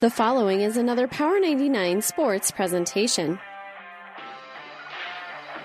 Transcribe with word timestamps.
The 0.00 0.10
following 0.10 0.60
is 0.60 0.76
another 0.76 1.08
Power 1.08 1.40
99 1.40 2.02
sports 2.02 2.52
presentation. 2.52 3.36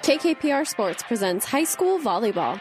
KKPR 0.02 0.66
Sports 0.66 1.04
presents 1.04 1.46
high 1.46 1.66
school 1.66 2.00
volleyball. 2.00 2.60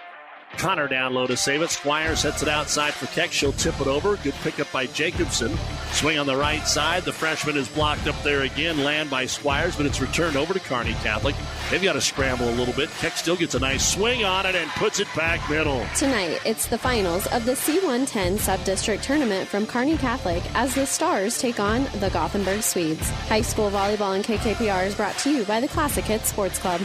Connor 0.58 0.86
down 0.86 1.14
low 1.14 1.26
to 1.26 1.34
save 1.34 1.62
it. 1.62 1.70
Squires 1.70 2.20
sets 2.20 2.42
it 2.42 2.48
outside 2.50 2.92
for 2.92 3.06
Keck. 3.06 3.32
She'll 3.32 3.52
tip 3.52 3.80
it 3.80 3.86
over. 3.86 4.16
Good 4.16 4.34
pickup 4.42 4.70
by 4.70 4.84
Jacobson. 4.84 5.50
Swing 5.92 6.18
on 6.18 6.26
the 6.26 6.36
right 6.36 6.66
side. 6.66 7.04
The 7.04 7.12
freshman 7.12 7.56
is 7.56 7.68
blocked 7.68 8.08
up 8.08 8.20
there 8.22 8.42
again. 8.42 8.82
Land 8.82 9.10
by 9.10 9.26
Squires, 9.26 9.76
but 9.76 9.86
it's 9.86 10.00
returned 10.00 10.36
over 10.36 10.52
to 10.52 10.60
Kearney 10.60 10.94
Catholic. 10.94 11.34
They've 11.70 11.82
got 11.82 11.92
to 11.92 12.00
scramble 12.00 12.48
a 12.48 12.56
little 12.56 12.74
bit. 12.74 12.90
Keck 12.98 13.16
still 13.16 13.36
gets 13.36 13.54
a 13.54 13.60
nice 13.60 13.86
swing 13.94 14.24
on 14.24 14.46
it 14.46 14.54
and 14.54 14.70
puts 14.72 15.00
it 15.00 15.08
back 15.14 15.48
middle. 15.48 15.84
Tonight, 15.96 16.40
it's 16.44 16.66
the 16.66 16.78
finals 16.78 17.26
of 17.28 17.44
the 17.44 17.52
C110 17.52 18.38
Sub-District 18.38 19.02
Tournament 19.04 19.48
from 19.48 19.66
Kearney 19.66 19.96
Catholic 19.96 20.42
as 20.54 20.74
the 20.74 20.86
Stars 20.86 21.38
take 21.38 21.60
on 21.60 21.84
the 22.00 22.10
Gothenburg 22.10 22.62
Swedes. 22.62 23.10
High 23.28 23.42
school 23.42 23.70
volleyball 23.70 24.16
and 24.16 24.24
KKPR 24.24 24.86
is 24.86 24.94
brought 24.94 25.16
to 25.18 25.30
you 25.30 25.44
by 25.44 25.60
the 25.60 25.68
Classic 25.68 26.04
Hits 26.04 26.28
Sports 26.28 26.58
Club. 26.58 26.80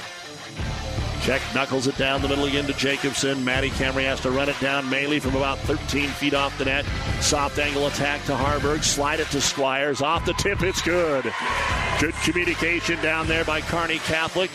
Keck 1.27 1.41
knuckles 1.53 1.87
it 1.87 1.97
down 1.97 2.21
the 2.21 2.29
middle 2.29 2.45
again 2.45 2.65
to 2.67 2.73
Jacobson. 2.73 3.43
Maddie 3.43 3.69
Camry 3.71 4.05
has 4.05 4.21
to 4.21 4.31
run 4.31 4.47
it 4.47 4.57
down 4.61 4.85
Maley 4.85 5.21
from 5.21 5.35
about 5.35 5.59
13 5.59 6.07
feet 6.07 6.33
off 6.33 6.57
the 6.57 6.63
net. 6.63 6.85
Soft 7.19 7.59
angle 7.59 7.87
attack 7.87 8.23
to 8.27 8.33
Harburg. 8.33 8.81
Slide 8.81 9.19
it 9.19 9.27
to 9.31 9.41
Squires. 9.41 10.01
Off 10.01 10.23
the 10.23 10.31
tip, 10.35 10.63
it's 10.63 10.81
good. 10.81 11.25
Good 11.99 12.13
communication 12.23 12.97
down 13.01 13.27
there 13.27 13.43
by 13.43 13.59
Kearney 13.59 13.97
Catholic. 13.97 14.49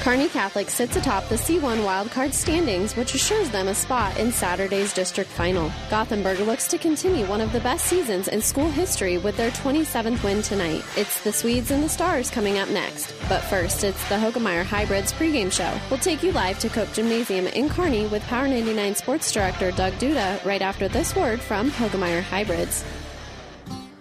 Kearney 0.00 0.28
Catholic 0.28 0.70
sits 0.70 0.96
atop 0.96 1.28
the 1.28 1.34
C1 1.34 1.78
wildcard 1.84 2.32
standings, 2.32 2.94
which 2.96 3.14
assures 3.14 3.50
them 3.50 3.66
a 3.66 3.74
spot 3.74 4.16
in 4.16 4.30
Saturday's 4.30 4.94
district 4.94 5.28
final. 5.28 5.72
Gothenburg 5.90 6.38
looks 6.40 6.68
to 6.68 6.78
continue 6.78 7.26
one 7.26 7.40
of 7.40 7.52
the 7.52 7.60
best 7.60 7.86
seasons 7.86 8.28
in 8.28 8.40
school 8.40 8.70
history 8.70 9.18
with 9.18 9.36
their 9.36 9.50
27th 9.50 10.22
win 10.22 10.40
tonight. 10.40 10.84
It's 10.96 11.20
the 11.22 11.32
Swedes 11.32 11.72
and 11.72 11.82
the 11.82 11.88
Stars 11.88 12.30
coming 12.30 12.58
up 12.58 12.68
next. 12.70 13.12
But 13.28 13.40
first, 13.40 13.82
it's 13.82 14.08
the 14.08 14.14
Hoegemeyer 14.14 14.64
Hybrids 14.64 15.12
pregame 15.12 15.52
show. 15.52 15.78
We'll 15.90 15.98
take 15.98 16.22
you 16.22 16.30
live 16.32 16.60
to 16.60 16.68
Cope 16.68 16.92
Gymnasium 16.92 17.48
in 17.48 17.68
Kearney 17.68 18.06
with 18.06 18.22
Power 18.22 18.46
99 18.46 18.94
sports 18.94 19.32
director 19.32 19.72
Doug 19.72 19.94
Duda 19.94 20.42
right 20.44 20.62
after 20.62 20.88
this 20.88 21.14
word 21.16 21.40
from 21.40 21.70
Hoegemeyer 21.72 22.22
Hybrids. 22.22 22.84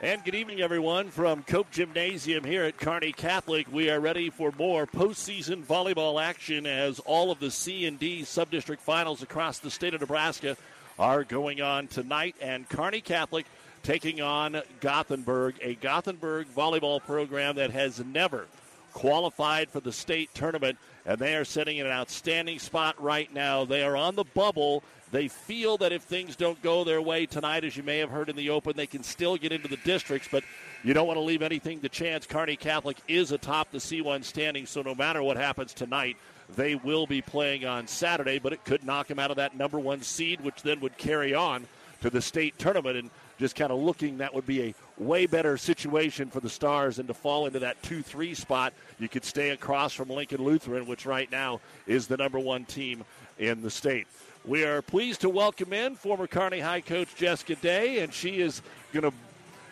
And 0.00 0.24
good 0.24 0.36
evening, 0.36 0.60
everyone, 0.60 1.08
from 1.10 1.42
Cope 1.42 1.72
Gymnasium 1.72 2.44
here 2.44 2.62
at 2.62 2.76
Kearney 2.76 3.10
Catholic. 3.10 3.66
We 3.72 3.90
are 3.90 3.98
ready 3.98 4.30
for 4.30 4.52
more 4.56 4.86
postseason 4.86 5.64
volleyball 5.64 6.22
action 6.22 6.66
as 6.66 7.00
all 7.00 7.32
of 7.32 7.40
the 7.40 7.50
C 7.50 7.84
and 7.84 7.98
D 7.98 8.22
subdistrict 8.22 8.78
finals 8.78 9.24
across 9.24 9.58
the 9.58 9.72
state 9.72 9.94
of 9.94 10.00
Nebraska 10.00 10.56
are 11.00 11.24
going 11.24 11.60
on 11.60 11.88
tonight. 11.88 12.36
And 12.40 12.68
Kearney 12.68 13.00
Catholic 13.00 13.46
taking 13.82 14.20
on 14.20 14.62
Gothenburg, 14.78 15.56
a 15.60 15.74
Gothenburg 15.74 16.46
volleyball 16.54 17.02
program 17.02 17.56
that 17.56 17.72
has 17.72 17.98
never 17.98 18.46
qualified 18.92 19.68
for 19.68 19.80
the 19.80 19.92
state 19.92 20.32
tournament, 20.32 20.78
and 21.06 21.18
they 21.18 21.34
are 21.34 21.44
sitting 21.44 21.78
in 21.78 21.86
an 21.86 21.92
outstanding 21.92 22.60
spot 22.60 23.02
right 23.02 23.34
now. 23.34 23.64
They 23.64 23.82
are 23.82 23.96
on 23.96 24.14
the 24.14 24.24
bubble 24.24 24.84
they 25.10 25.28
feel 25.28 25.78
that 25.78 25.92
if 25.92 26.02
things 26.02 26.36
don't 26.36 26.60
go 26.62 26.84
their 26.84 27.00
way 27.00 27.26
tonight, 27.26 27.64
as 27.64 27.76
you 27.76 27.82
may 27.82 27.98
have 27.98 28.10
heard 28.10 28.28
in 28.28 28.36
the 28.36 28.50
open, 28.50 28.76
they 28.76 28.86
can 28.86 29.02
still 29.02 29.36
get 29.36 29.52
into 29.52 29.68
the 29.68 29.78
districts, 29.78 30.28
but 30.30 30.44
you 30.84 30.92
don't 30.92 31.06
want 31.06 31.16
to 31.16 31.22
leave 31.22 31.42
anything 31.42 31.80
to 31.80 31.88
chance. 31.88 32.26
Kearney 32.26 32.56
Catholic 32.56 32.98
is 33.08 33.32
atop 33.32 33.70
the 33.70 33.78
C1 33.78 34.24
standing, 34.24 34.66
so 34.66 34.82
no 34.82 34.94
matter 34.94 35.22
what 35.22 35.36
happens 35.36 35.72
tonight, 35.72 36.16
they 36.56 36.74
will 36.74 37.06
be 37.06 37.22
playing 37.22 37.64
on 37.64 37.86
Saturday, 37.86 38.38
but 38.38 38.52
it 38.52 38.64
could 38.64 38.84
knock 38.84 39.06
them 39.06 39.18
out 39.18 39.30
of 39.30 39.36
that 39.36 39.56
number 39.56 39.78
one 39.78 40.02
seed, 40.02 40.40
which 40.40 40.62
then 40.62 40.80
would 40.80 40.96
carry 40.96 41.34
on 41.34 41.66
to 42.00 42.10
the 42.10 42.22
state 42.22 42.58
tournament. 42.58 42.96
And 42.96 43.10
just 43.38 43.54
kind 43.54 43.70
of 43.70 43.78
looking, 43.78 44.18
that 44.18 44.34
would 44.34 44.46
be 44.46 44.62
a 44.62 44.74
way 44.98 45.26
better 45.26 45.56
situation 45.56 46.30
for 46.30 46.40
the 46.40 46.48
Stars 46.48 46.96
than 46.96 47.06
to 47.06 47.14
fall 47.14 47.46
into 47.46 47.60
that 47.60 47.82
2 47.82 48.02
3 48.02 48.34
spot. 48.34 48.72
You 48.98 49.08
could 49.08 49.24
stay 49.24 49.50
across 49.50 49.92
from 49.92 50.08
Lincoln 50.08 50.42
Lutheran, 50.42 50.86
which 50.86 51.06
right 51.06 51.30
now 51.30 51.60
is 51.86 52.06
the 52.06 52.16
number 52.16 52.38
one 52.38 52.64
team 52.64 53.04
in 53.38 53.62
the 53.62 53.70
state. 53.70 54.06
We 54.48 54.64
are 54.64 54.80
pleased 54.80 55.20
to 55.20 55.28
welcome 55.28 55.74
in 55.74 55.94
former 55.94 56.26
Kearney 56.26 56.60
High 56.60 56.80
coach 56.80 57.14
Jessica 57.14 57.54
Day, 57.56 57.98
and 57.98 58.14
she 58.14 58.40
is 58.40 58.62
going 58.94 59.02
to 59.02 59.12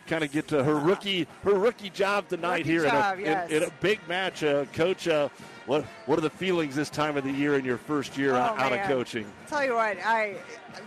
kind 0.06 0.22
of 0.22 0.30
get 0.30 0.48
to 0.48 0.62
her 0.62 0.74
rookie 0.74 1.26
her 1.44 1.54
rookie 1.54 1.88
job 1.88 2.28
tonight 2.28 2.58
rookie 2.58 2.70
here 2.70 2.82
job, 2.82 3.18
in, 3.18 3.24
a, 3.24 3.26
yes. 3.26 3.50
in, 3.50 3.56
in, 3.56 3.62
a 3.62 3.72
big 3.80 3.98
match. 4.06 4.44
Uh, 4.44 4.66
coach, 4.74 5.08
uh, 5.08 5.30
what 5.64 5.82
what 6.04 6.18
are 6.18 6.22
the 6.22 6.28
feelings 6.28 6.76
this 6.76 6.90
time 6.90 7.16
of 7.16 7.24
the 7.24 7.32
year 7.32 7.56
in 7.56 7.64
your 7.64 7.78
first 7.78 8.18
year 8.18 8.34
oh, 8.34 8.40
out, 8.40 8.58
out, 8.58 8.72
of 8.74 8.80
coaching? 8.82 9.26
Tell 9.48 9.64
you 9.64 9.76
what, 9.76 9.96
I 10.04 10.36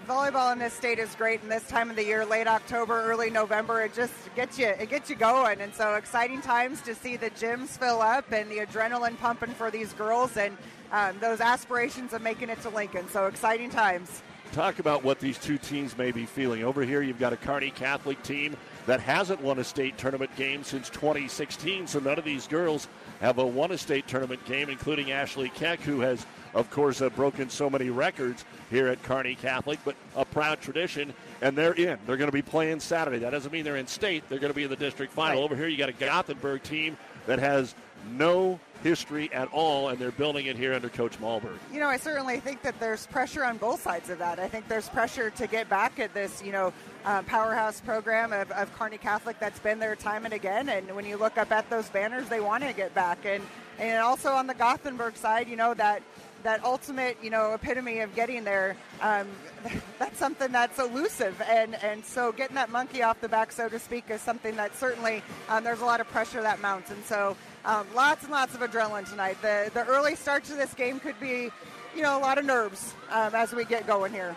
volleyball 0.07 0.53
in 0.53 0.59
this 0.59 0.73
state 0.73 0.99
is 0.99 1.15
great, 1.15 1.41
and 1.41 1.49
this 1.49 1.67
time 1.67 1.89
of 1.89 1.95
the 1.95 2.05
year, 2.05 2.23
late 2.23 2.45
October, 2.45 3.01
early 3.01 3.31
November, 3.31 3.81
it 3.81 3.95
just 3.95 4.13
gets 4.35 4.59
you 4.59 4.67
it 4.67 4.91
gets 4.91 5.09
you 5.09 5.15
going, 5.15 5.61
and 5.61 5.73
so 5.73 5.95
exciting 5.95 6.43
times 6.43 6.79
to 6.83 6.93
see 6.93 7.17
the 7.17 7.31
gyms 7.31 7.69
fill 7.69 8.03
up 8.03 8.31
and 8.31 8.51
the 8.51 8.57
adrenaline 8.57 9.17
pumping 9.17 9.49
for 9.49 9.71
these 9.71 9.93
girls 9.93 10.37
and 10.37 10.55
um, 10.91 11.17
those 11.19 11.41
aspirations 11.41 12.13
of 12.13 12.21
making 12.21 12.49
it 12.49 12.61
to 12.61 12.69
Lincoln. 12.69 13.07
So 13.09 13.27
exciting 13.27 13.69
times. 13.69 14.21
Talk 14.51 14.79
about 14.79 15.03
what 15.03 15.19
these 15.19 15.37
two 15.37 15.59
teams 15.59 15.95
may 15.95 16.11
be 16.11 16.25
feeling. 16.25 16.63
Over 16.63 16.81
here, 16.81 17.03
you've 17.03 17.19
got 17.19 17.33
a 17.33 17.37
Kearney 17.37 17.69
Catholic 17.69 18.21
team 18.23 18.57
that 18.87 18.99
hasn't 18.99 19.39
won 19.41 19.59
a 19.59 19.63
state 19.63 19.95
tournament 19.99 20.35
game 20.35 20.63
since 20.63 20.89
2016, 20.89 21.85
so 21.85 21.99
none 21.99 22.17
of 22.17 22.25
these 22.25 22.47
girls 22.47 22.87
have 23.21 23.37
a 23.37 23.45
won 23.45 23.71
a 23.71 23.77
state 23.77 24.07
tournament 24.07 24.43
game, 24.45 24.69
including 24.69 25.11
Ashley 25.11 25.49
Keck, 25.49 25.79
who 25.81 25.99
has, 25.99 26.25
of 26.55 26.71
course, 26.71 26.99
uh, 26.99 27.09
broken 27.09 27.47
so 27.47 27.69
many 27.69 27.91
records 27.91 28.43
here 28.71 28.87
at 28.87 29.03
Kearney 29.03 29.35
Catholic, 29.35 29.77
but 29.85 29.95
a 30.15 30.25
proud 30.25 30.61
tradition, 30.61 31.13
and 31.43 31.55
they're 31.55 31.73
in. 31.73 31.99
They're 32.07 32.17
going 32.17 32.31
to 32.31 32.35
be 32.35 32.41
playing 32.41 32.79
Saturday. 32.79 33.19
That 33.19 33.29
doesn't 33.29 33.51
mean 33.51 33.63
they're 33.63 33.77
in 33.77 33.85
state. 33.85 34.23
They're 34.29 34.39
going 34.39 34.51
to 34.51 34.55
be 34.55 34.63
in 34.63 34.71
the 34.71 34.75
district 34.75 35.13
final. 35.13 35.41
Right. 35.41 35.43
Over 35.43 35.55
here, 35.55 35.67
you 35.67 35.77
got 35.77 35.89
a 35.89 35.93
Gothenburg 35.93 36.63
team 36.63 36.97
that 37.27 37.37
has 37.37 37.75
no 38.11 38.59
history 38.83 39.31
at 39.33 39.47
all, 39.51 39.89
and 39.89 39.99
they're 39.99 40.11
building 40.11 40.45
it 40.45 40.55
here 40.55 40.73
under 40.73 40.89
Coach 40.89 41.19
Malberg. 41.19 41.57
You 41.71 41.79
know, 41.79 41.87
I 41.87 41.97
certainly 41.97 42.39
think 42.39 42.61
that 42.61 42.79
there's 42.79 43.07
pressure 43.07 43.43
on 43.43 43.57
both 43.57 43.81
sides 43.81 44.09
of 44.09 44.19
that. 44.19 44.39
I 44.39 44.47
think 44.47 44.67
there's 44.67 44.89
pressure 44.89 45.29
to 45.31 45.47
get 45.47 45.69
back 45.69 45.99
at 45.99 46.13
this, 46.13 46.43
you 46.43 46.51
know, 46.51 46.73
uh, 47.05 47.21
powerhouse 47.23 47.81
program 47.81 48.33
of, 48.33 48.51
of 48.51 48.73
Kearney 48.77 48.97
Catholic 48.97 49.39
that's 49.39 49.59
been 49.59 49.79
there 49.79 49.95
time 49.95 50.25
and 50.25 50.33
again. 50.33 50.69
And 50.69 50.95
when 50.95 51.05
you 51.05 51.17
look 51.17 51.37
up 51.37 51.51
at 51.51 51.69
those 51.69 51.89
banners, 51.89 52.27
they 52.29 52.39
want 52.39 52.63
to 52.63 52.73
get 52.73 52.93
back. 52.93 53.19
And 53.25 53.43
and 53.79 54.01
also 54.01 54.33
on 54.33 54.45
the 54.45 54.53
Gothenburg 54.53 55.15
side, 55.15 55.47
you 55.47 55.55
know 55.55 55.73
that 55.73 56.03
that 56.43 56.63
ultimate, 56.63 57.17
you 57.21 57.29
know, 57.29 57.53
epitome 57.53 57.99
of 57.99 58.15
getting 58.15 58.43
there. 58.43 58.75
Um, 59.01 59.27
that's 59.99 60.17
something 60.17 60.51
that's 60.51 60.79
elusive, 60.79 61.41
and 61.47 61.75
and 61.75 62.03
so 62.03 62.31
getting 62.31 62.55
that 62.55 62.69
monkey 62.69 63.03
off 63.03 63.19
the 63.21 63.29
back, 63.29 63.51
so 63.51 63.69
to 63.69 63.79
speak, 63.79 64.05
is 64.09 64.21
something 64.21 64.55
that 64.55 64.75
certainly 64.75 65.23
um, 65.49 65.63
there's 65.63 65.81
a 65.81 65.85
lot 65.85 66.01
of 66.01 66.07
pressure 66.09 66.41
that 66.41 66.61
mounts, 66.61 66.91
and 66.91 67.03
so 67.05 67.35
um, 67.65 67.87
lots 67.95 68.23
and 68.23 68.31
lots 68.31 68.55
of 68.55 68.61
adrenaline 68.61 69.09
tonight. 69.09 69.41
The 69.41 69.71
the 69.73 69.85
early 69.85 70.15
start 70.15 70.43
to 70.45 70.53
this 70.53 70.73
game 70.73 70.99
could 70.99 71.19
be, 71.19 71.49
you 71.95 72.01
know, 72.01 72.17
a 72.17 72.21
lot 72.21 72.37
of 72.37 72.45
nerves 72.45 72.93
um, 73.11 73.35
as 73.35 73.53
we 73.53 73.65
get 73.65 73.87
going 73.87 74.11
here. 74.11 74.35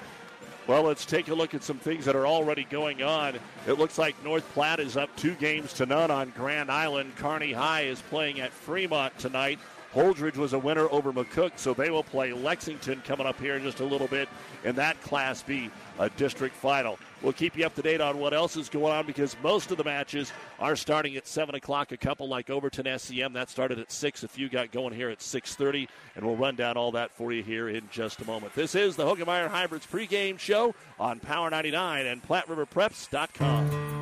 Well, 0.66 0.84
let's 0.84 1.04
take 1.04 1.26
a 1.26 1.34
look 1.34 1.54
at 1.54 1.64
some 1.64 1.78
things 1.78 2.04
that 2.04 2.14
are 2.14 2.26
already 2.26 2.62
going 2.64 3.02
on. 3.02 3.36
It 3.66 3.72
looks 3.78 3.98
like 3.98 4.22
North 4.22 4.48
Platte 4.52 4.78
is 4.78 4.96
up 4.96 5.14
two 5.16 5.34
games 5.34 5.72
to 5.74 5.86
none 5.86 6.12
on 6.12 6.32
Grand 6.36 6.70
Island. 6.70 7.16
Kearney 7.16 7.52
High 7.52 7.82
is 7.82 8.00
playing 8.02 8.40
at 8.40 8.52
Fremont 8.52 9.18
tonight. 9.18 9.58
Holdrege 9.94 10.36
was 10.36 10.54
a 10.54 10.58
winner 10.58 10.88
over 10.90 11.12
McCook, 11.12 11.52
so 11.56 11.74
they 11.74 11.90
will 11.90 12.02
play 12.02 12.32
Lexington 12.32 13.02
coming 13.04 13.26
up 13.26 13.38
here 13.38 13.56
in 13.56 13.62
just 13.62 13.80
a 13.80 13.84
little 13.84 14.08
bit 14.08 14.28
in 14.64 14.74
that 14.76 15.00
Class 15.02 15.42
B 15.42 15.70
a 15.98 16.08
district 16.10 16.56
final. 16.56 16.98
We'll 17.20 17.32
keep 17.32 17.56
you 17.56 17.66
up 17.66 17.74
to 17.76 17.82
date 17.82 18.00
on 18.00 18.18
what 18.18 18.32
else 18.32 18.56
is 18.56 18.68
going 18.68 18.92
on 18.92 19.06
because 19.06 19.36
most 19.42 19.70
of 19.70 19.76
the 19.76 19.84
matches 19.84 20.32
are 20.58 20.74
starting 20.74 21.16
at 21.16 21.26
7 21.26 21.54
o'clock. 21.54 21.92
A 21.92 21.96
couple 21.96 22.28
like 22.28 22.50
Overton 22.50 22.98
SEM, 22.98 23.34
that 23.34 23.50
started 23.50 23.78
at 23.78 23.92
6. 23.92 24.24
A 24.24 24.28
few 24.28 24.48
got 24.48 24.72
going 24.72 24.94
here 24.94 25.10
at 25.10 25.18
6.30, 25.18 25.88
and 26.16 26.24
we'll 26.24 26.36
run 26.36 26.56
down 26.56 26.76
all 26.76 26.92
that 26.92 27.10
for 27.12 27.32
you 27.32 27.42
here 27.42 27.68
in 27.68 27.88
just 27.90 28.20
a 28.20 28.24
moment. 28.24 28.54
This 28.54 28.74
is 28.74 28.96
the 28.96 29.04
Hoegemeyer 29.04 29.48
Hybrids 29.48 29.86
pregame 29.86 30.38
show 30.38 30.74
on 30.98 31.20
Power 31.20 31.50
99 31.50 32.06
and 32.06 32.22
PlatteRiverPreps.com. 32.22 34.01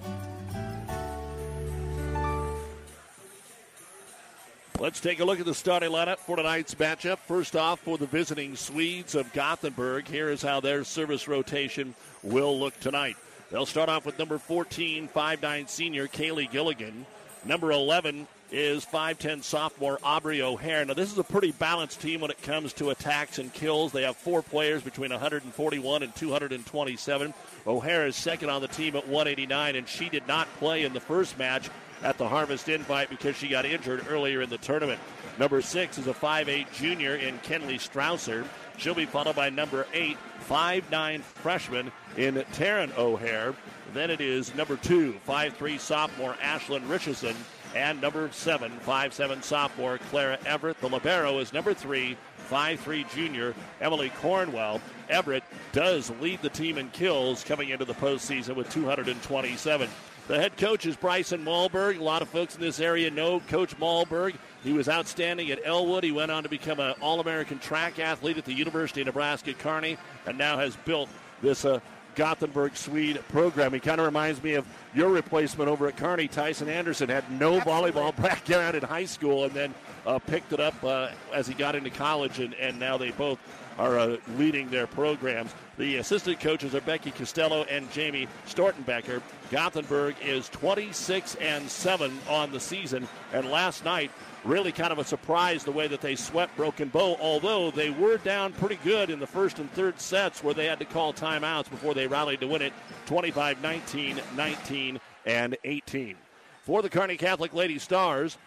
Let's 4.81 4.99
take 4.99 5.19
a 5.19 5.25
look 5.25 5.39
at 5.39 5.45
the 5.45 5.53
starting 5.53 5.91
lineup 5.91 6.17
for 6.17 6.35
tonight's 6.35 6.73
matchup. 6.73 7.19
First 7.19 7.55
off, 7.55 7.81
for 7.81 7.99
the 7.99 8.07
visiting 8.07 8.55
Swedes 8.55 9.13
of 9.13 9.31
Gothenburg, 9.31 10.07
here 10.07 10.31
is 10.31 10.41
how 10.41 10.59
their 10.59 10.83
service 10.83 11.27
rotation 11.27 11.93
will 12.23 12.59
look 12.59 12.79
tonight. 12.79 13.15
They'll 13.51 13.67
start 13.67 13.89
off 13.89 14.07
with 14.07 14.17
number 14.17 14.39
14, 14.39 15.07
5'9 15.07 15.69
senior 15.69 16.07
Kaylee 16.07 16.49
Gilligan. 16.49 17.05
Number 17.45 17.71
11 17.71 18.27
is 18.51 18.83
5'10 18.83 19.43
sophomore 19.43 19.99
Aubrey 20.01 20.41
O'Hare. 20.41 20.83
Now, 20.83 20.95
this 20.95 21.11
is 21.11 21.19
a 21.19 21.23
pretty 21.23 21.51
balanced 21.51 22.01
team 22.01 22.21
when 22.21 22.31
it 22.31 22.41
comes 22.41 22.73
to 22.73 22.89
attacks 22.89 23.37
and 23.37 23.53
kills. 23.53 23.91
They 23.91 24.01
have 24.01 24.17
four 24.17 24.41
players 24.41 24.81
between 24.81 25.11
141 25.11 26.01
and 26.01 26.15
227. 26.15 27.33
O'Hare 27.67 28.07
is 28.07 28.15
second 28.15 28.49
on 28.49 28.63
the 28.63 28.67
team 28.67 28.95
at 28.95 29.07
189, 29.07 29.75
and 29.75 29.87
she 29.87 30.09
did 30.09 30.27
not 30.27 30.47
play 30.57 30.85
in 30.85 30.93
the 30.93 30.99
first 30.99 31.37
match 31.37 31.69
at 32.03 32.17
the 32.17 32.27
Harvest 32.27 32.69
Invite 32.69 33.09
because 33.09 33.35
she 33.35 33.47
got 33.47 33.65
injured 33.65 34.05
earlier 34.09 34.41
in 34.41 34.49
the 34.49 34.57
tournament. 34.57 34.99
Number 35.37 35.61
six 35.61 35.97
is 35.97 36.07
a 36.07 36.13
5'8 36.13 36.71
junior 36.73 37.15
in 37.15 37.37
Kenley 37.39 37.75
Strausser. 37.75 38.45
She'll 38.77 38.95
be 38.95 39.05
followed 39.05 39.35
by 39.35 39.49
number 39.49 39.87
eight, 39.93 40.17
5'9 40.49 41.21
freshman 41.21 41.91
in 42.17 42.35
Taryn 42.53 42.95
O'Hare. 42.97 43.53
Then 43.93 44.09
it 44.09 44.21
is 44.21 44.55
number 44.55 44.77
two, 44.77 45.15
5'3 45.27 45.79
sophomore 45.79 46.35
Ashlyn 46.41 46.89
Richardson. 46.89 47.35
And 47.75 48.01
number 48.01 48.29
seven, 48.33 48.71
5'7 48.85 49.43
sophomore 49.43 49.97
Clara 50.09 50.37
Everett. 50.45 50.79
The 50.81 50.89
Libero 50.89 51.39
is 51.39 51.53
number 51.53 51.73
three, 51.73 52.17
5'3 52.49 53.09
junior 53.13 53.55
Emily 53.79 54.09
Cornwell. 54.21 54.81
Everett 55.09 55.43
does 55.71 56.11
lead 56.19 56.41
the 56.41 56.49
team 56.49 56.77
in 56.77 56.89
kills 56.89 57.45
coming 57.45 57.69
into 57.69 57.85
the 57.85 57.93
postseason 57.93 58.55
with 58.55 58.69
227. 58.71 59.89
The 60.27 60.37
head 60.37 60.55
coach 60.55 60.85
is 60.85 60.95
Bryson 60.95 61.43
Malberg. 61.43 61.99
A 61.99 62.03
lot 62.03 62.21
of 62.21 62.29
folks 62.29 62.55
in 62.55 62.61
this 62.61 62.79
area 62.79 63.09
know 63.11 63.39
Coach 63.41 63.77
Malberg. 63.79 64.35
He 64.63 64.71
was 64.71 64.87
outstanding 64.87 65.51
at 65.51 65.59
Elwood. 65.65 66.03
He 66.03 66.11
went 66.11 66.31
on 66.31 66.43
to 66.43 66.49
become 66.49 66.79
an 66.79 66.93
All 67.01 67.19
American 67.19 67.59
track 67.59 67.99
athlete 67.99 68.37
at 68.37 68.45
the 68.45 68.53
University 68.53 69.01
of 69.01 69.07
Nebraska 69.07 69.53
Kearney 69.53 69.97
and 70.25 70.37
now 70.37 70.57
has 70.57 70.75
built 70.77 71.09
this 71.41 71.65
uh, 71.65 71.79
Gothenburg 72.15 72.75
Swede 72.75 73.21
program. 73.29 73.73
He 73.73 73.79
kind 73.79 73.99
of 73.99 74.05
reminds 74.05 74.41
me 74.43 74.53
of 74.53 74.65
your 74.93 75.09
replacement 75.09 75.69
over 75.69 75.87
at 75.87 75.97
Kearney. 75.97 76.27
Tyson 76.27 76.69
Anderson 76.69 77.09
had 77.09 77.29
no 77.31 77.57
Absolutely. 77.57 77.91
volleyball 77.91 78.15
background 78.21 78.75
in 78.75 78.83
high 78.83 79.05
school 79.05 79.45
and 79.45 79.53
then 79.53 79.73
uh, 80.05 80.19
picked 80.19 80.53
it 80.53 80.59
up 80.59 80.81
uh, 80.83 81.09
as 81.33 81.47
he 81.47 81.53
got 81.53 81.75
into 81.75 81.89
college, 81.89 82.39
and, 82.39 82.53
and 82.55 82.79
now 82.79 82.97
they 82.97 83.11
both 83.11 83.39
are 83.77 83.97
uh, 83.97 84.17
leading 84.37 84.69
their 84.69 84.87
programs. 84.87 85.53
The 85.77 85.97
assistant 85.97 86.39
coaches 86.39 86.75
are 86.75 86.81
Becky 86.81 87.11
Costello 87.11 87.63
and 87.63 87.89
Jamie 87.91 88.27
Stortenbecker. 88.47 89.21
Gothenburg 89.51 90.15
is 90.23 90.47
26 90.47 91.35
and 91.35 91.69
7 91.69 92.17
on 92.29 92.53
the 92.53 92.59
season, 92.59 93.05
and 93.33 93.51
last 93.51 93.83
night 93.83 94.09
really 94.45 94.71
kind 94.71 94.93
of 94.93 94.97
a 94.97 95.03
surprise 95.03 95.65
the 95.65 95.73
way 95.73 95.87
that 95.87 95.99
they 95.99 96.15
swept 96.15 96.55
Broken 96.55 96.87
Bow, 96.87 97.17
although 97.19 97.69
they 97.69 97.89
were 97.89 98.17
down 98.17 98.53
pretty 98.53 98.79
good 98.81 99.09
in 99.09 99.19
the 99.19 99.27
first 99.27 99.59
and 99.59 99.69
third 99.73 99.99
sets 99.99 100.41
where 100.41 100.53
they 100.53 100.65
had 100.65 100.79
to 100.79 100.85
call 100.85 101.13
timeouts 101.13 101.69
before 101.69 101.93
they 101.93 102.07
rallied 102.07 102.39
to 102.39 102.47
win 102.47 102.61
it 102.61 102.71
25 103.07 103.61
19, 103.61 104.21
19, 104.37 104.99
and 105.25 105.57
18. 105.65 106.15
For 106.63 106.81
the 106.81 106.89
Kearney 106.89 107.17
Catholic 107.17 107.53
Lady 107.53 107.77
Stars, 107.77 108.37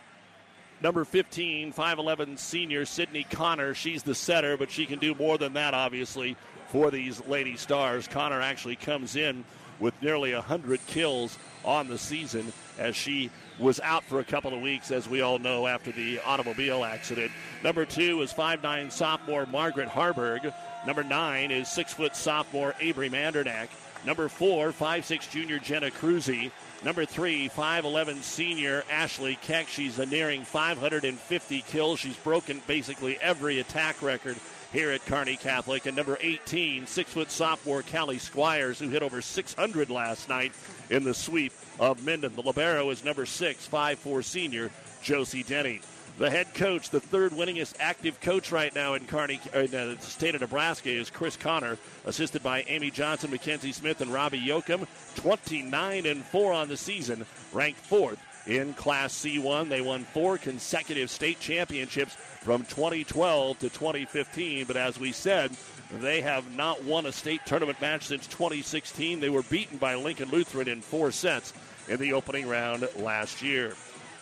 number 0.80 1.04
15, 1.04 1.74
5'11 1.74 2.38
senior 2.38 2.86
Sydney 2.86 3.26
Connor. 3.30 3.74
She's 3.74 4.02
the 4.02 4.14
setter, 4.14 4.56
but 4.56 4.70
she 4.70 4.86
can 4.86 5.00
do 5.00 5.14
more 5.14 5.36
than 5.36 5.52
that, 5.52 5.74
obviously, 5.74 6.34
for 6.68 6.90
these 6.90 7.24
Lady 7.26 7.56
Stars. 7.56 8.08
Connor 8.08 8.40
actually 8.40 8.76
comes 8.76 9.16
in 9.16 9.44
with 9.84 10.02
nearly 10.02 10.32
100 10.32 10.84
kills 10.86 11.38
on 11.62 11.88
the 11.88 11.98
season 11.98 12.50
as 12.78 12.96
she 12.96 13.30
was 13.58 13.78
out 13.80 14.02
for 14.04 14.18
a 14.18 14.24
couple 14.24 14.54
of 14.54 14.62
weeks, 14.62 14.90
as 14.90 15.06
we 15.06 15.20
all 15.20 15.38
know, 15.38 15.66
after 15.66 15.92
the 15.92 16.18
automobile 16.20 16.84
accident. 16.84 17.30
Number 17.62 17.84
two 17.84 18.22
is 18.22 18.32
5'9 18.32 18.90
sophomore 18.90 19.44
Margaret 19.44 19.88
Harburg. 19.88 20.50
Number 20.86 21.04
nine 21.04 21.50
is 21.50 21.68
six 21.68 21.92
foot 21.92 22.16
sophomore 22.16 22.74
Avery 22.80 23.10
Mandernack. 23.10 23.68
Number 24.06 24.28
four, 24.28 24.72
5'6 24.72 25.30
junior 25.30 25.58
Jenna 25.58 25.90
Cruzy. 25.90 26.50
Number 26.82 27.04
three, 27.04 27.50
5'11 27.50 28.22
senior 28.22 28.84
Ashley 28.90 29.36
Keck. 29.42 29.68
She's 29.68 29.98
a 29.98 30.06
nearing 30.06 30.44
550 30.44 31.62
kills. 31.62 32.00
She's 32.00 32.16
broken 32.16 32.62
basically 32.66 33.18
every 33.20 33.60
attack 33.60 34.00
record 34.02 34.36
here 34.74 34.90
at 34.90 35.06
Kearney 35.06 35.36
Catholic. 35.36 35.86
And 35.86 35.96
number 35.96 36.18
18, 36.20 36.86
six 36.86 37.12
foot 37.12 37.30
sophomore 37.30 37.82
Callie 37.82 38.18
Squires, 38.18 38.80
who 38.80 38.88
hit 38.88 39.02
over 39.02 39.22
600 39.22 39.88
last 39.88 40.28
night 40.28 40.52
in 40.90 41.04
the 41.04 41.14
sweep 41.14 41.52
of 41.78 42.04
Minden. 42.04 42.34
The 42.34 42.42
Libero 42.42 42.90
is 42.90 43.04
number 43.04 43.24
six, 43.24 43.68
5'4 43.68 44.24
senior 44.24 44.70
Josie 45.00 45.44
Denny. 45.44 45.80
The 46.18 46.28
head 46.28 46.54
coach, 46.54 46.90
the 46.90 47.00
third 47.00 47.32
winningest 47.32 47.74
active 47.80 48.20
coach 48.20 48.52
right 48.52 48.74
now 48.74 48.94
in 48.94 49.04
Kearney, 49.06 49.40
uh, 49.54 49.60
in 49.60 49.70
the 49.70 49.96
state 50.00 50.34
of 50.34 50.40
Nebraska, 50.40 50.90
is 50.90 51.08
Chris 51.08 51.36
Connor, 51.36 51.78
assisted 52.04 52.42
by 52.42 52.62
Amy 52.62 52.90
Johnson, 52.90 53.30
Mackenzie 53.30 53.72
Smith, 53.72 54.00
and 54.00 54.12
Robbie 54.12 54.40
Yoakum. 54.40 54.86
29 55.16 56.06
and 56.06 56.24
4 56.24 56.52
on 56.52 56.68
the 56.68 56.76
season, 56.76 57.24
ranked 57.52 57.80
fourth 57.80 58.18
in 58.46 58.74
Class 58.74 59.14
C1. 59.14 59.68
They 59.68 59.80
won 59.80 60.04
four 60.04 60.38
consecutive 60.38 61.10
state 61.10 61.40
championships 61.40 62.14
from 62.14 62.64
2012 62.64 63.58
to 63.60 63.68
2015, 63.68 64.66
but 64.66 64.76
as 64.76 64.98
we 64.98 65.12
said, 65.12 65.50
they 65.90 66.20
have 66.20 66.54
not 66.54 66.82
won 66.84 67.06
a 67.06 67.12
state 67.12 67.40
tournament 67.46 67.80
match 67.80 68.06
since 68.06 68.26
2016. 68.26 69.20
They 69.20 69.30
were 69.30 69.42
beaten 69.42 69.78
by 69.78 69.94
Lincoln 69.94 70.30
Lutheran 70.30 70.68
in 70.68 70.80
four 70.80 71.10
sets 71.10 71.52
in 71.88 71.98
the 71.98 72.12
opening 72.12 72.48
round 72.48 72.86
last 72.96 73.42
year. 73.42 73.74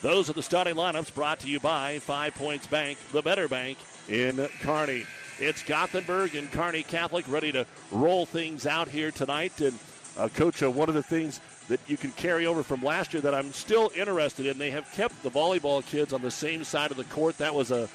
Those 0.03 0.29
are 0.29 0.33
the 0.33 0.43
starting 0.43 0.75
lineups 0.75 1.15
brought 1.15 1.41
to 1.41 1.49
you 1.49 1.61
by 1.61 2.01
Five 2.01 2.35
Points 2.35 2.67
Bank, 2.67 2.99
the 3.13 3.23
better 3.23 3.49
bank 3.49 3.79
in 4.09 4.49
Kearney. 4.61 5.05
It's 5.39 5.63
Gothenburg 5.63 6.35
and 6.35 6.51
Kearney 6.51 6.83
Catholic 6.83 7.25
ready 7.29 7.53
to 7.53 7.67
roll 7.91 8.27
things 8.27 8.67
out 8.67 8.89
here 8.89 9.11
tonight. 9.11 9.61
And, 9.61 9.79
uh, 10.19 10.29
Coach, 10.29 10.63
uh, 10.63 10.71
one 10.71 10.89
of 10.89 10.95
the 10.95 11.03
things 11.03 11.41
that 11.69 11.81
you 11.87 11.97
can 11.97 12.11
carry 12.13 12.47
over 12.47 12.63
from 12.63 12.83
last 12.83 13.13
year 13.13 13.21
that 13.23 13.35
I'm 13.35 13.53
still 13.53 13.91
interested 13.97 14.47
in, 14.47 14.59
they 14.59 14.71
have 14.71 14.91
kept 14.93 15.23
the 15.23 15.31
volleyball 15.31 15.85
kids 15.85 16.13
on 16.13 16.23
the 16.23 16.31
same 16.31 16.65
side 16.65 16.91
of 16.91 16.97
the 16.97 17.05
court. 17.05 17.39
That 17.39 17.55
was 17.55 17.71
a 17.71 17.89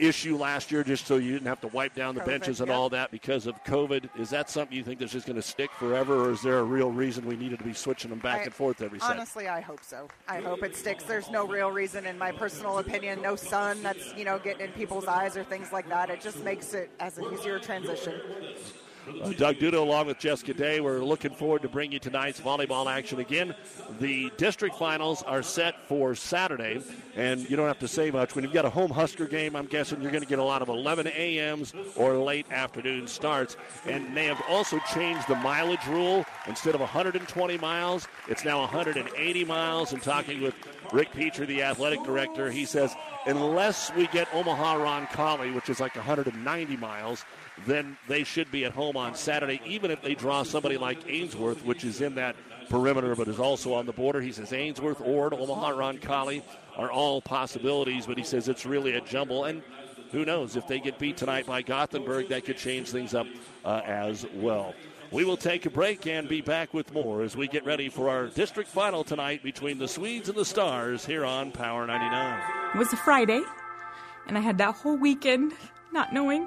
issue 0.00 0.36
last 0.36 0.72
year 0.72 0.82
just 0.82 1.06
so 1.06 1.16
you 1.16 1.32
didn't 1.32 1.46
have 1.46 1.60
to 1.60 1.68
wipe 1.68 1.94
down 1.94 2.14
the 2.14 2.22
COVID, 2.22 2.26
benches 2.26 2.60
and 2.60 2.68
yeah. 2.68 2.74
all 2.74 2.88
that 2.88 3.10
because 3.10 3.46
of 3.46 3.62
COVID. 3.64 4.08
Is 4.18 4.30
that 4.30 4.50
something 4.50 4.76
you 4.76 4.82
think 4.82 4.98
that's 4.98 5.12
just 5.12 5.26
going 5.26 5.36
to 5.36 5.42
stick 5.42 5.70
forever, 5.72 6.24
or 6.24 6.32
is 6.32 6.42
there 6.42 6.58
a 6.58 6.64
real 6.64 6.90
reason 6.90 7.26
we 7.26 7.36
needed 7.36 7.58
to 7.58 7.64
be 7.64 7.74
switching 7.74 8.10
them 8.10 8.18
back 8.18 8.40
I- 8.40 8.44
and 8.44 8.54
forth 8.54 8.80
every 8.82 8.98
set? 8.98 9.10
Honestly, 9.10 9.48
I 9.48 9.60
hope 9.60 9.84
so. 9.84 10.08
I 10.26 10.40
hope 10.40 10.62
it 10.62 10.74
sticks. 10.74 11.04
There's 11.04 11.30
no 11.30 11.46
real 11.46 11.70
reason, 11.70 12.06
in 12.06 12.18
my 12.18 12.32
personal 12.32 12.78
opinion, 12.78 13.20
no 13.22 13.36
sun 13.36 13.82
that's 13.82 14.14
you 14.16 14.24
know 14.24 14.38
getting 14.38 14.66
in 14.66 14.72
people's 14.72 15.06
eyes 15.06 15.36
or 15.36 15.44
things 15.44 15.72
like 15.72 15.88
that. 15.88 16.10
It 16.10 16.20
just 16.20 16.42
makes 16.42 16.74
it 16.74 16.90
as 16.98 17.18
an 17.18 17.26
easier 17.32 17.58
transition. 17.58 18.14
Uh, 19.10 19.32
Doug 19.32 19.56
Duda 19.56 19.74
along 19.74 20.06
with 20.06 20.18
Jessica 20.18 20.54
Day. 20.54 20.80
We're 20.80 21.02
looking 21.02 21.34
forward 21.34 21.62
to 21.62 21.68
bring 21.68 21.90
you 21.92 21.98
tonight's 21.98 22.40
volleyball 22.40 22.86
action 22.86 23.18
again. 23.18 23.54
The 23.98 24.30
district 24.36 24.76
finals 24.76 25.22
are 25.22 25.42
set 25.42 25.86
for 25.88 26.14
Saturday, 26.14 26.80
and 27.16 27.48
you 27.50 27.56
don't 27.56 27.66
have 27.66 27.80
to 27.80 27.88
say 27.88 28.10
much. 28.10 28.34
When 28.34 28.44
you've 28.44 28.52
got 28.52 28.64
a 28.64 28.70
home 28.70 28.90
Husker 28.90 29.26
game, 29.26 29.56
I'm 29.56 29.66
guessing 29.66 30.00
you're 30.00 30.12
going 30.12 30.22
to 30.22 30.28
get 30.28 30.38
a 30.38 30.44
lot 30.44 30.62
of 30.62 30.68
11 30.68 31.08
a.m.s 31.08 31.72
or 31.96 32.14
late 32.18 32.46
afternoon 32.50 33.08
starts. 33.08 33.56
And 33.86 34.16
they 34.16 34.26
have 34.26 34.40
also 34.48 34.78
changed 34.92 35.26
the 35.28 35.36
mileage 35.36 35.86
rule. 35.86 36.24
Instead 36.46 36.74
of 36.74 36.80
120 36.80 37.58
miles, 37.58 38.06
it's 38.28 38.44
now 38.44 38.60
180 38.60 39.44
miles. 39.44 39.92
And 39.92 40.02
talking 40.02 40.40
with 40.40 40.54
Rick 40.92 41.12
Petrie, 41.12 41.46
the 41.46 41.62
athletic 41.62 42.02
director, 42.04 42.50
he 42.50 42.64
says 42.64 42.94
unless 43.26 43.92
we 43.94 44.06
get 44.08 44.32
Omaha 44.34 44.74
Ron 44.74 45.06
Roncalli, 45.06 45.54
which 45.54 45.68
is 45.68 45.80
like 45.80 45.94
190 45.94 46.76
miles, 46.76 47.24
then 47.66 47.96
they 48.08 48.24
should 48.24 48.50
be 48.50 48.64
at 48.64 48.72
home 48.72 48.96
on 48.96 49.14
Saturday, 49.14 49.60
even 49.64 49.90
if 49.90 50.02
they 50.02 50.14
draw 50.14 50.42
somebody 50.42 50.76
like 50.76 50.98
Ainsworth, 51.08 51.64
which 51.64 51.84
is 51.84 52.00
in 52.00 52.14
that 52.16 52.36
perimeter 52.68 53.14
but 53.16 53.28
is 53.28 53.40
also 53.40 53.74
on 53.74 53.84
the 53.84 53.92
border. 53.92 54.20
He 54.20 54.32
says 54.32 54.52
Ainsworth, 54.52 55.00
Ord, 55.00 55.34
Omaha, 55.34 55.72
Roncalli 55.72 56.42
are 56.76 56.90
all 56.90 57.20
possibilities, 57.20 58.06
but 58.06 58.16
he 58.16 58.24
says 58.24 58.48
it's 58.48 58.64
really 58.64 58.94
a 58.94 59.00
jumble. 59.00 59.44
And 59.44 59.62
who 60.12 60.24
knows, 60.24 60.56
if 60.56 60.66
they 60.66 60.80
get 60.80 60.98
beat 60.98 61.16
tonight 61.16 61.46
by 61.46 61.62
Gothenburg, 61.62 62.28
that 62.28 62.44
could 62.44 62.56
change 62.56 62.90
things 62.90 63.14
up 63.14 63.26
uh, 63.64 63.82
as 63.84 64.26
well. 64.34 64.74
We 65.10 65.24
will 65.24 65.36
take 65.36 65.66
a 65.66 65.70
break 65.70 66.06
and 66.06 66.28
be 66.28 66.40
back 66.40 66.72
with 66.72 66.92
more 66.94 67.22
as 67.22 67.36
we 67.36 67.48
get 67.48 67.64
ready 67.64 67.88
for 67.88 68.08
our 68.08 68.28
district 68.28 68.70
final 68.70 69.02
tonight 69.02 69.42
between 69.42 69.78
the 69.78 69.88
Swedes 69.88 70.28
and 70.28 70.38
the 70.38 70.44
Stars 70.44 71.04
here 71.04 71.24
on 71.24 71.50
Power 71.50 71.84
99. 71.84 72.40
It 72.74 72.78
was 72.78 72.92
a 72.92 72.96
Friday, 72.96 73.42
and 74.28 74.38
I 74.38 74.40
had 74.40 74.56
that 74.58 74.76
whole 74.76 74.96
weekend 74.96 75.52
not 75.92 76.12
knowing 76.12 76.46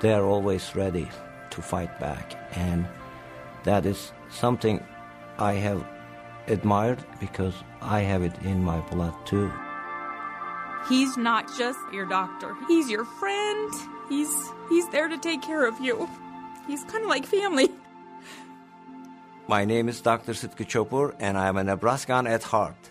They 0.00 0.12
are 0.12 0.24
always 0.24 0.74
ready 0.76 1.08
to 1.50 1.62
fight 1.62 1.98
back, 1.98 2.34
and 2.56 2.86
that 3.64 3.86
is 3.86 4.12
something 4.30 4.84
I 5.38 5.54
have 5.54 5.84
admired 6.48 7.04
because 7.20 7.54
I 7.80 8.00
have 8.00 8.22
it 8.22 8.34
in 8.44 8.62
my 8.62 8.80
blood 8.90 9.14
too. 9.26 9.50
He's 10.88 11.16
not 11.16 11.48
just 11.58 11.78
your 11.92 12.06
doctor. 12.06 12.54
He's 12.68 12.88
your 12.88 13.04
friend. 13.04 13.72
He's 14.08 14.32
he's 14.68 14.88
there 14.90 15.08
to 15.08 15.18
take 15.18 15.42
care 15.42 15.66
of 15.66 15.80
you. 15.80 16.08
He's 16.66 16.84
kind 16.84 17.02
of 17.02 17.08
like 17.10 17.26
family. 17.26 17.70
My 19.48 19.64
name 19.64 19.88
is 19.88 20.00
Dr. 20.00 20.34
Sitka 20.34 20.64
Chopur, 20.64 21.14
and 21.20 21.38
I 21.38 21.46
am 21.48 21.56
a 21.56 21.62
Nebraskan 21.62 22.26
at 22.26 22.42
heart. 22.42 22.90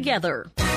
together. 0.00 0.69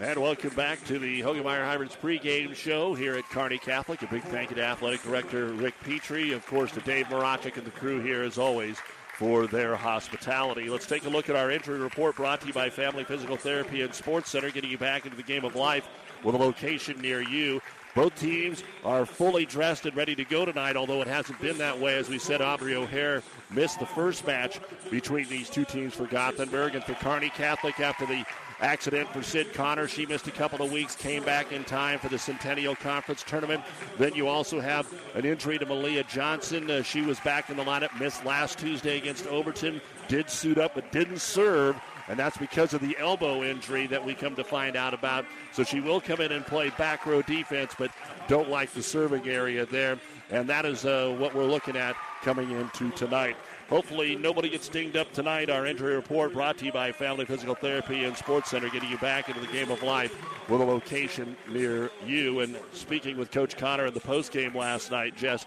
And 0.00 0.22
welcome 0.22 0.54
back 0.54 0.84
to 0.84 1.00
the 1.00 1.22
Hoegemeyer 1.22 1.64
Hybrids 1.64 1.96
pregame 2.00 2.54
show 2.54 2.94
here 2.94 3.16
at 3.16 3.28
Kearney 3.30 3.58
Catholic. 3.58 4.00
A 4.02 4.06
big 4.06 4.22
thank 4.22 4.50
you 4.50 4.54
to 4.54 4.62
Athletic 4.62 5.02
Director 5.02 5.46
Rick 5.46 5.74
Petrie, 5.82 6.30
of 6.32 6.46
course, 6.46 6.70
to 6.72 6.80
Dave 6.82 7.06
Marachik 7.06 7.56
and 7.56 7.66
the 7.66 7.72
crew 7.72 8.00
here 8.00 8.22
as 8.22 8.38
always 8.38 8.76
for 9.16 9.48
their 9.48 9.74
hospitality. 9.74 10.70
Let's 10.70 10.86
take 10.86 11.04
a 11.04 11.08
look 11.08 11.28
at 11.28 11.34
our 11.34 11.50
injury 11.50 11.80
report 11.80 12.14
brought 12.14 12.40
to 12.42 12.46
you 12.46 12.52
by 12.52 12.70
Family 12.70 13.02
Physical 13.02 13.36
Therapy 13.36 13.82
and 13.82 13.92
Sports 13.92 14.30
Center, 14.30 14.52
getting 14.52 14.70
you 14.70 14.78
back 14.78 15.04
into 15.04 15.16
the 15.16 15.22
game 15.24 15.44
of 15.44 15.56
life 15.56 15.88
with 16.22 16.36
a 16.36 16.38
location 16.38 17.00
near 17.00 17.20
you. 17.20 17.60
Both 17.96 18.14
teams 18.20 18.62
are 18.84 19.04
fully 19.04 19.46
dressed 19.46 19.84
and 19.86 19.96
ready 19.96 20.14
to 20.14 20.24
go 20.24 20.44
tonight, 20.44 20.76
although 20.76 21.02
it 21.02 21.08
hasn't 21.08 21.40
been 21.40 21.58
that 21.58 21.76
way. 21.76 21.98
As 21.98 22.08
we 22.08 22.20
said, 22.20 22.40
Aubrey 22.40 22.76
O'Hare 22.76 23.20
missed 23.50 23.80
the 23.80 23.86
first 23.86 24.24
match 24.24 24.60
between 24.92 25.28
these 25.28 25.50
two 25.50 25.64
teams 25.64 25.94
for 25.94 26.06
Gothenburg 26.06 26.76
and 26.76 26.84
for 26.84 26.94
Kearney 26.94 27.30
Catholic 27.30 27.80
after 27.80 28.06
the 28.06 28.24
accident 28.60 29.08
for 29.12 29.22
Sid 29.22 29.52
Connor. 29.54 29.88
She 29.88 30.06
missed 30.06 30.26
a 30.26 30.32
couple 30.32 30.64
of 30.64 30.72
weeks, 30.72 30.96
came 30.96 31.24
back 31.24 31.52
in 31.52 31.64
time 31.64 31.98
for 31.98 32.08
the 32.08 32.18
Centennial 32.18 32.76
Conference 32.76 33.22
tournament. 33.22 33.62
Then 33.98 34.14
you 34.14 34.28
also 34.28 34.60
have 34.60 34.92
an 35.14 35.24
injury 35.24 35.58
to 35.58 35.66
Malia 35.66 36.04
Johnson. 36.04 36.70
Uh, 36.70 36.82
she 36.82 37.02
was 37.02 37.20
back 37.20 37.50
in 37.50 37.56
the 37.56 37.64
lineup, 37.64 37.98
missed 37.98 38.24
last 38.24 38.58
Tuesday 38.58 38.96
against 38.96 39.26
Overton, 39.26 39.80
did 40.08 40.30
suit 40.30 40.58
up 40.58 40.74
but 40.74 40.90
didn't 40.92 41.20
serve. 41.20 41.76
And 42.08 42.18
that's 42.18 42.38
because 42.38 42.72
of 42.72 42.80
the 42.80 42.96
elbow 42.98 43.42
injury 43.42 43.86
that 43.88 44.02
we 44.02 44.14
come 44.14 44.34
to 44.36 44.44
find 44.44 44.76
out 44.76 44.94
about. 44.94 45.26
So 45.52 45.62
she 45.62 45.80
will 45.80 46.00
come 46.00 46.22
in 46.22 46.32
and 46.32 46.44
play 46.44 46.70
back 46.70 47.04
row 47.04 47.20
defense, 47.20 47.74
but 47.78 47.90
don't 48.28 48.48
like 48.48 48.72
the 48.72 48.82
serving 48.82 49.28
area 49.28 49.66
there. 49.66 49.98
And 50.30 50.48
that 50.48 50.64
is 50.64 50.86
uh, 50.86 51.14
what 51.18 51.34
we're 51.34 51.44
looking 51.44 51.76
at 51.76 51.96
coming 52.22 52.50
into 52.50 52.90
tonight. 52.92 53.36
Hopefully, 53.68 54.16
nobody 54.16 54.48
gets 54.48 54.68
dinged 54.68 54.96
up 54.96 55.12
tonight. 55.12 55.50
Our 55.50 55.66
injury 55.66 55.94
report 55.94 56.32
brought 56.32 56.56
to 56.58 56.64
you 56.64 56.72
by 56.72 56.90
Family 56.90 57.26
Physical 57.26 57.54
Therapy 57.54 58.04
and 58.04 58.16
Sports 58.16 58.50
Center, 58.50 58.70
getting 58.70 58.88
you 58.90 58.96
back 58.98 59.28
into 59.28 59.40
the 59.40 59.46
game 59.48 59.70
of 59.70 59.82
life 59.82 60.16
with 60.48 60.62
a 60.62 60.64
location 60.64 61.36
near 61.50 61.90
you. 62.06 62.40
And 62.40 62.58
speaking 62.72 63.18
with 63.18 63.30
Coach 63.30 63.58
Connor 63.58 63.86
in 63.86 63.94
the 63.94 64.00
post 64.00 64.32
game 64.32 64.56
last 64.56 64.90
night, 64.90 65.16
Jess, 65.16 65.44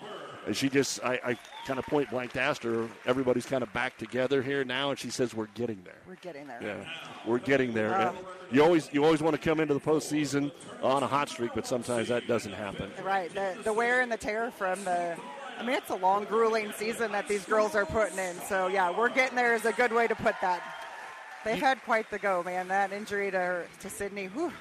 she 0.54 0.70
just, 0.70 1.04
I, 1.04 1.20
I 1.25 1.38
kind 1.66 1.80
of 1.80 1.86
point 1.86 2.12
blank 2.12 2.36
asked 2.36 2.63
her, 2.63 2.88
everybody's 3.08 3.46
kind 3.46 3.63
of 3.63 3.74
back 3.74 3.98
together 3.98 4.44
here 4.44 4.63
now, 4.63 4.92
and 4.92 5.00
she 5.00 5.10
says, 5.10 5.34
"We're 5.34 5.48
getting 5.56 5.82
there. 5.84 6.01
We're 6.08 6.16
getting 6.16 6.48
there. 6.48 6.60
Yeah, 6.62 6.86
we're 7.25 7.40
getting 7.40 7.74
there." 7.74 8.10
Um, 8.10 8.18
you 8.51 8.63
always, 8.63 8.90
you 8.92 9.04
always 9.04 9.22
want 9.22 9.36
to 9.36 9.42
come 9.42 9.60
into 9.60 9.74
the 9.74 9.80
postseason 9.80 10.51
on 10.82 11.04
a 11.04 11.08
hot 11.08 11.30
streak, 11.30 11.51
but 11.56 11.66
sometimes 11.66 12.08
that 12.10 12.28
doesn't 12.28 12.54
happen. 12.54 12.92
Right. 13.04 13.34
The, 13.34 13.56
the 13.63 13.74
wear 13.74 14.01
and 14.01 14.12
the 14.12 14.18
tear 14.18 14.51
from 14.51 14.84
the 14.84 15.16
I 15.62 15.63
mean, 15.63 15.75
it's 15.75 15.91
a 15.91 15.96
long, 15.96 16.24
grueling 16.24 16.72
season 16.72 17.12
that 17.12 17.27
these 17.27 17.46
girls 17.46 17.75
are 17.75 17.86
putting 17.86 18.18
in. 18.18 18.36
So, 18.50 18.65
yeah, 18.65 18.89
we're 18.89 19.10
getting 19.10 19.36
there 19.36 19.53
is 19.53 19.65
a 19.65 19.72
good 19.72 19.94
way 19.94 20.08
to 20.08 20.15
put 20.15 20.34
that. 20.41 20.60
They've 21.46 21.62
had 21.62 21.80
quite 21.84 22.10
the 22.10 22.18
go, 22.18 22.41
man. 22.41 22.68
That 22.68 22.91
injury 22.91 23.30
to, 23.30 23.65
to 23.82 23.89
Sydney, 23.89 24.25
whew. 24.25 24.51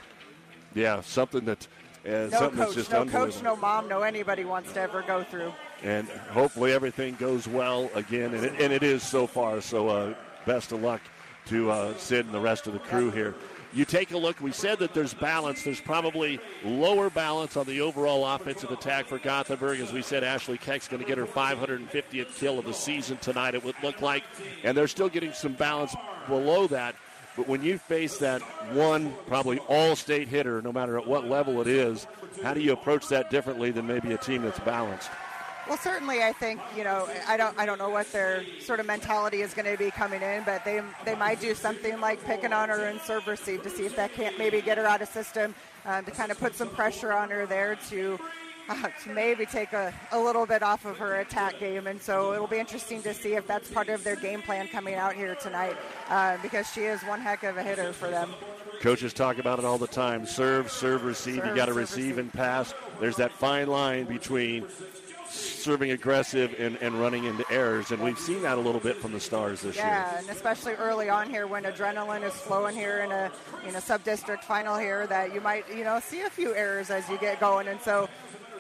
Yeah, 0.75 1.00
something 1.00 1.47
that. 1.47 1.66
Uh, 2.04 2.11
no 2.11 2.28
something 2.30 2.64
coach, 2.64 2.75
just 2.75 2.90
no 2.90 3.07
coach, 3.07 3.42
no 3.42 3.57
mom, 3.57 3.88
no 3.88 4.02
anybody 4.02 4.45
wants 4.45 4.73
to 4.73 4.80
ever 4.80 5.02
go 5.02 5.23
through. 5.23 5.52
And 5.83 6.07
hopefully 6.09 6.73
everything 6.73 7.14
goes 7.16 7.47
well 7.49 7.90
again, 7.95 8.35
and 8.35 8.45
it, 8.45 8.54
and 8.59 8.73
it 8.73 8.83
is 8.83 9.02
so 9.02 9.26
far. 9.26 9.61
So 9.61 9.88
uh, 9.88 10.14
best 10.47 10.73
of 10.73 10.83
luck 10.83 11.00
to 11.47 11.71
uh, 11.71 11.97
Sid 11.97 12.26
and 12.26 12.35
the 12.35 12.40
rest 12.40 12.66
of 12.66 12.75
the 12.75 12.78
crew 12.78 13.11
here 13.11 13.35
you 13.73 13.85
take 13.85 14.11
a 14.11 14.19
look, 14.19 14.41
we 14.41 14.53
said 14.53 14.79
that 14.81 14.95
there's 14.95 15.15
balance. 15.15 15.62
There's 15.62 15.81
probably 15.81 16.41
lower 16.65 17.11
balance 17.11 17.57
on 17.57 17.67
the 17.67 17.81
overall 17.81 18.27
offensive 18.27 18.71
attack 18.71 19.07
for 19.07 19.19
Gothenburg. 19.19 19.81
As 19.81 19.93
we 19.93 20.03
said, 20.03 20.25
Ashley 20.25 20.59
Keck's 20.59 20.89
going 20.89 21.03
to 21.03 21.09
get 21.09 21.19
her 21.19 21.27
550th 21.27 22.35
kill 22.37 22.59
of 22.59 22.65
the 22.65 22.75
season 22.75 23.17
tonight, 23.19 23.55
it 23.55 23.65
would 23.65 23.77
look 23.83 24.00
like. 24.00 24.25
And 24.65 24.77
they're 24.77 24.89
still 24.89 25.09
getting 25.09 25.33
some 25.33 25.53
balance 25.53 25.95
below 26.29 26.67
that. 26.69 26.95
But 27.37 27.47
when 27.47 27.62
you 27.62 27.79
face 27.79 28.19
that 28.19 28.43
one, 28.73 29.15
probably 29.27 29.59
all 29.61 29.95
state 29.95 30.29
hitter, 30.29 30.61
no 30.62 30.73
matter 30.73 30.99
at 30.99 31.07
what 31.07 31.27
level 31.27 31.61
it 31.61 31.69
is, 31.69 32.07
how 32.43 32.55
do 32.55 32.61
you 32.61 32.73
approach 32.73 33.09
that 33.09 33.31
differently 33.31 33.71
than 33.71 33.87
maybe 33.87 34.12
a 34.12 34.19
team 34.19 34.43
that's 34.43 34.59
balanced? 34.61 35.11
Well, 35.71 35.79
certainly, 35.79 36.25
I 36.25 36.33
think 36.33 36.61
you 36.77 36.83
know 36.83 37.09
I 37.29 37.37
don't 37.37 37.57
I 37.57 37.65
don't 37.65 37.79
know 37.79 37.91
what 37.91 38.11
their 38.11 38.43
sort 38.59 38.81
of 38.81 38.87
mentality 38.87 39.43
is 39.43 39.55
going 39.55 39.71
to 39.71 39.79
be 39.79 39.93
coming 39.93 40.21
in, 40.21 40.43
but 40.43 40.65
they 40.65 40.83
they 41.05 41.15
might 41.15 41.41
do 41.41 41.55
something 41.55 42.00
like 42.00 42.25
picking 42.25 42.53
on 42.53 42.71
her 42.71 42.87
and 42.87 43.00
serve 43.00 43.29
receive 43.29 43.62
to 43.62 43.71
see 43.71 43.87
if 43.87 43.95
that 43.95 44.12
can't 44.12 44.37
maybe 44.37 44.61
get 44.62 44.79
her 44.79 44.85
out 44.85 45.00
of 45.00 45.09
system 45.09 45.55
uh, 45.87 46.03
to 46.03 46.11
kind 46.11 46.33
of 46.33 46.41
put 46.41 46.57
some 46.57 46.71
pressure 46.71 47.12
on 47.12 47.31
her 47.31 47.47
there 47.47 47.79
to. 47.91 48.19
Uh, 48.69 48.89
to 49.03 49.09
maybe 49.11 49.45
take 49.47 49.73
a, 49.73 49.93
a 50.12 50.19
little 50.19 50.47
bit 50.47 50.62
off 50.62 50.85
of 50.85 50.97
her 50.97 51.21
attack 51.21 51.59
game. 51.59 51.89
And 51.89 52.00
so 52.00 52.35
it'll 52.35 52.47
be 52.47 52.59
interesting 52.59 53.03
to 53.03 53.12
see 53.12 53.35
if 53.35 53.45
that's 53.45 53.69
part 53.69 53.89
of 53.89 54.05
their 54.05 54.15
game 54.15 54.43
plan 54.43 54.69
coming 54.69 54.95
out 54.95 55.15
here 55.15 55.35
tonight 55.35 55.77
uh, 56.09 56.37
because 56.41 56.71
she 56.73 56.83
is 56.83 57.00
one 57.03 57.21
heck 57.21 57.43
of 57.43 57.57
a 57.57 57.65
hitter 57.65 57.93
for 57.93 58.09
them. 58.09 58.31
Coaches 58.81 59.12
talk 59.12 59.39
about 59.39 59.59
it 59.59 59.65
all 59.65 59.79
the 59.79 59.89
time 59.89 60.25
serve, 60.25 60.71
serve, 60.71 61.05
receive. 61.05 61.37
Serve, 61.37 61.47
you 61.49 61.55
got 61.57 61.67
to 61.67 61.73
receive, 61.73 61.97
receive 61.97 62.19
and 62.19 62.33
pass. 62.33 62.73
There's 63.00 63.17
that 63.17 63.33
fine 63.33 63.67
line 63.67 64.05
between 64.05 64.67
serving 65.61 65.90
aggressive 65.90 66.55
and, 66.59 66.76
and 66.81 67.00
running 67.00 67.25
into 67.25 67.45
errors. 67.50 67.90
And 67.90 68.02
we've 68.02 68.19
seen 68.19 68.43
that 68.43 68.59
a 68.59 68.61
little 68.61 68.81
bit 68.81 68.97
from 68.97 69.12
the 69.12 69.21
Stars 69.21 69.62
this 69.62 69.76
yeah, 69.76 69.87
year. 69.87 70.12
Yeah, 70.12 70.19
and 70.21 70.31
especially 70.31 70.73
early 70.75 71.09
on 71.09 71.29
here 71.29 71.47
when 71.47 71.64
adrenaline 71.64 72.23
is 72.23 72.33
flowing 72.33 72.75
here 72.75 72.99
in 72.99 73.12
a 73.12 73.31
in 73.67 73.76
a 73.76 73.81
sub 73.81 74.02
district 74.05 74.45
final 74.45 74.79
here, 74.79 75.07
that 75.07 75.35
you 75.35 75.40
might 75.40 75.64
you 75.69 75.85
know 75.85 76.00
see 76.00 76.23
a 76.23 76.31
few 76.31 76.55
errors 76.55 76.90
as 76.90 77.09
you 77.09 77.19
get 77.19 77.40
going, 77.40 77.69
and 77.69 77.81
so 77.81 78.09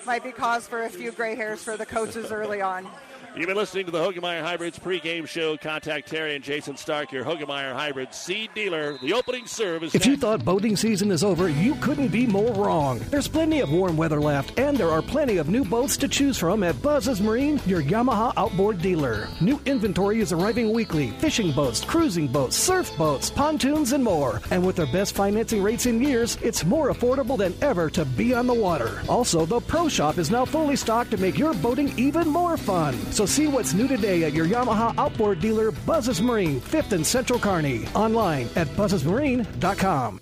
might 0.06 0.24
be 0.24 0.32
cause 0.32 0.66
for 0.66 0.84
a 0.84 0.90
few 0.90 1.12
gray 1.12 1.34
hairs 1.34 1.62
for 1.62 1.76
the 1.76 1.86
coaches 1.86 2.32
early 2.32 2.60
on. 2.60 2.88
You've 3.36 3.46
been 3.46 3.56
listening 3.56 3.86
to 3.86 3.92
the 3.92 3.98
Hoegemeyer 3.98 4.42
Hybrids 4.42 4.76
pregame 4.76 5.24
show. 5.26 5.56
Contact 5.56 6.08
Terry 6.08 6.34
and 6.34 6.42
Jason 6.42 6.76
Stark, 6.76 7.12
your 7.12 7.24
Hoegemeyer 7.24 7.72
Hybrid 7.72 8.12
seed 8.12 8.50
dealer. 8.56 8.98
The 8.98 9.12
opening 9.12 9.46
serve 9.46 9.84
is. 9.84 9.94
If 9.94 10.04
you 10.04 10.16
thought 10.16 10.44
boating 10.44 10.76
season 10.76 11.12
is 11.12 11.22
over, 11.22 11.48
you 11.48 11.76
couldn't 11.76 12.08
be 12.08 12.26
more 12.26 12.52
wrong. 12.52 12.98
There's 13.10 13.28
plenty 13.28 13.60
of 13.60 13.70
warm 13.70 13.96
weather 13.96 14.20
left, 14.20 14.58
and 14.58 14.76
there 14.76 14.90
are 14.90 15.00
plenty 15.00 15.36
of 15.36 15.48
new 15.48 15.64
boats 15.64 15.96
to 15.98 16.08
choose 16.08 16.38
from 16.38 16.64
at 16.64 16.82
Buzz's 16.82 17.20
Marine, 17.20 17.60
your 17.66 17.82
Yamaha 17.82 18.32
outboard 18.36 18.82
dealer. 18.82 19.28
New 19.40 19.60
inventory 19.64 20.18
is 20.20 20.32
arriving 20.32 20.72
weekly 20.72 21.10
fishing 21.12 21.52
boats, 21.52 21.84
cruising 21.84 22.26
boats, 22.26 22.56
surf 22.56 22.90
boats, 22.98 23.30
pontoons, 23.30 23.92
and 23.92 24.02
more. 24.02 24.40
And 24.50 24.66
with 24.66 24.74
their 24.74 24.86
best 24.86 25.14
financing 25.14 25.62
rates 25.62 25.86
in 25.86 26.02
years, 26.02 26.36
it's 26.42 26.64
more 26.64 26.92
affordable 26.92 27.38
than 27.38 27.54
ever 27.62 27.88
to 27.90 28.04
be 28.04 28.34
on 28.34 28.48
the 28.48 28.54
water. 28.54 29.02
Also, 29.08 29.46
the 29.46 29.60
Pro 29.60 29.88
Shop 29.88 30.18
is 30.18 30.32
now 30.32 30.44
fully 30.44 30.74
stocked 30.74 31.12
to 31.12 31.16
make 31.16 31.38
your 31.38 31.54
boating 31.54 31.96
even 31.96 32.26
more 32.26 32.56
fun. 32.56 32.94
So 33.12 33.19
see 33.26 33.46
what's 33.46 33.74
new 33.74 33.88
today 33.88 34.24
at 34.24 34.32
your 34.32 34.46
Yamaha 34.46 34.94
outboard 34.98 35.40
dealer, 35.40 35.70
Buzzes 35.70 36.20
Marine, 36.20 36.60
5th 36.60 36.92
and 36.92 37.06
Central 37.06 37.38
Kearney. 37.38 37.86
Online 37.94 38.48
at 38.56 38.66
buzzesmarine.com. 38.68 40.20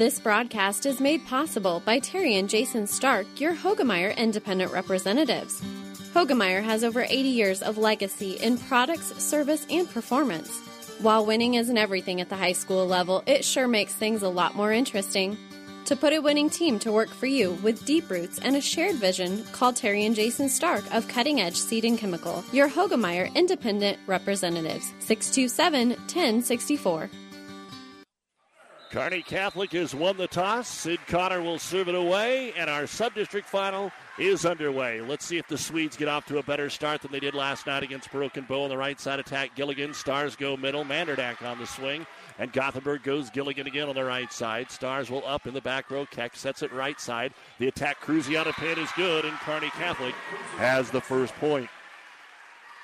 This 0.00 0.18
broadcast 0.18 0.86
is 0.86 0.98
made 0.98 1.26
possible 1.26 1.82
by 1.84 1.98
Terry 1.98 2.36
and 2.36 2.48
Jason 2.48 2.86
Stark, 2.86 3.26
your 3.38 3.54
Hoegemeyer 3.54 4.16
independent 4.16 4.72
representatives. 4.72 5.60
Hoegemeyer 6.14 6.62
has 6.62 6.82
over 6.84 7.02
80 7.02 7.14
years 7.28 7.60
of 7.60 7.76
legacy 7.76 8.32
in 8.32 8.56
products, 8.56 9.14
service, 9.22 9.66
and 9.68 9.86
performance. 9.86 10.58
While 11.00 11.26
winning 11.26 11.54
isn't 11.54 11.76
everything 11.76 12.20
at 12.22 12.30
the 12.30 12.36
high 12.36 12.54
school 12.54 12.86
level, 12.86 13.22
it 13.26 13.44
sure 13.44 13.68
makes 13.68 13.92
things 13.92 14.22
a 14.22 14.28
lot 14.30 14.56
more 14.56 14.72
interesting. 14.72 15.36
To 15.86 15.96
put 15.96 16.12
a 16.12 16.20
winning 16.20 16.50
team 16.50 16.78
to 16.80 16.92
work 16.92 17.08
for 17.08 17.26
you 17.26 17.54
with 17.64 17.84
deep 17.84 18.08
roots 18.10 18.38
and 18.38 18.54
a 18.54 18.60
shared 18.60 18.96
vision, 18.96 19.44
call 19.52 19.72
Terry 19.72 20.04
and 20.04 20.14
Jason 20.14 20.48
Stark 20.48 20.84
of 20.94 21.08
Cutting 21.08 21.40
Edge 21.40 21.56
Seed 21.56 21.84
and 21.84 21.98
Chemical, 21.98 22.44
your 22.52 22.68
Hoegemeyer 22.68 23.34
independent 23.34 23.98
representatives. 24.06 24.92
627 25.00 25.90
1064. 25.90 27.10
Kearney 28.90 29.22
Catholic 29.22 29.70
has 29.70 29.94
won 29.94 30.16
the 30.16 30.26
toss. 30.26 30.66
Sid 30.66 30.98
Connor 31.06 31.40
will 31.42 31.60
serve 31.60 31.88
it 31.88 31.94
away, 31.94 32.52
and 32.56 32.68
our 32.68 32.88
sub-district 32.88 33.48
final 33.48 33.92
is 34.18 34.44
underway. 34.44 35.00
Let's 35.00 35.24
see 35.24 35.38
if 35.38 35.46
the 35.46 35.56
Swedes 35.56 35.96
get 35.96 36.08
off 36.08 36.26
to 36.26 36.38
a 36.38 36.42
better 36.42 36.68
start 36.68 37.00
than 37.00 37.12
they 37.12 37.20
did 37.20 37.34
last 37.34 37.68
night 37.68 37.84
against 37.84 38.10
Broken 38.10 38.44
Bow 38.44 38.64
on 38.64 38.68
the 38.68 38.76
right 38.76 38.98
side 38.98 39.20
attack. 39.20 39.54
Gilligan, 39.54 39.94
Stars 39.94 40.34
go 40.34 40.56
middle, 40.56 40.84
Mandernack 40.84 41.40
on 41.42 41.60
the 41.60 41.68
swing, 41.68 42.04
and 42.40 42.50
Gothenburg 42.54 43.02
goes 43.02 43.28
Gilligan 43.28 43.66
again 43.66 43.90
on 43.90 43.94
the 43.94 44.02
right 44.02 44.32
side. 44.32 44.70
Stars 44.70 45.10
will 45.10 45.22
up 45.26 45.46
in 45.46 45.52
the 45.52 45.60
back 45.60 45.90
row. 45.90 46.06
Keck 46.06 46.34
sets 46.34 46.62
it 46.62 46.72
right 46.72 46.98
side. 46.98 47.34
The 47.58 47.68
attack 47.68 48.00
Cruziana 48.00 48.54
pin 48.54 48.78
is 48.78 48.90
good, 48.96 49.26
and 49.26 49.36
Kearney 49.40 49.68
Catholic 49.68 50.14
has 50.56 50.90
the 50.90 51.02
first 51.02 51.34
point. 51.34 51.68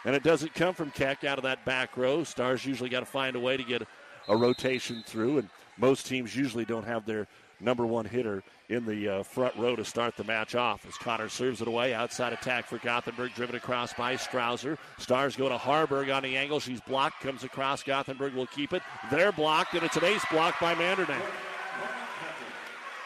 And 0.05 0.15
it 0.15 0.23
doesn't 0.23 0.55
come 0.55 0.75
from 0.75 0.91
Keck 0.91 1.25
out 1.25 1.39
of 1.39 1.45
that 1.45 1.65
back 1.65 1.97
row. 1.97 2.23
Stars 2.23 2.67
usually 2.67 2.91
got 2.91 3.01
to 3.01 3.07
find 3.07 3.35
a 3.35 3.41
way 3.41 3.57
to 3.57 3.65
get 3.65 3.83
a 4.29 4.37
rotation 4.37 5.03
through, 5.07 5.39
and 5.39 5.49
most 5.79 6.07
teams 6.07 6.37
usually 6.37 6.67
don't 6.67 6.87
have 6.87 7.07
their 7.07 7.27
number 7.59 7.87
one 7.87 8.05
hitter 8.05 8.43
in 8.69 8.85
the 8.85 9.09
uh, 9.09 9.23
front 9.23 9.55
row 9.57 9.77
to 9.77 9.85
start 9.85 10.17
the 10.17 10.25
match 10.25 10.55
off. 10.55 10.87
As 10.87 10.95
Connor 10.95 11.29
serves 11.29 11.61
it 11.61 11.69
away, 11.69 11.95
outside 11.95 12.33
attack 12.33 12.67
for 12.67 12.79
Gothenburg, 12.79 13.35
driven 13.35 13.57
across 13.57 13.93
by 13.93 14.17
Strouser. 14.17 14.77
Stars 14.99 15.37
go 15.37 15.49
to 15.49 15.57
Harburg 15.57 16.11
on 16.11 16.23
the 16.23 16.37
angle. 16.37 16.59
She's 16.59 16.81
blocked, 16.81 17.21
comes 17.21 17.45
across. 17.45 17.83
Gothenburg 17.83 18.35
will 18.35 18.47
keep 18.47 18.73
it. 18.73 18.83
They're 19.11 19.33
blocked, 19.33 19.75
and 19.75 19.83
it's 19.83 19.97
an 19.97 20.05
ace 20.05 20.25
block 20.31 20.59
by 20.61 20.75
Mandernack. 20.75 21.23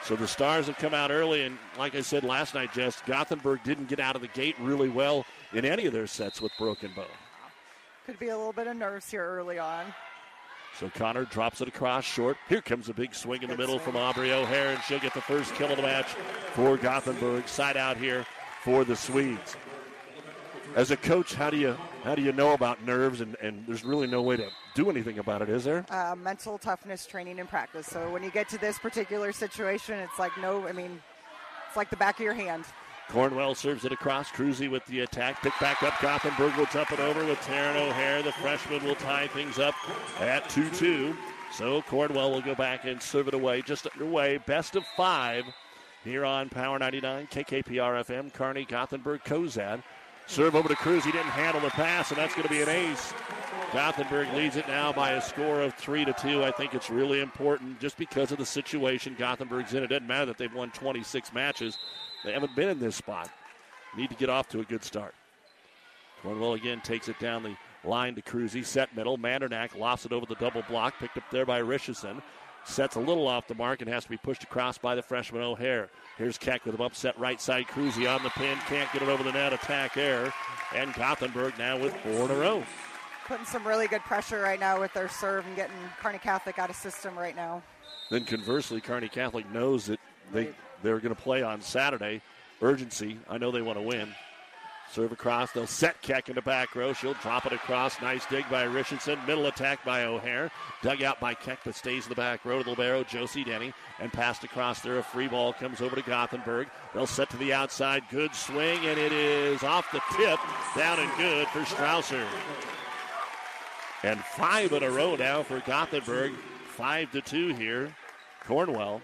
So 0.02 0.16
the 0.16 0.26
Stars 0.26 0.66
have 0.66 0.78
come 0.78 0.94
out 0.94 1.10
early, 1.10 1.42
and 1.42 1.58
like 1.78 1.94
I 1.94 2.00
said 2.00 2.24
last 2.24 2.54
night, 2.54 2.72
Jess, 2.72 3.02
Gothenburg 3.06 3.62
didn't 3.64 3.88
get 3.88 4.00
out 4.00 4.16
of 4.16 4.22
the 4.22 4.28
gate 4.28 4.56
really 4.58 4.88
well 4.88 5.26
in 5.52 5.64
any 5.66 5.84
of 5.86 5.92
their 5.92 6.06
sets 6.06 6.40
with 6.40 6.52
Broken 6.58 6.90
Bow. 6.96 7.04
Could 8.06 8.18
be 8.18 8.28
a 8.28 8.36
little 8.36 8.54
bit 8.54 8.66
of 8.66 8.76
nerves 8.76 9.10
here 9.10 9.24
early 9.24 9.58
on. 9.58 9.84
So 10.78 10.88
Connor 10.94 11.24
drops 11.26 11.60
it 11.60 11.68
across 11.68 12.04
short. 12.04 12.36
Here 12.48 12.62
comes 12.62 12.88
a 12.88 12.94
big 12.94 13.14
swing 13.14 13.42
in 13.42 13.50
the 13.50 13.56
middle 13.56 13.78
from 13.78 13.96
Aubrey 13.96 14.32
O'Hare, 14.32 14.68
and 14.68 14.82
she'll 14.84 14.98
get 14.98 15.14
the 15.14 15.20
first 15.20 15.54
kill 15.54 15.70
of 15.70 15.76
the 15.76 15.82
match 15.82 16.06
for 16.54 16.76
Gothenburg. 16.76 17.46
Side 17.48 17.76
out 17.76 17.96
here 17.96 18.24
for 18.62 18.84
the 18.84 18.96
Swedes. 18.96 19.56
As 20.76 20.90
a 20.90 20.96
coach, 20.96 21.34
how 21.34 21.50
do 21.50 21.56
you 21.56 21.76
how 22.04 22.14
do 22.14 22.22
you 22.22 22.32
know 22.32 22.52
about 22.52 22.84
nerves? 22.84 23.20
And, 23.20 23.36
and 23.42 23.64
there's 23.66 23.84
really 23.84 24.06
no 24.06 24.22
way 24.22 24.36
to 24.36 24.48
do 24.74 24.88
anything 24.88 25.18
about 25.18 25.42
it, 25.42 25.48
is 25.48 25.64
there? 25.64 25.84
Uh, 25.90 26.14
mental 26.14 26.58
toughness 26.58 27.06
training 27.06 27.40
and 27.40 27.48
practice. 27.48 27.86
So 27.86 28.10
when 28.10 28.22
you 28.22 28.30
get 28.30 28.48
to 28.50 28.58
this 28.58 28.78
particular 28.78 29.32
situation, 29.32 29.98
it's 29.98 30.18
like 30.18 30.32
no, 30.38 30.66
I 30.68 30.72
mean, 30.72 31.02
it's 31.66 31.76
like 31.76 31.90
the 31.90 31.96
back 31.96 32.18
of 32.18 32.24
your 32.24 32.34
hand. 32.34 32.64
Cornwell 33.10 33.56
serves 33.56 33.84
it 33.84 33.92
across. 33.92 34.30
Cruzy 34.30 34.70
with 34.70 34.84
the 34.86 35.00
attack. 35.00 35.42
Pick 35.42 35.52
back 35.60 35.82
up. 35.82 36.00
Gothenburg 36.00 36.54
will 36.56 36.66
jump 36.66 36.92
it 36.92 37.00
over 37.00 37.24
with 37.24 37.38
Taryn 37.40 37.74
O'Hare. 37.74 38.22
The 38.22 38.32
freshman 38.32 38.84
will 38.84 38.94
tie 38.94 39.26
things 39.26 39.58
up 39.58 39.74
at 40.20 40.48
2 40.50 40.70
2. 40.70 41.16
So 41.52 41.82
Cornwell 41.82 42.30
will 42.30 42.40
go 42.40 42.54
back 42.54 42.84
and 42.84 43.02
serve 43.02 43.26
it 43.26 43.34
away. 43.34 43.62
Just 43.62 43.88
underway. 43.88 44.38
Best 44.38 44.76
of 44.76 44.86
five 44.96 45.44
here 46.04 46.24
on 46.24 46.48
Power 46.48 46.78
99, 46.78 47.26
KKPR 47.26 48.04
FM, 48.04 48.32
Kearney, 48.32 48.64
Gothenburg, 48.64 49.22
Cozad. 49.24 49.82
Serve 50.26 50.54
over 50.54 50.68
to 50.68 50.76
Cruz. 50.76 51.04
He 51.04 51.10
didn't 51.10 51.26
handle 51.26 51.60
the 51.60 51.70
pass, 51.70 52.10
and 52.10 52.18
that's 52.18 52.34
going 52.34 52.46
to 52.46 52.54
be 52.54 52.62
an 52.62 52.68
ace. 52.68 53.12
Gothenburg 53.72 54.32
leads 54.34 54.56
it 54.56 54.68
now 54.68 54.92
by 54.92 55.12
a 55.12 55.20
score 55.20 55.60
of 55.60 55.74
three 55.74 56.04
to 56.04 56.12
two. 56.12 56.44
I 56.44 56.52
think 56.52 56.74
it's 56.74 56.88
really 56.88 57.20
important 57.20 57.80
just 57.80 57.96
because 57.96 58.30
of 58.30 58.38
the 58.38 58.46
situation 58.46 59.16
Gothenburg's 59.18 59.74
in. 59.74 59.82
It 59.82 59.88
doesn't 59.88 60.06
matter 60.06 60.26
that 60.26 60.38
they've 60.38 60.54
won 60.54 60.70
26 60.70 61.32
matches. 61.32 61.78
They 62.24 62.32
haven't 62.32 62.54
been 62.54 62.68
in 62.68 62.78
this 62.78 62.96
spot. 62.96 63.30
Need 63.96 64.10
to 64.10 64.16
get 64.16 64.28
off 64.28 64.48
to 64.50 64.60
a 64.60 64.64
good 64.64 64.84
start. 64.84 65.14
Cornwell 66.22 66.52
again 66.52 66.80
takes 66.82 67.08
it 67.08 67.18
down 67.18 67.42
the 67.42 67.56
line 67.82 68.14
to 68.14 68.22
Cruzy. 68.22 68.64
Set 68.64 68.94
middle. 68.94 69.16
Mandernack 69.16 69.76
lofts 69.76 70.04
it 70.06 70.12
over 70.12 70.26
the 70.26 70.34
double 70.36 70.62
block. 70.68 70.94
Picked 70.98 71.16
up 71.16 71.24
there 71.30 71.46
by 71.46 71.58
Richardson. 71.58 72.22
Sets 72.64 72.96
a 72.96 73.00
little 73.00 73.26
off 73.26 73.48
the 73.48 73.54
mark 73.54 73.80
and 73.80 73.90
has 73.90 74.04
to 74.04 74.10
be 74.10 74.18
pushed 74.18 74.42
across 74.42 74.76
by 74.76 74.94
the 74.94 75.02
freshman 75.02 75.42
O'Hare. 75.42 75.88
Here's 76.18 76.36
Keck 76.36 76.66
with 76.66 76.74
an 76.74 76.82
upset 76.82 77.18
right 77.18 77.40
side. 77.40 77.66
Cruzy 77.68 78.08
on 78.08 78.22
the 78.22 78.28
pin. 78.30 78.58
Can't 78.68 78.92
get 78.92 79.02
it 79.02 79.08
over 79.08 79.22
the 79.22 79.32
net. 79.32 79.54
Attack 79.54 79.96
error. 79.96 80.32
And 80.74 80.92
Gothenburg 80.92 81.58
now 81.58 81.78
with 81.78 81.96
four 81.96 82.26
in 82.26 82.30
a 82.30 82.34
row. 82.34 82.62
Putting 83.26 83.46
some 83.46 83.66
really 83.66 83.86
good 83.88 84.02
pressure 84.02 84.40
right 84.40 84.60
now 84.60 84.78
with 84.78 84.92
their 84.92 85.08
serve 85.08 85.46
and 85.46 85.56
getting 85.56 85.74
Kearney 86.00 86.18
Catholic 86.18 86.58
out 86.58 86.68
of 86.68 86.76
system 86.76 87.18
right 87.18 87.34
now. 87.34 87.62
Then 88.10 88.24
conversely, 88.24 88.80
Kearney 88.80 89.08
Catholic 89.08 89.50
knows 89.52 89.86
that 89.86 90.00
they 90.32 90.50
they're 90.82 91.00
going 91.00 91.14
to 91.14 91.20
play 91.20 91.42
on 91.42 91.60
Saturday. 91.60 92.22
Urgency. 92.62 93.18
I 93.28 93.38
know 93.38 93.50
they 93.50 93.62
want 93.62 93.78
to 93.78 93.82
win. 93.82 94.14
Serve 94.92 95.12
across. 95.12 95.52
They'll 95.52 95.68
set 95.68 96.02
Keck 96.02 96.28
in 96.28 96.34
the 96.34 96.42
back 96.42 96.74
row. 96.74 96.92
She'll 96.92 97.14
drop 97.14 97.46
it 97.46 97.52
across. 97.52 98.00
Nice 98.02 98.26
dig 98.26 98.44
by 98.50 98.64
Richardson. 98.64 99.18
Middle 99.24 99.46
attack 99.46 99.84
by 99.84 100.02
O'Hare. 100.02 100.50
Dug 100.82 101.02
out 101.02 101.20
by 101.20 101.32
Keck, 101.32 101.60
but 101.64 101.76
stays 101.76 102.06
in 102.06 102.08
the 102.08 102.16
back 102.16 102.44
row 102.44 102.58
to 102.58 102.64
the 102.64 102.70
libero, 102.70 103.04
Josie 103.04 103.44
Denny. 103.44 103.72
And 104.00 104.12
passed 104.12 104.42
across 104.42 104.80
there. 104.80 104.98
A 104.98 105.02
free 105.02 105.28
ball 105.28 105.52
comes 105.52 105.80
over 105.80 105.94
to 105.94 106.02
Gothenburg. 106.02 106.68
They'll 106.92 107.06
set 107.06 107.30
to 107.30 107.36
the 107.36 107.52
outside. 107.52 108.02
Good 108.10 108.34
swing, 108.34 108.84
and 108.84 108.98
it 108.98 109.12
is 109.12 109.62
off 109.62 109.90
the 109.92 110.02
tip. 110.16 110.40
Down 110.76 110.98
and 110.98 111.16
good 111.16 111.46
for 111.48 111.60
Strausser. 111.60 112.26
And 114.02 114.18
five 114.20 114.72
in 114.72 114.82
a 114.82 114.90
row 114.90 115.14
now 115.14 115.44
for 115.44 115.60
Gothenburg. 115.60 116.32
Five 116.66 117.12
to 117.12 117.20
two 117.20 117.54
here. 117.54 117.94
Cornwell. 118.44 119.02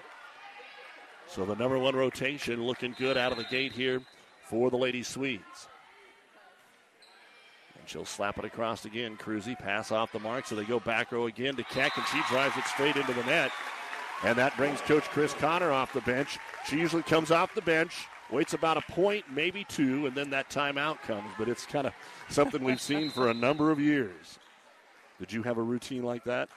So 1.28 1.44
the 1.44 1.56
number 1.56 1.78
one 1.78 1.94
rotation 1.94 2.62
looking 2.64 2.94
good 2.98 3.16
out 3.16 3.32
of 3.32 3.38
the 3.38 3.44
gate 3.44 3.72
here 3.72 4.00
for 4.44 4.70
the 4.70 4.76
Lady 4.76 5.02
Swedes. 5.02 5.68
And 7.78 7.88
she'll 7.88 8.04
slap 8.04 8.38
it 8.38 8.44
across 8.44 8.84
again. 8.84 9.16
Cruzy 9.16 9.58
pass 9.58 9.90
off 9.90 10.12
the 10.12 10.20
mark, 10.20 10.46
so 10.46 10.54
they 10.54 10.64
go 10.64 10.80
back 10.80 11.12
row 11.12 11.26
again 11.26 11.56
to 11.56 11.64
Keck, 11.64 11.96
and 11.96 12.06
she 12.06 12.20
drives 12.28 12.56
it 12.56 12.64
straight 12.64 12.96
into 12.96 13.12
the 13.12 13.24
net. 13.24 13.50
And 14.24 14.36
that 14.38 14.56
brings 14.56 14.80
Coach 14.80 15.04
Chris 15.04 15.34
Connor 15.34 15.72
off 15.72 15.92
the 15.92 16.00
bench. 16.02 16.38
She 16.66 16.78
usually 16.78 17.02
comes 17.02 17.30
off 17.30 17.54
the 17.54 17.60
bench, 17.60 18.06
waits 18.30 18.54
about 18.54 18.78
a 18.78 18.92
point, 18.92 19.24
maybe 19.30 19.64
two, 19.64 20.06
and 20.06 20.16
then 20.16 20.30
that 20.30 20.48
timeout 20.48 21.02
comes. 21.02 21.30
But 21.38 21.48
it's 21.48 21.66
kind 21.66 21.86
of 21.86 21.92
something 22.30 22.62
we've 22.62 22.80
seen 22.80 23.10
for 23.10 23.28
a 23.28 23.34
number 23.34 23.70
of 23.70 23.78
years. 23.78 24.38
Did 25.18 25.32
you 25.32 25.42
have 25.42 25.58
a 25.58 25.62
routine 25.62 26.02
like 26.02 26.24
that? 26.24 26.48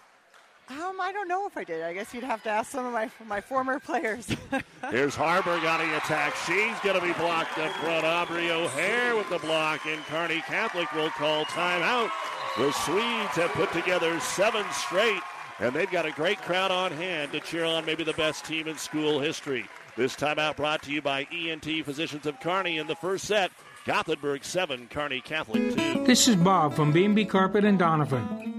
Um, 0.70 1.02
I 1.02 1.12
don't 1.12 1.28
know 1.28 1.48
if 1.48 1.58
I 1.58 1.64
did. 1.64 1.82
I 1.84 1.94
guess 1.94 2.14
you'd 2.14 2.24
have 2.24 2.44
to 2.44 2.50
ask 2.50 2.70
some 2.70 2.86
of 2.86 2.94
my 2.94 3.10
my 3.26 3.42
former 3.42 3.80
players. 3.80 4.28
Here's 4.92 5.16
Harburg 5.16 5.66
on 5.66 5.80
the 5.80 5.98
attack. 5.98 6.36
She's 6.46 6.80
going 6.82 7.00
to 7.00 7.02
be 7.02 7.14
blocked 7.14 7.58
up 7.58 7.72
front. 7.74 8.06
Aubrey 8.06 8.52
O'Hare 8.52 9.16
with 9.16 9.30
the 9.30 9.40
block, 9.40 9.86
and 9.88 10.00
Kearney 10.06 10.42
Catholic 10.42 10.92
will 10.94 11.10
call 11.10 11.46
timeout. 11.46 12.12
The 12.58 12.72
Swedes 12.72 13.36
have 13.36 13.52
put 13.52 13.72
together 13.72 14.20
seven 14.20 14.64
straight, 14.72 15.22
and 15.60 15.74
they've 15.74 15.90
got 15.90 16.06
a 16.06 16.12
great 16.12 16.40
crowd 16.42 16.72
on 16.72 16.92
hand 16.92 17.32
to 17.32 17.40
cheer 17.40 17.66
on 17.66 17.86
maybe 17.86 18.04
the 18.04 18.14
best 18.14 18.46
team 18.46 18.68
in 18.68 18.78
school 18.78 19.20
history. 19.20 19.66
This 19.98 20.16
timeout 20.16 20.56
brought 20.56 20.84
to 20.84 20.92
you 20.92 21.02
by 21.02 21.28
ENT 21.34 21.66
Physicians 21.84 22.28
of 22.28 22.40
Kearney 22.40 22.78
in 22.78 22.86
the 22.88 22.96
first 22.96 23.26
set. 23.26 23.52
Gothenburg 23.86 24.44
7, 24.44 24.88
Kearney 24.88 25.22
Catholic 25.22 25.76
2. 25.76 26.06
This 26.06 26.28
is 26.28 26.36
Bob 26.36 26.76
from 26.76 26.92
B&B 26.92 27.26
Carpet 27.26 27.66
and 27.66 27.80
Donovan. 27.80 28.59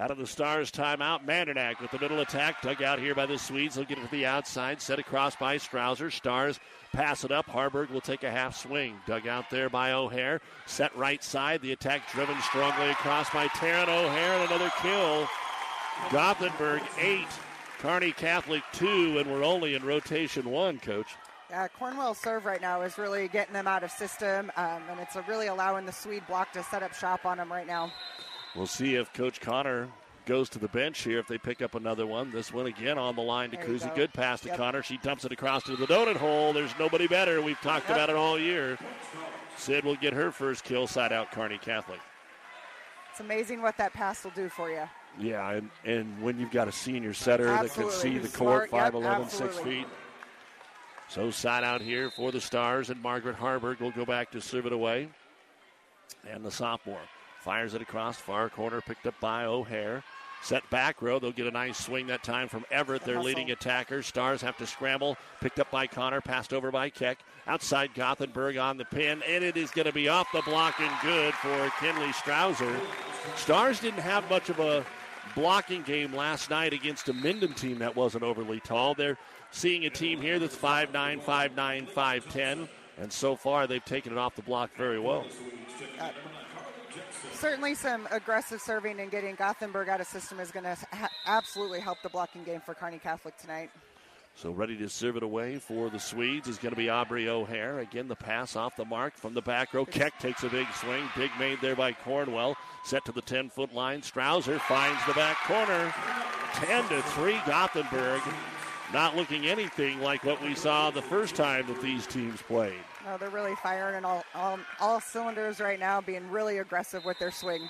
Out 0.00 0.10
of 0.10 0.16
the 0.16 0.26
Stars 0.26 0.72
timeout, 0.72 1.26
Mandernack 1.26 1.78
with 1.78 1.90
the 1.90 1.98
middle 1.98 2.20
attack. 2.20 2.62
Dug 2.62 2.82
out 2.82 2.98
here 2.98 3.14
by 3.14 3.26
the 3.26 3.36
Swedes. 3.36 3.74
They'll 3.74 3.84
get 3.84 3.98
it 3.98 4.04
to 4.06 4.10
the 4.10 4.24
outside. 4.24 4.80
Set 4.80 4.98
across 4.98 5.36
by 5.36 5.58
Strouser. 5.58 6.10
Stars 6.10 6.58
pass 6.90 7.22
it 7.22 7.30
up. 7.30 7.44
Harburg 7.44 7.90
will 7.90 8.00
take 8.00 8.22
a 8.22 8.30
half 8.30 8.56
swing. 8.56 8.98
Dug 9.06 9.26
out 9.26 9.50
there 9.50 9.68
by 9.68 9.92
O'Hare. 9.92 10.40
Set 10.64 10.96
right 10.96 11.22
side. 11.22 11.60
The 11.60 11.72
attack 11.72 12.10
driven 12.12 12.40
strongly 12.40 12.88
across 12.88 13.28
by 13.28 13.48
Taryn 13.48 13.88
O'Hare. 13.88 14.36
And 14.36 14.50
another 14.50 14.72
kill. 14.80 15.28
Gothenburg 16.10 16.80
eight. 16.98 17.28
Kearney 17.80 18.12
Catholic 18.12 18.62
two. 18.72 19.18
And 19.18 19.30
we're 19.30 19.44
only 19.44 19.74
in 19.74 19.84
rotation 19.84 20.48
one, 20.48 20.78
coach. 20.78 21.14
Yeah, 21.50 21.68
Cornwell's 21.68 22.18
serve 22.18 22.46
right 22.46 22.62
now 22.62 22.80
is 22.82 22.96
really 22.96 23.28
getting 23.28 23.52
them 23.52 23.66
out 23.66 23.84
of 23.84 23.90
system. 23.90 24.50
Um, 24.56 24.82
and 24.88 24.98
it's 24.98 25.16
really 25.28 25.48
allowing 25.48 25.84
the 25.84 25.92
Swede 25.92 26.26
block 26.26 26.52
to 26.52 26.62
set 26.62 26.82
up 26.82 26.94
shop 26.94 27.26
on 27.26 27.36
them 27.36 27.52
right 27.52 27.66
now. 27.66 27.92
We'll 28.54 28.66
see 28.66 28.96
if 28.96 29.12
Coach 29.12 29.40
Connor 29.40 29.88
goes 30.26 30.48
to 30.50 30.58
the 30.58 30.68
bench 30.68 31.02
here 31.02 31.18
if 31.18 31.26
they 31.26 31.38
pick 31.38 31.62
up 31.62 31.74
another 31.74 32.06
one. 32.06 32.30
This 32.30 32.52
one 32.52 32.66
again 32.66 32.98
on 32.98 33.16
the 33.16 33.22
line 33.22 33.50
to 33.50 33.56
Cruzy. 33.56 33.88
Go. 33.88 33.96
Good 33.96 34.12
pass 34.12 34.40
to 34.42 34.48
yep. 34.48 34.56
Connor. 34.56 34.82
She 34.82 34.98
dumps 34.98 35.24
it 35.24 35.32
across 35.32 35.62
to 35.64 35.76
the 35.76 35.86
donut 35.86 36.16
hole. 36.16 36.52
There's 36.52 36.72
nobody 36.78 37.06
better. 37.06 37.40
We've 37.40 37.60
talked 37.60 37.88
yep. 37.88 37.96
about 37.96 38.10
it 38.10 38.16
all 38.16 38.38
year. 38.38 38.78
Sid 39.56 39.84
will 39.84 39.96
get 39.96 40.12
her 40.12 40.30
first 40.30 40.64
kill 40.64 40.86
side 40.86 41.12
out 41.12 41.32
Kearney 41.32 41.58
Catholic. 41.58 42.00
It's 43.10 43.20
amazing 43.20 43.62
what 43.62 43.76
that 43.78 43.92
pass 43.92 44.24
will 44.24 44.30
do 44.32 44.48
for 44.48 44.70
you. 44.70 44.82
Yeah, 45.18 45.50
and, 45.50 45.70
and 45.84 46.22
when 46.22 46.38
you've 46.38 46.52
got 46.52 46.68
a 46.68 46.72
senior 46.72 47.12
setter 47.12 47.48
absolutely. 47.48 47.84
that 47.84 47.90
can 47.90 48.00
see 48.00 48.18
the 48.18 48.36
court, 48.36 48.70
5'11, 48.70 49.02
yep, 49.02 49.30
6 49.30 49.58
feet. 49.58 49.86
So 51.08 51.30
side 51.32 51.64
out 51.64 51.80
here 51.80 52.10
for 52.10 52.30
the 52.30 52.40
Stars, 52.40 52.90
and 52.90 53.02
Margaret 53.02 53.34
Harburg 53.34 53.80
will 53.80 53.90
go 53.90 54.04
back 54.04 54.30
to 54.30 54.40
serve 54.40 54.66
it 54.66 54.72
away. 54.72 55.08
And 56.30 56.44
the 56.44 56.50
sophomore. 56.50 57.00
Fires 57.40 57.74
it 57.74 57.82
across 57.82 58.18
far 58.18 58.48
corner, 58.48 58.80
picked 58.80 59.06
up 59.06 59.18
by 59.20 59.44
O'Hare. 59.44 60.02
Set 60.42 60.68
back 60.70 61.02
row. 61.02 61.18
They'll 61.18 61.32
get 61.32 61.46
a 61.46 61.50
nice 61.50 61.78
swing 61.78 62.06
that 62.06 62.22
time 62.22 62.48
from 62.48 62.64
Everett, 62.70 63.04
their 63.04 63.20
leading 63.20 63.50
attacker. 63.50 64.02
Stars 64.02 64.40
have 64.40 64.56
to 64.56 64.66
scramble. 64.66 65.16
Picked 65.40 65.60
up 65.60 65.70
by 65.70 65.86
Connor, 65.86 66.20
passed 66.20 66.54
over 66.54 66.70
by 66.70 66.88
Keck. 66.88 67.18
Outside 67.46 67.94
Gothenburg 67.94 68.56
on 68.56 68.78
the 68.78 68.86
pin, 68.86 69.22
and 69.28 69.44
it 69.44 69.56
is 69.56 69.70
going 69.70 69.86
to 69.86 69.92
be 69.92 70.08
off 70.08 70.28
the 70.32 70.42
block 70.42 70.80
and 70.80 70.92
good 71.02 71.34
for 71.34 71.68
Kenley 71.78 72.12
Strouser. 72.12 72.74
Stars 73.36 73.80
didn't 73.80 74.00
have 74.00 74.28
much 74.30 74.48
of 74.48 74.60
a 74.60 74.84
blocking 75.34 75.82
game 75.82 76.14
last 76.14 76.48
night 76.50 76.72
against 76.72 77.08
a 77.08 77.12
Minden 77.12 77.52
team 77.52 77.78
that 77.78 77.94
wasn't 77.94 78.24
overly 78.24 78.60
tall. 78.60 78.94
They're 78.94 79.18
seeing 79.50 79.84
a 79.84 79.90
team 79.90 80.20
here 80.20 80.38
that's 80.38 80.56
5'9, 80.56 81.22
5'9, 81.22 81.88
5'10, 81.90 82.68
and 82.98 83.12
so 83.12 83.36
far 83.36 83.66
they've 83.66 83.84
taken 83.84 84.12
it 84.12 84.18
off 84.18 84.36
the 84.36 84.42
block 84.42 84.70
very 84.76 84.98
well. 84.98 85.26
Uh, 85.98 86.10
certainly 87.34 87.74
some 87.74 88.08
aggressive 88.10 88.60
serving 88.60 89.00
and 89.00 89.10
getting 89.10 89.34
Gothenburg 89.34 89.88
out 89.88 90.00
of 90.00 90.06
system 90.06 90.40
is 90.40 90.50
going 90.50 90.64
to 90.64 90.76
ha- 90.92 91.10
absolutely 91.26 91.80
help 91.80 91.98
the 92.02 92.08
blocking 92.08 92.44
game 92.44 92.60
for 92.60 92.74
Kearney 92.74 92.98
Catholic 92.98 93.36
tonight. 93.38 93.70
So 94.36 94.50
ready 94.52 94.76
to 94.78 94.88
serve 94.88 95.16
it 95.16 95.22
away 95.22 95.58
for 95.58 95.90
the 95.90 95.98
Swedes 95.98 96.48
is 96.48 96.56
going 96.56 96.72
to 96.72 96.76
be 96.76 96.88
Aubrey 96.88 97.28
O'Hare. 97.28 97.80
Again, 97.80 98.08
the 98.08 98.16
pass 98.16 98.56
off 98.56 98.76
the 98.76 98.84
mark 98.84 99.14
from 99.16 99.34
the 99.34 99.42
back 99.42 99.74
row. 99.74 99.84
Keck 99.84 100.18
takes 100.18 100.44
a 100.44 100.48
big 100.48 100.66
swing. 100.74 101.04
Big 101.16 101.30
made 101.38 101.60
there 101.60 101.76
by 101.76 101.92
Cornwell. 101.92 102.56
Set 102.84 103.04
to 103.04 103.12
the 103.12 103.20
10 103.20 103.50
foot 103.50 103.74
line. 103.74 104.00
Strouser 104.00 104.58
finds 104.60 105.04
the 105.06 105.12
back 105.12 105.36
corner. 105.44 105.92
10 106.54 106.88
to 106.88 107.02
3 107.02 107.38
Gothenburg. 107.46 108.22
Not 108.92 109.14
looking 109.14 109.46
anything 109.46 110.00
like 110.00 110.24
what 110.24 110.42
we 110.42 110.54
saw 110.54 110.90
the 110.90 111.02
first 111.02 111.34
time 111.34 111.66
that 111.66 111.82
these 111.82 112.06
teams 112.06 112.40
played. 112.42 112.80
No, 113.04 113.16
they're 113.16 113.30
really 113.30 113.54
firing 113.56 113.96
in 113.96 114.04
all, 114.04 114.24
all, 114.34 114.58
all 114.78 115.00
cylinders 115.00 115.60
right 115.60 115.80
now, 115.80 116.00
being 116.00 116.28
really 116.30 116.58
aggressive 116.58 117.04
with 117.04 117.18
their 117.18 117.30
swing. 117.30 117.62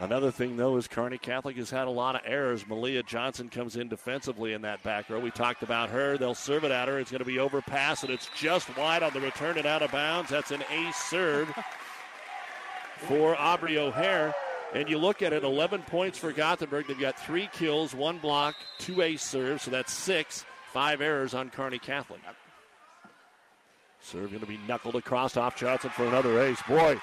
Another 0.00 0.30
thing, 0.30 0.56
though, 0.56 0.76
is 0.76 0.86
Kearney 0.86 1.18
Catholic 1.18 1.56
has 1.56 1.70
had 1.70 1.88
a 1.88 1.90
lot 1.90 2.14
of 2.14 2.20
errors. 2.24 2.64
Malia 2.68 3.02
Johnson 3.02 3.48
comes 3.48 3.74
in 3.74 3.88
defensively 3.88 4.52
in 4.52 4.62
that 4.62 4.80
back 4.84 5.10
row. 5.10 5.18
We 5.18 5.32
talked 5.32 5.64
about 5.64 5.90
her. 5.90 6.16
They'll 6.16 6.36
serve 6.36 6.62
it 6.62 6.70
at 6.70 6.86
her. 6.86 7.00
It's 7.00 7.10
going 7.10 7.18
to 7.18 7.24
be 7.24 7.40
overpass, 7.40 8.04
and 8.04 8.12
it's 8.12 8.30
just 8.36 8.74
wide 8.76 9.02
on 9.02 9.12
the 9.12 9.20
return 9.20 9.58
and 9.58 9.66
out 9.66 9.82
of 9.82 9.90
bounds. 9.90 10.30
That's 10.30 10.52
an 10.52 10.62
ace 10.70 10.96
serve 10.96 11.52
for 13.08 13.36
Aubrey 13.36 13.76
O'Hare. 13.76 14.32
And 14.72 14.88
you 14.88 14.98
look 14.98 15.20
at 15.20 15.32
it 15.32 15.42
11 15.42 15.82
points 15.82 16.16
for 16.16 16.32
Gothenburg. 16.32 16.86
They've 16.86 16.98
got 16.98 17.18
three 17.18 17.48
kills, 17.52 17.92
one 17.92 18.18
block, 18.18 18.54
two 18.78 19.02
ace 19.02 19.22
serves, 19.22 19.62
so 19.62 19.72
that's 19.72 19.92
six. 19.92 20.44
Five 20.72 21.00
errors 21.00 21.34
on 21.34 21.50
Kearney 21.50 21.80
Catholic. 21.80 22.20
Serve 24.10 24.30
going 24.30 24.40
to 24.40 24.46
be 24.46 24.58
knuckled 24.66 24.94
across 24.94 25.36
off 25.36 25.54
Johnson 25.54 25.90
for 25.90 26.06
another 26.06 26.40
ace. 26.40 26.62
Boy, 26.66 26.98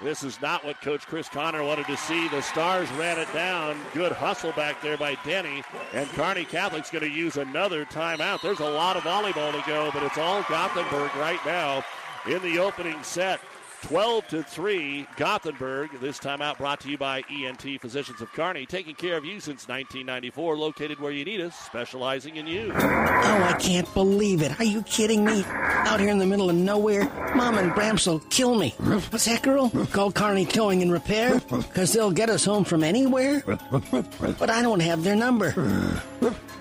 this 0.00 0.22
is 0.22 0.40
not 0.40 0.64
what 0.64 0.80
Coach 0.80 1.04
Chris 1.08 1.28
Connor 1.28 1.64
wanted 1.64 1.86
to 1.86 1.96
see. 1.96 2.28
The 2.28 2.40
Stars 2.40 2.88
ran 2.92 3.18
it 3.18 3.26
down. 3.34 3.76
Good 3.92 4.12
hustle 4.12 4.52
back 4.52 4.80
there 4.80 4.96
by 4.96 5.16
Denny. 5.24 5.64
And 5.92 6.08
Kearney 6.10 6.44
Catholic's 6.44 6.88
going 6.88 7.02
to 7.02 7.10
use 7.10 7.36
another 7.36 7.84
timeout. 7.84 8.42
There's 8.42 8.60
a 8.60 8.70
lot 8.70 8.96
of 8.96 9.02
volleyball 9.02 9.50
to 9.50 9.68
go, 9.68 9.90
but 9.92 10.04
it's 10.04 10.18
all 10.18 10.44
Gothenburg 10.48 11.12
right 11.16 11.44
now 11.44 11.84
in 12.28 12.40
the 12.42 12.60
opening 12.60 13.02
set. 13.02 13.40
12 13.82 14.28
to 14.28 14.42
3, 14.42 15.06
Gothenburg. 15.16 15.98
This 16.00 16.18
time 16.18 16.42
out 16.42 16.58
brought 16.58 16.80
to 16.80 16.90
you 16.90 16.98
by 16.98 17.22
ENT 17.30 17.80
Physicians 17.80 18.20
of 18.20 18.32
Kearney, 18.32 18.66
taking 18.66 18.94
care 18.94 19.16
of 19.16 19.24
you 19.24 19.40
since 19.40 19.66
1994, 19.68 20.56
located 20.56 21.00
where 21.00 21.12
you 21.12 21.24
need 21.24 21.40
us, 21.40 21.56
specializing 21.56 22.36
in 22.36 22.46
you. 22.46 22.72
Oh, 22.74 23.48
I 23.48 23.56
can't 23.58 23.92
believe 23.94 24.42
it. 24.42 24.58
Are 24.60 24.64
you 24.64 24.82
kidding 24.82 25.24
me? 25.24 25.44
Out 25.46 25.98
here 25.98 26.10
in 26.10 26.18
the 26.18 26.26
middle 26.26 26.50
of 26.50 26.56
nowhere, 26.56 27.04
Mom 27.34 27.58
and 27.58 27.72
Bramps 27.72 28.06
will 28.06 28.20
kill 28.30 28.54
me. 28.54 28.74
What's 28.78 29.24
that, 29.24 29.42
girl? 29.42 29.70
Call 29.92 30.12
Kearney 30.12 30.46
Towing 30.46 30.82
and 30.82 30.92
Repair? 30.92 31.40
Because 31.40 31.92
they'll 31.92 32.12
get 32.12 32.28
us 32.30 32.44
home 32.44 32.64
from 32.64 32.84
anywhere? 32.84 33.42
But 33.46 34.50
I 34.50 34.62
don't 34.62 34.80
have 34.80 35.02
their 35.02 35.16
number. 35.16 35.52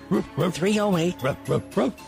308 0.09 1.19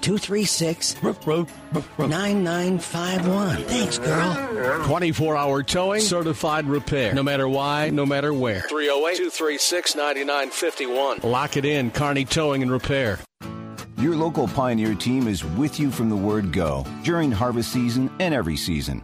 236 0.02 0.96
9951. 1.04 3.58
Thanks, 3.64 3.98
girl. 4.00 4.84
24 4.86 5.38
hour 5.38 5.64
towing, 5.64 6.02
certified 6.02 6.66
repair. 6.66 7.14
No 7.14 7.24
matter 7.24 7.48
why, 7.48 7.90
no 7.90 8.06
matter 8.06 8.34
where. 8.34 8.60
308 8.62 9.18
236 9.18 9.96
9951. 9.96 11.20
Lock 11.24 11.56
it 11.58 11.66
in, 11.66 11.92
Kearney 11.92 12.26
Towing 12.26 12.64
and 12.64 12.72
Repair. 12.72 13.20
Your 13.98 14.16
local 14.16 14.48
Pioneer 14.48 14.96
team 14.96 15.28
is 15.28 15.46
with 15.46 15.80
you 15.80 15.92
from 15.92 16.10
the 16.10 16.16
word 16.16 16.52
go 16.52 16.84
during 17.04 17.32
harvest 17.32 17.72
season 17.72 18.10
and 18.20 18.34
every 18.34 18.58
season. 18.58 19.04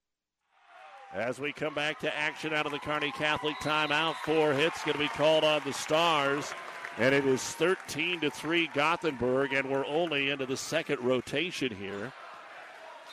As 1.13 1.41
we 1.41 1.51
come 1.51 1.73
back 1.73 1.99
to 1.99 2.17
action 2.17 2.53
out 2.53 2.65
of 2.65 2.71
the 2.71 2.79
Kearney 2.79 3.11
Catholic 3.11 3.55
timeout, 3.57 4.15
four 4.23 4.53
hits 4.53 4.81
going 4.85 4.93
to 4.93 4.99
be 4.99 5.09
called 5.09 5.43
on 5.43 5.61
the 5.65 5.73
Stars. 5.73 6.53
And 6.97 7.13
it 7.13 7.25
is 7.25 7.41
13 7.41 8.21
to 8.21 8.29
3 8.29 8.69
Gothenburg, 8.73 9.51
and 9.51 9.69
we're 9.69 9.85
only 9.85 10.29
into 10.29 10.45
the 10.45 10.55
second 10.55 11.01
rotation 11.01 11.75
here. 11.75 12.13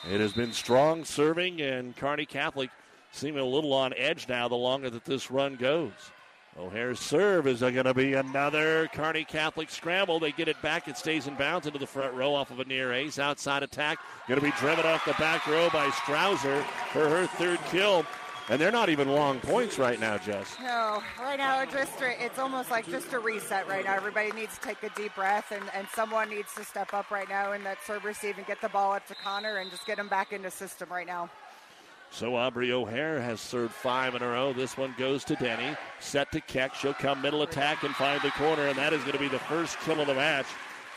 It 0.09 0.21
has 0.21 0.31
been 0.31 0.53
strong 0.53 1.03
serving, 1.03 1.61
and 1.61 1.93
Kearney 1.93 2.25
Catholic 2.25 2.69
seeming 3.11 3.41
a 3.41 3.45
little 3.45 3.73
on 3.73 3.93
edge 3.97 4.29
now 4.29 4.47
the 4.47 4.55
longer 4.55 4.89
that 4.89 5.03
this 5.03 5.29
run 5.29 5.57
goes. 5.57 5.91
O'Hare's 6.57 6.99
serve 6.99 7.47
is 7.47 7.59
going 7.61 7.83
to 7.83 7.93
be 7.93 8.13
another 8.13 8.89
Kearney 8.93 9.23
Catholic 9.23 9.69
scramble. 9.69 10.19
They 10.19 10.31
get 10.31 10.47
it 10.47 10.61
back. 10.61 10.87
It 10.87 10.97
stays 10.97 11.27
in 11.27 11.35
bounds 11.35 11.67
into 11.67 11.79
the 11.79 11.87
front 11.87 12.13
row 12.13 12.33
off 12.33 12.51
of 12.51 12.59
a 12.59 12.65
near 12.65 12.93
ace. 12.93 13.19
Outside 13.19 13.63
attack. 13.63 13.99
Going 14.27 14.39
to 14.39 14.45
be 14.45 14.53
driven 14.59 14.85
off 14.85 15.05
the 15.05 15.13
back 15.13 15.45
row 15.47 15.69
by 15.71 15.87
Strouser 15.87 16.61
for 16.91 17.07
her 17.07 17.27
third 17.27 17.59
kill. 17.69 18.05
And 18.49 18.59
they're 18.59 18.71
not 18.71 18.89
even 18.89 19.09
long 19.09 19.39
points 19.41 19.77
right 19.77 19.99
now, 19.99 20.17
Jess. 20.17 20.55
No, 20.59 21.03
right 21.19 21.37
now 21.37 21.61
it's 21.61 21.71
just 21.71 21.91
it's 22.01 22.39
almost 22.39 22.71
like 22.71 22.87
just 22.89 23.13
a 23.13 23.19
reset 23.19 23.67
right 23.67 23.85
now. 23.85 23.93
Everybody 23.93 24.31
needs 24.31 24.55
to 24.55 24.61
take 24.61 24.81
a 24.81 24.89
deep 24.95 25.13
breath, 25.13 25.51
and, 25.51 25.63
and 25.75 25.87
someone 25.93 26.31
needs 26.31 26.51
to 26.55 26.63
step 26.65 26.91
up 26.95 27.11
right 27.11 27.29
now 27.29 27.53
in 27.53 27.63
that 27.63 27.77
serve 27.85 28.05
receive 28.05 28.39
and 28.39 28.47
get 28.47 28.59
the 28.59 28.69
ball 28.69 28.93
up 28.93 29.05
to 29.05 29.13
Connor 29.13 29.57
and 29.57 29.69
just 29.69 29.85
get 29.85 29.99
him 29.99 30.07
back 30.07 30.33
into 30.33 30.49
system 30.49 30.89
right 30.89 31.05
now. 31.05 31.29
So 32.11 32.35
Aubrey 32.35 32.71
O'Hare 32.71 33.21
has 33.21 33.39
served 33.39 33.73
five 33.73 34.15
in 34.15 34.23
a 34.23 34.27
row. 34.27 34.51
This 34.51 34.77
one 34.77 34.95
goes 34.97 35.23
to 35.25 35.35
Denny. 35.35 35.75
Set 35.99 36.31
to 36.31 36.41
Keck. 36.41 36.73
She'll 36.73 36.93
come 36.93 37.21
middle 37.21 37.43
attack 37.43 37.83
and 37.83 37.95
find 37.95 38.21
the 38.21 38.31
corner, 38.31 38.67
and 38.67 38.77
that 38.77 38.93
is 38.93 39.01
going 39.01 39.13
to 39.13 39.19
be 39.19 39.27
the 39.27 39.39
first 39.39 39.79
kill 39.81 40.01
of 40.01 40.07
the 40.07 40.15
match 40.15 40.47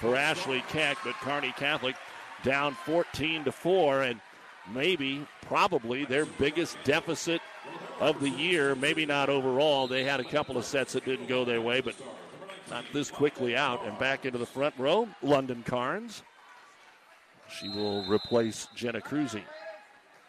for 0.00 0.16
Ashley 0.16 0.64
Keck. 0.68 0.96
But 1.04 1.14
Kearney 1.16 1.52
Catholic 1.56 1.96
down 2.42 2.74
14 2.86 3.44
to 3.44 3.52
4, 3.52 4.02
and 4.02 4.20
maybe, 4.72 5.26
probably 5.42 6.04
their 6.04 6.24
biggest 6.24 6.76
deficit 6.84 7.40
of 8.00 8.20
the 8.20 8.30
year. 8.30 8.74
Maybe 8.74 9.06
not 9.06 9.28
overall. 9.28 9.86
They 9.86 10.04
had 10.04 10.18
a 10.18 10.24
couple 10.24 10.56
of 10.56 10.64
sets 10.64 10.94
that 10.94 11.04
didn't 11.04 11.26
go 11.26 11.44
their 11.44 11.60
way, 11.60 11.82
but 11.82 11.94
not 12.70 12.84
this 12.92 13.10
quickly 13.10 13.54
out. 13.54 13.86
And 13.86 13.98
back 13.98 14.24
into 14.24 14.38
the 14.38 14.46
front 14.46 14.74
row, 14.78 15.08
London 15.22 15.62
Carnes. 15.64 16.22
She 17.60 17.68
will 17.68 18.02
replace 18.08 18.66
Jenna 18.74 19.02
Cruzy. 19.02 19.42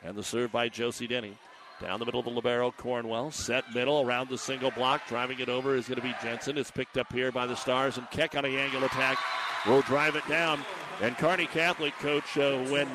And 0.04 0.16
the 0.16 0.24
serve 0.24 0.52
by 0.52 0.70
Josie 0.70 1.08
Denny. 1.08 1.38
Down 1.82 2.00
the 2.00 2.06
middle 2.06 2.20
of 2.20 2.26
the 2.26 2.32
Libero, 2.32 2.72
Cornwell. 2.72 3.32
Set 3.32 3.64
middle 3.74 4.02
around 4.02 4.30
the 4.30 4.38
single 4.38 4.72
block. 4.72 5.08
Driving 5.08 5.40
it 5.40 5.50
over 5.50 5.76
is 5.76 5.88
going 5.88 6.00
to 6.00 6.06
be 6.06 6.14
Jensen. 6.22 6.58
It's 6.58 6.72
picked 6.72 6.98
up 6.98 7.12
here 7.12 7.32
by 7.32 7.46
the 7.46 7.56
Stars. 7.56 7.98
And 7.98 8.10
Keck 8.12 8.36
on 8.36 8.46
a 8.46 8.50
angle 8.50 8.84
attack 8.84 9.18
will 9.66 9.82
drive 9.82 10.16
it 10.16 10.28
down. 10.28 10.60
And 11.02 11.18
Kearney 11.18 11.48
Catholic 11.48 11.94
coach, 12.00 12.38
uh, 12.38 12.60
when 12.66 12.88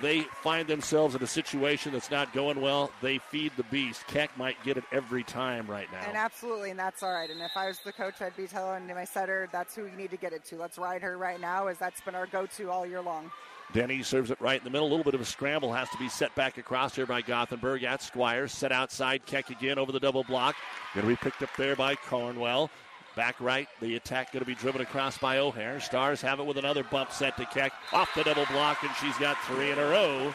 they 0.00 0.22
find 0.42 0.66
themselves 0.66 1.14
in 1.14 1.22
a 1.22 1.26
situation 1.26 1.92
that's 1.92 2.10
not 2.10 2.32
going 2.32 2.60
well, 2.60 2.90
they 3.02 3.18
feed 3.18 3.52
the 3.56 3.64
beast. 3.64 4.06
Keck 4.06 4.36
might 4.38 4.56
get 4.64 4.76
it 4.76 4.84
every 4.90 5.22
time 5.22 5.66
right 5.66 5.90
now. 5.92 6.00
And 6.06 6.16
absolutely, 6.16 6.70
and 6.70 6.78
that's 6.78 7.02
all 7.02 7.12
right. 7.12 7.28
And 7.28 7.42
if 7.42 7.56
I 7.56 7.66
was 7.68 7.78
the 7.84 7.92
coach, 7.92 8.22
I'd 8.22 8.36
be 8.36 8.46
telling 8.46 8.86
my 8.86 9.04
setter, 9.04 9.48
that's 9.52 9.76
who 9.76 9.84
you 9.84 9.96
need 9.96 10.10
to 10.10 10.16
get 10.16 10.32
it 10.32 10.44
to. 10.46 10.56
Let's 10.56 10.78
ride 10.78 11.02
her 11.02 11.18
right 11.18 11.40
now, 11.40 11.66
as 11.66 11.78
that's 11.78 12.00
been 12.00 12.14
our 12.14 12.26
go-to 12.26 12.70
all 12.70 12.86
year 12.86 13.02
long. 13.02 13.30
Denny 13.72 14.02
serves 14.02 14.30
it 14.30 14.40
right 14.40 14.58
in 14.58 14.64
the 14.64 14.70
middle. 14.70 14.86
A 14.86 14.90
little 14.90 15.04
bit 15.04 15.14
of 15.14 15.20
a 15.20 15.24
scramble 15.24 15.72
has 15.72 15.88
to 15.90 15.96
be 15.96 16.08
set 16.08 16.34
back 16.34 16.58
across 16.58 16.94
here 16.94 17.06
by 17.06 17.22
Gothenburg 17.22 17.84
at 17.84 18.02
Squires. 18.02 18.52
Set 18.52 18.72
outside, 18.72 19.24
Keck 19.24 19.50
again 19.50 19.78
over 19.78 19.92
the 19.92 20.00
double 20.00 20.24
block. 20.24 20.56
Going 20.94 21.06
to 21.06 21.12
be 21.12 21.16
picked 21.16 21.42
up 21.42 21.50
there 21.56 21.74
by 21.74 21.94
Cornwell. 21.94 22.70
Back 23.16 23.40
right, 23.40 23.68
the 23.80 23.96
attack 23.96 24.32
going 24.32 24.40
to 24.40 24.46
be 24.46 24.54
driven 24.54 24.80
across 24.80 25.18
by 25.18 25.38
O'Hare. 25.38 25.80
Stars 25.80 26.22
have 26.22 26.40
it 26.40 26.46
with 26.46 26.56
another 26.56 26.82
bump 26.84 27.12
set 27.12 27.36
to 27.36 27.44
Keck. 27.46 27.72
Off 27.92 28.10
the 28.14 28.24
double 28.24 28.46
block, 28.46 28.82
and 28.82 28.92
she's 29.00 29.16
got 29.18 29.36
three 29.44 29.70
in 29.70 29.78
a 29.78 29.84
row. 29.88 30.34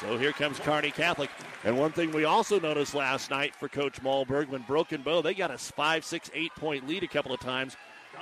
So 0.00 0.18
here 0.18 0.32
comes 0.32 0.58
Kearney 0.58 0.90
Catholic. 0.90 1.30
And 1.64 1.78
one 1.78 1.92
thing 1.92 2.12
we 2.12 2.24
also 2.24 2.60
noticed 2.60 2.94
last 2.94 3.30
night 3.30 3.54
for 3.54 3.68
Coach 3.68 4.02
Malberg, 4.02 4.48
when 4.48 4.62
Broken 4.62 5.02
Bow, 5.02 5.22
they 5.22 5.34
got 5.34 5.50
a 5.50 5.58
five, 5.58 6.04
six, 6.04 6.30
eight 6.34 6.54
point 6.56 6.86
lead 6.86 7.02
a 7.02 7.08
couple 7.08 7.32
of 7.32 7.40
times. 7.40 7.76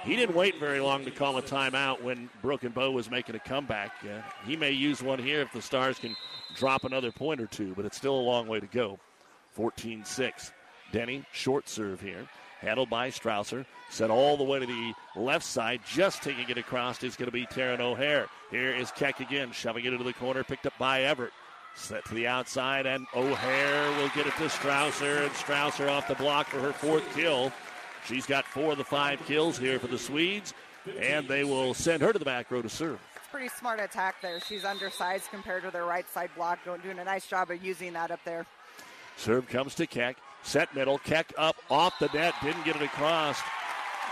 He 0.05 0.17
didn't 0.17 0.35
wait 0.35 0.59
very 0.59 0.81
long 0.81 1.05
to 1.05 1.11
call 1.11 1.39
a 1.39 1.43
timeout 1.43 2.03
when 2.03 2.29
Broken 2.43 2.73
Bow 2.73 2.91
was 2.91 3.11
making 3.11 3.37
a 3.37 3.39
comeback. 3.39 3.93
Uh, 4.03 4.21
he 4.45 4.57
may 4.57 4.73
use 4.73 5.03
one 5.03 5.19
here 5.19 5.41
if 5.41 5.53
the 5.53 5.63
Stars 5.63 5.99
can 5.99 6.17
drop 6.57 6.85
another 6.85 7.13
point 7.13 7.41
or 7.41 7.47
two, 7.47 7.73
but 7.77 7.85
it's 7.85 7.97
still 7.97 8.15
a 8.15 8.21
long 8.21 8.47
way 8.47 8.61
to 8.61 8.67
go. 8.67 8.99
14 9.53 10.05
6. 10.05 10.53
Denny, 10.93 11.25
short 11.33 11.69
serve 11.69 12.01
here 12.01 12.27
handled 12.63 12.89
by 12.89 13.11
Strouser. 13.11 13.67
Set 13.91 14.11
all 14.11 14.37
the 14.37 14.45
way 14.45 14.61
to 14.61 14.67
the 14.67 14.95
left 15.17 15.45
side. 15.45 15.81
Just 15.87 16.23
taking 16.23 16.49
it 16.49 16.57
across 16.57 17.03
is 17.03 17.17
going 17.17 17.27
to 17.27 17.33
be 17.33 17.45
Taryn 17.47 17.81
O'Hare. 17.81 18.29
Here 18.51 18.71
is 18.71 18.91
Keck 18.93 19.21
again, 19.21 19.53
shoving 19.53 19.85
it 19.85 19.93
into 19.93 20.05
the 20.05 20.15
corner, 20.15 20.43
picked 20.43 20.67
up 20.67 20.79
by 20.79 21.03
Everett. 21.03 21.33
Set 21.75 22.05
to 22.07 22.15
the 22.15 22.27
outside, 22.27 22.87
and 22.87 23.07
O'Hare 23.15 23.91
will 23.99 24.11
get 24.11 24.27
it 24.27 24.37
to 24.37 24.49
Strouser, 24.49 25.25
and 25.25 25.33
Strouser 25.33 25.91
off 25.91 26.07
the 26.07 26.15
block 26.15 26.47
for 26.47 26.61
her 26.61 26.73
fourth 26.73 27.05
kill. 27.15 27.53
She's 28.07 28.27
got 28.27 28.45
four 28.45 28.73
of 28.73 28.79
the 28.79 28.85
five 28.85 29.25
kills 29.27 29.59
here 29.59 29.79
for 29.79 29.87
the 29.87 29.99
Swedes, 29.99 30.55
and 30.99 31.29
they 31.29 31.45
will 31.45 31.75
send 31.75 32.03
her 32.03 32.13
to 32.13 32.19
the 32.19 32.25
back 32.25 32.51
row 32.51 32.63
to 32.63 32.69
serve. 32.69 32.99
It's 33.17 33.29
pretty 33.31 33.49
smart 33.49 33.81
attack 33.81 34.17
there. 34.21 34.41
She's 34.41 34.65
undersized 34.65 35.31
compared 35.31 35.63
to 35.63 35.71
their 35.71 35.85
right 35.85 36.09
side 36.09 36.31
block, 36.37 36.59
doing 36.65 36.99
a 36.99 37.05
nice 37.05 37.27
job 37.27 37.51
of 37.51 37.65
using 37.65 37.93
that 37.93 38.11
up 38.11 38.21
there. 38.25 38.47
Serve 39.17 39.49
comes 39.49 39.75
to 39.77 39.87
Keck. 39.87 40.17
Set 40.43 40.75
middle. 40.75 40.99
Keck 40.99 41.33
up 41.39 41.57
off 41.71 41.99
the 42.01 42.09
net. 42.13 42.35
Didn't 42.43 42.65
get 42.65 42.77
it 42.77 42.83
across. 42.83 43.41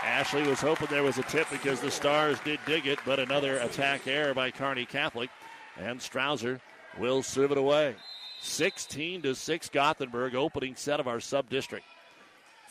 Ashley 0.03 0.43
was 0.43 0.61
hoping 0.61 0.87
there 0.89 1.03
was 1.03 1.17
a 1.17 1.23
tip 1.23 1.47
because 1.51 1.79
the 1.81 1.91
Stars 1.91 2.39
did 2.39 2.59
dig 2.65 2.87
it, 2.87 2.99
but 3.05 3.19
another 3.19 3.57
attack 3.57 4.07
error 4.07 4.33
by 4.33 4.49
Kearney 4.49 4.85
Catholic. 4.85 5.29
And 5.77 5.99
Strouser 5.99 6.59
will 6.97 7.21
serve 7.21 7.51
it 7.51 7.57
away. 7.57 7.95
16 8.41 9.21
to 9.21 9.35
6 9.35 9.69
Gothenburg, 9.69 10.33
opening 10.33 10.75
set 10.75 10.99
of 10.99 11.07
our 11.07 11.19
sub 11.19 11.49
district. 11.49 11.85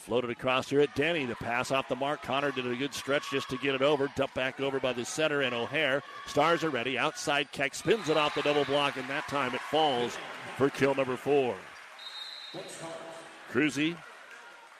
Floated 0.00 0.30
across 0.30 0.70
here 0.70 0.80
at 0.80 0.94
Denny. 0.94 1.26
The 1.26 1.34
pass 1.34 1.70
off 1.70 1.88
the 1.88 1.94
mark. 1.94 2.22
Connor 2.22 2.50
did 2.52 2.66
a 2.66 2.74
good 2.74 2.94
stretch 2.94 3.30
just 3.30 3.50
to 3.50 3.58
get 3.58 3.74
it 3.74 3.82
over. 3.82 4.08
Dumped 4.16 4.34
back 4.34 4.58
over 4.58 4.80
by 4.80 4.94
the 4.94 5.04
center 5.04 5.42
and 5.42 5.54
O'Hare. 5.54 6.02
Stars 6.26 6.64
are 6.64 6.70
ready. 6.70 6.96
Outside 6.96 7.52
Keck 7.52 7.74
spins 7.74 8.08
it 8.08 8.16
off 8.16 8.34
the 8.34 8.40
double 8.40 8.64
block, 8.64 8.96
and 8.96 9.08
that 9.10 9.28
time 9.28 9.54
it 9.54 9.60
falls 9.60 10.16
for 10.56 10.70
kill 10.70 10.94
number 10.94 11.18
four. 11.18 11.54
Cruzy 13.52 13.94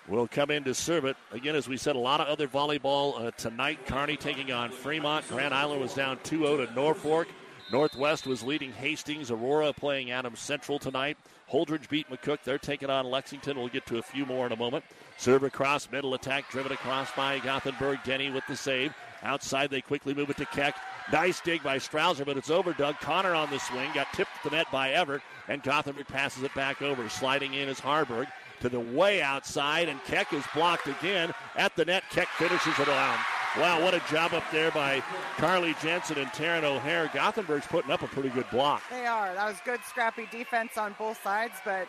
will 0.09 0.27
come 0.27 0.51
in 0.51 0.65
to 0.65 0.73
serve 0.75 1.05
it. 1.05 1.19
Again, 1.33 1.55
as 1.55 1.69
we 1.69 1.77
said, 1.77 1.97
a 1.97 1.99
lot 1.99 2.23
of 2.23 2.29
other 2.29 2.49
volleyball 2.49 3.27
uh, 3.27 3.31
tonight. 3.33 3.85
Kearney 3.87 4.17
taking 4.17 4.51
on 4.51 4.71
Fremont. 4.71 5.29
Grand 5.29 5.53
Island 5.53 5.83
was 5.83 5.93
down 5.93 6.19
2 6.25 6.39
0 6.39 6.67
to 6.67 6.73
Norfolk. 6.73 7.29
Northwest 7.71 8.27
was 8.27 8.43
leading 8.43 8.73
Hastings. 8.73 9.31
Aurora 9.31 9.75
playing 9.75 10.11
Adams 10.11 10.41
Central 10.41 10.79
tonight. 10.79 11.19
Holdrege 11.51 11.89
beat 11.89 12.09
McCook. 12.09 12.39
They're 12.45 12.59
taking 12.59 12.91
on 12.91 13.07
Lexington. 13.07 13.59
We'll 13.59 13.69
get 13.69 13.87
to 13.87 13.99
a 13.99 14.03
few 14.03 14.25
more 14.25 14.47
in 14.47 14.53
a 14.53 14.57
moment. 14.57 14.85
Serve 15.17 15.43
across, 15.43 15.91
middle 15.91 16.15
attack, 16.15 16.51
driven 16.51 16.73
across 16.73 17.11
by 17.13 17.39
Gothenburg. 17.41 17.99
Denny 18.05 18.31
with 18.31 18.45
the 18.47 18.57
save. 18.57 18.95
Outside, 19.23 19.71
they 19.71 19.81
quickly 19.81 20.15
move 20.15 20.31
it 20.31 20.37
to 20.39 20.47
Keck. 20.47 20.77
Nice 21.13 21.41
dig 21.41 21.63
by 21.63 21.79
Strouser, 21.79 22.25
but 22.25 22.37
it's 22.37 22.51
over. 22.51 22.73
Doug 22.73 22.99
Connor 23.01 23.35
on 23.35 23.51
the 23.51 23.59
swing. 23.59 23.91
Got 23.95 24.13
tipped 24.13 24.31
the 24.45 24.51
net 24.51 24.67
by 24.71 24.93
Everett, 24.93 25.23
and 25.49 25.63
Gothenburg 25.63 26.07
passes 26.07 26.43
it 26.43 26.55
back 26.55 26.81
over. 26.83 27.09
Sliding 27.09 27.55
in 27.55 27.69
is 27.69 27.81
Harburg 27.81 28.29
to 28.61 28.69
the 28.69 28.81
way 28.81 29.21
outside, 29.21 29.89
and 29.89 30.03
Keck 30.05 30.33
is 30.33 30.45
blocked 30.55 30.87
again 30.87 31.33
at 31.57 31.75
the 31.77 31.85
net. 31.85 32.05
Keck 32.11 32.29
finishes 32.29 32.79
it 32.79 32.87
down. 32.87 33.19
Wow, 33.59 33.83
what 33.83 33.95
a 33.95 34.03
job 34.09 34.33
up 34.33 34.45
there 34.53 34.71
by 34.71 35.03
Carly 35.37 35.75
Jensen 35.83 36.19
and 36.19 36.29
Taryn 36.29 36.63
O'Hare. 36.63 37.11
Gothenburg's 37.13 37.67
putting 37.67 37.91
up 37.91 38.03
a 38.03 38.07
pretty 38.07 38.29
good 38.29 38.49
block. 38.51 38.81
They 38.91 39.07
are. 39.07 39.35
That 39.35 39.47
was 39.49 39.57
good, 39.65 39.81
scrappy 39.89 40.29
defense 40.31 40.79
on 40.79 40.95
both 40.97 41.21
sides, 41.23 41.55
but 41.65 41.89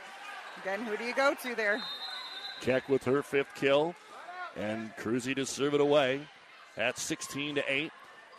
again, 0.61 0.81
who 0.81 0.97
do 0.97 1.03
you 1.03 1.13
go 1.13 1.35
to 1.35 1.53
there? 1.53 1.79
Keck 2.61 2.89
with 2.89 3.03
her 3.03 3.21
fifth 3.21 3.53
kill, 3.53 3.93
and 4.55 4.91
Cruzy 4.97 5.35
to 5.35 5.45
serve 5.45 5.75
it 5.75 5.81
away 5.81 6.27
at 6.77 6.97
16 6.97 7.55
to 7.55 7.71
8. 7.71 7.91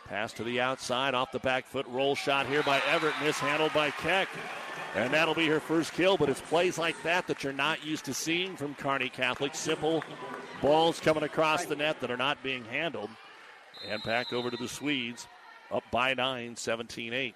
Pass 0.08 0.32
to 0.32 0.42
the 0.42 0.60
outside, 0.60 1.14
off 1.14 1.30
the 1.30 1.38
back 1.38 1.64
foot, 1.64 1.86
roll 1.86 2.16
shot 2.16 2.46
here 2.46 2.64
by 2.64 2.82
Everett, 2.88 3.14
mishandled 3.22 3.72
by 3.72 3.90
Keck. 3.90 4.28
And 4.96 5.14
that'll 5.14 5.34
be 5.34 5.46
her 5.46 5.60
first 5.60 5.94
kill, 5.94 6.16
but 6.16 6.28
it's 6.28 6.40
plays 6.40 6.76
like 6.76 7.00
that 7.04 7.28
that 7.28 7.44
you're 7.44 7.52
not 7.52 7.84
used 7.84 8.04
to 8.06 8.14
seeing 8.14 8.56
from 8.56 8.74
Kearney 8.74 9.08
Catholic. 9.08 9.54
Simple 9.54 10.02
balls 10.62 11.00
coming 11.00 11.24
across 11.24 11.66
the 11.66 11.76
net 11.76 12.00
that 12.00 12.10
are 12.10 12.16
not 12.16 12.42
being 12.42 12.64
handled. 12.64 13.10
And 13.88 14.02
back 14.04 14.32
over 14.32 14.50
to 14.50 14.56
the 14.56 14.68
Swedes, 14.68 15.26
up 15.70 15.82
by 15.90 16.14
9, 16.14 16.56
17 16.56 17.12
8 17.12 17.34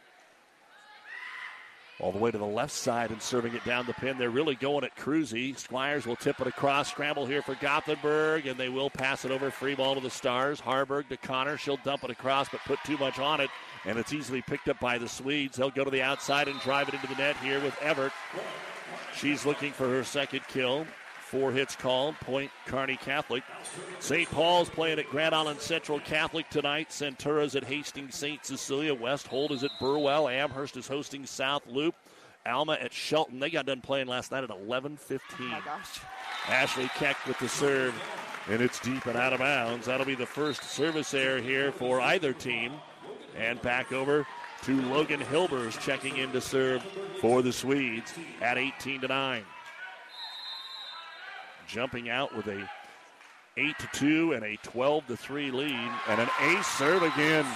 all 1.98 2.12
the 2.12 2.18
way 2.18 2.30
to 2.30 2.38
the 2.38 2.44
left 2.44 2.72
side 2.72 3.10
and 3.10 3.22
serving 3.22 3.54
it 3.54 3.64
down 3.64 3.86
the 3.86 3.94
pin. 3.94 4.18
They're 4.18 4.30
really 4.30 4.54
going 4.54 4.84
at 4.84 4.96
Cruzy. 4.96 5.58
Squires 5.58 6.06
will 6.06 6.16
tip 6.16 6.40
it 6.40 6.46
across. 6.46 6.90
Scramble 6.90 7.24
here 7.24 7.40
for 7.40 7.54
Gothenburg, 7.54 8.46
and 8.46 8.58
they 8.58 8.68
will 8.68 8.90
pass 8.90 9.24
it 9.24 9.30
over. 9.30 9.50
Free 9.50 9.74
ball 9.74 9.94
to 9.94 10.00
the 10.00 10.10
Stars. 10.10 10.60
Harburg 10.60 11.08
to 11.08 11.16
Connor. 11.16 11.56
She'll 11.56 11.78
dump 11.78 12.04
it 12.04 12.10
across, 12.10 12.48
but 12.50 12.60
put 12.60 12.78
too 12.84 12.98
much 12.98 13.18
on 13.18 13.40
it, 13.40 13.48
and 13.86 13.98
it's 13.98 14.12
easily 14.12 14.42
picked 14.42 14.68
up 14.68 14.78
by 14.78 14.98
the 14.98 15.08
Swedes. 15.08 15.56
They'll 15.56 15.70
go 15.70 15.84
to 15.84 15.90
the 15.90 16.02
outside 16.02 16.48
and 16.48 16.60
drive 16.60 16.88
it 16.88 16.94
into 16.94 17.06
the 17.06 17.14
net 17.14 17.36
here 17.38 17.60
with 17.60 17.76
Everett. 17.80 18.12
She's 19.14 19.46
looking 19.46 19.72
for 19.72 19.88
her 19.88 20.04
second 20.04 20.42
kill. 20.48 20.86
Four 21.26 21.50
hits 21.50 21.74
called. 21.74 22.14
Point 22.20 22.52
Kearney 22.66 22.96
Catholic. 22.96 23.42
St. 23.98 24.30
Paul's 24.30 24.68
playing 24.68 25.00
at 25.00 25.10
Grand 25.10 25.34
Island 25.34 25.60
Central 25.60 25.98
Catholic 25.98 26.48
tonight. 26.50 26.90
Centura's 26.90 27.56
at 27.56 27.64
Hastings 27.64 28.14
St. 28.14 28.46
Cecilia. 28.46 28.94
West 28.94 29.26
Holt 29.26 29.50
is 29.50 29.64
at 29.64 29.72
Burwell. 29.80 30.28
Amherst 30.28 30.76
is 30.76 30.86
hosting 30.86 31.26
South 31.26 31.66
Loop. 31.66 31.96
Alma 32.46 32.74
at 32.74 32.92
Shelton. 32.92 33.40
They 33.40 33.50
got 33.50 33.66
done 33.66 33.80
playing 33.80 34.06
last 34.06 34.30
night 34.30 34.44
at 34.44 34.50
11:15. 34.50 35.18
Oh 35.40 35.62
gosh. 35.64 36.00
Ashley 36.46 36.88
Keck 36.94 37.16
with 37.26 37.40
the 37.40 37.48
serve, 37.48 37.92
and 38.48 38.62
it's 38.62 38.78
deep 38.78 39.06
and 39.06 39.16
out 39.16 39.32
of 39.32 39.40
bounds. 39.40 39.86
That'll 39.86 40.06
be 40.06 40.14
the 40.14 40.26
first 40.26 40.62
service 40.62 41.12
error 41.12 41.40
here 41.40 41.72
for 41.72 42.00
either 42.00 42.32
team. 42.32 42.72
And 43.36 43.60
back 43.62 43.90
over 43.90 44.24
to 44.62 44.80
Logan 44.82 45.20
Hilbers 45.20 45.78
checking 45.80 46.18
in 46.18 46.30
to 46.30 46.40
serve 46.40 46.84
for 47.20 47.42
the 47.42 47.52
Swedes 47.52 48.14
at 48.40 48.58
18 48.58 49.00
to 49.00 49.08
9. 49.08 49.44
Jumping 51.66 52.08
out 52.08 52.34
with 52.36 52.46
a 52.46 52.68
8 53.56 53.78
to 53.78 53.88
2 53.92 54.32
and 54.34 54.44
a 54.44 54.56
12 54.62 55.06
to 55.06 55.16
3 55.16 55.50
lead, 55.50 55.90
and 56.08 56.20
an 56.20 56.28
ace 56.42 56.66
serve 56.66 57.02
again. 57.02 57.46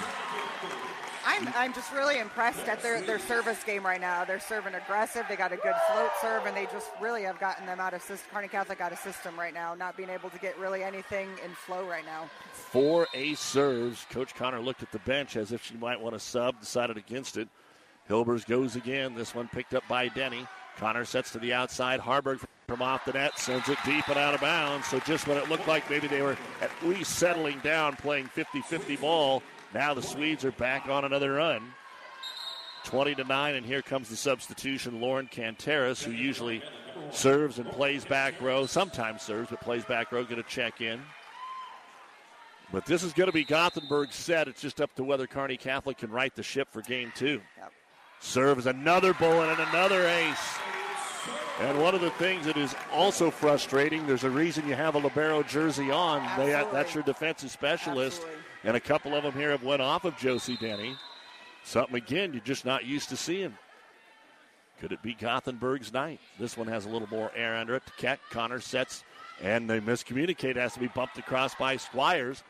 I'm, 1.27 1.49
I'm 1.55 1.73
just 1.73 1.92
really 1.92 2.18
impressed 2.18 2.66
at 2.68 2.83
their, 2.83 3.03
their 3.03 3.18
service 3.18 3.62
game 3.62 3.85
right 3.85 4.01
now. 4.01 4.25
They're 4.25 4.40
serving 4.40 4.75
aggressive. 4.75 5.27
They 5.29 5.37
got 5.37 5.53
a 5.53 5.57
good 5.57 5.75
float 5.92 6.11
serve, 6.20 6.46
and 6.46 6.57
they 6.57 6.64
just 6.66 6.90
really 7.01 7.23
have 7.23 7.38
gotten 7.38 7.66
them 7.66 7.79
out 7.79 7.92
of 7.92 8.03
system. 8.03 8.29
Kearney 8.33 8.49
Catholic 8.49 8.81
out 8.81 8.92
of 8.92 8.99
system 8.99 9.38
right 9.38 9.53
now, 9.53 9.75
not 9.75 9.96
being 9.96 10.09
able 10.09 10.31
to 10.31 10.38
get 10.38 10.59
really 10.59 10.83
anything 10.83 11.29
in 11.44 11.51
flow 11.53 11.87
right 11.87 12.05
now. 12.05 12.29
Four 12.53 13.07
ace 13.14 13.40
serves. 13.40 14.07
Coach 14.11 14.35
Connor 14.35 14.61
looked 14.61 14.83
at 14.83 14.90
the 14.92 14.99
bench 15.01 15.37
as 15.37 15.53
if 15.53 15.62
she 15.64 15.77
might 15.77 16.01
want 16.01 16.14
to 16.14 16.20
sub, 16.20 16.59
decided 16.61 16.96
against 16.96 17.37
it. 17.37 17.49
Hilbers 18.09 18.46
goes 18.46 18.75
again. 18.75 19.14
This 19.14 19.35
one 19.35 19.49
picked 19.49 19.75
up 19.75 19.85
by 19.88 20.09
Denny. 20.09 20.46
Connor 20.81 21.05
sets 21.05 21.31
to 21.33 21.38
the 21.38 21.53
outside. 21.53 22.01
Harburg 22.01 22.40
from 22.66 22.81
off 22.81 23.05
the 23.05 23.12
net 23.12 23.38
sends 23.38 23.69
it 23.69 23.77
deep 23.85 24.09
and 24.09 24.16
out 24.16 24.33
of 24.33 24.40
bounds. 24.40 24.87
So 24.87 24.99
just 25.01 25.29
when 25.29 25.37
it 25.37 25.51
looked 25.51 25.69
like 25.69 25.88
maybe 25.90 26.09
they 26.09 26.23
were 26.23 26.38
at 26.62 26.71
least 26.83 27.16
settling 27.16 27.59
down, 27.59 27.97
playing 27.97 28.29
50 28.29 28.62
50 28.62 28.97
ball, 28.97 29.43
now 29.75 29.93
the 29.93 30.03
Swedes 30.03 30.43
are 30.43 30.53
back 30.53 30.88
on 30.88 31.05
another 31.05 31.35
run. 31.35 31.75
20 32.85 33.14
to 33.16 33.25
9, 33.25 33.55
and 33.57 33.66
here 33.66 33.83
comes 33.83 34.09
the 34.09 34.16
substitution. 34.16 35.03
Lauren 35.03 35.29
Canteras, 35.29 36.03
who 36.03 36.12
usually 36.12 36.62
serves 37.11 37.59
and 37.59 37.71
plays 37.71 38.07
back 38.07 38.40
row, 38.40 38.64
sometimes 38.64 39.21
serves, 39.21 39.51
but 39.51 39.61
plays 39.61 39.85
back 39.85 40.11
row, 40.11 40.25
get 40.25 40.38
a 40.38 40.43
check 40.45 40.81
in. 40.81 40.99
But 42.73 42.87
this 42.87 43.03
is 43.03 43.12
going 43.12 43.27
to 43.27 43.35
be 43.35 43.45
Gothenburg's 43.45 44.14
set. 44.14 44.49
It's 44.49 44.62
just 44.62 44.81
up 44.81 44.95
to 44.95 45.05
whether 45.05 45.27
Kearney 45.27 45.59
Catholic 45.59 45.99
can 45.99 46.11
right 46.11 46.35
the 46.35 46.43
ship 46.43 46.69
for 46.73 46.81
game 46.81 47.12
two. 47.14 47.43
Yep. 47.59 47.73
Serves 48.21 48.67
another 48.67 49.15
bullet 49.15 49.49
and 49.49 49.69
another 49.71 50.07
ace. 50.07 50.59
And 51.61 51.79
one 51.81 51.95
of 51.95 52.01
the 52.01 52.11
things 52.11 52.47
that 52.47 52.57
is 52.57 52.75
also 52.93 53.31
frustrating, 53.31 54.07
there's 54.07 54.25
a 54.25 54.31
reason 54.31 54.67
you 54.67 54.75
have 54.75 54.95
a 54.95 54.99
libero 54.99 55.43
jersey 55.43 55.91
on. 55.91 56.23
They, 56.39 56.55
uh, 56.55 56.65
that's 56.73 56.95
your 56.95 57.03
defensive 57.03 57.51
specialist. 57.51 58.19
Absolutely. 58.23 58.45
And 58.65 58.77
a 58.77 58.81
couple 58.81 59.15
of 59.15 59.23
them 59.23 59.33
here 59.33 59.51
have 59.51 59.63
went 59.63 59.83
off 59.83 60.05
of 60.05 60.17
Josie 60.17 60.57
Denny. 60.57 60.97
Something, 61.65 61.97
again, 61.97 62.33
you're 62.33 62.43
just 62.43 62.65
not 62.65 62.85
used 62.85 63.11
to 63.11 63.17
seeing. 63.17 63.55
Could 64.81 64.93
it 64.93 65.03
be 65.03 65.15
Gothenburg's 65.15 65.93
night? 65.93 66.21
This 66.39 66.57
one 66.57 66.67
has 66.69 66.87
a 66.87 66.89
little 66.89 67.09
more 67.09 67.31
air 67.37 67.57
under 67.57 67.75
it. 67.75 67.83
Keck, 67.99 68.21
Connor 68.31 68.61
sets, 68.61 69.05
and 69.43 69.69
they 69.69 69.81
miscommunicate. 69.81 70.57
Has 70.57 70.73
to 70.75 70.81
be 70.81 70.89
bumped 70.89 71.19
across 71.19 71.55
by 71.55 71.77
Squires. 71.77 72.43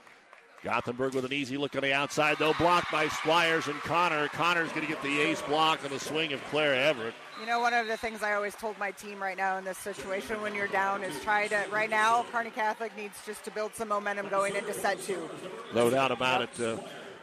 Gothenburg 0.63 1.15
with 1.15 1.25
an 1.25 1.33
easy 1.33 1.57
look 1.57 1.75
on 1.75 1.83
the 1.83 1.93
outside, 1.93 2.37
though, 2.39 2.53
blocked 2.55 2.93
by 2.93 3.09
Squires 3.09 3.67
and 3.67 3.79
Connor. 3.81 4.29
Connor's 4.29 4.69
going 4.71 4.83
to 4.83 4.93
get 4.93 5.03
the 5.03 5.21
ace 5.21 5.41
block 5.43 5.83
on 5.85 5.91
the 5.91 5.99
swing 5.99 6.33
of 6.33 6.45
Claire 6.45 6.75
Everett. 6.75 7.15
You 7.41 7.47
know, 7.47 7.61
one 7.61 7.73
of 7.73 7.87
the 7.87 7.97
things 7.97 8.23
I 8.23 8.35
always 8.35 8.55
told 8.55 8.79
my 8.79 8.91
team 8.91 9.23
right 9.23 9.37
now 9.37 9.57
in 9.57 9.65
this 9.65 9.79
situation 9.79 10.43
when 10.43 10.55
you're 10.55 10.67
down 10.67 11.03
is 11.03 11.19
try 11.23 11.49
to, 11.49 11.65
right 11.73 11.89
now, 11.89 12.27
Kearney 12.31 12.51
Catholic 12.51 12.95
needs 12.97 13.17
just 13.25 13.45
to 13.45 13.51
build 13.51 13.75
some 13.75 13.89
momentum 13.89 14.29
going 14.29 14.55
into 14.55 14.75
set 14.75 15.01
two. 15.03 15.29
No 15.75 15.89
doubt 15.89 16.13
about 16.13 16.43
it. 16.43 16.61
Uh, 16.61 16.77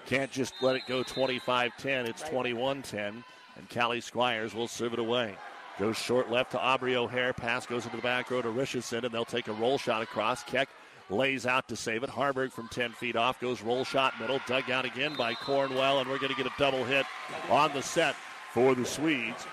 can't 0.07 0.31
just 0.31 0.53
let 0.61 0.75
it 0.75 0.83
go 0.87 1.03
25 1.03 1.77
10. 1.77 2.05
It's 2.07 2.23
21 2.23 2.81
10. 2.81 3.23
And 3.57 3.69
Callie 3.69 4.01
Squires 4.01 4.55
will 4.55 4.67
serve 4.67 4.93
it 4.93 4.99
away. 4.99 5.35
Goes 5.77 5.97
short 5.97 6.31
left 6.31 6.51
to 6.51 6.59
Aubrey 6.59 6.95
O'Hare. 6.95 7.33
Pass 7.33 7.67
goes 7.67 7.85
into 7.85 7.97
the 7.97 8.03
back 8.03 8.31
row 8.31 8.41
to 8.41 8.49
Richardson, 8.49 9.05
and 9.05 9.13
they'll 9.13 9.25
take 9.25 9.47
a 9.47 9.53
roll 9.53 9.77
shot 9.77 10.01
across. 10.01 10.43
Keck 10.43 10.69
lays 11.09 11.45
out 11.45 11.67
to 11.69 11.75
save 11.75 12.03
it. 12.03 12.09
Harburg 12.09 12.51
from 12.51 12.67
10 12.67 12.91
feet 12.91 13.15
off 13.15 13.39
goes 13.39 13.61
roll 13.61 13.83
shot 13.83 14.19
middle, 14.19 14.39
dug 14.47 14.69
out 14.69 14.85
again 14.85 15.15
by 15.15 15.33
Cornwell, 15.33 15.99
and 15.99 16.09
we're 16.09 16.19
going 16.19 16.33
to 16.33 16.37
get 16.41 16.51
a 16.51 16.59
double 16.59 16.83
hit 16.83 17.05
on 17.49 17.73
the 17.73 17.81
set 17.81 18.15
for 18.53 18.75
the 18.75 18.85
Swedes. 18.85 19.45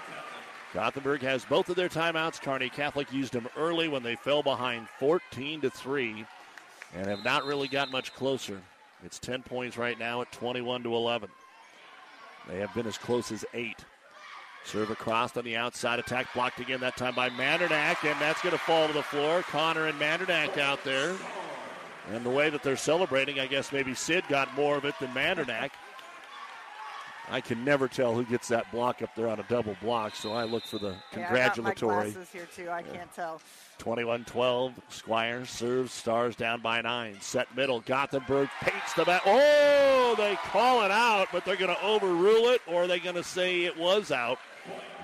Gothenburg 0.72 1.22
has 1.22 1.44
both 1.44 1.68
of 1.68 1.76
their 1.76 1.88
timeouts. 1.88 2.42
Kearney 2.42 2.68
Catholic 2.68 3.12
used 3.12 3.32
them 3.32 3.48
early 3.56 3.86
when 3.86 4.02
they 4.02 4.16
fell 4.16 4.42
behind 4.42 4.88
14 4.98 5.60
to 5.60 5.70
3 5.70 6.26
and 6.96 7.06
have 7.06 7.24
not 7.24 7.44
really 7.44 7.68
got 7.68 7.92
much 7.92 8.12
closer. 8.14 8.60
It's 9.04 9.20
10 9.20 9.42
points 9.42 9.76
right 9.76 9.98
now 9.98 10.22
at 10.22 10.32
21 10.32 10.82
to 10.82 10.94
11. 10.94 11.28
They 12.48 12.58
have 12.58 12.74
been 12.74 12.86
as 12.86 12.98
close 12.98 13.30
as 13.30 13.44
8. 13.54 13.76
Serve 14.64 14.90
across 14.90 15.36
on 15.36 15.44
the 15.44 15.56
outside 15.56 15.98
attack, 15.98 16.32
blocked 16.34 16.58
again 16.58 16.80
that 16.80 16.96
time 16.96 17.14
by 17.14 17.28
Mandernack, 17.28 18.02
and 18.02 18.18
that's 18.20 18.42
going 18.42 18.52
to 18.52 18.58
fall 18.58 18.86
to 18.86 18.94
the 18.94 19.02
floor. 19.02 19.42
Connor 19.42 19.86
and 19.86 20.00
Mandernack 20.00 20.58
out 20.58 20.82
there. 20.84 21.14
And 22.12 22.24
the 22.24 22.30
way 22.30 22.50
that 22.50 22.62
they're 22.62 22.76
celebrating, 22.76 23.40
I 23.40 23.46
guess 23.46 23.72
maybe 23.72 23.94
Sid 23.94 24.24
got 24.28 24.54
more 24.54 24.76
of 24.76 24.84
it 24.84 24.94
than 25.00 25.10
Mandernack. 25.10 25.70
I 27.30 27.40
can 27.40 27.64
never 27.64 27.88
tell 27.88 28.14
who 28.14 28.24
gets 28.24 28.48
that 28.48 28.70
block 28.70 29.00
up 29.00 29.14
there 29.14 29.28
on 29.28 29.40
a 29.40 29.44
double 29.44 29.74
block, 29.80 30.14
so 30.14 30.32
I 30.32 30.44
look 30.44 30.64
for 30.64 30.78
the 30.78 30.94
congratulatory. 31.10 32.10
Yeah, 32.10 32.18
I 32.20 32.36
here 32.36 32.48
too. 32.54 32.68
I 32.68 32.82
can't 32.82 33.10
tell. 33.14 33.40
21-12. 33.78 34.74
Squires 34.90 35.48
serves. 35.48 35.92
Stars 35.92 36.36
down 36.36 36.60
by 36.60 36.82
nine. 36.82 37.16
Set 37.20 37.54
middle. 37.56 37.80
Gothenburg 37.80 38.50
paints 38.60 38.92
the 38.92 39.04
back. 39.04 39.22
Oh, 39.24 40.14
they 40.18 40.36
call 40.36 40.84
it 40.84 40.90
out, 40.90 41.28
but 41.32 41.46
they're 41.46 41.56
going 41.56 41.74
to 41.74 41.82
overrule 41.82 42.48
it, 42.48 42.60
or 42.66 42.84
are 42.84 42.86
they 42.86 43.00
going 43.00 43.16
to 43.16 43.24
say 43.24 43.64
it 43.64 43.78
was 43.78 44.12
out? 44.12 44.38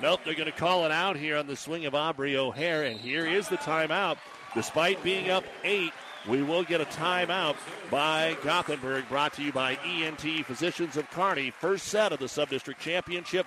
Nope, 0.02 0.20
they're 0.24 0.34
going 0.34 0.50
to 0.50 0.56
call 0.56 0.84
it 0.84 0.90
out 0.90 1.16
here 1.16 1.36
on 1.36 1.46
the 1.46 1.56
swing 1.56 1.86
of 1.86 1.94
Aubrey 1.94 2.36
O'Hare, 2.36 2.84
and 2.84 3.00
here 3.00 3.26
is 3.26 3.48
the 3.48 3.58
timeout. 3.58 4.18
Despite 4.54 5.02
being 5.02 5.30
up 5.30 5.44
eight, 5.64 5.92
we 6.28 6.42
will 6.42 6.62
get 6.62 6.80
a 6.80 6.84
timeout 6.84 7.56
by 7.90 8.36
Gothenburg, 8.42 9.08
brought 9.08 9.32
to 9.34 9.42
you 9.42 9.52
by 9.52 9.76
ENT 9.84 10.44
Physicians 10.46 10.96
of 10.96 11.10
Kearney. 11.10 11.50
First 11.50 11.86
set 11.86 12.12
of 12.12 12.18
the 12.18 12.26
Subdistrict 12.26 12.78
Championship 12.78 13.46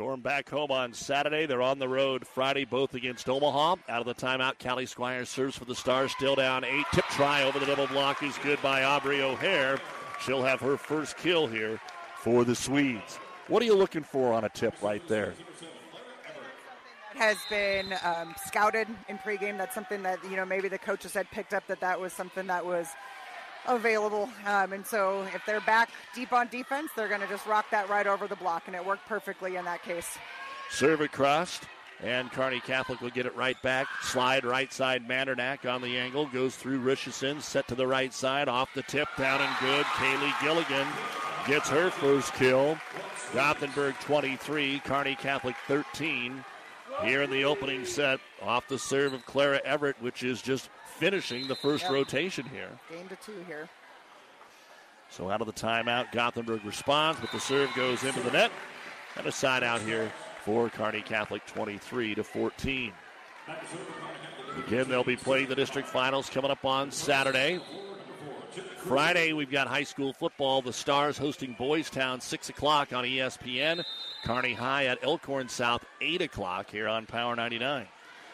Storm 0.00 0.22
back 0.22 0.48
home 0.48 0.70
on 0.70 0.94
Saturday. 0.94 1.44
They're 1.44 1.60
on 1.60 1.78
the 1.78 1.86
road 1.86 2.26
Friday, 2.26 2.64
both 2.64 2.94
against 2.94 3.28
Omaha. 3.28 3.76
Out 3.86 4.00
of 4.00 4.06
the 4.06 4.14
timeout, 4.14 4.54
Callie 4.58 4.86
Squires 4.86 5.28
serves 5.28 5.58
for 5.58 5.66
the 5.66 5.74
Stars. 5.74 6.10
Still 6.12 6.34
down 6.34 6.64
eight. 6.64 6.86
Tip 6.94 7.04
try 7.10 7.42
over 7.42 7.58
the 7.58 7.66
double 7.66 7.86
block 7.86 8.22
is 8.22 8.38
good 8.38 8.58
by 8.62 8.82
Aubrey 8.82 9.20
O'Hare. 9.20 9.78
She'll 10.22 10.42
have 10.42 10.58
her 10.60 10.78
first 10.78 11.18
kill 11.18 11.46
here 11.46 11.78
for 12.16 12.44
the 12.44 12.54
Swedes. 12.54 13.16
What 13.48 13.62
are 13.62 13.66
you 13.66 13.74
looking 13.74 14.02
for 14.02 14.32
on 14.32 14.44
a 14.44 14.48
tip 14.48 14.72
right 14.80 15.06
there? 15.06 15.34
Has 17.12 17.36
been 17.50 17.92
um, 18.02 18.34
scouted 18.46 18.88
in 19.10 19.18
pregame. 19.18 19.58
That's 19.58 19.74
something 19.74 20.02
that 20.04 20.18
you 20.24 20.36
know 20.36 20.46
maybe 20.46 20.68
the 20.68 20.78
coaches 20.78 21.12
had 21.12 21.30
picked 21.30 21.52
up 21.52 21.66
that 21.66 21.80
that 21.80 22.00
was 22.00 22.14
something 22.14 22.46
that 22.46 22.64
was 22.64 22.86
available. 23.66 24.28
Um, 24.46 24.72
and 24.72 24.86
so 24.86 25.26
if 25.34 25.42
they're 25.46 25.60
back 25.60 25.90
deep 26.14 26.32
on 26.32 26.48
defense, 26.48 26.90
they're 26.96 27.08
going 27.08 27.20
to 27.20 27.26
just 27.26 27.46
rock 27.46 27.66
that 27.70 27.88
right 27.88 28.06
over 28.06 28.26
the 28.26 28.36
block, 28.36 28.64
and 28.66 28.76
it 28.76 28.84
worked 28.84 29.06
perfectly 29.06 29.56
in 29.56 29.64
that 29.64 29.82
case. 29.82 30.18
Serve 30.70 31.00
it 31.00 31.12
crossed, 31.12 31.64
and 32.02 32.30
Kearney 32.30 32.60
Catholic 32.60 33.00
will 33.00 33.10
get 33.10 33.26
it 33.26 33.34
right 33.36 33.60
back. 33.62 33.86
Slide 34.02 34.44
right 34.44 34.72
side, 34.72 35.06
Mandernack 35.06 35.70
on 35.70 35.82
the 35.82 35.98
angle, 35.98 36.26
goes 36.26 36.56
through 36.56 36.78
Richardson, 36.78 37.40
set 37.40 37.66
to 37.68 37.74
the 37.74 37.86
right 37.86 38.12
side, 38.12 38.48
off 38.48 38.68
the 38.74 38.82
tip, 38.82 39.08
down 39.18 39.40
and 39.40 39.56
good. 39.60 39.84
Kaylee 39.84 40.40
Gilligan 40.42 40.86
gets 41.46 41.68
her 41.68 41.90
first 41.90 42.32
kill. 42.34 42.78
Gothenburg 43.32 43.94
23, 44.00 44.80
Kearney 44.80 45.14
Catholic 45.14 45.56
13. 45.68 46.44
Here 47.02 47.22
in 47.22 47.30
the 47.30 47.44
opening 47.44 47.84
set, 47.84 48.20
off 48.42 48.68
the 48.68 48.78
serve 48.78 49.14
of 49.14 49.24
Clara 49.24 49.60
Everett, 49.64 50.00
which 50.02 50.22
is 50.22 50.42
just 50.42 50.68
finishing 51.00 51.48
the 51.48 51.56
first 51.56 51.84
yep. 51.84 51.92
rotation 51.92 52.44
here. 52.52 52.68
Game 52.90 53.08
to 53.08 53.16
two 53.16 53.42
here. 53.46 53.68
So 55.08 55.30
out 55.30 55.40
of 55.40 55.46
the 55.46 55.52
timeout, 55.52 56.12
Gothenburg 56.12 56.64
responds, 56.64 57.18
but 57.20 57.32
the 57.32 57.40
serve 57.40 57.70
goes 57.74 58.04
into 58.04 58.20
the 58.20 58.30
net. 58.30 58.52
And 59.16 59.26
a 59.26 59.32
side 59.32 59.64
out 59.64 59.80
here 59.80 60.12
for 60.44 60.68
Kearney 60.68 61.02
Catholic 61.02 61.44
23 61.46 62.14
to 62.14 62.22
14. 62.22 62.92
Again, 64.66 64.88
they'll 64.88 65.02
be 65.02 65.16
playing 65.16 65.48
the 65.48 65.56
district 65.56 65.88
finals 65.88 66.30
coming 66.30 66.50
up 66.50 66.64
on 66.64 66.92
Saturday. 66.92 67.60
Friday, 68.76 69.32
we've 69.32 69.50
got 69.50 69.66
high 69.66 69.82
school 69.82 70.12
football. 70.12 70.62
The 70.62 70.72
Stars 70.72 71.18
hosting 71.18 71.54
Boys 71.58 71.90
Town, 71.90 72.20
6 72.20 72.48
o'clock 72.50 72.92
on 72.92 73.04
ESPN. 73.04 73.84
Kearney 74.24 74.54
High 74.54 74.86
at 74.86 75.02
Elkhorn 75.02 75.48
South, 75.48 75.84
8 76.00 76.22
o'clock 76.22 76.70
here 76.70 76.88
on 76.88 77.06
Power 77.06 77.34
99. 77.34 77.86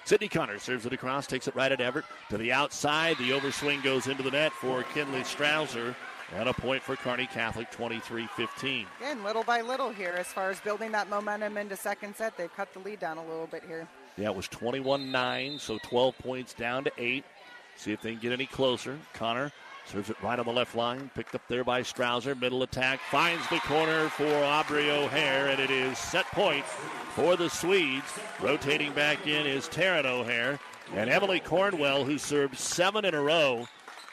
Sydney 0.07 0.29
Connor 0.29 0.61
serves 0.61 0.87
it 0.87 0.93
across, 0.93 1.27
takes 1.27 1.49
it 1.49 1.57
right 1.57 1.73
at 1.73 1.81
Everett 1.81 2.05
to 2.31 2.39
the 2.39 2.53
outside. 2.53 3.19
The 3.19 3.31
overswing 3.31 3.83
goes 3.83 4.07
into 4.07 4.23
the 4.23 4.31
net 4.31 4.53
for 4.53 4.85
Kinley 4.95 5.23
Strouser. 5.23 5.97
And 6.35 6.49
a 6.49 6.53
point 6.53 6.83
for 6.83 6.95
Kearney 6.95 7.27
Catholic, 7.27 7.71
23 7.73 8.29
15. 8.37 8.87
Again, 9.01 9.25
little 9.25 9.43
by 9.43 9.63
little 9.63 9.91
here, 9.91 10.15
as 10.17 10.27
far 10.27 10.51
as 10.51 10.61
building 10.61 10.93
that 10.93 11.09
momentum 11.09 11.57
into 11.57 11.77
second 11.77 12.15
set, 12.17 12.37
they've 12.37 12.53
cut 12.55 12.73
the 12.73 12.81
lead 12.81 13.01
down 13.01 13.19
a 13.19 13.25
little 13.25 13.47
bit 13.49 13.65
here. 13.67 13.87
Yeah, 14.17 14.31
it 14.31 14.37
was 14.37 14.49
21 14.49 15.11
9, 15.11 15.59
so 15.59 15.79
12 15.83 16.19
points 16.19 16.55
down 16.55 16.85
to 16.85 16.93
8. 16.99 17.25
See 17.77 17.93
if 17.93 18.01
they 18.01 18.13
can 18.13 18.21
get 18.21 18.33
any 18.33 18.47
closer. 18.47 18.99
Connor 19.13 19.53
serves 19.87 20.11
it 20.11 20.23
right 20.23 20.39
on 20.39 20.47
the 20.47 20.53
left 20.53 20.75
line, 20.75 21.11
picked 21.15 21.35
up 21.35 21.43
there 21.49 21.65
by 21.65 21.81
Strouser. 21.81 22.39
Middle 22.39 22.63
attack 22.63 23.01
finds 23.11 23.47
the 23.49 23.59
corner 23.61 24.09
for 24.09 24.33
Aubrey 24.45 24.91
O'Hare, 24.91 25.49
and 25.49 25.61
it 25.61 25.71
is 25.71 25.97
set 25.97 26.27
point 26.27 26.65
for 26.65 27.37
the 27.37 27.49
Swedes. 27.49 28.19
Rotating 28.41 28.93
back 28.93 29.27
in 29.27 29.47
is 29.47 29.69
Taryn 29.69 30.05
O'Hare. 30.05 30.59
And 30.95 31.11
Emily 31.11 31.41
Cornwell, 31.41 32.05
who 32.05 32.19
served 32.19 32.57
seven 32.57 33.05
in 33.05 33.15
a 33.15 33.21
row, 33.21 33.67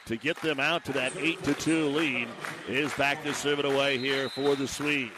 to 0.06 0.16
get 0.16 0.40
them 0.42 0.60
out 0.60 0.84
to 0.84 0.92
that 0.92 1.16
8 1.16 1.42
to 1.44 1.54
2 1.54 1.88
lead 1.88 2.28
is 2.68 2.92
back 2.94 3.22
to 3.24 3.32
serve 3.32 3.58
it 3.58 3.64
away 3.64 3.96
here 3.98 4.28
for 4.28 4.54
the 4.54 4.68
Swedes. 4.68 5.12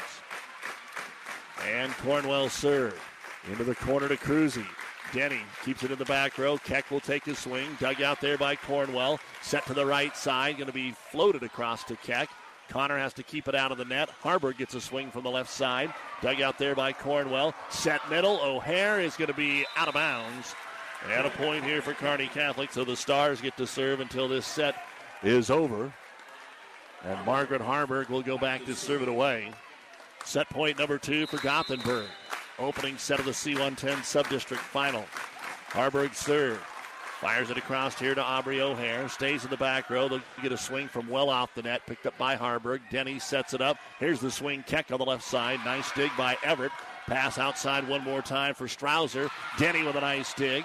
And 1.66 1.92
Cornwell 1.98 2.48
serve 2.48 2.98
into 3.50 3.64
the 3.64 3.74
corner 3.74 4.08
to 4.08 4.16
Cruzy. 4.16 4.66
Denny 5.12 5.40
keeps 5.64 5.82
it 5.82 5.90
in 5.90 5.98
the 5.98 6.04
back 6.04 6.36
row. 6.38 6.58
Keck 6.58 6.90
will 6.90 7.00
take 7.00 7.24
his 7.24 7.38
swing. 7.38 7.76
Dug 7.80 8.02
out 8.02 8.20
there 8.20 8.36
by 8.36 8.56
Cornwell. 8.56 9.18
Set 9.42 9.64
to 9.66 9.74
the 9.74 9.86
right 9.86 10.16
side. 10.16 10.56
Going 10.56 10.66
to 10.66 10.72
be 10.72 10.92
floated 11.10 11.42
across 11.42 11.84
to 11.84 11.96
Keck. 11.96 12.28
Connor 12.68 12.98
has 12.98 13.12
to 13.14 13.22
keep 13.22 13.46
it 13.48 13.54
out 13.54 13.72
of 13.72 13.78
the 13.78 13.84
net. 13.84 14.10
Harburg 14.22 14.58
gets 14.58 14.74
a 14.74 14.80
swing 14.80 15.10
from 15.10 15.22
the 15.22 15.30
left 15.30 15.50
side. 15.50 15.94
Dug 16.20 16.40
out 16.40 16.58
there 16.58 16.74
by 16.74 16.92
Cornwell. 16.92 17.54
Set 17.70 18.00
middle. 18.10 18.40
O'Hare 18.42 19.00
is 19.00 19.16
going 19.16 19.28
to 19.28 19.34
be 19.34 19.64
out 19.76 19.88
of 19.88 19.94
bounds. 19.94 20.54
And 21.08 21.26
a 21.26 21.30
point 21.30 21.64
here 21.64 21.82
for 21.82 21.92
Kearney 21.92 22.26
Catholic, 22.26 22.72
so 22.72 22.84
the 22.84 22.96
Stars 22.96 23.40
get 23.40 23.56
to 23.58 23.66
serve 23.66 24.00
until 24.00 24.26
this 24.26 24.46
set 24.46 24.82
is 25.22 25.50
over. 25.50 25.92
And 27.04 27.24
Margaret 27.24 27.60
Harburg 27.60 28.08
will 28.08 28.22
go 28.22 28.36
back 28.38 28.64
to 28.64 28.74
serve 28.74 29.02
it 29.02 29.08
away. 29.08 29.52
Set 30.24 30.48
point 30.50 30.78
number 30.78 30.98
two 30.98 31.26
for 31.28 31.36
Gothenburg. 31.38 32.08
Opening 32.58 32.96
set 32.96 33.18
of 33.18 33.26
the 33.26 33.32
C110 33.32 33.76
Subdistrict 33.98 34.56
Final. 34.56 35.04
Harburg 35.68 36.14
serve. 36.14 36.58
Fires 37.20 37.50
it 37.50 37.56
across 37.56 37.98
here 37.98 38.14
to 38.14 38.22
Aubrey 38.22 38.60
O'Hare. 38.60 39.08
Stays 39.08 39.44
in 39.44 39.50
the 39.50 39.56
back 39.56 39.90
row. 39.90 40.08
They'll 40.08 40.20
get 40.42 40.52
a 40.52 40.56
swing 40.56 40.88
from 40.88 41.08
well 41.08 41.28
off 41.28 41.54
the 41.54 41.62
net. 41.62 41.82
Picked 41.86 42.06
up 42.06 42.16
by 42.16 42.34
Harburg. 42.34 42.82
Denny 42.90 43.18
sets 43.18 43.52
it 43.54 43.60
up. 43.60 43.78
Here's 43.98 44.20
the 44.20 44.30
swing. 44.30 44.64
Keck 44.66 44.90
on 44.90 44.98
the 44.98 45.04
left 45.04 45.24
side. 45.24 45.60
Nice 45.64 45.90
dig 45.92 46.10
by 46.16 46.36
Everett. 46.42 46.72
Pass 47.06 47.38
outside 47.38 47.88
one 47.88 48.02
more 48.02 48.22
time 48.22 48.54
for 48.54 48.66
Strouser. 48.66 49.30
Denny 49.58 49.82
with 49.82 49.96
a 49.96 50.00
nice 50.00 50.32
dig. 50.34 50.64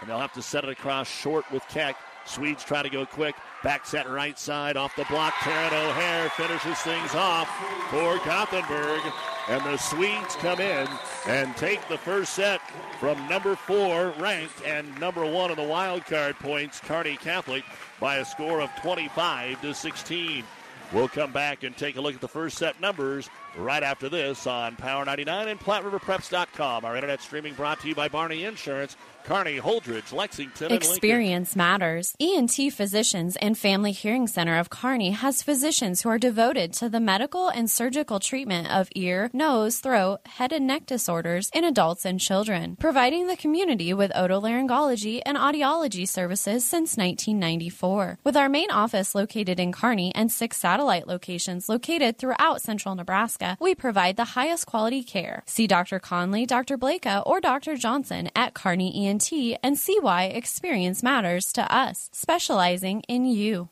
And 0.00 0.08
they'll 0.08 0.18
have 0.18 0.32
to 0.34 0.42
set 0.42 0.64
it 0.64 0.70
across 0.70 1.08
short 1.08 1.50
with 1.50 1.62
Keck. 1.68 1.96
Swedes 2.24 2.64
try 2.64 2.82
to 2.82 2.90
go 2.90 3.06
quick. 3.06 3.34
Back 3.62 3.86
set 3.86 4.08
right 4.08 4.38
side 4.38 4.76
off 4.76 4.94
the 4.96 5.04
block. 5.04 5.34
Taryn 5.34 5.72
O'Hare 5.72 6.28
finishes 6.30 6.78
things 6.80 7.14
off 7.14 7.48
for 7.90 8.18
Gothenburg. 8.26 9.00
And 9.48 9.64
the 9.64 9.78
Swedes 9.78 10.36
come 10.36 10.60
in 10.60 10.86
and 11.26 11.56
take 11.56 11.86
the 11.88 11.96
first 11.96 12.34
set 12.34 12.60
from 13.00 13.26
number 13.28 13.56
four 13.56 14.12
ranked 14.18 14.62
and 14.66 14.98
number 15.00 15.24
one 15.24 15.50
in 15.50 15.56
the 15.56 15.62
wild 15.62 16.04
card 16.04 16.36
points, 16.36 16.80
Kearney 16.80 17.16
Catholic, 17.16 17.64
by 17.98 18.16
a 18.16 18.26
score 18.26 18.60
of 18.60 18.70
25 18.82 19.60
to 19.62 19.72
16. 19.72 20.44
We'll 20.92 21.08
come 21.08 21.32
back 21.32 21.64
and 21.64 21.76
take 21.76 21.96
a 21.96 22.00
look 22.00 22.14
at 22.14 22.20
the 22.20 22.28
first 22.28 22.58
set 22.58 22.78
numbers 22.80 23.28
right 23.56 23.82
after 23.82 24.08
this 24.08 24.46
on 24.46 24.76
Power 24.76 25.04
99 25.04 25.48
and 25.48 25.60
PlatteRiverPreps.com. 25.60 26.84
Our 26.84 26.94
internet 26.94 27.20
streaming 27.22 27.54
brought 27.54 27.80
to 27.80 27.88
you 27.88 27.94
by 27.94 28.08
Barney 28.08 28.44
Insurance. 28.44 28.96
Kearney, 29.28 29.60
Holdrege, 29.60 30.14
Lexington, 30.14 30.72
Experience 30.72 31.54
matters. 31.54 32.14
ENT 32.18 32.72
Physicians 32.72 33.36
and 33.36 33.58
Family 33.58 33.92
Hearing 33.92 34.26
Center 34.26 34.56
of 34.56 34.70
Kearney 34.70 35.10
has 35.10 35.42
physicians 35.42 36.00
who 36.00 36.08
are 36.08 36.18
devoted 36.18 36.72
to 36.72 36.88
the 36.88 36.98
medical 36.98 37.50
and 37.50 37.70
surgical 37.70 38.20
treatment 38.20 38.70
of 38.70 38.88
ear, 38.94 39.28
nose, 39.34 39.80
throat, 39.80 40.20
head 40.24 40.50
and 40.50 40.66
neck 40.66 40.86
disorders 40.86 41.50
in 41.52 41.62
adults 41.62 42.06
and 42.06 42.18
children, 42.18 42.76
providing 42.76 43.26
the 43.26 43.36
community 43.36 43.92
with 43.92 44.10
otolaryngology 44.12 45.20
and 45.26 45.36
audiology 45.36 46.08
services 46.08 46.64
since 46.64 46.96
1994. 46.96 48.20
With 48.24 48.34
our 48.34 48.48
main 48.48 48.70
office 48.70 49.14
located 49.14 49.60
in 49.60 49.72
Kearney 49.72 50.10
and 50.14 50.32
six 50.32 50.56
satellite 50.56 51.06
locations 51.06 51.68
located 51.68 52.16
throughout 52.16 52.62
central 52.62 52.94
Nebraska, 52.94 53.58
we 53.60 53.74
provide 53.74 54.16
the 54.16 54.32
highest 54.38 54.64
quality 54.64 55.02
care. 55.02 55.42
See 55.44 55.66
Dr. 55.66 55.98
Conley, 55.98 56.46
Dr. 56.46 56.78
Blaka, 56.78 57.22
or 57.26 57.42
Dr. 57.42 57.76
Johnson 57.76 58.30
at 58.34 58.54
Kearney 58.54 59.06
ENT 59.06 59.17
and 59.62 59.78
see 59.78 59.98
why 60.00 60.24
experience 60.24 61.02
matters 61.02 61.52
to 61.52 61.72
us, 61.72 62.10
specializing 62.12 63.02
in 63.08 63.26
you. 63.26 63.68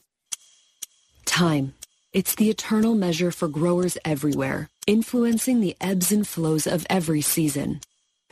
Time. 1.25 1.75
It's 2.13 2.35
the 2.35 2.49
eternal 2.49 2.95
measure 2.95 3.31
for 3.31 3.47
growers 3.47 3.99
everywhere, 4.03 4.71
influencing 4.87 5.61
the 5.61 5.77
ebbs 5.83 6.11
and 6.11 6.27
flows 6.27 6.67
of 6.67 6.87
every 6.89 7.21
season. 7.21 7.81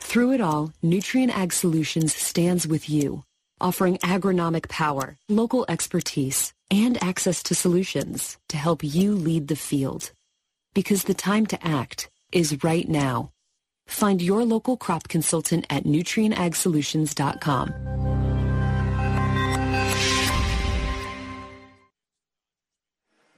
Through 0.01 0.33
it 0.33 0.41
all, 0.41 0.73
Nutrien 0.83 1.29
Ag 1.29 1.53
Solutions 1.53 2.15
stands 2.15 2.67
with 2.67 2.89
you, 2.89 3.23
offering 3.61 3.97
agronomic 3.99 4.69
power, 4.69 5.17
local 5.29 5.65
expertise, 5.69 6.51
and 6.71 7.01
access 7.03 7.43
to 7.43 7.53
solutions 7.53 8.37
to 8.49 8.57
help 8.57 8.83
you 8.83 9.13
lead 9.13 9.49
the 9.49 9.55
field. 9.55 10.11
Because 10.73 11.03
the 11.03 11.13
time 11.13 11.45
to 11.47 11.67
act 11.67 12.09
is 12.31 12.63
right 12.63 12.89
now. 12.89 13.31
Find 13.85 14.21
your 14.21 14.43
local 14.43 14.77
crop 14.77 15.07
consultant 15.07 15.65
at 15.69 15.83
nutrienagsolutions.com. 15.83 17.73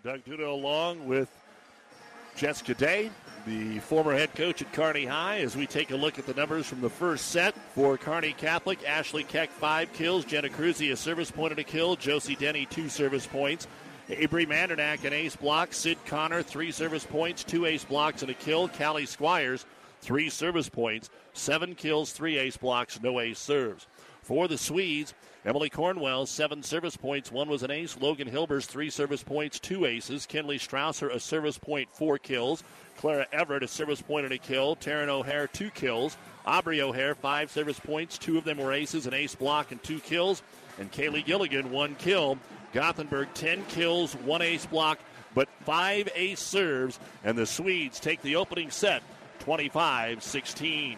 Doug 0.04 0.24
Duda 0.24 0.48
along 0.48 1.06
with 1.06 1.30
Jessica 2.38 2.74
Day, 2.74 3.12
the 3.46 3.80
former 3.80 4.14
head 4.14 4.34
coach 4.36 4.62
at 4.62 4.72
Kearney 4.72 5.06
High, 5.06 5.40
as 5.40 5.58
we 5.58 5.66
take 5.66 5.92
a 5.92 5.96
look 5.96 6.18
at 6.18 6.26
the 6.26 6.34
numbers 6.34 6.66
from 6.66 6.82
the 6.82 6.90
first 6.90 7.28
set 7.28 7.54
for 7.74 7.98
Kearney 7.98 8.34
Catholic. 8.34 8.88
Ashley 8.88 9.24
Keck, 9.24 9.50
five 9.50 9.92
kills. 9.94 10.24
Jenna 10.24 10.50
Cruzy, 10.50 10.92
a 10.92 10.96
service 10.96 11.32
point 11.32 11.52
and 11.52 11.60
a 11.60 11.64
kill. 11.64 11.96
Josie 11.96 12.36
Denny, 12.36 12.66
two 12.68 12.90
service 12.90 13.26
points. 13.26 13.68
Avery 14.10 14.46
Mandernack, 14.46 15.04
an 15.04 15.14
ace 15.14 15.36
block. 15.36 15.74
Sid 15.74 15.98
Connor, 16.06 16.42
three 16.42 16.72
service 16.72 17.06
points, 17.06 17.44
two 17.44 17.66
ace 17.66 17.84
blocks, 17.84 18.22
and 18.22 18.32
a 18.32 18.34
kill. 18.34 18.70
Callie 18.70 19.06
Squires, 19.06 19.66
three 20.02 20.30
service 20.30 20.70
points, 20.70 21.10
seven 21.34 21.76
kills, 21.76 22.12
three 22.12 22.38
ace 22.38 22.58
blocks, 22.58 23.00
no 23.02 23.20
ace 23.20 23.40
serves. 23.40 23.88
For 24.22 24.50
the 24.50 24.58
Swedes, 24.58 25.14
Emily 25.46 25.70
Cornwell, 25.70 26.26
seven 26.26 26.62
service 26.62 26.98
points, 26.98 27.32
one 27.32 27.48
was 27.48 27.64
an 27.64 27.72
ace. 27.72 27.98
Logan 27.98 28.30
Hilbers, 28.30 28.66
three 28.66 28.90
service 28.90 29.24
points, 29.24 29.58
two 29.60 29.86
aces. 29.86 30.28
Kenley 30.28 30.60
Strausser, 30.60 31.10
a 31.14 31.20
service 31.20 31.58
point, 31.58 31.88
four 31.94 32.18
kills. 32.18 32.62
Clara 32.98 33.26
Everett, 33.32 33.64
a 33.64 33.68
service 33.70 34.02
point 34.02 34.26
and 34.26 34.34
a 34.34 34.38
kill. 34.38 34.76
Taryn 34.76 35.08
O'Hare, 35.08 35.48
two 35.48 35.70
kills. 35.70 36.18
Aubrey 36.46 36.82
O'Hare, 36.82 37.16
five 37.16 37.50
service 37.50 37.80
points, 37.80 38.18
two 38.18 38.38
of 38.38 38.44
them 38.44 38.58
were 38.58 38.74
aces, 38.74 39.08
an 39.08 39.14
ace 39.14 39.36
block, 39.36 39.72
and 39.72 39.82
two 39.82 40.00
kills. 40.00 40.44
And 40.78 40.92
Kaylee 40.92 41.26
Gilligan, 41.26 41.72
one 41.72 41.96
kill. 41.96 42.38
Gothenburg, 42.74 43.30
10 43.34 43.64
kills, 43.66 44.14
one 44.14 44.42
ace 44.42 44.66
block, 44.66 45.00
but 45.34 45.48
five 45.64 46.10
ace 46.16 46.42
serves. 46.42 47.00
And 47.24 47.38
the 47.38 47.46
Swedes 47.46 48.00
take 48.00 48.22
the 48.22 48.36
opening 48.36 48.72
set 48.72 49.04
25 49.48 50.22
16. 50.22 50.98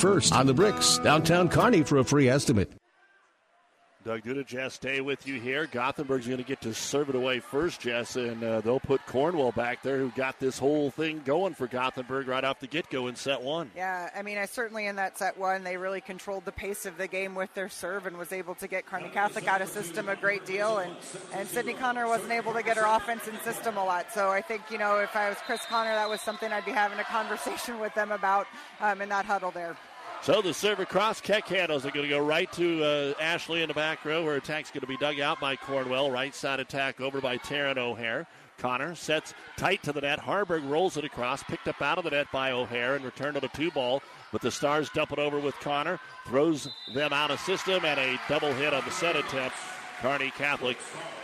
First 0.01 0.33
on 0.33 0.47
the 0.47 0.53
bricks, 0.55 0.97
downtown 0.97 1.47
Kearney 1.47 1.83
for 1.83 1.99
a 1.99 2.03
free 2.03 2.27
estimate. 2.27 2.71
Doug 4.03 4.23
Duda, 4.23 4.43
Jess, 4.43 4.73
stay 4.73 4.99
with 4.99 5.27
you 5.27 5.39
here. 5.39 5.67
Gothenburg's 5.67 6.25
going 6.25 6.39
to 6.39 6.43
get 6.43 6.59
to 6.61 6.73
serve 6.73 7.09
it 7.09 7.15
away 7.15 7.39
first, 7.39 7.81
Jess, 7.81 8.15
and 8.15 8.43
uh, 8.43 8.59
they'll 8.61 8.79
put 8.79 9.05
Cornwell 9.05 9.51
back 9.51 9.83
there, 9.83 9.99
who 9.99 10.09
got 10.15 10.39
this 10.39 10.57
whole 10.57 10.89
thing 10.89 11.21
going 11.23 11.53
for 11.53 11.67
Gothenburg 11.67 12.27
right 12.27 12.43
off 12.43 12.59
the 12.59 12.65
get 12.65 12.89
go 12.89 13.05
in 13.07 13.15
set 13.15 13.43
one. 13.43 13.69
Yeah, 13.75 14.09
I 14.15 14.23
mean, 14.23 14.39
I 14.39 14.45
certainly 14.45 14.87
in 14.87 14.95
that 14.95 15.19
set 15.19 15.37
one, 15.37 15.63
they 15.63 15.77
really 15.77 16.01
controlled 16.01 16.45
the 16.45 16.51
pace 16.51 16.87
of 16.87 16.97
the 16.97 17.07
game 17.07 17.35
with 17.35 17.53
their 17.53 17.69
serve 17.69 18.07
and 18.07 18.17
was 18.17 18.31
able 18.31 18.55
to 18.55 18.67
get 18.67 18.87
Kearney 18.87 19.09
Catholic 19.09 19.47
out 19.47 19.61
of 19.61 19.69
system 19.69 20.09
a 20.09 20.15
great 20.15 20.47
deal. 20.47 20.79
And, 20.79 20.95
and 21.31 21.47
Sydney 21.47 21.73
Connor 21.73 22.07
wasn't 22.07 22.31
able 22.31 22.53
to 22.53 22.63
get 22.63 22.77
her 22.77 22.85
offense 22.87 23.27
in 23.27 23.39
system 23.41 23.77
a 23.77 23.85
lot. 23.85 24.11
So 24.11 24.29
I 24.29 24.41
think, 24.41 24.63
you 24.71 24.79
know, 24.79 24.97
if 24.97 25.15
I 25.15 25.29
was 25.29 25.37
Chris 25.45 25.61
Connor, 25.69 25.93
that 25.93 26.09
was 26.09 26.21
something 26.21 26.51
I'd 26.51 26.65
be 26.65 26.71
having 26.71 26.97
a 26.97 27.03
conversation 27.03 27.79
with 27.79 27.93
them 27.93 28.11
about 28.11 28.47
um, 28.79 28.99
in 28.99 29.09
that 29.09 29.25
huddle 29.25 29.51
there. 29.51 29.77
So 30.23 30.39
the 30.39 30.53
serve 30.53 30.79
across, 30.79 31.19
Keck 31.19 31.47
handles 31.47 31.83
are 31.83 31.89
going 31.89 32.07
to 32.07 32.09
go 32.09 32.19
right 32.23 32.51
to 32.51 32.83
uh, 32.83 33.13
Ashley 33.19 33.63
in 33.63 33.67
the 33.67 33.73
back 33.73 34.05
row. 34.05 34.23
Her 34.23 34.35
attack's 34.35 34.69
going 34.69 34.81
to 34.81 34.87
be 34.87 34.97
dug 34.97 35.19
out 35.19 35.39
by 35.39 35.55
Cornwell. 35.55 36.11
Right 36.11 36.35
side 36.35 36.59
attack 36.59 37.01
over 37.01 37.19
by 37.19 37.39
Taryn 37.39 37.79
O'Hare. 37.79 38.27
Connor 38.59 38.93
sets 38.93 39.33
tight 39.57 39.81
to 39.81 39.91
the 39.91 40.01
net. 40.01 40.19
Harburg 40.19 40.63
rolls 40.65 40.95
it 40.95 41.05
across, 41.05 41.41
picked 41.41 41.67
up 41.67 41.81
out 41.81 41.97
of 41.97 42.03
the 42.03 42.11
net 42.11 42.27
by 42.31 42.51
O'Hare 42.51 42.93
and 42.93 43.03
returned 43.03 43.33
to 43.33 43.39
the 43.39 43.47
two 43.47 43.71
ball. 43.71 44.03
But 44.31 44.41
the 44.41 44.51
Stars 44.51 44.89
dump 44.89 45.11
it 45.11 45.17
over 45.17 45.39
with 45.39 45.55
Connor, 45.55 45.99
throws 46.27 46.69
them 46.93 47.13
out 47.13 47.31
of 47.31 47.39
system, 47.39 47.83
and 47.83 47.99
a 47.99 48.19
double 48.29 48.53
hit 48.53 48.75
on 48.75 48.85
the 48.85 48.91
set 48.91 49.15
attempt. 49.15 49.55
Kearney 50.01 50.29
Catholic 50.37 50.77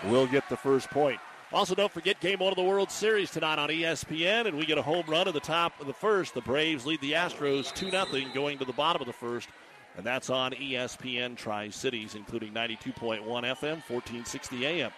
will 0.06 0.26
get 0.26 0.50
the 0.50 0.58
first 0.58 0.90
point. 0.90 1.20
Also, 1.54 1.74
don't 1.74 1.92
forget 1.92 2.20
game 2.20 2.40
one 2.40 2.52
of 2.52 2.58
the 2.58 2.64
World 2.64 2.92
Series 2.92 3.32
tonight 3.32 3.58
on 3.58 3.70
ESPN, 3.70 4.48
and 4.48 4.58
we 4.58 4.66
get 4.66 4.78
a 4.78 4.82
home 4.82 5.06
run 5.08 5.30
at 5.30 5.34
the 5.34 5.40
top 5.40 5.80
of 5.80 5.88
the 5.88 5.94
first. 5.94 6.34
The 6.34 6.42
Braves 6.42 6.86
lead 6.86 7.00
the 7.00 7.14
Astros 7.14 7.74
2 7.74 7.90
0 7.90 8.06
going 8.34 8.58
to 8.58 8.66
the 8.66 8.74
bottom 8.74 9.02
of 9.02 9.08
the 9.08 9.14
first, 9.14 9.48
and 9.96 10.06
that's 10.06 10.30
on 10.30 10.52
ESPN 10.52 11.38
Tri 11.38 11.70
Cities, 11.70 12.16
including 12.16 12.52
92.1 12.52 13.24
FM, 13.24 13.82
1460 13.88 14.66
AM. 14.66 14.92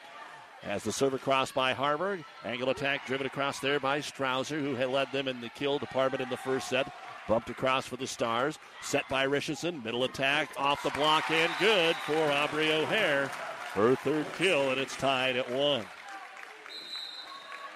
As 0.64 0.84
the 0.84 0.92
serve 0.92 1.14
across 1.14 1.52
by 1.52 1.74
Harburg, 1.74 2.24
angle 2.44 2.72
attack 2.72 3.06
driven 3.06 3.28
across 3.28 3.60
there 3.60 3.80
by 3.80 4.00
Strouser, 4.00 4.60
who 4.60 4.74
had 4.74 4.90
led 4.90 5.12
them 5.12 5.28
in 5.28 5.40
the 5.42 5.50
kill 5.50 5.78
department 5.78 6.22
in 6.22 6.30
the 6.30 6.38
first 6.38 6.68
set. 6.68 6.92
Bumped 7.28 7.52
across 7.52 7.86
for 7.86 7.96
the 7.96 8.08
Stars. 8.08 8.58
Set 8.82 9.08
by 9.08 9.22
Richardson. 9.22 9.84
Middle 9.84 10.04
attack 10.04 10.50
off 10.58 10.82
the 10.82 10.90
block 10.90 11.30
and 11.30 11.52
good 11.60 11.96
for 11.96 12.32
Aubrey 12.32 12.72
O'Hare. 12.72 13.28
Her 13.74 13.96
third 13.96 14.26
kill, 14.36 14.72
and 14.72 14.82
it's 14.82 14.96
tied 14.98 15.38
at 15.38 15.50
one. 15.50 15.86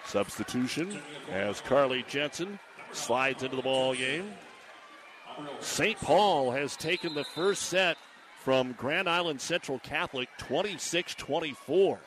Substitution 0.06 1.00
as 1.32 1.62
Carly 1.62 2.04
Jensen 2.08 2.60
slides 2.92 3.44
into 3.44 3.56
the 3.56 3.62
ball 3.62 3.96
game. 3.96 4.32
St. 5.60 5.98
Paul 6.00 6.52
has 6.52 6.76
taken 6.76 7.14
the 7.14 7.24
first 7.24 7.64
set 7.64 7.98
from 8.44 8.74
Grand 8.74 9.10
Island 9.10 9.42
Central 9.42 9.80
Catholic 9.80 10.30
26 10.38 11.16
24. 11.16 12.00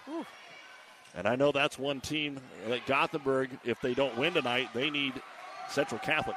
And 1.14 1.26
I 1.26 1.34
know 1.34 1.50
that's 1.50 1.78
one 1.78 2.00
team 2.00 2.38
that 2.68 2.86
Gothenburg, 2.86 3.50
if 3.64 3.80
they 3.80 3.94
don't 3.94 4.16
win 4.18 4.34
tonight, 4.34 4.68
they 4.74 4.90
need 4.90 5.14
Central 5.70 5.98
Catholic 5.98 6.36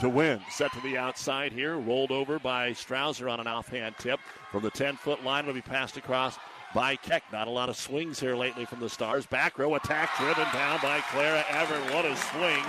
to 0.00 0.08
win. 0.08 0.40
Set 0.50 0.72
to 0.72 0.80
the 0.80 0.98
outside 0.98 1.52
here, 1.52 1.76
rolled 1.76 2.12
over 2.12 2.38
by 2.38 2.70
Strouser 2.72 3.30
on 3.30 3.40
an 3.40 3.46
offhand 3.46 3.96
tip. 3.98 4.20
From 4.52 4.62
the 4.62 4.70
10 4.70 4.96
foot 4.96 5.24
line, 5.24 5.46
will 5.46 5.54
be 5.54 5.62
passed 5.62 5.96
across 5.96 6.38
by 6.74 6.96
Keck. 6.96 7.24
Not 7.32 7.48
a 7.48 7.50
lot 7.50 7.68
of 7.68 7.76
swings 7.76 8.20
here 8.20 8.36
lately 8.36 8.64
from 8.64 8.80
the 8.80 8.88
Stars. 8.88 9.26
Back 9.26 9.58
row 9.58 9.74
attack 9.74 10.16
driven 10.18 10.46
down 10.52 10.78
by 10.82 11.00
Clara 11.10 11.44
Everett. 11.50 11.94
What 11.94 12.04
a 12.04 12.16
swing 12.16 12.62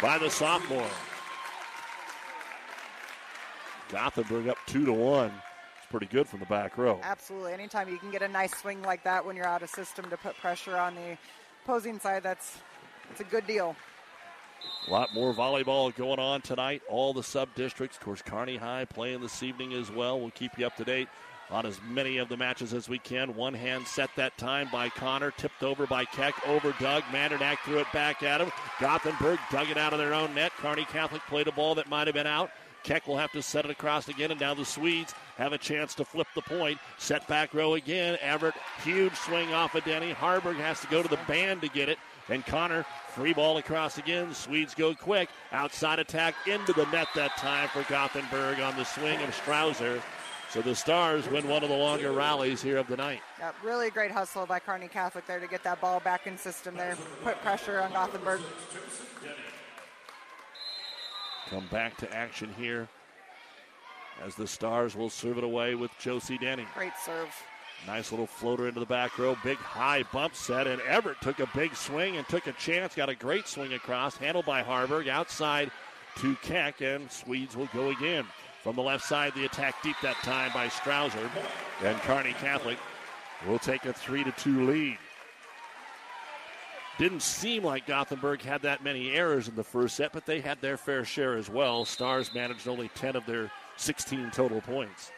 by 0.00 0.18
the 0.18 0.30
sophomore. 0.30 0.88
Gothenburg 3.90 4.48
up 4.48 4.58
two 4.66 4.84
to 4.84 4.92
one. 4.92 5.32
It's 5.78 5.90
pretty 5.90 6.06
good 6.06 6.26
from 6.26 6.40
the 6.40 6.46
back 6.46 6.78
row. 6.78 6.98
Absolutely. 7.02 7.52
Anytime 7.52 7.88
you 7.88 7.98
can 7.98 8.10
get 8.10 8.22
a 8.22 8.28
nice 8.28 8.56
swing 8.56 8.82
like 8.82 9.04
that 9.04 9.24
when 9.24 9.36
you're 9.36 9.46
out 9.46 9.62
of 9.62 9.70
system 9.70 10.08
to 10.10 10.16
put 10.16 10.36
pressure 10.38 10.76
on 10.76 10.94
the 10.94 11.16
opposing 11.62 12.00
side, 12.00 12.22
that's 12.22 12.58
it's 13.10 13.20
a 13.20 13.24
good 13.24 13.46
deal. 13.46 13.76
A 14.88 14.90
lot 14.90 15.14
more 15.14 15.34
volleyball 15.34 15.94
going 15.94 16.18
on 16.18 16.40
tonight. 16.40 16.82
All 16.88 17.12
the 17.12 17.22
sub 17.22 17.54
districts. 17.54 17.98
Of 17.98 18.02
course, 18.02 18.22
Kearney 18.22 18.56
High 18.56 18.86
playing 18.86 19.20
this 19.20 19.42
evening 19.42 19.74
as 19.74 19.90
well. 19.90 20.18
We'll 20.18 20.30
keep 20.30 20.58
you 20.58 20.66
up 20.66 20.76
to 20.76 20.84
date 20.84 21.08
on 21.50 21.66
as 21.66 21.80
many 21.88 22.18
of 22.18 22.28
the 22.28 22.36
matches 22.36 22.72
as 22.72 22.88
we 22.88 22.98
can. 22.98 23.34
One 23.34 23.54
hand 23.54 23.86
set 23.86 24.10
that 24.16 24.36
time 24.38 24.68
by 24.72 24.88
Connor, 24.88 25.30
tipped 25.32 25.62
over 25.62 25.86
by 25.86 26.04
Keck, 26.04 26.34
over 26.46 26.74
Doug. 26.80 27.02
Mandernack 27.04 27.58
threw 27.64 27.78
it 27.78 27.92
back 27.92 28.22
at 28.22 28.40
him. 28.40 28.50
Gothenburg 28.80 29.38
dug 29.50 29.70
it 29.70 29.78
out 29.78 29.92
of 29.92 29.98
their 29.98 30.14
own 30.14 30.34
net. 30.34 30.52
Kearney 30.58 30.84
Catholic 30.84 31.22
played 31.22 31.48
a 31.48 31.52
ball 31.52 31.74
that 31.74 31.88
might 31.88 32.06
have 32.06 32.14
been 32.14 32.26
out. 32.26 32.50
Keck 32.84 33.08
will 33.08 33.16
have 33.16 33.32
to 33.32 33.42
set 33.42 33.64
it 33.64 33.70
across 33.70 34.08
again, 34.08 34.30
and 34.30 34.38
now 34.38 34.52
the 34.52 34.64
Swedes 34.64 35.14
have 35.36 35.54
a 35.54 35.58
chance 35.58 35.94
to 35.94 36.04
flip 36.04 36.26
the 36.34 36.42
point. 36.42 36.78
Set 36.98 37.26
back 37.26 37.54
row 37.54 37.74
again. 37.74 38.18
Everett, 38.20 38.54
huge 38.84 39.14
swing 39.14 39.52
off 39.54 39.74
of 39.74 39.84
Denny. 39.84 40.12
Harburg 40.12 40.56
has 40.56 40.80
to 40.80 40.86
go 40.88 41.02
to 41.02 41.08
the 41.08 41.18
band 41.26 41.62
to 41.62 41.68
get 41.68 41.88
it. 41.88 41.98
And 42.28 42.44
Connor, 42.44 42.84
free 43.08 43.32
ball 43.32 43.56
across 43.56 43.98
again. 43.98 44.32
Swedes 44.34 44.74
go 44.74 44.94
quick. 44.94 45.28
Outside 45.52 45.98
attack 45.98 46.34
into 46.46 46.72
the 46.72 46.86
net 46.86 47.08
that 47.14 47.36
time 47.36 47.68
for 47.68 47.82
Gothenburg 47.84 48.60
on 48.60 48.76
the 48.76 48.84
swing 48.84 49.20
of 49.22 49.30
Strouser. 49.30 50.00
So 50.54 50.62
the 50.62 50.72
Stars 50.72 51.28
win 51.30 51.48
one 51.48 51.64
of 51.64 51.68
the 51.68 51.76
longer 51.76 52.12
rallies 52.12 52.62
here 52.62 52.76
of 52.76 52.86
the 52.86 52.96
night. 52.96 53.18
Yeah, 53.40 53.50
really 53.64 53.90
great 53.90 54.12
hustle 54.12 54.46
by 54.46 54.60
Kearney 54.60 54.86
Catholic 54.86 55.26
there 55.26 55.40
to 55.40 55.48
get 55.48 55.64
that 55.64 55.80
ball 55.80 55.98
back 55.98 56.28
in 56.28 56.38
system 56.38 56.76
there, 56.76 56.96
put 57.24 57.42
pressure 57.42 57.80
on 57.80 57.90
Gothenburg. 57.90 58.40
Come 61.50 61.66
back 61.72 61.96
to 61.96 62.14
action 62.14 62.54
here 62.56 62.88
as 64.24 64.36
the 64.36 64.46
Stars 64.46 64.94
will 64.94 65.10
serve 65.10 65.38
it 65.38 65.44
away 65.44 65.74
with 65.74 65.90
Josie 65.98 66.38
Denny. 66.38 66.66
Great 66.72 66.92
serve. 67.04 67.34
Nice 67.88 68.12
little 68.12 68.28
floater 68.28 68.68
into 68.68 68.78
the 68.78 68.86
back 68.86 69.18
row. 69.18 69.36
Big 69.42 69.58
high 69.58 70.04
bump 70.12 70.36
set, 70.36 70.68
and 70.68 70.80
Everett 70.82 71.20
took 71.20 71.40
a 71.40 71.50
big 71.52 71.74
swing 71.74 72.16
and 72.16 72.28
took 72.28 72.46
a 72.46 72.52
chance. 72.52 72.94
Got 72.94 73.08
a 73.08 73.16
great 73.16 73.48
swing 73.48 73.74
across. 73.74 74.16
Handled 74.16 74.46
by 74.46 74.62
Harburg. 74.62 75.08
Outside 75.08 75.72
to 76.18 76.36
Keck, 76.36 76.80
and 76.80 77.10
Swedes 77.10 77.56
will 77.56 77.68
go 77.74 77.90
again. 77.90 78.24
From 78.64 78.76
the 78.76 78.82
left 78.82 79.04
side, 79.04 79.34
the 79.34 79.44
attack 79.44 79.82
deep 79.82 79.96
that 80.02 80.16
time 80.22 80.50
by 80.54 80.68
Strouser. 80.68 81.28
And 81.82 81.98
Kearney 81.98 82.32
Catholic 82.32 82.78
will 83.46 83.58
take 83.58 83.84
a 83.84 83.92
3 83.92 84.24
to 84.24 84.32
2 84.32 84.64
lead. 84.64 84.96
Didn't 86.96 87.20
seem 87.20 87.62
like 87.62 87.86
Gothenburg 87.86 88.40
had 88.40 88.62
that 88.62 88.82
many 88.82 89.12
errors 89.12 89.48
in 89.48 89.54
the 89.54 89.62
first 89.62 89.96
set, 89.96 90.14
but 90.14 90.24
they 90.24 90.40
had 90.40 90.62
their 90.62 90.78
fair 90.78 91.04
share 91.04 91.36
as 91.36 91.50
well. 91.50 91.84
Stars 91.84 92.32
managed 92.34 92.66
only 92.66 92.88
10 92.94 93.16
of 93.16 93.26
their 93.26 93.50
16 93.76 94.30
total 94.30 94.62
points. 94.62 95.12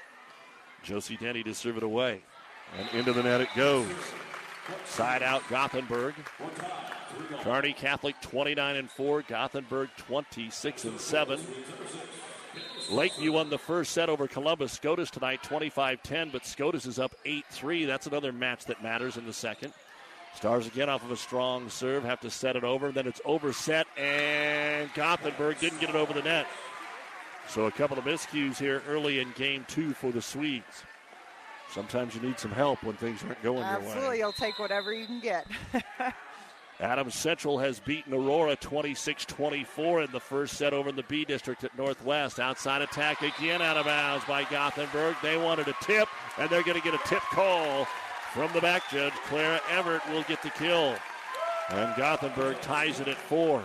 Josie 0.82 1.16
Denny 1.16 1.44
to 1.44 1.54
serve 1.54 1.76
it 1.76 1.84
away. 1.84 2.22
And 2.76 2.98
into 2.98 3.12
the 3.12 3.22
net 3.22 3.40
it 3.40 3.48
goes. 3.54 3.86
Side 4.86 5.22
out 5.22 5.42
Gothenburg. 5.48 6.14
Kearney 7.42 7.72
Catholic 7.72 8.20
29 8.22 8.74
and 8.74 8.90
4, 8.90 9.22
Gothenburg 9.22 9.90
26 9.98 10.84
and 10.84 11.00
7. 11.00 11.38
Lakeview 12.90 13.32
won 13.32 13.50
the 13.50 13.58
first 13.58 13.92
set 13.92 14.08
over 14.08 14.28
Columbus 14.28 14.72
Scotus 14.72 15.10
tonight 15.10 15.42
25 15.42 16.02
10, 16.02 16.30
but 16.30 16.46
Scotus 16.46 16.86
is 16.86 16.98
up 16.98 17.14
8 17.24 17.44
3. 17.50 17.84
That's 17.84 18.06
another 18.06 18.32
match 18.32 18.64
that 18.66 18.82
matters 18.82 19.16
in 19.16 19.26
the 19.26 19.32
second. 19.32 19.72
Stars 20.34 20.66
again 20.66 20.88
off 20.88 21.02
of 21.02 21.10
a 21.10 21.16
strong 21.16 21.68
serve, 21.68 22.04
have 22.04 22.20
to 22.20 22.30
set 22.30 22.56
it 22.56 22.64
over. 22.64 22.92
Then 22.92 23.06
it's 23.06 23.20
overset, 23.24 23.86
and 23.96 24.92
Gothenburg 24.94 25.58
didn't 25.58 25.80
get 25.80 25.88
it 25.88 25.96
over 25.96 26.12
the 26.12 26.22
net. 26.22 26.46
So 27.48 27.66
a 27.66 27.70
couple 27.70 27.98
of 27.98 28.04
miscues 28.04 28.58
here 28.58 28.82
early 28.88 29.20
in 29.20 29.32
game 29.32 29.64
two 29.68 29.92
for 29.92 30.12
the 30.12 30.20
Swedes. 30.20 30.84
Sometimes 31.70 32.14
you 32.14 32.20
need 32.20 32.38
some 32.38 32.50
help 32.50 32.82
when 32.82 32.96
things 32.96 33.22
aren't 33.24 33.42
going 33.42 33.62
Absolutely, 33.62 33.80
your 33.80 33.80
way. 33.80 33.96
Absolutely, 33.96 34.18
you'll 34.18 34.32
take 34.32 34.58
whatever 34.58 34.92
you 34.92 35.06
can 35.06 35.20
get. 35.20 35.46
Adams 36.78 37.14
Central 37.14 37.58
has 37.58 37.80
beaten 37.80 38.12
Aurora 38.12 38.54
26 38.56 39.24
24 39.24 40.02
in 40.02 40.12
the 40.12 40.20
first 40.20 40.58
set 40.58 40.74
over 40.74 40.90
in 40.90 40.96
the 40.96 41.02
B 41.04 41.24
district 41.24 41.64
at 41.64 41.76
Northwest. 41.76 42.38
Outside 42.38 42.82
attack 42.82 43.22
again 43.22 43.62
out 43.62 43.78
of 43.78 43.86
bounds 43.86 44.24
by 44.26 44.44
Gothenburg. 44.44 45.16
They 45.22 45.38
wanted 45.38 45.68
a 45.68 45.74
tip, 45.80 46.08
and 46.36 46.50
they're 46.50 46.62
going 46.62 46.78
to 46.78 46.84
get 46.84 46.94
a 46.94 47.08
tip 47.08 47.22
call 47.22 47.86
from 48.34 48.52
the 48.52 48.60
back 48.60 48.90
judge. 48.90 49.14
Clara 49.26 49.60
Everett 49.70 50.06
will 50.10 50.22
get 50.24 50.42
the 50.42 50.50
kill. 50.50 50.96
And 51.70 51.96
Gothenburg 51.96 52.60
ties 52.60 53.00
it 53.00 53.08
at 53.08 53.16
four. 53.16 53.62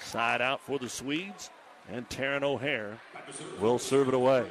Side 0.00 0.42
out 0.42 0.60
for 0.60 0.78
the 0.78 0.88
Swedes. 0.88 1.50
And 1.88 2.08
Taryn 2.08 2.42
O'Hare 2.42 2.98
will 3.60 3.78
serve 3.78 4.08
it 4.08 4.14
away. 4.14 4.46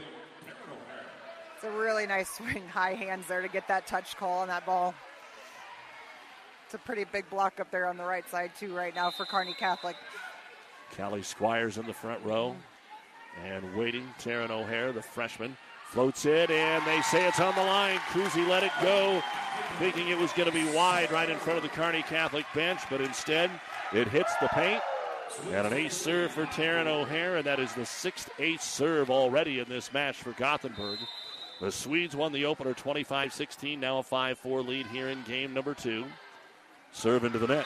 It's 1.55 1.63
a 1.63 1.71
really 1.71 2.05
nice 2.05 2.29
swing, 2.29 2.67
high 2.67 2.93
hands 2.93 3.27
there 3.27 3.41
to 3.41 3.47
get 3.47 3.67
that 3.67 3.85
touch 3.85 4.15
call 4.15 4.39
on 4.39 4.47
that 4.47 4.65
ball. 4.65 4.93
It's 6.73 6.81
a 6.81 6.85
pretty 6.87 7.03
big 7.03 7.29
block 7.29 7.59
up 7.59 7.69
there 7.69 7.85
on 7.85 7.97
the 7.97 8.03
right 8.03 8.27
side, 8.27 8.49
too, 8.59 8.75
right 8.75 8.95
now 8.95 9.11
for 9.11 9.25
Kearney 9.25 9.53
Catholic. 9.53 9.95
Callie 10.97 11.21
Squires 11.21 11.77
in 11.77 11.85
the 11.85 11.93
front 11.93 12.25
row 12.25 12.55
and 13.45 13.75
waiting. 13.75 14.09
Taryn 14.19 14.49
O'Hare, 14.49 14.91
the 14.91 15.03
freshman, 15.03 15.55
floats 15.91 16.25
it, 16.25 16.49
and 16.49 16.83
they 16.87 16.99
say 17.03 17.27
it's 17.27 17.39
on 17.39 17.53
the 17.53 17.61
line. 17.61 17.99
Cruzy 18.09 18.47
let 18.49 18.63
it 18.63 18.71
go, 18.81 19.21
thinking 19.77 20.09
it 20.09 20.17
was 20.17 20.33
going 20.33 20.51
to 20.51 20.55
be 20.55 20.65
wide 20.73 21.11
right 21.11 21.29
in 21.29 21.37
front 21.37 21.57
of 21.57 21.63
the 21.63 21.69
Kearney 21.69 22.01
Catholic 22.01 22.47
bench, 22.55 22.79
but 22.89 23.01
instead 23.01 23.51
it 23.93 24.07
hits 24.07 24.33
the 24.41 24.47
paint. 24.47 24.81
And 25.51 25.67
an 25.67 25.73
ace 25.73 25.95
serve 25.95 26.31
for 26.31 26.47
Taryn 26.47 26.87
O'Hare, 26.87 27.37
and 27.37 27.45
that 27.45 27.59
is 27.59 27.71
the 27.73 27.85
sixth 27.85 28.31
ace 28.39 28.63
serve 28.63 29.11
already 29.11 29.59
in 29.59 29.69
this 29.69 29.93
match 29.93 30.23
for 30.23 30.31
Gothenburg. 30.31 30.97
The 31.61 31.71
Swedes 31.71 32.15
won 32.15 32.31
the 32.31 32.45
opener 32.45 32.73
25 32.73 33.31
16, 33.31 33.79
now 33.79 33.99
a 33.99 34.03
5 34.03 34.39
4 34.39 34.61
lead 34.63 34.87
here 34.87 35.09
in 35.09 35.21
game 35.21 35.53
number 35.53 35.75
two. 35.75 36.05
Serve 36.93 37.23
into 37.25 37.39
the 37.39 37.47
net. 37.47 37.65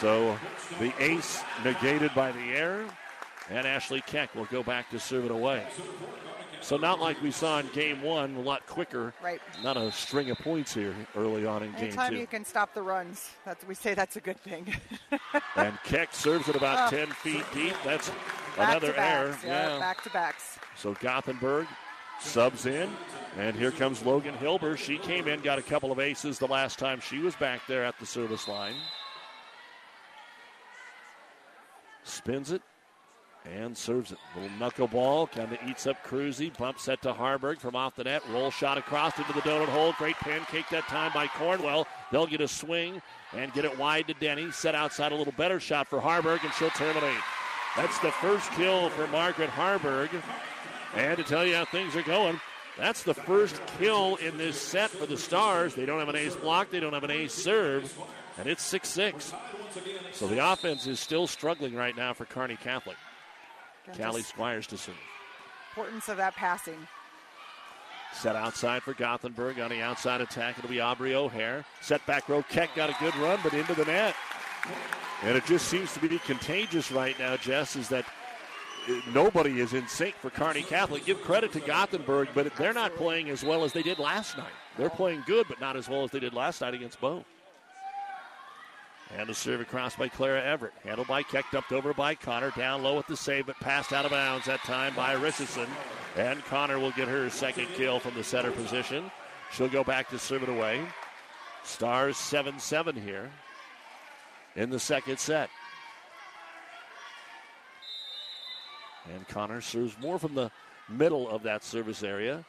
So 0.00 0.36
the 0.80 0.92
ace 1.02 1.42
negated 1.64 2.12
by 2.14 2.32
the 2.32 2.40
error, 2.40 2.86
and 3.50 3.66
Ashley 3.66 4.00
Keck 4.06 4.34
will 4.34 4.46
go 4.46 4.62
back 4.62 4.90
to 4.90 4.98
serve 4.98 5.26
it 5.26 5.30
away. 5.30 5.64
So 6.62 6.76
not 6.76 7.00
like 7.00 7.20
we 7.20 7.32
saw 7.32 7.58
in 7.58 7.66
game 7.68 8.02
one, 8.02 8.36
a 8.36 8.40
lot 8.40 8.64
quicker. 8.68 9.12
Right. 9.22 9.40
Not 9.64 9.76
a 9.76 9.90
string 9.90 10.30
of 10.30 10.38
points 10.38 10.72
here 10.72 10.94
early 11.16 11.44
on 11.44 11.62
in 11.64 11.72
game 11.72 11.80
two. 11.80 11.84
Anytime 11.86 12.16
you 12.16 12.26
can 12.26 12.44
stop 12.44 12.72
the 12.72 12.82
runs, 12.82 13.30
that's 13.44 13.66
we 13.66 13.74
say 13.74 13.94
that's 13.94 14.14
a 14.16 14.20
good 14.20 14.38
thing. 14.40 14.72
and 15.56 15.76
Keck 15.84 16.14
serves 16.14 16.48
it 16.48 16.54
about 16.56 16.92
Oh. 16.92 16.96
10 16.96 17.08
feet 17.08 17.44
deep. 17.52 17.74
That's 17.84 18.10
Back 18.56 18.70
another 18.70 18.94
error. 18.96 19.30
backs, 19.30 19.44
yeah, 19.44 19.78
back 19.80 20.02
to 20.04 20.10
backs. 20.10 20.58
So 20.76 20.94
Gothenburg 21.00 21.66
subs 22.22 22.66
in, 22.66 22.88
and 23.38 23.56
here 23.56 23.70
comes 23.70 24.04
Logan 24.04 24.34
Hilber. 24.34 24.76
She 24.76 24.98
came 24.98 25.28
in, 25.28 25.40
got 25.40 25.58
a 25.58 25.62
couple 25.62 25.92
of 25.92 25.98
aces 25.98 26.38
the 26.38 26.46
last 26.46 26.78
time 26.78 27.00
she 27.00 27.18
was 27.18 27.34
back 27.36 27.66
there 27.66 27.84
at 27.84 27.98
the 27.98 28.06
service 28.06 28.48
line. 28.48 28.74
Spins 32.04 32.50
it 32.50 32.62
and 33.44 33.76
serves 33.76 34.12
it. 34.12 34.18
Little 34.36 34.50
knuckleball 34.58 35.30
kind 35.32 35.52
of 35.52 35.58
eats 35.68 35.86
up 35.86 36.04
Cruzy. 36.04 36.56
Bump 36.56 36.78
set 36.78 37.02
to 37.02 37.12
Harburg 37.12 37.58
from 37.58 37.74
off 37.74 37.96
the 37.96 38.04
net. 38.04 38.22
Roll 38.30 38.50
shot 38.50 38.78
across 38.78 39.18
into 39.18 39.32
the 39.32 39.40
donut 39.40 39.68
hole. 39.68 39.94
Great 39.98 40.16
pancake 40.16 40.68
that 40.70 40.84
time 40.84 41.10
by 41.12 41.26
Cornwell. 41.26 41.86
They'll 42.10 42.26
get 42.26 42.40
a 42.40 42.48
swing 42.48 43.02
and 43.36 43.52
get 43.52 43.64
it 43.64 43.76
wide 43.78 44.06
to 44.08 44.14
Denny. 44.14 44.50
Set 44.52 44.74
outside 44.74 45.12
a 45.12 45.16
little 45.16 45.34
better 45.36 45.58
shot 45.58 45.88
for 45.88 46.00
Harburg, 46.00 46.40
and 46.44 46.52
she'll 46.54 46.70
terminate. 46.70 47.20
That's 47.76 47.98
the 48.00 48.12
first 48.12 48.50
kill 48.52 48.90
for 48.90 49.06
Margaret 49.08 49.50
Harburg. 49.50 50.10
And 50.94 51.16
to 51.16 51.24
tell 51.24 51.46
you 51.46 51.54
how 51.54 51.64
things 51.64 51.96
are 51.96 52.02
going, 52.02 52.40
that's 52.78 53.02
the 53.02 53.14
first 53.14 53.60
kill 53.78 54.16
in 54.16 54.38
this 54.38 54.60
set 54.60 54.90
for 54.90 55.06
the 55.06 55.16
Stars. 55.16 55.74
They 55.74 55.86
don't 55.86 55.98
have 55.98 56.08
an 56.08 56.16
ace 56.16 56.36
block, 56.36 56.70
they 56.70 56.80
don't 56.80 56.92
have 56.92 57.04
an 57.04 57.10
ace 57.10 57.34
serve, 57.34 57.92
and 58.38 58.46
it's 58.46 58.62
6 58.62 58.88
6. 58.88 59.34
So 60.12 60.26
the 60.26 60.52
offense 60.52 60.86
is 60.86 61.00
still 61.00 61.26
struggling 61.26 61.74
right 61.74 61.96
now 61.96 62.12
for 62.12 62.24
Kearney 62.24 62.56
Catholic. 62.56 62.96
Callie 63.96 64.22
Squires 64.22 64.66
to 64.68 64.78
serve. 64.78 64.94
Importance 65.70 66.08
of 66.08 66.16
that 66.18 66.34
passing. 66.34 66.86
Set 68.14 68.36
outside 68.36 68.82
for 68.82 68.92
Gothenburg 68.92 69.58
on 69.58 69.70
the 69.70 69.80
outside 69.80 70.20
attack. 70.20 70.58
It'll 70.58 70.70
be 70.70 70.80
Aubrey 70.80 71.14
O'Hare. 71.14 71.64
Set 71.80 72.04
back 72.06 72.28
row. 72.28 72.42
Keck 72.42 72.74
got 72.76 72.90
a 72.90 72.96
good 73.00 73.16
run, 73.16 73.40
but 73.42 73.54
into 73.54 73.74
the 73.74 73.86
net. 73.86 74.14
And 75.22 75.36
it 75.36 75.46
just 75.46 75.68
seems 75.68 75.92
to 75.94 76.00
be 76.00 76.18
contagious 76.18 76.92
right 76.92 77.18
now, 77.18 77.36
Jess, 77.36 77.74
is 77.74 77.88
that 77.88 78.04
nobody 79.12 79.60
is 79.60 79.72
in 79.72 79.86
sync 79.88 80.14
for 80.16 80.30
Kearney 80.30 80.62
Catholic. 80.62 81.04
Give 81.04 81.20
credit 81.22 81.52
to 81.52 81.60
Gothenburg, 81.60 82.28
but 82.34 82.54
they're 82.56 82.72
not 82.72 82.96
playing 82.96 83.30
as 83.30 83.44
well 83.44 83.64
as 83.64 83.72
they 83.72 83.82
did 83.82 83.98
last 83.98 84.36
night. 84.36 84.52
They're 84.76 84.90
playing 84.90 85.24
good, 85.26 85.46
but 85.48 85.60
not 85.60 85.76
as 85.76 85.88
well 85.88 86.04
as 86.04 86.10
they 86.10 86.20
did 86.20 86.34
last 86.34 86.60
night 86.60 86.74
against 86.74 87.00
Bow. 87.00 87.24
And 89.16 89.28
a 89.28 89.34
serve 89.34 89.60
across 89.60 89.94
by 89.94 90.08
Clara 90.08 90.42
Everett. 90.42 90.72
Handled 90.84 91.08
by 91.08 91.22
Keck, 91.22 91.44
dumped 91.52 91.72
over 91.72 91.92
by 91.92 92.14
Connor. 92.14 92.50
Down 92.52 92.82
low 92.82 92.98
at 92.98 93.06
the 93.06 93.16
save, 93.16 93.46
but 93.46 93.60
passed 93.60 93.92
out 93.92 94.06
of 94.06 94.10
bounds 94.10 94.46
that 94.46 94.60
time 94.60 94.94
by 94.94 95.12
Richardson. 95.12 95.68
And 96.16 96.42
Connor 96.46 96.78
will 96.78 96.92
get 96.92 97.08
her 97.08 97.28
second 97.28 97.66
kill 97.74 98.00
from 98.00 98.14
the 98.14 98.24
center 98.24 98.52
position. 98.52 99.10
She'll 99.52 99.68
go 99.68 99.84
back 99.84 100.08
to 100.10 100.18
serve 100.18 100.42
it 100.44 100.48
away. 100.48 100.82
Stars 101.62 102.16
7 102.16 102.58
7 102.58 102.96
here 102.96 103.30
in 104.56 104.70
the 104.70 104.78
second 104.78 105.18
set. 105.18 105.50
And 109.14 109.26
Connor 109.28 109.60
serves 109.60 109.96
more 110.00 110.18
from 110.18 110.34
the 110.34 110.50
middle 110.88 111.28
of 111.28 111.42
that 111.42 111.64
service 111.64 112.02
area. 112.02 112.44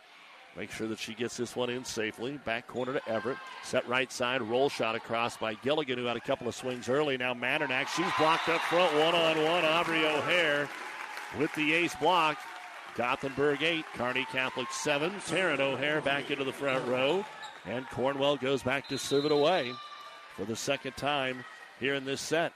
Make 0.56 0.72
sure 0.72 0.88
that 0.88 1.00
she 1.00 1.16
gets 1.16 1.36
this 1.36 1.56
one 1.56 1.70
in 1.70 1.84
safely. 1.84 2.40
Back 2.46 2.68
corner 2.68 2.94
to 2.94 3.10
Everett. 3.10 3.38
Set 3.64 3.88
right 3.88 4.12
side. 4.12 4.42
Roll 4.42 4.70
shot 4.70 4.96
across 4.96 5.36
by 5.36 5.56
Gilligan, 5.56 5.98
who 5.98 6.06
had 6.06 6.16
a 6.16 6.22
couple 6.22 6.48
of 6.48 6.54
swings 6.54 6.90
early. 6.90 7.18
Now 7.18 7.34
Mandernack. 7.34 7.88
She's 7.88 8.12
blocked 8.20 8.50
up 8.50 8.62
front. 8.62 8.94
One 8.94 9.16
on 9.16 9.44
one. 9.44 9.66
Aubrey 9.66 10.06
O'Hare 10.06 10.70
with 11.40 11.54
the 11.56 11.74
ace 11.74 11.96
block. 11.96 12.38
Gothenburg 12.96 13.64
8. 13.64 13.84
Kearney 13.96 14.26
Catholic 14.32 14.72
7. 14.72 15.12
Taryn 15.22 15.60
O'Hare 15.60 16.02
back 16.02 16.30
into 16.30 16.44
the 16.44 16.54
front 16.54 16.88
row. 16.88 17.26
And 17.66 17.90
Cornwell 17.90 18.38
goes 18.38 18.62
back 18.62 18.88
to 18.90 18.98
serve 19.00 19.26
it 19.26 19.32
away 19.32 19.72
for 20.36 20.46
the 20.46 20.56
second 20.56 20.96
time 20.98 21.44
here 21.80 21.96
in 21.96 22.06
this 22.06 22.22
set. 22.22 22.54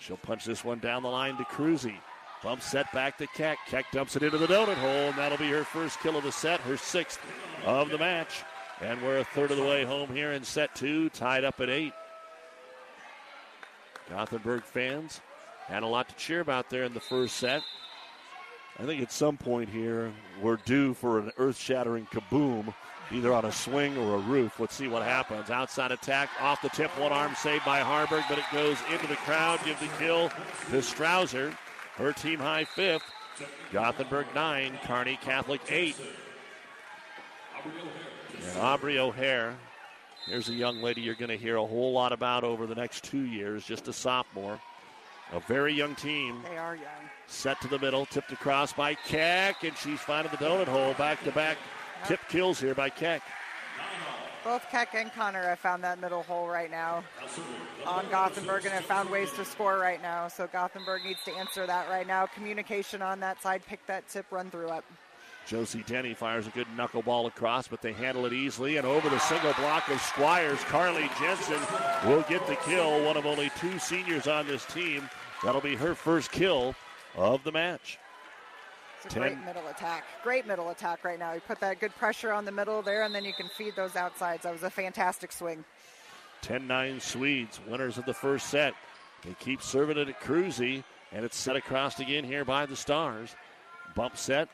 She'll 0.00 0.16
punch 0.16 0.46
this 0.46 0.64
one 0.64 0.78
down 0.78 1.02
the 1.02 1.08
line 1.08 1.36
to 1.36 1.44
Cruzy. 1.44 1.96
Bump 2.42 2.62
set 2.62 2.90
back 2.92 3.18
to 3.18 3.26
Keck. 3.28 3.58
Keck 3.66 3.90
dumps 3.90 4.14
it 4.14 4.22
into 4.22 4.38
the 4.38 4.46
donut 4.46 4.74
hole, 4.74 5.08
and 5.08 5.18
that'll 5.18 5.38
be 5.38 5.50
her 5.50 5.64
first 5.64 5.98
kill 6.00 6.16
of 6.16 6.24
the 6.24 6.32
set, 6.32 6.60
her 6.60 6.76
sixth 6.76 7.18
of 7.64 7.90
the 7.90 7.98
match. 7.98 8.44
And 8.80 9.02
we're 9.02 9.18
a 9.18 9.24
third 9.24 9.50
of 9.50 9.56
the 9.56 9.64
way 9.64 9.84
home 9.84 10.08
here 10.10 10.32
in 10.32 10.44
set 10.44 10.74
two, 10.74 11.10
tied 11.10 11.44
up 11.44 11.60
at 11.60 11.68
eight. 11.68 11.92
Gothenburg 14.08 14.62
fans 14.62 15.20
had 15.66 15.82
a 15.82 15.86
lot 15.86 16.08
to 16.08 16.14
cheer 16.14 16.40
about 16.40 16.70
there 16.70 16.84
in 16.84 16.94
the 16.94 17.00
first 17.00 17.36
set. 17.36 17.62
I 18.78 18.86
think 18.86 19.02
at 19.02 19.10
some 19.10 19.36
point 19.36 19.68
here, 19.68 20.12
we're 20.40 20.58
due 20.64 20.94
for 20.94 21.18
an 21.18 21.32
earth 21.38 21.58
shattering 21.58 22.06
kaboom, 22.06 22.72
either 23.10 23.34
on 23.34 23.44
a 23.44 23.52
swing 23.52 23.98
or 23.98 24.14
a 24.14 24.18
roof. 24.18 24.60
Let's 24.60 24.76
see 24.76 24.86
what 24.86 25.02
happens. 25.02 25.50
Outside 25.50 25.90
attack, 25.90 26.30
off 26.40 26.62
the 26.62 26.68
tip, 26.68 26.96
one 26.98 27.12
arm 27.12 27.34
saved 27.34 27.64
by 27.64 27.80
Harburg, 27.80 28.22
but 28.28 28.38
it 28.38 28.44
goes 28.52 28.78
into 28.92 29.08
the 29.08 29.16
crowd. 29.16 29.58
Give 29.64 29.78
the 29.80 29.88
kill 29.98 30.28
to 30.28 30.76
Strouser. 30.76 31.52
Her 31.98 32.12
team 32.12 32.38
high 32.38 32.64
fifth. 32.64 33.02
Gothenburg 33.72 34.26
nine, 34.34 34.78
Kearney 34.84 35.18
Catholic 35.20 35.60
eight. 35.68 35.96
And 37.64 38.58
Aubrey 38.58 38.98
O'Hare, 38.98 39.56
here's 40.26 40.48
a 40.48 40.54
young 40.54 40.80
lady 40.80 41.00
you're 41.00 41.14
going 41.14 41.28
to 41.28 41.36
hear 41.36 41.56
a 41.56 41.66
whole 41.66 41.92
lot 41.92 42.12
about 42.12 42.44
over 42.44 42.66
the 42.66 42.74
next 42.74 43.04
two 43.04 43.24
years, 43.24 43.64
just 43.64 43.88
a 43.88 43.92
sophomore. 43.92 44.60
A 45.32 45.40
very 45.40 45.74
young 45.74 45.94
team. 45.94 46.40
They 46.48 46.56
are 46.56 46.74
young. 46.74 47.10
Set 47.26 47.60
to 47.60 47.68
the 47.68 47.78
middle, 47.78 48.06
tipped 48.06 48.32
across 48.32 48.72
by 48.72 48.94
Keck, 48.94 49.62
and 49.62 49.76
she's 49.76 50.00
finding 50.00 50.30
the 50.30 50.38
donut 50.38 50.68
hole. 50.68 50.94
Back 50.94 51.22
to 51.24 51.32
back 51.32 51.58
tip 52.06 52.20
kills 52.28 52.58
here 52.58 52.74
by 52.74 52.88
Keck. 52.88 53.22
Both 54.44 54.70
Keck 54.70 54.94
and 54.94 55.12
Connor 55.12 55.42
have 55.42 55.58
found 55.58 55.84
that 55.84 56.00
middle 56.00 56.22
hole 56.22 56.46
right 56.46 56.70
now 56.70 57.04
on 57.86 58.08
Gothenburg 58.10 58.64
and 58.64 58.72
have 58.72 58.84
found 58.84 59.10
ways 59.10 59.32
to 59.34 59.44
score 59.44 59.78
right 59.78 60.00
now. 60.00 60.28
So 60.28 60.46
Gothenburg 60.46 61.04
needs 61.04 61.22
to 61.24 61.32
answer 61.32 61.66
that 61.66 61.88
right 61.90 62.06
now. 62.06 62.26
Communication 62.26 63.02
on 63.02 63.20
that 63.20 63.42
side, 63.42 63.62
pick 63.66 63.84
that 63.86 64.08
tip, 64.08 64.26
run 64.30 64.50
through 64.50 64.72
it. 64.72 64.84
Josie 65.46 65.82
Denny 65.86 66.12
fires 66.12 66.46
a 66.46 66.50
good 66.50 66.66
knuckleball 66.76 67.26
across, 67.26 67.68
but 67.68 67.80
they 67.80 67.92
handle 67.92 68.26
it 68.26 68.34
easily. 68.34 68.76
And 68.76 68.86
over 68.86 69.08
the 69.08 69.18
single 69.18 69.54
block 69.54 69.88
of 69.88 70.00
Squires, 70.02 70.60
Carly 70.64 71.10
Jensen 71.18 71.60
will 72.06 72.22
get 72.28 72.46
the 72.46 72.56
kill. 72.56 73.04
One 73.04 73.16
of 73.16 73.24
only 73.24 73.50
two 73.58 73.78
seniors 73.78 74.26
on 74.26 74.46
this 74.46 74.64
team. 74.66 75.08
That'll 75.42 75.62
be 75.62 75.74
her 75.74 75.94
first 75.94 76.30
kill 76.30 76.74
of 77.16 77.42
the 77.44 77.52
match. 77.52 77.98
It's 79.04 79.14
a 79.14 79.18
great 79.18 79.44
middle 79.44 79.66
attack. 79.68 80.04
Great 80.22 80.46
middle 80.46 80.70
attack 80.70 81.04
right 81.04 81.18
now. 81.18 81.32
You 81.32 81.40
put 81.40 81.60
that 81.60 81.80
good 81.80 81.94
pressure 81.96 82.32
on 82.32 82.44
the 82.44 82.52
middle 82.52 82.82
there, 82.82 83.04
and 83.04 83.14
then 83.14 83.24
you 83.24 83.32
can 83.32 83.48
feed 83.48 83.76
those 83.76 83.96
outsides. 83.96 84.42
That 84.42 84.52
was 84.52 84.62
a 84.64 84.70
fantastic 84.70 85.32
swing. 85.32 85.64
10 86.42 86.66
9 86.66 87.00
Swedes, 87.00 87.60
winners 87.66 87.98
of 87.98 88.04
the 88.04 88.14
first 88.14 88.48
set. 88.48 88.74
They 89.24 89.34
keep 89.40 89.62
serving 89.62 89.98
it 89.98 90.08
at 90.08 90.20
Cruzy, 90.20 90.84
and 91.12 91.24
it's 91.24 91.36
set 91.36 91.56
across 91.56 91.98
again 92.00 92.24
here 92.24 92.44
by 92.44 92.66
the 92.66 92.76
Stars. 92.76 93.34
Bump 93.94 94.16
set. 94.16 94.48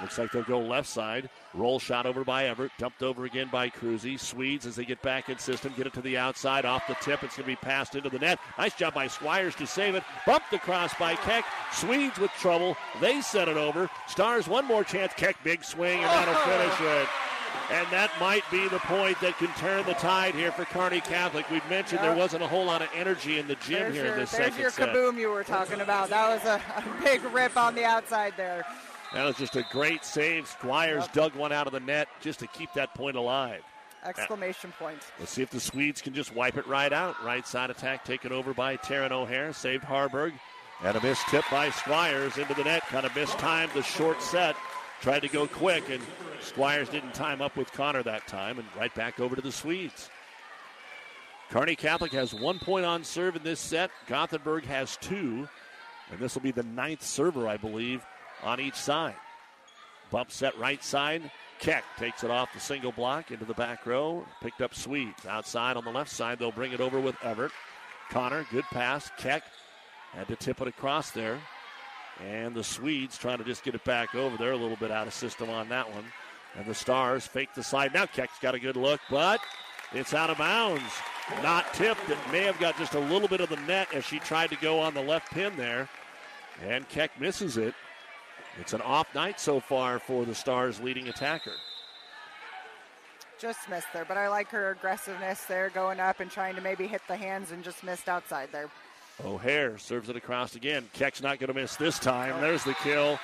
Looks 0.00 0.18
like 0.18 0.32
they'll 0.32 0.42
go 0.42 0.60
left 0.60 0.88
side. 0.88 1.30
Roll 1.56 1.78
shot 1.78 2.06
over 2.06 2.24
by 2.24 2.46
Everett. 2.46 2.72
Dumped 2.78 3.02
over 3.02 3.24
again 3.24 3.48
by 3.50 3.70
Cruzy. 3.70 4.18
Swedes, 4.20 4.66
as 4.66 4.76
they 4.76 4.84
get 4.84 5.00
back 5.02 5.28
in 5.28 5.38
system, 5.38 5.72
get 5.76 5.86
it 5.86 5.94
to 5.94 6.02
the 6.02 6.16
outside. 6.16 6.64
Off 6.64 6.86
the 6.86 6.94
tip. 7.00 7.22
It's 7.22 7.36
going 7.36 7.44
to 7.44 7.52
be 7.52 7.56
passed 7.56 7.94
into 7.94 8.10
the 8.10 8.18
net. 8.18 8.38
Nice 8.58 8.74
job 8.74 8.94
by 8.94 9.06
Squires 9.06 9.54
to 9.56 9.66
save 9.66 9.94
it. 9.94 10.02
Bumped 10.26 10.52
across 10.52 10.94
by 10.94 11.14
Keck. 11.16 11.44
Swedes 11.72 12.18
with 12.18 12.30
trouble. 12.32 12.76
They 13.00 13.20
set 13.20 13.48
it 13.48 13.56
over. 13.56 13.88
Stars, 14.06 14.46
one 14.48 14.66
more 14.66 14.84
chance. 14.84 15.12
Keck, 15.14 15.42
big 15.42 15.64
swing, 15.64 15.98
and 15.98 16.08
that'll 16.08 16.34
finish 16.34 17.02
it. 17.02 17.08
And 17.70 17.86
that 17.90 18.12
might 18.20 18.48
be 18.50 18.68
the 18.68 18.78
point 18.80 19.20
that 19.20 19.36
can 19.38 19.48
turn 19.54 19.84
the 19.86 19.94
tide 19.94 20.34
here 20.34 20.52
for 20.52 20.64
Kearney 20.66 21.00
Catholic. 21.00 21.50
We've 21.50 21.68
mentioned 21.68 22.00
yep. 22.00 22.10
there 22.10 22.16
wasn't 22.16 22.44
a 22.44 22.46
whole 22.46 22.64
lot 22.64 22.80
of 22.80 22.88
energy 22.94 23.38
in 23.38 23.48
the 23.48 23.56
gym 23.56 23.80
there's 23.80 23.94
here 23.94 24.04
your, 24.04 24.12
in 24.14 24.20
this 24.20 24.30
there's 24.30 24.44
second 24.44 24.60
your 24.60 24.70
set. 24.70 24.90
kaboom 24.90 25.18
you 25.18 25.30
were 25.30 25.42
talking 25.42 25.80
about. 25.80 26.10
That 26.10 26.28
was 26.28 26.44
a, 26.44 26.62
a, 26.76 27.02
big 27.02 27.24
rip 27.34 27.56
on 27.56 27.74
the 27.74 27.84
outside 27.84 28.34
there. 28.36 28.64
That 29.16 29.24
was 29.24 29.36
just 29.36 29.56
a 29.56 29.64
great 29.72 30.04
save. 30.04 30.46
Squires 30.46 31.04
yep. 31.04 31.12
dug 31.14 31.34
one 31.36 31.50
out 31.50 31.66
of 31.66 31.72
the 31.72 31.80
net 31.80 32.06
just 32.20 32.38
to 32.40 32.46
keep 32.48 32.70
that 32.74 32.92
point 32.92 33.16
alive. 33.16 33.62
Exclamation 34.04 34.72
point. 34.78 34.98
Let's 35.18 35.32
see 35.32 35.40
if 35.40 35.48
the 35.48 35.58
Swedes 35.58 36.02
can 36.02 36.12
just 36.12 36.34
wipe 36.34 36.58
it 36.58 36.66
right 36.66 36.92
out. 36.92 37.24
Right 37.24 37.46
side 37.46 37.70
attack 37.70 38.04
taken 38.04 38.30
over 38.30 38.52
by 38.52 38.76
Taryn 38.76 39.12
O'Hare. 39.12 39.54
Saved 39.54 39.84
Harburg. 39.84 40.34
And 40.84 40.98
a 40.98 41.02
missed 41.02 41.26
tip 41.28 41.46
by 41.50 41.70
Squires 41.70 42.36
into 42.36 42.52
the 42.52 42.64
net. 42.64 42.82
Kind 42.88 43.06
of 43.06 43.16
missed 43.16 43.32
mistimed 43.32 43.72
the 43.72 43.82
short 43.82 44.20
set. 44.20 44.54
Tried 45.00 45.20
to 45.20 45.28
go 45.28 45.46
quick, 45.46 45.88
and 45.88 46.02
Squires 46.42 46.90
didn't 46.90 47.14
time 47.14 47.40
up 47.40 47.56
with 47.56 47.72
Connor 47.72 48.02
that 48.02 48.26
time, 48.26 48.58
and 48.58 48.68
right 48.78 48.94
back 48.94 49.18
over 49.18 49.34
to 49.34 49.40
the 49.40 49.50
Swedes. 49.50 50.10
Kearney 51.48 51.74
Catholic 51.74 52.12
has 52.12 52.34
one 52.34 52.58
point 52.58 52.84
on 52.84 53.02
serve 53.02 53.34
in 53.34 53.42
this 53.42 53.60
set. 53.60 53.90
Gothenburg 54.08 54.66
has 54.66 54.98
two, 54.98 55.48
and 56.10 56.20
this 56.20 56.34
will 56.34 56.42
be 56.42 56.50
the 56.50 56.64
ninth 56.64 57.02
server, 57.02 57.48
I 57.48 57.56
believe, 57.56 58.04
on 58.42 58.60
each 58.60 58.74
side. 58.74 59.16
Bump 60.10 60.30
set 60.30 60.56
right 60.58 60.82
side. 60.82 61.30
Keck 61.58 61.84
takes 61.98 62.22
it 62.22 62.30
off 62.30 62.52
the 62.52 62.60
single 62.60 62.92
block 62.92 63.30
into 63.30 63.44
the 63.44 63.54
back 63.54 63.86
row. 63.86 64.24
Picked 64.42 64.60
up 64.60 64.74
Swedes. 64.74 65.26
Outside 65.26 65.76
on 65.76 65.84
the 65.84 65.90
left 65.90 66.10
side, 66.10 66.38
they'll 66.38 66.52
bring 66.52 66.72
it 66.72 66.80
over 66.80 67.00
with 67.00 67.16
Everett. 67.22 67.52
Connor, 68.10 68.46
good 68.52 68.64
pass. 68.64 69.10
Keck 69.18 69.42
had 70.12 70.28
to 70.28 70.36
tip 70.36 70.60
it 70.60 70.68
across 70.68 71.10
there. 71.10 71.38
And 72.24 72.54
the 72.54 72.64
Swedes 72.64 73.18
trying 73.18 73.38
to 73.38 73.44
just 73.44 73.64
get 73.64 73.74
it 73.74 73.84
back 73.84 74.14
over. 74.14 74.36
They're 74.36 74.52
a 74.52 74.56
little 74.56 74.76
bit 74.76 74.90
out 74.90 75.06
of 75.06 75.14
system 75.14 75.50
on 75.50 75.68
that 75.70 75.92
one. 75.92 76.04
And 76.56 76.66
the 76.66 76.74
Stars 76.74 77.26
fake 77.26 77.54
the 77.54 77.62
slide. 77.62 77.92
Now 77.92 78.06
Keck's 78.06 78.38
got 78.40 78.54
a 78.54 78.60
good 78.60 78.76
look, 78.76 79.00
but 79.10 79.40
it's 79.92 80.14
out 80.14 80.30
of 80.30 80.38
bounds. 80.38 80.82
Not 81.42 81.72
tipped. 81.74 82.08
It 82.08 82.18
may 82.32 82.42
have 82.42 82.58
got 82.58 82.78
just 82.78 82.94
a 82.94 83.00
little 83.00 83.28
bit 83.28 83.40
of 83.40 83.48
the 83.48 83.56
net 83.56 83.88
as 83.92 84.04
she 84.04 84.18
tried 84.18 84.50
to 84.50 84.56
go 84.56 84.78
on 84.78 84.94
the 84.94 85.02
left 85.02 85.32
pin 85.32 85.56
there. 85.56 85.88
And 86.66 86.88
Keck 86.88 87.18
misses 87.20 87.56
it. 87.56 87.74
It's 88.60 88.72
an 88.72 88.80
off 88.80 89.14
night 89.14 89.38
so 89.38 89.60
far 89.60 89.98
for 89.98 90.24
the 90.24 90.34
Stars' 90.34 90.80
leading 90.80 91.08
attacker. 91.08 91.52
Just 93.38 93.68
missed 93.68 93.88
there, 93.92 94.06
but 94.06 94.16
I 94.16 94.28
like 94.28 94.48
her 94.48 94.70
aggressiveness 94.70 95.44
there, 95.44 95.68
going 95.68 96.00
up 96.00 96.20
and 96.20 96.30
trying 96.30 96.54
to 96.54 96.62
maybe 96.62 96.86
hit 96.86 97.02
the 97.06 97.16
hands 97.16 97.50
and 97.50 97.62
just 97.62 97.84
missed 97.84 98.08
outside 98.08 98.48
there. 98.50 98.70
O'Hare 99.24 99.76
serves 99.78 100.08
it 100.08 100.16
across 100.16 100.56
again. 100.56 100.88
Keck's 100.94 101.22
not 101.22 101.38
going 101.38 101.48
to 101.48 101.54
miss 101.54 101.76
this 101.76 101.98
time. 101.98 102.40
There's 102.40 102.64
the 102.64 102.74
kill. 102.74 103.18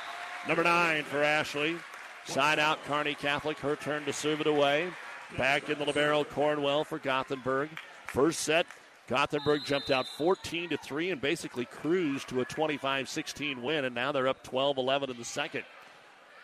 Number 0.47 0.65
nine 0.65 1.05
for 1.05 1.23
Ashley. 1.23 1.77
Side 2.25 2.59
out, 2.59 2.85
Kearney 2.85 3.15
Catholic. 3.15 3.59
Her 3.59 3.77
turn 3.77 4.05
to 4.05 4.13
serve 4.13 4.41
it 4.41 4.47
away. 4.47 4.91
Back 5.39 5.71
in 5.71 5.79
the 5.79 5.85
libero, 5.85 6.25
Cornwell 6.25 6.85
for 6.85 6.99
Gothenburg. 6.99 7.71
First 8.07 8.41
set, 8.41 8.67
Gothenburg 9.13 9.63
jumped 9.67 9.91
out 9.91 10.07
14 10.17 10.71
to 10.71 10.79
3 10.79 11.11
and 11.11 11.21
basically 11.21 11.67
cruised 11.67 12.31
to 12.31 12.41
a 12.41 12.47
25 12.47 13.11
16 13.11 13.63
win, 13.63 13.85
and 13.85 13.95
now 13.95 14.11
they're 14.11 14.27
up 14.27 14.43
12 14.43 14.79
11 14.79 15.11
in 15.11 15.19
the 15.19 15.25
second. 15.25 15.65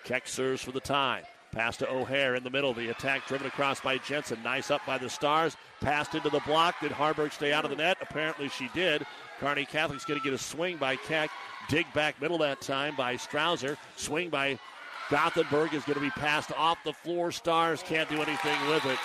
Keck 0.05 0.29
serves 0.29 0.62
for 0.62 0.73
the 0.73 0.81
tie. 0.81 1.23
Pass 1.51 1.79
to 1.79 1.91
O'Hare 1.91 2.35
in 2.35 2.45
the 2.45 2.51
middle. 2.51 2.75
The 2.75 2.91
attack 2.91 3.27
driven 3.27 3.47
across 3.47 3.81
by 3.81 3.97
Jensen. 3.97 4.43
Nice 4.45 4.71
up 4.71 4.83
by 4.87 4.99
the 4.99 5.09
Stars. 5.09 5.57
Passed 5.81 6.14
into 6.14 6.29
the 6.29 6.41
block. 6.41 6.75
Did 6.83 6.93
Harburg 6.93 7.33
stay 7.33 7.55
out 7.55 7.64
of 7.64 7.71
the 7.71 7.77
net? 7.79 7.97
Apparently 8.03 8.51
she 8.51 8.69
did. 8.75 9.07
Kearney 9.41 9.64
Catholic's 9.64 10.05
going 10.05 10.21
to 10.21 10.25
get 10.25 10.35
a 10.35 10.39
swing 10.39 10.77
by 10.77 10.97
Keck. 10.97 11.31
Dig 11.71 11.91
back 11.95 12.21
middle 12.21 12.37
that 12.37 12.61
time 12.61 12.95
by 12.97 13.14
Strouser. 13.14 13.79
Swing 13.97 14.29
by 14.29 14.59
Gothenburg 15.09 15.73
is 15.73 15.85
going 15.85 15.95
to 15.95 16.05
be 16.05 16.11
passed 16.11 16.53
off 16.53 16.77
the 16.85 16.93
floor. 16.93 17.33
Stars 17.33 17.83
can't 17.83 18.11
do 18.11 18.21
anything 18.21 18.69
with 18.69 18.85
it. 18.85 18.99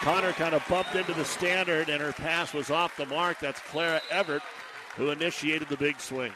Connor 0.00 0.32
kind 0.32 0.54
of 0.54 0.66
bumped 0.66 0.94
into 0.94 1.12
the 1.12 1.24
standard 1.24 1.90
and 1.90 2.00
her 2.00 2.12
pass 2.12 2.54
was 2.54 2.70
off 2.70 2.96
the 2.96 3.04
mark. 3.06 3.38
That's 3.38 3.60
Clara 3.60 4.00
Everett 4.10 4.42
who 4.96 5.10
initiated 5.10 5.68
the 5.68 5.76
big 5.76 6.00
swing. 6.00 6.32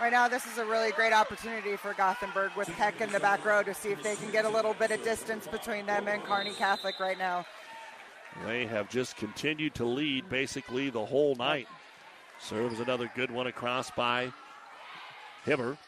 Right 0.00 0.12
now, 0.12 0.28
this 0.28 0.46
is 0.46 0.58
a 0.58 0.64
really 0.64 0.92
great 0.92 1.12
opportunity 1.12 1.76
for 1.76 1.94
Gothenburg 1.94 2.52
with 2.56 2.68
Keck 2.76 3.00
in 3.00 3.10
the 3.12 3.20
back 3.20 3.44
row 3.44 3.62
to 3.62 3.72
see 3.72 3.90
if 3.90 4.02
they 4.02 4.16
can 4.16 4.30
get 4.30 4.44
a 4.44 4.48
little 4.48 4.74
bit 4.74 4.90
of 4.90 5.02
distance 5.02 5.46
between 5.46 5.86
them 5.86 6.08
and 6.08 6.22
Kearney 6.24 6.52
Catholic 6.52 6.98
right 7.00 7.18
now. 7.18 7.46
They 8.44 8.66
have 8.66 8.90
just 8.90 9.16
continued 9.16 9.74
to 9.74 9.84
lead 9.84 10.28
basically 10.28 10.90
the 10.90 11.04
whole 11.04 11.34
night. 11.36 11.68
Serves 12.38 12.80
another 12.80 13.10
good 13.14 13.30
one 13.30 13.46
across 13.46 13.90
by 13.90 14.32
Hibber. 15.46 15.78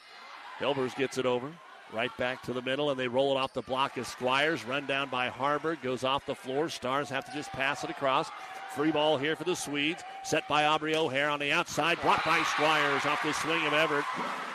Hilbers 0.58 0.96
gets 0.96 1.18
it 1.18 1.26
over. 1.26 1.52
Right 1.92 2.14
back 2.18 2.42
to 2.42 2.52
the 2.52 2.60
middle, 2.60 2.90
and 2.90 3.00
they 3.00 3.08
roll 3.08 3.32
it 3.32 3.38
off 3.38 3.54
the 3.54 3.62
block 3.62 3.96
as 3.96 4.06
Squires. 4.08 4.64
Run 4.64 4.86
down 4.86 5.08
by 5.08 5.28
Harburg. 5.28 5.80
Goes 5.80 6.04
off 6.04 6.26
the 6.26 6.34
floor. 6.34 6.68
Stars 6.68 7.08
have 7.08 7.24
to 7.24 7.32
just 7.32 7.50
pass 7.52 7.82
it 7.82 7.88
across. 7.88 8.30
Free 8.74 8.90
ball 8.90 9.16
here 9.16 9.34
for 9.34 9.44
the 9.44 9.56
Swedes. 9.56 10.02
Set 10.22 10.46
by 10.48 10.66
Aubrey 10.66 10.94
O'Hare 10.94 11.30
on 11.30 11.40
the 11.40 11.50
outside. 11.50 12.00
Blocked 12.02 12.26
by 12.26 12.42
Squires 12.42 13.06
off 13.06 13.22
the 13.22 13.32
swing 13.32 13.66
of 13.66 13.72
Everett. 13.72 14.04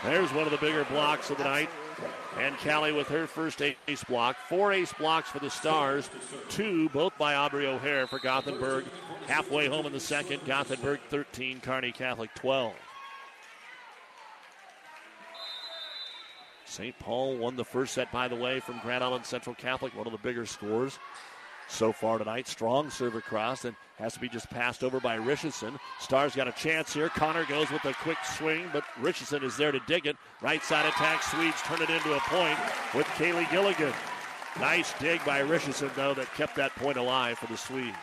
There's 0.04 0.32
one 0.32 0.46
of 0.46 0.52
the 0.52 0.58
bigger 0.58 0.86
blocks 0.86 1.32
of 1.32 1.38
the 1.38 1.44
night. 1.44 1.70
And 2.40 2.56
Callie 2.60 2.92
with 2.92 3.08
her 3.08 3.26
first 3.26 3.62
ace 3.62 4.04
block. 4.04 4.38
Four 4.48 4.72
ace 4.72 4.94
blocks 4.94 5.30
for 5.30 5.40
the 5.40 5.50
Stars. 5.50 6.10
Two, 6.50 6.90
both 6.90 7.18
by 7.18 7.34
Aubrey 7.34 7.66
O'Hare 7.66 8.06
for 8.06 8.20
Gothenburg. 8.20 8.86
Halfway 9.28 9.68
home 9.68 9.88
in 9.88 9.94
the 9.94 10.00
second. 10.00 10.46
Gothenburg 10.46 11.00
13, 11.10 11.62
Kearney 11.62 11.92
Catholic 11.92 12.34
12. 12.36 12.74
St. 16.74 16.98
Paul 16.98 17.38
won 17.38 17.56
the 17.56 17.64
first 17.64 17.94
set, 17.94 18.12
by 18.12 18.28
the 18.28 18.36
way, 18.36 18.60
from 18.60 18.80
Grand 18.80 19.04
Island 19.04 19.28
Central 19.28 19.54
Catholic, 19.54 19.96
one 19.96 20.08
of 20.08 20.12
the 20.12 20.18
bigger 20.18 20.48
scores 20.48 20.98
so 21.68 21.94
far 21.94 22.18
tonight. 22.18 22.48
Strong 22.48 22.90
serve 22.90 23.16
across 23.16 23.64
and 23.64 23.76
has 23.98 24.14
to 24.14 24.20
be 24.20 24.28
just 24.28 24.50
passed 24.50 24.84
over 24.84 25.00
by 25.00 25.14
Richardson. 25.14 25.78
Stars 26.00 26.36
got 26.36 26.48
a 26.48 26.52
chance 26.52 26.92
here. 26.92 27.10
Connor 27.10 27.46
goes 27.46 27.70
with 27.70 27.86
a 27.86 27.94
quick 27.94 28.18
swing, 28.26 28.66
but 28.74 28.84
Richardson 29.00 29.44
is 29.44 29.56
there 29.56 29.72
to 29.72 29.80
dig 29.82 30.08
it. 30.08 30.18
Right 30.42 30.64
side 30.64 30.88
attack. 30.88 31.22
Swedes 31.22 31.62
turn 31.62 31.82
it 31.84 31.92
into 31.92 32.16
a 32.16 32.20
point 32.22 32.58
with 32.96 33.06
Kaylee 33.18 33.50
Gilligan. 33.52 33.94
Nice 34.60 34.94
dig 35.00 35.24
by 35.24 35.40
Richardson, 35.40 35.92
though, 35.96 36.16
that 36.16 36.34
kept 36.34 36.56
that 36.56 36.76
point 36.76 36.98
alive 36.98 37.38
for 37.38 37.46
the 37.48 37.58
Swedes. 37.58 37.96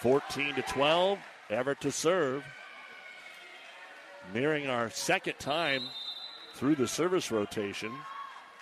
14 0.00 0.56
to 0.56 0.62
12. 0.62 1.18
Everett 1.48 1.80
to 1.80 1.90
serve. 1.90 2.44
Nearing 4.34 4.66
our 4.66 4.90
second 4.90 5.38
time 5.38 5.84
through 6.54 6.76
the 6.76 6.88
service 6.88 7.30
rotation. 7.30 7.92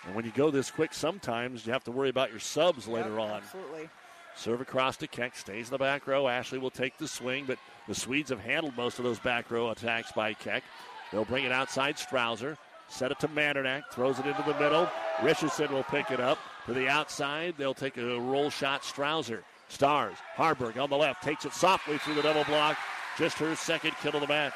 And 0.05 0.15
when 0.15 0.25
you 0.25 0.33
go 0.33 0.51
this 0.51 0.71
quick, 0.71 0.93
sometimes 0.93 1.67
you 1.67 1.73
have 1.73 1.85
to 1.85 1.93
worry 1.93 2.09
about 2.09 2.31
your 2.31 2.41
subs 2.41 2.87
yep, 2.87 2.97
later 2.97 3.21
on. 3.21 3.43
Absolutely. 3.43 3.89
Serve 4.35 4.61
across 4.61 4.97
to 4.97 5.07
Keck, 5.07 5.37
stays 5.37 5.69
in 5.69 5.73
the 5.73 5.79
back 5.79 6.07
row. 6.07 6.27
Ashley 6.27 6.59
will 6.59 6.71
take 6.71 6.97
the 6.99 7.07
swing, 7.07 7.45
but 7.47 7.59
the 7.87 7.95
Swedes 7.95 8.31
have 8.31 8.41
handled 8.41 8.77
most 8.77 8.99
of 8.99 9.05
those 9.05 9.19
back 9.19 9.51
row 9.51 9.71
attacks 9.71 10.11
by 10.13 10.33
Keck. 10.33 10.65
They'll 11.13 11.25
bring 11.25 11.45
it 11.45 11.53
outside 11.53 11.97
Strouser. 11.97 12.57
Set 12.89 13.11
it 13.11 13.19
to 13.21 13.29
Mandernack, 13.29 13.85
throws 13.91 14.19
it 14.19 14.27
into 14.27 14.43
the 14.43 14.59
middle. 14.59 14.89
Richardson 15.23 15.73
will 15.73 15.85
pick 15.85 16.11
it 16.11 16.21
up 16.21 16.39
to 16.67 16.75
the 16.75 16.89
outside. 16.89 17.55
They'll 17.57 17.73
take 17.73 17.97
a 17.97 18.21
roll 18.21 18.51
shot. 18.51 18.83
Strouser. 18.83 19.43
Stars. 19.69 20.17
Harburg 20.35 20.77
on 20.77 20.91
the 20.91 20.97
left 20.97 21.23
takes 21.23 21.47
it 21.47 21.55
softly 21.55 21.97
through 21.99 22.15
the 22.15 22.23
double 22.23 22.45
block. 22.45 22.77
Just 23.17 23.39
her 23.39 23.55
second 23.57 23.93
kill 24.03 24.15
of 24.15 24.21
the 24.21 24.27
match. 24.27 24.55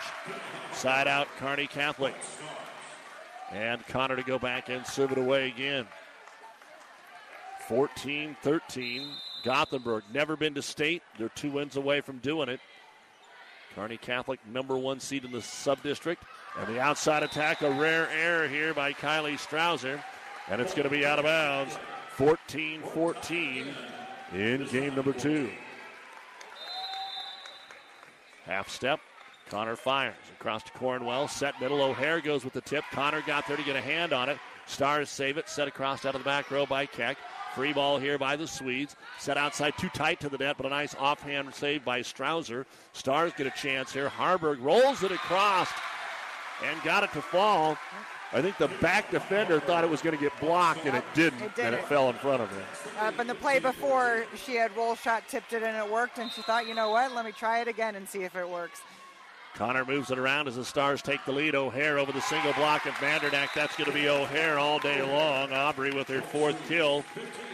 Side 0.73 1.09
out, 1.09 1.29
Kearney 1.39 1.67
Catholic. 1.67 2.15
And 3.53 3.87
Connor 3.87 4.17
to 4.17 4.23
go 4.23 4.39
back 4.39 4.69
and 4.69 4.87
serve 4.87 5.13
it 5.13 5.19
away 5.19 5.49
again. 5.49 5.87
14 7.69 8.37
13. 8.43 9.09
Gothenburg 9.45 10.05
never 10.13 10.37
been 10.37 10.55
to 10.55 10.63
state. 10.63 11.03
They're 11.19 11.29
two 11.31 11.53
wins 11.53 11.77
away 11.77 12.01
from 12.01 12.19
doing 12.19 12.49
it. 12.49 12.61
Kearney 13.75 13.99
Catholic, 13.99 14.41
number 14.47 14.77
one 14.77 15.01
seed 15.01 15.25
in 15.25 15.33
the 15.33 15.43
sub 15.43 15.83
district. 15.83 16.25
And 16.59 16.75
the 16.75 16.81
outside 16.81 17.23
attack, 17.23 17.63
a 17.63 17.71
rare 17.71 18.09
error 18.11 18.49
here 18.49 18.73
by 18.73 18.93
Kylie 18.93 19.39
Strouser. 19.39 20.03
And 20.49 20.61
it's 20.61 20.73
going 20.73 20.85
to 20.85 20.91
be 20.91 21.05
out 21.05 21.19
of 21.19 21.25
bounds. 21.25 21.77
14 22.17 22.81
14 22.95 23.67
in 24.33 24.67
game 24.69 24.95
number 24.95 25.13
two. 25.13 25.51
Half 28.47 28.71
step, 28.71 29.01
Connor 29.49 29.77
fires 29.77 30.15
across 30.39 30.63
to 30.65 30.73
Cornwell. 30.73 31.29
Set 31.29 31.61
middle. 31.61 31.81
O'Hare 31.81 32.21
goes 32.21 32.45
with 32.45 32.53
the 32.53 32.61
tip. 32.61 32.85
Connor 32.93 33.23
got 33.23 33.47
there 33.47 33.57
to 33.57 33.63
get 33.63 33.77
a 33.77 33.81
hand 33.81 34.13
on 34.13 34.29
it. 34.29 34.39
Stars 34.67 35.09
save 35.09 35.39
it. 35.39 35.49
Set 35.49 35.69
across 35.69 36.05
out 36.05 36.15
of 36.15 36.21
the 36.21 36.25
back 36.25 36.51
row 36.51 36.67
by 36.67 36.87
Keck. 36.87 37.17
Free 37.55 37.73
ball 37.73 37.99
here 37.99 38.19
by 38.19 38.37
the 38.37 38.47
Swedes. 38.47 38.97
Set 39.19 39.37
outside 39.37 39.75
too 39.79 39.89
tight 39.91 40.21
to 40.21 40.29
the 40.29 40.37
net, 40.37 40.57
but 40.57 40.67
a 40.67 40.69
nice 40.69 40.95
offhand 40.97 41.55
save 41.55 41.85
by 41.85 42.01
Strouser. 42.01 42.67
Stars 42.93 43.33
get 43.37 43.47
a 43.47 43.51
chance 43.51 43.93
here. 43.93 44.09
Harburg 44.09 44.61
rolls 44.61 45.03
it 45.03 45.13
across 45.13 45.71
and 46.65 46.83
got 46.83 47.05
it 47.05 47.13
to 47.13 47.23
fall. 47.23 47.79
I 48.33 48.43
think 48.43 48.59
the 48.59 48.69
back 48.81 49.11
defender 49.11 49.61
thought 49.61 49.85
it 49.85 49.91
was 49.91 50.03
going 50.03 50.17
to 50.17 50.23
get 50.23 50.39
blocked, 50.41 50.85
and 50.85 50.97
it 50.97 51.05
didn't, 51.15 51.41
it 51.41 51.55
didn't. 51.55 51.67
and 51.67 51.75
it 51.77 51.85
fell 51.87 52.11
in 52.11 52.17
front 52.17 52.43
of 52.43 52.51
him. 52.51 52.63
Uh, 52.99 53.13
but 53.17 53.29
the 53.29 53.35
play 53.37 53.61
before, 53.61 54.27
she 54.35 54.57
had 54.57 54.77
roll 54.77 54.97
shot, 54.97 55.23
tipped 55.29 55.53
it, 55.53 55.63
and 55.63 55.77
it 55.77 55.91
worked, 55.91 56.19
and 56.19 56.31
she 56.33 56.43
thought, 56.43 56.67
you 56.67 56.75
know 56.75 56.91
what, 56.91 57.15
let 57.15 57.25
me 57.25 57.31
try 57.31 57.61
it 57.61 57.69
again 57.69 57.95
and 57.95 58.09
see 58.09 58.25
if 58.25 58.35
it 58.35 58.49
works. 58.49 58.81
Connor 59.57 59.87
moves 59.87 60.11
it 60.11 60.19
around 60.19 60.49
as 60.49 60.57
the 60.57 60.65
Stars 60.65 61.01
take 61.01 61.25
the 61.25 61.33
lead. 61.33 61.55
O'Hare 61.55 61.99
over 61.99 62.13
the 62.13 62.21
single 62.21 62.53
block 62.53 62.85
of 62.85 62.93
Mandernack. 62.95 63.55
That's 63.55 63.75
going 63.75 63.91
to 63.91 63.95
be 63.95 64.07
O'Hare 64.07 64.59
all 64.59 64.79
day 64.79 65.01
long. 65.01 65.53
Aubrey 65.53 65.93
with 65.93 66.09
her 66.09 66.21
fourth 66.21 66.57
kill. 66.69 67.05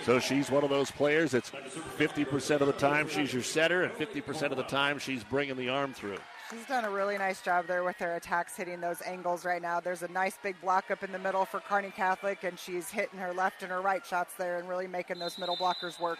So 0.04 0.18
she's 0.18 0.50
one 0.50 0.64
of 0.64 0.70
those 0.70 0.90
players 0.90 1.30
that's 1.30 1.50
50% 1.50 2.60
of 2.60 2.66
the 2.66 2.72
time 2.72 3.08
she's 3.08 3.32
your 3.32 3.44
setter, 3.44 3.84
and 3.84 3.92
50% 3.94 4.50
of 4.50 4.56
the 4.56 4.64
time 4.64 4.98
she's 4.98 5.22
bringing 5.22 5.56
the 5.56 5.68
arm 5.68 5.92
through. 5.94 6.18
She's 6.50 6.66
done 6.66 6.84
a 6.84 6.90
really 6.90 7.16
nice 7.18 7.40
job 7.40 7.66
there 7.68 7.84
with 7.84 7.96
her 7.98 8.16
attacks 8.16 8.56
hitting 8.56 8.80
those 8.80 9.00
angles 9.02 9.44
right 9.44 9.62
now. 9.62 9.78
There's 9.78 10.02
a 10.02 10.08
nice 10.08 10.36
big 10.42 10.60
block 10.60 10.90
up 10.90 11.04
in 11.04 11.12
the 11.12 11.20
middle 11.20 11.44
for 11.44 11.60
Kearney 11.60 11.90
Catholic, 11.90 12.42
and 12.42 12.58
she's 12.58 12.90
hitting 12.90 13.18
her 13.20 13.32
left 13.32 13.62
and 13.62 13.70
her 13.70 13.80
right 13.80 14.04
shots 14.04 14.34
there 14.34 14.58
and 14.58 14.68
really 14.68 14.88
making 14.88 15.20
those 15.20 15.38
middle 15.38 15.56
blockers 15.56 16.00
work. 16.00 16.18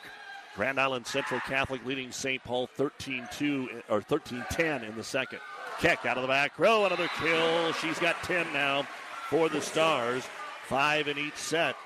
Grand 0.55 0.79
Island 0.79 1.07
Central 1.07 1.41
Catholic 1.41 1.85
leading 1.85 2.13
St. 2.13 2.43
Paul 2.45 2.69
13-2 2.79 3.83
or 3.89 4.01
13-10 4.01 4.89
in 4.89 4.95
the 4.97 5.03
second. 5.03 5.41
Keck 5.79 6.07
out 6.07 6.17
of 6.17 6.23
the 6.23 6.29
back 6.29 6.59
row, 6.59 6.85
another 6.85 7.09
kill. 7.21 7.73
She's 7.75 7.99
got 7.99 8.23
10 8.23 8.53
now 8.53 8.87
for 9.29 9.49
the 9.49 9.61
Stars. 9.61 10.25
Five 10.67 11.09
in 11.09 11.19
each 11.19 11.37
set. 11.37 11.77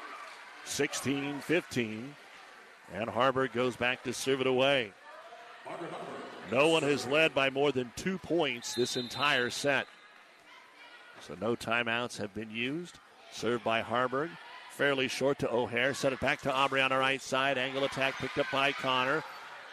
16 0.65 1.41
15. 1.41 2.15
And 2.95 3.11
Harburg 3.11 3.53
goes 3.53 3.77
back 3.77 4.03
to 4.05 4.13
serve 4.13 4.41
it 4.41 4.47
away. 4.47 4.93
No 6.53 6.69
one 6.69 6.83
has 6.83 7.07
led 7.07 7.35
by 7.35 7.51
more 7.51 7.73
than 7.73 7.93
two 7.97 8.19
points 8.19 8.75
this 8.75 8.97
entire 8.97 9.51
set. 9.51 9.87
So 11.21 11.37
no 11.41 11.57
timeouts 11.57 12.19
have 12.19 12.35
been 12.35 12.51
used. 12.51 12.99
Served 13.33 13.65
by 13.65 13.81
Harburg. 13.81 14.31
Fairly 14.71 15.09
short 15.09 15.39
to 15.41 15.51
O'Hare. 15.51 15.95
Set 15.95 16.13
it 16.13 16.21
back 16.21 16.41
to 16.43 16.53
Aubrey 16.53 16.81
on 16.81 16.91
the 16.91 16.99
right 16.99 17.21
side. 17.21 17.59
Angle 17.59 17.85
attack 17.85 18.15
picked 18.19 18.39
up 18.39 18.47
by 18.53 18.73
Connor. 18.73 19.25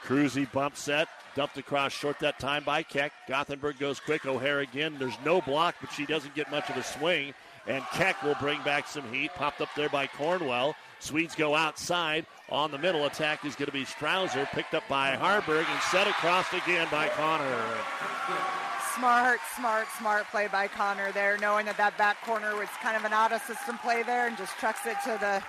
Cruzy 0.04 0.52
bump 0.52 0.76
set. 0.76 1.08
Dumped 1.36 1.58
across 1.58 1.92
short 1.92 2.20
that 2.20 2.40
time 2.40 2.64
by 2.64 2.84
Keck. 2.84 3.12
Gothenburg 3.28 3.80
goes 3.80 4.00
quick. 4.00 4.26
O'Hare 4.26 4.60
again. 4.60 4.98
There's 5.00 5.18
no 5.26 5.42
block, 5.42 5.76
but 5.82 5.92
she 5.92 6.06
doesn't 6.06 6.36
get 6.36 6.52
much 6.52 6.70
of 6.70 6.78
a 6.78 6.84
swing. 6.84 7.34
And 7.66 7.84
Keck 7.94 8.22
will 8.22 8.36
bring 8.40 8.62
back 8.64 8.88
some 8.88 9.12
heat. 9.12 9.32
Popped 9.34 9.62
up 9.62 9.70
there 9.76 9.90
by 9.90 10.06
Cornwell. 10.06 10.76
Swedes 11.00 11.34
go 11.34 11.56
outside. 11.56 12.26
On 12.50 12.70
the 12.70 12.78
middle 12.78 13.06
attack 13.06 13.46
is 13.46 13.56
going 13.56 13.68
to 13.68 13.74
be 13.74 13.86
Strouser. 13.86 14.50
Picked 14.52 14.76
up 14.76 14.84
by 14.88 15.16
Harburg 15.16 15.66
and 15.70 15.82
set 15.84 16.08
across 16.08 16.52
again 16.54 16.88
by 16.92 17.08
Connor. 17.10 17.64
Smart, 18.96 19.40
smart, 19.56 19.88
smart 19.98 20.26
play 20.30 20.48
by 20.52 20.68
Connor 20.68 21.12
there, 21.14 21.38
knowing 21.40 21.66
that 21.66 21.78
that 21.78 21.98
back 21.98 22.22
corner 22.26 22.56
was 22.56 22.70
kind 22.82 22.96
of 22.96 23.06
an 23.06 23.14
out 23.14 23.34
of 23.34 23.42
system 23.42 23.78
play 23.80 24.04
there 24.04 24.28
and 24.28 24.38
just 24.38 24.56
trucks 24.60 24.86
it 24.86 24.98
to 25.04 25.18
the 25.20 25.42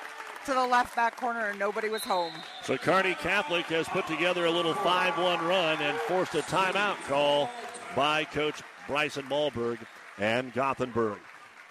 to 0.47 0.55
the 0.55 0.67
left 0.67 0.95
back 0.97 1.17
corner 1.17 1.47
and 1.47 1.59
nobody 1.59 1.89
was 1.89 2.03
home. 2.03 2.33
So 2.63 2.77
Kearney 2.77 3.15
Catholic 3.15 3.67
has 3.67 3.89
put 3.89 4.07
together 4.07 4.45
a 4.47 4.51
little 4.51 4.75
5-1 4.75 5.17
run 5.49 5.81
and 5.81 5.99
forced 6.01 6.35
a 6.35 6.43
timeout 6.43 6.97
call 7.09 7.51
by 7.97 8.25
coach 8.25 8.63
Bryson 8.87 9.25
Malberg 9.25 9.79
and 10.19 10.53
Gothenburg. 10.53 11.19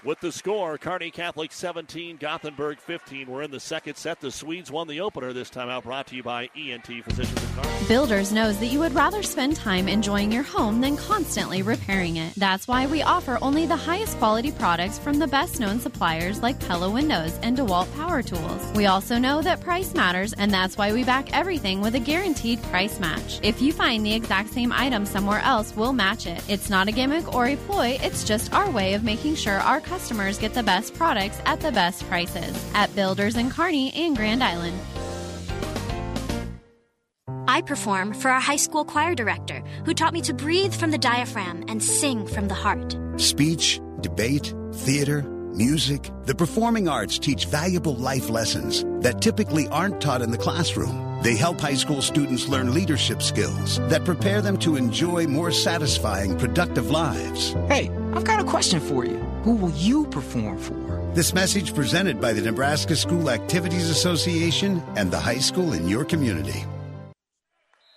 With 0.05 0.19
the 0.19 0.33
score, 0.33 0.77
Kearney 0.77 1.11
Catholic 1.11 1.53
17, 1.53 2.17
Gothenburg 2.17 2.77
15. 2.79 3.25
We're 3.25 3.43
in 3.43 3.51
the 3.51 3.59
second 3.61 3.95
set. 3.95 4.19
The 4.19 4.31
Swedes 4.31 4.69
won 4.69 4.89
the 4.89 4.99
opener 4.99 5.31
this 5.31 5.49
time 5.49 5.69
out, 5.69 5.85
brought 5.85 6.07
to 6.07 6.15
you 6.17 6.23
by 6.23 6.49
ENT 6.57 6.87
Physicians 7.05 7.41
and 7.41 7.55
Cars. 7.55 7.87
Builders 7.87 8.33
knows 8.33 8.59
that 8.59 8.65
you 8.65 8.79
would 8.79 8.93
rather 8.93 9.23
spend 9.23 9.55
time 9.55 9.87
enjoying 9.87 10.29
your 10.29 10.43
home 10.43 10.81
than 10.81 10.97
constantly 10.97 11.61
repairing 11.61 12.17
it. 12.17 12.35
That's 12.35 12.67
why 12.67 12.85
we 12.85 13.01
offer 13.01 13.37
only 13.41 13.65
the 13.65 13.77
highest 13.77 14.17
quality 14.17 14.51
products 14.51 14.99
from 14.99 15.19
the 15.19 15.27
best 15.27 15.61
known 15.61 15.79
suppliers 15.79 16.41
like 16.41 16.59
Pella 16.67 16.89
Windows 16.89 17.39
and 17.41 17.57
DeWalt 17.57 17.95
Power 17.95 18.21
Tools. 18.21 18.73
We 18.75 18.87
also 18.87 19.17
know 19.17 19.41
that 19.41 19.61
price 19.61 19.93
matters, 19.93 20.33
and 20.33 20.51
that's 20.51 20.77
why 20.77 20.91
we 20.91 21.05
back 21.05 21.31
everything 21.31 21.79
with 21.79 21.95
a 21.95 21.99
guaranteed 21.99 22.61
price 22.63 22.99
match. 22.99 23.39
If 23.41 23.61
you 23.61 23.71
find 23.71 24.05
the 24.05 24.13
exact 24.13 24.49
same 24.49 24.73
item 24.73 25.05
somewhere 25.05 25.39
else, 25.39 25.73
we'll 25.77 25.93
match 25.93 26.27
it. 26.27 26.43
It's 26.49 26.69
not 26.69 26.89
a 26.89 26.91
gimmick 26.91 27.33
or 27.33 27.45
a 27.45 27.55
ploy, 27.55 27.97
it's 28.01 28.25
just 28.25 28.53
our 28.53 28.69
way 28.69 28.95
of 28.95 29.05
making 29.05 29.35
sure 29.35 29.59
our 29.59 29.79
customers 29.79 29.92
get 30.39 30.53
the 30.53 30.63
best 30.63 30.93
products 30.93 31.39
at 31.45 31.61
the 31.61 31.71
best 31.71 32.03
prices 32.09 32.53
at 32.73 32.93
Builders 32.95 33.35
in 33.35 33.49
Kearney 33.49 33.93
and 33.93 34.15
Grand 34.15 34.43
Island. 34.43 34.77
I 37.47 37.61
perform 37.61 38.13
for 38.13 38.31
our 38.31 38.39
high 38.39 38.57
school 38.57 38.83
choir 38.83 39.15
director, 39.15 39.61
who 39.85 39.93
taught 39.93 40.13
me 40.13 40.21
to 40.21 40.33
breathe 40.33 40.73
from 40.73 40.91
the 40.91 40.97
diaphragm 40.97 41.63
and 41.67 41.83
sing 41.83 42.25
from 42.25 42.47
the 42.47 42.55
heart. 42.55 42.97
Speech, 43.17 43.79
debate, 44.01 44.53
theater, 44.73 45.21
music. 45.53 46.09
The 46.25 46.35
performing 46.35 46.87
arts 46.87 47.19
teach 47.19 47.45
valuable 47.45 47.95
life 47.95 48.29
lessons 48.29 48.83
that 49.03 49.21
typically 49.21 49.67
aren't 49.67 50.01
taught 50.01 50.21
in 50.21 50.31
the 50.31 50.37
classroom. 50.37 51.21
They 51.21 51.35
help 51.35 51.61
high 51.61 51.75
school 51.75 52.01
students 52.01 52.47
learn 52.47 52.73
leadership 52.73 53.21
skills 53.21 53.79
that 53.89 54.03
prepare 54.03 54.41
them 54.41 54.57
to 54.57 54.75
enjoy 54.75 55.27
more 55.27 55.51
satisfying, 55.51 56.37
productive 56.37 56.89
lives. 56.89 57.53
Hey, 57.69 57.89
I've 58.15 58.25
got 58.25 58.39
a 58.39 58.43
question 58.43 58.79
for 58.79 59.05
you. 59.05 59.17
Who 59.43 59.55
will 59.55 59.71
you 59.71 60.05
perform 60.05 60.59
for? 60.59 61.11
This 61.15 61.33
message 61.33 61.73
presented 61.73 62.21
by 62.21 62.31
the 62.31 62.41
Nebraska 62.41 62.95
School 62.95 63.31
Activities 63.31 63.89
Association 63.89 64.83
and 64.95 65.09
the 65.09 65.19
high 65.19 65.39
school 65.39 65.73
in 65.73 65.87
your 65.87 66.05
community. 66.05 66.63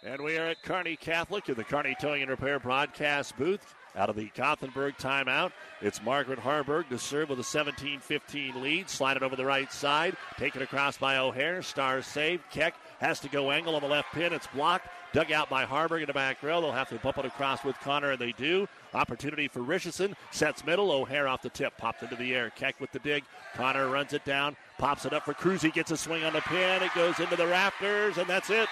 And 0.03 0.23
we 0.23 0.39
are 0.39 0.47
at 0.47 0.63
Kearney 0.63 0.97
Catholic 0.97 1.51
in 1.51 1.57
the 1.57 1.65
Kearney 1.65 1.95
Towing 2.01 2.23
and 2.23 2.31
Repair 2.31 2.59
broadcast 2.59 3.37
booth. 3.37 3.75
Out 3.95 4.09
of 4.09 4.17
the 4.17 4.31
Gothenburg 4.35 4.97
timeout, 4.97 5.53
it's 5.83 6.03
Margaret 6.03 6.39
Harburg 6.39 6.89
to 6.91 6.99
serve 6.99 7.29
with 7.29 7.41
a 7.41 7.45
17 7.45 8.01
15 8.01 8.63
lead. 8.63 8.89
Slide 8.89 9.19
it 9.19 9.23
over 9.23 9.37
the 9.37 9.45
right 9.45 9.71
side. 9.71 10.17
Taken 10.39 10.63
across 10.63 10.97
by 10.97 11.19
O'Hare. 11.19 11.61
Star 11.61 12.01
save. 12.01 12.43
Keck 12.51 12.75
has 13.01 13.21
to 13.21 13.29
go 13.29 13.51
angle 13.51 13.75
on 13.75 13.83
the 13.83 13.89
left 13.89 14.13
pin. 14.13 14.33
It's 14.33 14.47
blocked. 14.49 14.89
Dug 15.17 15.33
out 15.33 15.49
by 15.49 15.65
Harburg 15.65 16.03
in 16.03 16.09
the 16.09 16.13
back 16.13 16.43
row. 16.43 16.61
They'll 16.61 16.73
have 16.73 16.91
to 16.91 16.97
bump 16.97 17.17
it 17.17 17.25
across 17.25 17.65
with 17.65 17.75
Connor, 17.81 18.11
and 18.11 18.19
they 18.19 18.33
do. 18.33 18.69
Opportunity 18.93 19.49
for 19.49 19.63
Richardson. 19.63 20.15
Sets 20.31 20.63
middle. 20.67 20.93
O'Hare 20.93 21.27
off 21.27 21.41
the 21.41 21.49
tip. 21.49 21.75
Popped 21.79 22.03
into 22.03 22.17
the 22.17 22.35
air. 22.35 22.51
Keck 22.51 22.79
with 22.83 22.93
the 22.93 22.99
dig. 22.99 23.25
Connor 23.55 23.89
runs 23.89 24.13
it 24.13 24.27
down. 24.27 24.55
Pops 24.77 25.07
it 25.07 25.15
up 25.15 25.25
for 25.25 25.33
Cruzy. 25.33 25.73
Gets 25.73 25.91
a 25.91 25.97
swing 25.97 26.23
on 26.23 26.35
the 26.35 26.43
pin. 26.43 26.83
It 26.83 26.93
goes 26.95 27.19
into 27.19 27.35
the 27.35 27.47
rafters, 27.47 28.19
and 28.19 28.27
that's 28.27 28.51
it. 28.51 28.69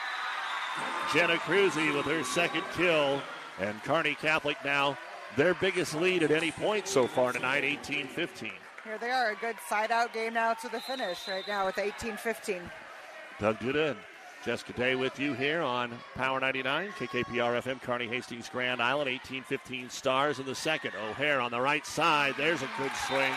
Jenna 1.15 1.37
Cruzy 1.37 1.97
with 1.97 2.05
her 2.05 2.23
second 2.23 2.65
kill. 2.77 3.23
And 3.59 3.83
Kearney 3.83 4.15
Catholic 4.15 4.59
now 4.67 4.99
their 5.39 5.55
biggest 5.55 5.95
lead 5.95 6.23
at 6.23 6.31
any 6.31 6.51
point 6.51 6.87
so 6.87 7.07
far 7.07 7.33
tonight, 7.33 7.65
18 7.65 8.07
15. 8.07 8.53
Here 8.85 8.99
they 8.99 9.11
are, 9.11 9.31
a 9.31 9.37
good 9.37 9.57
side 9.67 9.91
out 9.91 10.13
game 10.13 10.35
now 10.35 10.53
to 10.53 10.69
the 10.69 10.81
finish 10.81 11.27
right 11.27 11.49
now 11.49 11.65
with 11.65 11.79
18 11.79 12.19
15. 12.19 12.61
Doug 13.41 13.59
Duda 13.61 13.93
and 13.93 13.99
Jessica 14.45 14.75
Day 14.75 14.95
with 14.95 15.19
you 15.19 15.33
here 15.33 15.63
on 15.63 15.91
Power 16.17 16.39
99, 16.39 16.91
KKPR 16.99 17.63
FM, 17.63 17.81
Kearney 17.81 18.07
Hastings, 18.07 18.47
Grand 18.51 18.83
Island, 18.83 19.11
1815 19.11 19.89
stars 19.89 20.39
in 20.39 20.45
the 20.45 20.55
second. 20.55 20.93
O'Hare 21.09 21.41
on 21.41 21.51
the 21.51 21.61
right 21.61 21.87
side. 21.87 22.35
There's 22.37 22.61
a 22.61 22.69
good 22.77 22.91
swing. 23.09 23.33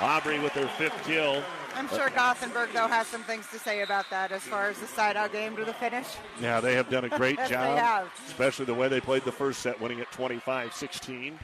Aubrey 0.00 0.38
with 0.38 0.52
her 0.52 0.66
fifth 0.78 0.98
kill. 1.04 1.42
I'm 1.74 1.88
sure 1.88 2.08
Gothenburg, 2.08 2.70
though, 2.72 2.88
has 2.88 3.06
some 3.06 3.22
things 3.24 3.46
to 3.48 3.58
say 3.58 3.82
about 3.82 4.08
that 4.08 4.32
as 4.32 4.42
far 4.42 4.70
as 4.70 4.78
the 4.78 4.86
side 4.86 5.14
out 5.14 5.30
game 5.32 5.56
to 5.56 5.64
the 5.66 5.74
finish. 5.74 6.06
Yeah, 6.40 6.60
they 6.60 6.74
have 6.74 6.88
done 6.88 7.04
a 7.04 7.10
great 7.10 7.36
Yes, 7.38 7.48
they 7.50 7.54
job, 7.54 7.78
have. 7.78 8.10
especially 8.26 8.64
the 8.64 8.74
way 8.74 8.88
they 8.88 9.00
played 9.00 9.24
the 9.24 9.32
first 9.32 9.60
set, 9.60 9.78
winning 9.78 10.00
at 10.00 10.10
25 10.12 10.72
16. 10.72 11.38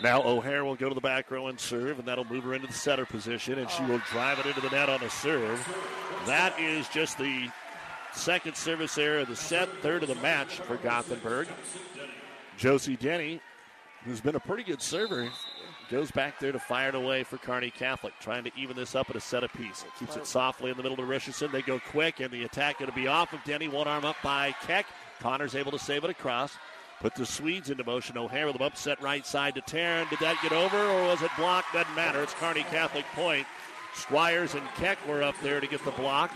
Now 0.00 0.22
O'Hare 0.22 0.64
will 0.64 0.76
go 0.76 0.88
to 0.88 0.94
the 0.94 1.00
back 1.00 1.28
row 1.32 1.48
and 1.48 1.58
serve, 1.58 1.98
and 1.98 2.06
that'll 2.06 2.24
move 2.26 2.44
her 2.44 2.54
into 2.54 2.68
the 2.68 2.72
setter 2.72 3.06
position, 3.06 3.58
and 3.58 3.68
she 3.68 3.82
oh. 3.82 3.88
will 3.88 4.02
drive 4.12 4.38
it 4.38 4.46
into 4.46 4.60
the 4.60 4.70
net 4.70 4.88
on 4.88 5.02
a 5.02 5.10
serve. 5.10 5.58
That 6.26 6.58
is 6.60 6.88
just 6.88 7.18
the 7.18 7.50
second 8.18 8.56
service 8.56 8.98
error 8.98 9.20
of 9.20 9.28
the 9.28 9.36
set, 9.36 9.68
third 9.80 10.02
of 10.02 10.08
the 10.08 10.14
match 10.16 10.58
for 10.60 10.76
Gothenburg. 10.76 11.48
Josie 12.56 12.96
Denny, 12.96 13.40
who's 14.04 14.20
been 14.20 14.34
a 14.34 14.40
pretty 14.40 14.64
good 14.64 14.82
server, 14.82 15.30
goes 15.90 16.10
back 16.10 16.40
there 16.40 16.52
to 16.52 16.58
fire 16.58 16.88
it 16.88 16.94
away 16.94 17.22
for 17.22 17.38
Kearney 17.38 17.70
Catholic, 17.70 18.12
trying 18.20 18.44
to 18.44 18.50
even 18.56 18.76
this 18.76 18.94
up 18.94 19.08
at 19.08 19.16
a 19.16 19.20
set 19.20 19.44
apiece. 19.44 19.84
Keeps 19.98 20.16
it 20.16 20.26
softly 20.26 20.70
in 20.70 20.76
the 20.76 20.82
middle 20.82 20.96
to 20.96 21.04
Richardson. 21.04 21.50
They 21.52 21.62
go 21.62 21.80
quick, 21.90 22.20
and 22.20 22.30
the 22.30 22.44
attack 22.44 22.80
going 22.80 22.90
to 22.90 22.94
be 22.94 23.06
off 23.06 23.32
of 23.32 23.42
Denny. 23.44 23.68
One 23.68 23.86
arm 23.86 24.04
up 24.04 24.16
by 24.22 24.54
Keck. 24.62 24.86
Connor's 25.20 25.54
able 25.54 25.72
to 25.72 25.78
save 25.78 26.04
it 26.04 26.10
across. 26.10 26.52
Put 27.00 27.14
the 27.14 27.24
Swedes 27.24 27.70
into 27.70 27.84
motion. 27.84 28.18
O'Hare 28.18 28.46
with 28.46 28.58
them 28.58 28.66
upset 28.66 29.00
right 29.00 29.24
side 29.24 29.54
to 29.54 29.62
Taryn. 29.62 30.10
Did 30.10 30.18
that 30.18 30.36
get 30.42 30.52
over, 30.52 30.76
or 30.76 31.04
was 31.04 31.22
it 31.22 31.30
blocked? 31.38 31.72
Doesn't 31.72 31.94
matter. 31.94 32.22
It's 32.22 32.34
Kearney 32.34 32.64
Catholic 32.64 33.04
point. 33.14 33.46
Squires 33.98 34.54
and 34.54 34.66
Keck 34.76 34.96
were 35.08 35.22
up 35.22 35.34
there 35.42 35.60
to 35.60 35.66
get 35.66 35.84
the 35.84 35.90
block, 35.90 36.32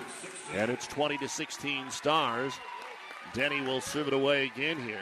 and 0.52 0.70
it's 0.70 0.86
20 0.88 1.16
to 1.18 1.28
16 1.28 1.90
stars. 1.90 2.52
Denny 3.34 3.60
will 3.60 3.80
serve 3.80 4.08
it 4.08 4.12
away 4.12 4.46
again 4.46 4.82
here. 4.82 5.00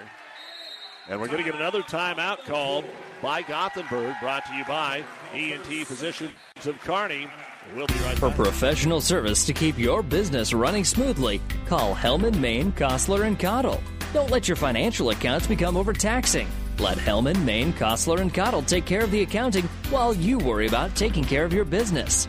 And 1.09 1.19
we're 1.21 1.27
going 1.27 1.43
to 1.43 1.45
get 1.45 1.55
another 1.55 1.81
timeout 1.83 2.45
called 2.45 2.85
by 3.23 3.43
Gothenburg, 3.43 4.15
brought 4.21 4.45
to 4.47 4.55
you 4.55 4.65
by 4.67 5.03
ENT 5.33 5.87
Physicians 5.87 6.33
of 6.67 6.79
Kearney. 6.81 7.27
We'll 7.75 7.87
be 7.87 7.95
right 7.95 8.19
For 8.19 8.29
back. 8.29 8.37
professional 8.37 9.01
service 9.01 9.45
to 9.47 9.53
keep 9.53 9.79
your 9.79 10.03
business 10.03 10.53
running 10.53 10.85
smoothly, 10.85 11.41
call 11.67 11.95
Hellman, 11.95 12.39
Maine, 12.39 12.73
Kostler, 12.73 13.27
and 13.27 13.39
Cottle. 13.39 13.83
Don't 14.13 14.31
let 14.31 14.49
your 14.49 14.57
financial 14.57 15.11
accounts 15.11 15.47
become 15.47 15.77
overtaxing. 15.77 16.47
Let 16.79 16.99
Hellman, 16.99 17.43
Maine, 17.43 17.73
Kostler, 17.73 18.21
and 18.21 18.33
Cottle 18.33 18.63
take 18.63 18.85
care 18.85 19.03
of 19.03 19.11
the 19.11 19.23
accounting 19.23 19.65
while 19.89 20.15
you 20.15 20.39
worry 20.39 20.69
about 20.69 20.95
taking 20.95 21.25
care 21.25 21.45
of 21.45 21.53
your 21.53 21.65
business. 21.65 22.29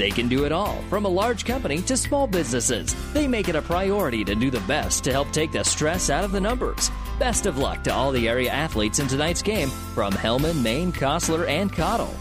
They 0.00 0.10
can 0.10 0.28
do 0.28 0.46
it 0.46 0.50
all, 0.50 0.80
from 0.88 1.04
a 1.04 1.10
large 1.10 1.44
company 1.44 1.82
to 1.82 1.94
small 1.94 2.26
businesses. 2.26 2.96
They 3.12 3.28
make 3.28 3.50
it 3.50 3.54
a 3.54 3.60
priority 3.60 4.24
to 4.24 4.34
do 4.34 4.50
the 4.50 4.60
best 4.60 5.04
to 5.04 5.12
help 5.12 5.30
take 5.30 5.52
the 5.52 5.62
stress 5.62 6.08
out 6.08 6.24
of 6.24 6.32
the 6.32 6.40
numbers. 6.40 6.90
Best 7.18 7.44
of 7.44 7.58
luck 7.58 7.84
to 7.84 7.92
all 7.92 8.10
the 8.10 8.26
area 8.26 8.50
athletes 8.50 8.98
in 8.98 9.08
tonight's 9.08 9.42
game 9.42 9.68
from 9.94 10.14
Hellman, 10.14 10.62
Maine, 10.62 10.90
Kostler, 10.90 11.46
and 11.46 11.70
Cottle. 11.70 12.14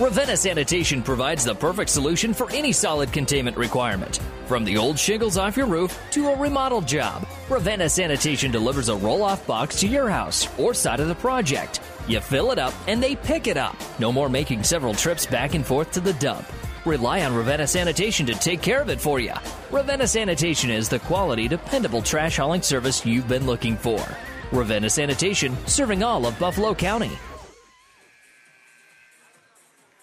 Ravenna 0.00 0.36
Sanitation 0.36 1.04
provides 1.04 1.44
the 1.44 1.54
perfect 1.54 1.88
solution 1.88 2.34
for 2.34 2.50
any 2.50 2.72
solid 2.72 3.12
containment 3.12 3.56
requirement. 3.56 4.18
From 4.46 4.64
the 4.64 4.76
old 4.76 4.98
shingles 4.98 5.38
off 5.38 5.56
your 5.56 5.66
roof 5.66 5.96
to 6.10 6.30
a 6.30 6.36
remodel 6.36 6.80
job, 6.80 7.28
Ravenna 7.48 7.88
Sanitation 7.88 8.50
delivers 8.50 8.88
a 8.88 8.96
roll 8.96 9.22
off 9.22 9.46
box 9.46 9.78
to 9.82 9.86
your 9.86 10.08
house 10.08 10.48
or 10.58 10.74
side 10.74 10.98
of 10.98 11.06
the 11.06 11.14
project. 11.14 11.80
You 12.06 12.20
fill 12.20 12.50
it 12.50 12.58
up 12.58 12.74
and 12.86 13.02
they 13.02 13.16
pick 13.16 13.46
it 13.46 13.56
up. 13.56 13.76
No 13.98 14.12
more 14.12 14.28
making 14.28 14.62
several 14.62 14.94
trips 14.94 15.26
back 15.26 15.54
and 15.54 15.64
forth 15.64 15.92
to 15.92 16.00
the 16.00 16.14
dump. 16.14 16.46
Rely 16.84 17.24
on 17.24 17.34
Ravenna 17.34 17.66
Sanitation 17.66 18.26
to 18.26 18.34
take 18.34 18.62
care 18.62 18.80
of 18.80 18.88
it 18.88 19.00
for 19.00 19.20
you. 19.20 19.34
Ravenna 19.70 20.06
Sanitation 20.06 20.70
is 20.70 20.88
the 20.88 20.98
quality, 20.98 21.46
dependable 21.48 22.02
trash 22.02 22.38
hauling 22.38 22.62
service 22.62 23.04
you've 23.04 23.28
been 23.28 23.46
looking 23.46 23.76
for. 23.76 24.04
Ravenna 24.52 24.90
Sanitation, 24.90 25.56
serving 25.66 26.02
all 26.02 26.26
of 26.26 26.38
Buffalo 26.38 26.74
County. 26.74 27.10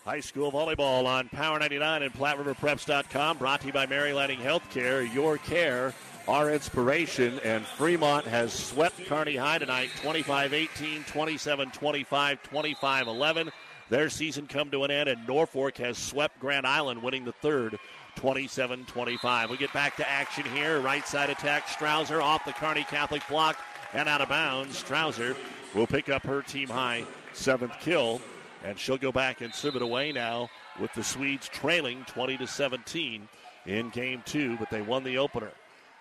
High 0.05 0.21
school 0.21 0.53
volleyball 0.53 1.05
on 1.05 1.27
Power 1.27 1.59
99 1.59 2.03
and 2.03 2.13
PlatteRiverPreps.com. 2.13 3.39
Brought 3.39 3.59
to 3.59 3.67
you 3.67 3.73
by 3.73 3.85
Mary 3.87 4.13
Lanning 4.13 4.39
Healthcare. 4.39 5.13
Your 5.13 5.37
care, 5.37 5.93
our 6.27 6.51
inspiration. 6.51 7.39
And 7.43 7.65
Fremont 7.65 8.25
has 8.25 8.53
swept 8.53 9.05
Kearney 9.05 9.35
High 9.35 9.59
tonight 9.59 9.89
25 10.01 10.53
18, 10.53 11.03
27 11.03 11.71
25, 11.71 12.43
25 12.43 13.07
11. 13.07 13.51
Their 13.89 14.09
season 14.09 14.47
come 14.47 14.69
to 14.71 14.83
an 14.83 14.91
end, 14.91 15.07
and 15.07 15.25
Norfolk 15.25 15.77
has 15.77 15.97
swept 15.97 16.39
Grand 16.39 16.67
Island, 16.67 17.01
winning 17.01 17.23
the 17.23 17.31
third 17.31 17.79
27 18.15 18.85
25. 18.85 19.49
We 19.49 19.57
get 19.57 19.71
back 19.73 19.95
to 19.97 20.09
action 20.09 20.43
here. 20.53 20.79
Right 20.81 21.07
side 21.07 21.29
attack. 21.29 21.67
Strouser 21.67 22.21
off 22.21 22.45
the 22.45 22.53
Kearney 22.53 22.83
Catholic 22.83 23.21
block 23.29 23.57
and 23.93 24.09
out 24.09 24.21
of 24.21 24.29
bounds. 24.29 24.81
Strouser 24.81 25.35
will 25.73 25.87
pick 25.87 26.09
up 26.09 26.23
her 26.23 26.41
team 26.41 26.67
high 26.67 27.05
seventh 27.33 27.73
kill. 27.79 28.21
And 28.63 28.77
she'll 28.77 28.97
go 28.97 29.11
back 29.11 29.41
and 29.41 29.53
serve 29.53 29.75
it 29.75 29.81
away 29.81 30.11
now 30.11 30.49
with 30.79 30.91
the 30.93 31.03
Swedes 31.03 31.47
trailing 31.47 32.03
20 32.07 32.37
to 32.37 32.47
17 32.47 33.27
in 33.67 33.89
game 33.89 34.23
two, 34.25 34.57
but 34.57 34.69
they 34.69 34.81
won 34.81 35.03
the 35.03 35.17
opener. 35.19 35.51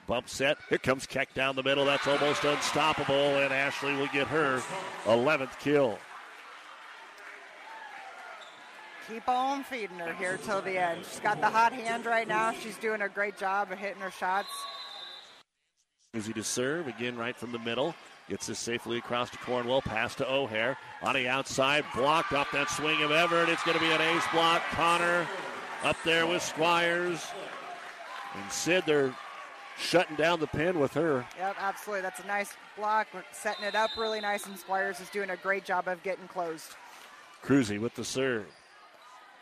Bump 0.07 0.29
set. 0.29 0.59
Here 0.69 0.79
comes 0.79 1.07
Keck 1.07 1.35
down 1.35 1.57
the 1.57 1.63
middle. 1.63 1.85
That's 1.85 2.07
almost 2.07 2.45
unstoppable, 2.45 3.15
and 3.15 3.53
Ashley 3.53 3.95
will 3.97 4.09
get 4.09 4.29
her 4.29 4.63
11th 5.05 5.59
kill. 5.59 5.99
Keep 9.09 9.29
on 9.29 9.63
feeding 9.65 9.99
her 9.99 10.13
here 10.15 10.39
till 10.45 10.61
the 10.63 10.79
end. 10.79 11.05
She's 11.09 11.21
got 11.21 11.41
the 11.41 11.49
hot 11.49 11.73
hand 11.73 12.07
right 12.07 12.27
now. 12.27 12.53
She's 12.53 12.77
doing 12.77 13.03
a 13.03 13.09
great 13.09 13.37
job 13.37 13.71
of 13.71 13.79
hitting 13.79 14.01
her 14.01 14.11
shots. 14.11 14.49
Easy 16.17 16.33
to 16.33 16.43
serve 16.43 16.89
again, 16.89 17.17
right 17.17 17.37
from 17.37 17.53
the 17.53 17.59
middle. 17.59 17.95
Gets 18.29 18.49
this 18.49 18.59
safely 18.59 18.99
across 18.99 19.31
to 19.31 19.39
Cornwell. 19.39 19.81
Pass 19.83 20.17
to 20.17 20.29
O'Hare. 20.29 20.77
On 21.03 21.15
the 21.15 21.29
outside, 21.29 21.85
blocked 21.95 22.33
off 22.33 22.51
that 22.53 22.69
swing 22.71 23.01
of 23.03 23.13
Everett. 23.13 23.49
It's 23.49 23.63
going 23.63 23.79
to 23.79 23.85
be 23.85 23.93
an 23.93 24.01
ace 24.01 24.25
block. 24.33 24.63
Connor 24.71 25.27
up 25.85 25.97
there 26.05 26.27
with 26.27 26.43
Squires. 26.43 27.25
And 28.35 28.51
Sid, 28.51 28.83
they're 28.87 29.15
shutting 29.79 30.17
down 30.17 30.41
the 30.41 30.47
pin 30.47 30.79
with 30.79 30.95
her. 30.95 31.25
Yep, 31.39 31.57
absolutely. 31.59 32.03
That's 32.03 32.21
a 32.21 32.27
nice 32.27 32.53
block. 32.77 33.09
We're 33.13 33.25
setting 33.33 33.65
it 33.65 33.75
up 33.75 33.91
really 33.97 34.21
nice, 34.21 34.47
and 34.47 34.59
Squires 34.59 35.01
is 35.01 35.09
doing 35.11 35.31
a 35.31 35.37
great 35.37 35.65
job 35.65 35.89
of 35.89 36.03
getting 36.03 36.29
closed. 36.29 36.75
Cruzy 37.45 37.79
with 37.79 37.95
the 37.95 38.05
serve. 38.05 38.47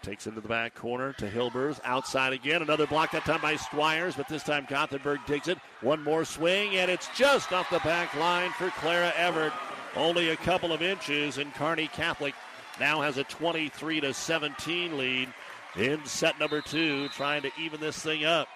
Takes 0.03 0.26
into 0.26 0.43
the 0.43 0.49
back 0.49 0.74
corner 0.74 1.14
to 1.14 1.30
Hilbers. 1.30 1.80
Outside 1.82 2.35
again. 2.35 2.61
Another 2.61 2.87
block 2.87 3.12
that 3.12 3.24
time 3.24 3.41
by 3.41 3.57
Squires, 3.57 4.14
but 4.14 4.28
this 4.28 4.43
time 4.43 4.66
Gothenburg 4.68 5.20
takes 5.26 5.49
it. 5.49 5.57
One 5.80 6.03
more 6.03 6.26
swing, 6.26 6.76
and 6.76 6.91
it's 6.91 7.09
just 7.16 7.53
off 7.53 7.70
the 7.70 7.78
back 7.78 8.14
line 8.16 8.51
for 8.51 8.68
Clara 8.70 9.12
Everett. 9.16 9.53
Only 9.97 10.30
a 10.30 10.37
couple 10.37 10.72
of 10.72 10.82
inches, 10.82 11.39
and 11.39 11.55
Kearney 11.55 11.89
Catholic 11.89 12.35
now 12.78 13.01
has 13.01 13.16
a 13.16 13.24
23 13.24 14.01
to 14.01 14.12
17 14.12 14.99
lead 14.99 15.32
in 15.76 16.05
set 16.05 16.39
number 16.39 16.61
two, 16.61 17.09
trying 17.09 17.43
to 17.43 17.51
even 17.59 17.80
this 17.80 17.99
thing 17.99 18.24
up. 18.24 18.49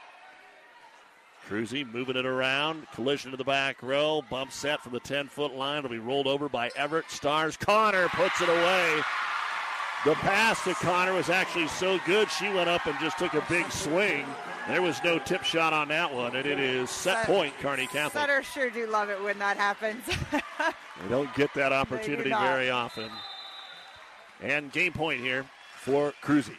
Cruzy 1.49 1.90
moving 1.90 2.16
it 2.16 2.26
around. 2.26 2.86
Collision 2.92 3.30
to 3.30 3.36
the 3.36 3.44
back 3.44 3.82
row. 3.82 4.22
Bump 4.28 4.53
set 4.53 4.82
from 4.82 4.92
the 4.92 5.01
10 5.01 5.28
foot 5.28 5.55
line. 5.55 5.78
It'll 5.78 5.90
be 5.90 5.99
rolled 5.99 6.26
over 6.26 6.49
by 6.49 6.70
Everett. 6.76 7.11
Stars. 7.11 7.57
Connor 7.57 8.09
puts 8.09 8.40
it 8.42 8.49
away. 8.51 9.03
The 10.05 10.14
pass 10.14 10.62
to 10.64 10.74
Connor 10.74 11.14
was 11.14 11.28
actually 11.28 11.66
so 11.66 11.99
good, 12.07 12.30
she 12.30 12.49
went 12.51 12.68
up 12.68 12.86
and 12.86 12.96
just 13.01 13.18
took 13.18 13.34
a 13.34 13.44
big 13.49 13.68
swing. 13.72 14.24
There 14.68 14.80
was 14.80 15.03
no 15.03 15.18
tip 15.18 15.42
shot 15.42 15.72
on 15.72 15.88
that 15.88 16.14
one, 16.14 16.36
and 16.36 16.46
it 16.46 16.61
is 16.61 16.88
set 16.88 17.26
point, 17.26 17.53
Kearney 17.59 17.88
Catholic. 17.88 18.12
Setters 18.12 18.46
sure 18.46 18.70
do 18.70 18.86
love 18.86 19.11
it 19.11 19.20
when 19.24 19.38
that 19.40 19.57
happens. 19.57 20.05
they 20.30 21.09
don't 21.09 21.34
get 21.34 21.53
that 21.55 21.72
opportunity 21.72 22.30
very 22.30 22.70
often. 22.70 23.11
And 24.40 24.70
game 24.70 24.92
point 24.92 25.20
here 25.20 25.44
for 25.78 26.12
Cruzy. 26.22 26.57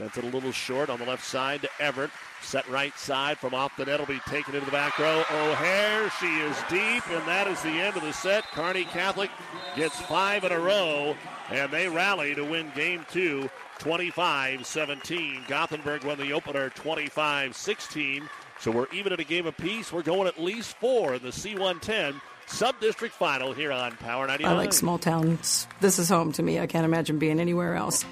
Sends 0.00 0.16
it 0.16 0.24
a 0.24 0.28
little 0.28 0.50
short 0.50 0.88
on 0.88 0.98
the 0.98 1.04
left 1.04 1.22
side 1.22 1.60
to 1.60 1.68
Everett. 1.78 2.10
Set 2.40 2.66
right 2.70 2.98
side 2.98 3.36
from 3.36 3.52
off 3.52 3.76
the 3.76 3.84
net 3.84 3.98
will 3.98 4.06
be 4.06 4.18
taken 4.20 4.54
into 4.54 4.64
the 4.64 4.72
back 4.72 4.98
row. 4.98 5.18
O'Hare, 5.30 6.08
she 6.18 6.38
is 6.38 6.56
deep, 6.70 7.06
and 7.10 7.28
that 7.28 7.46
is 7.46 7.60
the 7.60 7.68
end 7.68 7.98
of 7.98 8.02
the 8.02 8.12
set. 8.12 8.44
Kearney 8.44 8.84
Catholic 8.84 9.30
gets 9.76 10.00
five 10.00 10.42
in 10.44 10.52
a 10.52 10.58
row, 10.58 11.14
and 11.50 11.70
they 11.70 11.86
rally 11.86 12.34
to 12.34 12.42
win 12.42 12.72
game 12.74 13.04
two 13.12 13.50
25 13.78 14.64
17. 14.64 15.42
Gothenburg 15.46 16.04
won 16.04 16.16
the 16.16 16.32
opener 16.32 16.70
25 16.70 17.54
16. 17.54 18.26
So 18.58 18.70
we're 18.70 18.88
even 18.94 19.12
at 19.12 19.20
a 19.20 19.24
game 19.24 19.46
apiece. 19.46 19.92
We're 19.92 20.00
going 20.00 20.26
at 20.26 20.40
least 20.40 20.78
four 20.78 21.12
in 21.12 21.22
the 21.22 21.28
C110 21.28 22.18
sub 22.46 22.80
district 22.80 23.14
final 23.14 23.52
here 23.52 23.70
on 23.70 23.92
Power 23.98 24.26
99. 24.26 24.50
I 24.50 24.56
like 24.56 24.72
small 24.72 24.96
towns. 24.96 25.68
This 25.82 25.98
is 25.98 26.08
home 26.08 26.32
to 26.32 26.42
me. 26.42 26.58
I 26.58 26.66
can't 26.66 26.86
imagine 26.86 27.18
being 27.18 27.38
anywhere 27.38 27.74
else. 27.74 28.06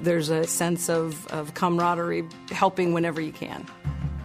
There's 0.00 0.28
a 0.28 0.46
sense 0.46 0.88
of, 0.88 1.26
of 1.28 1.54
camaraderie, 1.54 2.28
helping 2.50 2.92
whenever 2.92 3.20
you 3.20 3.32
can. 3.32 3.66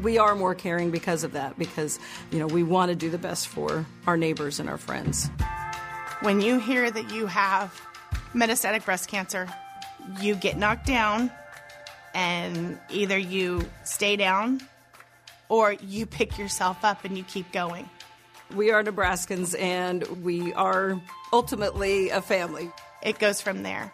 We 0.01 0.17
are 0.17 0.35
more 0.35 0.55
caring 0.55 0.91
because 0.91 1.23
of 1.23 1.33
that, 1.33 1.57
because 1.59 1.99
you 2.31 2.39
know 2.39 2.47
we 2.47 2.63
want 2.63 2.89
to 2.89 2.95
do 2.95 3.09
the 3.09 3.17
best 3.17 3.47
for 3.47 3.85
our 4.07 4.17
neighbors 4.17 4.59
and 4.59 4.67
our 4.67 4.77
friends. 4.77 5.29
When 6.21 6.41
you 6.41 6.59
hear 6.59 6.89
that 6.89 7.11
you 7.11 7.27
have 7.27 7.79
metastatic 8.33 8.83
breast 8.83 9.09
cancer, 9.09 9.47
you 10.19 10.35
get 10.35 10.57
knocked 10.57 10.87
down, 10.87 11.31
and 12.13 12.79
either 12.89 13.17
you 13.17 13.63
stay 13.83 14.15
down 14.15 14.61
or 15.49 15.73
you 15.73 16.05
pick 16.05 16.37
yourself 16.37 16.83
up 16.83 17.05
and 17.05 17.17
you 17.17 17.23
keep 17.23 17.51
going. 17.51 17.89
We 18.55 18.71
are 18.71 18.83
Nebraskans, 18.83 19.57
and 19.59 20.05
we 20.23 20.53
are 20.53 20.99
ultimately 21.31 22.09
a 22.09 22.21
family. 22.21 22.71
It 23.01 23.19
goes 23.19 23.41
from 23.41 23.63
there. 23.63 23.93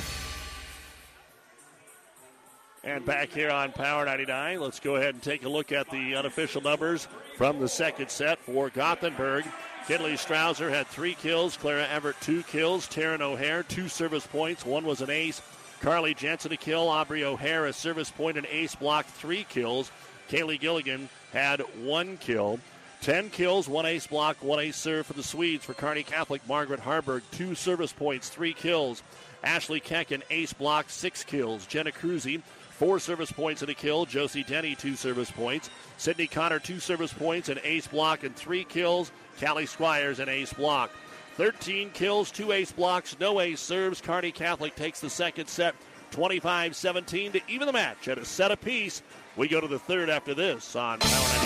And 2.83 3.05
back 3.05 3.29
here 3.29 3.51
on 3.51 3.71
Power 3.71 4.05
99, 4.05 4.59
let's 4.59 4.79
go 4.79 4.95
ahead 4.95 5.13
and 5.13 5.21
take 5.21 5.45
a 5.45 5.49
look 5.49 5.71
at 5.71 5.87
the 5.91 6.15
unofficial 6.15 6.61
numbers 6.61 7.07
from 7.37 7.59
the 7.59 7.69
second 7.69 8.09
set 8.09 8.39
for 8.39 8.71
Gothenburg. 8.71 9.45
Kinley 9.87 10.13
Strouser 10.13 10.71
had 10.71 10.87
three 10.87 11.13
kills, 11.13 11.57
Clara 11.57 11.87
Everett 11.87 12.19
two 12.21 12.41
kills, 12.43 12.87
Taryn 12.87 13.21
O'Hare 13.21 13.61
two 13.61 13.87
service 13.87 14.25
points, 14.25 14.65
one 14.65 14.83
was 14.83 15.01
an 15.01 15.11
ace. 15.11 15.43
Carly 15.81 16.15
Jensen 16.15 16.51
a 16.53 16.57
kill, 16.57 16.87
Aubrey 16.87 17.23
O'Hare 17.23 17.67
a 17.67 17.73
service 17.73 18.09
point, 18.09 18.37
and 18.37 18.47
ace 18.47 18.73
block, 18.73 19.05
three 19.05 19.43
kills. 19.43 19.91
Kaylee 20.29 20.59
Gilligan 20.59 21.07
had 21.33 21.61
one 21.83 22.17
kill. 22.17 22.59
Ten 23.01 23.29
kills, 23.29 23.67
one 23.67 23.85
ace 23.85 24.07
block, 24.07 24.43
one 24.43 24.59
ace 24.59 24.77
serve 24.77 25.05
for 25.05 25.13
the 25.13 25.23
Swedes. 25.23 25.65
For 25.65 25.73
Kearney 25.73 26.03
Catholic, 26.03 26.47
Margaret 26.47 26.79
Harburg, 26.79 27.23
two 27.31 27.53
service 27.53 27.93
points, 27.93 28.29
three 28.29 28.53
kills. 28.53 29.03
Ashley 29.43 29.79
Keck, 29.79 30.11
an 30.11 30.23
ace 30.29 30.53
block, 30.53 30.89
six 30.89 31.23
kills. 31.23 31.65
Jenna 31.65 31.91
Cruzy, 31.91 32.43
four 32.81 32.97
service 32.97 33.31
points 33.31 33.61
and 33.61 33.69
a 33.69 33.75
kill. 33.75 34.07
Josie 34.07 34.43
Denny, 34.43 34.73
two 34.73 34.95
service 34.95 35.29
points. 35.29 35.69
Sydney 35.97 36.25
Connor, 36.25 36.57
two 36.57 36.79
service 36.79 37.13
points, 37.13 37.47
an 37.47 37.59
ace 37.63 37.85
block, 37.85 38.23
and 38.23 38.35
three 38.35 38.63
kills. 38.63 39.11
Callie 39.39 39.67
Squires, 39.67 40.17
an 40.17 40.27
ace 40.27 40.51
block. 40.51 40.89
13 41.37 41.91
kills, 41.91 42.31
two 42.31 42.51
ace 42.51 42.71
blocks, 42.71 43.15
no 43.19 43.39
ace 43.39 43.59
serves. 43.59 44.01
Kearney 44.01 44.31
Catholic 44.31 44.75
takes 44.75 44.99
the 44.99 45.11
second 45.11 45.45
set 45.45 45.75
25 46.09 46.75
17 46.75 47.33
to 47.33 47.41
even 47.47 47.67
the 47.67 47.73
match 47.73 48.07
at 48.07 48.17
a 48.17 48.25
set 48.25 48.51
apiece. 48.51 49.03
We 49.37 49.47
go 49.47 49.61
to 49.61 49.67
the 49.67 49.77
third 49.77 50.09
after 50.09 50.33
this 50.33 50.75
on 50.75 50.97
Power 51.01 51.37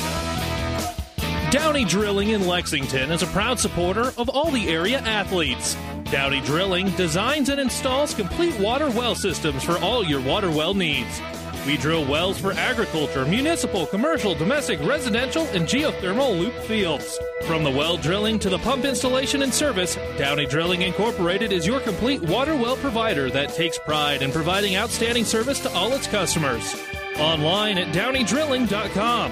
99. 1.17 1.51
Downey 1.51 1.83
Drilling 1.83 2.29
in 2.29 2.47
Lexington 2.47 3.11
is 3.11 3.23
a 3.23 3.27
proud 3.27 3.59
supporter 3.59 4.13
of 4.17 4.29
all 4.29 4.51
the 4.51 4.69
area 4.69 4.99
athletes. 4.99 5.75
Downey 6.05 6.39
Drilling 6.41 6.91
designs 6.91 7.49
and 7.49 7.59
installs 7.59 8.13
complete 8.13 8.57
water 8.59 8.89
well 8.91 9.15
systems 9.15 9.63
for 9.63 9.77
all 9.79 10.03
your 10.05 10.21
water 10.21 10.51
well 10.51 10.75
needs. 10.75 11.19
We 11.65 11.77
drill 11.77 12.05
wells 12.05 12.39
for 12.39 12.51
agriculture, 12.51 13.25
municipal, 13.25 13.87
commercial, 13.87 14.35
domestic, 14.35 14.79
residential, 14.81 15.47
and 15.47 15.65
geothermal 15.65 16.39
loop 16.39 16.53
fields. 16.65 17.19
From 17.45 17.63
the 17.63 17.71
well 17.71 17.97
drilling 17.97 18.37
to 18.39 18.49
the 18.49 18.59
pump 18.59 18.85
installation 18.85 19.41
and 19.41 19.51
service, 19.51 19.97
Downey 20.15 20.45
Drilling 20.45 20.83
Incorporated 20.83 21.51
is 21.51 21.65
your 21.65 21.79
complete 21.79 22.21
water 22.21 22.55
well 22.55 22.77
provider 22.77 23.31
that 23.31 23.55
takes 23.55 23.79
pride 23.79 24.21
in 24.21 24.31
providing 24.31 24.75
outstanding 24.75 25.25
service 25.25 25.59
to 25.61 25.71
all 25.71 25.91
its 25.93 26.05
customers. 26.05 26.75
Online 27.17 27.79
at 27.79 27.93
downeydrilling.com. 27.95 29.31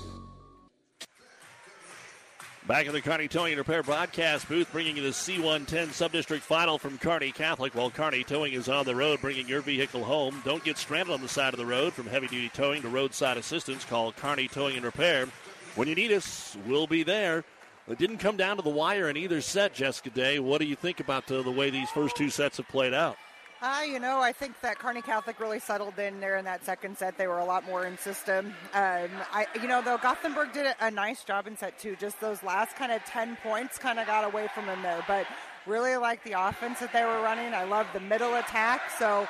Back 2.71 2.85
in 2.85 2.93
the 2.93 3.01
Kearney 3.01 3.27
Towing 3.27 3.51
and 3.51 3.57
Repair 3.57 3.83
broadcast 3.83 4.47
booth, 4.47 4.71
bringing 4.71 4.95
you 4.95 5.03
the 5.03 5.09
C110 5.09 5.87
Subdistrict 5.87 6.39
Final 6.39 6.77
from 6.77 6.97
Kearney 6.97 7.33
Catholic 7.33 7.75
while 7.75 7.91
Kearney 7.91 8.23
Towing 8.23 8.53
is 8.53 8.69
on 8.69 8.85
the 8.85 8.95
road, 8.95 9.19
bringing 9.19 9.45
your 9.45 9.59
vehicle 9.59 10.05
home. 10.05 10.41
Don't 10.45 10.63
get 10.63 10.77
stranded 10.77 11.13
on 11.13 11.19
the 11.19 11.27
side 11.27 11.53
of 11.53 11.57
the 11.57 11.65
road. 11.65 11.91
From 11.91 12.07
heavy 12.07 12.27
duty 12.27 12.47
towing 12.47 12.81
to 12.83 12.87
roadside 12.87 13.35
assistance, 13.35 13.83
call 13.83 14.13
Kearney 14.13 14.47
Towing 14.47 14.77
and 14.77 14.85
Repair. 14.85 15.27
When 15.75 15.89
you 15.89 15.95
need 15.95 16.13
us, 16.13 16.55
we'll 16.65 16.87
be 16.87 17.03
there. 17.03 17.43
It 17.89 17.97
didn't 17.97 18.19
come 18.19 18.37
down 18.37 18.55
to 18.55 18.63
the 18.63 18.69
wire 18.69 19.09
in 19.09 19.17
either 19.17 19.41
set, 19.41 19.73
Jessica 19.73 20.09
Day. 20.09 20.39
What 20.39 20.61
do 20.61 20.65
you 20.65 20.77
think 20.77 21.01
about 21.01 21.27
the, 21.27 21.43
the 21.43 21.51
way 21.51 21.71
these 21.71 21.89
first 21.89 22.15
two 22.15 22.29
sets 22.29 22.55
have 22.55 22.69
played 22.69 22.93
out? 22.93 23.17
Uh, 23.61 23.81
you 23.87 23.99
know, 23.99 24.19
I 24.19 24.31
think 24.31 24.59
that 24.61 24.79
Kearney 24.79 25.03
Catholic 25.03 25.39
really 25.39 25.59
settled 25.59 25.99
in 25.99 26.19
there 26.19 26.37
in 26.37 26.45
that 26.45 26.65
second 26.65 26.97
set. 26.97 27.15
They 27.17 27.27
were 27.27 27.37
a 27.37 27.45
lot 27.45 27.63
more 27.65 27.85
in 27.85 27.95
system. 27.95 28.47
Um, 28.73 29.09
I, 29.31 29.45
you 29.61 29.67
know, 29.67 29.83
though 29.83 29.99
Gothenburg 29.99 30.51
did 30.51 30.73
a, 30.79 30.89
nice 30.89 31.23
job 31.23 31.45
in 31.45 31.55
set 31.55 31.77
two. 31.77 31.95
Just 31.95 32.19
those 32.19 32.41
last 32.41 32.75
kind 32.75 32.91
of 32.91 33.03
ten 33.05 33.37
points 33.43 33.77
kind 33.77 33.99
of 33.99 34.07
got 34.07 34.23
away 34.23 34.47
from 34.55 34.65
them 34.65 34.81
there. 34.81 35.03
But 35.07 35.27
really 35.67 35.95
like 35.95 36.23
the 36.23 36.31
offense 36.31 36.79
that 36.79 36.91
they 36.91 37.03
were 37.03 37.21
running. 37.21 37.53
I 37.53 37.63
love 37.63 37.85
the 37.93 37.99
middle 37.99 38.35
attack. 38.35 38.81
So 38.97 39.27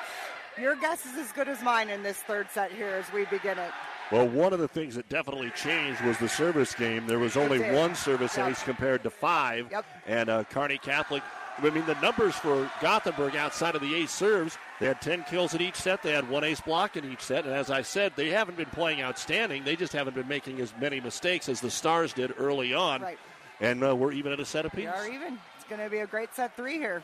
your 0.58 0.76
guess 0.76 1.04
is 1.04 1.16
as 1.18 1.30
good 1.32 1.48
as 1.48 1.62
mine 1.62 1.90
in 1.90 2.02
this 2.02 2.16
third 2.18 2.48
set 2.50 2.72
here 2.72 2.88
as 2.88 3.12
we 3.12 3.26
begin 3.26 3.58
it. 3.58 3.70
Well, 4.10 4.28
one 4.28 4.52
of 4.52 4.58
the 4.58 4.68
things 4.68 4.94
that 4.94 5.08
definitely 5.10 5.50
changed 5.50 6.02
was 6.02 6.18
the 6.18 6.28
service 6.28 6.74
game. 6.74 7.06
There 7.06 7.18
was 7.18 7.36
only 7.36 7.60
one 7.72 7.94
service 7.94 8.36
yep. 8.36 8.50
ace 8.50 8.62
compared 8.62 9.02
to 9.04 9.10
five. 9.10 9.68
Yep. 9.70 9.84
And 10.06 10.28
uh, 10.28 10.44
Kearney 10.44 10.78
Catholic 10.78 11.22
I 11.62 11.70
mean, 11.70 11.86
the 11.86 11.94
numbers 12.00 12.34
for 12.34 12.70
Gothenburg 12.80 13.36
outside 13.36 13.74
of 13.74 13.80
the 13.80 13.94
ace 13.94 14.10
serves, 14.10 14.58
they 14.80 14.86
had 14.86 15.00
10 15.00 15.24
kills 15.24 15.54
in 15.54 15.60
each 15.60 15.76
set. 15.76 16.02
They 16.02 16.12
had 16.12 16.28
one 16.28 16.44
ace 16.44 16.60
block 16.60 16.96
in 16.96 17.10
each 17.10 17.20
set. 17.20 17.44
And 17.44 17.54
as 17.54 17.70
I 17.70 17.82
said, 17.82 18.12
they 18.16 18.30
haven't 18.30 18.56
been 18.56 18.66
playing 18.66 19.02
outstanding. 19.02 19.64
They 19.64 19.76
just 19.76 19.92
haven't 19.92 20.14
been 20.14 20.28
making 20.28 20.60
as 20.60 20.72
many 20.80 21.00
mistakes 21.00 21.48
as 21.48 21.60
the 21.60 21.70
Stars 21.70 22.12
did 22.12 22.34
early 22.36 22.74
on. 22.74 23.02
Right. 23.02 23.18
And 23.60 23.84
uh, 23.84 23.94
we're 23.94 24.12
even 24.12 24.32
at 24.32 24.40
a 24.40 24.44
set 24.44 24.66
apiece. 24.66 24.80
We 24.80 24.86
are 24.86 25.08
even. 25.08 25.38
It's 25.56 25.68
going 25.68 25.80
to 25.80 25.88
be 25.88 25.98
a 25.98 26.06
great 26.06 26.34
set 26.34 26.56
three 26.56 26.78
here. 26.78 27.02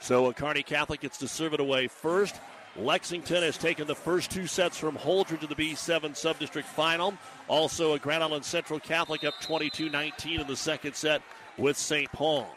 So 0.00 0.26
uh, 0.26 0.32
Kearney 0.32 0.62
Catholic 0.62 1.00
gets 1.00 1.18
to 1.18 1.28
serve 1.28 1.54
it 1.54 1.60
away 1.60 1.88
first. 1.88 2.40
Lexington 2.76 3.42
has 3.42 3.58
taken 3.58 3.88
the 3.88 3.94
first 3.94 4.30
two 4.30 4.46
sets 4.46 4.78
from 4.78 4.96
Holdrege 4.96 5.40
to 5.40 5.46
the 5.48 5.56
B7 5.56 6.10
Subdistrict 6.10 6.64
Final. 6.64 7.14
Also, 7.48 7.94
a 7.94 7.98
Grand 7.98 8.22
Island 8.22 8.44
Central 8.44 8.78
Catholic 8.78 9.24
up 9.24 9.34
22 9.40 9.88
19 9.90 10.40
in 10.40 10.46
the 10.46 10.54
second 10.56 10.94
set 10.94 11.22
with 11.56 11.76
St. 11.76 12.10
Paul. 12.12 12.48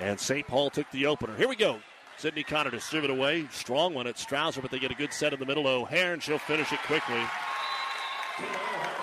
And 0.00 0.18
St. 0.18 0.46
Paul 0.46 0.70
took 0.70 0.90
the 0.90 1.06
opener. 1.06 1.36
Here 1.36 1.48
we 1.48 1.56
go. 1.56 1.78
Sydney 2.16 2.42
Connor 2.42 2.70
to 2.70 2.80
serve 2.80 3.04
it 3.04 3.10
away. 3.10 3.46
Strong 3.50 3.94
one 3.94 4.06
at 4.06 4.16
Strouser, 4.16 4.60
but 4.62 4.70
they 4.70 4.78
get 4.78 4.90
a 4.90 4.94
good 4.94 5.12
set 5.12 5.32
in 5.32 5.40
the 5.40 5.46
middle. 5.46 5.66
O'Hare, 5.66 6.12
and 6.12 6.22
she'll 6.22 6.38
finish 6.38 6.72
it 6.72 6.80
quickly. 6.82 7.22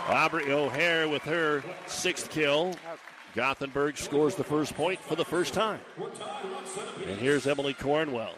Aubrey 0.07 0.51
O'Hare 0.51 1.07
with 1.07 1.21
her 1.23 1.63
sixth 1.85 2.29
kill. 2.29 2.73
Gothenburg 3.35 3.97
scores 3.97 4.35
the 4.35 4.43
first 4.43 4.73
point 4.73 4.99
for 4.99 5.15
the 5.15 5.25
first 5.25 5.53
time. 5.53 5.79
And 7.05 7.19
here's 7.19 7.45
Emily 7.45 7.73
Cornwell. 7.73 8.33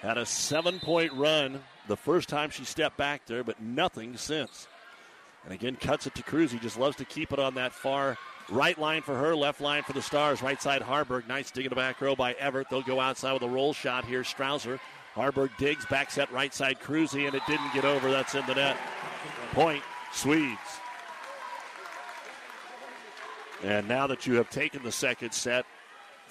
Had 0.00 0.18
a 0.18 0.26
seven 0.26 0.80
point 0.80 1.12
run 1.14 1.62
the 1.88 1.96
first 1.96 2.28
time 2.28 2.50
she 2.50 2.64
stepped 2.64 2.98
back 2.98 3.24
there, 3.26 3.42
but 3.42 3.62
nothing 3.62 4.16
since. 4.16 4.68
And 5.44 5.54
again, 5.54 5.76
cuts 5.76 6.06
it 6.06 6.14
to 6.16 6.22
Cruz. 6.22 6.52
He 6.52 6.58
just 6.58 6.78
loves 6.78 6.96
to 6.96 7.04
keep 7.04 7.32
it 7.32 7.38
on 7.38 7.54
that 7.54 7.72
far 7.72 8.18
Right 8.50 8.78
line 8.78 9.02
for 9.02 9.16
her, 9.16 9.34
left 9.34 9.60
line 9.60 9.82
for 9.82 9.94
the 9.94 10.02
Stars. 10.02 10.42
Right 10.42 10.60
side 10.60 10.82
Harburg. 10.82 11.26
Nice 11.26 11.50
dig 11.50 11.66
in 11.66 11.70
the 11.70 11.76
back 11.76 12.00
row 12.00 12.14
by 12.14 12.32
Everett. 12.34 12.68
They'll 12.68 12.82
go 12.82 13.00
outside 13.00 13.32
with 13.32 13.42
a 13.42 13.48
roll 13.48 13.72
shot 13.72 14.04
here. 14.04 14.22
Strouser. 14.22 14.78
Harburg 15.14 15.52
digs, 15.58 15.86
back 15.86 16.10
set 16.10 16.30
right 16.32 16.52
side 16.52 16.80
Cruzy, 16.80 17.26
and 17.26 17.34
it 17.34 17.42
didn't 17.46 17.72
get 17.72 17.84
over. 17.84 18.10
That's 18.10 18.34
in 18.34 18.44
the 18.46 18.54
net. 18.54 18.76
Point, 19.52 19.82
Swedes. 20.12 20.58
And 23.62 23.88
now 23.88 24.06
that 24.08 24.26
you 24.26 24.34
have 24.34 24.50
taken 24.50 24.82
the 24.82 24.92
second 24.92 25.32
set, 25.32 25.64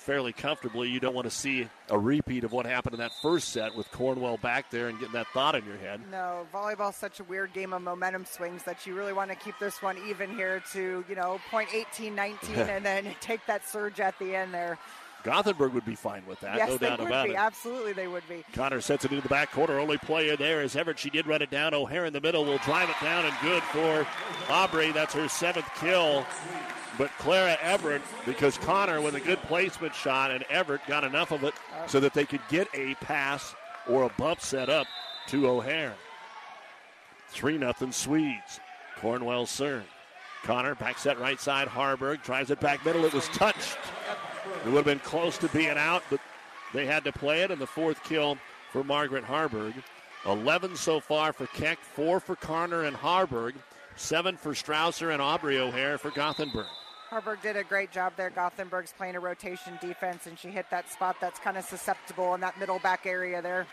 fairly 0.04 0.34
comfortably. 0.34 0.90
You 0.90 1.00
don't 1.00 1.16
want 1.16 1.26
to 1.26 1.36
see 1.36 1.68
a 1.90 1.98
repeat 1.98 2.44
of 2.44 2.52
what 2.52 2.66
happened 2.66 2.94
in 2.94 3.00
that 3.00 3.14
first 3.22 3.50
set 3.50 3.76
with 3.76 3.90
Cornwell 3.92 4.38
back 4.38 4.70
there 4.70 4.90
and 4.90 5.00
getting 5.00 5.14
that 5.14 5.28
thought 5.34 5.56
in 5.56 5.66
your 5.66 5.78
head. 5.78 6.02
No, 6.12 6.46
volleyball's 6.54 6.98
such 6.98 7.20
a 7.20 7.24
weird 7.24 7.54
game 7.54 7.74
of 7.74 7.82
momentum 7.82 8.26
swings 8.26 8.64
that 8.64 8.86
you 8.86 8.96
really 8.96 9.14
want 9.14 9.32
to 9.32 9.36
keep 9.36 9.58
this 9.60 9.82
one 9.82 9.98
even 10.08 10.30
here 10.30 10.62
to, 10.74 11.06
you 11.08 11.16
know, 11.16 11.40
point 11.50 11.70
18, 11.74 12.14
19, 12.14 12.56
and 12.58 12.86
then 12.86 13.16
take 13.22 13.46
that 13.48 13.68
surge 13.68 14.00
at 14.00 14.18
the 14.20 14.36
end 14.36 14.54
there. 14.54 14.78
Gothenburg 15.24 15.74
would 15.74 15.86
be 15.86 15.96
fine 15.96 16.26
with 16.28 16.42
that, 16.42 16.58
yes, 16.58 16.68
no 16.68 16.78
doubt 16.78 17.00
about 17.00 17.28
be. 17.28 17.32
it. 17.32 17.38
Absolutely, 17.38 17.94
they 17.94 18.08
would 18.08 18.28
be. 18.28 18.44
Connor 18.52 18.82
sets 18.82 19.06
it 19.06 19.12
into 19.12 19.24
the 19.24 19.30
back 19.30 19.52
corner. 19.54 19.80
Only 19.80 19.98
player 19.98 20.36
there 20.36 20.62
is 20.62 20.76
Everett. 20.76 21.00
She 21.00 21.10
did 21.10 21.28
run 21.28 21.42
it 21.42 21.50
down. 21.50 21.74
O'Hare 21.74 22.04
in 22.04 22.12
the 22.12 22.20
middle 22.20 22.44
will 22.44 22.58
drive 22.60 22.90
it 22.90 22.98
down 23.02 23.24
and 23.24 23.34
good 23.42 23.64
for 23.64 24.06
Aubrey. 24.50 24.92
That's 24.92 25.14
her 25.14 25.30
seventh 25.30 25.70
kill. 25.80 26.26
But 26.98 27.10
Clara 27.18 27.58
Everett, 27.62 28.02
because 28.26 28.58
Connor 28.58 29.02
with 29.02 29.16
a 29.16 29.20
good 29.20 29.42
placement 29.44 29.96
shot, 29.96 30.32
and 30.32 30.44
Everett 30.44 30.82
got 30.88 31.04
enough 31.04 31.32
of 31.32 31.44
it 31.44 31.54
so 31.88 32.00
that 32.00 32.14
they 32.14 32.26
could 32.26 32.42
get 32.50 32.68
a 32.74 32.94
pass 32.96 33.56
or 33.88 34.04
a 34.04 34.10
bump 34.10 34.42
set 34.42 34.70
up 34.70 34.88
to 35.28 35.48
O'Hare. 35.50 35.96
3 37.30 37.58
0 37.58 37.74
Swedes. 37.92 38.60
Cornwell 38.98 39.46
serve. 39.46 39.86
Connor 40.44 40.76
back 40.76 40.98
set 40.98 41.20
right 41.20 41.40
side. 41.40 41.68
Harburg 41.68 42.22
drives 42.22 42.52
it 42.52 42.60
back 42.60 42.86
middle. 42.86 43.06
It 43.06 43.14
was 43.14 43.28
touched. 43.30 43.78
It 44.66 44.68
would 44.68 44.76
have 44.76 44.86
been 44.86 45.00
close 45.00 45.38
to 45.40 45.48
being 45.50 45.78
out, 45.78 46.04
but 46.10 46.20
they 46.74 46.86
had 46.86 47.04
to 47.06 47.12
play 47.12 47.42
it. 47.42 47.52
And 47.52 47.60
the 47.60 47.68
fourth 47.68 48.04
kill 48.04 48.38
for 48.72 48.84
Margaret 48.84 49.24
Harburg. 49.24 49.74
11 50.26 50.76
so 50.76 51.00
far 51.00 51.34
for 51.34 51.48
Keck, 51.48 51.80
4 51.80 52.20
for 52.20 52.36
Connor 52.36 52.84
and 52.84 52.96
Harburg, 52.96 53.56
7 53.96 54.38
for 54.38 54.54
Strouser 54.54 55.12
and 55.12 55.22
Aubrey 55.22 55.60
O'Hare 55.60 55.98
for 55.98 56.12
Gothenburg. 56.12 56.68
Harburg 57.14 57.44
did 57.44 57.56
a 57.56 57.64
great 57.64 57.92
job 57.92 58.14
there. 58.18 58.32
Gothenburg's 58.32 58.92
playing 58.92 59.16
a 59.16 59.20
rotation 59.20 59.78
defense, 59.80 60.26
and 60.26 60.38
she 60.38 60.48
hit 60.48 60.66
that 60.72 60.92
spot 60.92 61.16
that's 61.22 61.40
kind 61.40 61.58
of 61.58 61.64
susceptible 61.64 62.34
in 62.34 62.42
that 62.42 62.60
middle 62.60 62.80
back 62.80 63.06
area 63.06 63.40
there. 63.40 63.68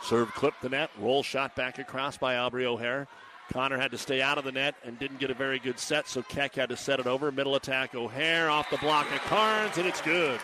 Serve 0.00 0.32
clipped 0.32 0.62
the 0.62 0.70
net, 0.70 0.90
roll 0.98 1.22
shot 1.22 1.54
back 1.54 1.78
across 1.78 2.16
by 2.16 2.38
Aubrey 2.38 2.64
O'Hare. 2.64 3.06
Connor 3.52 3.76
had 3.76 3.90
to 3.90 3.98
stay 3.98 4.22
out 4.22 4.38
of 4.38 4.44
the 4.44 4.52
net 4.52 4.74
and 4.86 4.98
didn't 4.98 5.20
get 5.20 5.30
a 5.30 5.34
very 5.34 5.58
good 5.58 5.78
set, 5.78 6.08
so 6.08 6.22
Keck 6.22 6.54
had 6.54 6.70
to 6.70 6.76
set 6.78 6.98
it 6.98 7.06
over. 7.06 7.30
Middle 7.30 7.56
attack 7.56 7.94
O'Hare 7.94 8.48
off 8.48 8.70
the 8.70 8.78
block 8.78 9.04
of 9.12 9.20
Carnes, 9.24 9.76
and 9.76 9.86
it's 9.86 10.00
good. 10.00 10.40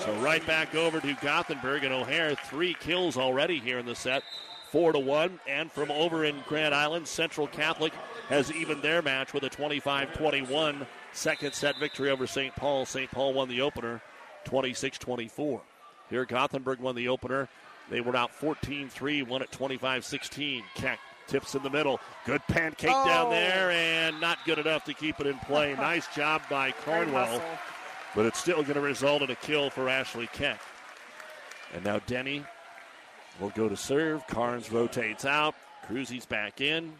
So 0.00 0.12
right 0.16 0.44
back 0.44 0.74
over 0.74 0.98
to 0.98 1.16
Gothenburg 1.22 1.84
and 1.84 1.94
O'Hare, 1.94 2.34
three 2.34 2.74
kills 2.74 3.16
already 3.16 3.60
here 3.60 3.78
in 3.78 3.86
the 3.86 3.94
set, 3.94 4.24
four 4.72 4.92
to 4.92 4.98
one. 4.98 5.38
And 5.46 5.70
from 5.70 5.92
over 5.92 6.24
in 6.24 6.42
Grand 6.48 6.74
Island, 6.74 7.06
Central 7.06 7.46
Catholic 7.46 7.92
has 8.28 8.50
even 8.50 8.80
their 8.80 9.00
match 9.00 9.32
with 9.32 9.44
a 9.44 9.50
25-21 9.50 10.86
second 11.12 11.54
set 11.54 11.78
victory 11.78 12.10
over 12.10 12.26
St. 12.26 12.54
Paul. 12.56 12.86
St. 12.86 13.10
Paul 13.10 13.34
won 13.34 13.48
the 13.48 13.60
opener 13.60 14.00
26 14.44 14.98
24. 14.98 15.60
Here, 16.10 16.24
Gothenburg 16.24 16.80
won 16.80 16.94
the 16.94 17.08
opener. 17.08 17.48
They 17.90 18.00
were 18.00 18.16
out 18.16 18.34
14 18.34 18.88
3, 18.88 19.22
won 19.22 19.42
at 19.42 19.52
25 19.52 20.04
16. 20.04 20.64
Keck 20.74 20.98
tips 21.26 21.54
in 21.54 21.62
the 21.62 21.70
middle. 21.70 22.00
Good 22.26 22.42
pancake 22.48 22.92
oh. 22.92 23.06
down 23.06 23.30
there, 23.30 23.70
and 23.70 24.20
not 24.20 24.38
good 24.44 24.58
enough 24.58 24.84
to 24.84 24.94
keep 24.94 25.20
it 25.20 25.26
in 25.26 25.38
play. 25.40 25.74
nice 25.78 26.06
job 26.14 26.42
by 26.50 26.72
Cornwell, 26.84 27.42
but 28.14 28.26
it's 28.26 28.38
still 28.38 28.62
going 28.62 28.74
to 28.74 28.80
result 28.80 29.22
in 29.22 29.30
a 29.30 29.36
kill 29.36 29.70
for 29.70 29.88
Ashley 29.88 30.28
Keck. 30.32 30.60
And 31.74 31.84
now 31.84 32.00
Denny 32.00 32.44
will 33.40 33.50
go 33.50 33.68
to 33.68 33.76
serve. 33.76 34.26
Carnes 34.26 34.70
rotates 34.70 35.24
out. 35.24 35.54
Cruzy's 35.86 36.26
back 36.26 36.60
in. 36.60 36.92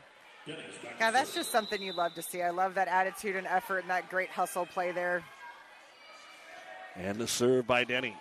Yeah, 0.47 1.11
that's 1.11 1.35
just 1.35 1.51
something 1.51 1.81
you 1.81 1.93
love 1.93 2.15
to 2.15 2.23
see. 2.23 2.43
I 2.43 2.51
love 2.51 2.75
that 2.75 2.89
attitude 2.89 3.37
and 3.37 3.47
effort 3.47 3.79
and 3.79 3.91
that 3.91 4.11
great 4.11 4.29
hustle 4.29 4.67
play 4.67 4.93
there. 4.93 5.23
And 6.97 7.19
the 7.19 7.27
serve 7.27 7.67
by 7.67 7.85
Denny. 7.85 8.17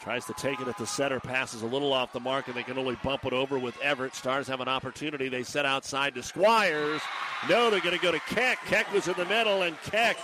Tries 0.00 0.24
to 0.26 0.32
take 0.32 0.60
it 0.60 0.66
at 0.66 0.78
the 0.78 0.86
center, 0.86 1.20
passes 1.20 1.60
a 1.60 1.66
little 1.66 1.92
off 1.92 2.14
the 2.14 2.20
mark, 2.20 2.48
and 2.48 2.56
they 2.56 2.62
can 2.62 2.78
only 2.78 2.96
bump 3.04 3.26
it 3.26 3.34
over 3.34 3.58
with 3.58 3.78
Everett. 3.82 4.14
Stars 4.14 4.48
have 4.48 4.60
an 4.60 4.68
opportunity. 4.68 5.28
They 5.28 5.42
set 5.42 5.66
outside 5.66 6.14
to 6.14 6.22
Squires. 6.22 7.02
No, 7.50 7.68
they're 7.68 7.80
going 7.80 7.96
to 7.96 8.02
go 8.02 8.10
to 8.10 8.20
Keck. 8.20 8.64
Keck 8.64 8.90
was 8.94 9.08
in 9.08 9.14
the 9.18 9.26
middle, 9.26 9.62
and 9.62 9.76
Keck, 9.82 10.16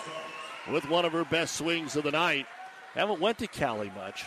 with 0.73 0.89
one 0.89 1.05
of 1.05 1.13
her 1.13 1.27
best 1.27 1.57
swings 1.57 1.95
of 1.95 2.05
the 2.05 2.11
night, 2.11 2.47
haven't 2.95 3.21
went 3.21 3.37
to 3.39 3.47
Callie 3.47 3.93
much. 3.95 4.25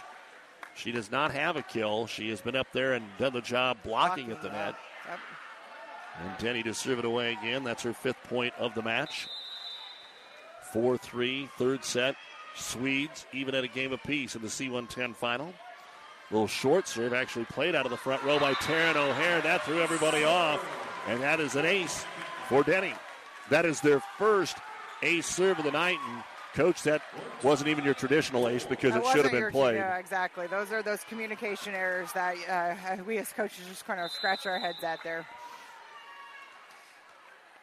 She 0.76 0.92
does 0.92 1.10
not 1.10 1.32
have 1.32 1.58
a 1.58 1.64
kill. 1.64 2.06
She 2.06 2.30
has 2.30 2.42
been 2.42 2.56
up 2.56 2.68
there 2.72 2.94
and 2.94 3.04
done 3.18 3.34
the 3.34 3.42
job 3.42 3.78
blocking 3.84 4.32
at 4.32 4.44
the 4.44 4.50
net. 4.50 4.76
And 6.22 6.38
Denny 6.38 6.64
to 6.64 6.74
serve 6.74 7.00
it 7.00 7.06
away 7.06 7.34
again. 7.34 7.64
That's 7.64 7.84
her 7.84 7.94
fifth 7.94 8.22
point 8.24 8.54
of 8.60 8.74
the 8.76 8.82
match. 8.82 9.28
4 10.74 10.98
3, 10.98 11.50
third 11.58 11.84
set. 11.84 12.16
Swedes 12.56 13.26
even 13.32 13.56
at 13.56 13.64
a 13.64 13.68
game 13.68 13.94
apiece 13.94 14.36
in 14.36 14.42
the 14.42 14.48
C110 14.48 15.16
final. 15.16 15.48
A 15.48 16.34
Little 16.34 16.48
short 16.48 16.88
serve 16.88 17.14
actually 17.14 17.46
played 17.46 17.74
out 17.74 17.86
of 17.86 17.92
the 17.92 17.98
front 17.98 18.22
row 18.24 18.38
by 18.40 18.54
Taryn 18.56 18.96
O'Hare. 18.96 19.42
That 19.42 19.64
threw 19.64 19.82
everybody 19.82 20.24
off. 20.24 20.64
And 21.08 21.22
that 21.22 21.40
is 21.40 21.56
an 21.56 21.66
ace 21.66 22.06
for 22.48 22.64
Denny. 22.64 22.94
That 23.50 23.66
is 23.66 23.82
their 23.82 24.02
first 24.18 24.58
ace 25.02 25.26
serve 25.26 25.58
of 25.60 25.66
the 25.66 25.72
night. 25.72 25.98
And 26.08 26.24
coach, 26.54 26.84
that 26.84 27.02
wasn't 27.42 27.70
even 27.70 27.84
your 27.86 27.94
traditional 27.96 28.48
ace 28.48 28.66
because 28.66 28.94
That 28.94 29.04
it 29.04 29.08
should 29.12 29.24
have 29.24 29.32
been 29.32 29.40
your- 29.42 29.52
played. 29.52 29.76
Yeah, 29.78 29.98
exactly. 29.98 30.46
Those 30.48 30.72
are 30.72 30.84
those 30.84 31.04
communication 31.06 31.74
errors 31.74 32.12
that 32.14 32.36
uh, 33.00 33.04
we 33.04 33.18
as 33.18 33.32
coaches 33.32 33.66
just 33.68 33.86
kind 33.86 34.00
of 34.00 34.12
scratch 34.12 34.46
our 34.46 34.60
heads 34.60 34.84
at 34.84 35.00
there. 35.04 35.26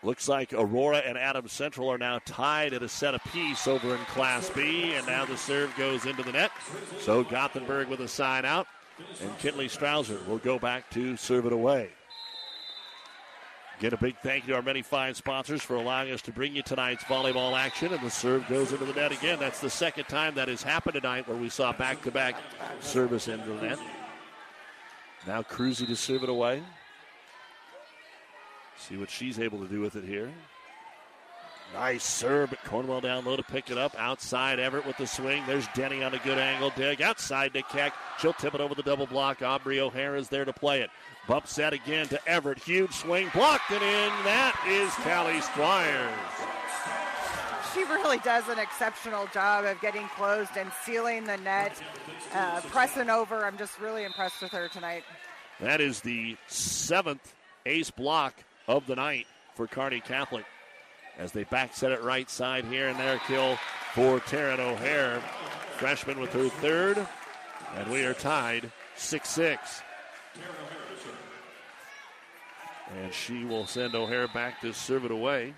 Looks 0.06 0.28
like 0.28 0.52
Aurora 0.52 0.98
and 0.98 1.18
Adams 1.18 1.50
Central 1.50 1.90
are 1.90 1.98
now 1.98 2.20
tied 2.24 2.72
at 2.72 2.84
a 2.84 2.88
set 2.88 3.16
apiece 3.16 3.66
over 3.66 3.92
in 3.92 4.00
Class 4.04 4.48
B, 4.50 4.94
and 4.94 5.04
now 5.04 5.24
the 5.24 5.36
serve 5.36 5.76
goes 5.76 6.06
into 6.06 6.22
the 6.22 6.30
net. 6.30 6.52
So 7.00 7.24
Gothenburg 7.24 7.88
with 7.88 7.98
a 7.98 8.06
sign 8.06 8.44
out, 8.44 8.68
and 9.20 9.36
Kinley 9.38 9.66
Strouser 9.66 10.24
will 10.28 10.38
go 10.38 10.60
back 10.60 10.88
to 10.90 11.16
serve 11.16 11.44
it 11.46 11.52
away. 11.52 11.90
Again, 13.80 13.94
a 13.94 13.96
big 13.96 14.16
thank 14.22 14.44
you 14.44 14.50
to 14.50 14.54
our 14.54 14.62
many 14.62 14.80
fine 14.80 15.12
sponsors 15.12 15.60
for 15.60 15.74
allowing 15.74 16.12
us 16.12 16.22
to 16.22 16.30
bring 16.30 16.54
you 16.54 16.62
tonight's 16.62 17.02
volleyball 17.02 17.58
action, 17.58 17.92
and 17.92 18.00
the 18.00 18.08
serve 18.08 18.48
goes 18.48 18.70
into 18.70 18.84
the 18.84 18.94
net 18.94 19.10
again. 19.10 19.40
That's 19.40 19.58
the 19.58 19.68
second 19.68 20.04
time 20.04 20.36
that 20.36 20.46
has 20.46 20.62
happened 20.62 20.94
tonight 20.94 21.26
where 21.26 21.36
we 21.36 21.48
saw 21.48 21.72
back 21.72 22.00
to 22.02 22.12
back 22.12 22.36
service 22.78 23.26
into 23.26 23.46
the 23.46 23.60
net. 23.60 23.78
Now 25.26 25.42
Cruzy 25.42 25.84
to 25.88 25.96
serve 25.96 26.22
it 26.22 26.28
away. 26.28 26.62
See 28.78 28.96
what 28.96 29.10
she's 29.10 29.38
able 29.38 29.58
to 29.60 29.68
do 29.68 29.80
with 29.80 29.96
it 29.96 30.04
here. 30.04 30.30
Nice 31.74 32.04
serve, 32.04 32.50
but 32.50 32.62
Cornwell 32.64 33.00
down 33.00 33.24
low 33.24 33.36
to 33.36 33.42
pick 33.42 33.70
it 33.70 33.78
up. 33.78 33.94
Outside 33.98 34.60
Everett 34.60 34.86
with 34.86 34.96
the 34.96 35.06
swing. 35.06 35.42
There's 35.46 35.66
Denny 35.74 36.02
on 36.02 36.14
a 36.14 36.18
good 36.18 36.38
angle. 36.38 36.70
Dig 36.76 37.02
outside 37.02 37.52
to 37.54 37.62
Keck. 37.62 37.92
She'll 38.20 38.32
tip 38.32 38.54
it 38.54 38.60
over 38.60 38.74
the 38.74 38.82
double 38.82 39.06
block. 39.06 39.42
Aubrey 39.42 39.80
O'Hare 39.80 40.16
is 40.16 40.28
there 40.28 40.44
to 40.44 40.52
play 40.52 40.80
it. 40.80 40.90
Bump 41.26 41.48
set 41.48 41.72
again 41.72 42.06
to 42.08 42.28
Everett. 42.28 42.58
Huge 42.60 42.92
swing. 42.92 43.28
Blocked 43.34 43.70
it 43.72 43.82
in. 43.82 44.10
That 44.24 44.54
is 44.68 44.92
Callie 45.04 45.40
Squires. 45.40 46.12
She 47.74 47.82
really 47.92 48.18
does 48.18 48.48
an 48.48 48.58
exceptional 48.58 49.26
job 49.34 49.64
of 49.64 49.78
getting 49.80 50.08
closed 50.16 50.52
and 50.56 50.70
sealing 50.84 51.24
the 51.24 51.36
net, 51.38 51.76
uh, 52.32 52.60
pressing 52.62 53.10
over. 53.10 53.44
I'm 53.44 53.58
just 53.58 53.78
really 53.80 54.04
impressed 54.04 54.40
with 54.40 54.52
her 54.52 54.68
tonight. 54.68 55.02
That 55.60 55.80
is 55.80 56.00
the 56.00 56.36
seventh 56.46 57.34
ace 57.66 57.90
block 57.90 58.34
of 58.68 58.86
the 58.86 58.96
night 58.96 59.26
for 59.54 59.66
Kearney 59.66 60.00
Catholic. 60.00 60.44
As 61.18 61.32
they 61.32 61.44
back 61.44 61.74
set 61.74 61.92
it 61.92 62.02
right 62.02 62.28
side 62.28 62.64
here 62.66 62.88
and 62.88 62.98
there, 62.98 63.18
kill 63.26 63.56
for 63.94 64.20
Taryn 64.20 64.58
O'Hare. 64.58 65.20
Freshman 65.76 66.20
with 66.20 66.32
her 66.32 66.48
third. 66.48 67.06
And 67.76 67.90
we 67.90 68.04
are 68.04 68.14
tied 68.14 68.70
6 68.96 69.28
6. 69.28 69.82
And 72.94 73.12
she 73.12 73.44
will 73.44 73.66
send 73.66 73.94
O'Hare 73.94 74.28
back 74.28 74.60
to 74.60 74.72
serve 74.72 75.04
it 75.04 75.10
away. 75.10 75.54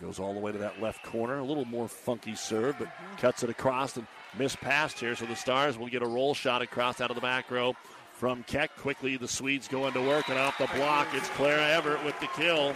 Goes 0.00 0.18
all 0.18 0.32
the 0.32 0.40
way 0.40 0.50
to 0.50 0.58
that 0.58 0.80
left 0.80 1.02
corner. 1.02 1.38
A 1.38 1.44
little 1.44 1.66
more 1.66 1.86
funky 1.86 2.34
serve, 2.34 2.76
but 2.78 2.88
mm-hmm. 2.88 3.16
cuts 3.16 3.42
it 3.42 3.50
across 3.50 3.96
and 3.96 4.06
missed 4.38 4.58
past 4.60 4.98
here. 4.98 5.14
So 5.14 5.26
the 5.26 5.36
Stars 5.36 5.76
will 5.76 5.88
get 5.88 6.02
a 6.02 6.06
roll 6.06 6.32
shot 6.32 6.62
across 6.62 7.02
out 7.02 7.10
of 7.10 7.16
the 7.16 7.20
back 7.20 7.50
row 7.50 7.76
from 8.20 8.42
Keck. 8.42 8.76
Quickly, 8.76 9.16
the 9.16 9.26
Swedes 9.26 9.66
go 9.66 9.86
into 9.86 10.02
work 10.02 10.28
and 10.28 10.38
off 10.38 10.58
the 10.58 10.68
block. 10.76 11.08
It's 11.14 11.30
Clara 11.30 11.66
Everett 11.66 12.04
with 12.04 12.20
the 12.20 12.26
kill. 12.36 12.74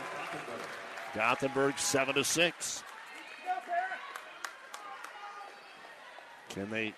Gothenburg 1.15 1.79
7 1.79 2.15
to 2.15 2.25
6. 2.25 2.83
Can 6.49 6.71
they 6.71 6.95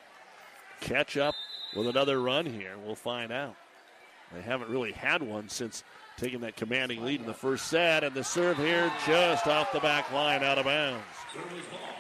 catch 0.81 1.17
up 1.17 1.35
with 1.75 1.89
another 1.89 2.23
run 2.23 2.47
here? 2.47 2.77
We'll 2.79 2.95
find 2.95 3.33
out. 3.33 3.57
They 4.33 4.43
haven't 4.43 4.71
really 4.71 4.93
had 4.93 5.25
one 5.25 5.49
since 5.49 5.83
taking 6.17 6.43
that 6.43 6.55
commanding 6.55 7.05
lead 7.05 7.21
in 7.21 7.27
the 7.27 7.35
first 7.35 7.67
set, 7.67 8.05
and 8.05 8.15
the 8.15 8.23
serve 8.23 8.59
here 8.59 8.93
just 9.09 9.49
off 9.49 9.73
the 9.73 9.81
back 9.81 10.13
line 10.13 10.45
out 10.45 10.59
of 10.59 10.67
bounds. 10.67 11.03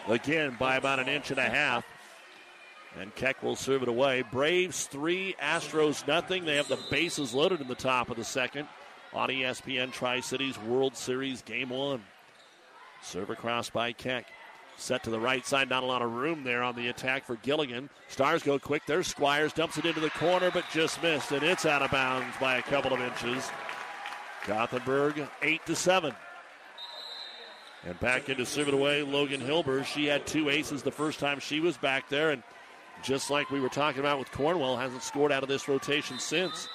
Again, 0.06 0.56
by 0.60 0.76
about 0.76 1.00
an 1.00 1.08
inch 1.08 1.32
and 1.32 1.40
a 1.40 1.42
half. 1.42 1.84
And 3.00 3.14
Keck 3.14 3.42
will 3.42 3.56
serve 3.56 3.82
it 3.82 3.88
away. 3.88 4.22
Braves 4.22 4.86
three, 4.86 5.34
Astros 5.40 6.06
nothing. 6.06 6.44
They 6.44 6.56
have 6.56 6.68
the 6.68 6.78
bases 6.90 7.34
loaded 7.34 7.60
in 7.60 7.68
the 7.68 7.74
top 7.74 8.08
of 8.10 8.16
the 8.16 8.24
second 8.24 8.68
on 9.12 9.28
ESPN 9.28 9.92
Tri 9.92 10.20
Cities 10.20 10.58
World 10.58 10.96
Series 10.96 11.42
Game 11.42 11.70
One. 11.70 12.02
Serve 13.02 13.30
across 13.30 13.68
by 13.68 13.92
Keck. 13.92 14.26
Set 14.78 15.02
to 15.04 15.10
the 15.10 15.20
right 15.20 15.46
side, 15.46 15.70
not 15.70 15.82
a 15.82 15.86
lot 15.86 16.02
of 16.02 16.12
room 16.12 16.44
there 16.44 16.62
on 16.62 16.76
the 16.76 16.88
attack 16.88 17.24
for 17.24 17.36
Gilligan. 17.36 17.88
Stars 18.08 18.42
go 18.42 18.58
quick. 18.58 18.82
There's 18.86 19.06
Squires, 19.06 19.54
dumps 19.54 19.78
it 19.78 19.86
into 19.86 20.00
the 20.00 20.10
corner, 20.10 20.50
but 20.50 20.64
just 20.70 21.02
missed, 21.02 21.32
and 21.32 21.42
it's 21.42 21.64
out 21.64 21.80
of 21.80 21.90
bounds 21.90 22.36
by 22.38 22.58
a 22.58 22.62
couple 22.62 22.92
of 22.92 23.00
inches. 23.00 23.50
Gothenburg 24.46 25.26
eight 25.42 25.64
to 25.66 25.74
seven. 25.74 26.14
And 27.86 27.98
back 28.00 28.28
into 28.28 28.44
serve 28.44 28.68
it 28.68 28.74
away, 28.74 29.02
Logan 29.02 29.40
Hilber. 29.40 29.84
She 29.84 30.06
had 30.06 30.26
two 30.26 30.50
aces 30.50 30.82
the 30.82 30.90
first 30.90 31.20
time 31.20 31.40
she 31.40 31.60
was 31.60 31.76
back 31.76 32.08
there, 32.08 32.30
and 32.30 32.42
just 33.02 33.30
like 33.30 33.50
we 33.50 33.60
were 33.60 33.68
talking 33.68 34.00
about 34.00 34.18
with 34.18 34.30
Cornwell, 34.32 34.76
hasn't 34.76 35.02
scored 35.02 35.32
out 35.32 35.42
of 35.42 35.48
this 35.48 35.68
rotation 35.68 36.18
since. 36.18 36.68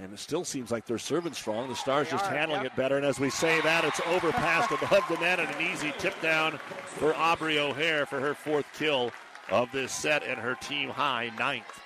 And 0.00 0.12
it 0.12 0.18
still 0.18 0.44
seems 0.44 0.70
like 0.70 0.86
they're 0.86 0.98
serving 0.98 1.34
strong. 1.34 1.68
The 1.68 1.76
Stars 1.76 2.06
They 2.06 2.12
just 2.12 2.24
are, 2.24 2.34
handling 2.34 2.62
yep. 2.62 2.72
it 2.72 2.76
better. 2.76 2.96
And 2.96 3.04
as 3.04 3.20
we 3.20 3.28
say 3.28 3.60
that, 3.60 3.84
it's 3.84 4.00
overpassed 4.06 4.70
above 4.70 5.04
the 5.08 5.16
net 5.16 5.38
and 5.38 5.50
an 5.54 5.62
easy 5.62 5.92
tip 5.98 6.20
down 6.22 6.58
for 6.86 7.14
Aubrey 7.14 7.58
O'Hare 7.58 8.06
for 8.06 8.18
her 8.18 8.34
fourth 8.34 8.66
kill 8.76 9.12
of 9.50 9.70
this 9.70 9.92
set 9.92 10.24
and 10.24 10.38
her 10.38 10.54
team 10.54 10.88
high 10.88 11.30
ninth. 11.38 11.80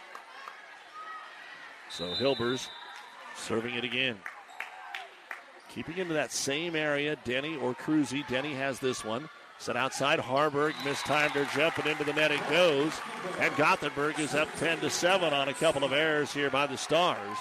So 1.90 2.12
Hilbers 2.14 2.68
serving 3.36 3.74
it 3.74 3.84
again. 3.84 4.16
Keeping 5.68 5.98
into 5.98 6.14
that 6.14 6.32
same 6.32 6.76
area, 6.76 7.16
Denny 7.24 7.56
or 7.56 7.74
Cruzy. 7.74 8.26
Denny 8.28 8.54
has 8.54 8.78
this 8.78 9.04
one. 9.04 9.28
Set 9.58 9.76
outside, 9.76 10.18
Harburg 10.18 10.74
mistimed 10.84 11.32
her 11.32 11.46
jump 11.54 11.78
and 11.78 11.86
into 11.86 12.04
the 12.04 12.12
net 12.12 12.30
it 12.30 12.46
goes. 12.50 12.92
And 13.40 13.54
Gothenburg 13.56 14.18
is 14.20 14.34
up 14.34 14.48
10 14.58 14.80
to 14.80 14.90
7 14.90 15.32
on 15.32 15.48
a 15.48 15.54
couple 15.54 15.82
of 15.82 15.92
errors 15.92 16.32
here 16.32 16.50
by 16.50 16.66
the 16.66 16.76
Stars. 16.76 17.38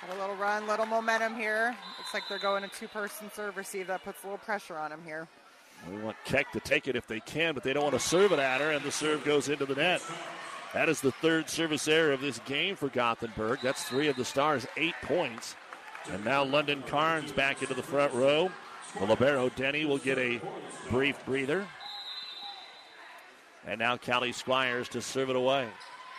Had 0.00 0.16
a 0.16 0.20
little 0.20 0.36
run, 0.36 0.66
little 0.66 0.86
momentum 0.86 1.36
here. 1.36 1.74
Looks 1.98 2.12
like 2.12 2.24
they're 2.28 2.38
going 2.38 2.64
a 2.64 2.68
two-person 2.68 3.30
serve 3.34 3.56
receive. 3.56 3.86
That 3.86 4.04
puts 4.04 4.22
a 4.22 4.26
little 4.26 4.38
pressure 4.38 4.76
on 4.76 4.90
them 4.90 5.00
here. 5.04 5.28
We 5.90 5.98
want 5.98 6.16
Keck 6.24 6.50
to 6.52 6.60
take 6.60 6.88
it 6.88 6.96
if 6.96 7.06
they 7.06 7.20
can, 7.20 7.54
but 7.54 7.62
they 7.62 7.72
don't 7.72 7.84
want 7.84 7.94
to 7.94 8.00
serve 8.00 8.32
it 8.32 8.38
at 8.38 8.60
her, 8.60 8.70
and 8.72 8.84
the 8.84 8.92
serve 8.92 9.24
goes 9.24 9.48
into 9.48 9.66
the 9.66 9.74
net. 9.74 10.02
That 10.72 10.88
is 10.88 11.00
the 11.00 11.12
third 11.12 11.48
service 11.48 11.86
error 11.86 12.12
of 12.12 12.20
this 12.20 12.40
game 12.40 12.74
for 12.74 12.88
Gothenburg. 12.88 13.60
That's 13.62 13.84
three 13.84 14.08
of 14.08 14.16
the 14.16 14.24
Stars' 14.24 14.66
eight 14.76 14.94
points. 15.02 15.54
And 16.10 16.24
now 16.24 16.44
London 16.44 16.82
Carnes 16.86 17.32
back 17.32 17.62
into 17.62 17.74
the 17.74 17.82
front 17.82 18.12
row. 18.12 18.50
The 18.98 19.06
Libero 19.06 19.48
Denny 19.50 19.84
will 19.84 19.98
get 19.98 20.18
a 20.18 20.40
brief 20.88 21.16
breather. 21.26 21.66
And 23.66 23.78
now 23.80 23.96
Callie 23.96 24.32
Squires 24.32 24.88
to 24.90 25.02
serve 25.02 25.30
it 25.30 25.36
away. 25.36 25.68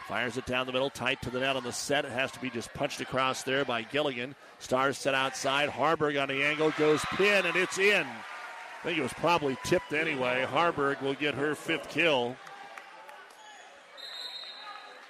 Fires 0.08 0.38
it 0.38 0.46
down 0.46 0.68
the 0.68 0.74
middle, 0.74 0.90
tight 0.90 1.22
to 1.24 1.30
the 1.30 1.40
net 1.40 1.56
on 1.56 1.64
the 1.64 1.72
set. 1.72 2.06
It 2.06 2.12
has 2.12 2.32
to 2.34 2.40
be 2.40 2.50
just 2.50 2.74
punched 2.74 3.02
across 3.02 3.44
there 3.44 3.66
by 3.66 3.82
Gilligan. 3.82 4.36
Stars 4.60 4.98
set 4.98 5.16
outside. 5.16 5.70
Harburg 5.70 6.18
on 6.18 6.28
the 6.28 6.44
angle 6.44 6.72
goes 6.78 7.04
pin, 7.16 7.46
and 7.46 7.56
it's 7.56 7.80
in. 7.80 8.06
I 8.06 8.84
think 8.84 9.00
it 9.00 9.02
was 9.02 9.14
probably 9.14 9.58
tipped 9.64 9.94
anyway. 9.94 10.44
Harburg 10.44 11.02
will 11.02 11.16
get 11.16 11.34
her 11.34 11.56
fifth 11.56 11.90
kill. 11.90 12.36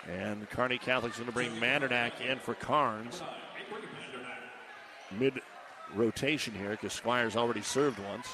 And 0.07 0.49
Kearney 0.51 0.77
Catholic's 0.77 1.17
going 1.17 1.27
to 1.27 1.33
bring 1.33 1.51
Mandernack 1.53 2.21
in 2.21 2.37
for 2.39 2.53
Carnes. 2.53 3.21
Mid 5.11 5.41
rotation 5.95 6.53
here 6.53 6.71
because 6.71 6.93
Squires 6.93 7.35
already 7.35 7.61
served 7.61 7.99
once. 7.99 8.27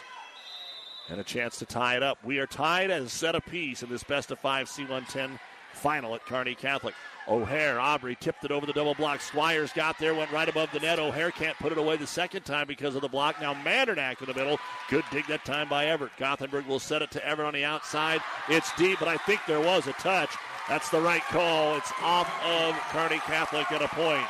And 1.09 1.19
a 1.19 1.23
chance 1.23 1.57
to 1.59 1.65
tie 1.65 1.97
it 1.97 2.03
up. 2.03 2.17
We 2.23 2.39
are 2.39 2.47
tied 2.47 2.89
at 2.89 3.01
a 3.01 3.09
set 3.09 3.35
apiece 3.35 3.83
in 3.83 3.89
this 3.89 4.03
best 4.03 4.31
of 4.31 4.39
five 4.39 4.67
C110 4.67 5.39
final 5.73 6.15
at 6.15 6.25
Kearney 6.25 6.55
Catholic. 6.55 6.93
O'Hare, 7.27 7.79
Aubrey 7.79 8.15
tipped 8.19 8.43
it 8.43 8.51
over 8.51 8.65
the 8.65 8.73
double 8.73 8.95
block. 8.95 9.21
Squires 9.21 9.71
got 9.73 9.99
there, 9.99 10.15
went 10.15 10.31
right 10.31 10.49
above 10.49 10.69
the 10.71 10.79
net. 10.79 10.99
O'Hare 10.99 11.31
can't 11.31 11.57
put 11.57 11.71
it 11.71 11.77
away 11.77 11.95
the 11.97 12.07
second 12.07 12.43
time 12.43 12.67
because 12.67 12.95
of 12.95 13.01
the 13.01 13.07
block. 13.07 13.39
Now 13.39 13.53
Mandernack 13.53 14.21
in 14.21 14.27
the 14.27 14.33
middle. 14.33 14.57
Good 14.89 15.03
dig 15.11 15.27
that 15.27 15.45
time 15.45 15.69
by 15.69 15.87
Everett. 15.87 16.11
Gothenburg 16.17 16.65
will 16.65 16.79
set 16.79 17.01
it 17.01 17.11
to 17.11 17.25
Everett 17.25 17.47
on 17.47 17.53
the 17.53 17.63
outside. 17.63 18.21
It's 18.49 18.73
deep, 18.75 18.99
but 18.99 19.07
I 19.07 19.17
think 19.17 19.41
there 19.47 19.59
was 19.59 19.87
a 19.87 19.93
touch. 19.93 20.35
That's 20.67 20.89
the 20.89 21.01
right 21.01 21.23
call. 21.23 21.75
It's 21.77 21.91
off 22.01 22.31
of 22.45 22.75
Kearney 22.89 23.19
Catholic 23.19 23.71
at 23.71 23.81
a 23.81 23.87
point. 23.89 24.25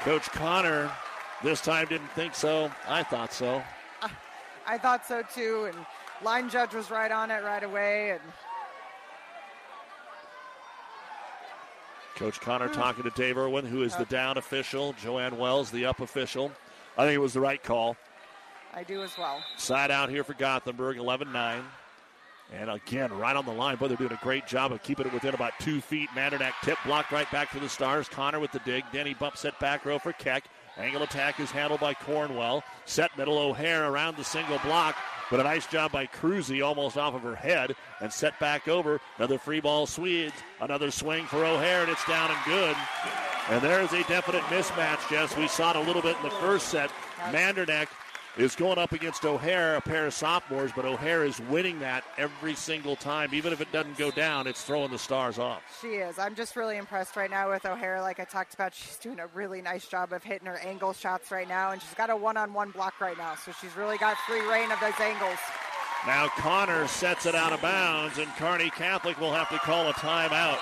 Coach 0.00 0.30
Connor 0.30 0.90
this 1.42 1.60
time 1.60 1.86
didn't 1.88 2.10
think 2.12 2.34
so. 2.34 2.70
I 2.88 3.02
thought 3.02 3.32
so. 3.32 3.62
I 4.66 4.78
thought 4.78 5.06
so 5.06 5.22
too, 5.34 5.70
and 5.72 5.86
line 6.22 6.48
judge 6.48 6.74
was 6.74 6.90
right 6.90 7.10
on 7.10 7.30
it 7.30 7.42
right 7.42 7.62
away, 7.62 8.10
and 8.10 8.20
Coach 12.16 12.40
Connor 12.40 12.68
hmm. 12.68 12.74
talking 12.74 13.04
to 13.04 13.10
Dave 13.10 13.38
Irwin, 13.38 13.64
who 13.64 13.82
is 13.82 13.94
the 13.94 14.06
down 14.06 14.38
official. 14.38 14.94
Joanne 14.94 15.38
Wells, 15.38 15.70
the 15.70 15.84
up 15.84 16.00
official. 16.00 16.50
I 16.98 17.04
think 17.04 17.14
it 17.14 17.20
was 17.20 17.34
the 17.34 17.40
right 17.40 17.62
call. 17.62 17.96
I 18.74 18.82
do 18.82 19.02
as 19.02 19.16
well. 19.16 19.42
Side 19.56 19.90
out 19.90 20.08
here 20.08 20.24
for 20.24 20.34
Gothenburg, 20.34 20.98
11 20.98 21.32
9. 21.32 21.62
And 22.52 22.70
again, 22.70 23.12
right 23.12 23.34
on 23.34 23.44
the 23.44 23.52
line. 23.52 23.76
Boy, 23.76 23.88
they're 23.88 23.96
doing 23.96 24.12
a 24.12 24.20
great 24.22 24.46
job 24.46 24.72
of 24.72 24.82
keeping 24.82 25.06
it 25.06 25.12
within 25.12 25.34
about 25.34 25.52
two 25.58 25.80
feet. 25.80 26.08
Mandernack 26.14 26.52
tip 26.62 26.78
blocked 26.84 27.10
right 27.10 27.30
back 27.32 27.50
to 27.50 27.60
the 27.60 27.68
Stars. 27.68 28.08
Connor 28.08 28.38
with 28.38 28.52
the 28.52 28.60
dig. 28.60 28.84
Denny 28.92 29.14
bump 29.14 29.36
set 29.36 29.58
back 29.58 29.84
row 29.84 29.98
for 29.98 30.12
Keck. 30.12 30.44
Angle 30.78 31.02
attack 31.02 31.40
is 31.40 31.50
handled 31.50 31.80
by 31.80 31.94
Cornwell. 31.94 32.62
Set 32.84 33.16
middle 33.16 33.38
O'Hare 33.38 33.90
around 33.90 34.16
the 34.16 34.24
single 34.24 34.58
block. 34.58 34.96
But 35.30 35.40
a 35.40 35.44
nice 35.44 35.66
job 35.66 35.90
by 35.90 36.06
Cruzy 36.06 36.64
almost 36.64 36.96
off 36.96 37.14
of 37.14 37.22
her 37.22 37.34
head 37.34 37.74
and 38.00 38.12
set 38.12 38.38
back 38.38 38.68
over. 38.68 39.00
Another 39.18 39.38
free 39.38 39.60
ball 39.60 39.86
Swedes. 39.86 40.34
Another 40.60 40.90
swing 40.90 41.24
for 41.26 41.44
O'Hare, 41.44 41.82
and 41.82 41.90
it's 41.90 42.06
down 42.06 42.30
and 42.30 42.38
good. 42.44 42.76
And 43.48 43.62
there's 43.62 43.92
a 43.92 44.02
definite 44.04 44.42
mismatch, 44.44 45.08
Jess. 45.08 45.36
We 45.36 45.48
saw 45.48 45.70
it 45.70 45.76
a 45.76 45.80
little 45.80 46.02
bit 46.02 46.16
in 46.16 46.22
the 46.22 46.30
first 46.30 46.68
set. 46.68 46.90
Mandernack 47.30 47.88
is 48.36 48.54
going 48.54 48.78
up 48.78 48.92
against 48.92 49.24
O'Hare, 49.24 49.76
a 49.76 49.80
pair 49.80 50.06
of 50.06 50.14
sophomores, 50.14 50.70
but 50.76 50.84
O'Hare 50.84 51.24
is 51.24 51.40
winning 51.42 51.78
that 51.80 52.04
every 52.18 52.54
single 52.54 52.94
time. 52.96 53.32
Even 53.32 53.52
if 53.52 53.60
it 53.60 53.72
doesn't 53.72 53.96
go 53.96 54.10
down, 54.10 54.46
it's 54.46 54.62
throwing 54.62 54.90
the 54.90 54.98
stars 54.98 55.38
off. 55.38 55.62
She 55.80 55.88
is. 55.88 56.18
I'm 56.18 56.34
just 56.34 56.54
really 56.54 56.76
impressed 56.76 57.16
right 57.16 57.30
now 57.30 57.50
with 57.50 57.64
O'Hare. 57.64 58.00
Like 58.00 58.20
I 58.20 58.24
talked 58.24 58.54
about, 58.54 58.74
she's 58.74 58.96
doing 58.96 59.20
a 59.20 59.26
really 59.28 59.62
nice 59.62 59.86
job 59.86 60.12
of 60.12 60.22
hitting 60.22 60.46
her 60.46 60.58
angle 60.58 60.92
shots 60.92 61.30
right 61.30 61.48
now, 61.48 61.70
and 61.70 61.80
she's 61.80 61.94
got 61.94 62.10
a 62.10 62.16
one 62.16 62.36
on 62.36 62.52
one 62.52 62.70
block 62.70 63.00
right 63.00 63.16
now, 63.16 63.34
so 63.36 63.52
she's 63.60 63.74
really 63.76 63.96
got 63.98 64.16
free 64.18 64.46
reign 64.46 64.70
of 64.70 64.80
those 64.80 65.00
angles. 65.00 65.38
Now 66.06 66.28
Connor 66.36 66.86
sets 66.88 67.26
it 67.26 67.34
out 67.34 67.52
of 67.52 67.62
bounds, 67.62 68.18
and 68.18 68.28
Kearney 68.36 68.70
Catholic 68.70 69.18
will 69.18 69.32
have 69.32 69.48
to 69.48 69.58
call 69.58 69.88
a 69.88 69.92
timeout. 69.94 70.58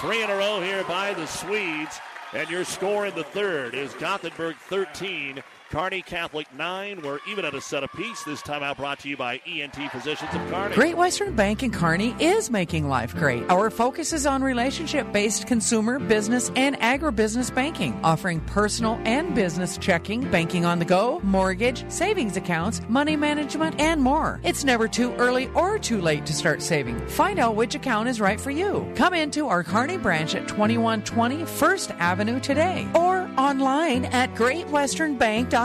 Three 0.00 0.22
in 0.22 0.30
a 0.30 0.36
row 0.36 0.60
here 0.60 0.84
by 0.84 1.12
the 1.14 1.26
Swedes. 1.26 1.98
And 2.32 2.50
your 2.50 2.64
score 2.64 3.06
in 3.06 3.14
the 3.14 3.24
third 3.24 3.74
is 3.74 3.94
Gothenburg 3.94 4.56
13, 4.68 5.42
Kearney 5.70 6.00
Catholic 6.02 6.46
9. 6.54 7.02
We're 7.02 7.18
even 7.28 7.44
at 7.44 7.54
a 7.54 7.60
set 7.60 7.82
apiece. 7.82 8.22
This 8.22 8.40
time 8.40 8.62
out 8.62 8.76
brought 8.76 9.00
to 9.00 9.08
you 9.08 9.16
by 9.16 9.40
ENT 9.46 9.74
Physicians 9.90 10.30
of 10.32 10.40
Kearney. 10.48 10.74
Great 10.76 10.96
Western 10.96 11.34
Bank 11.34 11.64
in 11.64 11.72
Kearney 11.72 12.14
is 12.20 12.50
making 12.50 12.88
life 12.88 13.14
great. 13.16 13.42
Our 13.50 13.70
focus 13.70 14.12
is 14.12 14.26
on 14.26 14.42
relationship 14.42 15.12
based 15.12 15.46
consumer, 15.48 15.98
business, 15.98 16.52
and 16.54 16.78
agribusiness 16.78 17.52
banking, 17.52 17.98
offering 18.04 18.40
personal 18.42 19.00
and 19.04 19.34
business 19.34 19.76
checking, 19.76 20.30
banking 20.30 20.64
on 20.64 20.78
the 20.78 20.84
go, 20.84 21.20
mortgage, 21.24 21.90
savings 21.90 22.36
accounts, 22.36 22.80
money 22.88 23.16
management, 23.16 23.80
and 23.80 24.00
more. 24.00 24.40
It's 24.44 24.64
never 24.64 24.86
too 24.86 25.14
early 25.14 25.48
or 25.48 25.78
too 25.78 26.00
late 26.00 26.26
to 26.26 26.32
start 26.32 26.62
saving. 26.62 27.04
Find 27.08 27.40
out 27.40 27.56
which 27.56 27.74
account 27.74 28.08
is 28.08 28.20
right 28.20 28.40
for 28.40 28.52
you. 28.52 28.90
Come 28.94 29.14
into 29.14 29.48
our 29.48 29.64
Kearney 29.64 29.96
branch 29.98 30.36
at 30.36 30.46
2120 30.46 31.44
First 31.44 31.90
Avenue 31.92 32.38
today 32.38 32.88
or 32.94 33.28
online 33.36 34.04
at 34.06 34.32
greatwesternbank.com. 34.34 35.55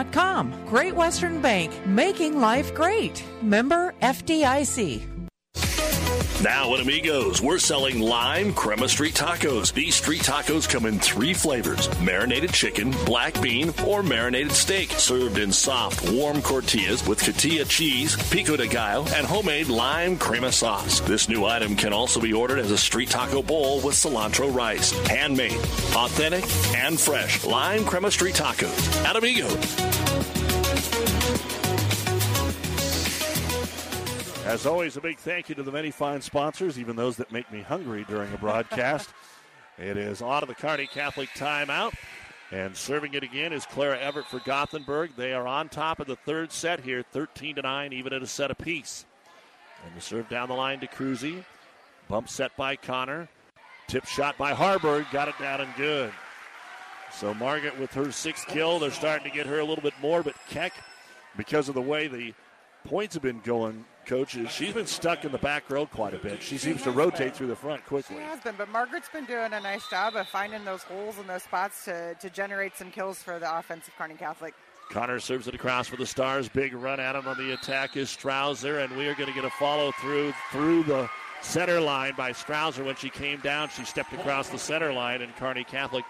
Great 0.68 0.96
Western 0.96 1.42
Bank, 1.42 1.70
making 1.86 2.40
life 2.40 2.74
great. 2.74 3.22
Member 3.42 3.94
FDIC. 4.02 5.11
Now 6.44 6.74
at 6.74 6.80
Amigos, 6.80 7.40
we're 7.40 7.60
selling 7.60 8.00
lime 8.00 8.52
crema 8.54 8.90
street 8.90 9.14
tacos. 9.14 9.72
These 9.72 9.94
street 9.94 10.22
tacos 10.22 10.68
come 10.68 10.88
in 10.88 10.98
three 10.98 11.36
flavors 11.36 11.88
marinated 12.02 12.52
chicken, 12.52 12.90
black 13.06 13.40
bean, 13.44 13.72
or 13.86 14.02
marinated 14.02 14.52
steak, 14.52 14.90
served 14.94 15.38
in 15.38 15.52
soft, 15.52 16.12
warm 16.12 16.42
tortillas 16.42 17.08
with 17.08 17.20
cotija 17.20 17.70
cheese, 17.70 18.16
pico 18.32 18.58
de 18.58 18.68
gallo, 18.68 19.06
and 19.14 19.28
homemade 19.28 19.68
lime 19.68 20.18
crema 20.18 20.52
sauce. 20.52 21.00
This 21.02 21.30
new 21.30 21.46
item 21.46 21.76
can 21.76 21.94
also 21.94 22.20
be 22.20 22.34
ordered 22.34 22.58
as 22.58 22.72
a 22.72 22.78
street 22.78 23.12
taco 23.12 23.44
bowl 23.44 23.80
with 23.80 23.94
cilantro 23.94 24.52
rice. 24.52 24.92
Handmade, 25.08 25.62
authentic, 25.94 26.44
and 26.76 27.00
fresh 27.00 27.46
lime 27.46 27.86
crema 27.86 28.10
street 28.10 28.34
tacos 28.34 29.06
at 29.06 29.16
Amigos. 29.16 30.11
As 34.52 34.66
always, 34.66 34.98
a 34.98 35.02
big 35.02 35.18
thank 35.18 35.48
you 35.48 35.56
to 35.56 35.64
the 35.64 35.72
many 35.72 35.92
fine 35.92 36.20
sponsors, 36.20 36.78
even 36.78 36.98
those 36.98 37.16
that 37.16 37.32
make 37.32 37.50
me 37.54 37.62
hungry 37.62 38.06
during 38.10 38.34
a 38.34 38.38
broadcast. 38.38 39.10
it 39.78 39.96
is 39.96 40.22
on 40.22 40.42
to 40.42 40.46
the 40.46 40.54
Kearney 40.54 40.88
Catholic 40.88 41.30
timeout. 41.30 41.94
And 42.52 42.76
serving 42.76 43.14
it 43.14 43.24
again 43.24 43.54
is 43.54 43.66
Clara 43.66 43.98
Everett 43.98 44.26
for 44.26 44.40
Gothenburg. 44.40 45.12
They 45.16 45.32
are 45.32 45.48
on 45.48 45.70
top 45.70 46.02
of 46.02 46.08
the 46.08 46.18
third 46.18 46.52
set 46.52 46.82
here, 46.82 47.02
13 47.02 47.56
to 47.56 47.62
9, 47.62 47.94
even 47.94 48.12
at 48.12 48.22
a 48.22 48.28
set 48.28 48.52
apiece. 48.52 49.06
And 49.86 49.96
the 49.96 50.02
serve 50.02 50.28
down 50.28 50.50
the 50.50 50.56
line 50.56 50.82
to 50.82 50.88
Cruzy. 50.88 51.46
Bump 52.10 52.28
set 52.28 52.54
by 52.58 52.76
Connor. 52.76 53.30
Tip 53.88 54.06
shot 54.06 54.38
by 54.38 54.54
Harburg. 54.54 55.06
Got 55.14 55.30
it 55.30 55.40
down 55.40 55.62
and 55.62 55.74
good. 55.78 56.12
So 57.14 57.34
Margaret 57.34 57.80
with 57.80 57.94
her 57.94 58.12
sixth 58.12 58.48
kill. 58.48 58.80
They're 58.80 58.92
starting 58.92 59.32
to 59.32 59.34
get 59.34 59.48
her 59.48 59.60
a 59.60 59.66
little 59.66 59.82
bit 59.82 59.94
more, 60.02 60.24
but 60.24 60.36
Keck, 60.50 60.74
because 61.38 61.70
of 61.70 61.76
the 61.76 61.82
way 61.82 62.08
the 62.08 62.34
points 62.84 63.14
have 63.14 63.24
been 63.24 63.40
going, 63.46 63.86
coaches, 64.12 64.52
she's 64.52 64.74
been 64.74 64.86
stuck 64.86 65.24
in 65.24 65.32
the 65.32 65.38
back 65.38 65.70
row 65.70 65.86
quite 65.86 66.14
a 66.14 66.18
bit. 66.18 66.44
She 66.44 66.58
seems 66.58 66.84
to 66.84 66.92
rotate 66.92 67.34
through 67.34 67.48
the 67.48 67.56
front 67.56 67.86
quickly. 67.86 68.18
She 68.18 68.22
has 68.22 68.42
been, 68.42 68.56
but 68.58 68.68
Margaret's 68.68 69.08
been 69.08 69.24
doing 69.24 69.54
a 69.54 69.62
nice 69.62 69.88
job 69.90 70.18
of 70.18 70.28
finding 70.28 70.66
those 70.66 70.84
holes 70.84 71.18
and 71.18 71.30
those 71.30 71.44
spots 71.44 71.86
to, 71.86 72.14
to 72.16 72.30
generate 72.30 72.76
some 72.76 72.92
kills 72.92 73.24
for 73.24 73.40
the 73.40 73.58
offensive 73.58 73.94
Kearney 73.98 74.16
Catholic. 74.16 74.54
Connor 74.90 75.22
serves 75.22 75.48
it 75.48 75.56
across 75.56 75.88
for 75.88 75.96
the 75.96 76.06
Stars. 76.06 76.50
Big 76.50 76.74
run 76.74 77.00
at 77.00 77.16
him 77.16 77.26
on 77.26 77.38
the 77.38 77.54
attack 77.54 77.96
is 77.96 78.10
Strouser, 78.10 78.84
and 78.84 78.98
we 78.98 79.08
are 79.08 79.16
going 79.16 79.30
to 79.30 79.34
get 79.34 79.46
a 79.46 79.50
follow 79.52 79.94
through 80.02 80.34
through 80.52 80.84
the 80.84 81.10
center 81.42 81.80
line 81.80 82.14
by 82.18 82.34
Strouser. 82.34 82.86
When 82.86 82.98
she 82.98 83.10
came 83.10 83.40
down, 83.40 83.70
she 83.70 83.86
stepped 83.86 84.12
across 84.12 84.50
the 84.50 84.60
center 84.60 84.92
line, 84.92 85.22
and 85.22 85.34
Kearney 85.38 85.64
Catholic 85.64 86.04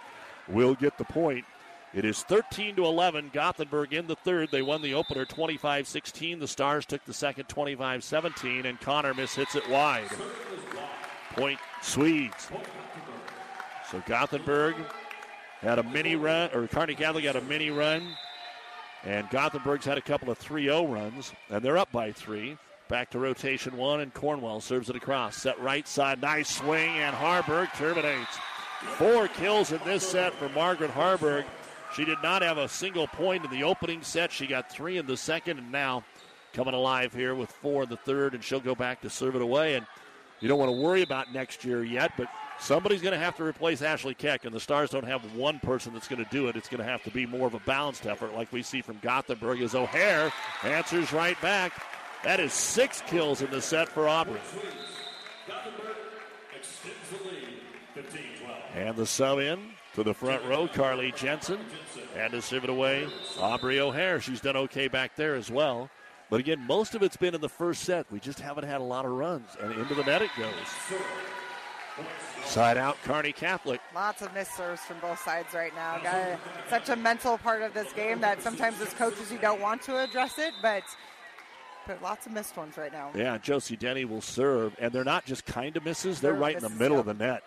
will 0.48 0.74
get 0.74 0.98
the 0.98 1.06
point. 1.06 1.46
It 1.94 2.06
is 2.06 2.24
13 2.24 2.78
to 2.78 2.86
11. 2.86 3.32
Gothenburg 3.34 3.94
in 3.94 4.08
the 4.08 4.16
third. 4.16 4.50
They 4.50 4.62
won 4.62 4.82
the 4.82 4.94
opener 4.94 5.26
25 5.26 5.88
16. 5.88 6.40
The 6.40 6.48
Stars 6.48 6.86
took 6.86 7.04
the 7.04 7.14
second 7.14 7.50
25 7.50 8.04
17, 8.04 8.66
and 8.66 8.80
Connor 8.80 9.14
hits 9.14 9.56
it 9.56 9.70
wide. 9.70 10.10
Point 11.34 11.60
Swedes. 11.82 12.50
So 13.90 14.02
Gothenburg 14.06 14.76
had 15.60 15.80
a 15.80 15.84
mini 15.84 16.16
run, 16.16 16.50
or 16.54 16.66
Kearney 16.68 16.96
Catholic 16.96 17.26
had 17.26 17.36
a 17.36 17.42
mini 17.42 17.72
run, 17.72 18.08
and 19.04 19.30
Gothenburg's 19.30 19.86
had 19.86 19.98
a 19.98 20.02
couple 20.02 20.30
of 20.30 20.38
3 20.38 20.64
0 20.64 20.88
runs, 20.88 21.34
and 21.50 21.62
they're 21.64 21.78
up 21.78 21.92
by 21.92 22.14
three. 22.14 22.58
Back 22.88 23.10
to 23.12 23.20
rotation 23.20 23.78
one, 23.78 24.02
and 24.02 24.14
Cornwell 24.14 24.60
serves 24.60 24.90
it 24.90 24.96
across. 24.96 25.38
Set 25.38 25.60
right 25.62 25.88
side, 25.88 26.22
nice 26.22 26.50
swing, 26.50 26.90
and 26.98 27.16
Harburg 27.16 27.70
terminates. 27.78 28.38
Four 28.98 29.28
kills 29.30 29.72
in 29.72 29.80
this 29.86 30.08
set 30.08 30.34
for 30.34 30.50
Margaret 30.50 30.92
Harburg. 30.92 31.46
She 31.96 32.06
did 32.06 32.22
not 32.24 32.42
have 32.42 32.58
a 32.58 32.70
single 32.70 33.08
point 33.08 33.44
in 33.44 33.52
the 33.52 33.64
opening 33.64 34.02
set. 34.02 34.32
She 34.32 34.48
got 34.48 34.72
three 34.72 34.98
in 34.98 35.06
the 35.06 35.18
second, 35.18 35.58
and 35.60 35.72
now 35.72 36.04
coming 36.54 36.74
alive 36.74 37.14
here 37.14 37.36
with 37.36 37.52
four 37.52 37.84
in 37.84 37.90
the 37.90 37.98
third, 37.98 38.34
and 38.34 38.44
she'll 38.44 38.60
go 38.60 38.76
back 38.76 39.02
to 39.02 39.10
serve 39.10 39.36
it 39.36 39.42
away. 39.42 39.76
And 39.76 39.86
you 40.40 40.48
don't 40.48 40.60
want 40.60 40.70
to 40.70 40.82
worry 40.82 41.02
about 41.02 41.34
next 41.34 41.64
year 41.66 41.84
yet, 41.84 42.14
but 42.18 42.28
somebody's 42.60 43.02
going 43.02 43.14
to 43.14 43.20
have 43.20 43.36
to 43.38 43.44
replace 43.44 43.82
Ashley 43.82 44.14
Keck, 44.14 44.46
and 44.46 44.54
the 44.54 44.60
Stars 44.60 44.90
don't 44.90 45.06
have 45.06 45.22
one 45.36 45.60
person 45.60 45.94
that's 45.94 46.08
going 46.08 46.24
to 46.24 46.30
do 46.32 46.48
it. 46.48 46.56
It's 46.56 46.70
going 46.70 46.84
to 46.84 46.90
have 46.90 47.04
to 47.04 47.12
be 47.12 47.26
more 47.26 47.48
of 47.48 47.54
a 47.54 47.60
balanced 47.60 48.06
effort, 48.06 48.34
like 48.34 48.52
we 48.52 48.64
see 48.64 48.82
from 48.82 48.98
Gothenburg, 49.02 49.62
as 49.62 49.76
O'Hare 49.76 50.32
answers 50.64 51.12
right 51.14 51.40
back. 51.42 51.74
That 52.24 52.40
is 52.40 52.54
six 52.54 53.02
kills 53.08 53.42
in 53.42 53.52
the 53.52 53.62
set 53.62 53.90
for 53.90 54.08
Aubrey. 54.08 54.40
And 58.76 58.96
the 58.96 59.06
sub 59.06 59.40
in 59.40 59.71
to 59.96 60.04
the 60.04 60.14
front 60.14 60.44
row, 60.46 60.68
Carly 60.68 61.12
Jensen. 61.12 61.60
And 62.16 62.32
to 62.32 62.42
serve 62.42 62.64
it 62.64 62.70
away, 62.70 63.08
Aubrey 63.40 63.80
O'Hare. 63.80 64.20
She's 64.22 64.42
done 64.42 64.56
okay 64.56 64.88
back 64.88 65.16
there 65.16 65.36
as 65.36 65.50
well. 65.52 65.90
But 66.30 66.40
again, 66.40 66.66
most 66.66 66.96
of 66.96 67.04
it's 67.04 67.18
been 67.18 67.36
in 67.36 67.42
the 67.42 67.50
first 67.50 67.84
set. 67.84 68.06
We 68.10 68.20
just 68.20 68.40
haven't 68.40 68.64
had 68.64 68.80
a 68.80 68.84
lot 68.86 69.06
of 69.06 69.12
runs. 69.12 69.50
And 69.60 69.74
into 69.74 69.96
the 69.96 70.04
net 70.04 70.22
it 70.22 70.32
goes. 70.38 70.54
Side 72.46 72.78
out, 72.78 72.98
Kearney 73.04 73.34
Catholic. 73.34 73.82
Lots 73.94 74.22
of 74.22 74.34
missed 74.34 74.56
serves 74.56 74.82
from 74.82 75.00
both 75.00 75.20
sides 75.20 75.54
right 75.54 75.76
now. 75.76 76.00
Got 76.00 76.40
such 76.70 76.90
a 76.90 76.96
mental 76.96 77.38
part 77.38 77.62
of 77.62 77.74
this 77.74 77.92
game 77.94 78.22
that 78.22 78.42
sometimes 78.42 78.80
as 78.82 78.94
coaches 78.94 79.32
you 79.32 79.38
don't 79.38 79.62
want 79.62 79.82
to 79.84 80.02
address 80.04 80.40
it, 80.40 80.54
but 80.62 80.84
but 81.88 82.02
lots 82.02 82.26
of 82.26 82.32
missed 82.32 82.56
ones 82.58 82.78
right 82.78 82.92
now. 82.92 83.12
Yeah, 83.16 83.38
Josie 83.38 83.76
Denny 83.76 84.06
will 84.06 84.22
serve, 84.22 84.76
and 84.80 84.94
they're 84.94 85.04
not 85.04 85.26
just 85.26 85.46
kind 85.46 85.76
of 85.76 85.84
misses; 85.84 86.22
they're, 86.22 86.32
they're 86.32 86.40
right 86.40 86.56
in 86.56 86.62
the 86.62 86.70
middle 86.70 87.00
of 87.00 87.06
the 87.06 87.14
net. 87.14 87.44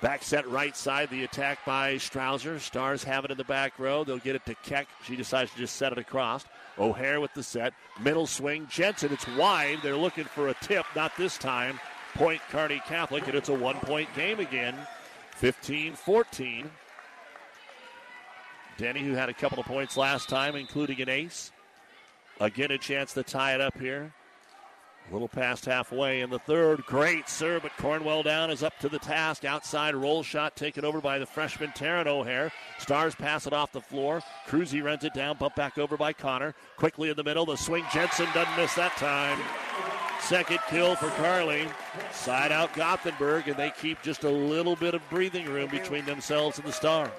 Back 0.00 0.22
set 0.22 0.48
right 0.48 0.76
side, 0.76 1.10
the 1.10 1.24
attack 1.24 1.64
by 1.64 1.94
Strouser. 1.94 2.60
Stars 2.60 3.02
have 3.02 3.24
it 3.24 3.32
in 3.32 3.36
the 3.36 3.44
back 3.44 3.78
row. 3.78 4.04
They'll 4.04 4.18
get 4.18 4.36
it 4.36 4.46
to 4.46 4.54
Keck. 4.54 4.86
She 5.04 5.16
decides 5.16 5.50
to 5.52 5.58
just 5.58 5.74
set 5.74 5.90
it 5.90 5.98
across. 5.98 6.44
O'Hare 6.78 7.20
with 7.20 7.34
the 7.34 7.42
set. 7.42 7.74
Middle 8.00 8.28
swing. 8.28 8.68
Jensen, 8.70 9.12
it's 9.12 9.26
wide. 9.36 9.78
They're 9.82 9.96
looking 9.96 10.24
for 10.24 10.48
a 10.48 10.54
tip. 10.62 10.86
Not 10.94 11.16
this 11.16 11.36
time. 11.36 11.80
Point 12.14 12.40
Kearney 12.50 12.80
Catholic, 12.86 13.26
and 13.26 13.34
it's 13.34 13.48
a 13.48 13.54
one 13.54 13.76
point 13.80 14.08
game 14.14 14.38
again. 14.38 14.76
15 15.36 15.94
14. 15.94 16.70
Denny, 18.76 19.00
who 19.00 19.14
had 19.14 19.28
a 19.28 19.34
couple 19.34 19.58
of 19.58 19.66
points 19.66 19.96
last 19.96 20.28
time, 20.28 20.54
including 20.54 21.00
an 21.00 21.08
ace. 21.08 21.50
Again, 22.40 22.70
a 22.70 22.78
chance 22.78 23.12
to 23.14 23.24
tie 23.24 23.54
it 23.54 23.60
up 23.60 23.76
here. 23.78 24.12
A 25.08 25.12
little 25.12 25.28
past 25.28 25.64
halfway 25.64 26.20
in 26.20 26.28
the 26.28 26.38
third. 26.38 26.84
Great 26.84 27.30
serve, 27.30 27.62
but 27.62 27.76
Cornwell 27.78 28.22
down 28.22 28.50
is 28.50 28.62
up 28.62 28.78
to 28.80 28.90
the 28.90 28.98
task. 28.98 29.44
Outside 29.44 29.94
roll 29.94 30.22
shot 30.22 30.54
taken 30.54 30.84
over 30.84 31.00
by 31.00 31.18
the 31.18 31.24
freshman 31.24 31.70
Taryn 31.70 32.06
O'Hare. 32.06 32.52
Stars 32.78 33.14
pass 33.14 33.46
it 33.46 33.54
off 33.54 33.72
the 33.72 33.80
floor. 33.80 34.20
Cruzy 34.46 34.84
runs 34.84 35.04
it 35.04 35.14
down, 35.14 35.38
bump 35.38 35.54
back 35.54 35.78
over 35.78 35.96
by 35.96 36.12
Connor. 36.12 36.54
Quickly 36.76 37.08
in 37.08 37.16
the 37.16 37.24
middle. 37.24 37.46
The 37.46 37.56
swing. 37.56 37.84
Jensen 37.90 38.28
doesn't 38.34 38.56
miss 38.56 38.74
that 38.74 38.96
time. 38.98 39.38
Second 40.20 40.58
kill 40.68 40.94
for 40.94 41.08
Carly. 41.10 41.68
Side 42.12 42.52
out 42.52 42.74
Gothenburg, 42.74 43.48
and 43.48 43.56
they 43.56 43.72
keep 43.80 44.02
just 44.02 44.24
a 44.24 44.30
little 44.30 44.76
bit 44.76 44.94
of 44.94 45.00
breathing 45.08 45.46
room 45.46 45.70
between 45.70 46.04
themselves 46.04 46.58
and 46.58 46.66
the 46.66 46.72
Stars. 46.72 47.10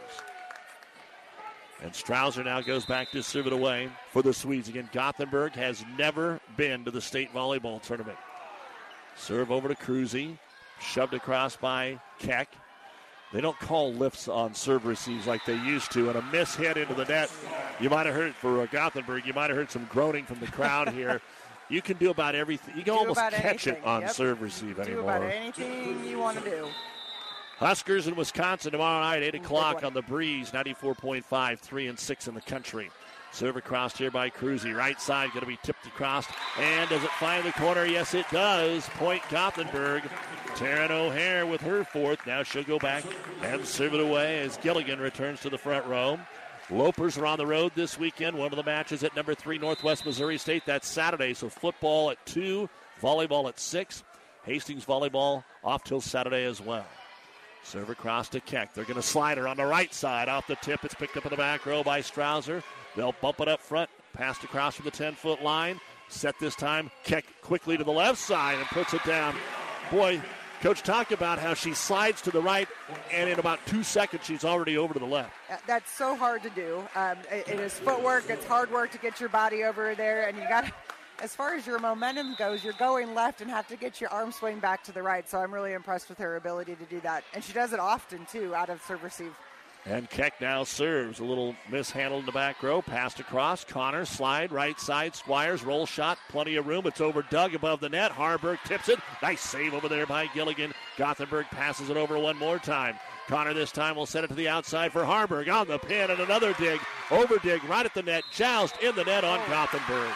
And 1.81 1.93
Strouser 1.93 2.43
now 2.43 2.61
goes 2.61 2.85
back 2.85 3.11
to 3.11 3.23
serve 3.23 3.47
it 3.47 3.53
away 3.53 3.89
for 4.11 4.21
the 4.21 4.33
Swedes. 4.33 4.67
Again, 4.67 4.89
Gothenburg 4.91 5.53
has 5.53 5.85
never 5.97 6.39
been 6.57 6.83
to 6.83 6.91
the 6.91 7.01
state 7.01 7.33
volleyball 7.33 7.81
tournament. 7.81 8.17
Serve 9.15 9.51
over 9.51 9.67
to 9.69 9.75
Cruzy. 9.75 10.37
Shoved 10.81 11.13
across 11.13 11.55
by 11.55 11.99
Keck. 12.19 12.49
They 13.31 13.41
don't 13.41 13.57
call 13.59 13.93
lifts 13.93 14.27
on 14.27 14.55
serve 14.55 14.85
receives 14.85 15.27
like 15.27 15.45
they 15.45 15.55
used 15.55 15.91
to, 15.91 16.09
and 16.09 16.17
a 16.17 16.21
miss 16.31 16.55
hit 16.55 16.77
into 16.77 16.95
the 16.95 17.05
net. 17.05 17.29
You 17.79 17.89
might 17.89 18.07
have 18.07 18.15
heard 18.15 18.33
for 18.33 18.61
uh, 18.61 18.65
Gothenburg, 18.65 19.25
you 19.25 19.33
might 19.33 19.49
have 19.49 19.57
heard 19.57 19.69
some 19.69 19.85
groaning 19.91 20.25
from 20.25 20.39
the 20.39 20.47
crowd 20.47 20.89
here. 20.93 21.21
You 21.69 21.83
can 21.83 21.97
do 21.97 22.09
about 22.09 22.33
everything. 22.33 22.75
You 22.75 22.83
can 22.83 22.93
do 22.95 22.99
almost 22.99 23.19
catch 23.19 23.67
anything. 23.67 23.75
it 23.75 23.85
on 23.85 24.01
yep. 24.01 24.11
serve 24.11 24.41
receive 24.41 24.77
do 24.77 24.81
anymore. 24.81 25.17
about 25.17 25.21
anything 25.23 26.03
you 26.05 26.17
want 26.17 26.43
to 26.43 26.49
do. 26.49 26.67
Huskers 27.59 28.07
in 28.07 28.15
Wisconsin 28.15 28.71
tomorrow 28.71 29.01
night, 29.01 29.21
8 29.21 29.35
o'clock 29.35 29.83
on 29.83 29.93
the 29.93 30.01
breeze, 30.01 30.51
94.5, 30.51 31.59
3 31.59 31.87
and 31.87 31.99
6 31.99 32.27
in 32.29 32.33
the 32.33 32.39
country. 32.39 32.89
Serve 33.33 33.57
across 33.57 33.97
here 33.97 34.09
by 34.09 34.29
Cruzy. 34.29 34.73
Right 34.73 34.99
side 34.99 35.31
going 35.31 35.41
to 35.41 35.45
be 35.45 35.59
tipped 35.61 35.85
across. 35.85 36.25
And 36.57 36.89
does 36.89 37.03
it 37.03 37.11
find 37.11 37.43
the 37.43 37.51
corner? 37.51 37.85
Yes, 37.85 38.13
it 38.13 38.25
does. 38.31 38.87
Point 38.91 39.21
Gothenburg. 39.29 40.03
Taryn 40.55 40.89
O'Hare 40.89 41.45
with 41.45 41.59
her 41.59 41.83
fourth. 41.83 42.25
Now 42.25 42.43
she'll 42.43 42.63
go 42.63 42.79
back 42.79 43.03
and 43.43 43.65
serve 43.65 43.93
it 43.93 43.99
away 43.99 44.39
as 44.39 44.57
Gilligan 44.57 44.99
returns 44.99 45.41
to 45.41 45.49
the 45.49 45.57
front 45.57 45.85
row. 45.85 46.17
Lopers 46.69 47.17
are 47.17 47.25
on 47.25 47.37
the 47.37 47.45
road 47.45 47.73
this 47.75 47.99
weekend. 47.99 48.37
One 48.37 48.53
of 48.53 48.57
the 48.57 48.63
matches 48.63 49.03
at 49.03 49.15
number 49.17 49.35
three, 49.35 49.57
Northwest 49.57 50.05
Missouri 50.05 50.37
State. 50.37 50.63
That's 50.65 50.87
Saturday. 50.87 51.33
So 51.33 51.49
football 51.49 52.11
at 52.11 52.25
2, 52.25 52.69
volleyball 53.01 53.49
at 53.49 53.59
6. 53.59 54.03
Hastings 54.43 54.85
volleyball 54.85 55.43
off 55.61 55.83
till 55.83 55.99
Saturday 55.99 56.45
as 56.45 56.61
well. 56.61 56.85
Serve 57.63 57.89
across 57.89 58.29
to 58.29 58.39
Keck. 58.39 58.73
They're 58.73 58.83
going 58.85 58.95
to 58.95 59.01
slide 59.01 59.37
her 59.37 59.47
on 59.47 59.57
the 59.57 59.65
right 59.65 59.93
side 59.93 60.27
off 60.27 60.47
the 60.47 60.55
tip. 60.57 60.83
It's 60.83 60.93
picked 60.95 61.17
up 61.17 61.25
in 61.25 61.29
the 61.29 61.37
back 61.37 61.65
row 61.65 61.83
by 61.83 62.01
Strouser. 62.01 62.63
They'll 62.95 63.15
bump 63.21 63.39
it 63.41 63.47
up 63.47 63.59
front. 63.59 63.89
Passed 64.13 64.43
across 64.43 64.75
from 64.75 64.85
the 64.85 64.91
10 64.91 65.13
foot 65.13 65.43
line. 65.43 65.79
Set 66.07 66.35
this 66.39 66.55
time. 66.55 66.89
Keck 67.03 67.25
quickly 67.41 67.77
to 67.77 67.83
the 67.83 67.91
left 67.91 68.17
side 68.17 68.57
and 68.57 68.65
puts 68.67 68.93
it 68.93 69.03
down. 69.03 69.35
Boy, 69.91 70.19
Coach 70.61 70.81
talked 70.83 71.11
about 71.11 71.39
how 71.39 71.53
she 71.53 71.73
slides 71.73 72.21
to 72.23 72.31
the 72.31 72.41
right, 72.41 72.67
and 73.13 73.29
in 73.29 73.39
about 73.39 73.59
two 73.65 73.81
seconds, 73.83 74.25
she's 74.25 74.43
already 74.43 74.77
over 74.77 74.93
to 74.93 74.99
the 74.99 75.05
left. 75.05 75.31
Uh, 75.49 75.55
That's 75.67 75.89
so 75.89 76.15
hard 76.15 76.43
to 76.43 76.49
do. 76.49 76.83
Um, 76.95 77.17
it, 77.31 77.47
it 77.47 77.59
is 77.59 77.73
footwork. 77.73 78.29
It's 78.29 78.45
hard 78.45 78.69
work 78.71 78.91
to 78.91 78.97
get 78.97 79.19
your 79.19 79.29
body 79.29 79.63
over 79.63 79.95
there, 79.95 80.27
and 80.27 80.37
you 80.37 80.43
got 80.49 80.65
to. 80.65 80.73
As 81.21 81.35
far 81.35 81.53
as 81.53 81.67
your 81.67 81.79
momentum 81.79 82.35
goes, 82.37 82.63
you're 82.63 82.73
going 82.73 83.13
left 83.13 83.41
and 83.41 83.49
have 83.49 83.67
to 83.67 83.75
get 83.75 83.99
your 83.99 84.09
arm 84.09 84.31
swing 84.31 84.59
back 84.59 84.83
to 84.85 84.93
the 84.93 85.03
right. 85.03 85.27
So 85.29 85.39
I'm 85.39 85.53
really 85.53 85.73
impressed 85.73 86.07
with 86.07 86.17
her 86.19 86.37
ability 86.37 86.75
to 86.75 86.85
do 86.85 87.01
that, 87.01 87.23
and 87.33 87.43
she 87.43 87.51
does 87.51 87.73
it 87.73 87.79
often 87.79 88.25
too, 88.31 88.55
out 88.55 88.69
of 88.69 88.81
serve 88.83 89.03
receive. 89.03 89.33
And 89.85 90.09
Keck 90.09 90.41
now 90.41 90.65
serves. 90.65 91.19
A 91.19 91.23
little 91.23 91.55
mishandled 91.71 92.21
in 92.21 92.25
the 92.25 92.31
back 92.31 92.61
row. 92.61 92.81
Passed 92.81 93.19
across. 93.19 93.63
Connor 93.63 94.03
slide. 94.03 94.51
Right 94.51 94.79
side. 94.79 95.15
Squires. 95.15 95.63
Roll 95.63 95.85
shot. 95.85 96.17
Plenty 96.27 96.57
of 96.57 96.67
room. 96.67 96.85
It's 96.85 96.99
over 96.99 97.21
Doug 97.29 97.55
above 97.55 97.79
the 97.79 97.87
net. 97.87 98.11
Harburg 98.11 98.59
tips 98.65 98.89
it. 98.89 98.99
Nice 99.21 99.39
save 99.39 99.73
over 99.73 99.87
there 99.87 100.05
by 100.05 100.27
Gilligan. 100.27 100.73
Gothenburg 100.97 101.45
passes 101.45 101.89
it 101.89 101.95
over 101.95 102.19
one 102.19 102.37
more 102.37 102.59
time. 102.59 102.99
Connor 103.29 103.53
this 103.53 103.71
time 103.71 103.95
will 103.95 104.05
set 104.05 104.25
it 104.25 104.27
to 104.27 104.33
the 104.33 104.49
outside 104.49 104.91
for 104.91 105.05
Harburg. 105.05 105.47
On 105.47 105.65
the 105.65 105.79
pin 105.79 106.11
and 106.11 106.19
another 106.19 106.53
dig. 106.59 106.81
Over 107.09 107.37
dig 107.37 107.63
right 107.63 107.85
at 107.85 107.93
the 107.93 108.03
net. 108.03 108.25
Joust 108.33 108.75
in 108.83 108.93
the 108.95 109.05
net 109.05 109.23
on 109.23 109.39
Gothenburg. 109.49 110.11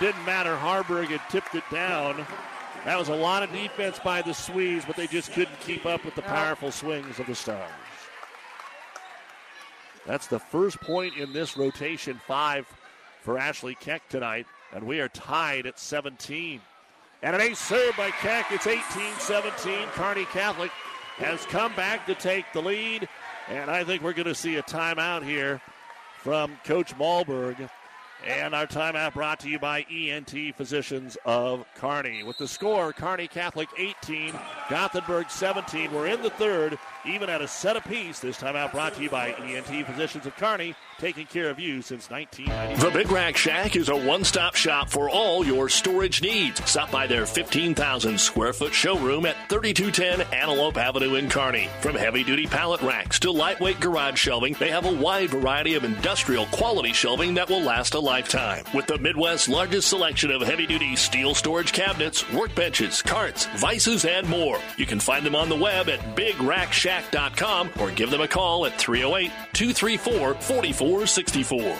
Didn't 0.00 0.24
matter. 0.24 0.56
Harburg 0.56 1.08
had 1.08 1.20
tipped 1.28 1.54
it 1.54 1.64
down. 1.70 2.26
That 2.86 2.98
was 2.98 3.08
a 3.08 3.14
lot 3.14 3.42
of 3.42 3.52
defense 3.52 3.98
by 3.98 4.22
the 4.22 4.32
Swedes, 4.32 4.86
but 4.86 4.96
they 4.96 5.06
just 5.06 5.32
couldn't 5.32 5.60
keep 5.60 5.84
up 5.84 6.04
with 6.04 6.14
the 6.14 6.22
powerful 6.22 6.72
swings 6.72 7.18
of 7.18 7.26
the 7.26 7.34
Stars. 7.34 7.70
That's 10.06 10.26
the 10.26 10.38
first 10.38 10.80
point 10.80 11.16
in 11.16 11.34
this 11.34 11.56
rotation 11.58 12.18
five 12.26 12.66
for 13.20 13.38
Ashley 13.38 13.74
Keck 13.74 14.08
tonight, 14.08 14.46
and 14.72 14.86
we 14.86 15.00
are 15.00 15.08
tied 15.08 15.66
at 15.66 15.78
17. 15.78 16.62
And 17.22 17.36
an 17.36 17.42
ace 17.42 17.58
serve 17.58 17.94
by 17.98 18.10
Keck. 18.10 18.46
It's 18.50 18.66
18 18.66 18.80
17. 19.18 19.88
Kearney 19.88 20.24
Catholic 20.26 20.70
has 21.18 21.44
come 21.46 21.74
back 21.76 22.06
to 22.06 22.14
take 22.14 22.46
the 22.54 22.62
lead, 22.62 23.06
and 23.48 23.70
I 23.70 23.84
think 23.84 24.02
we're 24.02 24.14
going 24.14 24.24
to 24.24 24.34
see 24.34 24.56
a 24.56 24.62
timeout 24.62 25.22
here 25.22 25.60
from 26.22 26.56
Coach 26.64 26.96
Malberg. 26.96 27.68
And 28.26 28.54
our 28.54 28.66
timeout 28.66 29.14
brought 29.14 29.40
to 29.40 29.48
you 29.48 29.58
by 29.58 29.86
ENT 29.90 30.34
Physicians 30.54 31.16
of 31.24 31.64
Kearney. 31.74 32.22
With 32.22 32.36
the 32.36 32.46
score, 32.48 32.92
Kearney 32.92 33.26
Catholic 33.26 33.68
18, 33.78 34.34
Gothenburg 34.68 35.30
17. 35.30 35.90
We're 35.92 36.08
in 36.08 36.20
the 36.20 36.30
third, 36.30 36.78
even 37.04 37.28
at 37.30 37.42
a 37.42 37.48
set 37.48 37.76
apiece. 37.76 38.20
This 38.20 38.38
timeout 38.38 38.72
brought 38.72 38.94
to 38.94 39.02
you 39.02 39.10
by 39.10 39.30
ENT 39.30 39.86
Physicians 39.86 40.26
of 40.26 40.36
Kearney, 40.36 40.74
taking 40.98 41.26
care 41.26 41.50
of 41.50 41.58
you 41.58 41.82
since 41.82 42.10
1990. 42.10 42.84
The 42.84 42.90
Big 42.90 43.10
Rack 43.10 43.36
Shack 43.36 43.76
is 43.76 43.88
a 43.88 43.96
one 43.96 44.24
stop 44.24 44.54
shop 44.54 44.90
for 44.90 45.08
all 45.08 45.44
your 45.44 45.68
storage 45.68 46.22
needs. 46.22 46.62
Stop 46.68 46.90
by 46.90 47.06
their 47.06 47.26
15,000 47.26 48.18
square 48.18 48.52
foot 48.52 48.74
showroom 48.74 49.26
at 49.26 49.36
3210 49.48 50.26
Antelope 50.32 50.76
Avenue 50.76 51.14
in 51.14 51.28
Kearney. 51.28 51.68
From 51.80 51.96
heavy 51.96 52.24
duty 52.24 52.46
pallet 52.46 52.82
racks 52.82 53.18
to 53.20 53.30
lightweight 53.30 53.80
garage 53.80 54.18
shelving, 54.18 54.54
they 54.58 54.70
have 54.70 54.86
a 54.86 54.92
wide 54.92 55.30
variety 55.30 55.74
of 55.74 55.84
industrial 55.84 56.46
quality 56.46 56.92
shelving 56.92 57.34
that 57.34 57.48
will 57.48 57.62
last 57.62 57.94
a 57.94 58.00
lifetime. 58.00 58.64
With 58.74 58.86
the 58.86 58.98
Midwest's 58.98 59.48
largest 59.48 59.88
selection 59.88 60.30
of 60.30 60.42
heavy 60.42 60.66
duty 60.66 60.96
steel 60.96 61.34
storage 61.34 61.72
cabinets, 61.72 62.22
workbenches, 62.24 63.04
carts, 63.04 63.46
vices, 63.56 64.04
and 64.04 64.28
more. 64.28 64.58
You 64.76 64.86
can 64.86 65.00
find 65.00 65.24
them 65.24 65.34
on 65.34 65.48
the 65.48 65.56
web 65.56 65.88
at 65.88 66.16
bigrackshack.com 66.90 67.70
or 67.80 67.90
give 67.92 68.10
them 68.10 68.20
a 68.20 68.28
call 68.28 68.66
at 68.66 68.78
308 68.78 69.30
234 69.52 70.34
4464. 70.34 71.74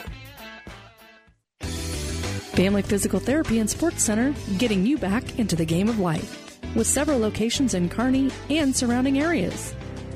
Family 2.55 2.81
Physical 2.81 3.19
Therapy 3.19 3.59
and 3.59 3.69
Sports 3.69 4.03
Center, 4.03 4.33
getting 4.57 4.85
you 4.85 4.97
back 4.97 5.39
into 5.39 5.55
the 5.55 5.65
game 5.65 5.87
of 5.87 5.99
life. 5.99 6.59
With 6.75 6.87
several 6.87 7.19
locations 7.19 7.73
in 7.73 7.89
Kearney 7.89 8.29
and 8.49 8.75
surrounding 8.75 9.19
areas. 9.19 9.73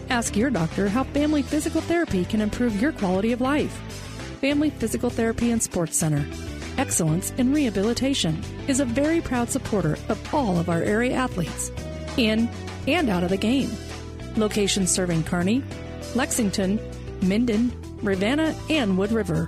Ask 0.10 0.36
your 0.36 0.50
doctor 0.50 0.88
how 0.88 1.04
Family 1.06 1.42
Physical 1.42 1.82
Therapy 1.82 2.26
can 2.26 2.42
improve 2.42 2.82
your 2.82 2.92
quality 2.92 3.32
of 3.32 3.42
life. 3.42 3.72
Family 4.42 4.70
Physical 4.70 5.10
Therapy 5.10 5.52
and 5.52 5.64
Sports 5.64 5.98
Center. 5.98 6.26
Excellence 6.78 7.32
in 7.38 7.54
Rehabilitation 7.54 8.42
is 8.68 8.80
a 8.80 8.86
very 8.86 9.22
proud 9.22 9.50
supporter 9.50 9.98
of 10.10 10.34
all 10.34 10.60
of 10.60 10.70
our 10.70 10.84
area 10.84 11.14
athletes, 11.14 11.72
in 12.18 12.50
and 12.86 13.10
out 13.10 13.24
of 13.24 13.30
the 13.30 13.38
game. 13.38 13.70
Locations 14.38 14.92
serving 14.92 15.24
Kearney, 15.24 15.64
Lexington, 16.14 16.80
Minden, 17.22 17.72
Ravenna, 18.02 18.56
and 18.70 18.98
Wood 18.98 19.12
River. 19.12 19.48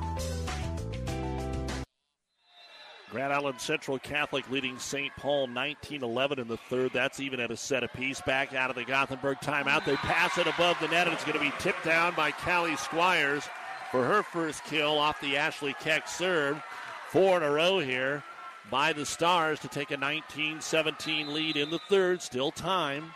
Grand 3.11 3.31
Island 3.31 3.59
Central 3.59 3.97
Catholic 3.99 4.49
leading 4.51 4.77
St. 4.77 5.11
Paul 5.15 5.47
19 5.47 6.03
11 6.03 6.39
in 6.39 6.47
the 6.47 6.57
third. 6.57 6.91
That's 6.93 7.19
even 7.19 7.39
at 7.39 7.51
a 7.51 7.57
set 7.57 7.83
apiece. 7.83 8.21
Back 8.21 8.53
out 8.53 8.69
of 8.69 8.75
the 8.75 8.83
Gothenburg 8.83 9.37
timeout. 9.37 9.85
They 9.85 9.95
pass 9.95 10.37
it 10.37 10.45
above 10.45 10.77
the 10.81 10.87
net, 10.89 11.07
and 11.07 11.13
it's 11.13 11.23
going 11.23 11.37
to 11.37 11.43
be 11.43 11.53
tipped 11.59 11.85
down 11.85 12.13
by 12.15 12.31
Callie 12.31 12.75
Squires 12.75 13.47
for 13.91 14.03
her 14.05 14.23
first 14.23 14.63
kill 14.65 14.97
off 14.97 15.21
the 15.21 15.37
Ashley 15.37 15.73
Keck 15.79 16.07
serve. 16.07 16.61
Four 17.09 17.37
in 17.37 17.43
a 17.43 17.51
row 17.51 17.79
here 17.79 18.23
by 18.69 18.91
the 18.91 19.05
Stars 19.05 19.59
to 19.61 19.69
take 19.69 19.91
a 19.91 19.97
19 19.97 20.59
17 20.59 21.33
lead 21.33 21.55
in 21.55 21.69
the 21.69 21.79
third. 21.89 22.21
Still 22.21 22.51
time. 22.51 23.13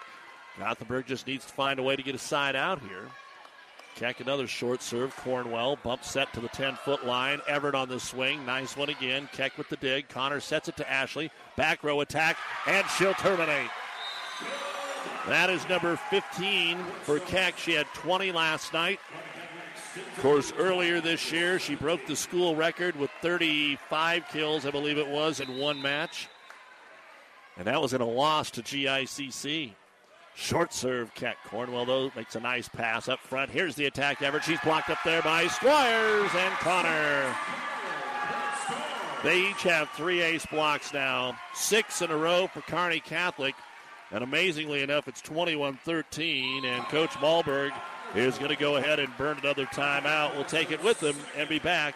Gothenburg 0.60 1.08
just 1.08 1.28
needs 1.28 1.46
to 1.46 1.54
find 1.54 1.80
a 1.80 1.84
way 1.84 1.96
to 1.96 2.04
get 2.04 2.16
a 2.16 2.20
side 2.20 2.56
out 2.56 2.82
here. 2.82 3.08
Keck 3.96 4.20
another 4.20 4.48
short 4.48 4.82
serve. 4.82 5.16
Cornwell 5.18 5.78
bump 5.84 6.04
set 6.04 6.32
to 6.34 6.40
the 6.40 6.48
10 6.50 6.76
foot 6.76 7.06
line. 7.06 7.42
Everett 7.48 7.76
on 7.76 7.90
the 7.90 8.00
swing. 8.00 8.46
Nice 8.46 8.78
one 8.78 8.90
again. 8.90 9.30
Keck 9.34 9.58
with 9.58 9.70
the 9.70 9.76
dig. 9.78 10.08
Connor 10.10 10.40
sets 10.40 10.70
it 10.70 10.78
to 10.78 10.90
Ashley. 10.90 11.30
Back 11.56 11.84
row 11.84 12.02
attack, 12.02 12.38
and 12.68 12.86
she'll 12.98 13.14
terminate. 13.16 13.70
That 15.28 15.50
is 15.50 15.68
number 15.70 15.98
15 16.10 16.80
for 17.04 17.20
Keck. 17.20 17.58
She 17.58 17.74
had 17.74 17.86
20 17.94 18.32
last 18.32 18.74
night. 18.74 19.00
Of 20.16 20.24
course, 20.24 20.54
earlier 20.58 21.02
this 21.02 21.32
year, 21.32 21.60
she 21.60 21.76
broke 21.76 22.06
the 22.08 22.16
school 22.16 22.56
record 22.56 22.96
with 22.96 23.12
35 23.22 24.28
kills, 24.30 24.66
I 24.66 24.72
believe 24.72 24.98
it 24.98 25.08
was, 25.08 25.40
in 25.40 25.58
one 25.58 25.82
match. 25.82 26.30
And 27.58 27.68
that 27.68 27.82
was 27.82 27.94
in 27.94 28.02
a 28.02 28.08
loss 28.08 28.50
to 28.52 28.62
GICC. 28.62 29.74
Short 30.36 30.74
serve, 30.74 31.14
Keck. 31.14 31.38
Cornwell, 31.46 31.86
though, 31.86 32.12
makes 32.16 32.36
a 32.36 32.40
nice 32.40 32.68
pass 32.68 33.10
up 33.10 33.20
front. 33.20 33.52
Here's 33.52 33.76
the 33.76 33.86
attack 33.86 34.22
Everett. 34.22 34.44
She's 34.44 34.60
blocked 34.62 34.90
up 34.90 35.00
there 35.04 35.22
by 35.22 35.48
Squires 35.48 36.32
and 36.36 36.54
Connor. 36.56 37.36
They 39.24 39.50
each 39.50 39.64
have 39.64 39.90
three 39.92 40.22
ace 40.22 40.46
blocks 40.48 40.94
now, 40.94 41.38
six 41.54 42.02
in 42.02 42.10
a 42.10 42.18
row 42.18 42.48
for 42.48 42.62
Kearney 42.62 43.00
Catholic. 43.00 43.54
And 44.12 44.24
amazingly 44.24 44.82
enough, 44.82 45.08
it's 45.08 45.22
21 45.22 45.78
13, 45.86 46.66
and 46.66 46.84
Coach 46.86 47.12
Malberg 47.12 47.72
is 48.16 48.38
going 48.38 48.50
to 48.50 48.58
go 48.58 48.78
ahead 48.78 49.00
and 49.00 49.16
burn 49.18 49.38
another 49.38 49.66
timeout. 49.68 50.36
We'll 50.36 50.44
take 50.44 50.72
it 50.72 50.84
with 50.84 51.00
them 51.00 51.16
and 51.38 51.48
be 51.48 51.60
back 51.60 51.96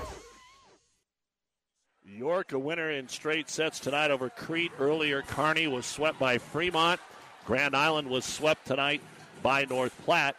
York, 2.21 2.51
a 2.51 2.59
winner 2.59 2.91
in 2.91 3.07
straight 3.07 3.49
sets 3.49 3.79
tonight 3.79 4.11
over 4.11 4.29
Crete. 4.29 4.71
Earlier, 4.77 5.23
Kearney 5.23 5.65
was 5.65 5.87
swept 5.87 6.19
by 6.19 6.37
Fremont. 6.37 7.01
Grand 7.47 7.75
Island 7.75 8.07
was 8.07 8.25
swept 8.25 8.67
tonight 8.67 9.01
by 9.41 9.65
North 9.65 9.99
Platte. 10.05 10.35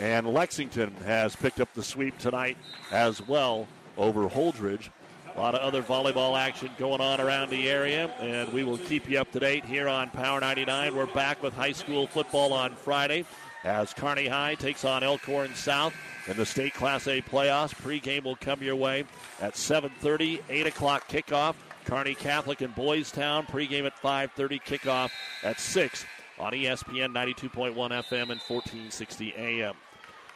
And 0.00 0.26
Lexington 0.26 0.92
has 1.06 1.36
picked 1.36 1.60
up 1.60 1.72
the 1.74 1.84
sweep 1.84 2.18
tonight 2.18 2.56
as 2.90 3.24
well 3.24 3.68
over 3.96 4.28
Holdrege. 4.28 4.88
A 5.36 5.38
lot 5.38 5.54
of 5.54 5.60
other 5.60 5.80
volleyball 5.80 6.36
action 6.36 6.70
going 6.76 7.00
on 7.00 7.20
around 7.20 7.50
the 7.50 7.70
area, 7.70 8.08
and 8.18 8.52
we 8.52 8.64
will 8.64 8.78
keep 8.78 9.08
you 9.08 9.20
up 9.20 9.30
to 9.30 9.38
date 9.38 9.64
here 9.64 9.86
on 9.86 10.10
Power 10.10 10.40
99. 10.40 10.96
We're 10.96 11.06
back 11.06 11.40
with 11.40 11.54
high 11.54 11.70
school 11.70 12.08
football 12.08 12.52
on 12.52 12.74
Friday 12.74 13.24
as 13.64 13.92
Kearney 13.92 14.26
High 14.26 14.54
takes 14.54 14.84
on 14.84 15.02
Elkhorn 15.02 15.54
South 15.54 15.94
in 16.26 16.36
the 16.36 16.46
state 16.46 16.74
Class 16.74 17.06
A 17.06 17.20
playoffs. 17.20 17.74
Pregame 17.74 18.24
will 18.24 18.36
come 18.36 18.62
your 18.62 18.76
way 18.76 19.04
at 19.40 19.54
7:30, 19.54 20.40
8 20.48 20.66
o'clock 20.66 21.08
kickoff. 21.08 21.54
Kearney 21.84 22.14
Catholic 22.14 22.62
in 22.62 22.70
Boys 22.72 23.10
Town. 23.10 23.46
Pregame 23.46 23.86
at 23.86 24.00
5:30, 24.00 24.60
kickoff 24.60 25.10
at 25.42 25.60
6 25.60 26.04
on 26.38 26.52
ESPN 26.52 27.12
92.1 27.12 27.92
FM 27.92 28.30
and 28.30 28.40
1460 28.40 29.34
AM. 29.36 29.74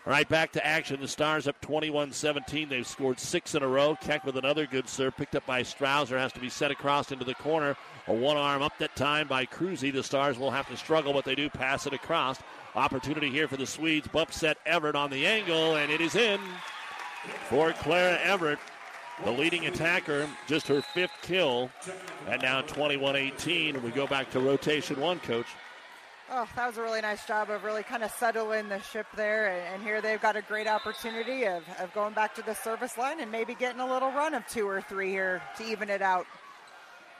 All 0.06 0.12
right, 0.12 0.28
back 0.28 0.52
to 0.52 0.66
action. 0.66 1.00
The 1.00 1.08
Stars 1.08 1.48
up 1.48 1.58
21 1.62 2.12
17. 2.12 2.68
They've 2.68 2.86
scored 2.86 3.18
six 3.18 3.54
in 3.54 3.62
a 3.62 3.66
row. 3.66 3.96
Keck 4.02 4.22
with 4.26 4.36
another 4.36 4.66
good 4.66 4.86
serve, 4.86 5.16
picked 5.16 5.34
up 5.34 5.46
by 5.46 5.62
Strouser, 5.62 6.18
has 6.18 6.30
to 6.34 6.40
be 6.40 6.50
set 6.50 6.70
across 6.70 7.10
into 7.10 7.24
the 7.24 7.34
corner. 7.36 7.74
A 8.06 8.12
one 8.12 8.36
arm 8.36 8.60
up 8.60 8.76
that 8.78 8.94
time 8.96 9.26
by 9.26 9.46
Cruzy. 9.46 9.90
The 9.90 10.02
Stars 10.02 10.38
will 10.38 10.50
have 10.50 10.68
to 10.68 10.76
struggle, 10.76 11.14
but 11.14 11.24
they 11.24 11.34
do 11.34 11.48
pass 11.48 11.86
it 11.86 11.94
across. 11.94 12.38
Opportunity 12.76 13.30
here 13.30 13.46
for 13.46 13.56
the 13.56 13.66
Swedes. 13.66 14.08
Bump 14.08 14.32
set 14.32 14.58
Everett 14.66 14.96
on 14.96 15.10
the 15.10 15.26
angle, 15.26 15.76
and 15.76 15.92
it 15.92 16.00
is 16.00 16.16
in 16.16 16.40
for 17.48 17.72
Clara 17.72 18.18
Everett. 18.22 18.58
The 19.24 19.30
leading 19.30 19.66
attacker, 19.66 20.28
just 20.48 20.66
her 20.66 20.82
fifth 20.82 21.12
kill, 21.22 21.70
and 22.28 22.42
now 22.42 22.62
21 22.62 23.14
18. 23.14 23.80
We 23.80 23.90
go 23.90 24.08
back 24.08 24.28
to 24.32 24.40
rotation 24.40 25.00
one, 25.00 25.20
coach. 25.20 25.46
Oh, 26.30 26.48
that 26.56 26.66
was 26.66 26.78
a 26.78 26.82
really 26.82 27.00
nice 27.00 27.24
job 27.26 27.48
of 27.50 27.62
really 27.62 27.84
kind 27.84 28.02
of 28.02 28.10
settling 28.10 28.68
the 28.68 28.80
ship 28.80 29.06
there. 29.14 29.52
And, 29.52 29.74
and, 29.74 29.82
here 29.82 30.00
they've 30.00 30.20
got 30.20 30.34
a 30.34 30.42
great 30.42 30.66
opportunity 30.66 31.44
of, 31.46 31.62
of 31.78 31.92
going 31.94 32.14
back 32.14 32.34
to 32.36 32.42
the 32.42 32.54
service 32.54 32.98
line 32.98 33.20
and 33.20 33.30
maybe 33.30 33.54
getting 33.54 33.80
a 33.80 33.86
little 33.86 34.10
run 34.10 34.34
of 34.34 34.44
two 34.48 34.66
or 34.66 34.80
three 34.80 35.10
here 35.10 35.42
to 35.58 35.64
even 35.64 35.90
it 35.90 36.02
out. 36.02 36.26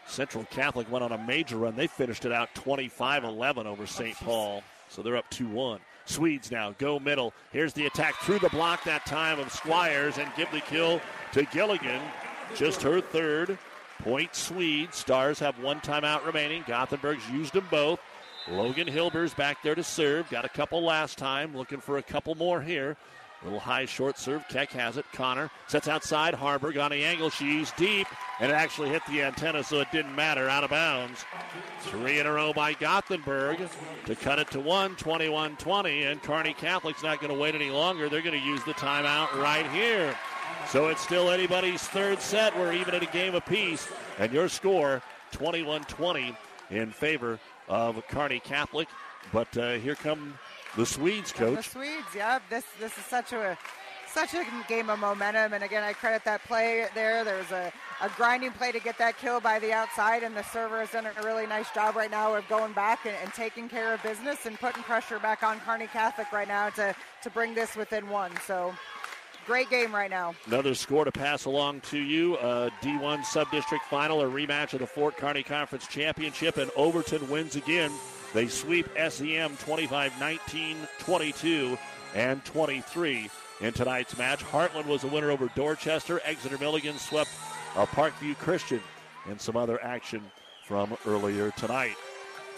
Central 0.06 0.44
Catholic 0.47 0.90
went 0.90 1.05
on 1.05 1.12
a 1.12 1.18
major 1.26 1.59
run. 1.59 1.76
They 1.76 1.86
finished 1.86 2.24
it 2.24 2.32
out 2.32 2.52
25 2.55 3.24
11 3.24 3.66
over 3.66 3.86
St. 3.86 4.16
Paul. 4.16 4.64
So 4.94 5.02
they're 5.02 5.16
up 5.16 5.28
2 5.30 5.48
1. 5.48 5.80
Swedes 6.04 6.52
now 6.52 6.72
go 6.78 7.00
middle. 7.00 7.32
Here's 7.50 7.72
the 7.72 7.86
attack 7.86 8.14
through 8.20 8.38
the 8.38 8.48
block 8.50 8.84
that 8.84 9.04
time 9.06 9.40
of 9.40 9.50
Squires 9.50 10.18
and 10.18 10.30
give 10.36 10.50
the 10.52 10.60
kill 10.60 11.00
to 11.32 11.44
Gilligan. 11.46 12.00
Just 12.54 12.82
her 12.82 13.00
third. 13.00 13.58
Point 14.00 14.34
Swedes. 14.36 14.96
Stars 14.96 15.40
have 15.40 15.58
one 15.58 15.80
timeout 15.80 16.24
remaining. 16.24 16.62
Gothenburg's 16.66 17.28
used 17.30 17.54
them 17.54 17.66
both. 17.70 17.98
Logan 18.48 18.86
Hilber's 18.86 19.34
back 19.34 19.62
there 19.62 19.74
to 19.74 19.82
serve. 19.82 20.30
Got 20.30 20.44
a 20.44 20.50
couple 20.50 20.82
last 20.82 21.18
time. 21.18 21.56
Looking 21.56 21.80
for 21.80 21.98
a 21.98 22.02
couple 22.02 22.34
more 22.34 22.60
here. 22.60 22.96
Little 23.44 23.60
high 23.60 23.84
short 23.84 24.18
serve. 24.18 24.46
Keck 24.48 24.70
has 24.72 24.96
it. 24.96 25.04
Connor 25.12 25.50
sets 25.66 25.86
outside. 25.86 26.32
Harburg 26.32 26.78
on 26.78 26.90
the 26.90 27.04
angle. 27.04 27.28
She's 27.28 27.70
deep. 27.72 28.06
And 28.40 28.50
it 28.50 28.54
actually 28.54 28.88
hit 28.88 29.02
the 29.06 29.22
antenna, 29.22 29.62
so 29.62 29.80
it 29.80 29.88
didn't 29.92 30.16
matter. 30.16 30.48
Out 30.48 30.64
of 30.64 30.70
bounds. 30.70 31.24
Three 31.80 32.18
in 32.18 32.26
a 32.26 32.32
row 32.32 32.54
by 32.54 32.72
Gothenburg 32.72 33.68
to 34.06 34.14
cut 34.16 34.38
it 34.38 34.50
to 34.52 34.60
one, 34.60 34.96
21 34.96 35.56
20. 35.56 36.04
And 36.04 36.22
Kearney 36.22 36.54
Catholic's 36.54 37.02
not 37.02 37.20
going 37.20 37.32
to 37.32 37.38
wait 37.38 37.54
any 37.54 37.70
longer. 37.70 38.08
They're 38.08 38.22
going 38.22 38.40
to 38.40 38.46
use 38.46 38.64
the 38.64 38.74
timeout 38.74 39.34
right 39.34 39.70
here. 39.70 40.16
So 40.70 40.88
it's 40.88 41.02
still 41.02 41.30
anybody's 41.30 41.82
third 41.82 42.20
set. 42.20 42.56
We're 42.58 42.72
even 42.72 42.94
at 42.94 43.02
a 43.02 43.06
game 43.06 43.34
apiece. 43.34 43.86
And 44.18 44.32
your 44.32 44.48
score 44.48 45.02
21 45.32 45.82
20 45.84 46.34
in 46.70 46.90
favor 46.90 47.38
of 47.68 48.02
Kearney 48.08 48.40
Catholic. 48.40 48.88
But 49.32 49.56
uh, 49.56 49.74
here 49.74 49.94
come 49.94 50.38
the 50.76 50.86
Swedes, 50.86 51.32
coach. 51.32 51.56
The 51.56 51.62
Swedes, 51.62 52.14
yeah. 52.14 52.38
This 52.51 52.64
this 52.80 52.96
is 52.96 53.05
such 53.05 53.32
a 53.32 53.56
such 54.14 54.34
a 54.34 54.44
game 54.68 54.88
of 54.88 54.98
momentum. 55.01 55.52
And 55.52 55.64
again, 55.64 55.82
I 55.82 55.92
credit 55.92 56.24
that 56.24 56.44
play 56.44 56.86
there. 56.94 57.24
There's 57.24 57.51
a, 57.51 57.72
a 58.01 58.09
grinding 58.16 58.52
play 58.52 58.70
to 58.70 58.78
get 58.78 58.96
that 58.98 59.18
kill 59.18 59.40
by 59.40 59.59
the 59.59 59.72
outside, 59.72 60.22
and 60.22 60.36
the 60.36 60.44
server 60.44 60.78
has 60.78 60.90
done 60.90 61.06
a 61.06 61.22
really 61.24 61.46
nice 61.46 61.70
job 61.72 61.96
right 61.96 62.10
now 62.10 62.34
of 62.34 62.46
going 62.48 62.72
back 62.72 63.06
and, 63.06 63.16
and 63.22 63.32
taking 63.34 63.68
care 63.68 63.92
of 63.92 64.02
business 64.02 64.46
and 64.46 64.59
putting 64.59 64.82
pressure 64.84 65.18
back 65.18 65.42
on 65.42 65.59
Kearney 65.60 65.88
Catholic 65.88 66.30
right 66.32 66.48
now 66.48 66.70
to 66.70 66.94
to 67.22 67.30
bring 67.30 67.55
this 67.55 67.76
within 67.76 68.09
one. 68.09 68.32
So. 68.46 68.72
Great 69.46 69.68
game 69.68 69.94
right 69.94 70.09
now. 70.09 70.34
Another 70.46 70.74
score 70.74 71.05
to 71.05 71.12
pass 71.12 71.44
along 71.44 71.82
to 71.82 71.98
you. 71.98 72.38
A 72.38 72.70
D1 72.80 73.26
sub-district 73.26 73.84
final, 73.90 74.22
a 74.22 74.24
rematch 74.24 74.72
of 74.72 74.78
the 74.78 74.86
Fort 74.86 75.18
Kearney 75.18 75.42
Conference 75.42 75.86
Championship, 75.86 76.56
and 76.56 76.70
Overton 76.76 77.28
wins 77.28 77.55
again. 77.55 77.92
They 78.35 78.48
sweep 78.48 78.89
SEM 79.09 79.56
25 79.59 80.20
19, 80.20 80.77
22, 80.98 81.78
and 82.15 82.44
23 82.44 83.31
in 83.61 83.73
tonight's 83.73 84.19
match. 84.19 84.44
Heartland 84.44 84.86
was 84.86 85.05
a 85.05 85.06
winner 85.06 85.31
over 85.31 85.48
Dorchester. 85.55 86.20
Exeter 86.24 86.59
Milligan 86.59 86.98
swept 86.98 87.31
uh, 87.77 87.86
Parkview 87.86 88.36
Christian 88.39 88.81
and 89.28 89.40
some 89.40 89.56
other 89.56 89.82
action 89.82 90.20
from 90.65 90.97
earlier 91.06 91.52
tonight. 91.52 91.94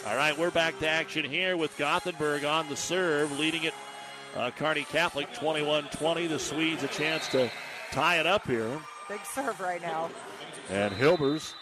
All 0.07 0.15
right, 0.15 0.37
we're 0.37 0.51
back 0.51 0.77
to 0.79 0.87
action 0.87 1.23
here 1.23 1.57
with 1.57 1.77
Gothenburg 1.77 2.43
on 2.43 2.67
the 2.69 2.75
serve, 2.75 3.37
leading 3.39 3.63
it 3.63 3.73
uh, 4.35 4.49
Kearney 4.51 4.83
Catholic 4.83 5.31
21 5.35 5.85
20. 5.91 6.27
The 6.27 6.39
Swedes 6.39 6.81
a 6.81 6.87
chance 6.87 7.27
to 7.29 7.51
tie 7.91 8.19
it 8.19 8.25
up 8.25 8.47
here. 8.47 8.79
Big 9.07 9.23
serve 9.25 9.59
right 9.59 9.81
now. 9.81 10.09
And 10.71 10.93
Hilbers 10.93 11.53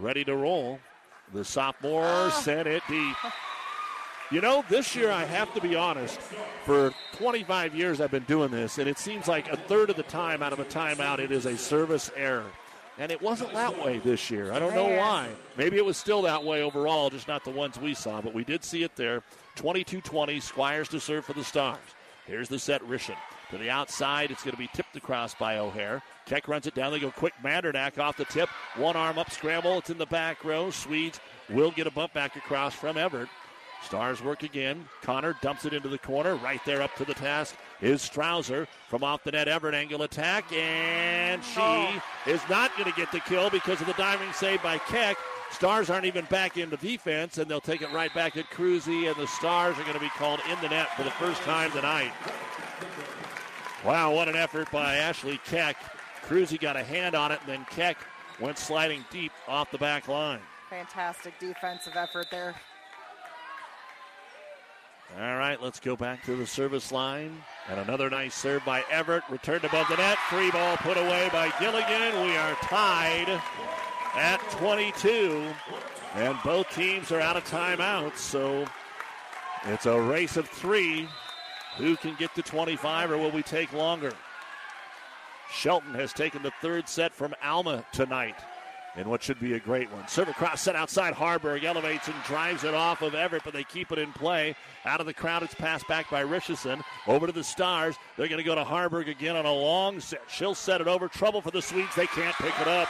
ready 0.00 0.24
to 0.24 0.34
roll. 0.34 0.80
The 1.32 1.44
sophomore 1.44 2.04
oh. 2.04 2.30
Ah. 2.32 2.40
sent 2.42 2.66
it 2.66 2.82
deep. 2.88 3.16
You 4.30 4.40
know, 4.40 4.64
this 4.68 4.94
year 4.94 5.10
I 5.10 5.24
have 5.24 5.52
to 5.54 5.60
be 5.60 5.74
honest. 5.74 6.20
For 6.64 6.92
25 7.14 7.74
years 7.74 8.00
I've 8.00 8.12
been 8.12 8.24
doing 8.24 8.50
this, 8.50 8.78
and 8.78 8.88
it 8.88 8.98
seems 8.98 9.26
like 9.26 9.50
a 9.50 9.56
third 9.56 9.90
of 9.90 9.96
the 9.96 10.04
time 10.04 10.42
out 10.42 10.52
of 10.52 10.60
a 10.60 10.64
timeout 10.64 11.18
it 11.18 11.32
is 11.32 11.46
a 11.46 11.56
service 11.56 12.10
error. 12.16 12.46
And 12.98 13.10
it 13.10 13.20
wasn't 13.20 13.52
that 13.54 13.82
way 13.82 13.98
this 13.98 14.30
year. 14.30 14.52
I 14.52 14.58
don't 14.58 14.74
know 14.74 14.96
why. 14.96 15.28
Maybe 15.56 15.78
it 15.78 15.84
was 15.84 15.96
still 15.96 16.22
that 16.22 16.44
way 16.44 16.62
overall, 16.62 17.08
just 17.08 17.28
not 17.28 17.44
the 17.44 17.50
ones 17.50 17.80
we 17.80 17.94
saw, 17.94 18.20
but 18.20 18.34
we 18.34 18.44
did 18.44 18.62
see 18.62 18.82
it 18.82 18.94
there. 18.94 19.22
22 19.56 20.00
20, 20.00 20.38
Squires 20.38 20.88
to 20.90 21.00
serve 21.00 21.24
for 21.24 21.32
the 21.32 21.42
Stars. 21.42 21.78
Here's 22.26 22.48
the 22.48 22.58
set, 22.58 22.82
Rischen. 22.82 23.16
To 23.50 23.58
the 23.58 23.70
outside, 23.70 24.30
it's 24.30 24.44
going 24.44 24.52
to 24.52 24.58
be 24.58 24.68
tipped 24.74 24.94
across 24.96 25.34
by 25.34 25.58
O'Hare. 25.58 26.02
Keck 26.30 26.46
runs 26.46 26.68
it 26.68 26.76
down. 26.76 26.92
They 26.92 27.00
go 27.00 27.10
quick. 27.10 27.32
Mandernack 27.42 27.98
off 27.98 28.16
the 28.16 28.24
tip. 28.24 28.48
One 28.76 28.94
arm 28.94 29.18
up 29.18 29.32
scramble. 29.32 29.78
It's 29.78 29.90
in 29.90 29.98
the 29.98 30.06
back 30.06 30.44
row. 30.44 30.70
Swedes 30.70 31.18
will 31.48 31.72
get 31.72 31.88
a 31.88 31.90
bump 31.90 32.14
back 32.14 32.36
across 32.36 32.72
from 32.72 32.96
Everett. 32.96 33.28
Stars 33.82 34.22
work 34.22 34.44
again. 34.44 34.88
Connor 35.02 35.34
dumps 35.42 35.64
it 35.64 35.72
into 35.72 35.88
the 35.88 35.98
corner. 35.98 36.36
Right 36.36 36.60
there 36.64 36.82
up 36.82 36.94
to 36.98 37.04
the 37.04 37.14
task 37.14 37.56
is 37.80 38.00
Strouser 38.00 38.68
from 38.88 39.02
off 39.02 39.24
the 39.24 39.32
net. 39.32 39.48
Everett 39.48 39.74
angle 39.74 40.02
attack. 40.02 40.52
And 40.52 41.42
she 41.42 41.58
oh. 41.60 42.00
is 42.28 42.40
not 42.48 42.70
going 42.76 42.88
to 42.88 42.96
get 42.96 43.10
the 43.10 43.20
kill 43.20 43.50
because 43.50 43.80
of 43.80 43.88
the 43.88 43.94
diving 43.94 44.32
save 44.32 44.62
by 44.62 44.78
Keck. 44.78 45.16
Stars 45.50 45.90
aren't 45.90 46.04
even 46.04 46.26
back 46.26 46.56
into 46.56 46.76
defense, 46.76 47.38
and 47.38 47.50
they'll 47.50 47.60
take 47.60 47.82
it 47.82 47.92
right 47.92 48.14
back 48.14 48.36
at 48.36 48.48
Cruzy, 48.50 49.08
and 49.08 49.16
the 49.16 49.26
Stars 49.26 49.76
are 49.78 49.82
going 49.82 49.94
to 49.94 49.98
be 49.98 50.10
called 50.10 50.38
in 50.48 50.60
the 50.60 50.68
net 50.68 50.96
for 50.96 51.02
the 51.02 51.10
first 51.10 51.42
time 51.42 51.72
tonight. 51.72 52.12
Wow, 53.84 54.14
what 54.14 54.28
an 54.28 54.36
effort 54.36 54.70
by 54.70 54.94
Ashley 54.94 55.40
Keck. 55.44 55.76
Cruzy 56.30 56.60
got 56.60 56.76
a 56.76 56.84
hand 56.84 57.16
on 57.16 57.32
it, 57.32 57.40
and 57.40 57.48
then 57.48 57.66
Keck 57.70 57.96
went 58.38 58.56
sliding 58.56 59.04
deep 59.10 59.32
off 59.48 59.68
the 59.72 59.78
back 59.78 60.06
line. 60.06 60.38
Fantastic 60.70 61.36
defensive 61.40 61.94
effort 61.96 62.26
there. 62.30 62.54
All 65.18 65.36
right, 65.36 65.60
let's 65.60 65.80
go 65.80 65.96
back 65.96 66.24
to 66.26 66.36
the 66.36 66.46
service 66.46 66.92
line. 66.92 67.36
And 67.68 67.80
another 67.80 68.08
nice 68.08 68.36
serve 68.36 68.64
by 68.64 68.84
Everett. 68.92 69.24
Returned 69.28 69.64
above 69.64 69.88
the 69.88 69.96
net. 69.96 70.18
Free 70.28 70.52
ball 70.52 70.76
put 70.76 70.96
away 70.96 71.28
by 71.32 71.52
Gilligan. 71.58 72.24
We 72.24 72.36
are 72.36 72.54
tied 72.62 73.42
at 74.14 74.38
22. 74.52 75.44
And 76.14 76.38
both 76.44 76.70
teams 76.70 77.10
are 77.10 77.18
out 77.18 77.36
of 77.36 77.44
timeouts. 77.46 78.18
So 78.18 78.66
it's 79.64 79.86
a 79.86 80.00
race 80.00 80.36
of 80.36 80.48
three. 80.48 81.08
Who 81.76 81.96
can 81.96 82.14
get 82.20 82.32
to 82.36 82.42
25 82.42 83.10
or 83.10 83.18
will 83.18 83.32
we 83.32 83.42
take 83.42 83.72
longer? 83.72 84.12
Shelton 85.52 85.94
has 85.94 86.12
taken 86.12 86.42
the 86.42 86.52
third 86.60 86.88
set 86.88 87.12
from 87.12 87.34
Alma 87.42 87.84
tonight 87.92 88.36
in 88.96 89.08
what 89.08 89.22
should 89.22 89.38
be 89.38 89.54
a 89.54 89.58
great 89.58 89.90
one. 89.92 90.06
Serve 90.08 90.28
across 90.28 90.62
set 90.62 90.76
outside. 90.76 91.14
Harburg 91.14 91.64
elevates 91.64 92.08
and 92.08 92.16
drives 92.24 92.64
it 92.64 92.74
off 92.74 93.02
of 93.02 93.14
Everett, 93.14 93.42
but 93.44 93.52
they 93.52 93.64
keep 93.64 93.92
it 93.92 93.98
in 93.98 94.12
play. 94.12 94.54
Out 94.84 95.00
of 95.00 95.06
the 95.06 95.14
crowd, 95.14 95.42
it's 95.42 95.54
passed 95.54 95.86
back 95.88 96.10
by 96.10 96.20
Richardson. 96.20 96.82
Over 97.06 97.26
to 97.26 97.32
the 97.32 97.44
Stars. 97.44 97.96
They're 98.16 98.28
going 98.28 98.38
to 98.38 98.44
go 98.44 98.54
to 98.54 98.64
Harburg 98.64 99.08
again 99.08 99.36
on 99.36 99.46
a 99.46 99.52
long 99.52 100.00
set. 100.00 100.22
She'll 100.28 100.54
set 100.54 100.80
it 100.80 100.88
over. 100.88 101.08
Trouble 101.08 101.40
for 101.40 101.50
the 101.50 101.62
Swedes. 101.62 101.94
They 101.94 102.06
can't 102.06 102.34
pick 102.36 102.58
it 102.60 102.68
up. 102.68 102.88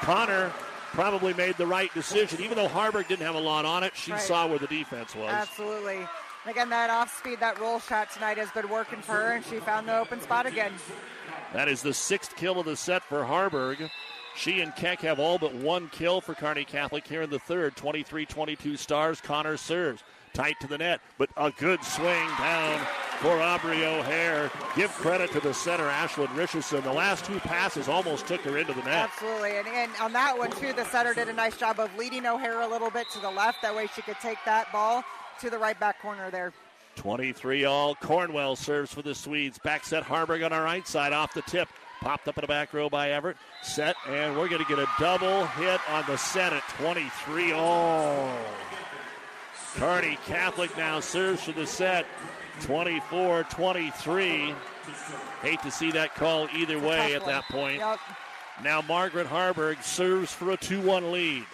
Connor 0.00 0.50
probably 0.92 1.34
made 1.34 1.56
the 1.56 1.66
right 1.66 1.92
decision. 1.92 2.40
Even 2.40 2.56
though 2.56 2.68
Harburg 2.68 3.08
didn't 3.08 3.26
have 3.26 3.34
a 3.34 3.40
lot 3.40 3.64
on 3.64 3.82
it, 3.82 3.94
she 3.96 4.12
right. 4.12 4.20
saw 4.20 4.46
where 4.46 4.58
the 4.58 4.66
defense 4.66 5.14
was. 5.14 5.30
Absolutely. 5.30 6.06
Again, 6.46 6.68
that 6.68 6.90
off 6.90 7.16
speed, 7.18 7.40
that 7.40 7.58
roll 7.58 7.80
shot 7.80 8.10
tonight 8.12 8.36
has 8.36 8.50
been 8.50 8.68
working 8.68 9.00
for 9.00 9.12
her, 9.12 9.32
and 9.32 9.44
she 9.46 9.58
found 9.60 9.88
the 9.88 9.98
open 9.98 10.20
spot 10.20 10.44
again. 10.44 10.72
That 11.52 11.68
is 11.68 11.82
the 11.82 11.94
sixth 11.94 12.36
kill 12.36 12.58
of 12.58 12.66
the 12.66 12.76
set 12.76 13.02
for 13.02 13.24
Harburg. 13.24 13.90
She 14.36 14.60
and 14.60 14.74
Keck 14.74 15.00
have 15.02 15.20
all 15.20 15.38
but 15.38 15.54
one 15.54 15.88
kill 15.90 16.20
for 16.20 16.34
Kearney 16.34 16.64
Catholic 16.64 17.06
here 17.06 17.22
in 17.22 17.30
the 17.30 17.38
third. 17.38 17.76
23 17.76 18.26
22 18.26 18.76
stars. 18.76 19.20
Connor 19.20 19.56
serves. 19.56 20.02
Tight 20.32 20.58
to 20.60 20.66
the 20.66 20.78
net, 20.78 21.00
but 21.16 21.30
a 21.36 21.52
good 21.52 21.84
swing 21.84 22.28
down 22.38 22.84
for 23.20 23.40
Aubrey 23.40 23.84
O'Hare. 23.84 24.50
Give 24.74 24.90
credit 24.90 25.30
to 25.30 25.38
the 25.38 25.54
center, 25.54 25.84
Ashlyn 25.84 26.36
Richardson. 26.36 26.82
The 26.82 26.92
last 26.92 27.24
two 27.24 27.38
passes 27.38 27.88
almost 27.88 28.26
took 28.26 28.40
her 28.40 28.58
into 28.58 28.72
the 28.72 28.82
net. 28.82 29.10
Absolutely. 29.12 29.58
And, 29.58 29.68
and 29.68 29.92
on 30.00 30.12
that 30.14 30.36
one, 30.36 30.50
too, 30.50 30.72
the 30.72 30.84
center 30.86 31.14
did 31.14 31.28
a 31.28 31.32
nice 31.32 31.56
job 31.56 31.78
of 31.78 31.96
leading 31.96 32.26
O'Hare 32.26 32.62
a 32.62 32.66
little 32.66 32.90
bit 32.90 33.08
to 33.12 33.20
the 33.20 33.30
left. 33.30 33.62
That 33.62 33.76
way 33.76 33.86
she 33.94 34.02
could 34.02 34.18
take 34.20 34.38
that 34.44 34.72
ball 34.72 35.04
to 35.40 35.50
the 35.50 35.58
right 35.58 35.78
back 35.78 36.02
corner 36.02 36.32
there. 36.32 36.52
23 36.96 37.64
all. 37.64 37.94
Cornwell 37.96 38.56
serves 38.56 38.92
for 38.92 39.02
the 39.02 39.14
Swedes. 39.14 39.58
Back 39.58 39.84
set 39.84 40.02
Harburg 40.02 40.42
on 40.42 40.52
our 40.52 40.62
right 40.62 40.86
side 40.86 41.12
off 41.12 41.34
the 41.34 41.42
tip. 41.42 41.68
Popped 42.00 42.28
up 42.28 42.36
in 42.36 42.42
the 42.42 42.48
back 42.48 42.74
row 42.74 42.88
by 42.90 43.10
Everett. 43.10 43.36
Set, 43.62 43.96
and 44.08 44.36
we're 44.36 44.48
going 44.48 44.62
to 44.62 44.68
get 44.68 44.78
a 44.78 44.88
double 44.98 45.46
hit 45.46 45.80
on 45.90 46.04
the 46.06 46.16
set 46.16 46.52
at 46.52 46.62
23 46.78 47.52
all. 47.52 48.36
Kearney 49.76 50.18
Catholic 50.26 50.76
now 50.76 51.00
serves 51.00 51.42
for 51.42 51.52
the 51.52 51.66
set 51.66 52.06
24 52.62 53.44
23. 53.44 54.54
Hate 55.42 55.62
to 55.62 55.70
see 55.70 55.90
that 55.92 56.14
call 56.14 56.48
either 56.54 56.78
way 56.78 57.14
at 57.14 57.24
that 57.26 57.44
point. 57.44 57.78
Yep. 57.78 57.98
Now 58.62 58.82
Margaret 58.82 59.26
Harburg 59.26 59.82
serves 59.82 60.32
for 60.32 60.52
a 60.52 60.56
2 60.56 60.80
1 60.80 61.10
lead. 61.10 61.44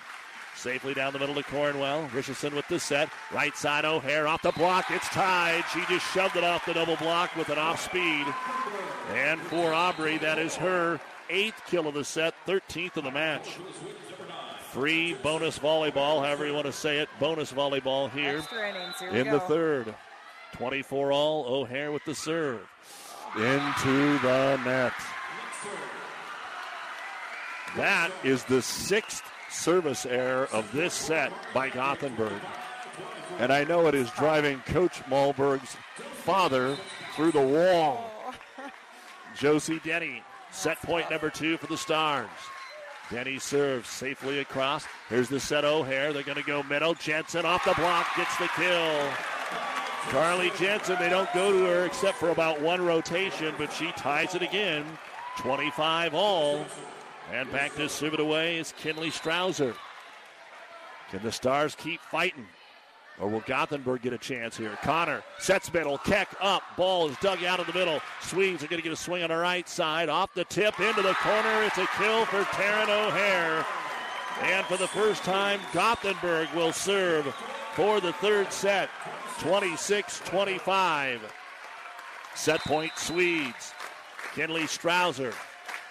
Safely 0.61 0.93
down 0.93 1.15
the 1.15 1.19
middle 1.19 1.35
to 1.37 1.43
Cornwell. 1.43 2.07
Richardson 2.13 2.55
with 2.55 2.69
the 2.69 2.79
set. 2.79 3.09
Right 3.33 3.57
side 3.57 3.87
O'Hare 3.87 4.29
off 4.29 4.43
the 4.43 4.53
block. 4.53 4.91
It's 4.91 5.09
tied. 5.09 5.65
She 5.73 5.81
just 5.89 6.05
shoved 6.13 6.37
it 6.37 6.45
off 6.45 6.67
the 6.67 6.75
double 6.75 6.97
block 6.97 7.35
with 7.35 7.49
an 7.49 7.57
off 7.57 7.83
speed. 7.83 8.27
And 9.15 9.41
for 9.41 9.73
Aubrey, 9.73 10.19
that 10.19 10.39
is 10.39 10.55
her 10.57 11.01
eighth 11.31 11.63
kill 11.67 11.87
of 11.87 11.95
the 11.95 12.05
set, 12.05 12.35
13th 12.47 12.99
of 12.99 13.05
the 13.05 13.11
match. 13.11 13.57
Free 14.71 15.15
bonus 15.15 15.59
volleyball, 15.59 16.23
however 16.23 16.47
you 16.47 16.53
want 16.53 16.67
to 16.67 16.73
say 16.73 16.99
it. 16.99 17.09
Bonus 17.19 17.51
volleyball 17.51 18.11
here, 18.11 18.43
here 19.01 19.11
in 19.13 19.31
the 19.31 19.41
third. 19.41 19.95
24 20.53 21.11
all. 21.11 21.47
O'Hare 21.47 21.91
with 21.91 22.05
the 22.05 22.15
serve. 22.15 22.69
Into 23.35 24.19
the 24.19 24.61
net. 24.67 24.93
That 27.77 28.11
is 28.23 28.45
the 28.45 28.61
sixth 28.61 29.30
service 29.51 30.07
error 30.07 30.49
of 30.53 30.71
this 30.73 30.95
set 30.95 31.33
by 31.53 31.69
Gothenburg. 31.69 32.41
And 33.39 33.53
I 33.53 33.65
know 33.65 33.87
it 33.87 33.95
is 33.95 34.11
driving 34.11 34.61
Coach 34.61 35.03
Malberg's 35.09 35.77
father 36.25 36.77
through 37.15 37.33
the 37.33 37.41
wall. 37.41 38.11
Josie 39.37 39.81
Denny, 39.85 40.23
set 40.51 40.81
point 40.83 41.11
number 41.11 41.31
two 41.31 41.57
for 41.57 41.67
the 41.67 41.77
Stars. 41.77 42.29
Denny 43.11 43.39
serves 43.39 43.89
safely 43.89 44.39
across. 44.39 44.87
Here's 45.09 45.29
the 45.29 45.41
set 45.41 45.65
O'Hare. 45.65 46.13
They're 46.13 46.23
going 46.23 46.39
to 46.39 46.45
go 46.45 46.63
middle. 46.63 46.95
Jensen 46.95 47.45
off 47.45 47.65
the 47.65 47.75
block 47.75 48.07
gets 48.17 48.37
the 48.37 48.49
kill. 48.57 49.11
Carly 50.11 50.51
Jensen, 50.59 50.97
they 50.99 51.09
don't 51.09 51.33
go 51.35 51.53
to 51.53 51.65
her 51.67 51.85
except 51.87 52.19
for 52.19 52.31
about 52.31 52.61
one 52.61 52.85
rotation, 52.85 53.55
but 53.59 53.73
she 53.73 53.91
ties 53.93 54.35
it 54.35 54.43
again. 54.43 54.85
25 55.39 56.15
all. 56.15 56.65
And 57.33 57.51
back 57.53 57.75
to 57.77 57.89
serve 57.89 58.15
it 58.15 58.21
away 58.21 58.59
is 58.59 58.75
Kinley 58.77 59.11
Strouser. 59.11 59.75
Can 61.11 61.23
the 61.23 61.31
Stars 61.31 61.77
keep 61.77 62.01
fighting? 62.01 62.47
Or 63.21 63.29
will 63.29 63.41
Gothenburg 63.41 64.03
get 64.03 64.13
a 64.13 64.19
chance 64.19 64.57
here? 64.57 64.77
Connor 64.83 65.23
sets 65.39 65.73
middle, 65.73 65.99
Keck 65.99 66.35
up, 66.41 66.63
ball 66.77 67.09
is 67.09 67.17
dug 67.19 67.45
out 67.45 67.61
of 67.61 67.67
the 67.67 67.73
middle. 67.73 68.01
Swedes 68.23 68.65
are 68.65 68.67
going 68.67 68.81
to 68.81 68.83
get 68.83 68.93
a 68.93 68.97
swing 68.97 69.23
on 69.23 69.29
the 69.29 69.37
right 69.37 69.69
side, 69.69 70.09
off 70.09 70.33
the 70.35 70.45
tip, 70.45 70.81
into 70.81 71.03
the 71.03 71.15
corner. 71.15 71.63
It's 71.63 71.79
a 71.79 71.87
kill 71.99 72.25
for 72.25 72.43
Taryn 72.45 72.89
O'Hare. 72.89 73.65
And 74.43 74.65
for 74.67 74.79
the 74.79 74.89
first 74.89 75.23
time, 75.23 75.61
Gothenburg 75.73 76.49
will 76.55 76.73
serve 76.73 77.27
for 77.75 78.01
the 78.01 78.15
third 78.15 78.53
set, 78.53 78.89
26 79.41 80.21
25. 80.25 81.21
Set 82.35 82.61
point 82.61 82.93
Swedes. 82.97 83.75
Kinley 84.35 84.63
Strouser 84.63 85.35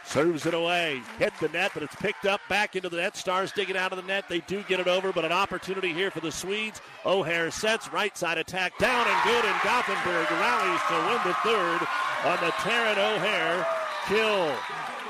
Serves 0.10 0.48
it 0.48 0.56
away. 0.56 1.04
Hit 1.20 1.34
the 1.40 1.50
net, 1.50 1.70
but 1.72 1.84
it's 1.84 1.96
picked 1.96 2.26
up 2.26 2.42
back 2.50 2.76
into 2.76 2.90
the 2.90 2.98
net. 2.98 3.16
Stars 3.16 3.52
digging 3.52 3.78
out 3.78 3.92
of 3.92 3.98
the 3.98 4.08
net. 4.08 4.28
They 4.28 4.40
do 4.40 4.64
get 4.64 4.80
it 4.80 4.88
over, 4.88 5.14
but 5.14 5.24
an 5.24 5.32
opportunity 5.32 5.94
here 5.94 6.10
for 6.10 6.20
the 6.20 6.32
Swedes. 6.32 6.82
O'Hare 7.06 7.52
sets. 7.52 7.94
Right 7.94 8.18
side 8.18 8.40
attack. 8.40 8.76
Down 8.80 9.08
and 9.08 9.24
good, 9.24 9.46
and 9.46 9.62
Gothenburg 9.64 10.32
rallies 10.32 10.82
to 10.88 10.96
win 11.06 11.20
the 11.26 11.36
third 11.44 11.88
on 12.26 12.38
the 12.44 12.52
Taryn 12.54 12.98
O'Hare 12.98 13.68
kill. 14.08 14.52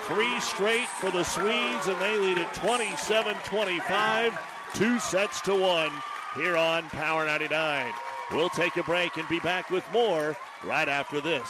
Three 0.04 0.38
straight 0.42 0.90
for 0.90 1.10
the 1.12 1.24
Swedes, 1.24 1.88
and 1.88 2.00
they 2.02 2.18
lead 2.18 2.38
it 2.38 2.54
27 2.56 3.36
25. 3.46 4.38
Two 4.74 5.00
sets 5.00 5.40
to 5.42 5.56
one 5.56 5.92
here 6.36 6.58
on 6.58 6.84
Power 6.90 7.26
99. 7.26 7.94
We'll 8.32 8.50
take 8.50 8.76
a 8.76 8.84
break 8.84 9.16
and 9.16 9.30
be 9.30 9.40
back 9.40 9.70
with 9.70 9.86
more 9.94 10.36
right 10.66 10.90
after 10.90 11.22
this. 11.22 11.50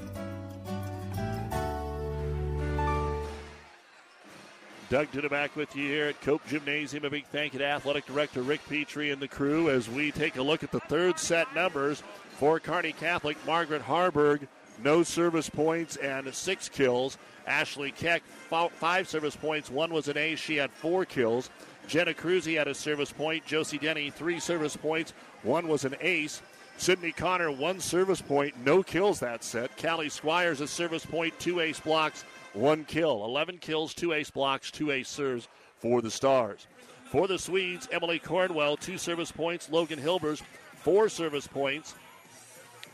Doug 4.91 5.09
Duda 5.13 5.29
back 5.29 5.55
with 5.55 5.73
you 5.73 5.87
here 5.87 6.07
at 6.07 6.19
Cope 6.19 6.45
Gymnasium. 6.47 7.05
A 7.05 7.09
big 7.09 7.25
thank 7.27 7.53
you 7.53 7.59
to 7.59 7.65
Athletic 7.65 8.05
Director 8.05 8.41
Rick 8.41 8.59
Petrie 8.67 9.11
and 9.11 9.21
the 9.21 9.27
crew 9.29 9.69
as 9.69 9.89
we 9.89 10.11
take 10.11 10.35
a 10.35 10.41
look 10.41 10.63
at 10.63 10.71
the 10.73 10.81
third 10.81 11.17
set 11.17 11.55
numbers 11.55 12.03
for 12.31 12.59
Kearney 12.59 12.91
Catholic. 12.91 13.37
Margaret 13.45 13.81
Harburg, 13.81 14.49
no 14.83 15.01
service 15.01 15.49
points 15.49 15.95
and 15.95 16.35
six 16.35 16.67
kills. 16.67 17.17
Ashley 17.47 17.91
Keck, 17.91 18.21
five 18.49 19.07
service 19.07 19.37
points. 19.37 19.71
One 19.71 19.93
was 19.93 20.09
an 20.09 20.17
ace. 20.17 20.39
She 20.39 20.57
had 20.57 20.71
four 20.71 21.05
kills. 21.05 21.49
Jenna 21.87 22.13
Cruzy 22.13 22.57
had 22.57 22.67
a 22.67 22.75
service 22.75 23.13
point. 23.13 23.45
Josie 23.45 23.77
Denny, 23.77 24.09
three 24.09 24.41
service 24.41 24.75
points. 24.75 25.13
One 25.43 25.69
was 25.69 25.85
an 25.85 25.95
ace. 26.01 26.41
Sydney 26.75 27.13
Connor, 27.13 27.51
one 27.51 27.79
service 27.79 28.21
point, 28.21 28.55
no 28.65 28.81
kills 28.81 29.19
that 29.19 29.43
set. 29.43 29.81
Callie 29.81 30.09
Squires, 30.09 30.61
a 30.61 30.67
service 30.67 31.05
point, 31.05 31.39
two 31.39 31.59
ace 31.59 31.79
blocks, 31.79 32.25
one 32.53 32.85
kill. 32.85 33.23
11 33.25 33.57
kills, 33.59 33.93
two 33.93 34.13
ace 34.13 34.29
blocks, 34.29 34.71
two 34.71 34.91
ace 34.91 35.09
serves 35.09 35.47
for 35.79 36.01
the 36.01 36.11
Stars. 36.11 36.67
For 37.05 37.27
the 37.27 37.39
Swedes, 37.39 37.89
Emily 37.91 38.19
Cornwell, 38.19 38.77
two 38.77 38.97
service 38.97 39.31
points. 39.31 39.69
Logan 39.69 39.99
Hilbers, 39.99 40.41
four 40.77 41.09
service 41.09 41.47
points. 41.47 41.93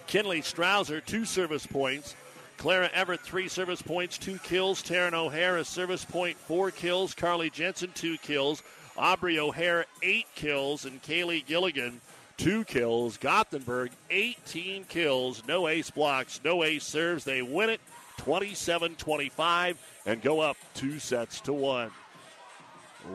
Kinley 0.08 0.42
Strouser, 0.42 1.06
two 1.06 1.26
service 1.26 1.68
points. 1.68 2.16
Clara 2.58 2.90
Everett, 2.94 3.22
three 3.22 3.48
service 3.48 3.82
points, 3.82 4.18
two 4.18 4.40
kills. 4.40 4.82
Taryn 4.82 5.14
O'Hare, 5.14 5.64
service 5.64 6.04
point, 6.04 6.38
four 6.38 6.72
kills. 6.72 7.14
Carly 7.14 7.52
Jensen, 7.52 7.92
two 7.94 8.18
kills. 8.18 8.64
Aubrey 8.98 9.38
O'Hare, 9.38 9.86
eight 10.02 10.26
kills. 10.34 10.86
And 10.86 11.02
Kaylee 11.04 11.46
Gilligan, 11.46 12.02
two 12.38 12.64
kills. 12.64 13.18
Gothenburg, 13.18 13.92
18 14.10 14.86
kills. 14.86 15.44
No 15.48 15.68
ace 15.68 15.92
blocks, 15.92 16.40
no 16.44 16.64
ace 16.64 16.84
serves. 16.84 17.24
They 17.24 17.44
win 17.44 17.70
it 17.70 17.82
27 18.28 18.96
25 18.96 19.78
and 20.06 20.22
go 20.22 20.42
up 20.42 20.58
two 20.74 21.00
sets 21.00 21.40
to 21.40 21.54
one. 21.54 21.90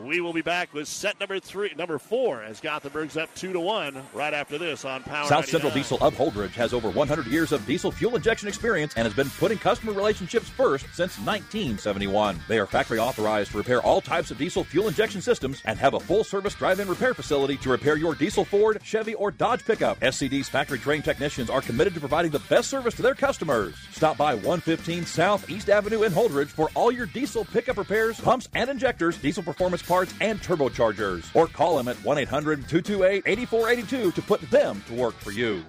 We 0.01 0.21
will 0.21 0.33
be 0.33 0.41
back 0.41 0.73
with 0.73 0.87
set 0.87 1.19
number 1.19 1.39
three, 1.39 1.73
number 1.77 1.99
four, 1.99 2.41
as 2.41 2.59
Gothenburg's 2.59 3.15
up 3.15 3.33
two 3.35 3.53
to 3.53 3.59
one 3.59 4.01
right 4.13 4.33
after 4.33 4.57
this 4.57 4.85
on 4.85 5.03
Power. 5.03 5.27
South 5.27 5.45
99. 5.45 5.51
Central 5.51 5.71
Diesel 5.71 5.97
of 6.01 6.15
Holdrege 6.15 6.51
has 6.51 6.73
over 6.73 6.89
100 6.89 7.27
years 7.27 7.51
of 7.51 7.65
diesel 7.65 7.91
fuel 7.91 8.15
injection 8.15 8.47
experience 8.47 8.93
and 8.95 9.05
has 9.05 9.13
been 9.13 9.29
putting 9.29 9.57
customer 9.57 9.93
relationships 9.93 10.49
first 10.49 10.85
since 10.93 11.19
1971. 11.19 12.39
They 12.47 12.59
are 12.59 12.65
factory 12.65 12.97
authorized 12.97 13.51
to 13.51 13.57
repair 13.57 13.81
all 13.81 14.01
types 14.01 14.31
of 14.31 14.37
diesel 14.37 14.63
fuel 14.63 14.87
injection 14.87 15.21
systems 15.21 15.61
and 15.65 15.77
have 15.77 15.93
a 15.93 15.99
full 15.99 16.23
service 16.23 16.55
drive-in 16.55 16.87
repair 16.87 17.13
facility 17.13 17.57
to 17.57 17.69
repair 17.69 17.95
your 17.95 18.15
diesel 18.15 18.45
Ford, 18.45 18.81
Chevy, 18.83 19.13
or 19.13 19.29
Dodge 19.29 19.63
pickup. 19.63 19.99
SCD's 19.99 20.49
factory 20.49 20.79
trained 20.79 21.05
technicians 21.05 21.49
are 21.49 21.61
committed 21.61 21.93
to 21.93 21.99
providing 21.99 22.31
the 22.31 22.39
best 22.39 22.69
service 22.69 22.95
to 22.95 23.03
their 23.03 23.15
customers. 23.15 23.75
Stop 23.91 24.17
by 24.17 24.33
115 24.33 25.05
South 25.05 25.49
East 25.49 25.69
Avenue 25.69 26.03
in 26.03 26.11
Holdrege 26.11 26.47
for 26.47 26.69
all 26.73 26.91
your 26.91 27.05
diesel 27.05 27.45
pickup 27.45 27.77
repairs, 27.77 28.19
pumps 28.19 28.49
and 28.55 28.69
injectors, 28.69 29.17
diesel 29.17 29.43
performance 29.43 29.82
parts, 29.83 30.13
and 30.21 30.41
turbochargers. 30.41 31.25
Or 31.35 31.47
call 31.47 31.77
them 31.77 31.87
at 31.87 31.97
1 31.97 32.17
800 32.17 32.67
228 32.67 33.23
8482 33.25 34.11
to 34.11 34.21
put 34.21 34.41
them 34.49 34.83
to 34.87 34.93
work 34.93 35.15
for 35.15 35.31
you. 35.31 35.63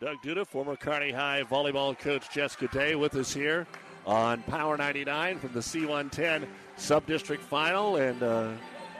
Doug 0.00 0.16
Duda, 0.22 0.46
former 0.46 0.76
Kearney 0.76 1.12
High 1.12 1.44
volleyball 1.48 1.98
coach 1.98 2.30
Jessica 2.30 2.68
Day, 2.68 2.94
with 2.94 3.14
us 3.14 3.32
here 3.32 3.66
on 4.06 4.42
Power 4.42 4.76
99 4.76 5.38
from 5.38 5.52
the 5.52 5.60
C110 5.60 6.46
Sub 6.76 7.06
District 7.06 7.42
Final. 7.42 7.96
And, 7.96 8.22
uh, 8.22 8.50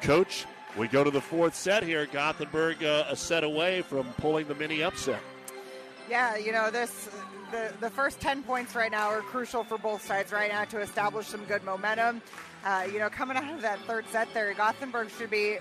Coach, 0.01 0.47
we 0.77 0.89
go 0.89 1.05
to 1.05 1.11
the 1.11 1.21
fourth 1.21 1.55
set 1.55 1.83
here. 1.83 2.07
Gothenburg 2.07 2.83
uh, 2.83 3.05
a 3.09 3.17
set 3.17 3.45
away 3.45 3.83
from 3.83 4.07
pulling 4.19 4.47
the 4.49 4.55
mini 4.55 4.83
upset. 4.83 5.21
Yeah, 6.09 6.37
you 6.37 6.53
know, 6.53 6.71
this 6.71 7.09
the, 7.51 7.73
the 7.81 7.91
first 7.91 8.21
10 8.21 8.43
points 8.43 8.75
right 8.75 8.91
now 8.91 9.09
are 9.09 9.21
crucial 9.21 9.65
for 9.65 9.79
both 9.79 10.05
sides 10.05 10.33
right 10.33 10.51
now 10.51 10.65
to 10.65 10.81
establish 10.81 11.27
some 11.27 11.45
good 11.45 11.63
momentum. 11.65 12.21
Uh, 12.65 12.87
you 12.91 12.99
know, 12.99 13.11
coming 13.11 13.37
out 13.37 13.53
of 13.53 13.61
that 13.61 13.79
third 13.81 14.07
set 14.11 14.33
there, 14.33 14.53
Gothenburg 14.55 15.11
should 15.11 15.29
be 15.29 15.59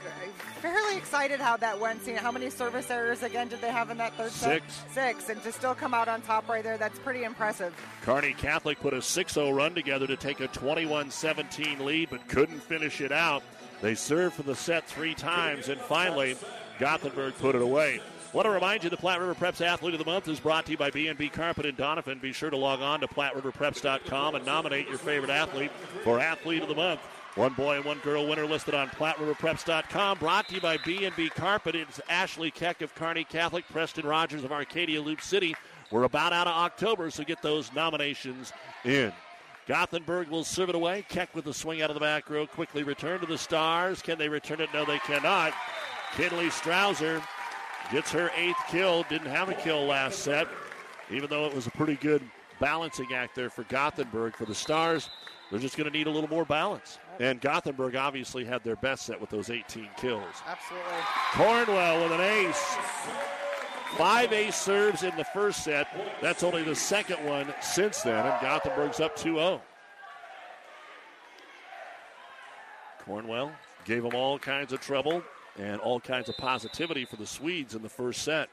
fairly 0.62 0.96
excited 0.96 1.42
how 1.42 1.58
that 1.58 1.78
went. 1.78 2.02
Seeing 2.02 2.16
how 2.16 2.32
many 2.32 2.50
service 2.50 2.90
errors 2.90 3.24
again 3.24 3.50
did 3.50 3.60
they 3.60 3.72
have 3.72 3.90
in 3.90 3.98
that 3.98 4.14
third 4.14 4.32
Six. 4.32 4.74
set? 4.74 4.94
Six. 4.94 5.30
And 5.30 5.44
to 5.44 5.52
still 5.52 5.76
come 5.76 5.94
out 5.94 6.08
on 6.08 6.22
top 6.22 6.48
right 6.48 6.64
there, 6.64 6.78
that's 6.78 6.98
pretty 7.00 7.26
impressive. 7.26 7.76
Kearney 8.04 8.34
Catholic 8.34 8.80
put 8.80 8.94
a 8.94 9.02
6 9.02 9.34
0 9.34 9.52
run 9.52 9.76
together 9.76 10.08
to 10.08 10.16
take 10.16 10.40
a 10.40 10.48
21 10.48 11.12
17 11.12 11.86
lead, 11.86 12.10
but 12.10 12.26
couldn't 12.30 12.62
finish 12.62 13.02
it 13.02 13.12
out. 13.12 13.44
They 13.82 13.96
served 13.96 14.36
for 14.36 14.44
the 14.44 14.56
set 14.56 14.88
three 14.88 15.14
times, 15.14 15.68
and 15.68 15.82
finally, 15.82 16.38
Gothenburg 16.80 17.38
put 17.38 17.56
it 17.56 17.62
away. 17.62 18.00
Want 18.34 18.48
to 18.48 18.52
remind 18.52 18.84
you 18.84 18.90
the 18.90 18.98
Platte 18.98 19.20
River 19.20 19.36
Preps 19.36 19.64
Athlete 19.64 19.94
of 19.94 20.00
the 20.00 20.06
Month 20.06 20.28
is 20.28 20.40
brought 20.40 20.66
to 20.66 20.72
you 20.72 20.78
by 20.78 20.90
B&B 20.90 21.30
Carpet 21.30 21.68
and 21.68 21.78
Donovan. 21.78 22.18
Be 22.18 22.34
sure 22.34 22.50
to 22.50 22.58
log 22.58 22.82
on 22.82 23.00
to 23.02 23.08
PlatteRiverPreps.com 23.08 24.34
and 24.34 24.44
nominate 24.44 24.90
your 24.90 24.98
favorite 24.98 25.30
athlete 25.30 25.70
for 26.04 26.20
Athlete 26.20 26.64
of 26.64 26.68
the 26.68 26.74
Month. 26.74 27.02
One 27.36 27.54
boy 27.54 27.76
and 27.76 27.86
one 27.86 28.00
girl 28.00 28.28
winner 28.28 28.48
listed 28.48 28.74
on 28.74 28.90
PlatteRiverPreps.com. 28.90 30.18
Brought 30.18 30.48
to 30.48 30.56
you 30.56 30.62
by 30.62 30.78
B&B 30.78 31.30
Carpet. 31.30 31.76
It's 31.76 32.02
Ashley 32.10 32.50
Keck 32.50 32.82
of 32.82 32.96
Kearney 32.96 33.24
Catholic, 33.24 33.66
Preston 33.72 34.08
Rogers 34.08 34.44
of 34.44 34.52
Arcadia 34.52 35.00
Loop 35.00 35.22
City. 35.22 35.54
We're 35.92 36.06
about 36.06 36.34
out 36.34 36.48
of 36.48 36.54
October, 36.54 37.12
so 37.12 37.24
get 37.24 37.44
those 37.44 37.72
nominations 37.74 38.52
in. 38.84 39.14
Gothenburg 39.68 40.30
will 40.30 40.44
serve 40.44 40.70
it 40.70 40.76
away. 40.76 41.06
Keck 41.08 41.36
with 41.36 41.46
the 41.46 41.54
swing 41.54 41.84
out 41.84 41.92
of 41.92 41.94
the 41.94 42.00
back 42.00 42.28
row. 42.32 42.48
Quickly 42.48 42.82
return 42.82 43.20
to 43.20 43.28
the 43.28 43.38
Stars. 43.38 44.02
Can 44.02 44.18
they 44.18 44.28
return 44.28 44.60
it? 44.60 44.70
No, 44.74 44.86
they 44.86 44.98
cannot. 45.00 45.54
Kinley 46.16 46.48
Strouser 46.48 47.24
Gets 47.92 48.12
her 48.12 48.32
eighth 48.36 48.58
kill. 48.70 49.04
Didn't 49.10 49.30
have 49.30 49.50
a 49.50 49.54
kill 49.54 49.86
last 49.86 50.20
set, 50.20 50.48
even 51.12 51.30
though 51.30 51.46
it 51.46 51.54
was 51.54 51.68
a 51.68 51.72
pretty 51.72 51.96
good 51.96 52.22
balancing 52.60 53.14
act 53.14 53.36
there 53.36 53.50
for 53.50 53.64
Gothenburg. 53.64 54.36
For 54.36 54.46
the 54.46 54.56
Stars, 54.56 55.10
they're 55.52 55.60
just 55.60 55.78
going 55.78 55.92
to 55.92 55.96
need 55.96 56.08
a 56.08 56.10
little 56.10 56.30
more 56.30 56.46
balance. 56.46 56.98
And 57.20 57.40
Gothenburg 57.42 57.96
obviously 57.96 58.46
had 58.46 58.64
their 58.64 58.76
best 58.78 59.06
set 59.06 59.20
with 59.20 59.30
those 59.30 59.50
18 59.50 59.90
kills. 59.98 60.24
Absolutely. 60.48 60.92
Cornwell 61.34 62.04
with 62.04 62.12
an 62.14 62.22
ace. 62.22 62.76
Five 63.98 64.34
ace 64.34 64.56
serves 64.56 65.04
in 65.04 65.16
the 65.16 65.26
first 65.26 65.64
set. 65.64 65.88
That's 66.22 66.42
only 66.42 66.64
the 66.64 66.76
second 66.76 67.24
one 67.26 67.54
since 67.62 68.02
then, 68.02 68.26
and 68.26 68.42
Gothenburg's 68.42 69.00
up 69.00 69.16
2 69.16 69.36
0. 69.36 69.62
Cornwell 73.06 73.52
gave 73.86 74.02
them 74.02 74.16
all 74.16 74.40
kinds 74.40 74.74
of 74.74 74.80
trouble 74.80 75.22
and 75.58 75.80
all 75.82 76.00
kinds 76.00 76.30
of 76.30 76.38
positivity 76.38 77.06
for 77.06 77.16
the 77.16 77.28
Swedes 77.28 77.76
in 77.76 77.82
the 77.82 77.90
first 77.90 78.24
set. 78.24 78.50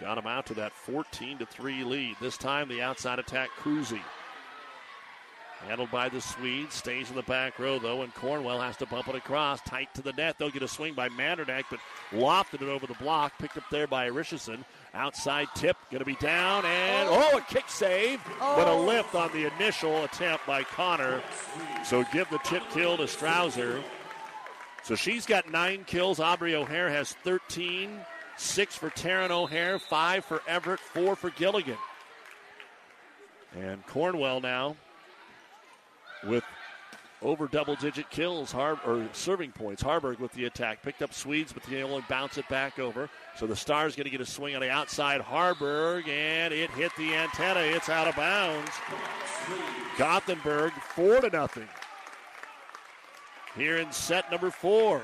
Got 0.00 0.14
them 0.14 0.26
out 0.26 0.46
to 0.46 0.54
that 0.54 0.72
14 0.72 1.38
to 1.38 1.46
3 1.46 1.84
lead. 1.84 2.16
This 2.20 2.38
time 2.38 2.68
the 2.68 2.80
outside 2.80 3.18
attack 3.18 3.50
Cruzy. 3.60 4.00
Handled 5.66 5.90
by 5.90 6.08
the 6.08 6.22
Swedes, 6.22 6.74
stays 6.74 7.10
in 7.10 7.16
the 7.16 7.22
back 7.22 7.58
row 7.58 7.78
though, 7.78 8.00
and 8.00 8.14
Cornwell 8.14 8.58
has 8.62 8.78
to 8.78 8.86
bump 8.86 9.08
it 9.08 9.14
across, 9.14 9.60
tight 9.60 9.92
to 9.92 10.00
the 10.00 10.14
net. 10.14 10.38
They'll 10.38 10.48
get 10.48 10.62
a 10.62 10.68
swing 10.68 10.94
by 10.94 11.10
Mandernack, 11.10 11.64
but 11.70 11.80
lofted 12.12 12.62
it 12.62 12.68
over 12.68 12.86
the 12.86 12.94
block, 12.94 13.36
picked 13.38 13.58
up 13.58 13.64
there 13.70 13.86
by 13.86 14.06
Richardson. 14.06 14.64
Outside 14.94 15.48
tip, 15.54 15.76
going 15.90 15.98
to 15.98 16.06
be 16.06 16.16
down, 16.16 16.64
and 16.64 17.10
oh. 17.10 17.30
oh, 17.34 17.38
a 17.38 17.42
kick 17.42 17.64
save, 17.68 18.20
but 18.38 18.68
a 18.68 18.70
oh. 18.70 18.84
lift 18.86 19.14
on 19.14 19.30
the 19.32 19.52
initial 19.54 20.02
attempt 20.04 20.46
by 20.46 20.62
Connor. 20.62 21.20
So 21.84 22.06
give 22.10 22.30
the 22.30 22.38
tip 22.38 22.62
kill 22.72 22.96
to 22.96 23.02
Strouser. 23.02 23.82
So 24.82 24.94
she's 24.94 25.26
got 25.26 25.50
nine 25.50 25.84
kills. 25.84 26.20
Aubrey 26.20 26.54
O'Hare 26.54 26.90
has 26.90 27.12
13. 27.24 28.00
Six 28.36 28.74
for 28.74 28.88
Taryn 28.90 29.30
O'Hare, 29.30 29.78
five 29.78 30.24
for 30.24 30.40
Everett, 30.48 30.80
four 30.80 31.14
for 31.14 31.28
Gilligan. 31.28 31.76
And 33.54 33.86
Cornwell 33.86 34.40
now 34.40 34.76
with 36.24 36.42
over 37.20 37.48
double 37.48 37.76
digit 37.76 38.08
kills 38.08 38.50
Har- 38.50 38.80
or 38.86 39.06
serving 39.12 39.52
points. 39.52 39.82
Harburg 39.82 40.20
with 40.20 40.32
the 40.32 40.46
attack. 40.46 40.82
Picked 40.82 41.02
up 41.02 41.12
Swedes, 41.12 41.52
but 41.52 41.62
they 41.64 41.82
only 41.82 42.02
bounce 42.08 42.38
it 42.38 42.48
back 42.48 42.78
over. 42.78 43.10
So 43.36 43.46
the 43.46 43.56
Stars 43.56 43.94
going 43.94 44.04
to 44.04 44.10
get 44.10 44.22
a 44.22 44.26
swing 44.26 44.54
on 44.54 44.62
the 44.62 44.70
outside. 44.70 45.20
Harburg, 45.20 46.08
and 46.08 46.54
it 46.54 46.70
hit 46.70 46.92
the 46.96 47.14
antenna. 47.14 47.60
It's 47.60 47.90
out 47.90 48.08
of 48.08 48.16
bounds. 48.16 48.70
Gothenburg, 49.98 50.72
four 50.72 51.20
to 51.20 51.28
nothing 51.28 51.68
here 53.56 53.76
in 53.76 53.90
set 53.92 54.30
number 54.30 54.50
four. 54.50 55.02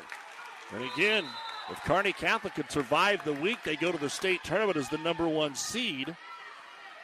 And 0.72 0.84
again, 0.94 1.24
if 1.70 1.82
Kearney 1.84 2.12
Catholic 2.12 2.54
could 2.54 2.70
survive 2.70 3.24
the 3.24 3.32
week, 3.32 3.58
they 3.64 3.76
go 3.76 3.90
to 3.90 3.98
the 3.98 4.10
state 4.10 4.42
tournament 4.44 4.76
as 4.76 4.88
the 4.88 4.98
number 4.98 5.26
one 5.26 5.54
seed. 5.54 6.14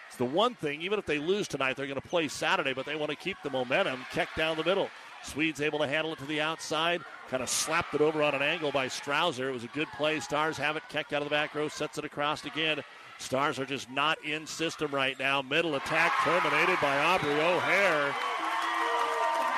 It's 0.08 0.16
the 0.18 0.24
one 0.24 0.54
thing, 0.54 0.82
even 0.82 0.98
if 0.98 1.06
they 1.06 1.18
lose 1.18 1.48
tonight, 1.48 1.76
they're 1.76 1.86
going 1.86 2.00
to 2.00 2.06
play 2.06 2.28
Saturday, 2.28 2.74
but 2.74 2.84
they 2.84 2.96
want 2.96 3.10
to 3.10 3.16
keep 3.16 3.38
the 3.42 3.50
momentum. 3.50 4.04
Keck 4.12 4.28
down 4.36 4.56
the 4.56 4.64
middle. 4.64 4.90
Swedes 5.24 5.60
able 5.60 5.78
to 5.78 5.86
handle 5.86 6.12
it 6.12 6.18
to 6.18 6.26
the 6.26 6.40
outside. 6.40 7.00
Kind 7.30 7.42
of 7.42 7.48
slapped 7.48 7.94
it 7.94 8.00
over 8.00 8.22
on 8.22 8.34
an 8.34 8.42
angle 8.42 8.72
by 8.72 8.88
Strouser. 8.88 9.48
It 9.48 9.52
was 9.52 9.64
a 9.64 9.68
good 9.68 9.88
play. 9.96 10.20
Stars 10.20 10.58
have 10.58 10.76
it. 10.76 10.82
Keck 10.90 11.12
out 11.12 11.22
of 11.22 11.28
the 11.28 11.34
back 11.34 11.54
row, 11.54 11.68
sets 11.68 11.96
it 11.96 12.04
across 12.04 12.44
again. 12.44 12.82
Stars 13.18 13.58
are 13.58 13.64
just 13.64 13.88
not 13.90 14.22
in 14.24 14.46
system 14.46 14.90
right 14.90 15.18
now. 15.18 15.40
Middle 15.40 15.76
attack 15.76 16.12
terminated 16.24 16.78
by 16.82 16.98
Aubrey 16.98 17.40
O'Hare. 17.40 18.14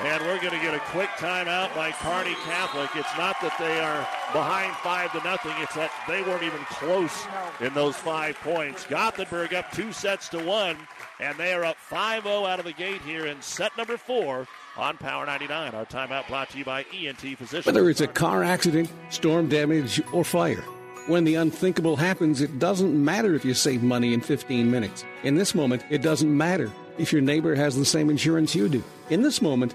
And 0.03 0.23
we're 0.25 0.41
going 0.41 0.51
to 0.53 0.61
get 0.61 0.75
a 0.75 0.81
quick 0.81 1.09
timeout 1.11 1.75
by 1.75 1.93
Kearney 1.93 2.35
Catholic. 2.45 2.91
It's 2.97 3.17
not 3.17 3.41
that 3.41 3.57
they 3.61 3.79
are 3.79 4.01
behind 4.33 4.75
five 4.77 5.13
to 5.13 5.23
nothing. 5.23 5.53
It's 5.59 5.75
that 5.77 5.93
they 6.09 6.23
weren't 6.23 6.43
even 6.43 6.59
close 6.65 7.27
in 7.61 7.73
those 7.75 7.95
five 7.95 8.35
points. 8.37 8.85
Gothenburg 8.87 9.55
up 9.55 9.71
two 9.71 9.93
sets 9.93 10.29
to 10.31 10.45
one, 10.45 10.77
and 11.21 11.39
they 11.39 11.55
are 11.55 11.65
up 11.65 11.77
5-0 11.89 12.27
out 12.49 12.59
of 12.59 12.65
the 12.65 12.73
gate 12.73 13.03
here 13.03 13.27
in 13.27 13.41
set 13.41 13.77
number 13.79 13.97
four 13.97 14.49
on 14.77 14.97
Power 14.97 15.27
99. 15.27 15.75
Our 15.75 15.87
timeout 15.87 16.27
brought 16.27 16.51
to 16.51 16.59
you 16.59 16.65
by 16.65 16.85
ENT 16.93 17.21
Physicians. 17.21 17.67
Whether 17.67 17.89
it's 17.89 18.01
a 18.01 18.09
car 18.09 18.43
accident, 18.43 18.91
storm 19.11 19.49
damage, 19.49 20.03
or 20.13 20.25
fire. 20.25 20.65
When 21.07 21.23
the 21.25 21.37
unthinkable 21.37 21.97
happens, 21.97 22.41
it 22.41 22.59
doesn't 22.59 22.93
matter 23.03 23.35
if 23.35 23.45
you 23.45 23.55
save 23.55 23.83
money 23.83 24.13
in 24.13 24.23
15 24.23 24.71
minutes. 24.71 25.05
In 25.23 25.37
this 25.37 25.55
moment, 25.55 25.85
it 25.89 26.03
doesn't 26.03 26.37
matter 26.37 26.73
if 26.99 27.13
your 27.13 27.23
neighbor 27.23 27.55
has 27.55 27.77
the 27.77 27.85
same 27.85 28.11
insurance 28.11 28.55
you 28.55 28.69
do. 28.69 28.83
In 29.11 29.23
this 29.23 29.43
moment, 29.43 29.75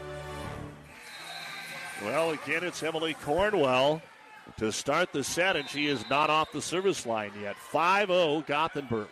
Well, 2.03 2.31
again, 2.31 2.63
it's 2.63 2.81
Emily 2.81 3.13
Cornwell 3.13 4.01
to 4.57 4.71
start 4.71 5.11
the 5.13 5.23
set, 5.23 5.55
and 5.55 5.69
she 5.69 5.85
is 5.85 6.03
not 6.09 6.31
off 6.31 6.51
the 6.51 6.61
service 6.61 7.05
line 7.05 7.31
yet. 7.39 7.55
5 7.55 8.07
0 8.07 8.43
Gothenburg. 8.47 9.07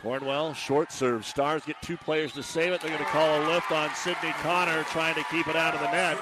Cornwell, 0.00 0.54
short 0.54 0.92
serve. 0.92 1.26
Stars 1.26 1.64
get 1.64 1.80
two 1.82 1.96
players 1.96 2.32
to 2.34 2.42
save 2.42 2.72
it. 2.72 2.80
They're 2.80 2.90
going 2.90 3.04
to 3.04 3.10
call 3.10 3.42
a 3.42 3.48
lift 3.48 3.72
on 3.72 3.92
Sydney 3.94 4.32
Connor, 4.42 4.84
trying 4.84 5.14
to 5.16 5.24
keep 5.24 5.48
it 5.48 5.56
out 5.56 5.74
of 5.74 5.80
the 5.80 5.90
net. 5.90 6.18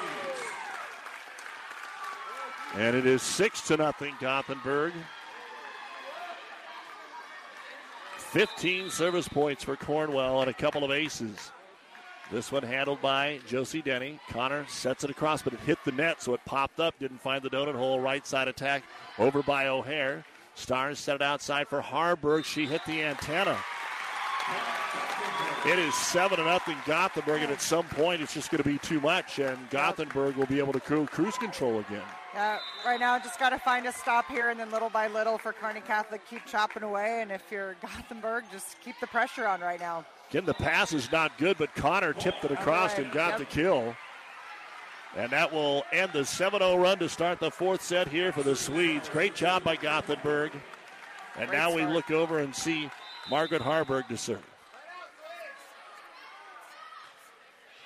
And 2.75 2.97
it 2.97 3.05
is 3.05 3.21
6 3.23 3.61
to 3.69 3.77
nothing 3.77 4.15
Gothenburg. 4.19 4.95
15 8.17 8.89
service 8.89 9.29
points 9.29 9.63
for 9.63 9.77
Cornwell 9.77 10.41
and 10.41 10.49
a 10.49 10.55
couple 10.55 10.85
of 10.85 10.91
aces. 10.91 11.53
This 12.33 12.51
one 12.51 12.63
handled 12.63 13.03
by 13.03 13.41
Josie 13.47 13.83
Denny. 13.83 14.19
Connor 14.31 14.67
sets 14.67 15.05
it 15.05 15.11
across, 15.11 15.43
but 15.43 15.53
it 15.53 15.61
hit 15.61 15.79
the 15.85 15.93
net, 15.93 16.23
so 16.23 16.33
it 16.33 16.41
popped 16.47 16.81
up. 16.81 16.99
Didn't 16.99 17.21
find 17.21 17.43
the 17.43 17.51
donut 17.51 17.75
hole. 17.75 18.01
Right 18.01 18.27
side 18.27 18.49
attack 18.49 18.85
over 19.19 19.43
by 19.43 19.67
O'Hare. 19.67 20.25
Stars 20.55 20.99
set 20.99 21.17
it 21.17 21.23
outside 21.23 21.69
for 21.69 21.83
Harburg. 21.83 22.47
She 22.47 22.65
hit 22.65 22.81
the 22.87 23.03
antenna. 23.03 23.59
It 25.67 25.79
is 25.79 25.95
7 25.95 26.39
to 26.39 26.45
nothing 26.45 26.77
Gothenburg, 26.87 27.43
and 27.43 27.53
at 27.53 27.61
some 27.61 27.85
point 27.85 28.23
it's 28.23 28.33
just 28.33 28.51
going 28.51 28.63
to 28.63 28.69
be 28.69 28.79
too 28.79 29.01
much, 29.01 29.39
and 29.39 29.59
Gothenburg 29.69 30.35
will 30.37 30.47
be 30.47 30.59
able 30.59 30.73
to 30.73 30.81
cruise 30.81 31.37
control 31.37 31.81
again. 31.81 32.03
Yeah, 32.35 32.59
right 32.85 32.99
now 32.99 33.19
just 33.19 33.39
got 33.39 33.51
to 33.51 33.59
find 33.59 33.87
a 33.87 33.93
stop 33.93 34.27
here, 34.29 34.49
and 34.49 34.59
then 34.59 34.71
little 34.71 34.91
by 34.91 35.07
little 35.07 35.37
for 35.37 35.53
Kearney 35.53 35.83
Catholic, 35.83 36.23
keep 36.29 36.47
chopping 36.47 36.83
away. 36.83 37.21
And 37.21 37.31
if 37.31 37.43
you're 37.51 37.77
Gothenburg, 37.83 38.45
just 38.51 38.81
keep 38.81 38.99
the 39.01 39.07
pressure 39.07 39.47
on 39.47 39.61
right 39.61 39.79
now. 39.79 40.05
Again, 40.33 40.47
the 40.47 40.55
pass 40.55 40.95
is 40.95 41.13
not 41.13 41.37
good, 41.37 41.59
but 41.59 41.75
Connor 41.75 42.15
tipped 42.15 42.43
it 42.43 42.51
across 42.51 42.93
right. 42.93 43.05
and 43.05 43.13
got 43.13 43.33
yep. 43.33 43.39
the 43.41 43.45
kill. 43.45 43.95
And 45.15 45.31
that 45.31 45.53
will 45.53 45.85
end 45.93 46.11
the 46.15 46.25
7 46.25 46.59
0 46.59 46.79
run 46.79 46.99
to 47.01 47.09
start 47.11 47.39
the 47.39 47.51
fourth 47.51 47.83
set 47.83 48.09
here 48.09 48.33
for 48.33 48.43
the 48.43 48.57
Swedes. 48.57 49.11
Great 49.11 49.35
job 49.35 49.63
by 49.63 49.77
Gothenburg. 49.77 50.53
And 51.37 51.51
Great 51.51 51.59
now 51.59 51.71
start. 51.71 51.87
we 51.87 51.95
look 51.95 52.11
over 52.11 52.39
and 52.39 52.57
see 52.57 52.91
Margaret 53.29 53.61
Harburg 53.61 54.09
to 54.09 54.17
serve. 54.17 54.41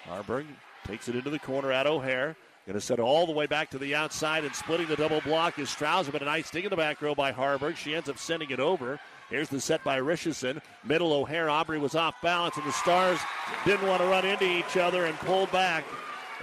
Harburg 0.05 0.47
takes 0.87 1.09
it 1.09 1.17
into 1.17 1.31
the 1.31 1.41
corner 1.41 1.73
at 1.73 1.89
O'Hare. 1.89 2.37
Going 2.65 2.75
to 2.75 2.81
set 2.81 3.01
it 3.01 3.03
all 3.03 3.27
the 3.27 3.33
way 3.33 3.47
back 3.47 3.71
to 3.71 3.79
the 3.79 3.97
outside 3.97 4.45
and 4.45 4.55
splitting 4.55 4.87
the 4.87 4.95
double 4.95 5.21
block 5.23 5.59
is 5.59 5.69
Strouser, 5.69 6.13
but 6.13 6.23
a 6.23 6.27
nice 6.27 6.49
dig 6.49 6.63
in 6.63 6.71
the 6.71 6.77
back 6.77 7.03
row 7.03 7.17
by 7.17 7.33
Harburg. 7.33 7.77
She 7.77 7.97
ends 7.97 8.09
up 8.09 8.19
sending 8.19 8.51
it 8.51 8.61
over. 8.61 9.01
Here's 9.31 9.49
the 9.49 9.61
set 9.61 9.83
by 9.83 9.97
Richardson. 9.97 10.63
Middle 10.85 11.13
O'Hare. 11.13 11.51
Aubrey 11.51 11.79
was 11.79 11.95
off 11.95 12.15
balance, 12.23 12.57
and 12.57 12.67
the 12.67 12.73
Stars 12.73 13.19
didn't 13.65 13.89
want 13.89 14.01
to 14.01 14.07
run 14.07 14.25
into 14.25 14.45
each 14.45 14.77
other 14.77 15.07
and 15.07 15.19
pulled 15.19 15.51
back 15.51 15.85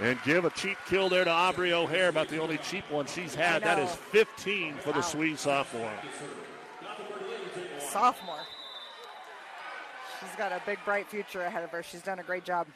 and 0.00 0.18
give 0.24 0.44
a 0.44 0.50
cheap 0.50 0.76
kill 0.88 1.08
there 1.08 1.24
to 1.24 1.30
Aubrey 1.30 1.72
O'Hare, 1.72 2.08
about 2.08 2.28
the 2.28 2.38
only 2.38 2.58
cheap 2.58 2.84
one 2.90 3.06
she's 3.06 3.34
had. 3.34 3.62
That 3.62 3.78
is 3.78 3.90
15 3.90 4.74
for 4.74 4.92
the 4.92 5.00
Swede 5.00 5.38
sophomore. 5.38 5.90
Sophomore. 7.78 8.40
She's 10.20 10.36
got 10.36 10.52
a 10.52 10.60
big, 10.66 10.78
bright 10.84 11.08
future 11.08 11.42
ahead 11.42 11.62
of 11.62 11.70
her. 11.70 11.82
She's 11.82 12.02
done 12.02 12.18
a 12.18 12.22
great 12.22 12.44
job. 12.44 12.66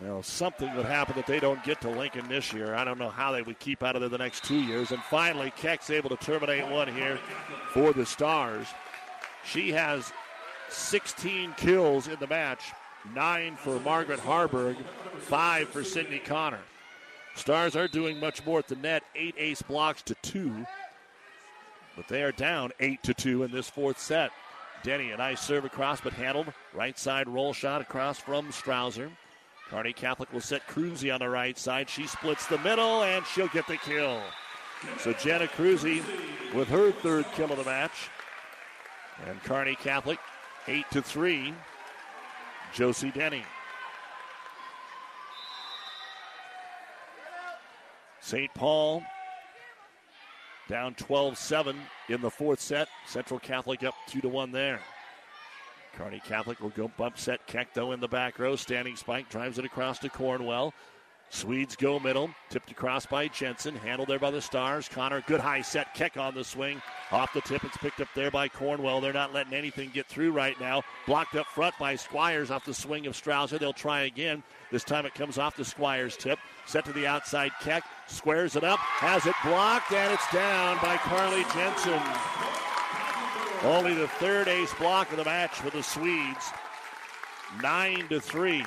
Well, 0.00 0.22
something 0.22 0.72
would 0.76 0.86
happen 0.86 1.16
that 1.16 1.26
they 1.26 1.40
don't 1.40 1.62
get 1.64 1.80
to 1.80 1.90
Lincoln 1.90 2.28
this 2.28 2.52
year. 2.52 2.74
I 2.74 2.84
don't 2.84 2.98
know 2.98 3.08
how 3.08 3.32
they 3.32 3.42
would 3.42 3.58
keep 3.58 3.82
out 3.82 3.96
of 3.96 4.00
there 4.00 4.08
the 4.08 4.18
next 4.18 4.44
two 4.44 4.60
years. 4.60 4.92
And 4.92 5.02
finally, 5.04 5.52
Keck's 5.56 5.90
able 5.90 6.10
to 6.10 6.16
terminate 6.16 6.68
one 6.68 6.86
here 6.86 7.18
for 7.72 7.92
the 7.92 8.06
Stars. 8.06 8.68
She 9.44 9.72
has 9.72 10.12
16 10.70 11.54
kills 11.56 12.08
in 12.08 12.18
the 12.20 12.26
match, 12.26 12.72
nine 13.14 13.56
for 13.56 13.80
Margaret 13.80 14.20
Harburg, 14.20 14.76
five 15.18 15.68
for 15.68 15.82
Sydney 15.84 16.18
Connor. 16.18 16.60
Stars 17.34 17.76
are 17.76 17.88
doing 17.88 18.18
much 18.18 18.44
more 18.44 18.58
at 18.58 18.68
the 18.68 18.76
net, 18.76 19.04
eight 19.14 19.34
ace 19.38 19.62
blocks 19.62 20.02
to 20.02 20.14
two, 20.22 20.66
but 21.96 22.08
they 22.08 22.22
are 22.22 22.32
down 22.32 22.72
eight 22.80 23.02
to 23.04 23.14
two 23.14 23.44
in 23.44 23.50
this 23.50 23.70
fourth 23.70 23.98
set. 23.98 24.30
Denny, 24.82 25.10
a 25.10 25.16
nice 25.16 25.40
serve 25.40 25.64
across, 25.64 26.00
but 26.00 26.12
handled. 26.12 26.52
Right 26.72 26.98
side 26.98 27.28
roll 27.28 27.52
shot 27.52 27.80
across 27.80 28.18
from 28.18 28.48
Strouser. 28.48 29.10
Kearney 29.68 29.92
Catholic 29.92 30.32
will 30.32 30.40
set 30.40 30.66
Cruzy 30.66 31.12
on 31.12 31.20
the 31.20 31.28
right 31.28 31.58
side. 31.58 31.90
She 31.90 32.06
splits 32.06 32.46
the 32.46 32.58
middle, 32.58 33.02
and 33.02 33.26
she'll 33.26 33.48
get 33.48 33.66
the 33.66 33.76
kill. 33.76 34.20
So 34.98 35.12
Jenna 35.12 35.46
Cruzy 35.46 36.02
with 36.54 36.68
her 36.68 36.92
third 36.92 37.26
kill 37.34 37.50
of 37.50 37.58
the 37.58 37.64
match. 37.64 38.08
And 39.26 39.42
Kearney 39.44 39.74
Catholic, 39.74 40.18
8 40.66 40.84
to 40.92 41.02
3. 41.02 41.54
Josie 42.72 43.10
Denny. 43.10 43.42
St. 48.20 48.52
Paul 48.54 49.02
down 50.68 50.94
12 50.94 51.38
7 51.38 51.76
in 52.10 52.20
the 52.20 52.30
fourth 52.30 52.60
set. 52.60 52.88
Central 53.06 53.40
Catholic 53.40 53.82
up 53.82 53.94
2 54.08 54.20
to 54.20 54.28
1 54.28 54.52
there. 54.52 54.80
Kearney 55.96 56.20
Catholic 56.24 56.60
will 56.60 56.68
go 56.70 56.88
bump 56.96 57.18
set. 57.18 57.46
Kekto 57.46 57.94
in 57.94 58.00
the 58.00 58.08
back 58.08 58.38
row. 58.38 58.54
Standing 58.54 58.96
spike 58.96 59.30
drives 59.30 59.58
it 59.58 59.64
across 59.64 59.98
to 60.00 60.08
Cornwell. 60.10 60.74
Swedes 61.30 61.76
go 61.76 61.98
middle. 61.98 62.30
Tipped 62.48 62.70
across 62.70 63.04
by 63.04 63.28
Jensen. 63.28 63.74
Handled 63.76 64.08
there 64.08 64.18
by 64.18 64.30
the 64.30 64.40
Stars. 64.40 64.88
Connor, 64.88 65.22
good 65.26 65.40
high 65.40 65.60
set. 65.60 65.92
Keck 65.94 66.16
on 66.16 66.34
the 66.34 66.42
swing. 66.42 66.80
Off 67.12 67.32
the 67.32 67.42
tip. 67.42 67.64
It's 67.64 67.76
picked 67.76 68.00
up 68.00 68.08
there 68.14 68.30
by 68.30 68.48
Cornwell. 68.48 69.00
They're 69.00 69.12
not 69.12 69.34
letting 69.34 69.52
anything 69.52 69.90
get 69.92 70.06
through 70.06 70.32
right 70.32 70.58
now. 70.58 70.82
Blocked 71.06 71.34
up 71.34 71.46
front 71.46 71.74
by 71.78 71.96
Squires 71.96 72.50
off 72.50 72.64
the 72.64 72.72
swing 72.72 73.06
of 73.06 73.14
Strouser. 73.14 73.58
They'll 73.58 73.72
try 73.72 74.02
again. 74.02 74.42
This 74.72 74.84
time 74.84 75.04
it 75.04 75.14
comes 75.14 75.38
off 75.38 75.56
the 75.56 75.64
Squires 75.64 76.16
tip. 76.16 76.38
Set 76.66 76.84
to 76.86 76.92
the 76.92 77.06
outside. 77.06 77.52
Keck 77.60 77.84
squares 78.06 78.56
it 78.56 78.64
up. 78.64 78.78
Has 78.78 79.26
it 79.26 79.36
blocked. 79.44 79.92
And 79.92 80.12
it's 80.12 80.32
down 80.32 80.78
by 80.80 80.96
Carly 80.96 81.44
Jensen. 81.54 82.00
Only 83.64 83.94
the 83.94 84.08
third 84.08 84.48
ace 84.48 84.72
block 84.74 85.10
of 85.10 85.18
the 85.18 85.24
match 85.24 85.52
for 85.52 85.70
the 85.70 85.82
Swedes. 85.82 86.50
Nine 87.62 88.06
to 88.08 88.20
three 88.20 88.64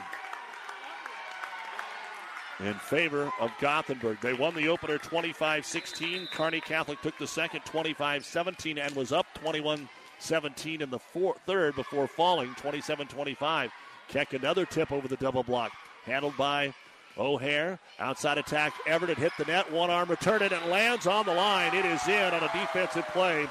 in 2.63 2.73
favor 2.75 3.31
of 3.39 3.51
Gothenburg. 3.59 4.19
They 4.21 4.33
won 4.33 4.55
the 4.55 4.67
opener 4.67 4.97
25 4.97 5.65
16. 5.65 6.27
Kearney 6.31 6.61
Catholic 6.61 7.01
took 7.01 7.17
the 7.17 7.27
second 7.27 7.61
25 7.65 8.25
17 8.25 8.77
and 8.77 8.95
was 8.95 9.11
up 9.11 9.25
21 9.35 9.87
17 10.19 10.81
in 10.81 10.89
the 10.89 10.99
four, 10.99 11.35
third 11.45 11.75
before 11.75 12.07
falling 12.07 12.53
27 12.55 13.07
25. 13.07 13.71
Keck 14.07 14.33
another 14.33 14.65
tip 14.65 14.91
over 14.91 15.07
the 15.07 15.17
double 15.17 15.43
block. 15.43 15.71
Handled 16.05 16.37
by 16.37 16.73
O'Hare. 17.17 17.79
Outside 17.99 18.37
attack. 18.37 18.73
Everett 18.85 19.17
hit 19.17 19.31
the 19.37 19.45
net. 19.45 19.71
One 19.71 19.89
arm 19.89 20.09
return 20.09 20.41
it 20.41 20.51
and 20.51 20.69
lands 20.69 21.07
on 21.07 21.25
the 21.25 21.33
line. 21.33 21.73
It 21.73 21.85
is 21.85 22.07
in 22.07 22.33
on 22.33 22.43
a 22.43 22.51
defensive 22.53 23.07
play 23.07 23.47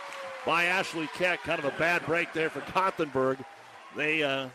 by 0.47 0.65
Ashley 0.65 1.09
Keck. 1.15 1.43
Kind 1.43 1.59
of 1.59 1.65
a 1.65 1.79
bad 1.79 2.05
break 2.07 2.33
there 2.33 2.51
for 2.51 2.63
Gothenburg. 2.73 3.39
They 3.97 4.23
uh, 4.23 4.49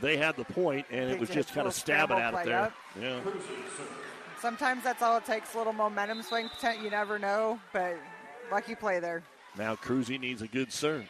they 0.00 0.16
had 0.16 0.36
the 0.36 0.44
point, 0.44 0.86
and 0.90 1.10
it 1.10 1.18
was 1.18 1.28
just 1.30 1.52
kind 1.52 1.66
of 1.66 1.74
stabbing 1.74 2.18
at 2.18 2.34
it 2.34 2.44
there. 2.44 2.72
Yeah. 3.00 3.20
Sometimes 4.40 4.84
that's 4.84 5.02
all 5.02 5.16
it 5.16 5.24
takes, 5.24 5.54
a 5.54 5.58
little 5.58 5.72
momentum 5.72 6.22
swing. 6.22 6.50
You 6.82 6.90
never 6.90 7.18
know, 7.18 7.58
but 7.72 7.96
lucky 8.50 8.74
play 8.74 9.00
there. 9.00 9.22
Now 9.56 9.74
Cruzy 9.74 10.20
needs 10.20 10.42
a 10.42 10.48
good 10.48 10.72
serve 10.72 11.06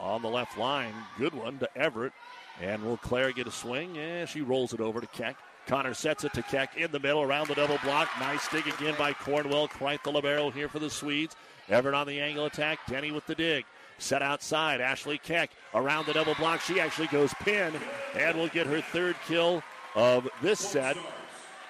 on 0.00 0.22
the 0.22 0.28
left 0.28 0.56
line. 0.58 0.94
Good 1.18 1.34
one 1.34 1.58
to 1.58 1.68
Everett. 1.76 2.12
And 2.60 2.84
will 2.84 2.96
Claire 2.96 3.32
get 3.32 3.48
a 3.48 3.50
swing? 3.50 3.96
Yeah, 3.96 4.26
she 4.26 4.40
rolls 4.40 4.72
it 4.72 4.80
over 4.80 5.00
to 5.00 5.06
Keck. 5.08 5.36
Connor 5.66 5.92
sets 5.94 6.24
it 6.24 6.32
to 6.34 6.42
Keck 6.42 6.76
in 6.76 6.92
the 6.92 7.00
middle 7.00 7.22
around 7.22 7.48
the 7.48 7.54
double 7.54 7.78
block. 7.82 8.08
Nice 8.20 8.46
dig 8.48 8.66
again 8.66 8.94
by 8.96 9.12
Cornwell. 9.12 9.66
Quite 9.66 10.04
the 10.04 10.12
libero 10.12 10.50
here 10.50 10.68
for 10.68 10.78
the 10.78 10.90
Swedes. 10.90 11.34
Everett 11.68 11.94
on 11.94 12.06
the 12.06 12.20
angle 12.20 12.46
attack. 12.46 12.78
Denny 12.86 13.10
with 13.10 13.26
the 13.26 13.34
dig. 13.34 13.64
Set 13.98 14.22
outside. 14.22 14.80
Ashley 14.80 15.18
Keck 15.18 15.50
around 15.74 16.06
the 16.06 16.12
double 16.12 16.34
block. 16.34 16.60
She 16.60 16.80
actually 16.80 17.08
goes 17.08 17.32
pin 17.40 17.72
and 18.14 18.38
will 18.38 18.48
get 18.48 18.66
her 18.66 18.80
third 18.80 19.16
kill 19.26 19.62
of 19.94 20.28
this 20.42 20.60
set 20.60 20.96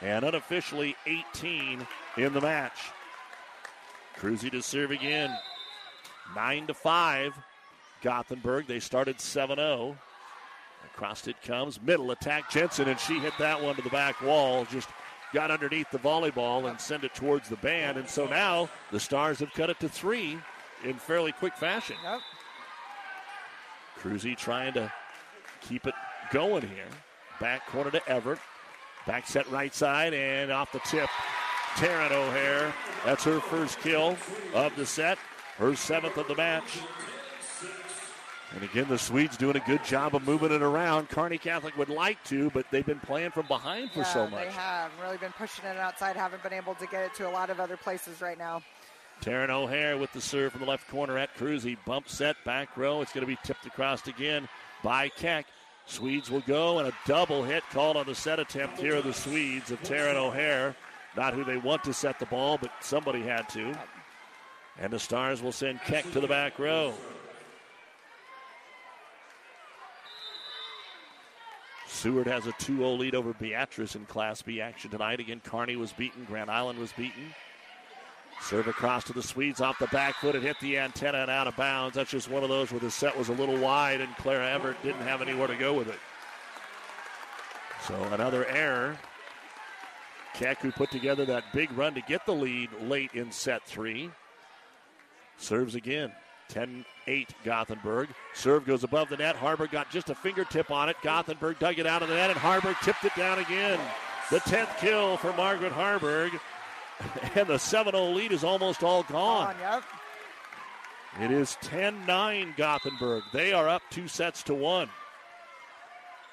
and 0.00 0.24
unofficially 0.24 0.96
18 1.06 1.86
in 2.16 2.32
the 2.32 2.40
match. 2.40 2.78
Cruzy 4.18 4.50
to 4.50 4.62
serve 4.62 4.90
again. 4.90 5.36
9 6.34 6.66
to 6.68 6.74
5. 6.74 7.34
Gothenburg. 8.02 8.66
They 8.66 8.80
started 8.80 9.20
7 9.20 9.56
0. 9.56 9.96
Across 10.94 11.26
it 11.26 11.40
comes. 11.42 11.80
Middle 11.80 12.10
attack. 12.10 12.50
Jensen, 12.50 12.88
and 12.88 13.00
she 13.00 13.18
hit 13.18 13.32
that 13.38 13.60
one 13.60 13.74
to 13.76 13.82
the 13.82 13.90
back 13.90 14.20
wall. 14.22 14.64
Just 14.70 14.88
got 15.32 15.50
underneath 15.50 15.90
the 15.90 15.98
volleyball 15.98 16.70
and 16.70 16.80
sent 16.80 17.04
it 17.04 17.14
towards 17.14 17.48
the 17.48 17.56
band. 17.56 17.98
And 17.98 18.08
so 18.08 18.26
now 18.26 18.68
the 18.92 19.00
Stars 19.00 19.40
have 19.40 19.52
cut 19.52 19.70
it 19.70 19.80
to 19.80 19.88
three 19.88 20.38
in 20.84 20.94
fairly 20.94 21.32
quick 21.32 21.56
fashion. 21.56 21.96
Yep. 22.02 22.20
Cruzy 24.00 24.36
trying 24.36 24.74
to 24.74 24.92
keep 25.60 25.86
it 25.86 25.94
going 26.30 26.62
here. 26.62 26.88
Back 27.40 27.66
corner 27.66 27.90
to 27.90 28.08
Everett. 28.08 28.38
Back 29.06 29.26
set 29.26 29.50
right 29.50 29.74
side 29.74 30.14
and 30.14 30.50
off 30.50 30.72
the 30.72 30.80
tip. 30.80 31.08
Taryn 31.74 32.12
O'Hare. 32.12 32.72
That's 33.04 33.24
her 33.24 33.40
first 33.40 33.80
kill 33.80 34.16
of 34.54 34.74
the 34.76 34.86
set. 34.86 35.18
Her 35.58 35.74
seventh 35.74 36.16
of 36.16 36.28
the 36.28 36.34
match. 36.34 36.80
And 38.54 38.62
again, 38.62 38.86
the 38.88 38.98
Swedes 38.98 39.36
doing 39.36 39.56
a 39.56 39.60
good 39.60 39.82
job 39.84 40.14
of 40.14 40.24
moving 40.24 40.52
it 40.52 40.62
around. 40.62 41.08
Kearney 41.08 41.38
Catholic 41.38 41.76
would 41.76 41.88
like 41.88 42.22
to, 42.24 42.50
but 42.50 42.66
they've 42.70 42.86
been 42.86 43.00
playing 43.00 43.32
from 43.32 43.46
behind 43.46 43.90
for 43.90 44.00
yeah, 44.00 44.04
so 44.04 44.28
much. 44.28 44.46
They 44.46 44.52
have 44.52 44.92
really 45.02 45.16
been 45.16 45.32
pushing 45.32 45.64
it 45.64 45.76
outside, 45.76 46.14
haven't 46.14 46.42
been 46.44 46.52
able 46.52 46.76
to 46.76 46.86
get 46.86 47.02
it 47.02 47.14
to 47.14 47.28
a 47.28 47.30
lot 47.30 47.50
of 47.50 47.58
other 47.58 47.76
places 47.76 48.20
right 48.20 48.38
now. 48.38 48.62
Taryn 49.22 49.50
O'Hare 49.50 49.96
with 49.96 50.12
the 50.12 50.20
serve 50.20 50.52
from 50.52 50.60
the 50.60 50.66
left 50.66 50.88
corner 50.88 51.16
at 51.18 51.34
Cruzy. 51.36 51.76
Bump 51.86 52.08
set, 52.08 52.36
back 52.44 52.76
row. 52.76 53.00
It's 53.00 53.12
going 53.12 53.26
to 53.26 53.32
be 53.32 53.38
tipped 53.42 53.66
across 53.66 54.06
again 54.06 54.48
by 54.82 55.08
Keck. 55.08 55.46
Swedes 55.86 56.30
will 56.30 56.40
go, 56.42 56.78
and 56.78 56.88
a 56.88 56.92
double 57.06 57.42
hit 57.42 57.62
called 57.70 57.96
on 57.96 58.06
the 58.06 58.14
set 58.14 58.40
attempt 58.40 58.78
here 58.78 58.96
of 58.96 59.04
the 59.04 59.12
Swedes 59.12 59.70
of 59.70 59.82
Taryn 59.82 60.14
O'Hare. 60.14 60.74
Not 61.16 61.34
who 61.34 61.44
they 61.44 61.56
want 61.56 61.84
to 61.84 61.92
set 61.92 62.18
the 62.18 62.26
ball, 62.26 62.58
but 62.58 62.70
somebody 62.80 63.22
had 63.22 63.48
to. 63.50 63.78
And 64.78 64.92
the 64.92 64.98
Stars 64.98 65.42
will 65.42 65.52
send 65.52 65.80
Keck 65.82 66.10
to 66.12 66.20
the 66.20 66.26
back 66.26 66.58
row. 66.58 66.94
Seward 71.86 72.26
has 72.26 72.46
a 72.46 72.52
2 72.58 72.78
0 72.78 72.90
lead 72.94 73.14
over 73.14 73.32
Beatrice 73.32 73.94
in 73.94 74.04
Class 74.04 74.42
B 74.42 74.60
action 74.60 74.90
tonight. 74.90 75.20
Again, 75.20 75.40
Kearney 75.44 75.76
was 75.76 75.92
beaten, 75.92 76.24
Grand 76.24 76.50
Island 76.50 76.78
was 76.78 76.92
beaten. 76.92 77.34
Serve 78.44 78.68
across 78.68 79.04
to 79.04 79.14
the 79.14 79.22
Swedes 79.22 79.62
off 79.62 79.78
the 79.78 79.86
back 79.86 80.16
foot. 80.16 80.34
It 80.34 80.42
hit 80.42 80.60
the 80.60 80.76
antenna 80.76 81.18
and 81.18 81.30
out 81.30 81.46
of 81.46 81.56
bounds. 81.56 81.94
That's 81.94 82.10
just 82.10 82.28
one 82.28 82.42
of 82.42 82.50
those 82.50 82.70
where 82.70 82.80
the 82.80 82.90
set 82.90 83.16
was 83.16 83.30
a 83.30 83.32
little 83.32 83.56
wide 83.56 84.02
and 84.02 84.14
Clara 84.16 84.46
Everett 84.50 84.82
didn't 84.82 85.00
have 85.00 85.22
anywhere 85.22 85.46
to 85.46 85.56
go 85.56 85.72
with 85.72 85.88
it. 85.88 85.98
So 87.88 87.94
another 88.12 88.44
error. 88.46 88.98
Keck, 90.34 90.60
who 90.60 90.72
put 90.72 90.90
together 90.90 91.24
that 91.24 91.44
big 91.54 91.72
run 91.72 91.94
to 91.94 92.02
get 92.02 92.26
the 92.26 92.34
lead 92.34 92.68
late 92.82 93.12
in 93.14 93.32
set 93.32 93.62
three, 93.64 94.10
serves 95.38 95.74
again. 95.74 96.12
10 96.48 96.84
8 97.06 97.34
Gothenburg. 97.44 98.10
Serve 98.34 98.66
goes 98.66 98.84
above 98.84 99.08
the 99.08 99.16
net. 99.16 99.36
Harburg 99.36 99.70
got 99.70 99.90
just 99.90 100.10
a 100.10 100.14
fingertip 100.14 100.70
on 100.70 100.90
it. 100.90 100.96
Gothenburg 101.02 101.58
dug 101.58 101.78
it 101.78 101.86
out 101.86 102.02
of 102.02 102.08
the 102.08 102.14
net, 102.14 102.28
and 102.28 102.38
Harburg 102.38 102.76
tipped 102.82 103.04
it 103.04 103.14
down 103.16 103.38
again. 103.38 103.80
The 104.30 104.40
10th 104.40 104.76
kill 104.78 105.16
for 105.16 105.32
Margaret 105.32 105.72
Harburg. 105.72 106.38
And 107.34 107.48
the 107.48 107.58
7 107.58 107.92
0 107.92 108.10
lead 108.10 108.32
is 108.32 108.44
almost 108.44 108.82
all 108.82 109.02
gone. 109.04 109.54
yep. 109.60 109.82
It 111.20 111.30
is 111.30 111.56
10 111.62 112.06
9 112.06 112.54
Gothenburg. 112.56 113.22
They 113.32 113.52
are 113.52 113.68
up 113.68 113.82
two 113.90 114.08
sets 114.08 114.42
to 114.44 114.54
one. 114.54 114.88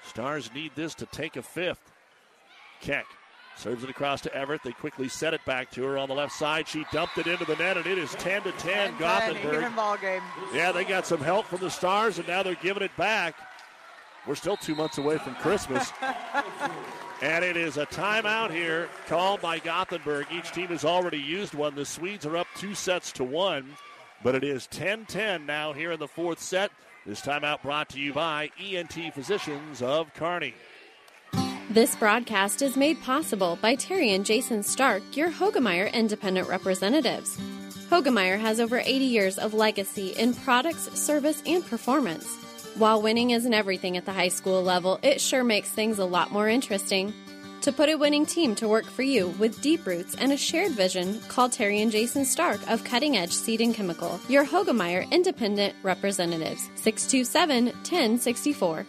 Stars 0.03 0.51
need 0.53 0.71
this 0.75 0.95
to 0.95 1.05
take 1.07 1.35
a 1.35 1.41
fifth. 1.41 1.91
Keck 2.81 3.05
serves 3.55 3.83
it 3.83 3.89
across 3.89 4.21
to 4.21 4.33
Everett. 4.33 4.61
They 4.63 4.71
quickly 4.71 5.07
set 5.07 5.33
it 5.33 5.41
back 5.45 5.69
to 5.71 5.83
her 5.83 5.97
on 5.97 6.09
the 6.09 6.15
left 6.15 6.33
side. 6.33 6.67
She 6.67 6.85
dumped 6.91 7.17
it 7.17 7.27
into 7.27 7.45
the 7.45 7.55
net, 7.57 7.77
and 7.77 7.85
it 7.85 7.97
is 7.97 8.11
10 8.15 8.43
to 8.43 8.51
10 8.53 8.97
Gothenburg. 8.97 9.53
Even 9.53 9.75
ball 9.75 9.97
game. 9.97 10.23
Yeah, 10.53 10.71
they 10.71 10.83
got 10.83 11.05
some 11.05 11.19
help 11.19 11.45
from 11.45 11.59
the 11.59 11.69
Stars, 11.69 12.17
and 12.17 12.27
now 12.27 12.41
they're 12.41 12.55
giving 12.55 12.81
it 12.83 12.95
back. 12.97 13.35
We're 14.27 14.35
still 14.35 14.57
two 14.57 14.75
months 14.75 14.97
away 14.97 15.17
from 15.17 15.35
Christmas. 15.35 15.91
and 17.21 17.43
it 17.43 17.57
is 17.57 17.77
a 17.77 17.85
timeout 17.87 18.51
here 18.51 18.89
called 19.07 19.41
by 19.41 19.59
Gothenburg. 19.59 20.27
Each 20.31 20.51
team 20.51 20.67
has 20.67 20.85
already 20.85 21.19
used 21.19 21.53
one. 21.53 21.75
The 21.75 21.85
Swedes 21.85 22.25
are 22.25 22.37
up 22.37 22.47
two 22.55 22.75
sets 22.75 23.11
to 23.13 23.23
one, 23.23 23.75
but 24.23 24.35
it 24.35 24.43
is 24.43 24.67
10 24.67 25.05
10 25.05 25.45
now 25.45 25.73
here 25.73 25.91
in 25.91 25.99
the 25.99 26.07
fourth 26.07 26.39
set. 26.39 26.71
This 27.05 27.21
timeout 27.21 27.63
brought 27.63 27.89
to 27.89 27.99
you 27.99 28.13
by 28.13 28.51
ENT 28.59 29.13
Physicians 29.13 29.81
of 29.81 30.13
Kearney. 30.13 30.53
This 31.71 31.95
broadcast 31.95 32.61
is 32.61 32.75
made 32.75 33.01
possible 33.01 33.57
by 33.61 33.75
Terry 33.75 34.13
and 34.13 34.25
Jason 34.25 34.61
Stark, 34.61 35.01
your 35.15 35.31
Hoegemeyer 35.31 35.91
independent 35.93 36.47
representatives. 36.47 37.37
Hoegemeyer 37.89 38.39
has 38.39 38.59
over 38.59 38.79
80 38.79 39.05
years 39.05 39.37
of 39.39 39.53
legacy 39.53 40.09
in 40.09 40.33
products, 40.33 40.91
service, 40.99 41.41
and 41.45 41.65
performance. 41.65 42.40
While 42.75 43.01
winning 43.01 43.31
isn't 43.31 43.53
everything 43.53 43.97
at 43.97 44.05
the 44.05 44.13
high 44.13 44.29
school 44.29 44.63
level, 44.63 44.97
it 45.03 45.19
sure 45.19 45.43
makes 45.43 45.69
things 45.69 45.99
a 45.99 46.05
lot 46.05 46.31
more 46.31 46.47
interesting. 46.47 47.13
To 47.61 47.71
put 47.71 47.89
a 47.89 47.97
winning 47.97 48.25
team 48.25 48.55
to 48.55 48.67
work 48.67 48.85
for 48.85 49.03
you 49.03 49.27
with 49.37 49.61
deep 49.61 49.85
roots 49.85 50.15
and 50.15 50.31
a 50.31 50.37
shared 50.37 50.71
vision, 50.71 51.19
call 51.27 51.49
Terry 51.49 51.81
and 51.81 51.91
Jason 51.91 52.25
Stark 52.25 52.59
of 52.69 52.83
Cutting 52.83 53.17
Edge 53.17 53.33
Seed 53.33 53.61
and 53.61 53.75
Chemical, 53.75 54.19
your 54.29 54.45
Hoegemeyer 54.45 55.09
independent 55.11 55.75
representatives. 55.83 56.69
627 56.75 57.65
1064. 57.65 58.85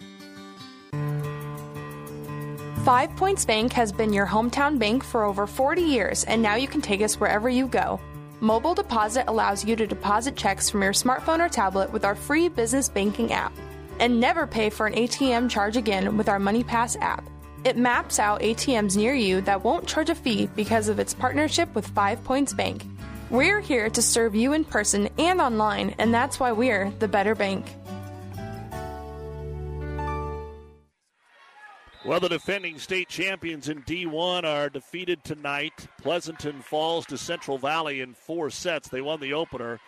Five 2.85 3.15
Points 3.15 3.45
Bank 3.45 3.73
has 3.73 3.91
been 3.91 4.11
your 4.11 4.25
hometown 4.25 4.79
bank 4.79 5.03
for 5.03 5.23
over 5.23 5.45
40 5.45 5.81
years, 5.81 6.23
and 6.23 6.41
now 6.41 6.55
you 6.55 6.67
can 6.67 6.81
take 6.81 7.01
us 7.01 7.19
wherever 7.19 7.49
you 7.49 7.67
go. 7.67 7.99
Mobile 8.39 8.73
Deposit 8.73 9.25
allows 9.27 9.63
you 9.63 9.75
to 9.75 9.85
deposit 9.85 10.35
checks 10.35 10.69
from 10.69 10.81
your 10.81 10.93
smartphone 10.93 11.39
or 11.39 11.47
tablet 11.47 11.93
with 11.93 12.03
our 12.03 12.15
free 12.15 12.47
business 12.49 12.89
banking 12.89 13.31
app. 13.31 13.53
And 13.99 14.19
never 14.19 14.47
pay 14.47 14.69
for 14.69 14.87
an 14.87 14.93
ATM 14.93 15.49
charge 15.49 15.77
again 15.77 16.17
with 16.17 16.29
our 16.29 16.39
MoneyPass 16.39 16.99
app. 17.01 17.23
It 17.63 17.77
maps 17.77 18.19
out 18.19 18.41
ATMs 18.41 18.97
near 18.97 19.13
you 19.13 19.39
that 19.41 19.63
won't 19.63 19.87
charge 19.87 20.09
a 20.09 20.15
fee 20.15 20.47
because 20.55 20.89
of 20.89 20.99
its 20.99 21.13
partnership 21.13 21.73
with 21.73 21.87
Five 21.87 22.23
Points 22.23 22.53
Bank. 22.53 22.83
We're 23.29 23.61
here 23.61 23.89
to 23.89 24.01
serve 24.01 24.35
you 24.35 24.53
in 24.53 24.65
person 24.65 25.09
and 25.17 25.39
online, 25.39 25.95
and 25.97 26.13
that's 26.13 26.39
why 26.39 26.51
we're 26.51 26.91
the 26.99 27.07
better 27.07 27.35
bank. 27.35 27.65
Well, 32.05 32.19
the 32.19 32.27
defending 32.27 32.79
state 32.79 33.07
champions 33.07 33.69
in 33.69 33.81
D1 33.83 34.43
are 34.43 34.69
defeated 34.69 35.23
tonight. 35.23 35.87
Pleasanton 36.01 36.61
falls 36.61 37.05
to 37.05 37.17
Central 37.17 37.57
Valley 37.57 38.01
in 38.01 38.13
four 38.13 38.49
sets. 38.49 38.89
They 38.89 38.99
won 38.99 39.21
the 39.21 39.31
opener, 39.31 39.79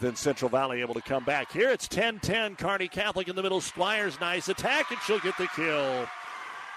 then 0.00 0.16
Central 0.16 0.48
Valley 0.48 0.80
able 0.80 0.94
to 0.94 1.02
come 1.02 1.24
back. 1.24 1.52
Here 1.52 1.70
it's 1.70 1.86
10 1.86 2.20
10. 2.20 2.56
Kearney 2.56 2.88
Catholic 2.88 3.28
in 3.28 3.36
the 3.36 3.42
middle. 3.42 3.60
Squires, 3.60 4.18
nice 4.20 4.48
attack, 4.48 4.90
and 4.90 4.98
she'll 5.00 5.18
get 5.20 5.36
the 5.36 5.48
kill. 5.54 6.06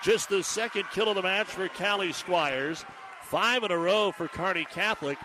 Just 0.03 0.29
the 0.29 0.43
second 0.43 0.83
kill 0.91 1.07
of 1.09 1.15
the 1.15 1.21
match 1.21 1.47
for 1.47 1.67
Callie 1.69 2.11
Squires. 2.11 2.83
Five 3.23 3.63
in 3.63 3.71
a 3.71 3.77
row 3.77 4.11
for 4.11 4.27
Kearney 4.27 4.65
Catholic. 4.65 5.17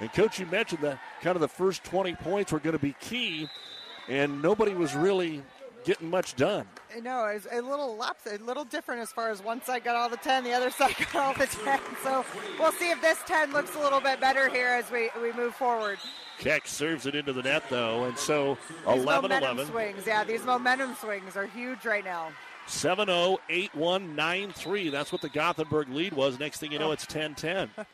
And, 0.00 0.12
Coach, 0.12 0.38
you 0.38 0.46
mentioned 0.46 0.82
that 0.82 0.98
kind 1.22 1.36
of 1.36 1.40
the 1.40 1.48
first 1.48 1.84
20 1.84 2.14
points 2.16 2.52
were 2.52 2.58
going 2.58 2.76
to 2.76 2.82
be 2.82 2.94
key, 3.00 3.48
and 4.08 4.42
nobody 4.42 4.74
was 4.74 4.94
really 4.94 5.42
getting 5.84 6.10
much 6.10 6.34
done. 6.36 6.66
No, 7.00 7.24
it's 7.26 7.46
a 7.50 7.60
little 7.60 7.96
lapse, 7.96 8.26
a 8.26 8.36
little 8.38 8.64
different 8.64 9.00
as 9.00 9.12
far 9.12 9.30
as 9.30 9.42
one 9.42 9.62
side 9.62 9.84
got 9.84 9.94
all 9.94 10.08
the 10.08 10.16
10, 10.16 10.42
the 10.42 10.52
other 10.52 10.70
side 10.78 10.94
got 11.12 11.14
all 11.14 11.34
the 11.34 11.46
10. 11.46 11.80
So 12.02 12.24
we'll 12.58 12.72
see 12.72 12.90
if 12.90 13.00
this 13.00 13.18
10 13.26 13.52
looks 13.52 13.74
a 13.76 13.78
little 13.78 14.00
bit 14.00 14.20
better 14.20 14.48
here 14.48 14.68
as 14.68 14.90
we, 14.90 15.10
we 15.22 15.32
move 15.32 15.54
forward. 15.54 15.98
Keck 16.38 16.66
serves 16.66 17.06
it 17.06 17.14
into 17.14 17.32
the 17.32 17.42
net, 17.42 17.64
though, 17.70 18.04
and 18.04 18.18
so 18.18 18.58
These 18.86 19.02
11 19.02 19.30
momentum 19.30 19.58
11. 19.58 19.66
swings, 19.72 20.06
yeah, 20.06 20.24
these 20.24 20.44
momentum 20.44 20.94
swings 20.94 21.36
are 21.36 21.46
huge 21.46 21.84
right 21.84 22.04
now. 22.04 22.28
7 22.66 23.06
0, 23.06 23.38
8 23.48 23.74
1, 23.74 24.16
9 24.16 24.52
3. 24.52 24.88
That's 24.90 25.12
what 25.12 25.22
the 25.22 25.28
Gothenburg 25.28 25.88
lead 25.88 26.12
was. 26.12 26.38
Next 26.38 26.58
thing 26.58 26.72
you 26.72 26.78
know, 26.78 26.92
it's 26.92 27.06
10 27.06 27.34
10. 27.34 27.70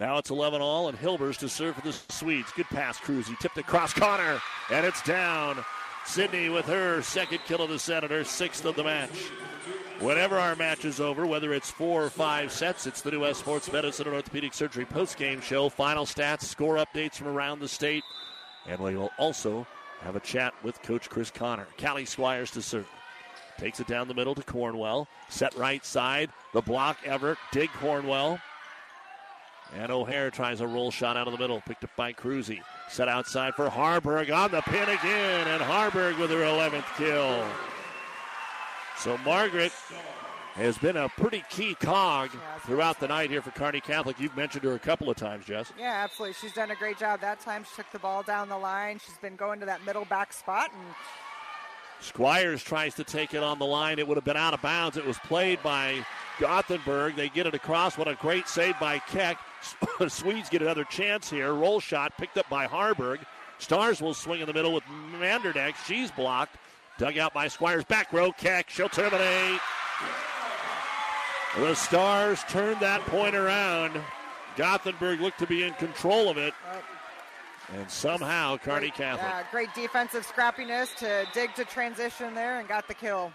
Now 0.00 0.16
it's 0.16 0.30
11 0.30 0.62
all, 0.62 0.88
and 0.88 0.98
Hilbers 0.98 1.36
to 1.38 1.48
serve 1.50 1.76
for 1.76 1.82
the 1.82 1.92
Swedes. 1.92 2.50
Good 2.56 2.66
pass, 2.66 2.98
Cruz. 2.98 3.28
He 3.28 3.36
tipped 3.36 3.58
it 3.58 3.60
across 3.60 3.92
Connor, 3.92 4.40
and 4.70 4.86
it's 4.86 5.02
down. 5.02 5.62
Sydney 6.06 6.48
with 6.48 6.64
her 6.64 7.02
second 7.02 7.40
kill 7.46 7.60
of 7.60 7.68
the 7.68 7.78
Senator, 7.78 8.24
sixth 8.24 8.64
of 8.64 8.74
the 8.74 8.82
match. 8.82 9.10
Whenever 10.00 10.38
our 10.38 10.56
match 10.56 10.84
is 10.84 11.00
over, 11.00 11.26
whether 11.26 11.52
it's 11.52 11.70
four 11.70 12.04
or 12.04 12.10
five 12.10 12.50
sets, 12.50 12.86
it's 12.86 13.02
the 13.02 13.10
New 13.10 13.20
West 13.20 13.40
Sports 13.40 13.72
Medicine 13.72 14.06
and 14.06 14.16
Orthopedic 14.16 14.52
Surgery 14.52 14.84
post-game 14.84 15.40
show. 15.40 15.68
Final 15.68 16.04
stats, 16.04 16.42
score 16.42 16.76
updates 16.76 17.14
from 17.14 17.28
around 17.28 17.60
the 17.60 17.68
state, 17.68 18.02
and 18.66 18.80
we 18.80 18.96
will 18.96 19.10
also 19.18 19.66
have 20.00 20.16
a 20.16 20.20
chat 20.20 20.54
with 20.64 20.82
Coach 20.82 21.08
Chris 21.08 21.30
Connor. 21.30 21.68
Callie 21.80 22.04
Squires 22.04 22.50
to 22.52 22.62
serve. 22.62 22.88
Takes 23.58 23.78
it 23.78 23.86
down 23.86 24.08
the 24.08 24.14
middle 24.14 24.34
to 24.34 24.42
Cornwell. 24.42 25.06
Set 25.28 25.54
right 25.54 25.84
side. 25.84 26.30
The 26.52 26.62
block, 26.62 26.98
Everett. 27.04 27.38
Dig 27.52 27.70
Cornwell. 27.74 28.40
And 29.74 29.92
O'Hare 29.92 30.30
tries 30.30 30.60
a 30.60 30.66
roll 30.66 30.90
shot 30.90 31.16
out 31.16 31.28
of 31.28 31.32
the 31.32 31.38
middle. 31.38 31.60
Picked 31.60 31.84
up 31.84 31.90
by 31.96 32.12
Cruzy. 32.12 32.60
Set 32.88 33.08
outside 33.08 33.54
for 33.54 33.70
Harburg 33.70 34.30
on 34.30 34.50
the 34.50 34.62
pin 34.62 34.88
again. 34.88 35.46
And 35.46 35.62
Harburg 35.62 36.16
with 36.16 36.30
her 36.30 36.42
11th 36.42 36.84
kill. 36.96 37.44
So 38.98 39.18
Margaret 39.18 39.72
has 40.54 40.76
been 40.78 40.96
a 40.96 41.08
pretty 41.08 41.42
key 41.50 41.74
cog 41.74 42.30
throughout 42.66 43.00
the 43.00 43.08
night 43.08 43.30
here 43.30 43.42
for 43.42 43.50
Kearney 43.50 43.80
Catholic. 43.80 44.20
You've 44.20 44.36
mentioned 44.36 44.64
her 44.64 44.74
a 44.74 44.78
couple 44.78 45.10
of 45.10 45.16
times, 45.16 45.46
Jess. 45.46 45.72
Yeah, 45.78 46.02
absolutely. 46.04 46.34
She's 46.34 46.52
done 46.52 46.70
a 46.70 46.76
great 46.76 46.98
job 46.98 47.20
that 47.20 47.40
time. 47.40 47.64
She 47.64 47.74
took 47.76 47.90
the 47.90 47.98
ball 47.98 48.22
down 48.22 48.48
the 48.48 48.58
line. 48.58 49.00
She's 49.04 49.18
been 49.18 49.36
going 49.36 49.60
to 49.60 49.66
that 49.66 49.84
middle 49.84 50.04
back 50.04 50.32
spot 50.32 50.70
and 50.72 50.94
Squires 52.02 52.62
tries 52.62 52.94
to 52.96 53.04
take 53.04 53.32
it 53.32 53.42
on 53.42 53.58
the 53.60 53.64
line. 53.64 53.98
It 53.98 54.08
would 54.08 54.16
have 54.16 54.24
been 54.24 54.36
out 54.36 54.54
of 54.54 54.60
bounds. 54.60 54.96
It 54.96 55.06
was 55.06 55.18
played 55.20 55.62
by 55.62 56.04
Gothenburg. 56.40 57.14
They 57.14 57.28
get 57.28 57.46
it 57.46 57.54
across. 57.54 57.96
What 57.96 58.08
a 58.08 58.16
great 58.16 58.48
save 58.48 58.78
by 58.80 58.98
Keck. 58.98 59.38
Swedes 60.08 60.48
get 60.48 60.62
another 60.62 60.84
chance 60.84 61.30
here. 61.30 61.54
Roll 61.54 61.78
shot 61.78 62.12
picked 62.18 62.36
up 62.36 62.48
by 62.50 62.66
Harburg. 62.66 63.20
Stars 63.58 64.02
will 64.02 64.14
swing 64.14 64.40
in 64.40 64.46
the 64.46 64.52
middle 64.52 64.72
with 64.72 64.82
Mandernack. 65.20 65.76
She's 65.86 66.10
blocked. 66.10 66.56
Dug 66.98 67.18
out 67.18 67.34
by 67.34 67.48
Squires. 67.48 67.84
Back 67.84 68.12
row 68.12 68.32
Keck. 68.32 68.70
She'll 68.70 68.88
terminate. 68.88 69.60
The 71.56 71.74
Stars 71.74 72.42
turned 72.48 72.80
that 72.80 73.02
point 73.02 73.34
around. 73.34 74.00
Gothenburg 74.56 75.20
looked 75.20 75.38
to 75.40 75.46
be 75.46 75.64
in 75.64 75.74
control 75.74 76.28
of 76.28 76.38
it. 76.38 76.54
And 77.74 77.90
somehow, 77.90 78.56
Kearney 78.58 78.88
uh, 78.88 78.94
Catholic. 78.94 79.26
Yeah, 79.26 79.42
great 79.50 79.74
defensive 79.74 80.26
scrappiness 80.26 80.94
to 80.96 81.26
dig 81.32 81.54
to 81.54 81.64
transition 81.64 82.34
there 82.34 82.58
and 82.58 82.68
got 82.68 82.88
the 82.88 82.94
kill. 82.94 83.32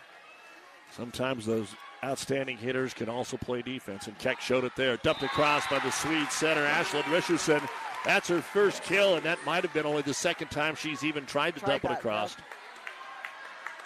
Sometimes 0.91 1.45
those 1.45 1.75
outstanding 2.03 2.57
hitters 2.57 2.93
can 2.93 3.09
also 3.09 3.37
play 3.37 3.61
defense, 3.61 4.07
and 4.07 4.17
Keck 4.19 4.39
showed 4.39 4.63
it 4.63 4.75
there. 4.75 4.97
Dumped 4.97 5.23
across 5.23 5.65
by 5.67 5.79
the 5.79 5.91
Swede 5.91 6.31
center, 6.31 6.65
Ashlyn 6.65 7.09
Richardson. 7.11 7.61
That's 8.05 8.27
her 8.29 8.41
first 8.41 8.83
kill, 8.83 9.15
and 9.15 9.25
that 9.25 9.39
might 9.45 9.63
have 9.63 9.73
been 9.73 9.85
only 9.85 10.03
the 10.03 10.13
second 10.13 10.49
time 10.49 10.75
she's 10.75 11.03
even 11.03 11.25
tried 11.25 11.55
to 11.55 11.61
dump 11.65 11.85
it 11.85 11.91
across. 11.91 12.37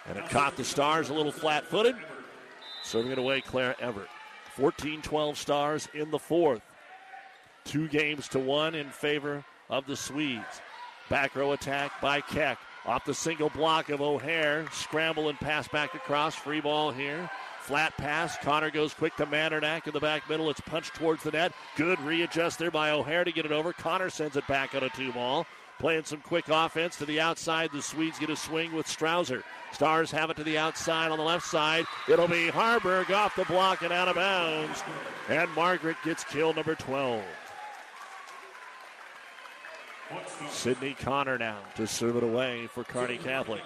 And 0.07 0.17
it 0.17 0.29
caught 0.29 0.57
the 0.57 0.63
Stars 0.63 1.09
a 1.09 1.13
little 1.13 1.31
flat 1.31 1.65
footed. 1.65 1.95
Serving 2.83 3.11
it 3.11 3.17
away, 3.17 3.41
Claire 3.41 3.75
Everett. 3.79 4.09
14 4.55 5.01
12 5.01 5.37
Stars 5.37 5.87
in 5.93 6.11
the 6.11 6.19
fourth. 6.19 6.61
Two 7.63 7.87
games 7.87 8.27
to 8.29 8.39
one 8.39 8.75
in 8.75 8.89
favor 8.89 9.45
of 9.69 9.85
the 9.85 9.95
Swedes. 9.95 10.61
Back 11.09 11.35
row 11.35 11.51
attack 11.51 12.01
by 12.01 12.21
Keck. 12.21 12.57
Off 12.85 13.05
the 13.05 13.13
single 13.13 13.49
block 13.49 13.89
of 13.89 14.01
O'Hare. 14.01 14.65
Scramble 14.71 15.29
and 15.29 15.39
pass 15.39 15.67
back 15.67 15.93
across. 15.93 16.35
Free 16.35 16.61
ball 16.61 16.91
here. 16.91 17.29
Flat 17.61 17.95
pass. 17.97 18.37
Connor 18.39 18.71
goes 18.71 18.93
quick 18.93 19.15
to 19.17 19.25
Mandernack 19.27 19.85
in 19.85 19.93
the 19.93 19.99
back 19.99 20.27
middle. 20.27 20.49
It's 20.49 20.61
punched 20.61 20.95
towards 20.95 21.21
the 21.23 21.31
net. 21.31 21.53
Good 21.75 21.99
readjust 22.01 22.57
there 22.57 22.71
by 22.71 22.89
O'Hare 22.89 23.23
to 23.23 23.31
get 23.31 23.45
it 23.45 23.51
over. 23.51 23.71
Connor 23.71 24.09
sends 24.09 24.35
it 24.35 24.47
back 24.47 24.73
on 24.73 24.83
a 24.83 24.89
two 24.89 25.11
ball. 25.11 25.45
Playing 25.81 26.03
some 26.03 26.21
quick 26.21 26.45
offense 26.47 26.95
to 26.97 27.05
the 27.05 27.19
outside. 27.19 27.71
The 27.73 27.81
Swedes 27.81 28.19
get 28.19 28.29
a 28.29 28.35
swing 28.35 28.71
with 28.71 28.85
Strouser. 28.85 29.41
Stars 29.71 30.11
have 30.11 30.29
it 30.29 30.37
to 30.37 30.43
the 30.43 30.55
outside 30.55 31.09
on 31.09 31.17
the 31.17 31.23
left 31.23 31.47
side. 31.47 31.85
It'll 32.07 32.27
be 32.27 32.49
Harburg 32.49 33.09
off 33.11 33.35
the 33.35 33.45
block 33.45 33.81
and 33.81 33.91
out 33.91 34.07
of 34.07 34.15
bounds. 34.15 34.83
And 35.27 35.49
Margaret 35.55 35.97
gets 36.05 36.23
kill 36.23 36.53
number 36.53 36.75
12. 36.75 37.23
Sydney 40.51 40.95
Connor 40.99 41.39
now 41.39 41.57
to 41.77 41.87
serve 41.87 42.15
it 42.15 42.23
away 42.23 42.67
for 42.67 42.83
Kearney 42.83 43.17
Catholic. 43.17 43.63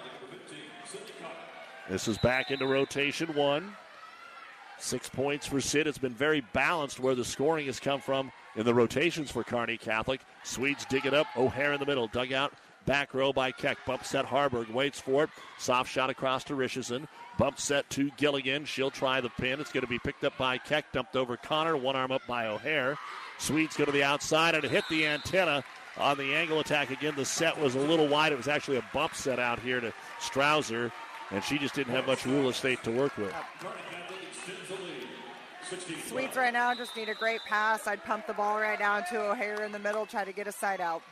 This 1.90 2.08
is 2.08 2.16
back 2.16 2.50
into 2.50 2.66
rotation 2.66 3.34
one. 3.34 3.76
Six 4.78 5.10
points 5.10 5.46
for 5.46 5.60
Sid. 5.60 5.86
It's 5.86 5.98
been 5.98 6.14
very 6.14 6.40
balanced 6.54 6.98
where 6.98 7.14
the 7.14 7.26
scoring 7.26 7.66
has 7.66 7.78
come 7.78 8.00
from 8.00 8.32
in 8.56 8.64
the 8.64 8.74
rotations 8.74 9.30
for 9.30 9.44
Kearney 9.44 9.76
Catholic. 9.76 10.20
Swedes 10.44 10.84
dig 10.86 11.06
it 11.06 11.14
up. 11.14 11.26
O'Hare 11.36 11.72
in 11.72 11.80
the 11.80 11.86
middle. 11.86 12.08
Dug 12.08 12.32
out. 12.32 12.52
Back 12.86 13.14
row 13.14 13.32
by 13.32 13.50
Keck. 13.50 13.78
Bump 13.86 14.04
set 14.04 14.24
Harburg. 14.24 14.68
Waits 14.68 15.00
for 15.00 15.24
it. 15.24 15.30
Soft 15.58 15.90
shot 15.90 16.08
across 16.08 16.44
to 16.44 16.54
Richardson. 16.54 17.08
Bump 17.36 17.58
set 17.58 17.88
to 17.90 18.10
Gilligan. 18.16 18.64
She'll 18.64 18.90
try 18.90 19.20
the 19.20 19.28
pin. 19.30 19.60
It's 19.60 19.72
going 19.72 19.82
to 19.82 19.88
be 19.88 19.98
picked 19.98 20.24
up 20.24 20.38
by 20.38 20.58
Keck. 20.58 20.92
Dumped 20.92 21.16
over 21.16 21.36
Connor. 21.36 21.76
One 21.76 21.96
arm 21.96 22.12
up 22.12 22.22
by 22.28 22.46
O'Hare. 22.46 22.96
Swedes 23.38 23.76
go 23.76 23.84
to 23.84 23.92
the 23.92 24.04
outside 24.04 24.54
and 24.54 24.64
hit 24.64 24.84
the 24.88 25.06
antenna 25.06 25.64
on 25.98 26.16
the 26.16 26.34
angle 26.34 26.60
attack 26.60 26.90
again. 26.90 27.14
The 27.16 27.24
set 27.24 27.58
was 27.58 27.74
a 27.74 27.80
little 27.80 28.08
wide. 28.08 28.32
It 28.32 28.36
was 28.36 28.48
actually 28.48 28.76
a 28.78 28.84
bump 28.92 29.14
set 29.14 29.38
out 29.38 29.58
here 29.58 29.80
to 29.80 29.92
Strouser, 30.20 30.92
and 31.30 31.42
she 31.42 31.58
just 31.58 31.74
didn't 31.74 31.94
have 31.94 32.06
much 32.06 32.24
real 32.26 32.48
estate 32.48 32.82
to 32.84 32.90
work 32.90 33.16
with. 33.16 33.34
Swedes 36.08 36.36
right 36.36 36.52
now 36.52 36.74
just 36.74 36.96
need 36.96 37.08
a 37.08 37.14
great 37.14 37.40
pass. 37.48 37.86
I'd 37.86 38.02
pump 38.04 38.26
the 38.26 38.34
ball 38.34 38.58
right 38.58 38.78
down 38.78 39.04
to 39.10 39.30
O'Hare 39.30 39.64
in 39.64 39.72
the 39.72 39.78
middle, 39.78 40.06
try 40.06 40.24
to 40.24 40.32
get 40.32 40.46
a 40.46 40.52
side 40.52 40.80
out. 40.80 41.02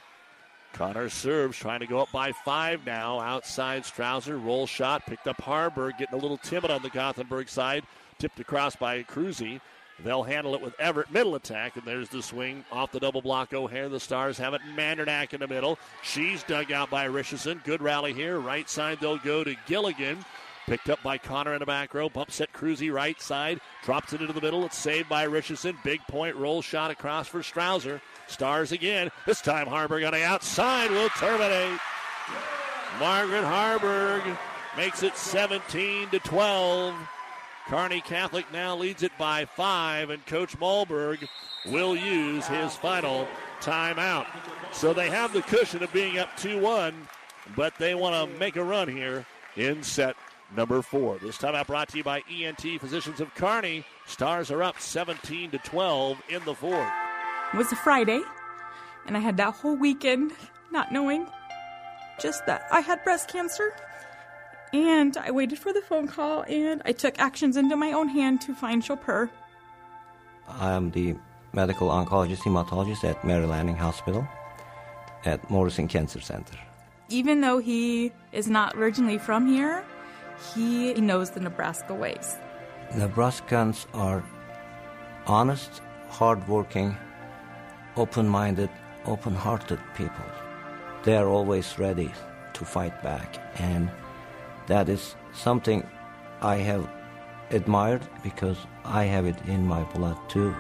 Connor 0.73 1.09
serves, 1.09 1.57
trying 1.57 1.81
to 1.81 1.87
go 1.87 2.01
up 2.01 2.11
by 2.13 2.33
five 2.45 2.85
now. 2.85 3.21
Outside 3.21 3.85
Strouser, 3.85 4.43
roll 4.45 4.67
shot, 4.67 5.07
picked 5.07 5.29
up 5.29 5.41
Harburg, 5.41 5.95
getting 5.99 6.19
a 6.19 6.23
little 6.23 6.39
timid 6.39 6.71
on 6.71 6.83
the 6.83 6.91
Gothenburg 6.91 7.49
side. 7.49 7.85
Tipped 8.19 8.41
across 8.41 8.75
by 8.77 9.03
Cruzy. 9.05 9.61
They'll 10.03 10.25
handle 10.25 10.55
it 10.55 10.61
with 10.61 10.79
Everett, 10.81 11.13
middle 11.13 11.37
attack, 11.37 11.77
and 11.77 11.85
there's 11.85 12.09
the 12.09 12.23
swing 12.23 12.65
off 12.73 12.91
the 12.91 12.99
double 12.99 13.23
block 13.23 13.53
O'Hare. 13.53 13.89
The 13.89 14.01
Stars 14.01 14.37
have 14.39 14.55
it. 14.55 14.61
Mandernack 14.77 15.33
in 15.33 15.41
the 15.41 15.47
middle. 15.47 15.79
She's 16.03 16.43
dug 16.43 16.73
out 16.73 16.91
by 16.91 17.05
Richardson. 17.05 17.61
Good 17.65 17.81
rally 17.81 18.13
here. 18.13 18.41
Right 18.41 18.69
side, 18.69 18.99
they'll 19.01 19.19
go 19.19 19.45
to 19.45 19.55
Gilligan. 19.67 20.25
Picked 20.67 20.89
up 20.89 21.03
by 21.03 21.19
Connor 21.19 21.53
in 21.53 21.61
the 21.61 21.67
back 21.67 21.93
row. 21.93 22.09
Bump 22.09 22.31
set 22.31 22.53
Cruzy 22.55 22.91
right 22.91 23.21
side. 23.21 23.61
Drops 23.85 24.15
it 24.15 24.23
into 24.23 24.33
the 24.33 24.41
middle. 24.41 24.65
It's 24.65 24.79
saved 24.79 25.11
by 25.11 25.25
Richardson. 25.25 25.77
Big 25.85 26.01
point 26.09 26.37
roll 26.37 26.63
shot 26.63 26.91
across 26.91 27.29
for 27.29 27.41
Strouser. 27.41 28.01
Stars 28.29 28.73
again. 28.73 29.11
This 29.27 29.43
time 29.43 29.67
Harburg 29.67 30.05
on 30.05 30.15
the 30.15 30.25
outside 30.25 30.91
will 30.91 31.11
terminate. 31.11 31.79
Margaret 32.99 33.45
Harburg 33.45 34.23
makes 34.77 35.03
it 35.03 35.17
17 35.17 36.09
to 36.11 36.19
12. 36.21 36.95
Kearney 37.67 38.01
Catholic 38.01 38.51
now 38.53 38.75
leads 38.75 39.03
it 39.03 39.13
by 39.19 39.45
five, 39.45 40.11
and 40.11 40.25
Coach 40.27 40.59
Malberg 40.59 41.27
will 41.67 41.97
use 41.97 42.47
his 42.47 42.75
final 42.75 43.29
timeout. 43.61 44.27
So 44.73 44.93
they 44.95 45.11
have 45.11 45.33
the 45.33 45.43
cushion 45.43 45.83
of 45.83 45.93
being 45.93 46.19
up 46.19 46.35
2 46.39 46.59
1, 46.59 46.95
but 47.55 47.75
they 47.77 47.95
want 47.95 48.31
to 48.31 48.39
make 48.39 48.57
a 48.57 48.65
run 48.65 48.89
here 48.89 49.27
in 49.57 49.83
set 49.83 50.17
number 50.57 50.83
four. 50.83 51.19
This 51.19 51.39
time 51.39 51.55
timeout 51.55 51.67
brought 51.67 51.89
to 51.91 51.99
you 51.99 52.05
by 52.05 52.23
ENT 52.31 52.81
Physicians 52.81 53.21
of 53.21 53.35
Kearney. 53.35 53.85
Stars 54.07 54.51
are 54.51 54.63
up 54.63 54.81
17 54.81 55.51
to 55.53 55.59
12 55.59 56.23
in 56.29 56.45
the 56.45 56.55
fourth. 56.55 56.89
It 57.53 57.57
was 57.57 57.71
a 57.73 57.77
Friday, 57.77 58.23
and 59.07 59.17
I 59.17 59.21
had 59.21 59.37
that 59.37 59.55
whole 59.55 59.77
weekend 59.77 60.33
not 60.73 60.93
knowing 60.93 61.27
just 62.21 62.47
that 62.47 62.67
I 62.71 62.81
had 62.81 63.03
breast 63.05 63.29
cancer. 63.29 63.75
And 64.73 65.17
I 65.17 65.31
waited 65.31 65.59
for 65.59 65.73
the 65.73 65.83
phone 65.83 66.09
call 66.09 66.45
and 66.49 66.83
I 66.85 66.93
took 66.93 67.19
actions 67.19 67.57
into 67.57 67.77
my 67.77 67.93
own 67.93 68.09
hand 68.09 68.41
to 68.43 68.55
find 68.55 68.83
Chopur. 68.83 69.31
I'm 70.49 70.91
the 70.91 71.15
medical 71.53 71.89
oncologist 71.89 72.39
hematologist 72.39 73.05
at 73.05 73.25
Mary 73.25 73.47
Lanning 73.47 73.77
Hospital 73.77 74.27
at 75.25 75.49
Morrison 75.49 75.87
Cancer 75.87 76.21
Center. 76.21 76.59
Even 77.09 77.41
though 77.41 77.59
he 77.59 78.13
is 78.33 78.49
not 78.49 78.75
originally 78.75 79.19
from 79.19 79.47
here, 79.47 79.85
he 80.55 80.95
knows 80.95 81.31
the 81.31 81.41
Nebraska 81.41 81.95
ways. 81.95 82.37
Nebraskans 82.93 83.87
are 83.95 84.25
honest, 85.27 85.83
hardworking, 86.09 86.97
open 87.97 88.29
minded, 88.29 88.71
open 89.07 89.35
hearted 89.35 89.81
people. 89.97 90.25
They 91.05 91.17
are 91.17 91.29
always 91.29 91.79
ready 91.79 92.11
to 92.55 92.65
fight 92.65 93.03
back. 93.03 93.37
And 93.61 93.91
that 94.67 94.89
is 94.89 95.17
something 95.33 95.87
I 96.41 96.57
have 96.57 96.89
admired 97.51 98.03
because 98.23 98.59
I 98.85 99.05
have 99.05 99.27
it 99.27 99.37
in 99.47 99.67
my 99.67 99.83
blood 99.95 100.17
too. 100.29 100.55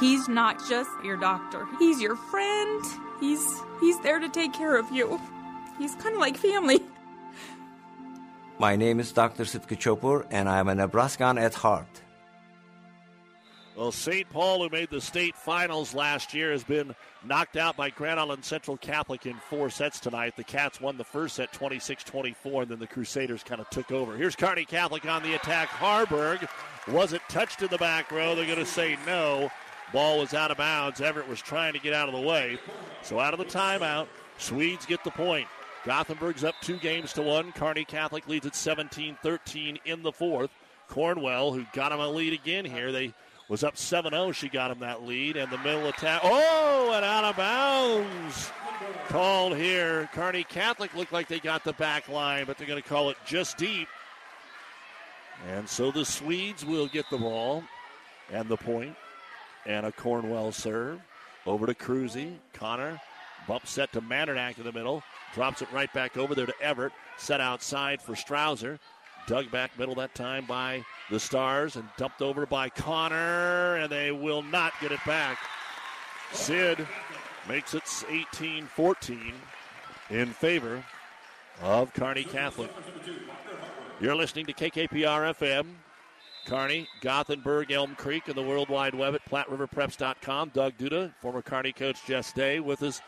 He's 0.00 0.28
not 0.28 0.58
just 0.68 0.90
your 1.04 1.16
doctor. 1.16 1.66
He's 1.78 2.00
your 2.00 2.16
friend. 2.16 2.84
He's 3.20 3.44
he's 3.80 4.00
there 4.00 4.18
to 4.18 4.28
take 4.28 4.52
care 4.54 4.76
of 4.76 4.90
you. 4.90 5.20
He's 5.78 5.94
kind 5.96 6.14
of 6.14 6.20
like 6.20 6.36
family. 6.36 6.80
My 8.58 8.76
name 8.76 9.00
is 9.00 9.12
Dr. 9.12 9.44
Sitka 9.44 9.76
Chopur, 9.76 10.26
and 10.30 10.48
I'm 10.48 10.68
a 10.68 10.74
Nebraskan 10.74 11.38
at 11.38 11.54
heart. 11.54 12.02
Well, 13.76 13.90
St. 13.90 14.28
Paul, 14.28 14.62
who 14.62 14.68
made 14.68 14.90
the 14.90 15.00
state 15.00 15.34
finals 15.34 15.94
last 15.94 16.34
year, 16.34 16.52
has 16.52 16.62
been 16.62 16.94
knocked 17.24 17.56
out 17.56 17.74
by 17.74 17.88
Grand 17.88 18.20
Island 18.20 18.44
Central 18.44 18.76
Catholic 18.76 19.24
in 19.24 19.34
four 19.48 19.70
sets 19.70 19.98
tonight. 19.98 20.36
The 20.36 20.44
Cats 20.44 20.78
won 20.78 20.98
the 20.98 21.04
first 21.04 21.36
set 21.36 21.52
26 21.52 22.04
24, 22.04 22.62
and 22.62 22.70
then 22.70 22.78
the 22.78 22.86
Crusaders 22.86 23.42
kind 23.42 23.62
of 23.62 23.70
took 23.70 23.90
over. 23.90 24.14
Here's 24.14 24.36
Kearney 24.36 24.66
Catholic 24.66 25.06
on 25.06 25.22
the 25.22 25.34
attack. 25.34 25.68
Harburg 25.68 26.46
wasn't 26.86 27.22
touched 27.30 27.62
in 27.62 27.68
the 27.68 27.78
back 27.78 28.12
row? 28.12 28.34
They're 28.34 28.44
going 28.44 28.58
to 28.58 28.66
say 28.66 28.98
no. 29.06 29.50
Ball 29.92 30.18
was 30.18 30.34
out 30.34 30.50
of 30.50 30.58
bounds. 30.58 31.00
Everett 31.00 31.28
was 31.28 31.40
trying 31.40 31.72
to 31.72 31.78
get 31.78 31.94
out 31.94 32.08
of 32.08 32.14
the 32.14 32.26
way. 32.26 32.58
So 33.02 33.18
out 33.18 33.32
of 33.32 33.38
the 33.38 33.46
timeout, 33.46 34.06
Swedes 34.36 34.84
get 34.84 35.02
the 35.02 35.10
point. 35.10 35.46
Gothenburg's 35.84 36.44
up 36.44 36.54
two 36.60 36.76
games 36.76 37.12
to 37.14 37.22
one. 37.22 37.52
Kearney 37.52 37.84
Catholic 37.84 38.28
leads 38.28 38.46
at 38.46 38.54
17 38.54 39.18
13 39.22 39.78
in 39.84 40.02
the 40.02 40.12
fourth. 40.12 40.50
Cornwell, 40.88 41.52
who 41.52 41.64
got 41.72 41.90
him 41.92 42.00
a 42.00 42.08
lead 42.08 42.32
again 42.32 42.64
here, 42.64 42.92
they 42.92 43.14
was 43.48 43.64
up 43.64 43.76
7 43.76 44.12
0. 44.12 44.32
She 44.32 44.48
got 44.48 44.70
him 44.70 44.80
that 44.80 45.02
lead. 45.04 45.36
And 45.36 45.50
the 45.50 45.58
middle 45.58 45.86
attack. 45.88 46.20
Oh, 46.22 46.92
and 46.94 47.04
out 47.04 47.24
of 47.24 47.36
bounds. 47.36 48.52
Called 49.08 49.56
here. 49.56 50.08
Kearney 50.12 50.44
Catholic 50.44 50.94
looked 50.94 51.12
like 51.12 51.28
they 51.28 51.40
got 51.40 51.64
the 51.64 51.72
back 51.74 52.08
line, 52.08 52.44
but 52.46 52.58
they're 52.58 52.66
going 52.66 52.82
to 52.82 52.88
call 52.88 53.10
it 53.10 53.16
just 53.26 53.56
deep. 53.56 53.88
And 55.48 55.68
so 55.68 55.90
the 55.90 56.04
Swedes 56.04 56.64
will 56.64 56.86
get 56.86 57.06
the 57.10 57.18
ball 57.18 57.64
and 58.30 58.48
the 58.48 58.56
point. 58.56 58.94
and 59.66 59.86
a 59.86 59.92
Cornwell 59.92 60.52
serve. 60.52 61.00
Over 61.44 61.66
to 61.66 61.74
Cruzy. 61.74 62.36
Connor 62.52 63.00
bump 63.48 63.66
set 63.66 63.92
to 63.92 64.00
Mandernack 64.00 64.58
in 64.58 64.64
the 64.64 64.72
middle. 64.72 65.02
Drops 65.34 65.62
it 65.62 65.72
right 65.72 65.92
back 65.92 66.16
over 66.16 66.34
there 66.34 66.46
to 66.46 66.54
Everett. 66.60 66.92
Set 67.16 67.40
outside 67.40 68.02
for 68.02 68.14
Strouser. 68.14 68.78
Dug 69.26 69.50
back 69.50 69.78
middle 69.78 69.94
that 69.96 70.14
time 70.14 70.44
by 70.46 70.84
the 71.10 71.20
Stars 71.20 71.76
and 71.76 71.88
dumped 71.96 72.22
over 72.22 72.44
by 72.44 72.68
Connor, 72.68 73.76
and 73.76 73.90
they 73.90 74.10
will 74.10 74.42
not 74.42 74.72
get 74.80 74.92
it 74.92 75.00
back. 75.06 75.38
Sid 76.32 76.86
makes 77.48 77.74
it 77.74 77.82
18 78.08 78.66
14 78.66 79.32
in 80.10 80.26
favor 80.28 80.84
of 81.60 81.92
Kearney 81.94 82.24
Catholic. 82.24 82.70
You're 84.00 84.16
listening 84.16 84.46
to 84.46 84.52
KKPR 84.52 85.34
FM. 85.34 85.66
Kearney, 86.44 86.88
Gothenburg, 87.00 87.70
Elm 87.70 87.94
Creek, 87.94 88.26
and 88.26 88.34
the 88.34 88.42
World 88.42 88.68
Wide 88.68 88.96
Web 88.96 89.14
at 89.14 89.24
PlatteRiverPreps.com. 89.30 90.50
Doug 90.52 90.76
Duda, 90.76 91.14
former 91.20 91.40
Kearney 91.40 91.72
coach 91.72 92.04
Jess 92.04 92.32
Day, 92.32 92.58
with 92.58 92.82
us 92.82 93.00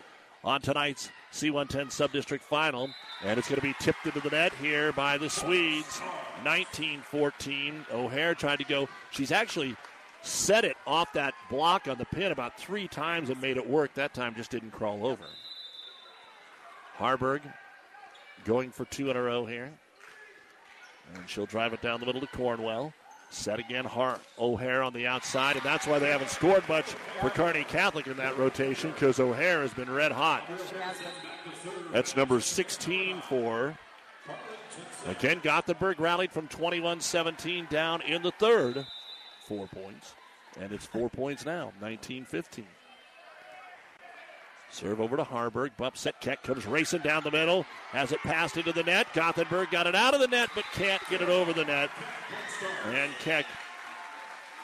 on 0.45 0.61
tonight's 0.61 1.11
C110 1.33 1.87
Subdistrict 1.87 2.43
Final. 2.43 2.91
And 3.25 3.39
it's 3.39 3.49
going 3.49 3.61
to 3.61 3.67
be 3.67 3.75
tipped 3.81 4.07
into 4.07 4.21
the 4.21 4.31
net 4.31 4.53
here 4.61 4.93
by 4.93 5.17
the 5.17 5.31
Swedes. 5.31 6.01
19 6.45 7.01
14. 7.01 7.87
O'Hare 7.93 8.35
tried 8.35 8.59
to 8.59 8.65
go. 8.65 8.89
She's 9.11 9.33
actually 9.33 9.77
set 10.23 10.65
it 10.65 10.77
off 10.87 11.13
that 11.15 11.35
block 11.51 11.89
on 11.89 11.99
the 11.99 12.05
pin 12.05 12.33
about 12.33 12.59
three 12.59 12.89
times 12.89 13.31
and 13.31 13.41
made 13.41 13.57
it 13.57 13.69
work. 13.69 13.95
That 13.95 14.15
time 14.15 14.35
just 14.35 14.51
didn't 14.51 14.73
crawl 14.73 15.07
over. 15.07 15.25
Harburg 16.97 17.43
going 18.45 18.71
for 18.71 18.85
two 18.87 19.11
in 19.11 19.17
a 19.17 19.23
row 19.23 19.45
here. 19.47 19.73
And 21.15 21.29
she'll 21.29 21.47
drive 21.47 21.73
it 21.73 21.83
down 21.83 22.01
the 22.01 22.07
middle 22.07 22.21
to 22.21 22.27
Cornwell. 22.29 22.93
Set 23.35 23.59
again, 23.59 23.85
Hart 23.85 24.21
O'Hare 24.39 24.83
on 24.83 24.93
the 24.93 25.09
outside, 25.09 25.57
and 25.57 25.65
that's 25.65 25.89
why 25.89 25.99
they 25.99 26.09
haven't 26.09 26.31
scored 26.31 26.67
much 26.69 26.87
for 27.21 27.31
Kearney 27.31 27.65
Catholic 27.65 28.07
in 28.07 28.17
that 28.17 28.39
rotation 28.39 28.93
because 28.93 29.19
O'Hare 29.19 29.63
has 29.63 29.75
been 29.75 29.91
red 29.91 30.13
hot. 30.13 30.49
That's 31.93 32.17
number 32.17 32.41
16 32.41 33.23
for. 33.23 33.77
Again, 35.07 35.41
Gothenburg 35.43 35.99
rallied 35.99 36.33
from 36.33 36.47
21 36.47 37.01
17 37.01 37.67
down 37.69 38.03
in 38.03 38.23
the 38.23 38.31
third. 38.31 38.87
Four 39.49 39.67
points. 39.67 40.15
And 40.61 40.73
it's 40.73 40.87
four 40.87 41.11
points 41.11 41.45
now, 41.45 41.73
19 41.81 42.25
15. 42.25 42.65
Serve 44.75 45.01
over 45.01 45.17
to 45.17 45.23
Harburg. 45.23 45.71
Bump 45.77 45.97
set. 45.97 46.21
Keck 46.21 46.43
comes 46.43 46.67
racing 46.67 47.03
down 47.03 47.23
the 47.23 47.31
middle. 47.31 47.65
Has 47.93 48.11
it 48.11 48.19
passed 48.23 48.57
into 48.57 48.73
the 48.73 48.83
net. 48.83 49.07
Gothenburg 49.15 49.71
got 49.71 49.87
it 49.87 49.95
out 49.95 50.15
of 50.15 50.21
the 50.21 50.27
net, 50.27 50.51
but 50.53 50.65
can't 50.73 51.01
get 51.09 51.23
it 51.23 51.29
over 51.29 51.53
the 51.53 51.65
net. 51.65 51.91
And 52.87 53.13
Keck 53.21 53.47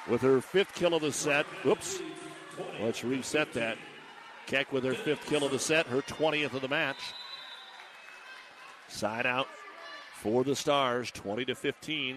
with 0.09 0.21
her 0.23 0.41
fifth 0.41 0.75
kill 0.75 0.95
of 0.95 1.03
the 1.03 1.13
set. 1.13 1.47
Whoops. 1.65 2.01
Let's 2.81 3.05
reset 3.05 3.53
that. 3.53 3.79
Keck 4.47 4.73
with 4.73 4.83
her 4.83 4.95
fifth 4.95 5.25
kill 5.27 5.45
of 5.45 5.53
the 5.53 5.61
set, 5.61 5.87
her 5.87 6.03
20th 6.03 6.55
of 6.55 6.63
the 6.63 6.69
match. 6.69 7.15
Side 8.89 9.27
out 9.27 9.47
for 10.17 10.43
the 10.43 10.57
Stars, 10.57 11.13
20 11.13 11.45
to 11.45 11.55
15. 11.55 12.17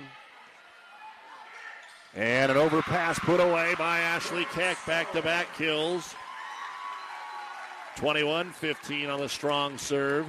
And 2.15 2.51
an 2.51 2.57
overpass 2.57 3.19
put 3.19 3.39
away 3.39 3.75
by 3.77 3.99
Ashley 3.99 4.45
Keck. 4.45 4.83
Back 4.87 5.11
to 5.11 5.21
back 5.21 5.55
kills. 5.55 6.15
21 7.95 8.51
15 8.51 9.09
on 9.09 9.19
the 9.19 9.29
strong 9.29 9.77
serve 9.77 10.25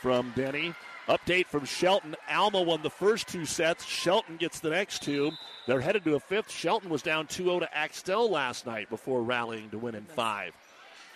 from 0.00 0.32
Denny. 0.36 0.74
Update 1.08 1.46
from 1.46 1.66
Shelton. 1.66 2.16
Alma 2.30 2.62
won 2.62 2.82
the 2.82 2.90
first 2.90 3.28
two 3.28 3.44
sets. 3.44 3.84
Shelton 3.84 4.36
gets 4.36 4.60
the 4.60 4.70
next 4.70 5.02
two. 5.02 5.32
They're 5.66 5.80
headed 5.80 6.04
to 6.04 6.14
a 6.14 6.20
fifth. 6.20 6.50
Shelton 6.50 6.88
was 6.88 7.02
down 7.02 7.26
2 7.26 7.44
0 7.44 7.60
to 7.60 7.76
Axtell 7.76 8.30
last 8.30 8.66
night 8.66 8.88
before 8.88 9.22
rallying 9.22 9.70
to 9.70 9.78
win 9.78 9.94
in 9.94 10.04
five. 10.04 10.54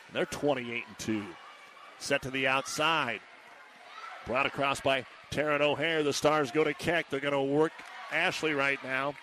And 0.07 0.17
they're 0.17 0.27
28 0.27 0.85
and 0.87 0.99
2. 0.99 1.25
Set 1.99 2.23
to 2.23 2.31
the 2.31 2.47
outside. 2.47 3.21
Brought 4.27 4.47
across 4.47 4.81
by 4.81 5.07
Taryn 5.31 5.61
O'Hare. 5.61 6.03
The 6.03 6.13
Stars 6.13 6.51
go 6.51 6.65
to 6.65 6.75
Keck. 6.75 7.09
They're 7.09 7.21
going 7.21 7.33
to 7.33 7.43
work 7.43 7.73
Ashley 8.13 8.53
right 8.53 8.83
now. 8.85 9.15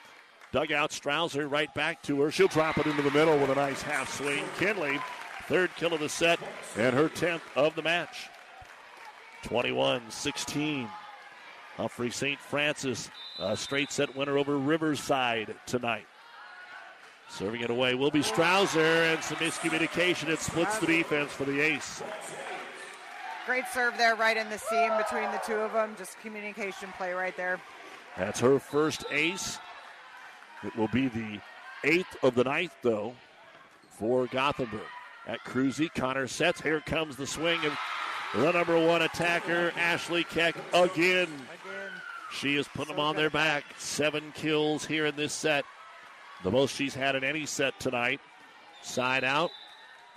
Dugout 0.52 0.92
Strouser 0.92 1.50
right 1.50 1.74
back 1.74 2.02
to 2.04 2.22
her. 2.22 2.32
She'll 2.32 2.48
drop 2.48 2.78
it 2.78 2.86
into 2.86 3.02
the 3.02 3.12
middle 3.12 3.38
with 3.38 3.50
a 3.50 3.56
nice 3.56 3.82
half 3.82 4.16
swing. 4.18 4.44
Kinley, 4.58 5.00
third 5.48 5.70
kill 5.76 5.94
of 5.94 6.00
the 6.00 6.10
set, 6.10 6.40
and 6.78 6.96
her 6.96 7.10
10th 7.10 7.42
of 7.56 7.76
the 7.76 7.82
match. 7.82 8.30
21 9.44 10.10
16. 10.10 10.90
Humphrey 11.78 12.10
St. 12.10 12.40
Francis, 12.40 13.10
a 13.38 13.56
straight 13.56 13.92
set 13.92 14.16
winner 14.16 14.38
over 14.38 14.58
Riverside 14.58 15.54
tonight. 15.66 16.06
Serving 17.28 17.62
it 17.62 17.70
away 17.70 17.96
will 17.96 18.12
be 18.12 18.22
Strouser, 18.22 19.14
and 19.14 19.24
some 19.24 19.38
miscommunication. 19.38 20.30
It 20.30 20.40
splits 20.40 20.80
the 20.80 20.86
defense 20.86 21.32
for 21.32 21.44
the 21.44 21.60
ace. 21.60 22.02
Great 23.46 23.66
serve 23.74 23.98
there, 23.98 24.16
right 24.16 24.38
in 24.38 24.50
the 24.50 24.58
seam 24.58 24.92
between 24.98 25.30
the 25.32 25.42
two 25.46 25.56
of 25.56 25.74
them. 25.74 25.96
Just 25.98 26.20
communication 26.22 26.92
play 26.98 27.14
right 27.14 27.36
there. 27.36 27.60
That's 28.18 28.40
her 28.40 28.60
first 28.60 29.04
ace. 29.12 29.60
It 30.64 30.76
will 30.76 30.88
be 30.88 31.10
the 31.10 31.40
eighth 31.84 32.16
of 32.24 32.36
the 32.36 32.44
ninth, 32.44 32.76
though, 32.82 33.14
for 34.00 34.28
Gothenburg. 34.28 34.82
At 35.28 35.44
Cruzy, 35.44 35.92
Connor 35.94 36.28
sets. 36.28 36.62
Here 36.62 36.82
comes 36.82 37.16
the 37.16 37.26
swing 37.26 37.60
of 37.66 37.78
the 38.36 38.52
number 38.52 38.78
one 38.78 39.02
attacker, 39.02 39.72
Ashley 39.76 40.24
Keck, 40.24 40.56
again. 40.74 41.30
She 42.32 42.56
has 42.58 42.68
put 42.68 42.88
them 42.88 43.00
on 43.00 43.16
their 43.16 43.30
back. 43.30 43.64
Seven 43.78 44.32
kills 44.36 44.86
here 44.86 45.06
in 45.06 45.16
this 45.16 45.34
set. 45.34 45.66
The 46.44 46.52
most 46.52 46.76
she's 46.76 46.94
had 46.94 47.16
in 47.16 47.24
any 47.24 47.46
set 47.46 47.80
tonight. 47.80 48.20
Side 48.82 49.24
out. 49.24 49.52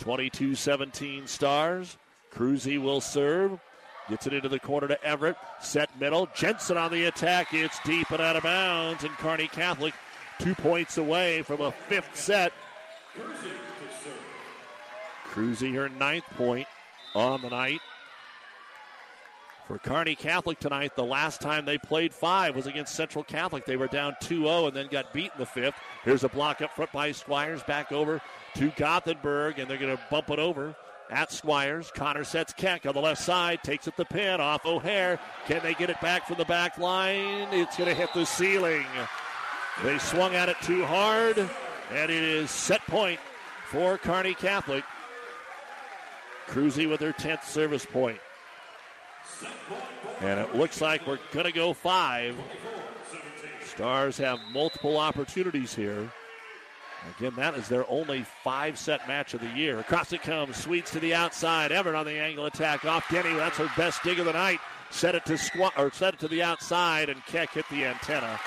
22 0.00 0.54
17 0.54 1.26
stars. 1.26 1.96
Cruzy 2.34 2.80
will 2.80 3.00
serve. 3.00 3.58
Gets 4.08 4.26
it 4.26 4.32
into 4.32 4.48
the 4.48 4.58
corner 4.58 4.88
to 4.88 5.02
Everett. 5.04 5.36
Set 5.60 5.88
middle. 6.00 6.28
Jensen 6.34 6.76
on 6.76 6.90
the 6.90 7.04
attack. 7.04 7.54
It's 7.54 7.78
deep 7.84 8.10
and 8.10 8.20
out 8.20 8.36
of 8.36 8.42
bounds. 8.42 9.04
And 9.04 9.16
Kearney 9.18 9.48
Catholic 9.48 9.94
two 10.38 10.54
points 10.54 10.98
away 10.98 11.42
from 11.42 11.60
a 11.60 11.72
fifth 11.72 12.16
set. 12.16 12.52
Cruzy 13.16 13.67
her 15.34 15.88
ninth 15.88 16.24
point 16.36 16.66
on 17.14 17.42
the 17.42 17.50
night. 17.50 17.80
For 19.66 19.78
Kearney 19.78 20.14
Catholic 20.14 20.58
tonight, 20.58 20.96
the 20.96 21.04
last 21.04 21.42
time 21.42 21.66
they 21.66 21.76
played 21.76 22.14
five 22.14 22.56
was 22.56 22.66
against 22.66 22.94
Central 22.94 23.22
Catholic. 23.22 23.66
They 23.66 23.76
were 23.76 23.86
down 23.86 24.16
2 24.22 24.44
0 24.44 24.66
and 24.68 24.74
then 24.74 24.86
got 24.86 25.12
beat 25.12 25.30
in 25.34 25.38
the 25.38 25.46
fifth. 25.46 25.74
Here's 26.04 26.24
a 26.24 26.28
block 26.30 26.62
up 26.62 26.74
front 26.74 26.90
by 26.90 27.12
Squires. 27.12 27.62
Back 27.64 27.92
over 27.92 28.22
to 28.54 28.70
Gothenburg, 28.70 29.58
and 29.58 29.68
they're 29.68 29.76
going 29.76 29.94
to 29.94 30.02
bump 30.10 30.30
it 30.30 30.38
over 30.38 30.74
at 31.10 31.30
Squires. 31.30 31.90
Connor 31.94 32.24
sets 32.24 32.54
Keck 32.54 32.86
on 32.86 32.94
the 32.94 33.00
left 33.00 33.20
side, 33.20 33.62
takes 33.62 33.86
it 33.86 33.96
the 33.98 34.06
pin 34.06 34.40
off 34.40 34.64
O'Hare. 34.64 35.20
Can 35.46 35.62
they 35.62 35.74
get 35.74 35.90
it 35.90 36.00
back 36.00 36.26
from 36.26 36.38
the 36.38 36.46
back 36.46 36.78
line? 36.78 37.48
It's 37.52 37.76
going 37.76 37.90
to 37.90 37.94
hit 37.94 38.08
the 38.14 38.24
ceiling. 38.24 38.86
They 39.82 39.98
swung 39.98 40.34
at 40.34 40.48
it 40.48 40.56
too 40.62 40.86
hard, 40.86 41.38
and 41.38 42.10
it 42.10 42.22
is 42.22 42.50
set 42.50 42.80
point 42.86 43.20
for 43.66 43.98
Kearney 43.98 44.32
Catholic. 44.32 44.82
Cruzy 46.48 46.88
with 46.88 47.00
her 47.00 47.12
10th 47.12 47.44
service 47.44 47.84
point. 47.84 48.18
And 50.20 50.40
it 50.40 50.54
looks 50.54 50.80
like 50.80 51.06
we're 51.06 51.18
going 51.32 51.46
to 51.46 51.52
go 51.52 51.72
five. 51.72 52.36
Stars 53.64 54.18
have 54.18 54.40
multiple 54.52 54.96
opportunities 54.96 55.74
here. 55.74 56.10
Again, 57.16 57.34
that 57.36 57.54
is 57.54 57.68
their 57.68 57.88
only 57.88 58.24
five 58.42 58.78
set 58.78 59.06
match 59.06 59.34
of 59.34 59.40
the 59.40 59.50
year. 59.50 59.78
Across 59.78 60.12
it 60.12 60.22
comes. 60.22 60.56
Swedes 60.56 60.90
to 60.90 61.00
the 61.00 61.14
outside. 61.14 61.70
Everett 61.70 61.94
on 61.94 62.06
the 62.06 62.18
angle 62.18 62.46
attack 62.46 62.84
off 62.84 63.08
Denny. 63.10 63.32
That's 63.34 63.58
her 63.58 63.70
best 63.76 64.02
dig 64.02 64.18
of 64.18 64.26
the 64.26 64.32
night. 64.32 64.58
Set 64.90 65.14
it 65.14 65.24
to 65.26 65.38
squat 65.38 65.74
or 65.76 65.92
set 65.92 66.14
it 66.14 66.20
to 66.20 66.28
the 66.28 66.42
outside, 66.42 67.08
and 67.10 67.24
Keck 67.26 67.52
hit 67.52 67.66
the 67.70 67.84
antenna. 67.84 68.40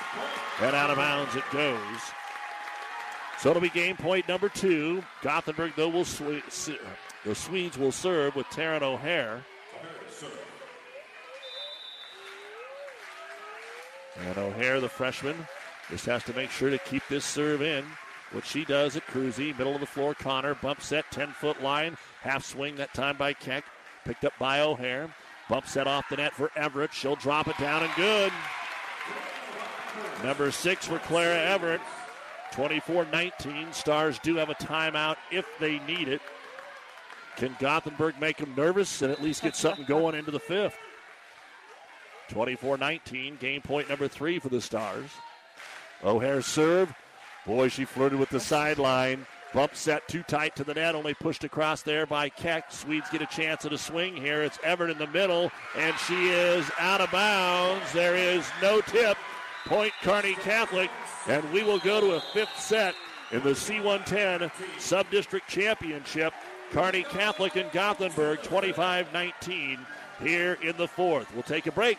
And 0.60 0.74
out 0.74 0.90
of 0.90 0.96
bounds 0.96 1.34
it 1.36 1.44
goes. 1.52 1.78
So 3.38 3.50
it'll 3.50 3.62
be 3.62 3.70
game 3.70 3.96
point 3.96 4.28
number 4.28 4.48
two. 4.48 5.02
Gothenburg, 5.22 5.72
though, 5.76 5.88
will 5.88 6.04
sw- 6.04 6.42
the 7.24 7.34
Swedes 7.34 7.78
will 7.78 7.92
serve 7.92 8.36
with 8.36 8.46
Taryn 8.46 8.82
O'Hare. 8.82 9.44
And 14.26 14.38
O'Hare, 14.38 14.80
the 14.80 14.88
freshman, 14.88 15.46
just 15.90 16.06
has 16.06 16.22
to 16.24 16.34
make 16.34 16.50
sure 16.50 16.70
to 16.70 16.78
keep 16.78 17.02
this 17.08 17.24
serve 17.24 17.62
in. 17.62 17.84
What 18.32 18.46
she 18.46 18.64
does 18.64 18.96
at 18.96 19.06
Cruzy, 19.06 19.56
middle 19.56 19.74
of 19.74 19.80
the 19.80 19.86
floor, 19.86 20.14
Connor, 20.14 20.54
bump 20.54 20.80
set, 20.80 21.10
10 21.10 21.28
foot 21.32 21.62
line, 21.62 21.96
half 22.20 22.44
swing 22.44 22.76
that 22.76 22.94
time 22.94 23.16
by 23.16 23.32
Keck, 23.34 23.64
picked 24.04 24.24
up 24.24 24.32
by 24.38 24.60
O'Hare. 24.60 25.14
Bump 25.48 25.66
set 25.66 25.86
off 25.86 26.08
the 26.08 26.16
net 26.16 26.32
for 26.32 26.50
Everett. 26.56 26.94
She'll 26.94 27.16
drop 27.16 27.48
it 27.48 27.58
down 27.58 27.82
and 27.82 27.92
good. 27.94 28.32
Number 30.24 30.50
six 30.50 30.86
for 30.86 30.98
Clara 31.00 31.38
Everett. 31.38 31.80
24 32.52 33.06
19. 33.06 33.72
Stars 33.72 34.18
do 34.20 34.36
have 34.36 34.50
a 34.50 34.54
timeout 34.54 35.16
if 35.30 35.46
they 35.58 35.78
need 35.80 36.08
it. 36.08 36.20
Can 37.36 37.56
Gothenburg 37.58 38.20
make 38.20 38.38
them 38.38 38.54
nervous 38.56 39.02
and 39.02 39.10
at 39.10 39.22
least 39.22 39.42
get 39.42 39.56
something 39.56 39.84
going 39.86 40.14
into 40.14 40.30
the 40.30 40.38
fifth? 40.38 40.76
24 42.28 42.78
19. 42.78 43.36
Game 43.36 43.60
point 43.62 43.88
number 43.88 44.08
three 44.08 44.38
for 44.38 44.48
the 44.48 44.60
Stars. 44.60 45.10
O'Hare 46.04 46.42
serve. 46.42 46.92
Boy, 47.46 47.68
she 47.68 47.84
flirted 47.84 48.18
with 48.18 48.30
the 48.30 48.40
sideline. 48.40 49.26
Bump 49.52 49.74
set 49.74 50.08
too 50.08 50.22
tight 50.22 50.56
to 50.56 50.64
the 50.64 50.72
net, 50.72 50.94
only 50.94 51.12
pushed 51.12 51.44
across 51.44 51.82
there 51.82 52.06
by 52.06 52.30
Keck. 52.30 52.72
Swedes 52.72 53.10
get 53.10 53.20
a 53.20 53.26
chance 53.26 53.66
at 53.66 53.72
a 53.72 53.78
swing 53.78 54.16
here. 54.16 54.42
It's 54.42 54.58
Everett 54.62 54.90
in 54.90 54.98
the 54.98 55.06
middle, 55.08 55.50
and 55.76 55.94
she 55.98 56.30
is 56.30 56.70
out 56.78 57.02
of 57.02 57.10
bounds. 57.10 57.92
There 57.92 58.16
is 58.16 58.48
no 58.62 58.80
tip. 58.80 59.18
Point 59.66 59.92
Kearney 60.02 60.34
Catholic, 60.36 60.90
and 61.28 61.48
we 61.52 61.62
will 61.62 61.78
go 61.78 62.00
to 62.00 62.12
a 62.12 62.20
fifth 62.32 62.58
set 62.58 62.94
in 63.30 63.42
the 63.42 63.50
C110 63.50 64.50
Sub 64.78 65.08
District 65.10 65.46
Championship. 65.48 66.32
Kearney 66.72 67.02
Catholic 67.02 67.56
and 67.56 67.70
Gothenburg 67.70 68.42
25 68.42 69.12
19 69.12 69.78
here 70.22 70.56
in 70.62 70.74
the 70.78 70.88
fourth. 70.88 71.32
We'll 71.34 71.42
take 71.42 71.66
a 71.66 71.72
break 71.72 71.98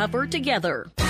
tougher 0.00 0.26
together. 0.26 1.09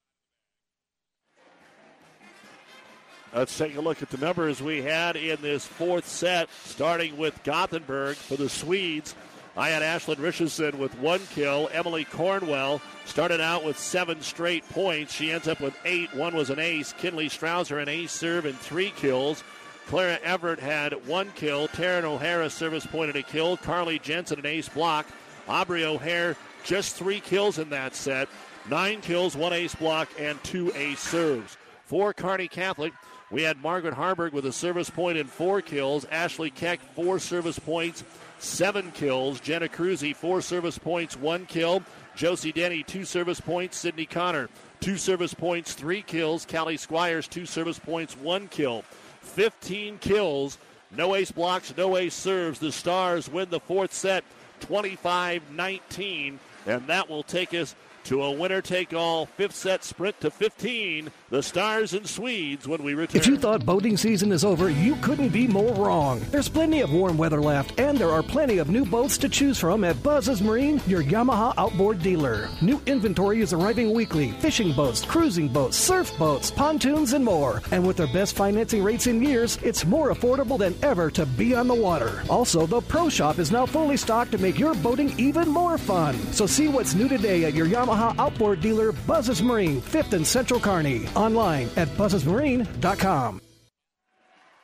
Let's 3.33 3.57
take 3.57 3.77
a 3.77 3.81
look 3.81 4.01
at 4.01 4.09
the 4.09 4.17
numbers 4.17 4.61
we 4.61 4.81
had 4.81 5.15
in 5.15 5.41
this 5.41 5.65
fourth 5.65 6.05
set, 6.05 6.49
starting 6.65 7.17
with 7.17 7.41
Gothenburg 7.43 8.17
for 8.17 8.35
the 8.35 8.49
Swedes. 8.49 9.15
I 9.55 9.69
had 9.69 9.81
Ashlyn 9.81 10.19
Richardson 10.19 10.77
with 10.79 10.97
one 10.99 11.21
kill. 11.33 11.69
Emily 11.71 12.03
Cornwell 12.03 12.81
started 13.05 13.39
out 13.39 13.63
with 13.63 13.77
seven 13.77 14.21
straight 14.21 14.67
points. 14.69 15.13
She 15.13 15.31
ends 15.31 15.47
up 15.47 15.61
with 15.61 15.75
eight. 15.85 16.13
One 16.13 16.35
was 16.35 16.49
an 16.49 16.59
ace. 16.59 16.93
Kinley 16.93 17.29
Strouser 17.29 17.81
an 17.81 17.87
ace 17.87 18.11
serve 18.11 18.45
and 18.45 18.57
three 18.57 18.91
kills. 18.91 19.43
Clara 19.87 20.19
Everett 20.23 20.59
had 20.59 21.07
one 21.07 21.31
kill. 21.35 21.69
Taryn 21.69 22.03
O'Hare 22.03 22.49
service 22.49 22.85
point 22.85 23.11
and 23.11 23.19
a 23.19 23.23
kill. 23.23 23.55
Carly 23.57 23.99
Jensen 23.99 24.39
an 24.39 24.45
ace 24.45 24.69
block. 24.69 25.05
Aubrey 25.47 25.85
O'Hare 25.85 26.35
just 26.63 26.95
three 26.95 27.19
kills 27.21 27.59
in 27.59 27.69
that 27.69 27.95
set. 27.95 28.27
Nine 28.69 29.01
kills, 29.01 29.35
one 29.35 29.53
ace 29.53 29.75
block, 29.75 30.09
and 30.19 30.41
two 30.43 30.71
ace 30.75 30.99
serves. 30.99 31.57
For 31.85 32.13
Kearney 32.13 32.47
Catholic, 32.47 32.93
we 33.31 33.43
had 33.43 33.61
Margaret 33.61 33.93
Harburg 33.93 34.33
with 34.33 34.45
a 34.45 34.51
service 34.51 34.89
point 34.89 35.17
and 35.17 35.29
four 35.29 35.61
kills. 35.61 36.05
Ashley 36.11 36.49
Keck, 36.49 36.81
four 36.95 37.17
service 37.17 37.57
points, 37.57 38.03
seven 38.39 38.91
kills. 38.91 39.39
Jenna 39.39 39.69
Cruzy, 39.69 40.13
four 40.13 40.41
service 40.41 40.77
points, 40.77 41.15
one 41.15 41.45
kill. 41.45 41.81
Josie 42.15 42.51
Denny, 42.51 42.83
two 42.83 43.05
service 43.05 43.39
points. 43.39 43.77
Sydney 43.77 44.05
Connor, 44.05 44.49
two 44.81 44.97
service 44.97 45.33
points, 45.33 45.73
three 45.73 46.01
kills. 46.01 46.45
Callie 46.45 46.75
Squires, 46.75 47.27
two 47.27 47.45
service 47.45 47.79
points, 47.79 48.17
one 48.17 48.49
kill. 48.49 48.83
15 49.21 49.99
kills, 49.99 50.57
no 50.91 51.15
ace 51.15 51.31
blocks, 51.31 51.73
no 51.77 51.95
ace 51.95 52.13
serves. 52.13 52.59
The 52.59 52.71
Stars 52.71 53.29
win 53.29 53.49
the 53.49 53.59
fourth 53.61 53.93
set 53.93 54.25
25 54.59 55.51
19, 55.51 56.39
and 56.67 56.87
that 56.87 57.09
will 57.09 57.23
take 57.23 57.53
us 57.53 57.75
to 58.03 58.23
a 58.23 58.31
winner 58.31 58.61
take 58.61 58.93
all 58.93 59.25
fifth 59.25 59.55
set 59.55 59.83
sprint 59.83 60.19
to 60.21 60.31
15. 60.31 61.11
The 61.31 61.41
Stars 61.41 61.93
and 61.93 62.05
Swedes 62.05 62.67
when 62.67 62.83
we 62.83 62.93
return. 62.93 63.21
If 63.21 63.25
you 63.25 63.37
thought 63.37 63.65
boating 63.65 63.95
season 63.95 64.33
is 64.33 64.43
over, 64.43 64.69
you 64.69 64.97
couldn't 64.97 65.29
be 65.29 65.47
more 65.47 65.73
wrong. 65.75 66.19
There's 66.29 66.49
plenty 66.49 66.81
of 66.81 66.91
warm 66.91 67.17
weather 67.17 67.39
left, 67.39 67.79
and 67.79 67.97
there 67.97 68.11
are 68.11 68.21
plenty 68.21 68.57
of 68.57 68.69
new 68.69 68.83
boats 68.83 69.17
to 69.19 69.29
choose 69.29 69.57
from 69.57 69.85
at 69.85 70.03
Buzz's 70.03 70.41
Marine, 70.41 70.81
your 70.87 71.01
Yamaha 71.01 71.53
outboard 71.57 72.03
dealer. 72.03 72.49
New 72.61 72.81
inventory 72.85 73.39
is 73.39 73.53
arriving 73.53 73.93
weekly 73.93 74.31
fishing 74.41 74.73
boats, 74.73 75.05
cruising 75.05 75.47
boats, 75.47 75.77
surf 75.77 76.11
boats, 76.19 76.51
pontoons, 76.51 77.13
and 77.13 77.23
more. 77.23 77.61
And 77.71 77.87
with 77.87 77.95
their 77.95 78.11
best 78.11 78.35
financing 78.35 78.83
rates 78.83 79.07
in 79.07 79.23
years, 79.23 79.57
it's 79.63 79.85
more 79.85 80.13
affordable 80.13 80.59
than 80.59 80.75
ever 80.83 81.09
to 81.11 81.25
be 81.25 81.55
on 81.55 81.69
the 81.69 81.73
water. 81.73 82.23
Also, 82.29 82.65
the 82.65 82.81
Pro 82.81 83.07
Shop 83.07 83.39
is 83.39 83.53
now 83.53 83.65
fully 83.65 83.95
stocked 83.95 84.33
to 84.33 84.37
make 84.37 84.59
your 84.59 84.73
boating 84.75 85.17
even 85.17 85.47
more 85.47 85.77
fun. 85.77 86.17
So 86.33 86.45
see 86.45 86.67
what's 86.67 86.93
new 86.93 87.07
today 87.07 87.45
at 87.45 87.53
your 87.53 87.67
Yamaha 87.67 88.19
outboard 88.19 88.59
dealer, 88.59 88.91
Buzz's 88.91 89.41
Marine, 89.41 89.81
5th 89.81 90.11
and 90.11 90.27
Central 90.27 90.59
Kearney. 90.59 91.07
Online 91.21 91.69
at 91.75 91.87
buzzesmarine.com. 91.89 93.41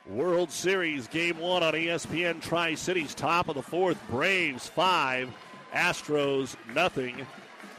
World 0.08 0.50
Series 0.50 1.06
Game 1.06 1.38
1 1.38 1.62
on 1.62 1.72
ESPN 1.74 2.42
Tri 2.42 2.74
Cities, 2.74 3.14
top 3.14 3.48
of 3.48 3.54
the 3.54 3.62
fourth. 3.62 3.96
Braves 4.08 4.66
5, 4.66 5.30
Astros 5.72 6.56
nothing. 6.74 7.24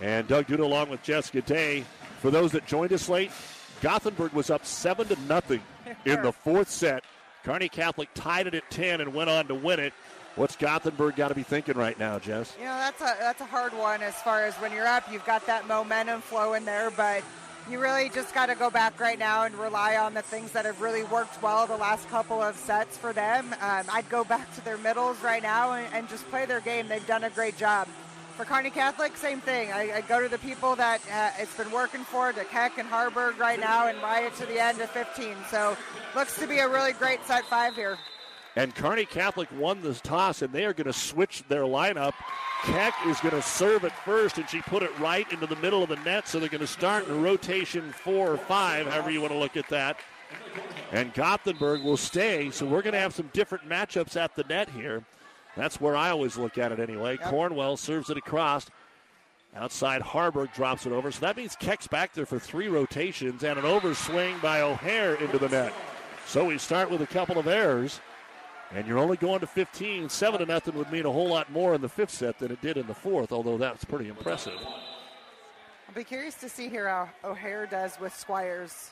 And 0.01 0.27
Doug 0.27 0.45
Duda 0.47 0.59
along 0.59 0.89
with 0.89 1.03
Jessica 1.03 1.41
Day. 1.41 1.83
For 2.19 2.31
those 2.31 2.53
that 2.53 2.65
joined 2.65 2.93
us 2.93 3.09
late, 3.09 3.31
Gothenburg 3.81 4.31
was 4.31 4.49
up 4.49 4.65
7 4.65 5.07
to 5.07 5.19
nothing 5.27 5.61
in 6.05 6.21
the 6.21 6.31
fourth 6.31 6.69
set. 6.69 7.03
Kearney 7.43 7.67
Catholic 7.67 8.09
tied 8.13 8.47
it 8.47 8.53
at 8.53 8.69
10 8.69 9.01
and 9.01 9.13
went 9.13 9.29
on 9.29 9.47
to 9.47 9.55
win 9.55 9.79
it. 9.79 9.93
What's 10.35 10.55
Gothenburg 10.55 11.17
got 11.17 11.29
to 11.29 11.35
be 11.35 11.43
thinking 11.43 11.75
right 11.75 11.99
now, 11.99 12.17
Jess? 12.17 12.55
You 12.57 12.65
know, 12.65 12.77
that's 12.77 13.01
a 13.01 13.17
that's 13.19 13.41
a 13.41 13.45
hard 13.45 13.73
one 13.73 14.01
as 14.01 14.15
far 14.15 14.45
as 14.45 14.53
when 14.55 14.71
you're 14.71 14.87
up, 14.87 15.11
you've 15.11 15.25
got 15.25 15.45
that 15.47 15.67
momentum 15.67 16.21
flow 16.21 16.53
in 16.53 16.63
there, 16.63 16.91
but 16.91 17.23
you 17.69 17.79
really 17.79 18.09
just 18.09 18.33
got 18.33 18.47
to 18.47 18.55
go 18.55 18.69
back 18.69 18.99
right 18.99 19.19
now 19.19 19.43
and 19.43 19.55
rely 19.55 19.97
on 19.97 20.13
the 20.13 20.21
things 20.21 20.51
that 20.53 20.65
have 20.65 20.81
really 20.81 21.03
worked 21.03 21.41
well 21.41 21.67
the 21.67 21.77
last 21.77 22.09
couple 22.09 22.41
of 22.41 22.55
sets 22.55 22.97
for 22.97 23.13
them. 23.13 23.53
Um, 23.61 23.85
I'd 23.91 24.09
go 24.09 24.23
back 24.23 24.53
to 24.55 24.65
their 24.65 24.77
middles 24.77 25.21
right 25.21 25.43
now 25.43 25.73
and, 25.73 25.93
and, 25.93 26.09
just 26.09 26.27
play 26.29 26.45
their 26.45 26.61
game. 26.61 26.87
They've 26.87 27.05
done 27.05 27.25
a 27.25 27.29
great 27.29 27.57
job. 27.57 27.87
For 28.35 28.45
Kearney 28.45 28.69
Catholic, 28.69 29.17
same 29.17 29.41
thing. 29.41 29.71
I, 29.71 29.97
I 29.97 30.01
go 30.01 30.21
to 30.21 30.29
the 30.29 30.37
people 30.39 30.75
that 30.77 31.01
uh, 31.11 31.41
it's 31.41 31.55
been 31.55 31.71
working 31.71 32.05
for, 32.05 32.31
to 32.31 32.45
Keck 32.45 32.77
and 32.77 32.87
Harburg 32.87 33.37
right 33.37 33.59
now, 33.59 33.87
and 33.87 34.01
ride 34.01 34.23
it 34.23 34.35
to 34.37 34.45
the 34.45 34.59
end 34.59 34.79
of 34.79 34.89
15. 34.91 35.35
So 35.51 35.75
looks 36.15 36.39
to 36.39 36.47
be 36.47 36.59
a 36.59 36.67
really 36.67 36.93
great 36.93 37.23
set 37.25 37.45
five 37.45 37.75
here. 37.75 37.97
And 38.55 38.73
Kearney 38.73 39.05
Catholic 39.05 39.49
won 39.57 39.81
this 39.81 40.01
toss, 40.01 40.41
and 40.41 40.53
they 40.53 40.65
are 40.65 40.73
going 40.73 40.87
to 40.87 40.93
switch 40.93 41.43
their 41.49 41.63
lineup. 41.63 42.13
Keck 42.63 42.93
is 43.07 43.19
going 43.21 43.35
to 43.35 43.41
serve 43.41 43.85
at 43.85 43.91
first, 44.03 44.37
and 44.37 44.49
she 44.49 44.61
put 44.61 44.83
it 44.83 44.97
right 44.99 45.31
into 45.31 45.47
the 45.47 45.55
middle 45.57 45.81
of 45.81 45.89
the 45.89 45.95
net, 45.97 46.27
so 46.27 46.39
they're 46.39 46.49
going 46.49 46.59
to 46.59 46.67
start 46.67 47.07
in 47.07 47.21
rotation 47.21 47.91
four 47.91 48.31
or 48.31 48.37
five, 48.37 48.87
however 48.87 49.09
you 49.11 49.21
want 49.21 49.31
to 49.31 49.39
look 49.39 49.55
at 49.55 49.67
that. 49.69 49.97
And 50.91 51.13
Gothenburg 51.13 51.83
will 51.83 51.97
stay, 51.97 52.49
so 52.49 52.65
we're 52.65 52.81
going 52.81 52.93
to 52.93 52.99
have 52.99 53.13
some 53.13 53.29
different 53.33 53.67
matchups 53.67 54.15
at 54.15 54.35
the 54.35 54.43
net 54.43 54.69
here. 54.69 55.03
That's 55.55 55.79
where 55.79 55.95
I 55.95 56.09
always 56.09 56.37
look 56.37 56.57
at 56.57 56.71
it 56.71 56.79
anyway. 56.79 57.17
Yep. 57.19 57.29
Cornwell 57.29 57.77
serves 57.77 58.09
it 58.09 58.17
across. 58.17 58.67
Outside 59.55 60.01
Harburg 60.01 60.53
drops 60.53 60.85
it 60.85 60.91
over, 60.91 61.11
so 61.11 61.21
that 61.21 61.37
means 61.37 61.55
Keck's 61.55 61.87
back 61.87 62.13
there 62.13 62.25
for 62.25 62.39
three 62.39 62.67
rotations 62.67 63.43
and 63.43 63.57
an 63.57 63.65
overswing 63.65 64.39
by 64.41 64.61
O'Hare 64.61 65.15
into 65.15 65.39
the 65.39 65.49
net. 65.49 65.73
So 66.27 66.45
we 66.45 66.57
start 66.59 66.91
with 66.91 67.01
a 67.01 67.07
couple 67.07 67.39
of 67.39 67.47
errors. 67.47 67.99
And 68.71 68.85
you're 68.87 68.99
only 68.99 69.17
going 69.17 69.39
to 69.39 69.47
15. 69.47 70.09
7 70.09 70.39
to 70.39 70.45
nothing 70.45 70.75
would 70.75 70.91
mean 70.91 71.05
a 71.05 71.11
whole 71.11 71.27
lot 71.29 71.51
more 71.51 71.73
in 71.73 71.81
the 71.81 71.89
fifth 71.89 72.11
set 72.11 72.37
than 72.39 72.51
it 72.51 72.61
did 72.61 72.77
in 72.77 72.85
the 72.87 72.93
fourth, 72.93 73.31
although 73.31 73.57
that's 73.57 73.83
pretty 73.83 74.09
impressive. 74.09 74.59
I'll 75.87 75.95
be 75.95 76.03
curious 76.03 76.35
to 76.35 76.49
see 76.49 76.69
here 76.69 76.87
how 76.87 77.09
O'Hare 77.23 77.65
does 77.65 77.99
with 77.99 78.15
Squires. 78.15 78.91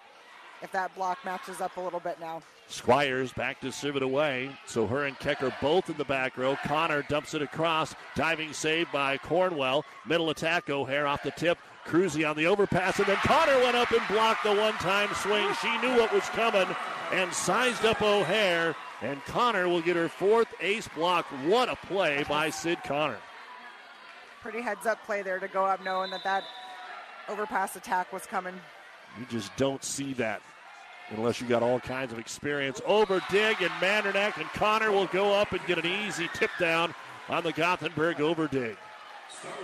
if 0.64 0.72
that 0.72 0.94
block 0.96 1.20
matches 1.24 1.62
up 1.62 1.78
a 1.78 1.82
little 1.82 2.00
bit 2.00 2.20
now. 2.20 2.42
Squires 2.68 3.32
back 3.32 3.62
to 3.62 3.72
serve 3.72 3.96
it 3.96 4.02
away. 4.02 4.50
So 4.66 4.88
her 4.88 5.06
and 5.06 5.18
Keck 5.20 5.44
are 5.44 5.56
both 5.62 5.90
in 5.92 5.98
the 5.98 6.04
back 6.06 6.38
row. 6.38 6.58
Connor 6.66 7.04
dumps 7.04 7.36
it 7.36 7.44
across. 7.44 7.94
Diving 8.16 8.54
save 8.54 8.92
by 8.92 9.18
Cornwell. 9.20 9.86
Middle 10.08 10.32
attack. 10.32 10.70
O'Hare 10.72 11.06
off 11.06 11.22
the 11.22 11.32
tip. 11.32 11.60
Cruzy 11.86 12.28
on 12.28 12.36
the 12.36 12.48
overpass. 12.48 12.98
And 12.98 13.08
then 13.08 13.18
Connor 13.18 13.58
went 13.60 13.78
up 13.78 13.92
and 13.92 14.02
blocked 14.10 14.44
the 14.44 14.56
one 14.56 14.74
time 14.74 15.10
swing. 15.14 15.48
She 15.62 15.78
knew 15.78 15.96
what 15.96 16.12
was 16.12 16.28
coming 16.30 16.68
and 17.14 17.32
sized 17.32 17.86
up 17.86 18.02
O'Hare. 18.02 18.76
And 19.02 19.24
Connor 19.26 19.70
will 19.70 19.82
get 19.82 19.96
her 19.96 20.10
fourth 20.10 20.48
ace 20.60 20.88
block. 20.90 21.26
What 21.46 21.70
a 21.70 21.76
play 21.76 22.26
by 22.28 22.50
Sid 22.50 22.80
Connor. 22.84 23.20
Pretty 24.42 24.62
heads 24.62 24.86
up 24.86 25.04
play 25.06 25.22
there 25.22 25.40
to 25.40 25.48
go 25.48 25.66
up 25.66 25.84
knowing 25.84 26.10
that 26.12 26.24
that 26.24 26.44
overpass 27.30 27.76
attack 27.76 28.12
was 28.12 28.26
coming. 28.26 28.56
You 29.20 29.26
just 29.30 29.56
don't 29.56 29.84
see 29.84 30.14
that 30.14 30.42
unless 31.10 31.40
you 31.40 31.48
got 31.48 31.64
all 31.64 31.80
kinds 31.80 32.12
of 32.12 32.20
experience. 32.20 32.82
Over 32.86 33.22
dig 33.30 33.62
and 33.62 33.72
Mandernack 33.82 34.38
and 34.38 34.48
Connor 34.50 34.92
will 34.92 35.08
go 35.08 35.34
up 35.34 35.52
and 35.52 35.66
get 35.66 35.78
an 35.78 35.86
easy 35.86 36.30
tip 36.34 36.52
down 36.60 36.94
on 37.30 37.44
the 37.44 37.52
Gothenburg 37.52 38.22
over 38.22 38.48
dig. 38.48 38.78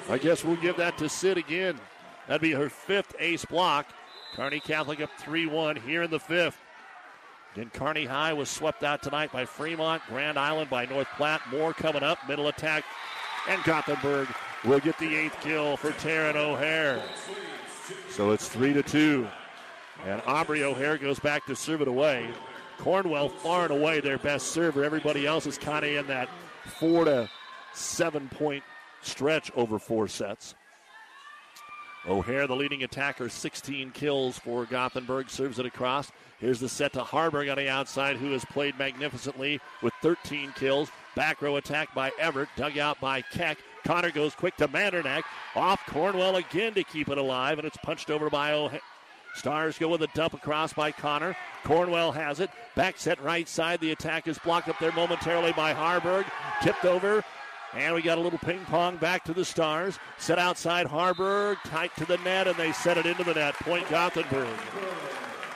I 0.10 0.18
guess 0.18 0.44
we'll 0.44 0.58
give 0.58 0.78
that 0.78 0.98
to 1.00 1.10
Sid 1.10 1.38
again. 1.38 1.80
That'd 2.28 2.42
be 2.42 2.52
her 2.52 2.70
fifth 2.70 3.16
ace 3.20 3.46
block. 3.46 3.88
Kearney 4.36 4.60
Catholic 4.60 5.02
up 5.02 5.12
3 5.20 5.48
1 5.48 5.76
here 5.78 6.04
in 6.04 6.12
the 6.12 6.20
fifth. 6.20 6.58
Then 7.56 7.70
Kearney 7.70 8.06
High 8.06 8.34
was 8.34 8.50
swept 8.50 8.84
out 8.84 9.04
tonight 9.04 9.32
by 9.32 9.46
Fremont, 9.46 10.02
Grand 10.08 10.40
Island 10.40 10.70
by 10.70 10.86
North 10.86 11.08
Platte. 11.16 11.42
More 11.52 11.74
coming 11.74 12.04
up, 12.04 12.18
middle 12.28 12.48
attack, 12.48 12.84
and 13.48 13.64
Gothenburg 13.64 14.28
will 14.66 14.80
get 14.80 14.98
the 14.98 15.16
eighth 15.16 15.40
kill 15.42 15.78
for 15.78 15.92
Taryn 15.92 16.36
O'Hare. 16.36 17.02
So 18.10 18.32
it's 18.32 18.48
3 18.48 18.74
to 18.74 18.82
2. 18.84 19.28
And 20.06 20.22
Aubrey 20.26 20.64
O'Hare 20.64 20.98
goes 20.98 21.20
back 21.20 21.46
to 21.46 21.56
serve 21.56 21.82
it 21.82 21.88
away. 21.88 22.30
Cornwell 22.80 23.30
far 23.30 23.64
and 23.66 23.72
away 23.72 24.00
their 24.00 24.18
best 24.18 24.48
server. 24.48 24.84
Everybody 24.84 25.28
else 25.28 25.46
is 25.46 25.58
kind 25.58 25.86
of 25.86 25.92
in 25.92 26.08
that 26.08 26.30
four 26.80 27.06
to 27.06 27.30
seven 27.74 28.28
point 28.30 28.64
stretch 29.02 29.52
over 29.56 29.78
four 29.80 30.08
sets. 30.08 30.56
O'Hare, 32.08 32.48
the 32.48 32.56
leading 32.56 32.84
attacker, 32.84 33.30
16 33.30 33.92
kills 33.92 34.38
for 34.38 34.66
Gothenburg, 34.66 35.30
serves 35.30 35.60
it 35.60 35.66
across. 35.66 36.12
Here's 36.40 36.60
the 36.60 36.68
set 36.68 36.94
to 36.94 37.04
Harburg 37.04 37.48
on 37.48 37.58
the 37.58 37.70
outside, 37.70 38.18
who 38.18 38.32
has 38.32 38.44
played 38.46 38.78
magnificently 38.78 39.62
with 39.82 39.94
13 40.02 40.52
kills. 40.56 40.90
Back 41.16 41.42
row 41.42 41.56
attack 41.56 41.94
by 41.96 42.12
Everett, 42.20 42.50
dug 42.58 42.78
out 42.78 43.00
by 43.00 43.22
Keck. 43.22 43.60
Connor 43.86 44.12
goes 44.12 44.36
quick 44.36 44.58
to 44.58 44.68
Mandernack. 44.68 45.24
Off 45.56 45.80
Cornwell 45.88 46.36
again 46.36 46.74
to 46.74 46.84
keep 46.84 47.08
it 47.08 47.18
alive, 47.18 47.60
and 47.60 47.68
it's 47.68 47.78
punched 47.78 48.10
over 48.10 48.30
by 48.30 48.52
O'Hare. 48.52 48.82
Stars 49.36 49.78
go 49.78 49.88
with 49.88 50.02
a 50.04 50.08
dump 50.14 50.34
across 50.34 50.74
by 50.74 50.92
Connor. 50.92 51.36
Cornwell 51.64 52.12
has 52.12 52.40
it. 52.40 52.52
Back 52.76 52.98
set 52.98 53.22
right 53.24 53.48
side. 53.48 53.80
The 53.80 53.92
attack 53.92 54.28
is 54.28 54.38
blocked 54.40 54.70
up 54.70 54.78
there 54.80 54.92
momentarily 54.92 55.54
by 55.54 55.74
Harburg. 55.74 56.26
Tipped 56.62 56.86
over. 56.86 57.24
And 57.76 57.96
we 57.96 58.02
got 58.02 58.18
a 58.18 58.22
little 58.22 58.40
ping 58.40 58.64
pong 58.66 58.98
back 58.98 59.24
to 59.26 59.34
the 59.34 59.44
Stars. 59.44 59.98
Set 60.18 60.38
outside 60.38 60.86
Harburg. 60.86 61.58
Tight 61.66 61.96
to 61.98 62.06
the 62.06 62.18
net, 62.18 62.48
and 62.48 62.56
they 62.56 62.72
set 62.72 62.98
it 62.98 63.06
into 63.06 63.24
the 63.24 63.34
net. 63.34 63.56
Point 63.56 63.90
Gothenburg. 63.90 64.48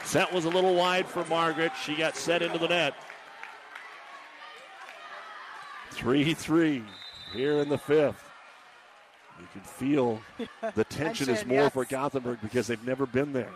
Set 0.03 0.31
was 0.31 0.45
a 0.45 0.49
little 0.49 0.73
wide 0.73 1.05
for 1.05 1.23
Margaret. 1.25 1.73
She 1.83 1.95
got 1.95 2.15
set 2.15 2.41
into 2.41 2.57
the 2.57 2.69
net. 2.69 2.95
3 5.91 6.33
3 6.33 6.83
here 7.33 7.57
in 7.57 7.69
the 7.69 7.77
fifth. 7.77 8.23
You 9.39 9.47
can 9.51 9.61
feel 9.61 10.21
the 10.75 10.83
tension, 10.85 11.29
is 11.29 11.45
more 11.45 11.63
yes. 11.63 11.73
for 11.73 11.85
Gothenburg 11.85 12.39
because 12.41 12.67
they've 12.67 12.85
never 12.85 13.05
been 13.05 13.33
there. 13.33 13.51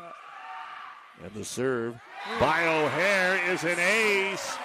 And 1.23 1.33
the 1.33 1.45
serve 1.45 1.99
by 2.39 2.67
O'Hare 2.67 3.39
is 3.51 3.63
an 3.63 3.79
ace. 3.79 4.57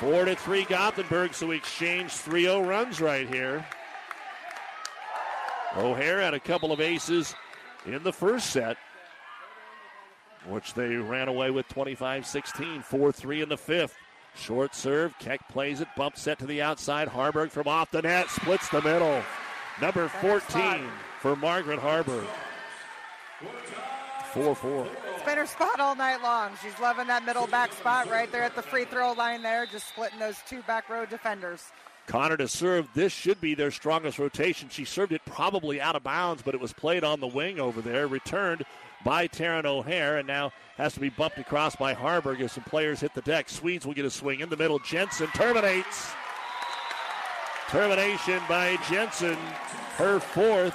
Four 0.00 0.26
to 0.26 0.36
three 0.36 0.64
Gothenburg, 0.64 1.34
so 1.34 1.48
we 1.48 1.56
exchange 1.56 2.12
3-0 2.12 2.68
runs 2.68 3.00
right 3.00 3.28
here. 3.28 3.66
O'Hare 5.76 6.20
had 6.20 6.34
a 6.34 6.40
couple 6.40 6.70
of 6.72 6.80
aces 6.80 7.34
in 7.84 8.04
the 8.04 8.12
first 8.12 8.50
set, 8.50 8.76
which 10.46 10.74
they 10.74 10.94
ran 10.94 11.26
away 11.26 11.50
with 11.50 11.68
25-16, 11.68 12.84
4-3 12.84 13.42
in 13.42 13.48
the 13.48 13.56
fifth. 13.56 13.96
Short 14.36 14.72
serve, 14.72 15.18
Keck 15.18 15.46
plays 15.48 15.80
it, 15.80 15.88
bump 15.96 16.16
set 16.16 16.38
to 16.38 16.46
the 16.46 16.62
outside. 16.62 17.08
Harburg 17.08 17.50
from 17.50 17.66
off 17.66 17.90
the 17.90 18.02
net, 18.02 18.30
splits 18.30 18.68
the 18.68 18.82
middle. 18.82 19.22
Number 19.80 20.06
14 20.08 20.84
for 21.20 21.34
Margaret 21.34 21.80
Harburg. 21.80 22.26
4 24.32 24.54
4. 24.54 24.86
It's 24.86 25.07
been 25.28 25.36
her 25.36 25.46
spot 25.46 25.78
all 25.78 25.94
night 25.94 26.22
long. 26.22 26.52
She's 26.62 26.78
loving 26.80 27.06
that 27.08 27.22
middle 27.26 27.46
back 27.46 27.74
spot 27.74 28.10
right 28.10 28.32
there 28.32 28.42
at 28.42 28.56
the 28.56 28.62
free 28.62 28.86
throw 28.86 29.12
line 29.12 29.42
there, 29.42 29.66
just 29.66 29.86
splitting 29.88 30.18
those 30.18 30.38
two 30.48 30.62
back 30.62 30.88
row 30.88 31.04
defenders. 31.04 31.64
Connor 32.06 32.38
to 32.38 32.48
serve. 32.48 32.88
This 32.94 33.12
should 33.12 33.38
be 33.38 33.54
their 33.54 33.70
strongest 33.70 34.18
rotation. 34.18 34.70
She 34.70 34.86
served 34.86 35.12
it 35.12 35.20
probably 35.26 35.82
out 35.82 35.96
of 35.96 36.02
bounds, 36.02 36.40
but 36.40 36.54
it 36.54 36.60
was 36.62 36.72
played 36.72 37.04
on 37.04 37.20
the 37.20 37.26
wing 37.26 37.60
over 37.60 37.82
there. 37.82 38.08
Returned 38.08 38.64
by 39.04 39.28
Taryn 39.28 39.66
O'Hare, 39.66 40.16
and 40.16 40.26
now 40.26 40.50
has 40.78 40.94
to 40.94 41.00
be 41.00 41.10
bumped 41.10 41.36
across 41.36 41.76
by 41.76 41.92
Harburg 41.92 42.40
as 42.40 42.52
some 42.52 42.64
players 42.64 43.00
hit 43.00 43.12
the 43.12 43.20
deck. 43.20 43.50
Swedes 43.50 43.84
will 43.84 43.92
get 43.92 44.06
a 44.06 44.10
swing 44.10 44.40
in 44.40 44.48
the 44.48 44.56
middle. 44.56 44.78
Jensen 44.78 45.28
terminates. 45.34 46.10
Termination 47.68 48.40
by 48.48 48.78
Jensen, 48.88 49.36
her 49.98 50.20
fourth. 50.20 50.74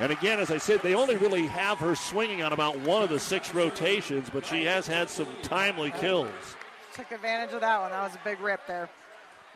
And 0.00 0.12
again, 0.12 0.38
as 0.38 0.50
I 0.50 0.58
said, 0.58 0.80
they 0.82 0.94
only 0.94 1.16
really 1.16 1.46
have 1.46 1.78
her 1.78 1.94
swinging 1.94 2.42
on 2.42 2.52
about 2.52 2.78
one 2.80 3.02
of 3.02 3.08
the 3.08 3.18
six 3.18 3.52
rotations, 3.52 4.30
but 4.32 4.46
she 4.46 4.64
has 4.64 4.86
had 4.86 5.10
some 5.10 5.26
timely 5.42 5.90
kills. 5.90 6.28
Took 6.94 7.10
advantage 7.10 7.52
of 7.52 7.60
that 7.62 7.80
one. 7.80 7.90
That 7.90 8.04
was 8.04 8.14
a 8.14 8.20
big 8.24 8.40
rip 8.40 8.66
there. 8.66 8.88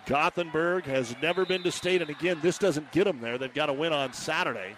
Gothenburg 0.07 0.85
has 0.85 1.15
never 1.23 1.47
been 1.47 1.63
to 1.63 1.71
state, 1.71 2.03
and 2.03 2.11
again, 2.11 2.39
this 2.43 2.59
doesn't 2.59 2.91
get 2.91 3.05
them 3.05 3.21
there. 3.21 3.39
They've 3.39 3.55
got 3.55 3.67
to 3.67 3.73
win 3.73 3.93
on 3.93 4.13
Saturday. 4.13 4.75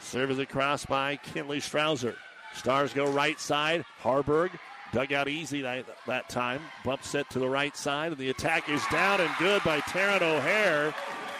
Serve 0.00 0.30
is 0.30 0.38
across 0.38 0.86
by 0.86 1.16
Kinley 1.16 1.60
Strouser. 1.60 2.14
Stars 2.54 2.94
go 2.94 3.10
right 3.10 3.38
side. 3.38 3.84
Harburg 3.98 4.50
dug 4.92 5.12
out 5.12 5.28
easy 5.28 5.60
that, 5.62 5.84
that 6.06 6.28
time. 6.28 6.62
Bump 6.84 7.02
set 7.02 7.28
to 7.30 7.38
the 7.38 7.48
right 7.48 7.76
side, 7.76 8.12
and 8.12 8.18
the 8.18 8.30
attack 8.30 8.68
is 8.70 8.82
down 8.90 9.20
and 9.20 9.30
good 9.38 9.62
by 9.62 9.80
Taryn 9.80 10.22
O'Hare. 10.22 10.92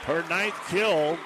Her 0.04 0.22
ninth 0.28 0.58
kill. 0.68 1.18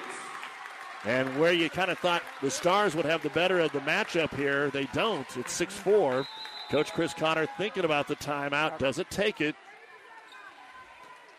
And 1.05 1.39
where 1.39 1.53
you 1.53 1.69
kind 1.69 1.89
of 1.89 1.97
thought 1.99 2.23
the 2.41 2.51
Stars 2.51 2.95
would 2.95 3.05
have 3.05 3.23
the 3.23 3.29
better 3.29 3.59
of 3.59 3.71
the 3.71 3.79
matchup 3.79 4.35
here, 4.35 4.69
they 4.69 4.85
don't. 4.93 5.25
It's 5.37 5.53
6 5.53 5.73
4. 5.75 6.25
Coach 6.69 6.93
Chris 6.93 7.13
Connor 7.13 7.47
thinking 7.57 7.85
about 7.85 8.07
the 8.07 8.15
timeout. 8.17 8.77
Doesn't 8.77 9.09
take 9.09 9.41
it. 9.41 9.55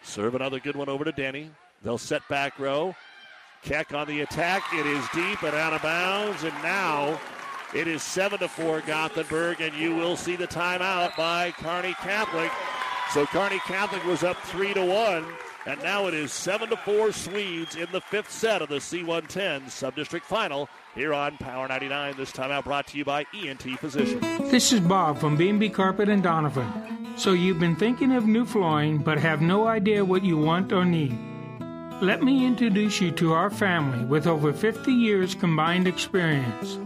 Serve 0.03 0.35
another 0.35 0.59
good 0.59 0.77
one 0.77 0.89
over 0.89 1.05
to 1.05 1.13
Denny. 1.13 1.51
They'll 1.83 1.99
set 1.99 2.27
back 2.29 2.59
row. 2.59 2.97
Keck 3.63 3.93
on 3.93 4.07
the 4.07 4.23
attack. 4.23 4.65
It 4.73 4.87
is 4.87 5.05
deep 5.15 5.43
and 5.43 5.55
out 5.55 5.75
of 5.75 5.83
bounds. 5.83 6.43
And 6.43 6.55
now 6.63 7.21
it 7.75 7.87
is 7.87 8.03
7 8.03 8.39
to 8.39 8.49
4 8.49 8.81
Gothenburg. 8.81 9.61
And 9.61 9.75
you 9.75 9.95
will 9.95 10.17
see 10.17 10.37
the 10.37 10.49
timeout 10.49 11.17
by 11.17 11.53
Kearney 11.53 11.95
Catholic. 11.95 12.51
So 13.13 13.27
Kearney 13.27 13.59
Catholic 13.61 14.05
was 14.05 14.25
up 14.25 14.39
3 14.45 14.73
to 14.75 14.85
1. 14.85 15.27
And 15.67 15.83
now 15.83 16.07
it 16.07 16.15
is 16.15 16.33
7 16.33 16.71
to 16.71 16.77
4 16.79 17.13
Swedes 17.13 17.77
in 17.77 17.87
the 17.93 18.01
fifth 18.01 18.31
set 18.31 18.63
of 18.63 18.71
the 18.71 18.77
C110 18.77 19.65
Subdistrict 19.67 20.23
Final 20.23 20.71
here 20.95 21.13
on 21.13 21.37
Power 21.37 21.69
99. 21.69 22.17
This 22.17 22.33
timeout 22.33 22.65
brought 22.65 22.87
to 22.89 22.99
you 22.99 23.05
by 23.05 23.27
ENT 23.35 23.63
Physicians. 23.79 24.23
This 24.51 24.73
is 24.73 24.81
Bob 24.81 25.19
from 25.19 25.37
B&B 25.37 25.69
Carpet 25.69 26.09
and 26.09 26.23
Donovan. 26.23 27.13
So 27.17 27.33
you've 27.33 27.61
been 27.61 27.77
thinking 27.77 28.13
of 28.13 28.27
new 28.27 28.47
flooring 28.47 28.99
but 28.99 29.19
have 29.19 29.43
no 29.43 29.67
idea 29.67 30.03
what 30.03 30.25
you 30.25 30.39
want 30.39 30.73
or 30.73 30.87
need. 30.87 31.19
Let 32.01 32.23
me 32.23 32.47
introduce 32.47 32.99
you 33.03 33.11
to 33.13 33.35
our 33.35 33.51
family 33.51 34.07
with 34.07 34.27
over 34.27 34.55
50 34.55 34.91
years 34.91 35.35
combined 35.35 35.87
experience. 35.87 36.79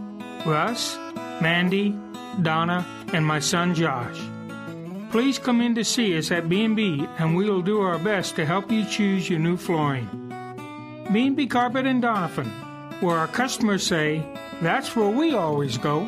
Russ, 0.45 0.97
Mandy, 1.41 1.97
Donna, 2.41 2.85
and 3.13 3.25
my 3.25 3.39
son 3.39 3.73
Josh. 3.73 4.19
Please 5.11 5.39
come 5.39 5.61
in 5.61 5.75
to 5.75 5.83
see 5.83 6.17
us 6.17 6.31
at 6.31 6.49
B&B 6.49 7.07
and 7.17 7.35
we 7.35 7.49
will 7.49 7.61
do 7.61 7.81
our 7.81 7.97
best 7.99 8.35
to 8.35 8.45
help 8.45 8.71
you 8.71 8.85
choose 8.85 9.29
your 9.29 9.39
new 9.39 9.57
flooring. 9.57 10.09
B&B 11.11 11.47
Carpet 11.47 11.85
and 11.85 12.01
Donovan, 12.01 12.49
where 12.99 13.17
our 13.17 13.27
customers 13.27 13.85
say, 13.85 14.25
that's 14.61 14.95
where 14.95 15.09
we 15.09 15.33
always 15.33 15.77
go. 15.77 16.07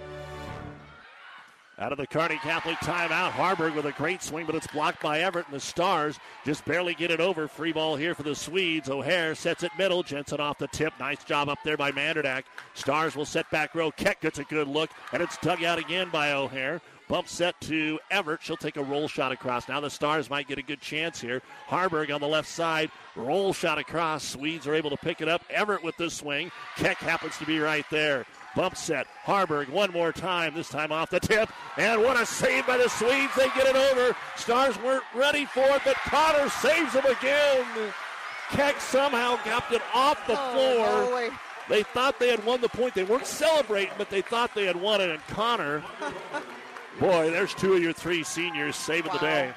Out 1.81 1.91
of 1.91 1.97
the 1.97 2.05
Kearney 2.05 2.37
Catholic 2.37 2.77
timeout, 2.77 3.31
Harburg 3.31 3.73
with 3.73 3.87
a 3.87 3.91
great 3.93 4.21
swing, 4.21 4.45
but 4.45 4.53
it's 4.53 4.67
blocked 4.67 5.01
by 5.01 5.21
Everett, 5.21 5.47
and 5.47 5.55
the 5.55 5.59
Stars 5.59 6.19
just 6.45 6.63
barely 6.63 6.93
get 6.93 7.09
it 7.09 7.19
over. 7.19 7.47
Free 7.47 7.71
ball 7.71 7.95
here 7.95 8.13
for 8.13 8.21
the 8.21 8.35
Swedes. 8.35 8.87
O'Hare 8.87 9.33
sets 9.33 9.63
it 9.63 9.71
middle. 9.79 10.03
Jensen 10.03 10.39
off 10.39 10.59
the 10.59 10.67
tip. 10.67 10.93
Nice 10.99 11.23
job 11.23 11.49
up 11.49 11.57
there 11.65 11.77
by 11.77 11.91
Mandernack. 11.91 12.43
Stars 12.75 13.15
will 13.15 13.25
set 13.25 13.49
back 13.49 13.73
row. 13.73 13.89
Keck 13.89 14.21
gets 14.21 14.37
a 14.37 14.43
good 14.43 14.67
look, 14.67 14.91
and 15.11 15.23
it's 15.23 15.37
dug 15.37 15.63
out 15.63 15.79
again 15.79 16.09
by 16.11 16.33
O'Hare. 16.33 16.81
Bump 17.07 17.27
set 17.27 17.59
to 17.61 17.99
Everett. 18.11 18.43
She'll 18.43 18.57
take 18.57 18.77
a 18.77 18.83
roll 18.83 19.07
shot 19.07 19.31
across. 19.31 19.67
Now 19.67 19.79
the 19.79 19.89
Stars 19.89 20.29
might 20.29 20.47
get 20.47 20.59
a 20.59 20.63
good 20.63 20.81
chance 20.81 21.19
here. 21.19 21.41
Harburg 21.65 22.11
on 22.11 22.21
the 22.21 22.27
left 22.27 22.47
side. 22.47 22.91
Roll 23.15 23.53
shot 23.53 23.79
across. 23.79 24.23
Swedes 24.23 24.67
are 24.67 24.75
able 24.75 24.91
to 24.91 24.97
pick 24.97 25.19
it 25.19 25.27
up. 25.27 25.41
Everett 25.49 25.83
with 25.83 25.97
the 25.97 26.11
swing. 26.11 26.51
Keck 26.77 26.97
happens 26.97 27.39
to 27.39 27.45
be 27.45 27.57
right 27.57 27.85
there. 27.89 28.27
Bump 28.55 28.75
set. 28.75 29.07
Harburg 29.23 29.69
one 29.69 29.91
more 29.91 30.11
time, 30.11 30.53
this 30.53 30.67
time 30.69 30.91
off 30.91 31.09
the 31.09 31.19
tip. 31.19 31.49
And 31.77 32.01
what 32.01 32.19
a 32.19 32.25
save 32.25 32.67
by 32.67 32.77
the 32.77 32.89
Swedes. 32.89 33.33
They 33.35 33.47
get 33.49 33.67
it 33.67 33.75
over. 33.75 34.15
Stars 34.35 34.77
weren't 34.81 35.03
ready 35.15 35.45
for 35.45 35.61
it, 35.63 35.81
but 35.85 35.95
Connor 35.95 36.49
saves 36.49 36.93
them 36.93 37.05
again. 37.05 37.65
Keck 38.49 38.81
somehow 38.81 39.37
got 39.45 39.71
it 39.71 39.81
off 39.93 40.25
the 40.27 40.33
Oh, 40.37 40.51
floor. 40.53 40.87
Holy. 41.05 41.29
They 41.69 41.83
thought 41.83 42.19
they 42.19 42.27
had 42.29 42.43
won 42.43 42.59
the 42.59 42.67
point. 42.67 42.93
They 42.93 43.05
weren't 43.05 43.25
celebrating, 43.25 43.93
but 43.97 44.09
they 44.09 44.21
thought 44.21 44.53
they 44.53 44.65
had 44.65 44.75
won 44.75 44.99
it. 44.99 45.09
And 45.09 45.25
Connor, 45.27 45.81
boy, 46.99 47.29
there's 47.31 47.53
two 47.53 47.73
of 47.75 47.81
your 47.81 47.93
three 47.93 48.23
seniors 48.23 48.75
saving 48.75 49.13
the 49.13 49.19
day. 49.19 49.53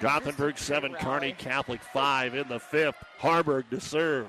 Gothenburg 0.00 0.58
7, 0.58 0.94
Kearney 0.94 1.32
Catholic 1.32 1.80
5 1.92 2.34
in 2.34 2.48
the 2.48 2.58
fifth. 2.58 2.96
Harburg 3.18 3.70
to 3.70 3.80
serve. 3.80 4.26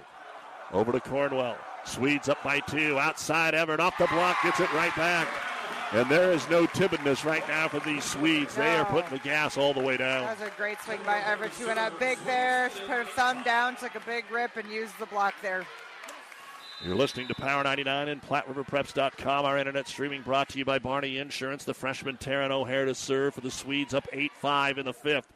Over 0.72 0.92
to 0.92 1.00
Cornwell. 1.00 1.58
Swedes 1.86 2.30
up 2.30 2.42
by 2.44 2.60
two. 2.62 3.00
Outside 3.00 3.54
Everett 3.56 3.80
off 3.80 3.98
the 3.98 4.08
block, 4.08 4.38
gets 4.44 4.60
it 4.60 4.72
right 4.74 4.96
back. 4.96 5.28
And 5.92 6.10
there 6.10 6.32
is 6.32 6.50
no 6.50 6.66
timidness 6.66 7.24
right 7.24 7.48
now 7.48 7.68
for 7.68 7.80
these 7.80 8.04
Swedes. 8.04 8.56
They 8.56 8.76
are 8.76 8.86
putting 8.86 9.12
the 9.12 9.20
gas 9.20 9.58
all 9.58 9.74
the 9.74 9.82
way 9.82 9.98
down. 9.98 10.24
That 10.24 10.40
was 10.40 10.48
a 10.48 10.52
great 10.58 10.82
swing 10.82 11.00
by 11.06 11.20
Everett. 11.20 11.54
She 11.58 11.66
went 11.66 11.80
up 11.80 11.98
big 12.00 12.18
there. 12.26 12.70
She 12.72 12.82
put 12.82 12.90
her 12.90 13.06
thumb 13.06 13.44
down, 13.44 13.76
took 13.76 13.96
a 13.96 14.02
big 14.02 14.26
rip, 14.32 14.58
and 14.58 14.70
used 14.70 14.98
the 15.00 15.06
block 15.06 15.36
there. 15.42 15.66
You're 16.84 16.96
listening 16.96 17.28
to 17.30 17.36
Power 17.36 17.64
99 17.64 18.10
and 18.10 18.22
PlatteRiverPreps.com. 18.22 19.46
Our 19.46 19.58
internet 19.58 19.88
streaming 19.88 20.24
brought 20.24 20.50
to 20.50 20.58
you 20.58 20.66
by 20.66 20.80
Barney 20.80 21.18
Insurance. 21.20 21.64
The 21.64 21.74
freshman 21.74 22.18
Taryn 22.18 22.52
O'Hare 22.52 22.86
to 22.86 22.94
serve 22.94 23.36
for 23.36 23.42
the 23.42 23.52
Swedes 23.52 23.94
up 23.94 24.08
8 24.12 24.32
5 24.34 24.80
in 24.80 24.86
the 24.86 24.94
fifth. 24.94 25.32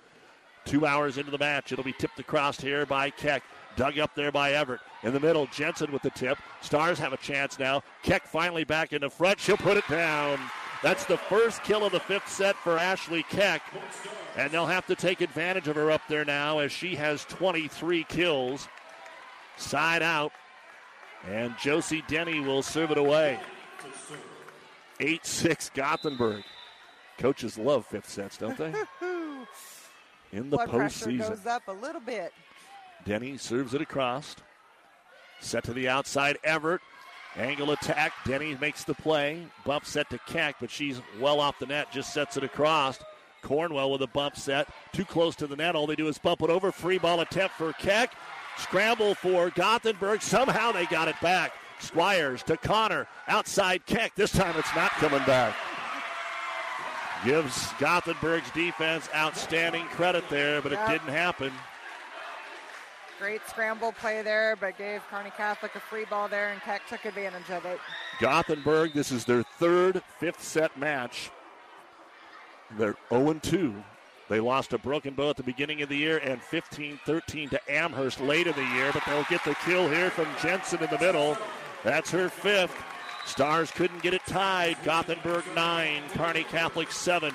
Two 0.65 0.85
hours 0.85 1.17
into 1.17 1.31
the 1.31 1.37
match. 1.37 1.71
It'll 1.71 1.85
be 1.85 1.93
tipped 1.93 2.19
across 2.19 2.59
here 2.59 2.85
by 2.85 3.11
Keck. 3.11 3.43
Dug 3.79 3.97
up 3.97 4.13
there 4.13 4.29
by 4.29 4.51
Everett. 4.51 4.81
In 5.03 5.13
the 5.13 5.21
middle, 5.21 5.45
Jensen 5.45 5.89
with 5.93 6.01
the 6.01 6.09
tip. 6.09 6.37
Stars 6.59 6.99
have 6.99 7.13
a 7.13 7.17
chance 7.17 7.57
now. 7.57 7.81
Keck 8.03 8.27
finally 8.27 8.65
back 8.65 8.91
in 8.91 8.99
the 8.99 9.09
front. 9.09 9.39
She'll 9.39 9.55
put 9.55 9.77
it 9.77 9.87
down. 9.87 10.37
That's 10.83 11.05
the 11.05 11.15
first 11.15 11.63
kill 11.63 11.85
of 11.85 11.93
the 11.93 12.01
fifth 12.01 12.27
set 12.27 12.57
for 12.57 12.77
Ashley 12.77 13.23
Keck. 13.29 13.61
And 14.35 14.51
they'll 14.51 14.65
have 14.65 14.85
to 14.87 14.95
take 14.95 15.21
advantage 15.21 15.69
of 15.69 15.77
her 15.77 15.91
up 15.91 16.01
there 16.09 16.25
now 16.25 16.59
as 16.59 16.73
she 16.73 16.93
has 16.97 17.23
23 17.29 18.03
kills. 18.03 18.67
Side 19.55 20.01
out. 20.01 20.33
And 21.25 21.55
Josie 21.57 22.03
Denny 22.09 22.41
will 22.41 22.61
serve 22.61 22.91
it 22.91 22.97
away. 22.97 23.39
8 24.99 25.25
6 25.25 25.71
Gothenburg. 25.73 26.43
Coaches 27.17 27.57
love 27.57 27.85
fifth 27.85 28.09
sets, 28.09 28.35
don't 28.35 28.57
they? 28.57 28.73
In 30.33 30.49
the 30.49 30.57
Blood 30.57 30.69
pressure 30.69 31.11
goes 31.13 31.45
up 31.45 31.63
a 31.69 31.71
little 31.71 32.01
bit. 32.01 32.33
Denny 33.05 33.37
serves 33.37 33.73
it 33.73 33.81
across. 33.81 34.35
Set 35.39 35.63
to 35.65 35.73
the 35.73 35.87
outside, 35.87 36.37
Everett. 36.43 36.81
Angle 37.35 37.71
attack. 37.71 38.13
Denny 38.25 38.57
makes 38.59 38.83
the 38.83 38.93
play. 38.93 39.45
Bump 39.65 39.85
set 39.85 40.09
to 40.09 40.19
Keck, 40.27 40.55
but 40.59 40.69
she's 40.69 41.01
well 41.19 41.39
off 41.39 41.59
the 41.59 41.65
net. 41.65 41.91
Just 41.91 42.13
sets 42.13 42.37
it 42.37 42.43
across. 42.43 42.99
Cornwell 43.41 43.91
with 43.91 44.01
a 44.01 44.07
bump 44.07 44.35
set. 44.35 44.67
Too 44.91 45.05
close 45.05 45.35
to 45.37 45.47
the 45.47 45.55
net. 45.55 45.75
All 45.75 45.87
they 45.87 45.95
do 45.95 46.07
is 46.07 46.17
bump 46.17 46.41
it 46.41 46.49
over. 46.49 46.71
Free 46.71 46.97
ball 46.97 47.21
attempt 47.21 47.55
for 47.55 47.71
Keck. 47.73 48.13
Scramble 48.57 49.15
for 49.15 49.49
Gothenburg. 49.51 50.21
Somehow 50.21 50.71
they 50.71 50.85
got 50.87 51.07
it 51.07 51.15
back. 51.21 51.53
Squires 51.79 52.43
to 52.43 52.57
Connor. 52.57 53.07
Outside 53.27 53.85
Keck. 53.85 54.15
This 54.15 54.31
time 54.31 54.55
it's 54.57 54.75
not 54.75 54.91
coming 54.91 55.23
back. 55.25 55.55
Gives 57.23 57.71
Gothenburg's 57.79 58.49
defense 58.51 59.09
outstanding 59.15 59.85
credit 59.87 60.23
there, 60.29 60.61
but 60.61 60.73
it 60.73 60.79
didn't 60.87 61.09
happen. 61.09 61.51
Great 63.19 63.41
scramble 63.49 63.91
play 63.91 64.21
there, 64.21 64.55
but 64.55 64.77
gave 64.77 65.01
Kearney 65.11 65.31
Catholic 65.35 65.75
a 65.75 65.79
free 65.79 66.05
ball 66.05 66.29
there, 66.29 66.51
and 66.51 66.61
Keck 66.61 66.87
took 66.87 67.03
advantage 67.03 67.49
of 67.51 67.65
it. 67.65 67.77
Gothenburg, 68.21 68.93
this 68.93 69.11
is 69.11 69.25
their 69.25 69.43
third 69.43 70.01
fifth 70.19 70.41
set 70.41 70.77
match. 70.77 71.29
They're 72.77 72.95
0 73.09 73.33
2. 73.41 73.83
They 74.29 74.39
lost 74.39 74.69
to 74.69 74.77
Broken 74.77 75.15
Bow 75.15 75.31
at 75.31 75.37
the 75.37 75.43
beginning 75.43 75.81
of 75.81 75.89
the 75.89 75.97
year 75.97 76.19
and 76.19 76.41
15 76.41 76.99
13 77.03 77.49
to 77.49 77.71
Amherst 77.71 78.21
late 78.21 78.47
in 78.47 78.53
the 78.53 78.65
year, 78.75 78.91
but 78.93 79.03
they'll 79.05 79.23
get 79.23 79.43
the 79.43 79.55
kill 79.65 79.89
here 79.89 80.11
from 80.11 80.27
Jensen 80.41 80.81
in 80.81 80.89
the 80.89 80.99
middle. 80.99 81.35
That's 81.83 82.11
her 82.11 82.29
fifth. 82.29 82.75
Stars 83.25 83.71
couldn't 83.71 84.01
get 84.01 84.13
it 84.13 84.25
tied. 84.25 84.77
Gothenburg 84.83 85.43
9, 85.55 86.03
Kearney 86.13 86.43
Catholic 86.43 86.91
7. 86.91 87.33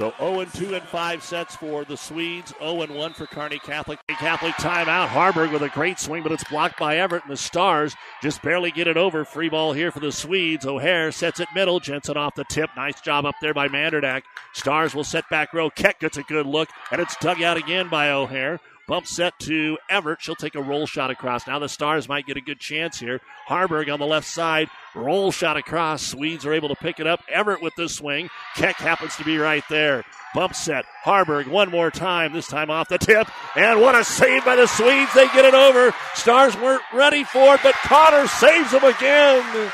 So 0.00 0.14
0 0.18 0.46
2 0.46 0.74
and 0.76 0.82
5 0.82 1.22
sets 1.22 1.56
for 1.56 1.84
the 1.84 1.94
Swedes, 1.94 2.54
0 2.58 2.86
1 2.86 3.12
for 3.12 3.26
Kearney 3.26 3.58
Catholic. 3.58 3.98
Catholic 4.08 4.54
timeout. 4.54 5.08
Harburg 5.08 5.52
with 5.52 5.60
a 5.60 5.68
great 5.68 6.00
swing, 6.00 6.22
but 6.22 6.32
it's 6.32 6.44
blocked 6.44 6.78
by 6.78 6.96
Everett, 6.96 7.24
and 7.24 7.30
the 7.30 7.36
Stars 7.36 7.94
just 8.22 8.40
barely 8.40 8.70
get 8.70 8.86
it 8.86 8.96
over. 8.96 9.26
Free 9.26 9.50
ball 9.50 9.74
here 9.74 9.92
for 9.92 10.00
the 10.00 10.10
Swedes. 10.10 10.64
O'Hare 10.64 11.12
sets 11.12 11.38
it 11.38 11.48
middle. 11.54 11.80
Jensen 11.80 12.16
off 12.16 12.34
the 12.34 12.44
tip. 12.44 12.70
Nice 12.76 13.02
job 13.02 13.26
up 13.26 13.34
there 13.42 13.52
by 13.52 13.68
Mandernack. 13.68 14.22
Stars 14.54 14.94
will 14.94 15.04
set 15.04 15.28
back 15.28 15.52
row. 15.52 15.68
Keck 15.68 16.00
gets 16.00 16.16
a 16.16 16.22
good 16.22 16.46
look, 16.46 16.70
and 16.90 16.98
it's 16.98 17.16
dug 17.16 17.42
out 17.42 17.58
again 17.58 17.90
by 17.90 18.08
O'Hare. 18.08 18.58
Bump 18.90 19.06
set 19.06 19.38
to 19.38 19.78
Everett. 19.88 20.20
She'll 20.20 20.34
take 20.34 20.56
a 20.56 20.60
roll 20.60 20.84
shot 20.84 21.12
across. 21.12 21.46
Now 21.46 21.60
the 21.60 21.68
Stars 21.68 22.08
might 22.08 22.26
get 22.26 22.36
a 22.36 22.40
good 22.40 22.58
chance 22.58 22.98
here. 22.98 23.20
Harburg 23.46 23.88
on 23.88 24.00
the 24.00 24.06
left 24.06 24.26
side. 24.26 24.68
Roll 24.96 25.30
shot 25.30 25.56
across. 25.56 26.02
Swedes 26.02 26.44
are 26.44 26.52
able 26.52 26.70
to 26.70 26.74
pick 26.74 26.98
it 26.98 27.06
up. 27.06 27.20
Everett 27.28 27.62
with 27.62 27.72
the 27.76 27.88
swing. 27.88 28.28
Keck 28.56 28.74
happens 28.74 29.14
to 29.14 29.24
be 29.24 29.38
right 29.38 29.62
there. 29.70 30.02
Bump 30.34 30.56
set. 30.56 30.86
Harburg 31.04 31.46
one 31.46 31.70
more 31.70 31.92
time. 31.92 32.32
This 32.32 32.48
time 32.48 32.68
off 32.68 32.88
the 32.88 32.98
tip. 32.98 33.28
And 33.54 33.80
what 33.80 33.94
a 33.94 34.02
save 34.02 34.44
by 34.44 34.56
the 34.56 34.66
Swedes. 34.66 35.14
They 35.14 35.26
get 35.26 35.44
it 35.44 35.54
over. 35.54 35.94
Stars 36.14 36.56
weren't 36.56 36.82
ready 36.92 37.22
for 37.22 37.54
it, 37.54 37.60
but 37.62 37.76
Connor 37.84 38.26
saves 38.26 38.72
them 38.72 38.82
again. 38.82 39.70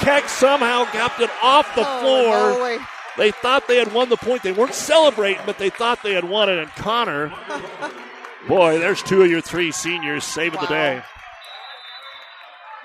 Keck 0.00 0.28
somehow 0.28 0.84
got 0.92 1.18
it 1.18 1.30
off 1.42 1.74
the 1.74 1.84
oh, 1.86 2.00
floor. 2.02 2.52
holy. 2.52 2.78
They 3.16 3.30
thought 3.30 3.66
they 3.68 3.78
had 3.78 3.94
won 3.94 4.10
the 4.10 4.18
point. 4.18 4.42
They 4.42 4.52
weren't 4.52 4.74
celebrating, 4.74 5.40
but 5.46 5.56
they 5.56 5.70
thought 5.70 6.02
they 6.02 6.12
had 6.12 6.24
won 6.24 6.50
it. 6.50 6.58
And 6.58 6.70
Connor, 6.72 7.32
boy, 8.48 8.78
there's 8.78 9.02
two 9.02 9.22
of 9.22 9.30
your 9.30 9.40
three 9.40 9.72
seniors 9.72 10.24
saving 10.24 10.60
the 10.60 10.66
day. 10.66 11.02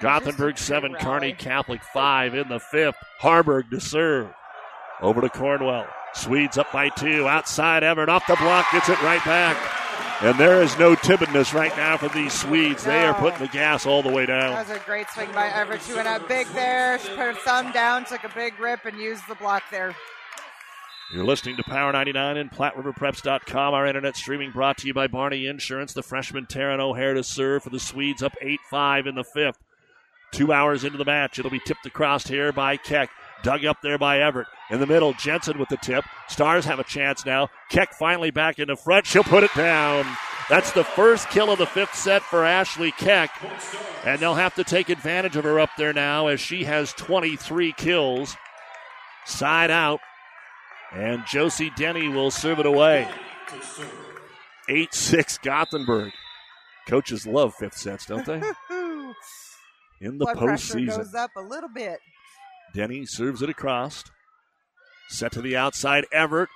Gothenburg 0.02 0.58
7, 0.58 0.94
Kearney 0.96 1.34
Catholic 1.34 1.82
5 1.84 2.36
in 2.36 2.50
the 2.50 2.60
fifth. 2.60 2.98
Harburg 3.20 3.70
to 3.72 3.80
serve. 3.80 4.34
Over 5.02 5.22
to 5.22 5.30
Cornwell. 5.30 5.88
Swedes 6.14 6.58
up 6.58 6.72
by 6.72 6.90
two. 6.90 7.28
Outside 7.28 7.84
Everett 7.84 8.10
off 8.10 8.28
the 8.28 8.36
block, 8.36 8.66
gets 8.72 8.90
it 8.90 9.02
right 9.02 9.24
back. 9.26 9.58
And 10.22 10.38
there 10.40 10.62
is 10.62 10.78
no 10.80 10.96
timidness 10.96 11.54
right 11.54 11.76
now 11.76 11.98
for 11.98 12.08
these 12.10 12.32
Swedes. 12.32 12.86
They 12.86 13.04
are 13.04 13.14
putting 13.14 13.40
the 13.40 13.50
gas 13.50 13.86
all 13.86 14.02
the 14.02 14.12
way 14.12 14.26
down. 14.26 14.54
That 14.54 14.70
was 14.70 14.78
a 14.78 14.80
great 14.86 15.10
swing 15.10 15.32
by 15.34 15.50
Everett. 15.50 15.82
She 15.82 15.94
went 15.94 16.08
up 16.08 16.26
big 16.28 16.48
there. 16.54 16.98
She 17.00 17.10
put 17.10 17.18
her 17.18 17.34
thumb 17.34 17.74
down, 17.74 18.06
took 18.06 18.24
a 18.24 18.32
big 18.34 18.58
rip, 18.58 18.86
and 18.86 18.98
used 18.98 19.28
the 19.28 19.36
block 19.36 19.64
there. 19.72 19.94
You're 21.14 21.24
listening 21.24 21.56
to 21.58 21.64
Power 21.64 21.92
99 21.92 22.38
and 22.38 22.52
PlatteRiverPreps.com. 22.52 23.74
Our 23.74 23.86
internet 23.86 24.16
streaming 24.16 24.52
brought 24.52 24.80
to 24.80 24.88
you 24.88 24.94
by 24.94 25.06
Barney 25.06 25.46
Insurance. 25.46 25.94
The 25.94 26.02
freshman 26.02 26.48
Taryn 26.48 26.80
O'Hare 26.80 27.14
to 27.14 27.24
serve 27.24 27.64
for 27.64 27.70
the 27.70 27.80
Swedes 27.80 28.24
up 28.24 28.34
8 28.42 28.60
5 28.70 29.08
in 29.08 29.16
the 29.16 29.24
fifth. 29.24 29.60
Two 30.32 30.52
hours 30.52 30.84
into 30.84 30.98
the 30.98 31.06
match. 31.06 31.38
It'll 31.38 31.52
be 31.52 31.62
tipped 31.64 31.86
across 31.86 32.28
here 32.28 32.52
by 32.52 32.78
Keck. 32.78 33.12
Dug 33.44 33.64
up 33.66 33.78
there 33.84 34.00
by 34.00 34.20
Everett. 34.20 34.48
In 34.72 34.80
the 34.80 34.88
middle, 34.88 35.14
Jensen 35.14 35.60
with 35.60 35.70
the 35.70 35.78
tip. 35.78 36.04
Stars 36.28 36.66
have 36.66 36.80
a 36.80 36.84
chance 36.84 37.24
now. 37.24 37.50
Keck 37.70 37.94
finally 37.94 38.32
back 38.32 38.58
in 38.58 38.68
the 38.68 38.76
front. 38.76 39.06
She'll 39.06 39.24
put 39.24 39.44
it 39.44 39.54
down. 39.56 40.06
That's 40.50 40.72
the 40.72 40.84
first 40.84 41.30
kill 41.30 41.52
of 41.52 41.60
the 41.60 41.68
fifth 41.68 41.94
set 41.94 42.24
for 42.24 42.44
Ashley 42.44 42.92
Keck. 42.92 43.30
And 44.04 44.20
they'll 44.20 44.34
have 44.34 44.56
to 44.56 44.64
take 44.64 44.90
advantage 44.90 45.36
of 45.36 45.44
her 45.44 45.60
up 45.60 45.70
there 45.78 45.94
now 45.94 46.28
as 46.28 46.42
she 46.42 46.64
has 46.64 46.94
23 46.94 47.74
kills. 47.74 48.36
Side 49.26 49.70
out. 49.70 50.00
And 50.96 51.26
Josie 51.26 51.72
Denny 51.76 52.08
will 52.08 52.32
serve 52.32 52.60
it 52.60 52.66
away. 52.66 53.08
8 54.70 54.94
6 54.94 55.38
Gothenburg. 55.40 56.14
Coaches 56.88 57.28
love 57.28 57.54
fifth 57.56 57.78
sets, 57.78 58.06
don't 58.06 58.26
they? 58.26 58.36
In 60.02 60.18
the 60.18 60.26
Blood 60.26 60.38
postseason. 60.38 60.98
goes 60.98 61.14
up 61.14 61.32
a 61.36 61.42
little 61.42 61.70
bit. 61.70 62.00
Denny 62.74 63.06
serves 63.06 63.42
it 63.42 63.50
across. 63.50 64.04
Set 65.10 65.32
to 65.34 65.42
the 65.42 65.58
outside, 65.58 66.06
Everett. 66.12 66.50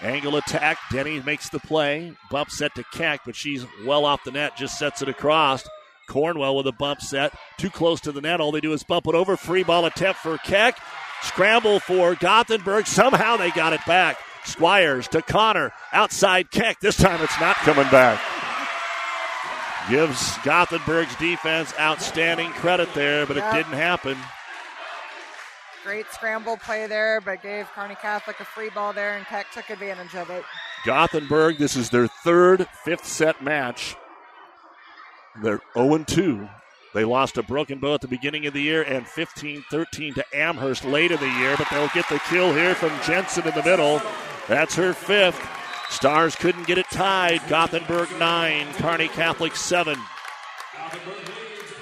Angle 0.00 0.36
attack. 0.36 0.78
Denny 0.90 1.20
makes 1.20 1.48
the 1.48 1.60
play. 1.60 2.12
Bump 2.30 2.50
set 2.50 2.74
to 2.74 2.84
Keck, 2.92 3.20
but 3.24 3.36
she's 3.36 3.64
well 3.84 4.04
off 4.04 4.24
the 4.24 4.32
net. 4.32 4.56
Just 4.56 4.78
sets 4.78 5.02
it 5.02 5.08
across. 5.08 5.68
Cornwell 6.08 6.56
with 6.56 6.66
a 6.66 6.72
bump 6.72 7.00
set. 7.00 7.32
Too 7.58 7.70
close 7.70 8.00
to 8.02 8.12
the 8.12 8.20
net. 8.20 8.40
All 8.40 8.52
they 8.52 8.60
do 8.60 8.72
is 8.72 8.82
bump 8.82 9.06
it 9.06 9.14
over. 9.14 9.36
Free 9.36 9.62
ball 9.62 9.86
attempt 9.86 10.20
for 10.20 10.38
Keck. 10.38 10.78
Scramble 11.22 11.80
for 11.80 12.14
Gothenburg. 12.14 12.86
Somehow 12.86 13.36
they 13.36 13.50
got 13.50 13.72
it 13.72 13.84
back. 13.86 14.18
Squires 14.44 15.06
to 15.08 15.22
Connor. 15.22 15.72
Outside 15.92 16.50
Keck. 16.50 16.80
This 16.80 16.96
time 16.96 17.20
it's 17.22 17.38
not 17.40 17.56
coming 17.56 17.88
back. 17.90 18.20
Gives 19.88 20.36
Gothenburg's 20.38 21.14
defense 21.16 21.72
outstanding 21.78 22.50
credit 22.52 22.92
there, 22.94 23.26
but 23.26 23.36
Yep. 23.36 23.52
it 23.52 23.56
didn't 23.56 23.78
happen. 23.78 24.16
Great 25.84 26.06
scramble 26.12 26.56
play 26.56 26.86
there, 26.86 27.20
but 27.20 27.42
gave 27.42 27.66
Kearney 27.72 27.96
Catholic 27.96 28.38
a 28.38 28.44
free 28.44 28.70
ball 28.70 28.92
there, 28.92 29.16
and 29.16 29.26
Keck 29.26 29.50
took 29.50 29.68
advantage 29.70 30.14
of 30.14 30.30
it. 30.30 30.44
Gothenburg, 30.84 31.58
this 31.58 31.74
is 31.74 31.90
their 31.90 32.06
third 32.06 32.68
fifth 32.84 33.04
set 33.04 33.42
match. 33.42 33.96
They're 35.42 35.60
0 35.76 36.04
2. 36.04 36.48
They 36.94 37.04
lost 37.04 37.36
to 37.36 37.42
Broken 37.42 37.78
Bow 37.78 37.94
at 37.94 38.02
the 38.02 38.08
beginning 38.08 38.46
of 38.46 38.52
the 38.52 38.60
year 38.60 38.82
and 38.82 39.06
15 39.06 39.64
13 39.70 40.14
to 40.14 40.24
Amherst 40.36 40.84
late 40.84 41.10
in 41.10 41.20
the 41.20 41.30
year, 41.38 41.56
but 41.56 41.68
they'll 41.70 41.88
get 41.88 42.08
the 42.08 42.20
kill 42.28 42.52
here 42.52 42.74
from 42.74 42.92
Jensen 43.06 43.48
in 43.48 43.54
the 43.54 43.62
middle. 43.62 44.00
That's 44.46 44.74
her 44.76 44.92
fifth. 44.92 45.40
Stars 45.88 46.34
couldn't 46.34 46.66
get 46.66 46.78
it 46.78 46.86
tied. 46.90 47.46
Gothenburg 47.48 48.08
9, 48.18 48.72
Kearney 48.74 49.08
Catholic 49.08 49.54
7. 49.56 49.98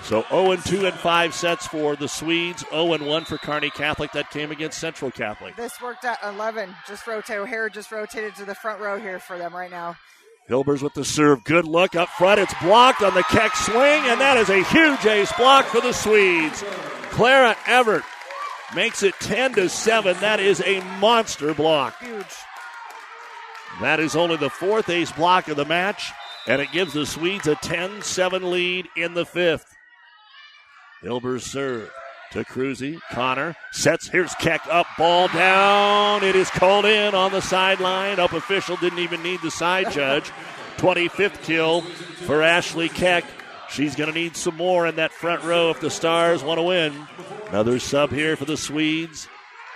So 0.03 0.25
0 0.29 0.57
2 0.57 0.87
and 0.87 0.95
5 0.95 1.35
sets 1.35 1.67
for 1.67 1.95
the 1.95 2.09
Swedes, 2.09 2.65
0 2.71 3.05
1 3.05 3.25
for 3.25 3.39
Kearney 3.39 3.71
Catholic. 3.71 4.13
That 4.13 4.31
came 4.31 4.51
against 4.51 4.79
Central 4.79 5.11
Catholic. 5.11 5.57
This 5.57 5.81
worked 5.81 6.05
out 6.05 6.19
11. 6.25 6.75
Just 6.87 7.07
rotate. 7.07 7.37
O'Hare 7.37 7.69
just 7.69 7.93
rotated 7.93 8.35
to 8.37 8.45
the 8.45 8.55
front 8.55 8.81
row 8.81 8.99
here 8.99 9.19
for 9.19 9.39
them 9.39 9.55
right 9.55 9.71
now. 9.71 9.97
Hilbers 10.51 10.83
with 10.83 10.95
the 10.95 11.05
serve. 11.05 11.45
Good 11.45 11.65
look 11.65 11.95
up 11.95 12.09
front. 12.09 12.41
It's 12.41 12.55
blocked 12.61 13.03
on 13.03 13.15
the 13.15 13.23
Keck 13.23 13.55
swing, 13.55 13.77
and 13.79 14.21
that 14.21 14.37
is 14.37 14.49
a 14.49 14.65
huge 14.65 15.07
ace 15.07 15.33
block 15.35 15.67
for 15.67 15.81
the 15.81 15.93
Swedes. 15.93 16.65
Clara 17.11 17.57
Everett 17.67 18.03
makes 18.75 19.05
it 19.05 19.15
10 19.21 19.55
to 19.55 19.69
7. 19.69 20.17
That 20.19 20.41
is 20.41 20.61
a 20.67 20.81
monster 20.99 21.55
block. 21.55 22.03
Huge. 22.03 22.27
That 23.81 24.01
is 24.01 24.17
only 24.17 24.39
the 24.39 24.51
fourth 24.51 24.89
ace 24.89 25.13
block 25.13 25.47
of 25.47 25.57
the 25.57 25.65
match, 25.65 26.11
and 26.49 26.61
it 26.61 26.73
gives 26.73 26.95
the 26.95 27.07
Swedes 27.07 27.47
a 27.47 27.55
10 27.55 28.03
7 28.03 28.51
lead 28.51 28.89
in 28.97 29.15
the 29.15 29.25
fifth. 29.25 29.73
Hilbers 31.01 31.43
serve 31.43 31.93
to 32.33 32.45
Cruzy. 32.45 33.01
Connor 33.11 33.57
sets. 33.73 34.09
Here's 34.09 34.35
Keck 34.37 34.63
up, 34.69 34.87
ball 34.97 35.29
down. 35.29 36.23
It 36.23 36.37
is 36.37 36.51
called 36.51 36.85
in 36.85 37.15
on 37.15 37.33
the 37.33 37.41
sideline. 37.41 38.19
Up 38.19 38.33
official 38.33 38.77
didn't 38.77 39.01
even 39.01 39.23
need 39.23 39.41
the 39.43 39.51
side 39.51 39.91
judge. 39.91 40.31
25th 40.77 41.43
kill 41.43 41.83
for 41.83 42.43
Ashley 42.43 42.89
Keck. 42.89 43.25
She's 43.69 43.95
going 43.95 44.13
to 44.13 44.19
need 44.19 44.37
some 44.37 44.57
more 44.57 44.87
in 44.87 44.97
that 44.97 45.13
front 45.13 45.45
row 45.45 45.71
if 45.71 45.81
the 45.81 45.91
Stars 45.91 46.43
want 46.43 46.59
to 46.59 46.63
win. 46.63 47.07
Another 47.49 47.79
sub 47.79 48.11
here 48.11 48.37
for 48.37 48.45
the 48.45 48.57
Swedes, 48.57 49.29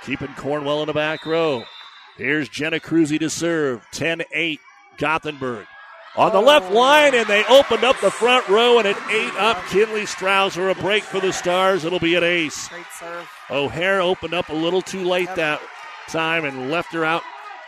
keeping 0.02 0.35
Cornwell 0.36 0.81
in 0.81 0.86
the 0.86 0.93
back 0.93 1.24
row. 1.26 1.64
Here's 2.16 2.48
Jenna 2.48 2.81
Cruzy 2.81 3.18
to 3.20 3.31
serve. 3.31 3.85
10 3.93 4.22
8, 4.32 4.60
Gothenburg. 4.98 5.66
On 6.16 6.32
the 6.32 6.40
left 6.40 6.70
line, 6.70 7.12
and 7.14 7.26
they 7.26 7.44
opened 7.46 7.82
up 7.82 8.00
the 8.00 8.10
front 8.10 8.48
row, 8.48 8.78
and 8.78 8.86
it 8.86 8.96
ate 9.10 9.34
up 9.34 9.60
Kinley 9.66 10.02
Strouser. 10.02 10.70
A 10.70 10.74
break 10.80 11.02
for 11.02 11.18
the 11.18 11.32
Stars. 11.32 11.84
It'll 11.84 11.98
be 11.98 12.14
an 12.14 12.22
ace. 12.22 12.68
Great 12.68 12.86
serve. 12.98 13.28
O'Hare 13.50 14.00
opened 14.00 14.32
up 14.32 14.48
a 14.48 14.54
little 14.54 14.80
too 14.80 15.02
late 15.02 15.34
that 15.34 15.60
time 16.08 16.44
and 16.44 16.70
left 16.70 16.92
her 16.92 17.04
out 17.04 17.22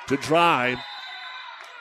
to 0.06 0.16
dry. 0.16 0.81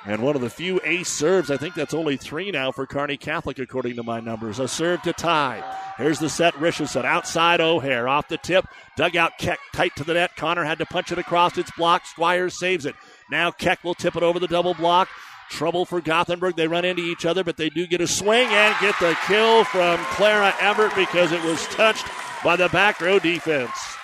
And 0.07 0.21
one 0.21 0.35
of 0.35 0.41
the 0.41 0.49
few 0.49 0.79
ace 0.83 1.09
serves, 1.09 1.49
I 1.49 1.57
think 1.57 1.73
that's 1.73 1.93
only 1.93 2.17
three 2.17 2.51
now 2.51 2.71
for 2.71 2.85
Kearney 2.85 3.17
Catholic, 3.17 3.57
according 3.59 3.95
to 3.95 4.03
my 4.03 4.19
numbers. 4.19 4.59
A 4.59 4.67
serve 4.67 5.01
to 5.03 5.13
tie. 5.13 5.63
Here's 5.97 6.19
the 6.19 6.29
set, 6.29 6.59
Richardson. 6.59 7.05
Outside 7.05 7.61
O'Hare. 7.61 8.07
Off 8.07 8.27
the 8.27 8.37
tip. 8.37 8.65
Dugout 8.97 9.37
Keck 9.39 9.59
tight 9.73 9.95
to 9.97 10.03
the 10.03 10.15
net. 10.15 10.35
Connor 10.35 10.63
had 10.63 10.79
to 10.79 10.85
punch 10.85 11.11
it 11.11 11.17
across. 11.19 11.57
It's 11.57 11.71
blocked. 11.77 12.07
Squires 12.07 12.57
saves 12.57 12.85
it. 12.85 12.95
Now 13.29 13.51
Keck 13.51 13.83
will 13.83 13.95
tip 13.95 14.15
it 14.15 14.23
over 14.23 14.39
the 14.39 14.47
double 14.47 14.73
block. 14.73 15.09
Trouble 15.49 15.85
for 15.85 16.01
Gothenburg. 16.01 16.55
They 16.55 16.67
run 16.67 16.85
into 16.85 17.03
each 17.03 17.25
other, 17.25 17.43
but 17.43 17.57
they 17.57 17.69
do 17.69 17.87
get 17.87 18.01
a 18.01 18.07
swing 18.07 18.47
and 18.47 18.75
get 18.81 18.95
the 18.99 19.17
kill 19.27 19.63
from 19.65 19.97
Clara 20.05 20.53
Everett 20.59 20.95
because 20.95 21.31
it 21.31 21.43
was 21.43 21.65
touched 21.67 22.05
by 22.43 22.55
the 22.55 22.69
back 22.69 22.99
row 22.99 23.19
defense. 23.19 23.95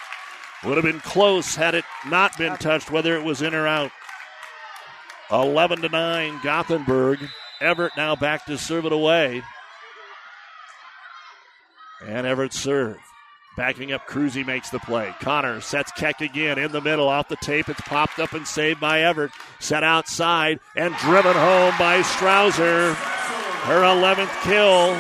Would 0.64 0.78
have 0.78 0.86
been 0.86 1.00
close 1.00 1.56
had 1.56 1.74
it 1.74 1.86
not 2.08 2.38
been 2.38 2.56
touched, 2.58 2.92
whether 2.92 3.18
it 3.18 3.24
was 3.24 3.42
in 3.42 3.56
or 3.56 3.68
out. 3.68 3.92
11 5.32 5.82
to 5.82 5.90
9, 5.90 6.40
Gothenburg. 6.44 7.20
Everett 7.60 7.94
now 7.98 8.16
back 8.16 8.46
to 8.46 8.58
serve 8.58 8.86
it 8.86 8.92
away. 8.92 9.44
And 12.06 12.28
Everett 12.28 12.54
serve. 12.54 12.98
Backing 13.58 13.92
up, 13.92 14.08
Cruzy 14.08 14.46
makes 14.46 14.70
the 14.70 14.80
play. 14.80 15.14
Connor 15.20 15.60
sets 15.60 15.92
Keck 15.92 16.22
again 16.22 16.58
in 16.58 16.72
the 16.72 16.80
middle 16.80 17.10
off 17.10 17.28
the 17.28 17.36
tape. 17.36 17.68
It's 17.68 17.82
popped 17.82 18.18
up 18.20 18.32
and 18.32 18.48
saved 18.48 18.80
by 18.80 19.02
Everett. 19.02 19.32
Set 19.60 19.84
outside 19.84 20.60
and 20.76 20.96
driven 20.98 21.34
home 21.34 21.74
by 21.78 22.02
Strouser. 22.02 22.94
Her 23.64 23.82
11th 23.82 24.42
kill. 24.44 24.98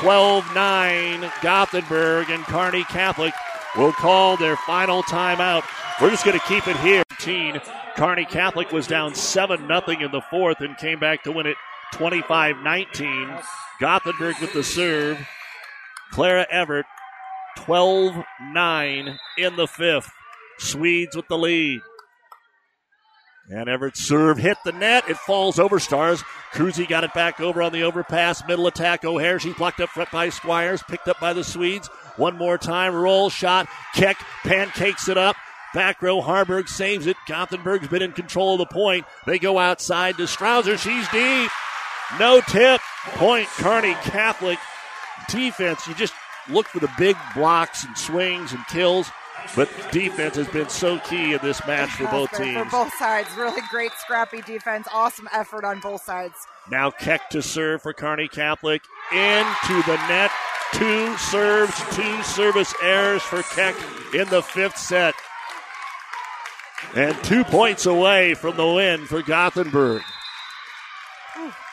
12 0.00 0.54
9. 0.54 1.32
Gothenburg 1.42 2.28
and 2.28 2.44
Kearney 2.44 2.84
Catholic 2.84 3.32
will 3.76 3.92
call 3.92 4.36
their 4.36 4.56
final 4.56 5.02
timeout. 5.04 5.64
We're 6.00 6.10
just 6.10 6.24
going 6.24 6.38
to 6.38 6.46
keep 6.46 6.66
it 6.66 6.76
here. 6.78 7.04
13. 7.10 7.60
Kearney 7.96 8.24
Catholic 8.26 8.72
was 8.72 8.86
down 8.86 9.14
7 9.14 9.66
0 9.66 9.82
in 10.00 10.10
the 10.10 10.20
fourth 10.28 10.60
and 10.60 10.76
came 10.76 10.98
back 10.98 11.22
to 11.22 11.32
win 11.32 11.46
it 11.46 11.56
25 11.92 12.58
19. 12.58 13.38
Gothenburg 13.80 14.34
with 14.40 14.52
the 14.52 14.64
serve. 14.64 15.24
Clara 16.10 16.46
Everett 16.50 16.86
12 17.56 18.24
9 18.52 19.18
in 19.38 19.56
the 19.56 19.66
fifth. 19.66 20.10
Swedes 20.58 21.16
with 21.16 21.28
the 21.28 21.38
lead. 21.38 21.80
And 23.48 23.68
Everett 23.68 23.96
serve 23.96 24.38
hit 24.38 24.58
the 24.64 24.72
net. 24.72 25.08
It 25.08 25.16
falls 25.18 25.58
over 25.58 25.78
Stars. 25.78 26.22
Cruzy 26.52 26.88
got 26.88 27.04
it 27.04 27.14
back 27.14 27.40
over 27.40 27.62
on 27.62 27.72
the 27.72 27.82
overpass. 27.82 28.46
Middle 28.46 28.66
attack. 28.66 29.04
O'Hare. 29.04 29.38
She 29.38 29.52
blocked 29.52 29.80
up 29.80 29.90
by 30.10 30.30
Squires. 30.30 30.82
Picked 30.88 31.06
up 31.06 31.20
by 31.20 31.32
the 31.32 31.44
Swedes. 31.44 31.88
One 32.16 32.36
more 32.36 32.58
time. 32.58 32.94
Roll 32.94 33.30
shot. 33.30 33.68
Keck 33.94 34.18
pancakes 34.42 35.08
it 35.08 35.16
up. 35.16 35.36
Back 35.74 36.02
row. 36.02 36.20
Harburg 36.20 36.68
saves 36.68 37.06
it. 37.06 37.16
Gothenburg's 37.28 37.86
been 37.86 38.02
in 38.02 38.12
control 38.12 38.54
of 38.54 38.58
the 38.58 38.74
point. 38.74 39.06
They 39.26 39.38
go 39.38 39.58
outside 39.58 40.16
to 40.16 40.24
Strouser. 40.24 40.78
She's 40.78 41.08
deep. 41.10 41.50
No 42.18 42.40
tip. 42.40 42.80
Point 43.14 43.46
Kearney 43.48 43.94
Catholic 44.02 44.58
defense. 45.28 45.86
You 45.86 45.94
just 45.94 46.14
look 46.48 46.66
for 46.66 46.80
the 46.80 46.90
big 46.98 47.16
blocks 47.34 47.84
and 47.84 47.96
swings 47.96 48.52
and 48.52 48.66
kills. 48.66 49.10
But 49.54 49.70
defense 49.92 50.36
has 50.36 50.48
been 50.48 50.68
so 50.68 50.98
key 50.98 51.34
in 51.34 51.40
this 51.40 51.64
match 51.66 51.90
for 51.90 52.06
both 52.08 52.32
teams. 52.32 52.58
For 52.64 52.84
both 52.84 52.94
sides. 52.94 53.28
Really 53.36 53.62
great, 53.70 53.92
scrappy 53.92 54.40
defense. 54.42 54.88
Awesome 54.92 55.28
effort 55.32 55.64
on 55.64 55.80
both 55.80 56.02
sides. 56.02 56.34
Now 56.70 56.90
Keck 56.90 57.30
to 57.30 57.42
serve 57.42 57.82
for 57.82 57.92
Kearney 57.92 58.28
Catholic. 58.28 58.82
Into 59.12 59.82
the 59.86 59.96
net. 60.08 60.32
Two 60.72 61.16
serves, 61.18 61.80
two 61.94 62.22
service 62.24 62.74
errors 62.82 63.22
for 63.22 63.42
Keck 63.42 63.76
in 64.12 64.28
the 64.28 64.42
fifth 64.42 64.78
set. 64.78 65.14
And 66.94 67.16
two 67.22 67.44
points 67.44 67.86
away 67.86 68.34
from 68.34 68.56
the 68.56 68.66
win 68.66 69.06
for 69.06 69.22
Gothenburg. 69.22 70.02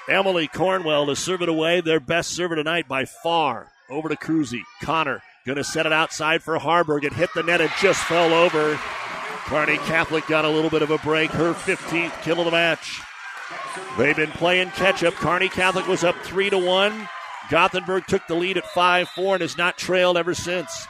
Emily 0.08 0.48
Cornwell 0.48 1.06
to 1.08 1.16
serve 1.16 1.42
it 1.42 1.50
away, 1.50 1.82
their 1.82 2.00
best 2.00 2.32
server 2.32 2.56
tonight 2.56 2.88
by 2.88 3.06
far. 3.06 3.68
Over 3.90 4.10
to 4.10 4.16
Cruzy. 4.16 4.62
Connor 4.82 5.22
going 5.46 5.58
to 5.58 5.64
set 5.64 5.86
it 5.86 5.94
outside 5.94 6.42
for 6.42 6.58
Harburg. 6.58 7.04
It 7.04 7.14
hit 7.14 7.30
the 7.36 7.44
net, 7.44 7.62
it 7.62 7.72
just 7.82 8.02
fell 8.04 8.34
over. 8.34 8.80
Kearney 9.46 9.78
Catholic 9.80 10.26
got 10.28 10.46
a 10.46 10.50
little 10.50 10.70
bit 10.70 10.82
of 10.82 10.92
a 10.92 10.98
break, 11.00 11.30
her 11.32 11.54
15th 11.54 12.22
kill 12.22 12.40
of 12.40 12.46
the 12.46 12.52
match. 12.52 13.02
They've 13.98 14.16
been 14.16 14.32
playing 14.32 14.72
catch 14.72 15.04
up. 15.04 15.16
Kearney 15.16 15.50
Catholic 15.50 15.88
was 15.88 16.04
up 16.04 16.16
3 16.24 16.50
to 16.52 16.58
1. 16.58 17.10
Gothenburg 17.50 18.08
took 18.08 18.26
the 18.28 18.36
lead 18.36 18.58
at 18.58 18.66
5 18.68 19.10
4 19.10 19.36
and 19.36 19.42
has 19.42 19.58
not 19.58 19.78
trailed 19.78 20.18
ever 20.18 20.34
since. 20.34 20.88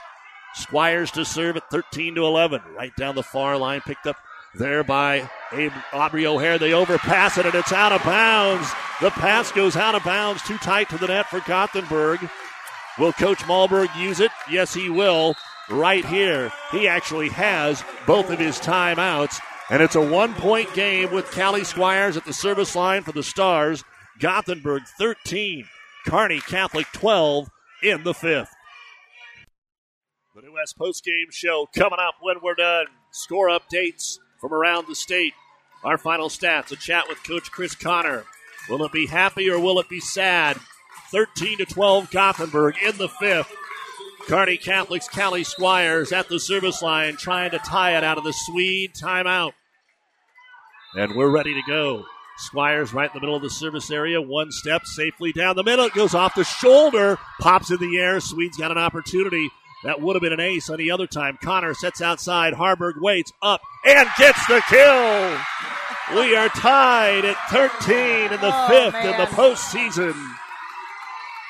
Squires 0.54 1.10
to 1.12 1.26
serve 1.26 1.58
at 1.58 1.70
13 1.72 2.16
to 2.16 2.26
11. 2.26 2.62
Right 2.78 2.96
down 2.96 3.16
the 3.16 3.24
far 3.24 3.58
line, 3.58 3.82
picked 3.82 4.06
up 4.06 4.18
there 4.54 4.84
by 4.84 5.30
Aubrey 5.92 6.28
O'Hare. 6.28 6.60
They 6.60 6.74
overpass 6.74 7.40
it 7.40 7.48
and 7.48 7.56
it's 7.56 7.74
out 7.74 7.92
of 7.92 8.04
bounds. 8.04 8.70
The 9.02 9.10
pass 9.10 9.52
goes 9.52 9.76
out 9.76 9.96
of 9.96 10.04
bounds, 10.04 10.44
too 10.44 10.60
tight 10.60 10.90
to 10.90 11.00
the 11.00 11.08
net 11.08 11.28
for 11.28 11.40
Gothenburg. 11.40 12.30
Will 13.00 13.14
Coach 13.14 13.40
Malberg 13.40 13.96
use 13.98 14.20
it? 14.20 14.32
Yes, 14.50 14.74
he 14.74 14.90
will. 14.90 15.36
Right 15.70 16.06
here, 16.06 16.52
he 16.72 16.88
actually 16.88 17.30
has 17.30 17.84
both 18.06 18.30
of 18.30 18.38
his 18.38 18.60
timeouts. 18.60 19.40
And 19.70 19.82
it's 19.82 19.96
a 19.96 20.02
one 20.02 20.34
point 20.36 20.74
game 20.74 21.12
with 21.12 21.32
Callie 21.32 21.64
Squires 21.64 22.18
at 22.18 22.26
the 22.26 22.34
service 22.34 22.76
line 22.76 23.04
for 23.04 23.12
the 23.12 23.24
Stars. 23.24 23.84
Gothenburg 24.20 24.84
13, 25.00 25.66
Kearney 26.06 26.40
Catholic 26.40 26.86
12 26.94 27.50
in 27.82 28.04
the 28.04 28.14
fifth. 28.14 28.52
The 30.36 30.42
New 30.42 30.54
West 30.54 30.78
postgame 30.78 31.32
show 31.32 31.68
coming 31.76 32.00
up 32.00 32.16
when 32.22 32.38
we're 32.44 32.56
done. 32.56 32.86
Score 33.12 33.50
updates 33.50 34.18
from 34.40 34.54
around 34.54 34.88
the 34.88 34.96
state. 34.96 35.34
Our 35.84 35.98
final 35.98 36.30
stats 36.30 36.72
a 36.72 36.76
chat 36.76 37.08
with 37.10 37.24
Coach 37.24 37.52
Chris 37.52 37.76
Connor. 37.76 38.26
Will 38.70 38.84
it 38.84 38.92
be 38.92 39.08
happy 39.08 39.50
or 39.50 39.60
will 39.60 39.80
it 39.80 39.90
be 39.90 40.00
sad? 40.00 40.58
13 41.14 41.60
to 41.60 41.66
12 41.66 42.12
Gothenburg 42.12 42.76
in 42.84 42.98
the 42.98 43.08
fifth. 43.08 43.54
Kearney 44.28 44.58
Catholic's 44.58 45.08
Callie 45.08 45.44
Squires 45.44 46.12
at 46.12 46.28
the 46.28 46.40
service 46.40 46.82
line 46.82 47.18
trying 47.18 47.52
to 47.52 47.60
tie 47.60 47.96
it 47.98 48.04
out 48.04 48.18
of 48.18 48.24
the 48.24 48.34
Swede 48.34 48.94
timeout. 48.96 49.52
And 50.96 51.16
we're 51.16 51.30
ready 51.30 51.54
to 51.54 51.62
go. 51.68 52.04
Squires 52.38 52.94
right 52.94 53.10
in 53.10 53.14
the 53.14 53.20
middle 53.20 53.36
of 53.36 53.44
the 53.44 53.50
service 53.50 53.92
area. 53.92 54.20
One 54.22 54.52
step 54.52 54.86
safely 54.86 55.32
down 55.34 55.56
the 55.56 55.64
middle. 55.64 55.86
It 55.86 55.94
goes 55.94 56.16
off 56.16 56.34
the 56.36 56.44
shoulder, 56.44 57.20
pops 57.40 57.70
in 57.70 57.78
the 57.78 58.00
air. 58.00 58.20
Swede's 58.20 58.58
got 58.58 58.72
an 58.72 58.78
opportunity. 58.80 59.50
That 59.84 60.02
would 60.02 60.16
have 60.16 60.22
been 60.24 60.34
an 60.34 60.40
ace 60.40 60.70
any 60.70 60.90
other 60.90 61.06
time. 61.06 61.38
Connor 61.44 61.74
sets 61.76 62.02
outside. 62.02 62.54
Harburg 62.54 62.96
waits 63.02 63.32
up 63.42 63.62
and 63.86 64.08
gets 64.18 64.46
the 64.48 64.64
kill. 64.68 65.38
We 66.20 66.36
are 66.36 66.50
tied 66.50 67.26
at 67.26 67.38
13 67.50 68.32
in 68.34 68.40
the 68.42 68.52
Oh, 68.52 68.68
fifth 68.68 68.94
man. 68.94 69.14
in 69.14 69.20
the 69.20 69.26
postseason. 69.28 70.16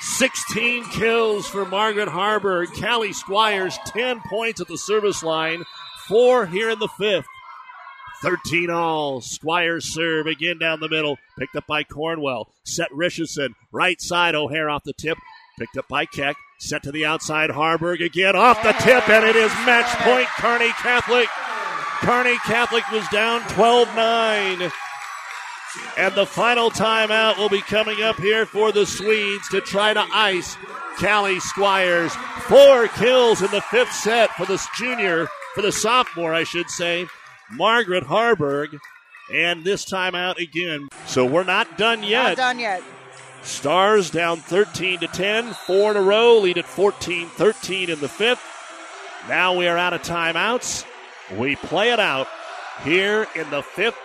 16 0.04 0.86
kills 0.90 1.48
for 1.48 1.66
Margaret 1.66 2.10
Harburg. 2.10 2.70
Callie 2.74 3.14
Squires, 3.14 3.78
10 3.88 4.22
points 4.30 4.60
at 4.60 4.68
the 4.68 4.78
service 4.78 5.24
line, 5.24 5.64
four 6.08 6.46
here 6.46 6.70
in 6.70 6.80
the 6.80 6.90
fifth. 6.90 7.26
13 8.22 8.70
all. 8.70 9.22
Squires 9.22 9.94
serve 9.94 10.28
again 10.28 10.58
down 10.58 10.80
the 10.80 10.90
middle. 10.90 11.18
Picked 11.38 11.56
up 11.56 11.68
by 11.68 11.84
Cornwell. 11.84 12.50
Set 12.64 12.94
Richardson. 12.94 13.56
Right 13.72 14.00
side. 14.00 14.34
O'Hare 14.34 14.70
off 14.70 14.84
the 14.84 14.94
tip. 14.94 15.18
Picked 15.60 15.78
up 15.78 15.88
by 15.90 16.06
Keck. 16.06 16.38
Set 16.60 16.84
to 16.84 16.92
the 16.92 17.06
outside. 17.06 17.50
Harburg 17.50 18.02
again 18.02 18.36
off 18.36 18.64
the 18.64 18.72
tip, 18.74 19.10
and 19.10 19.26
it 19.26 19.36
is 19.36 19.52
match 19.66 19.94
point 20.00 20.28
Kearney 20.38 20.70
Catholic. 20.70 21.28
Kearney 22.00 22.38
Catholic 22.46 22.90
was 22.92 23.08
down 23.10 23.42
12 23.50 23.94
9. 23.96 24.72
And 25.98 26.14
the 26.16 26.26
final 26.26 26.70
timeout 26.70 27.38
will 27.38 27.50
be 27.50 27.62
coming 27.62 28.02
up 28.02 28.18
here 28.18 28.46
for 28.46 28.72
the 28.72 28.86
Swedes 28.86 29.48
to 29.50 29.62
try 29.62 29.94
to 29.94 30.06
ice 30.12 30.56
Callie 31.00 31.40
Squires. 31.40 32.14
Four 32.48 32.88
kills 32.90 33.42
in 33.42 33.52
the 33.52 33.62
fifth 33.62 33.94
set 33.94 34.30
for 34.32 34.46
this 34.46 34.68
junior, 34.78 35.28
for 35.56 35.62
the 35.62 35.72
sophomore, 35.72 36.34
I 36.34 36.44
should 36.44 36.70
say, 36.70 37.08
Margaret 37.52 38.04
Harburg. 38.04 38.78
And 39.34 39.64
this 39.64 39.86
timeout 39.86 40.38
again. 40.38 40.90
So 41.08 41.26
we're 41.26 41.46
not 41.46 41.78
done 41.78 42.04
yet. 42.04 42.30
Not 42.30 42.38
done 42.38 42.60
yet. 42.60 42.84
Stars 43.42 44.10
down 44.10 44.38
13 44.38 45.00
to 45.00 45.08
10, 45.08 45.54
four 45.54 45.92
in 45.92 45.98
a 45.98 46.02
row, 46.02 46.40
lead 46.40 46.58
at 46.58 46.66
14 46.66 47.28
13 47.28 47.90
in 47.90 48.00
the 48.00 48.08
fifth. 48.08 48.44
Now 49.28 49.56
we 49.56 49.68
are 49.68 49.78
out 49.78 49.94
of 49.94 50.02
timeouts. 50.02 50.86
We 51.38 51.56
play 51.56 51.92
it 51.92 52.00
out 52.00 52.28
here 52.84 53.28
in 53.36 53.50
the 53.50 53.62
fifth 53.62 53.98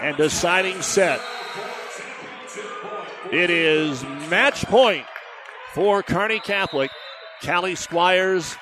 and 0.00 0.16
deciding 0.16 0.82
set. 0.82 1.20
It 3.32 3.50
is 3.50 4.02
match 4.30 4.64
point 4.66 5.06
for 5.74 6.02
Kearney 6.02 6.40
Catholic. 6.40 6.90
Callie 7.44 7.74
Squires 7.74 8.56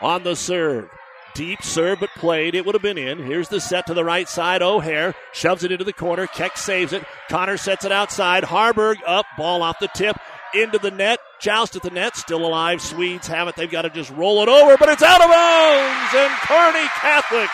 on 0.00 0.22
the 0.22 0.36
serve. 0.36 0.90
Deep 1.34 1.62
serve, 1.62 2.00
but 2.00 2.10
played. 2.16 2.54
It 2.54 2.66
would 2.66 2.74
have 2.74 2.82
been 2.82 2.98
in. 2.98 3.18
Here's 3.18 3.48
the 3.48 3.60
set 3.60 3.86
to 3.86 3.94
the 3.94 4.04
right 4.04 4.28
side. 4.28 4.62
O'Hare 4.62 5.14
shoves 5.32 5.64
it 5.64 5.72
into 5.72 5.84
the 5.84 5.92
corner. 5.92 6.26
Keck 6.26 6.56
saves 6.56 6.92
it. 6.92 7.04
Connor 7.28 7.56
sets 7.56 7.84
it 7.84 7.92
outside. 7.92 8.44
Harburg 8.44 8.98
up. 9.06 9.26
Ball 9.38 9.62
off 9.62 9.78
the 9.78 9.88
tip. 9.88 10.16
Into 10.54 10.78
the 10.78 10.90
net. 10.90 11.20
Joust 11.40 11.76
at 11.76 11.82
the 11.82 11.90
net. 11.90 12.16
Still 12.16 12.44
alive. 12.44 12.82
Swedes 12.82 13.28
have 13.28 13.46
it. 13.48 13.56
They've 13.56 13.70
got 13.70 13.82
to 13.82 13.90
just 13.90 14.10
roll 14.10 14.42
it 14.42 14.48
over, 14.48 14.76
but 14.76 14.88
it's 14.88 15.02
out 15.02 15.22
of 15.22 15.30
bounds. 15.30 16.14
And 16.14 16.32
Kearney 16.42 16.88
Catholic 17.00 17.50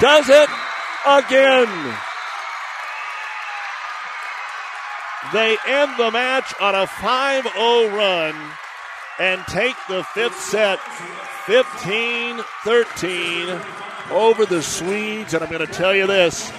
does 0.00 0.28
it 0.28 0.48
again. 1.06 1.98
They 5.32 5.56
end 5.66 5.92
the 5.98 6.10
match 6.10 6.54
on 6.60 6.74
a 6.74 6.86
5 6.86 7.48
0 7.52 7.96
run 7.96 8.34
and 9.18 9.40
take 9.46 9.76
the 9.88 10.04
fifth 10.14 10.40
set 10.40 10.78
15 11.46 12.40
13 12.64 13.60
over 14.10 14.46
the 14.46 14.62
Swedes. 14.62 15.34
And 15.34 15.42
I'm 15.42 15.50
going 15.50 15.66
to 15.66 15.72
tell 15.72 15.94
you 15.94 16.06
this 16.06 16.52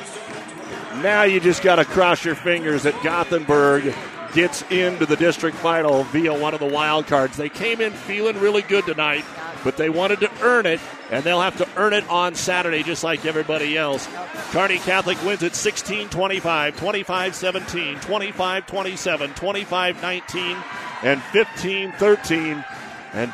now 1.02 1.24
you 1.24 1.40
just 1.40 1.64
got 1.64 1.76
to 1.76 1.86
cross 1.86 2.26
your 2.26 2.36
fingers 2.36 2.84
that 2.84 3.02
Gothenburg 3.04 3.94
gets 4.34 4.64
into 4.70 5.06
the 5.06 5.16
district 5.16 5.56
final 5.58 6.04
via 6.06 6.38
one 6.38 6.54
of 6.54 6.60
the 6.60 6.66
wild 6.66 7.08
cards. 7.08 7.38
They 7.38 7.48
came 7.50 7.80
in 7.80 7.94
feeling 7.94 8.38
really 8.40 8.64
good 8.64 8.86
tonight, 8.86 9.24
but 9.64 9.78
they 9.78 9.90
wanted 9.90 10.20
to 10.22 10.32
earn 10.42 10.66
it, 10.66 10.80
and 11.12 11.24
they'll 11.24 11.42
have 11.42 11.58
to 11.58 11.68
earn 11.76 11.94
it 11.94 12.08
on 12.10 12.36
Saturday 12.36 12.84
just 12.84 13.04
like 13.04 13.26
everybody 13.26 13.78
else. 13.78 14.08
Kearney 14.52 14.78
Catholic 14.80 15.22
wins 15.24 15.44
at 15.44 15.56
16 15.56 16.10
25, 16.10 16.78
25 16.78 17.36
17, 17.36 18.00
25 18.00 18.68
27, 18.68 19.34
25 19.34 20.02
19, 20.02 20.58
and 21.04 21.22
15 21.22 21.92
13. 21.94 22.66
And 23.14 23.34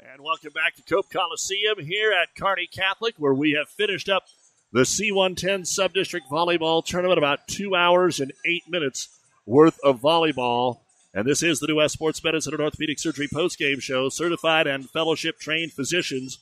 and 0.00 0.22
welcome 0.22 0.52
back 0.52 0.74
to 0.76 0.82
Cope 0.82 1.10
Coliseum 1.10 1.78
here 1.78 2.12
at 2.12 2.34
Kearney 2.34 2.66
Catholic, 2.66 3.14
where 3.18 3.34
we 3.34 3.52
have 3.52 3.68
finished 3.68 4.08
up 4.08 4.24
the 4.72 4.80
C110 4.80 5.62
Subdistrict 5.62 6.28
Volleyball 6.30 6.84
Tournament. 6.84 7.18
About 7.18 7.46
two 7.46 7.74
hours 7.74 8.20
and 8.20 8.32
eight 8.44 8.64
minutes 8.68 9.08
worth 9.46 9.78
of 9.84 10.00
volleyball. 10.00 10.80
And 11.14 11.26
this 11.26 11.42
is 11.42 11.58
the 11.58 11.66
New 11.66 11.76
West 11.76 11.94
Sports 11.94 12.22
Medicine 12.22 12.52
and 12.54 12.62
Orthopedic 12.62 12.98
Surgery 12.98 13.28
postgame 13.28 13.80
show. 13.80 14.08
Certified 14.08 14.66
and 14.66 14.88
fellowship 14.90 15.38
trained 15.38 15.72
physicians 15.72 16.38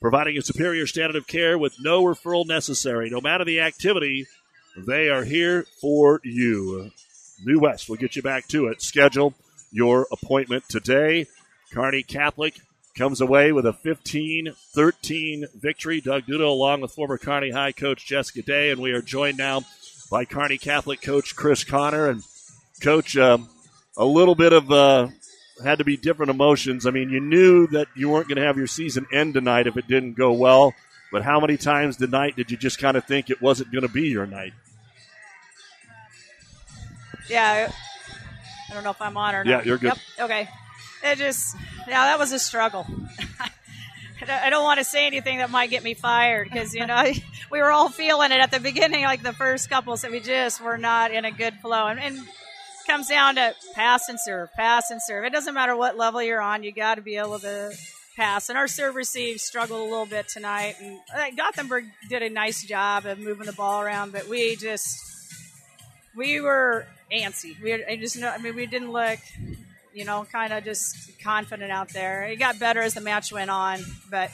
providing 0.00 0.36
a 0.36 0.42
superior 0.42 0.86
standard 0.86 1.16
of 1.16 1.26
care 1.26 1.58
with 1.58 1.74
no 1.80 2.04
referral 2.04 2.46
necessary. 2.46 3.10
No 3.10 3.20
matter 3.20 3.44
the 3.44 3.60
activity, 3.60 4.26
they 4.76 5.08
are 5.08 5.24
here 5.24 5.66
for 5.80 6.20
you. 6.22 6.90
New 7.44 7.60
West 7.60 7.88
will 7.88 7.96
get 7.96 8.14
you 8.14 8.22
back 8.22 8.46
to 8.48 8.66
it. 8.66 8.82
Schedule 8.82 9.34
your 9.70 10.06
appointment 10.12 10.64
today. 10.68 11.26
Kearney 11.72 12.02
Catholic 12.02 12.60
comes 12.96 13.20
away 13.20 13.52
with 13.52 13.66
a 13.66 13.72
15 13.72 14.52
13 14.74 15.46
victory. 15.54 16.00
Doug 16.00 16.24
Duda, 16.24 16.46
along 16.46 16.80
with 16.80 16.92
former 16.92 17.18
Kearney 17.18 17.50
High 17.50 17.72
coach 17.72 18.06
Jessica 18.06 18.42
Day, 18.42 18.70
and 18.70 18.80
we 18.80 18.92
are 18.92 19.02
joined 19.02 19.38
now 19.38 19.62
by 20.10 20.24
Kearney 20.24 20.58
Catholic 20.58 21.00
coach 21.00 21.36
Chris 21.36 21.64
Connor. 21.64 22.08
And, 22.08 22.22
coach, 22.80 23.16
um, 23.16 23.48
a 23.98 24.04
little 24.04 24.34
bit 24.34 24.52
of 24.54 24.70
uh, 24.70 25.08
had 25.62 25.78
to 25.78 25.84
be 25.84 25.96
different 25.96 26.30
emotions. 26.30 26.86
I 26.86 26.90
mean, 26.90 27.10
you 27.10 27.20
knew 27.20 27.66
that 27.68 27.88
you 27.94 28.08
weren't 28.08 28.28
going 28.28 28.36
to 28.38 28.44
have 28.46 28.56
your 28.56 28.66
season 28.68 29.06
end 29.12 29.34
tonight 29.34 29.66
if 29.66 29.76
it 29.76 29.86
didn't 29.88 30.14
go 30.14 30.32
well. 30.32 30.72
But 31.10 31.22
how 31.22 31.40
many 31.40 31.56
times 31.56 31.96
tonight 31.96 32.36
did 32.36 32.50
you 32.50 32.56
just 32.56 32.78
kind 32.78 32.96
of 32.96 33.04
think 33.04 33.28
it 33.28 33.42
wasn't 33.42 33.72
going 33.72 33.82
to 33.86 33.92
be 33.92 34.08
your 34.08 34.26
night? 34.26 34.52
Yeah, 37.28 37.70
I 38.70 38.74
don't 38.74 38.84
know 38.84 38.90
if 38.90 39.00
I'm 39.02 39.16
on 39.16 39.34
or 39.34 39.44
not. 39.44 39.50
Yeah, 39.50 39.62
you're 39.64 39.78
good. 39.78 39.92
Yep. 40.18 40.24
Okay. 40.30 40.48
It 41.04 41.16
just, 41.18 41.56
yeah, 41.86 42.04
that 42.04 42.18
was 42.18 42.32
a 42.32 42.38
struggle. 42.38 42.86
I 44.20 44.50
don't- 44.50 44.64
want 44.64 44.78
to 44.78 44.84
say 44.84 45.06
anything 45.06 45.38
that 45.38 45.48
might 45.50 45.70
get 45.70 45.82
me 45.82 45.94
fired 45.94 46.50
because 46.50 46.74
you 46.74 46.86
know 46.86 47.04
we 47.50 47.60
were 47.60 47.70
all 47.70 47.88
feeling 47.88 48.32
it 48.32 48.40
at 48.40 48.50
the 48.50 48.60
beginning, 48.60 49.04
like 49.04 49.22
the 49.22 49.32
first 49.32 49.70
couple. 49.70 49.96
So 49.96 50.10
we 50.10 50.20
just 50.20 50.60
were 50.60 50.76
not 50.76 51.10
in 51.12 51.24
a 51.24 51.30
good 51.30 51.54
flow, 51.60 51.86
and, 51.86 51.98
and 52.00 52.18
comes 52.88 53.08
down 53.08 53.34
to 53.34 53.54
pass 53.74 54.08
and 54.08 54.18
serve, 54.18 54.52
pass 54.54 54.90
and 54.90 55.00
serve. 55.00 55.24
It 55.24 55.32
doesn't 55.32 55.52
matter 55.54 55.76
what 55.76 55.96
level 55.96 56.22
you're 56.22 56.40
on, 56.40 56.62
you 56.62 56.72
got 56.72 56.94
to 56.94 57.02
be 57.02 57.16
able 57.16 57.38
to 57.40 57.72
pass. 58.16 58.48
And 58.48 58.56
our 58.56 58.66
serve 58.66 58.96
receive 58.96 59.40
struggled 59.40 59.80
a 59.80 59.84
little 59.84 60.06
bit 60.06 60.26
tonight, 60.26 60.76
and 60.80 60.98
uh, 61.14 61.26
Gothenburg 61.36 61.84
did 62.08 62.22
a 62.22 62.30
nice 62.30 62.64
job 62.64 63.04
of 63.04 63.18
moving 63.18 63.46
the 63.46 63.52
ball 63.52 63.82
around, 63.82 64.12
but 64.12 64.26
we 64.26 64.56
just 64.56 64.98
we 66.16 66.40
were 66.40 66.86
antsy. 67.12 67.60
We 67.62 67.84
I 67.84 67.96
just 67.96 68.16
know. 68.16 68.28
I 68.28 68.38
mean, 68.38 68.56
we 68.56 68.66
didn't 68.66 68.90
look, 68.90 69.18
you 69.92 70.04
know, 70.04 70.26
kind 70.32 70.52
of 70.52 70.64
just 70.64 71.20
confident 71.22 71.70
out 71.70 71.90
there. 71.90 72.24
It 72.24 72.36
got 72.36 72.58
better 72.58 72.80
as 72.80 72.94
the 72.94 73.02
match 73.02 73.30
went 73.32 73.50
on, 73.50 73.80
but 74.10 74.30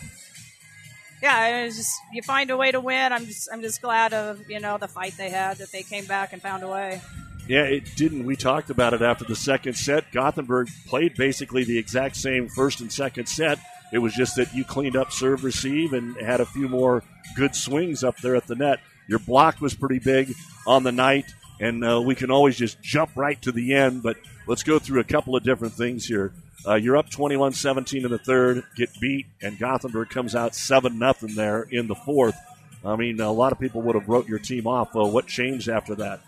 yeah, 1.21 1.47
it 1.49 1.65
was 1.67 1.77
just 1.77 1.93
you 2.13 2.23
find 2.23 2.51
a 2.51 2.57
way 2.57 2.71
to 2.71 2.81
win. 2.81 3.13
I'm 3.13 3.27
just 3.27 3.49
I'm 3.53 3.63
just 3.63 3.83
glad 3.83 4.15
of 4.15 4.49
you 4.49 4.61
know 4.61 4.79
the 4.79 4.89
fight 4.89 5.15
they 5.19 5.31
had 5.31 5.59
that 5.59 5.73
they 5.73 5.83
came 5.83 6.07
back 6.07 6.33
and 6.33 6.41
found 6.41 6.63
a 6.63 6.69
way. 6.69 7.01
Yeah, 7.47 7.65
it 7.65 7.95
didn't. 7.97 8.25
We 8.25 8.37
talked 8.37 8.71
about 8.71 8.95
it 8.95 9.03
after 9.03 9.25
the 9.25 9.37
second 9.37 9.75
set. 9.75 10.11
Gothenburg 10.13 10.69
played 10.87 11.15
basically 11.15 11.65
the 11.65 11.79
exact 11.79 12.17
same 12.17 12.49
first 12.49 12.81
and 12.81 12.91
second 12.91 13.29
set. 13.29 13.59
It 13.93 13.99
was 13.99 14.15
just 14.15 14.37
that 14.37 14.55
you 14.55 14.65
cleaned 14.65 14.97
up 14.97 15.13
serve 15.13 15.45
receive 15.45 15.93
and 15.93 16.17
had 16.17 16.41
a 16.41 16.47
few 16.47 16.69
more 16.69 17.03
good 17.37 17.55
swings 17.55 18.03
up 18.03 18.17
there 18.19 18.35
at 18.35 18.47
the 18.47 18.55
net. 18.55 18.81
Your 19.09 19.19
block 19.19 19.61
was 19.61 19.75
pretty 19.75 19.99
big 19.99 20.33
on 20.67 20.85
the 20.85 20.93
night, 20.93 21.27
and 21.61 21.85
uh, 21.85 22.01
we 22.01 22.15
can 22.15 22.31
always 22.31 22.57
just 22.57 22.81
jump 22.81 23.11
right 23.15 23.41
to 23.43 23.53
the 23.53 23.75
end. 23.75 24.03
But 24.03 24.17
let's 24.47 24.63
go 24.63 24.79
through 24.79 25.01
a 25.01 25.05
couple 25.05 25.37
of 25.37 25.43
different 25.43 25.75
things 25.75 26.07
here. 26.07 26.33
Uh, 26.67 26.77
you're 26.77 26.97
up 26.97 27.11
21 27.11 27.53
17 27.53 28.07
in 28.07 28.11
the 28.11 28.19
third, 28.19 28.65
get 28.75 28.89
beat, 28.99 29.27
and 29.43 29.59
Gothenburg 29.59 30.09
comes 30.09 30.35
out 30.35 30.55
7 30.55 30.99
nothing 30.99 31.35
there 31.35 31.63
in 31.63 31.89
the 31.89 31.95
fourth. 31.95 32.37
I 32.83 32.97
mean, 32.97 33.21
a 33.21 33.31
lot 33.31 33.53
of 33.53 33.61
people 33.61 33.83
would 33.83 33.95
have 33.95 34.09
wrote 34.09 34.29
your 34.29 34.39
team 34.39 34.67
off. 34.67 34.95
What 34.95 35.27
changed 35.27 35.69
after 35.69 35.95
that? 35.97 36.21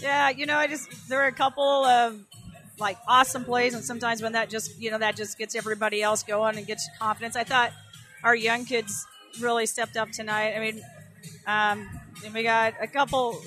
Yeah, 0.00 0.30
you 0.30 0.46
know, 0.46 0.56
I 0.56 0.66
just 0.66 1.08
there 1.08 1.18
were 1.18 1.26
a 1.26 1.32
couple 1.32 1.84
of 1.84 2.20
like 2.78 2.98
awesome 3.08 3.44
plays, 3.44 3.74
and 3.74 3.84
sometimes 3.84 4.22
when 4.22 4.32
that 4.32 4.50
just 4.50 4.78
you 4.80 4.90
know 4.90 4.98
that 4.98 5.16
just 5.16 5.38
gets 5.38 5.54
everybody 5.54 6.02
else 6.02 6.22
going 6.22 6.56
and 6.56 6.66
gets 6.66 6.88
confidence. 6.98 7.36
I 7.36 7.44
thought 7.44 7.72
our 8.22 8.34
young 8.34 8.64
kids 8.64 9.06
really 9.40 9.66
stepped 9.66 9.96
up 9.96 10.10
tonight. 10.10 10.54
I 10.54 10.60
mean, 10.60 10.82
um, 11.46 11.88
and 12.24 12.34
we 12.34 12.42
got 12.42 12.74
a 12.80 12.86
couple 12.86 13.40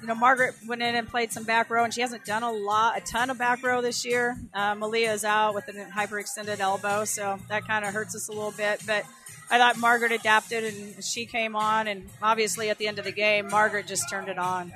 you 0.00 0.06
know, 0.06 0.14
Margaret 0.14 0.54
went 0.66 0.82
in 0.82 0.94
and 0.94 1.06
played 1.06 1.32
some 1.32 1.44
back 1.44 1.68
row, 1.68 1.84
and 1.84 1.92
she 1.92 2.00
hasn't 2.00 2.24
done 2.24 2.42
a 2.42 2.50
lot, 2.50 2.96
a 2.96 3.00
ton 3.02 3.28
of 3.30 3.38
back 3.38 3.62
row 3.62 3.82
this 3.82 4.04
year. 4.04 4.36
Uh, 4.54 4.74
Malia 4.74 5.12
is 5.12 5.24
out 5.24 5.54
with 5.54 5.68
a 5.68 5.72
hyperextended 5.72 6.58
elbow, 6.58 7.04
so 7.04 7.38
that 7.48 7.66
kind 7.66 7.84
of 7.84 7.92
hurts 7.92 8.14
us 8.14 8.28
a 8.28 8.32
little 8.32 8.52
bit. 8.52 8.82
But 8.86 9.04
I 9.50 9.58
thought 9.58 9.76
Margaret 9.76 10.12
adapted, 10.12 10.64
and 10.64 11.04
she 11.04 11.26
came 11.26 11.54
on, 11.54 11.86
and 11.86 12.08
obviously 12.22 12.70
at 12.70 12.78
the 12.78 12.86
end 12.88 12.98
of 12.98 13.04
the 13.04 13.12
game, 13.12 13.48
Margaret 13.50 13.86
just 13.86 14.08
turned 14.08 14.28
it 14.28 14.38
on. 14.38 14.72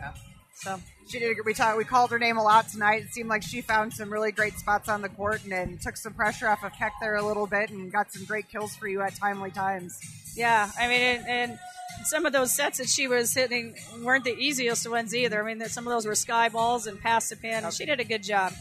So 0.55 0.81
she 1.09 1.19
did. 1.19 1.37
We 1.45 1.55
talked. 1.55 1.77
We 1.77 1.85
called 1.85 2.11
her 2.11 2.19
name 2.19 2.37
a 2.37 2.43
lot 2.43 2.69
tonight. 2.69 3.05
It 3.05 3.13
seemed 3.13 3.29
like 3.29 3.43
she 3.43 3.61
found 3.61 3.93
some 3.93 4.11
really 4.11 4.33
great 4.33 4.59
spots 4.59 4.89
on 4.89 5.03
the 5.03 5.09
court 5.09 5.45
and, 5.45 5.53
and 5.53 5.81
took 5.81 5.97
some 5.97 6.15
pressure 6.15 6.49
off 6.49 6.65
of 6.65 6.73
Keck 6.73 6.93
there 7.01 7.17
a 7.17 7.27
little 7.27 7.47
bit 7.47 7.71
and 7.71 7.93
got 7.93 8.13
some 8.13 8.25
great 8.25 8.49
kills 8.49 8.75
for 8.77 8.89
you 8.89 9.03
at 9.03 9.15
timely 9.17 9.51
times. 9.51 9.99
Yeah, 10.37 10.71
I 10.79 10.89
mean, 10.89 11.01
and, 11.01 11.29
and 11.29 11.59
some 12.05 12.27
of 12.27 12.33
those 12.33 12.53
sets 12.53 12.79
that 12.79 12.89
she 12.89 13.07
was 13.09 13.33
hitting 13.33 13.77
weren't 14.03 14.25
the 14.25 14.37
easiest 14.37 14.89
ones 14.89 15.15
either. 15.15 15.43
I 15.43 15.55
mean, 15.55 15.67
some 15.69 15.87
of 15.87 15.93
those 15.93 16.07
were 16.07 16.15
sky 16.15 16.49
balls 16.49 16.87
and 16.87 17.01
past 17.01 17.31
the 17.31 17.37
pin. 17.37 17.71
She 17.71 17.85
did 17.85 18.01
a 18.01 18.05
good 18.05 18.23
job. 18.23 18.53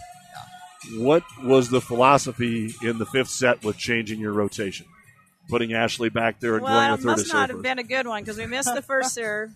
What 0.97 1.23
was 1.41 1.69
the 1.69 1.81
philosophy 1.81 2.73
in 2.81 2.97
the 2.97 3.05
fifth 3.05 3.29
set 3.29 3.63
with 3.63 3.77
changing 3.77 4.19
your 4.19 4.33
rotation? 4.33 4.85
Putting 5.49 5.73
Ashley 5.73 6.09
back 6.09 6.39
there 6.39 6.55
and 6.55 6.63
well, 6.63 6.73
going 6.73 6.91
a 6.91 6.93
it 6.93 6.97
third 6.97 7.05
must 7.05 7.33
not 7.33 7.49
have 7.49 7.61
been 7.61 7.79
a 7.79 7.83
good 7.83 8.07
one 8.07 8.23
because 8.23 8.37
we 8.37 8.45
missed 8.45 8.73
the 8.73 8.81
first 8.81 9.13
serve, 9.15 9.51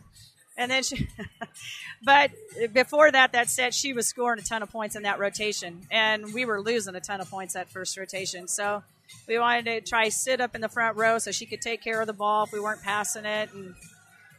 and 0.58 0.72
then 0.72 0.84
she. 0.84 1.08
but 2.04 2.32
before 2.74 3.12
that, 3.12 3.32
that 3.34 3.50
set 3.50 3.74
she 3.74 3.94
was 3.94 4.08
scoring 4.08 4.40
a 4.40 4.44
ton 4.44 4.64
of 4.64 4.72
points 4.72 4.96
in 4.96 5.04
that 5.04 5.20
rotation, 5.20 5.82
and 5.92 6.34
we 6.34 6.46
were 6.46 6.62
losing 6.62 6.96
a 6.96 7.00
ton 7.00 7.22
of 7.22 7.30
points 7.30 7.54
that 7.54 7.70
first 7.70 7.98
rotation. 7.98 8.48
So 8.48 8.84
we 9.28 9.40
wanted 9.40 9.66
to 9.66 9.82
try 9.82 10.10
sit 10.10 10.42
up 10.42 10.56
in 10.56 10.62
the 10.62 10.70
front 10.70 10.98
row 10.98 11.20
so 11.20 11.32
she 11.32 11.46
could 11.46 11.62
take 11.62 11.82
care 11.82 12.02
of 12.02 12.08
the 12.08 12.14
ball 12.14 12.46
if 12.46 12.52
we 12.52 12.60
weren't 12.60 12.82
passing 12.82 13.26
it. 13.26 13.50
And 13.54 13.76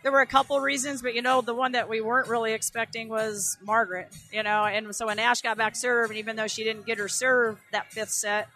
there 0.03 0.13
were 0.13 0.21
a 0.21 0.27
couple 0.27 0.61
reasons, 0.61 1.03
but 1.03 1.15
you 1.15 1.23
know, 1.23 1.41
the 1.41 1.55
one 1.55 1.73
that 1.73 1.89
we 1.89 2.01
weren't 2.01 2.29
really 2.29 2.53
expecting 2.53 3.09
was 3.09 3.57
Margaret. 3.63 4.09
You 4.33 4.43
know, 4.43 4.65
and 4.65 4.95
so 4.95 5.07
when 5.07 5.19
Ash 5.19 5.41
got 5.41 5.57
back 5.57 5.77
serve, 5.77 6.11
and 6.11 6.19
even 6.19 6.37
though 6.37 6.49
she 6.49 6.65
didn't 6.65 6.87
get 6.87 6.99
her 6.99 7.09
serve 7.09 7.59
that 7.73 7.93
fifth 7.93 8.11
set, 8.11 8.49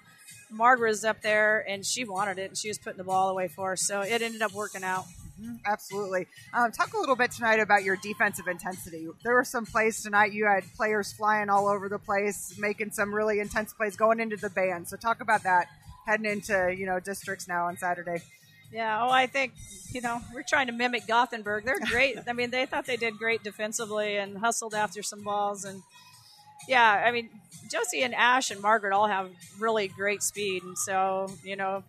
Margaret 0.50 0.90
was 0.90 1.04
up 1.04 1.22
there 1.22 1.64
and 1.68 1.84
she 1.84 2.04
wanted 2.04 2.38
it, 2.38 2.50
and 2.50 2.58
she 2.58 2.68
was 2.68 2.78
putting 2.78 2.98
the 2.98 3.04
ball 3.04 3.30
away 3.30 3.48
for 3.48 3.72
us. 3.72 3.82
So 3.82 4.02
it 4.02 4.22
ended 4.22 4.42
up 4.42 4.52
working 4.52 4.84
out. 4.84 5.04
Absolutely. 5.66 6.26
Um, 6.52 6.72
talk 6.72 6.92
a 6.94 6.98
little 6.98 7.16
bit 7.16 7.30
tonight 7.30 7.60
about 7.60 7.84
your 7.84 7.96
defensive 7.96 8.48
intensity. 8.48 9.06
There 9.22 9.34
were 9.34 9.44
some 9.44 9.66
plays 9.66 10.02
tonight. 10.02 10.32
You 10.32 10.46
had 10.46 10.64
players 10.74 11.12
flying 11.12 11.48
all 11.50 11.68
over 11.68 11.88
the 11.88 11.98
place, 11.98 12.54
making 12.58 12.90
some 12.92 13.14
really 13.14 13.40
intense 13.40 13.72
plays 13.72 13.96
going 13.96 14.20
into 14.20 14.36
the 14.36 14.50
band. 14.50 14.88
So 14.88 14.96
talk 14.96 15.20
about 15.20 15.42
that 15.44 15.68
heading 16.06 16.26
into 16.26 16.74
you 16.76 16.86
know 16.86 17.00
districts 17.00 17.48
now 17.48 17.66
on 17.66 17.76
Saturday. 17.76 18.22
Yeah, 18.72 19.04
oh, 19.04 19.10
I 19.10 19.26
think 19.26 19.52
you 19.92 20.00
know 20.00 20.20
we're 20.34 20.42
trying 20.42 20.66
to 20.68 20.72
mimic 20.72 21.06
Gothenburg. 21.06 21.64
They're 21.64 21.78
great. 21.78 22.18
I 22.26 22.32
mean, 22.32 22.50
they 22.50 22.66
thought 22.66 22.86
they 22.86 22.96
did 22.96 23.18
great 23.18 23.42
defensively 23.42 24.16
and 24.16 24.38
hustled 24.38 24.74
after 24.74 25.02
some 25.02 25.22
balls. 25.22 25.64
And 25.64 25.82
yeah, 26.68 27.02
I 27.06 27.10
mean, 27.10 27.28
Josie 27.70 28.02
and 28.02 28.14
Ash 28.14 28.50
and 28.50 28.60
Margaret 28.60 28.92
all 28.94 29.08
have 29.08 29.30
really 29.58 29.88
great 29.88 30.22
speed, 30.22 30.62
and 30.62 30.76
so 30.78 31.30
you 31.44 31.56
know, 31.56 31.84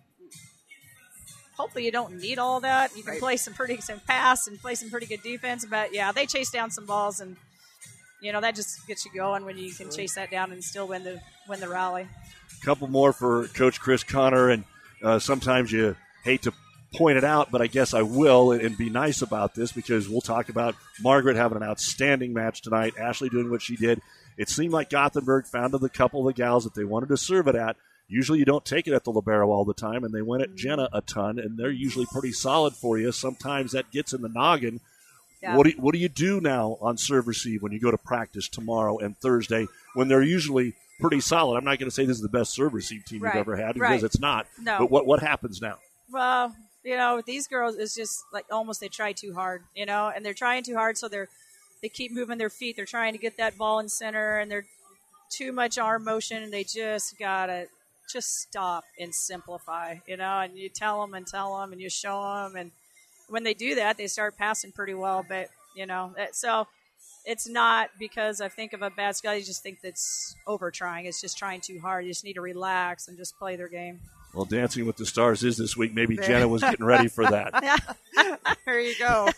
hopefully 1.57 1.85
you 1.85 1.91
don't 1.91 2.19
need 2.19 2.39
all 2.39 2.59
that. 2.61 2.95
You 2.95 3.03
can 3.03 3.11
Right. 3.13 3.19
play 3.19 3.37
some 3.37 3.53
pretty 3.53 3.79
some 3.81 3.99
pass 4.01 4.47
and 4.47 4.59
play 4.59 4.75
some 4.75 4.89
pretty 4.89 5.05
good 5.05 5.21
defense. 5.23 5.65
But 5.65 5.93
yeah, 5.93 6.11
they 6.11 6.25
chase 6.25 6.49
down 6.51 6.71
some 6.71 6.85
balls, 6.85 7.19
and 7.19 7.35
you 8.21 8.31
know 8.31 8.41
that 8.41 8.55
just 8.55 8.85
gets 8.87 9.05
you 9.05 9.11
going 9.13 9.45
when 9.45 9.57
you 9.57 9.71
can 9.73 9.91
chase 9.91 10.15
that 10.15 10.31
down 10.31 10.51
and 10.51 10.63
still 10.63 10.87
win 10.87 11.03
the 11.03 11.21
win 11.47 11.59
the 11.59 11.69
rally. 11.69 12.07
couple 12.63 12.87
more 12.87 13.11
for 13.13 13.47
Coach 13.49 13.79
Chris 13.79 14.03
Connor, 14.03 14.49
and 14.49 14.63
uh, 15.03 15.19
sometimes 15.19 15.71
you 15.71 15.95
hate 16.23 16.41
to 16.43 16.53
point 16.95 17.17
it 17.17 17.23
out, 17.23 17.51
but 17.51 17.61
I 17.61 17.67
guess 17.67 17.93
I 17.93 18.03
will 18.03 18.51
and, 18.51 18.61
and 18.61 18.77
be 18.77 18.89
nice 18.89 19.21
about 19.21 19.55
this 19.55 19.71
because 19.71 20.07
we'll 20.07 20.21
talk 20.21 20.47
about 20.47 20.75
Margaret 21.01 21.35
having 21.35 21.57
an 21.57 21.63
outstanding 21.63 22.33
match 22.33 22.61
tonight, 22.61 22.93
Ashley 22.97 23.29
doing 23.29 23.49
what 23.49 23.61
she 23.63 23.75
did. 23.75 23.99
It 24.37 24.47
seemed 24.47 24.71
like 24.73 24.89
Gothenburg 24.91 25.45
found 25.47 25.73
the 25.73 25.89
couple 25.89 26.21
of 26.21 26.27
the 26.33 26.39
gals 26.39 26.63
that 26.63 26.75
they 26.75 26.83
wanted 26.85 27.09
to 27.09 27.17
serve 27.17 27.47
it 27.47 27.55
at. 27.55 27.75
Usually 28.13 28.37
you 28.37 28.45
don't 28.45 28.63
take 28.63 28.87
it 28.87 28.93
at 28.93 29.05
the 29.05 29.11
libero 29.11 29.49
all 29.49 29.65
the 29.65 29.73
time, 29.73 30.03
and 30.03 30.13
they 30.13 30.21
win 30.21 30.41
at 30.41 30.49
mm-hmm. 30.49 30.57
Jenna 30.57 30.89
a 30.93 31.01
ton, 31.01 31.39
and 31.39 31.57
they're 31.57 31.71
usually 31.71 32.05
pretty 32.05 32.31
solid 32.31 32.73
for 32.73 32.99
you. 32.99 33.11
Sometimes 33.11 33.71
that 33.71 33.89
gets 33.89 34.13
in 34.13 34.21
the 34.21 34.29
noggin. 34.29 34.81
Yeah. 35.41 35.57
What 35.57 35.63
do 35.63 35.71
you, 35.71 35.77
what 35.77 35.93
do 35.93 35.99
you 35.99 36.09
do 36.09 36.39
now 36.39 36.77
on 36.79 36.97
serve 36.97 37.27
receive 37.27 37.63
when 37.63 37.71
you 37.71 37.79
go 37.79 37.89
to 37.89 37.97
practice 37.97 38.47
tomorrow 38.47 38.99
and 38.99 39.17
Thursday 39.17 39.65
when 39.95 40.09
they're 40.09 40.21
usually 40.21 40.75
pretty 41.01 41.21
solid? 41.21 41.57
I'm 41.57 41.65
not 41.65 41.79
going 41.79 41.89
to 41.89 41.93
say 41.93 42.05
this 42.05 42.17
is 42.17 42.21
the 42.21 42.29
best 42.29 42.53
serve 42.53 42.75
receive 42.75 43.03
team 43.03 43.23
Right, 43.23 43.33
you've 43.33 43.41
ever 43.41 43.55
had 43.55 43.73
because 43.73 43.89
right. 43.89 44.03
it's 44.03 44.19
not. 44.19 44.45
No. 44.61 44.77
But 44.77 44.91
what 44.91 45.07
what 45.07 45.19
happens 45.19 45.59
now? 45.59 45.79
Well, 46.11 46.55
you 46.83 46.95
know, 46.95 47.15
with 47.15 47.25
these 47.25 47.47
girls, 47.47 47.75
it's 47.77 47.95
just 47.95 48.23
like 48.31 48.45
almost 48.51 48.79
they 48.79 48.89
try 48.89 49.11
too 49.11 49.33
hard, 49.33 49.63
you 49.75 49.87
know, 49.87 50.11
and 50.15 50.23
they're 50.23 50.35
trying 50.35 50.63
too 50.63 50.75
hard, 50.75 50.99
so 50.99 51.07
they're 51.07 51.29
they 51.81 51.89
keep 51.89 52.11
moving 52.11 52.37
their 52.37 52.51
feet. 52.51 52.75
They're 52.75 52.85
trying 52.85 53.13
to 53.13 53.19
get 53.19 53.37
that 53.37 53.57
ball 53.57 53.79
in 53.79 53.89
center, 53.89 54.37
and 54.37 54.51
they're 54.51 54.65
too 55.31 55.51
much 55.51 55.79
arm 55.79 56.03
motion, 56.03 56.43
and 56.43 56.53
they 56.53 56.63
just 56.63 57.17
gotta 57.17 57.67
just 58.11 58.41
stop 58.41 58.83
and 58.99 59.13
simplify, 59.13 59.95
you 60.07 60.17
know. 60.17 60.39
And 60.39 60.57
you 60.57 60.69
tell 60.69 61.01
them 61.01 61.13
and 61.13 61.25
tell 61.25 61.59
them, 61.59 61.71
and 61.71 61.81
you 61.81 61.89
show 61.89 62.21
them, 62.21 62.55
and 62.55 62.71
when 63.29 63.43
they 63.43 63.53
do 63.53 63.75
that, 63.75 63.97
they 63.97 64.07
start 64.07 64.37
passing 64.37 64.71
pretty 64.71 64.93
well. 64.93 65.25
But 65.27 65.49
you 65.75 65.85
know, 65.85 66.13
so 66.31 66.67
it's 67.25 67.47
not 67.47 67.89
because 67.97 68.41
I 68.41 68.49
think 68.49 68.73
of 68.73 68.81
a 68.81 68.89
bad 68.89 69.15
skill. 69.15 69.35
You 69.35 69.43
just 69.43 69.63
think 69.63 69.81
that's 69.81 70.35
over 70.45 70.71
trying. 70.71 71.05
It's 71.05 71.21
just 71.21 71.37
trying 71.37 71.61
too 71.61 71.79
hard. 71.79 72.05
You 72.05 72.11
just 72.11 72.23
need 72.23 72.33
to 72.33 72.41
relax 72.41 73.07
and 73.07 73.17
just 73.17 73.37
play 73.37 73.55
their 73.55 73.69
game. 73.69 73.99
Well, 74.33 74.45
Dancing 74.45 74.87
with 74.87 74.97
the 74.97 75.05
Stars 75.05 75.43
is 75.43 75.57
this 75.57 75.77
week. 75.77 75.93
Maybe 75.93 76.17
Jenna 76.17 76.47
was 76.47 76.61
getting 76.63 76.85
ready 76.85 77.07
for 77.07 77.23
that. 77.29 77.87
there 78.65 78.79
you 78.79 78.95
go. 78.97 79.29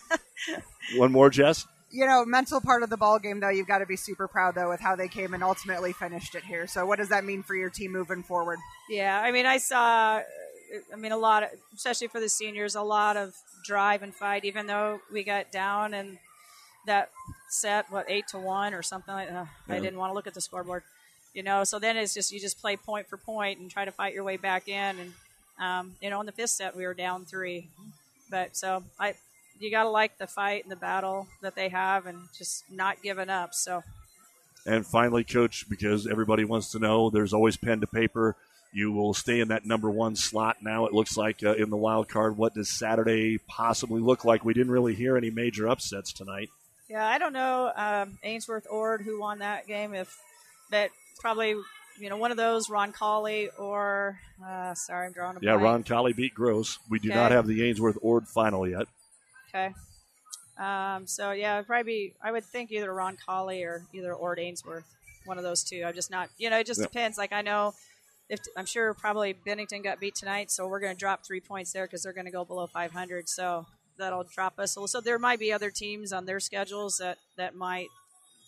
One 0.96 1.12
more, 1.12 1.30
Jess. 1.30 1.68
You 1.96 2.06
know, 2.06 2.26
mental 2.26 2.60
part 2.60 2.84
of 2.84 2.90
the 2.90 2.98
ball 2.98 3.20
game 3.20 3.40
though, 3.40 3.50
you've 3.50 3.68
got 3.68 3.78
to 3.78 3.86
be 3.86 3.96
super 3.96 4.28
proud 4.28 4.56
though 4.56 4.70
with 4.70 4.82
how 4.82 4.98
they 4.98 5.08
came 5.08 5.34
and 5.34 5.42
ultimately 5.42 5.94
finished 5.94 6.36
it 6.36 6.44
here. 6.44 6.68
So, 6.68 6.86
what 6.86 7.00
does 7.00 7.10
that 7.10 7.24
mean 7.24 7.42
for 7.42 7.56
your 7.56 7.70
team 7.70 7.94
moving 7.94 8.22
forward? 8.22 8.60
Yeah, 8.90 9.20
I 9.20 9.32
mean, 9.32 9.46
I 9.46 9.58
saw, 9.58 10.20
I 10.92 10.96
mean, 10.98 11.14
a 11.14 11.18
lot 11.18 11.44
of, 11.44 11.50
especially 11.74 12.08
for 12.08 12.20
the 12.20 12.28
seniors, 12.28 12.76
a 12.76 12.82
lot 12.82 13.16
of 13.16 13.34
drive 13.64 14.04
and 14.04 14.14
fight. 14.14 14.44
Even 14.44 14.68
though 14.68 15.00
we 15.12 15.24
got 15.24 15.54
down 15.54 15.94
and 15.94 16.18
that 16.86 17.12
set, 17.50 17.90
what 17.90 18.06
eight 18.10 18.28
to 18.30 18.40
one 18.40 18.74
or 18.74 18.84
something 18.84 19.14
like 19.14 19.30
that. 19.30 19.48
I 19.70 19.80
didn't 19.80 19.98
want 19.98 20.10
to 20.10 20.14
look 20.14 20.28
at 20.28 20.34
the 20.34 20.42
scoreboard, 20.42 20.84
you 21.34 21.44
know. 21.44 21.64
So 21.64 21.80
then 21.80 21.96
it's 21.96 22.14
just 22.14 22.34
you 22.34 22.42
just 22.42 22.60
play 22.60 22.76
point 22.76 23.08
for 23.08 23.16
point 23.16 23.60
and 23.60 23.72
try 23.72 23.86
to 23.86 23.92
fight 23.92 24.14
your 24.14 24.26
way 24.26 24.36
back 24.36 24.68
in. 24.68 25.00
And 25.00 25.14
um, 25.60 25.96
you 26.02 26.10
know, 26.10 26.20
in 26.20 26.26
the 26.26 26.34
fifth 26.34 26.50
set 26.50 26.76
we 26.76 26.86
were 26.86 26.94
down 26.94 27.24
three, 27.24 27.70
but 28.30 28.58
so 28.58 28.84
I, 29.00 29.14
you 29.60 29.72
got 29.72 29.84
to 29.84 29.90
like 29.90 30.18
the 30.18 30.28
fight 30.28 30.64
and 30.64 30.72
the 30.72 30.76
battle 30.76 31.28
that 31.42 31.56
they 31.56 31.70
have, 31.70 32.06
and 32.06 32.28
just 32.38 32.64
not 32.72 33.02
giving 33.02 33.30
up. 33.30 33.54
So 33.54 33.84
And 34.66 34.86
finally, 34.86 35.24
Coach, 35.24 35.66
because 35.70 36.08
everybody 36.08 36.44
wants 36.44 36.72
to 36.72 36.80
know, 36.80 37.10
there's 37.10 37.34
always 37.34 37.58
pen 37.58 37.82
to 37.82 37.88
paper. 37.88 38.36
You 38.74 38.92
will 38.92 39.14
stay 39.14 39.40
in 39.40 39.48
that 39.50 39.66
number 39.66 39.90
one 39.90 40.16
slot 40.18 40.58
now. 40.62 40.86
It 40.86 40.94
looks 40.94 41.16
like 41.16 41.42
uh, 41.44 41.54
in 41.54 41.70
the 41.70 41.78
wild 41.78 42.10
card. 42.10 42.36
What 42.38 42.54
does 42.56 42.70
Saturday 42.70 43.38
possibly 43.48 44.02
look 44.02 44.26
like? 44.26 44.44
We 44.44 44.54
didn't 44.54 44.72
really 44.72 44.96
hear 44.96 45.16
any 45.16 45.30
major 45.30 45.70
upsets 45.70 46.12
tonight. 46.12 46.50
Yeah, 46.90 47.08
I 47.08 47.18
don't 47.18 47.32
know 47.34 47.72
um, 47.76 48.18
Ainsworth 48.24 48.68
Ord 48.70 49.02
who 49.02 49.20
won 49.20 49.40
that 49.40 49.66
game. 49.66 49.94
If 49.94 50.14
that 50.72 50.90
probably 51.20 51.56
you 52.00 52.10
know 52.10 52.18
one 52.18 52.32
of 52.32 52.38
those 52.38 52.70
Ron 52.70 52.92
Colley 52.92 53.50
or 53.58 54.20
uh, 54.46 54.74
sorry 54.74 55.08
I'm 55.08 55.14
drawing 55.14 55.38
a 55.38 55.40
Yeah, 55.40 55.52
blank. 55.52 55.64
Ron 55.64 55.84
Colley 55.84 56.14
beat 56.14 56.34
Gross. 56.36 56.78
We 56.90 57.00
do 57.00 57.10
Okay. 57.10 57.18
not 57.18 57.32
have 57.32 57.48
the 57.48 57.64
Ainsworth 57.64 57.98
Ord 58.02 58.28
final 58.28 58.68
yet. 58.68 58.88
Okay. 59.56 59.74
Um, 60.58 61.08
so 61.08 61.32
yeah, 61.32 61.56
it'd 61.56 61.68
probably 61.68 61.84
be, 61.84 62.14
I 62.22 62.32
would 62.32 62.44
think 62.46 62.72
either 62.72 62.94
Ron 62.94 63.18
Colley 63.26 63.64
or 63.64 63.86
either 63.94 64.14
Ord 64.14 64.40
Ainsworth, 64.40 64.86
one 65.26 65.38
of 65.38 65.44
those 65.44 65.64
two. 65.64 65.84
I'm 65.86 65.94
just 65.94 66.12
not 66.12 66.30
you 66.38 66.50
know 66.50 66.60
it 66.60 66.68
just 66.68 66.80
Yeah. 66.82 66.88
depends. 66.88 67.18
Like 67.18 67.34
I 67.34 67.42
know. 67.42 67.74
If, 68.28 68.40
I'm 68.58 68.66
sure 68.66 68.92
probably 68.96 69.34
Bennington 69.34 69.84
got 69.84 70.00
beat 70.00 70.16
tonight, 70.16 70.50
so 70.50 70.68
we're 70.68 70.80
going 70.80 70.94
to 70.96 70.98
drop 71.00 71.24
three 71.24 71.40
points 71.40 71.72
there 71.72 71.86
because 71.86 72.02
they're 72.02 72.12
going 72.12 72.26
to 72.26 72.32
go 72.32 72.44
below 72.44 72.66
500. 72.66 73.30
So 73.30 73.68
that'll 74.00 74.24
drop 74.24 74.58
us. 74.58 74.76
So 74.88 75.00
there 75.00 75.20
might 75.20 75.38
be 75.38 75.54
other 75.54 75.70
teams 75.70 76.12
on 76.12 76.26
their 76.26 76.40
schedules 76.40 76.98
that 76.98 77.20
that 77.38 77.54
might 77.54 77.90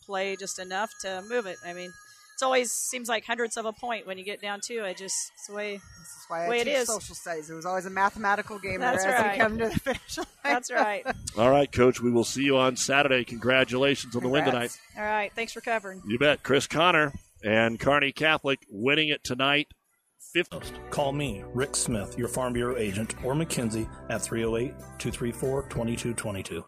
play 0.04 0.36
just 0.36 0.58
enough 0.58 0.90
to 1.02 1.22
move 1.30 1.46
it. 1.46 1.58
I 1.64 1.74
mean, 1.74 1.94
it's 2.38 2.44
always 2.44 2.72
seems 2.72 3.10
like 3.10 3.26
hundredths 3.26 3.58
of 3.58 3.66
a 3.66 3.74
point 3.74 4.06
when 4.06 4.20
you 4.20 4.24
get 4.24 4.40
down 4.40 4.60
to 4.68 4.86
it. 4.86 4.98
Just 4.98 5.32
it's 5.34 5.48
the 5.48 5.56
way, 5.56 5.72
This 5.78 5.82
is 5.82 6.26
why 6.28 6.46
I 6.46 6.50
way 6.50 6.60
it 6.60 6.66
teach 6.66 6.74
is. 6.76 6.88
social 6.88 7.16
studies. 7.16 7.50
It 7.50 7.56
was 7.56 7.66
always 7.66 7.88
a 7.88 7.90
mathematical 7.90 8.60
game 8.60 8.80
That's 8.80 9.04
there 9.04 9.16
as 9.16 9.24
right. 9.24 9.32
we 9.34 9.38
come 9.40 9.58
to 9.58 9.70
the 9.70 9.80
finish 9.80 10.18
line. 10.20 10.28
That's 10.44 10.72
right. 10.72 11.04
All 11.40 11.50
right, 11.50 11.72
Coach. 11.72 12.00
We 12.00 12.12
will 12.12 12.24
see 12.24 12.44
you 12.44 12.56
on 12.56 12.76
Saturday. 12.76 13.24
Congratulations 13.26 14.16
on 14.16 14.22
the 14.22 14.30
win 14.30 14.46
tonight. 14.46 14.78
All 14.96 15.04
right, 15.04 15.32
thanks 15.34 15.52
for 15.52 15.62
covering. 15.62 16.04
You 16.06 16.20
bet. 16.20 16.44
Chris 16.44 16.68
Connor 16.68 17.12
and 17.44 17.80
Kearney 17.80 18.12
Catholic 18.12 18.60
winning 18.70 19.10
it 19.10 19.24
tonight. 19.24 19.70
50. 20.34 20.60
Call 20.92 21.14
me, 21.14 21.44
Rick 21.56 21.76
Smith, 21.76 22.20
your 22.20 22.28
Farm 22.28 22.54
Bureau 22.54 22.78
agent, 22.78 23.16
or 23.24 23.34
McKinsey 23.34 23.90
at 24.12 24.22
308 24.22 24.78
234 25.00 25.64
2222. 25.70 26.64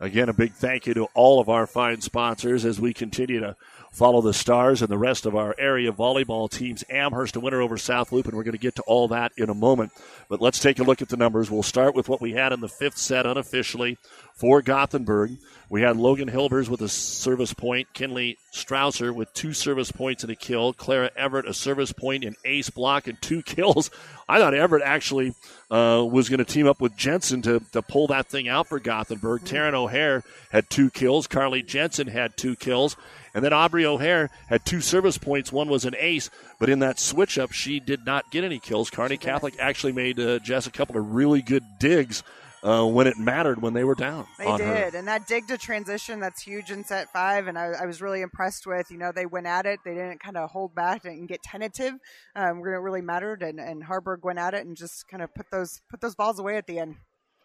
Again, 0.00 0.28
a 0.28 0.32
big 0.32 0.52
thank 0.52 0.86
you 0.86 0.94
to 0.94 1.04
all 1.14 1.40
of 1.40 1.48
our 1.48 1.66
fine 1.66 2.00
sponsors 2.00 2.64
as 2.64 2.80
we 2.80 2.92
continue 2.92 3.40
to 3.40 3.56
follow 3.92 4.20
the 4.20 4.34
Stars 4.34 4.82
and 4.82 4.90
the 4.90 4.98
rest 4.98 5.24
of 5.24 5.36
our 5.36 5.54
area 5.56 5.92
volleyball 5.92 6.50
teams. 6.50 6.82
Amherst 6.90 7.36
a 7.36 7.40
winner 7.40 7.60
over 7.60 7.78
South 7.78 8.10
Loop, 8.10 8.26
and 8.26 8.36
we're 8.36 8.42
going 8.42 8.52
to 8.52 8.58
get 8.58 8.74
to 8.74 8.82
all 8.82 9.06
that 9.08 9.30
in 9.36 9.48
a 9.48 9.54
moment. 9.54 9.92
But 10.28 10.40
let's 10.40 10.58
take 10.58 10.80
a 10.80 10.82
look 10.82 11.00
at 11.00 11.08
the 11.08 11.16
numbers. 11.16 11.50
We'll 11.50 11.62
start 11.62 11.94
with 11.94 12.08
what 12.08 12.20
we 12.20 12.32
had 12.32 12.52
in 12.52 12.60
the 12.60 12.68
fifth 12.68 12.98
set 12.98 13.24
unofficially 13.24 13.96
for 14.34 14.62
Gothenburg, 14.62 15.38
We 15.70 15.82
had 15.82 15.96
Logan 15.96 16.28
Hilbers 16.28 16.68
with 16.68 16.82
a 16.82 16.88
service 16.88 17.54
point, 17.54 17.88
Kinley 17.94 18.36
Strouser 18.52 19.14
with 19.14 19.32
two 19.32 19.52
service 19.52 19.92
points 19.92 20.24
and 20.24 20.30
a 20.32 20.36
kill, 20.36 20.72
Clara 20.72 21.10
Everett 21.16 21.48
a 21.48 21.54
service 21.54 21.92
point, 21.92 22.24
an 22.24 22.34
ace 22.44 22.68
block, 22.68 23.06
and 23.06 23.20
two 23.22 23.42
kills. 23.46 23.90
I 24.28 24.38
thought 24.40 24.54
Everett 24.54 24.82
actually 24.82 25.34
uh, 25.70 26.04
was 26.08 26.28
going 26.28 26.38
to 26.38 26.44
team 26.44 26.66
up 26.66 26.80
with 26.80 26.96
Jensen 26.96 27.42
to, 27.42 27.60
to 27.72 27.80
pull 27.80 28.08
that 28.08 28.26
thing 28.26 28.48
out 28.48 28.66
for 28.66 28.80
Gothenburg. 28.80 29.42
Mm-hmm. 29.42 29.56
Taryn 29.56 29.74
O'Hare 29.74 30.24
had 30.50 30.68
two 30.68 30.90
kills, 30.90 31.28
Carly 31.28 31.62
Jensen 31.62 32.08
had 32.08 32.36
two 32.36 32.56
kills, 32.56 32.96
and 33.34 33.44
then 33.44 33.52
Aubrey 33.52 33.86
O'Hare 33.86 34.30
had 34.48 34.64
two 34.64 34.80
service 34.80 35.16
points. 35.16 35.52
One 35.52 35.68
was 35.68 35.84
an 35.84 35.94
ace, 35.98 36.28
but 36.58 36.68
in 36.68 36.80
that 36.80 36.98
switch 36.98 37.38
up, 37.38 37.52
she 37.52 37.78
did 37.78 38.04
not 38.04 38.30
get 38.32 38.42
any 38.42 38.58
kills. 38.58 38.90
Kearney 38.90 39.16
Catholic 39.16 39.54
actually 39.60 39.92
made 39.92 40.18
uh, 40.18 40.40
Jess 40.40 40.66
a 40.66 40.72
couple 40.72 40.96
of 40.96 41.14
really 41.14 41.40
good 41.40 41.62
digs 41.78 42.24
uh, 42.64 42.86
when 42.86 43.06
it 43.06 43.18
mattered 43.18 43.60
when 43.60 43.74
they 43.74 43.84
were 43.84 43.94
down. 43.94 44.26
They 44.38 44.56
did, 44.56 44.94
her. 44.94 44.98
and 44.98 45.06
that 45.06 45.26
dig 45.26 45.46
to 45.48 45.58
transition 45.58 46.18
that's 46.18 46.42
huge 46.42 46.70
in 46.70 46.82
set 46.82 47.12
five, 47.12 47.46
and 47.46 47.58
I, 47.58 47.72
I, 47.82 47.86
was 47.86 48.00
really 48.00 48.22
impressed 48.22 48.66
with. 48.66 48.90
You 48.90 48.96
know, 48.96 49.12
they 49.12 49.26
went 49.26 49.46
at 49.46 49.66
it; 49.66 49.80
they 49.84 49.94
didn't 49.94 50.20
kind 50.20 50.38
of 50.38 50.50
hold 50.50 50.74
back 50.74 51.04
and 51.04 51.28
get 51.28 51.42
tentative. 51.42 51.92
Um, 52.34 52.58
it 52.58 52.62
really 52.62 53.02
mattered, 53.02 53.42
and, 53.42 53.60
and 53.60 53.84
Harburg 53.84 54.24
went 54.24 54.38
at 54.38 54.54
it 54.54 54.66
and 54.66 54.76
just 54.76 55.06
kind 55.08 55.22
of 55.22 55.34
put 55.34 55.50
those 55.50 55.82
put 55.90 56.00
those 56.00 56.14
balls 56.14 56.38
away 56.38 56.56
at 56.56 56.66
the 56.66 56.78
end. 56.78 56.96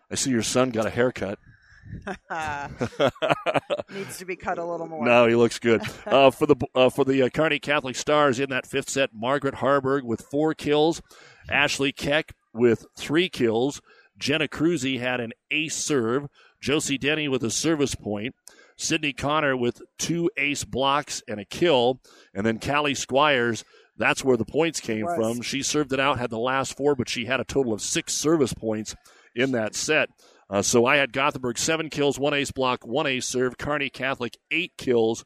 I 0.09 0.15
see 0.15 0.31
your 0.31 0.41
son 0.41 0.69
got 0.69 0.85
a 0.85 0.89
haircut. 0.89 1.37
Needs 3.89 4.17
to 4.19 4.25
be 4.25 4.35
cut 4.35 4.57
a 4.57 4.63
little 4.63 4.87
more. 4.87 5.05
No, 5.05 5.27
he 5.27 5.35
looks 5.35 5.59
good. 5.59 5.81
Uh, 6.05 6.31
for 6.31 6.47
the 6.47 6.55
uh, 6.73 6.89
for 6.89 7.05
the 7.05 7.23
uh, 7.23 7.29
Kearney 7.29 7.59
Catholic 7.59 7.95
Stars 7.95 8.39
in 8.39 8.49
that 8.49 8.65
fifth 8.65 8.89
set, 8.89 9.11
Margaret 9.13 9.55
Harburg 9.55 10.03
with 10.03 10.21
four 10.21 10.55
kills, 10.55 11.01
Ashley 11.49 11.91
Keck 11.91 12.33
with 12.53 12.85
three 12.97 13.29
kills. 13.29 13.79
Jenna 14.19 14.47
Cruzy 14.47 14.99
had 14.99 15.19
an 15.19 15.31
ace 15.49 15.75
serve. 15.75 16.27
Josie 16.61 16.97
Denny 16.97 17.27
with 17.27 17.43
a 17.43 17.49
service 17.49 17.95
point. 17.95 18.35
Sydney 18.77 19.13
Connor 19.13 19.57
with 19.57 19.81
two 19.97 20.29
ace 20.37 20.63
blocks 20.63 21.23
and 21.27 21.39
a 21.39 21.45
kill. 21.45 21.99
And 22.33 22.45
then 22.45 22.59
Callie 22.59 22.95
Squires, 22.95 23.63
that's 23.97 24.23
where 24.23 24.37
the 24.37 24.45
points 24.45 24.79
came 24.79 25.05
from. 25.05 25.41
She 25.41 25.63
served 25.63 25.91
it 25.93 25.99
out, 25.99 26.19
had 26.19 26.29
the 26.29 26.39
last 26.39 26.77
four, 26.77 26.95
but 26.95 27.09
she 27.09 27.25
had 27.25 27.39
a 27.39 27.45
total 27.45 27.73
of 27.73 27.81
six 27.81 28.13
service 28.13 28.53
points 28.53 28.95
in 29.35 29.51
that 29.51 29.75
set. 29.75 30.09
Uh, 30.49 30.61
so 30.61 30.85
I 30.85 30.97
had 30.97 31.13
Gothenburg 31.13 31.57
seven 31.57 31.89
kills, 31.89 32.17
one 32.17 32.33
ace 32.33 32.51
block, 32.51 32.85
one 32.85 33.05
ace 33.05 33.27
serve. 33.27 33.57
Kearney 33.57 33.89
Catholic 33.89 34.37
eight 34.49 34.73
kills, 34.77 35.23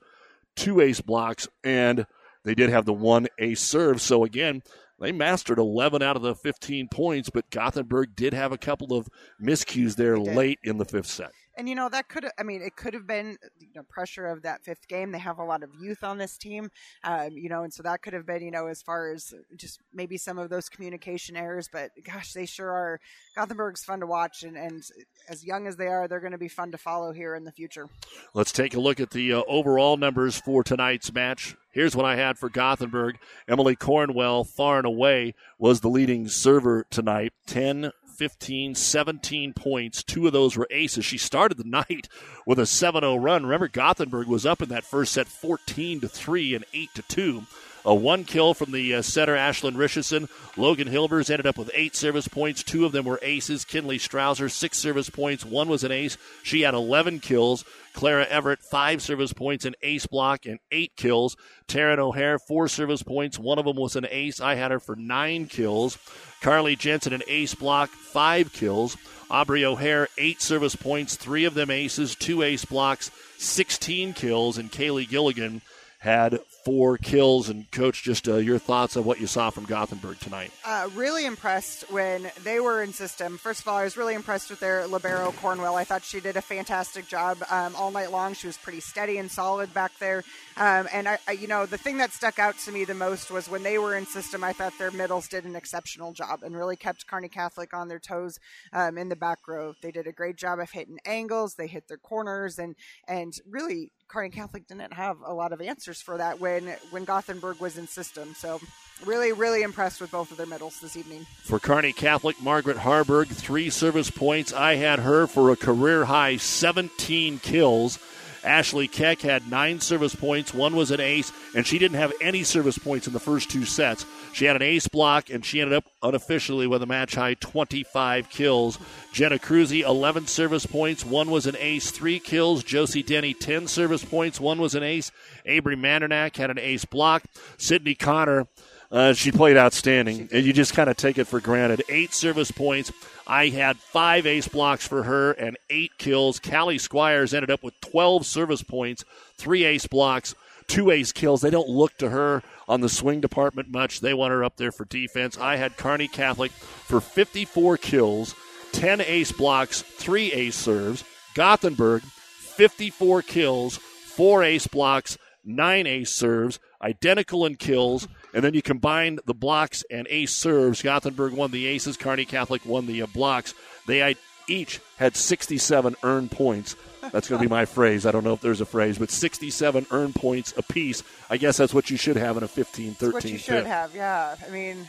two 0.55 0.81
ace 0.81 1.01
blocks, 1.01 1.47
and 1.63 2.05
they 2.43 2.55
did 2.55 2.69
have 2.69 2.85
the 2.85 2.93
one 2.93 3.27
ace 3.39 3.61
serve. 3.61 4.01
So 4.01 4.23
again, 4.23 4.63
they 4.99 5.11
mastered 5.11 5.59
11 5.59 6.01
out 6.01 6.15
of 6.15 6.21
the 6.21 6.35
15 6.35 6.87
points, 6.89 7.29
but 7.29 7.49
Gothenburg 7.49 8.15
did 8.15 8.33
have 8.33 8.51
a 8.51 8.57
couple 8.57 8.95
of 8.95 9.07
miscues 9.41 9.95
there 9.95 10.17
late 10.17 10.59
in 10.63 10.77
the 10.77 10.85
fifth 10.85 11.07
set. 11.07 11.31
And 11.57 11.69
you 11.69 11.75
know 11.75 11.89
that 11.89 12.09
could 12.09 12.25
I 12.37 12.43
mean 12.43 12.61
it 12.61 12.75
could 12.75 12.93
have 12.93 13.05
been 13.05 13.37
you 13.59 13.67
know 13.75 13.83
pressure 13.89 14.25
of 14.25 14.41
that 14.43 14.63
fifth 14.63 14.87
game. 14.87 15.11
They 15.11 15.19
have 15.19 15.39
a 15.39 15.43
lot 15.43 15.63
of 15.63 15.69
youth 15.79 16.03
on 16.03 16.17
this 16.17 16.37
team, 16.37 16.69
um, 17.03 17.31
you 17.31 17.49
know, 17.49 17.63
and 17.63 17.73
so 17.73 17.83
that 17.83 18.01
could 18.01 18.13
have 18.13 18.25
been 18.25 18.41
you 18.43 18.51
know 18.51 18.67
as 18.67 18.81
far 18.81 19.11
as 19.11 19.33
just 19.55 19.79
maybe 19.93 20.17
some 20.17 20.37
of 20.37 20.49
those 20.49 20.69
communication 20.69 21.35
errors. 21.35 21.69
But 21.71 21.91
gosh, 22.03 22.33
they 22.33 22.45
sure 22.45 22.71
are. 22.71 22.99
Gothenburg's 23.35 23.83
fun 23.83 23.99
to 23.99 24.07
watch, 24.07 24.43
and, 24.43 24.55
and 24.55 24.83
as 25.27 25.43
young 25.43 25.67
as 25.67 25.75
they 25.75 25.87
are, 25.87 26.07
they're 26.07 26.19
going 26.19 26.33
to 26.33 26.37
be 26.37 26.47
fun 26.47 26.71
to 26.71 26.77
follow 26.77 27.11
here 27.11 27.35
in 27.35 27.43
the 27.43 27.51
future. 27.51 27.87
Let's 28.33 28.51
take 28.51 28.75
a 28.75 28.79
look 28.79 28.99
at 28.99 29.11
the 29.11 29.33
uh, 29.33 29.41
overall 29.47 29.97
numbers 29.97 30.37
for 30.37 30.63
tonight's 30.63 31.11
match. 31.13 31.55
Here's 31.71 31.95
what 31.95 32.05
I 32.05 32.15
had 32.15 32.37
for 32.37 32.49
Gothenburg. 32.49 33.17
Emily 33.47 33.75
Cornwell, 33.75 34.43
far 34.43 34.77
and 34.77 34.85
away, 34.85 35.33
was 35.57 35.81
the 35.81 35.89
leading 35.89 36.27
server 36.27 36.85
tonight. 36.91 37.33
10 37.47 37.91
15, 38.13 38.75
17 38.75 39.53
points. 39.53 40.03
Two 40.03 40.27
of 40.27 40.33
those 40.33 40.55
were 40.55 40.67
aces. 40.69 41.05
She 41.05 41.17
started 41.17 41.57
the 41.57 41.63
night 41.89 42.07
with 42.45 42.59
a 42.59 42.63
7-0 42.63 43.21
run. 43.21 43.43
Remember, 43.43 43.67
Gothenburg 43.67 44.27
was 44.27 44.45
up 44.45 44.61
in 44.61 44.69
that 44.69 44.83
first 44.83 45.13
set 45.13 45.27
14 45.27 46.01
to 46.01 46.07
3 46.07 46.55
and 46.55 46.65
8 46.73 46.89
to 46.95 47.01
2. 47.03 47.43
A 47.85 47.93
one 47.93 48.23
kill 48.23 48.53
from 48.53 48.71
the 48.71 48.95
uh, 48.95 49.01
setter, 49.01 49.35
Ashlyn 49.35 49.77
Richardson. 49.77 50.29
Logan 50.55 50.87
Hilbers 50.87 51.29
ended 51.29 51.45
up 51.45 51.57
with 51.57 51.69
eight 51.73 51.95
service 51.95 52.29
points. 52.29 52.63
Two 52.63 52.85
of 52.85 52.93
them 52.93 53.03
were 53.03 53.19
aces. 53.21 53.65
Kinley 53.65 53.99
Strouser, 53.99 54.49
six 54.49 54.77
service 54.77 55.09
points. 55.09 55.43
One 55.43 55.67
was 55.67 55.83
an 55.83 55.91
ace. 55.91 56.17
She 56.43 56.61
had 56.61 56.73
11 56.73 57.19
kills. 57.19 57.65
Clara 57.93 58.25
Everett, 58.25 58.61
five 58.61 59.01
service 59.01 59.33
points, 59.33 59.65
an 59.65 59.75
ace 59.81 60.05
block, 60.07 60.45
and 60.45 60.59
eight 60.71 60.95
kills. 60.95 61.35
Taryn 61.67 61.99
O'Hare, 61.99 62.39
four 62.39 62.67
service 62.67 63.03
points. 63.03 63.39
One 63.39 63.59
of 63.59 63.65
them 63.65 63.77
was 63.77 63.95
an 63.95 64.07
ace. 64.09 64.41
I 64.41 64.55
had 64.55 64.71
her 64.71 64.79
for 64.79 64.95
nine 64.95 65.45
kills. 65.45 65.97
Carly 66.41 66.75
Jensen, 66.75 67.13
an 67.13 67.23
ace 67.27 67.55
block, 67.55 67.89
five 67.89 68.51
kills. 68.51 68.97
Aubrey 69.29 69.63
O'Hare, 69.63 70.09
eight 70.17 70.41
service 70.41 70.75
points, 70.75 71.15
three 71.15 71.45
of 71.45 71.53
them 71.53 71.71
aces, 71.71 72.15
two 72.15 72.41
ace 72.41 72.65
blocks, 72.65 73.09
16 73.37 74.13
kills. 74.13 74.57
And 74.57 74.71
Kaylee 74.71 75.09
Gilligan 75.09 75.61
had 75.99 76.39
four 76.65 76.97
kills. 76.97 77.49
And, 77.49 77.69
Coach, 77.71 78.03
just 78.03 78.27
uh, 78.27 78.35
your 78.35 78.57
thoughts 78.57 78.97
on 78.97 79.03
what 79.03 79.19
you 79.19 79.27
saw 79.27 79.49
from 79.49 79.65
Gothenburg 79.65 80.19
tonight. 80.19 80.51
Uh, 80.65 80.89
really 80.95 81.25
impressed 81.25 81.91
when 81.91 82.31
they 82.43 82.59
were 82.59 82.81
in 82.81 82.93
system. 82.93 83.37
First 83.37 83.61
of 83.61 83.67
all, 83.67 83.77
I 83.77 83.83
was 83.83 83.97
really 83.97 84.15
impressed 84.15 84.49
with 84.49 84.59
their 84.59 84.87
Libero 84.87 85.31
Cornwell. 85.33 85.75
I 85.75 85.83
thought 85.83 86.03
she 86.03 86.19
did 86.19 86.37
a 86.37 86.41
fantastic 86.41 87.07
job 87.07 87.37
um, 87.49 87.75
all 87.75 87.91
night 87.91 88.11
long. 88.11 88.33
She 88.33 88.47
was 88.47 88.57
pretty 88.57 88.79
steady 88.79 89.17
and 89.17 89.29
solid 89.29 89.73
back 89.73 89.91
there. 89.99 90.23
Um, 90.57 90.87
and, 90.93 91.07
I, 91.07 91.17
I, 91.27 91.31
you 91.33 91.47
know, 91.47 91.65
the 91.65 91.77
thing 91.77 91.97
that 91.97 92.11
stuck 92.11 92.39
out 92.39 92.57
to 92.59 92.71
me 92.71 92.85
the 92.85 92.93
most 92.93 93.31
was 93.31 93.49
when 93.49 93.63
they 93.63 93.77
were 93.77 93.95
in 93.95 94.05
system, 94.05 94.43
I 94.43 94.53
thought 94.53 94.73
their 94.77 94.91
middles 94.91 95.27
did 95.27 95.45
an 95.45 95.55
exceptional 95.55 96.13
job 96.13 96.43
and 96.43 96.55
really 96.55 96.75
kept 96.75 97.07
Kearney 97.07 97.29
Catholic 97.29 97.73
on 97.73 97.87
their 97.87 97.99
toes 97.99 98.39
um, 98.71 98.97
in 98.97 99.09
the 99.09 99.15
back 99.15 99.47
row. 99.47 99.73
They 99.81 99.91
did 99.91 100.07
a 100.07 100.11
great 100.11 100.37
job 100.37 100.59
of 100.59 100.71
hitting 100.71 100.99
angles. 101.05 101.55
They 101.55 101.67
hit 101.67 101.87
their 101.87 101.97
corners 101.97 102.59
and, 102.59 102.75
and 103.07 103.33
really 103.49 103.91
Kearney 104.13 104.29
Catholic 104.29 104.67
didn't 104.67 104.93
have 104.93 105.17
a 105.25 105.33
lot 105.33 105.53
of 105.53 105.59
answers 105.59 105.99
for 105.99 106.17
that 106.17 106.39
when 106.39 106.67
when 106.91 107.03
Gothenburg 107.03 107.59
was 107.59 107.79
in 107.79 107.87
system. 107.87 108.35
So 108.35 108.61
really, 109.03 109.31
really 109.31 109.63
impressed 109.63 109.99
with 109.99 110.11
both 110.11 110.29
of 110.29 110.37
their 110.37 110.45
medals 110.45 110.79
this 110.79 110.95
evening. 110.95 111.25
For 111.41 111.57
Kearney 111.57 111.93
Catholic, 111.93 112.39
Margaret 112.39 112.77
Harburg, 112.77 113.29
three 113.29 113.71
service 113.71 114.11
points. 114.11 114.53
I 114.53 114.75
had 114.75 114.99
her 114.99 115.25
for 115.25 115.49
a 115.49 115.55
career 115.55 116.05
high 116.05 116.37
17 116.37 117.39
kills. 117.39 117.97
Ashley 118.43 118.87
Keck 118.87 119.21
had 119.21 119.49
nine 119.49 119.79
service 119.79 120.13
points. 120.13 120.53
One 120.53 120.75
was 120.75 120.91
an 120.91 120.99
ace, 120.99 121.31
and 121.55 121.65
she 121.65 121.79
didn't 121.79 121.97
have 121.97 122.13
any 122.21 122.43
service 122.43 122.77
points 122.77 123.07
in 123.07 123.13
the 123.13 123.19
first 123.19 123.49
two 123.49 123.65
sets. 123.65 124.05
She 124.33 124.45
had 124.45 124.55
an 124.55 124.63
ace 124.63 124.87
block, 124.87 125.29
and 125.29 125.45
she 125.45 125.61
ended 125.61 125.77
up 125.77 125.85
unofficially 126.01 126.65
with 126.65 126.81
a 126.81 126.87
match 126.87 127.15
high 127.15 127.35
25 127.35 128.29
kills. 128.29 128.79
Jenna 129.11 129.37
Cruzy, 129.37 129.81
11 129.81 130.25
service 130.27 130.65
points. 130.65 131.05
One 131.05 131.29
was 131.29 131.45
an 131.45 131.55
ace, 131.59 131.91
three 131.91 132.19
kills. 132.19 132.63
Josie 132.63 133.03
Denny, 133.03 133.33
10 133.35 133.67
service 133.67 134.03
points. 134.03 134.39
One 134.39 134.59
was 134.59 134.73
an 134.73 134.81
ace. 134.81 135.11
Avery 135.45 135.75
Mandernack 135.75 136.35
had 136.35 136.49
an 136.49 136.57
ace 136.57 136.83
block. 136.83 137.23
Sydney 137.57 137.93
Connor, 137.93 138.47
uh, 138.91 139.13
she 139.13 139.31
played 139.31 139.55
outstanding, 139.55 140.29
and 140.31 140.43
you 140.45 140.51
just 140.51 140.73
kind 140.73 140.89
of 140.89 140.97
take 140.97 141.17
it 141.17 141.25
for 141.25 141.39
granted. 141.39 141.83
Eight 141.87 142.13
service 142.13 142.51
points. 142.51 142.91
I 143.27 143.49
had 143.49 143.77
five 143.77 144.25
ace 144.25 144.47
blocks 144.47 144.87
for 144.87 145.03
her 145.03 145.31
and 145.31 145.57
eight 145.69 145.97
kills. 145.97 146.39
Callie 146.39 146.77
Squires 146.77 147.33
ended 147.33 147.51
up 147.51 147.63
with 147.63 147.79
12 147.81 148.25
service 148.25 148.63
points, 148.63 149.05
three 149.37 149.63
ace 149.63 149.87
blocks, 149.87 150.35
two 150.67 150.91
ace 150.91 151.11
kills. 151.11 151.41
They 151.41 151.49
don't 151.49 151.69
look 151.69 151.97
to 151.97 152.09
her 152.09 152.43
on 152.67 152.81
the 152.81 152.89
swing 152.89 153.21
department 153.21 153.69
much. 153.69 153.99
They 153.99 154.13
want 154.13 154.31
her 154.31 154.43
up 154.43 154.57
there 154.57 154.71
for 154.71 154.85
defense. 154.85 155.37
I 155.37 155.57
had 155.57 155.77
Kearney 155.77 156.07
Catholic 156.07 156.51
for 156.51 157.01
54 157.01 157.77
kills, 157.77 158.35
10 158.71 159.01
ace 159.01 159.31
blocks, 159.31 159.81
three 159.81 160.31
ace 160.31 160.55
serves. 160.55 161.03
Gothenburg, 161.35 162.03
54 162.03 163.23
kills, 163.23 163.77
four 163.77 164.43
ace 164.43 164.67
blocks, 164.67 165.17
nine 165.43 165.87
ace 165.87 166.11
serves, 166.11 166.59
identical 166.81 167.45
in 167.45 167.55
kills. 167.55 168.07
And 168.33 168.43
then 168.43 168.53
you 168.53 168.61
combine 168.61 169.19
the 169.25 169.33
blocks 169.33 169.83
and 169.91 170.07
ace 170.09 170.33
serves. 170.33 170.81
Gothenburg 170.81 171.33
won 171.33 171.51
the 171.51 171.67
aces. 171.67 171.97
Kearney 171.97 172.25
Catholic 172.25 172.65
won 172.65 172.87
the 172.87 173.03
uh, 173.03 173.07
blocks. 173.07 173.53
They 173.85 174.15
each 174.47 174.79
had 174.97 175.15
67 175.15 175.95
earned 176.03 176.31
points. 176.31 176.75
That's 177.11 177.27
going 177.27 177.41
to 177.41 177.47
be 177.47 177.49
my 177.49 177.65
phrase. 177.77 178.05
I 178.05 178.11
don't 178.11 178.23
know 178.23 178.33
if 178.33 178.41
there's 178.41 178.61
a 178.61 178.65
phrase, 178.65 178.97
but 178.97 179.11
67 179.11 179.87
earned 179.91 180.15
points 180.15 180.53
apiece. 180.57 181.03
I 181.29 181.37
guess 181.37 181.57
that's 181.57 181.73
what 181.73 181.89
you 181.89 181.97
should 181.97 182.17
have 182.17 182.37
in 182.37 182.43
a 182.43 182.47
15 182.47 182.93
13 182.93 183.13
What 183.13 183.25
you 183.25 183.37
should 183.37 183.65
have, 183.65 183.95
yeah. 183.95 184.35
I 184.45 184.49
mean, 184.49 184.87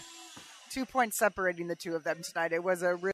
two 0.71 0.85
points 0.85 1.17
separating 1.17 1.69
the 1.69 1.77
two 1.77 1.95
of 1.95 2.05
them 2.05 2.23
tonight. 2.23 2.53
It 2.53 2.63
was 2.63 2.83
a 2.83 2.97
really 2.97 3.13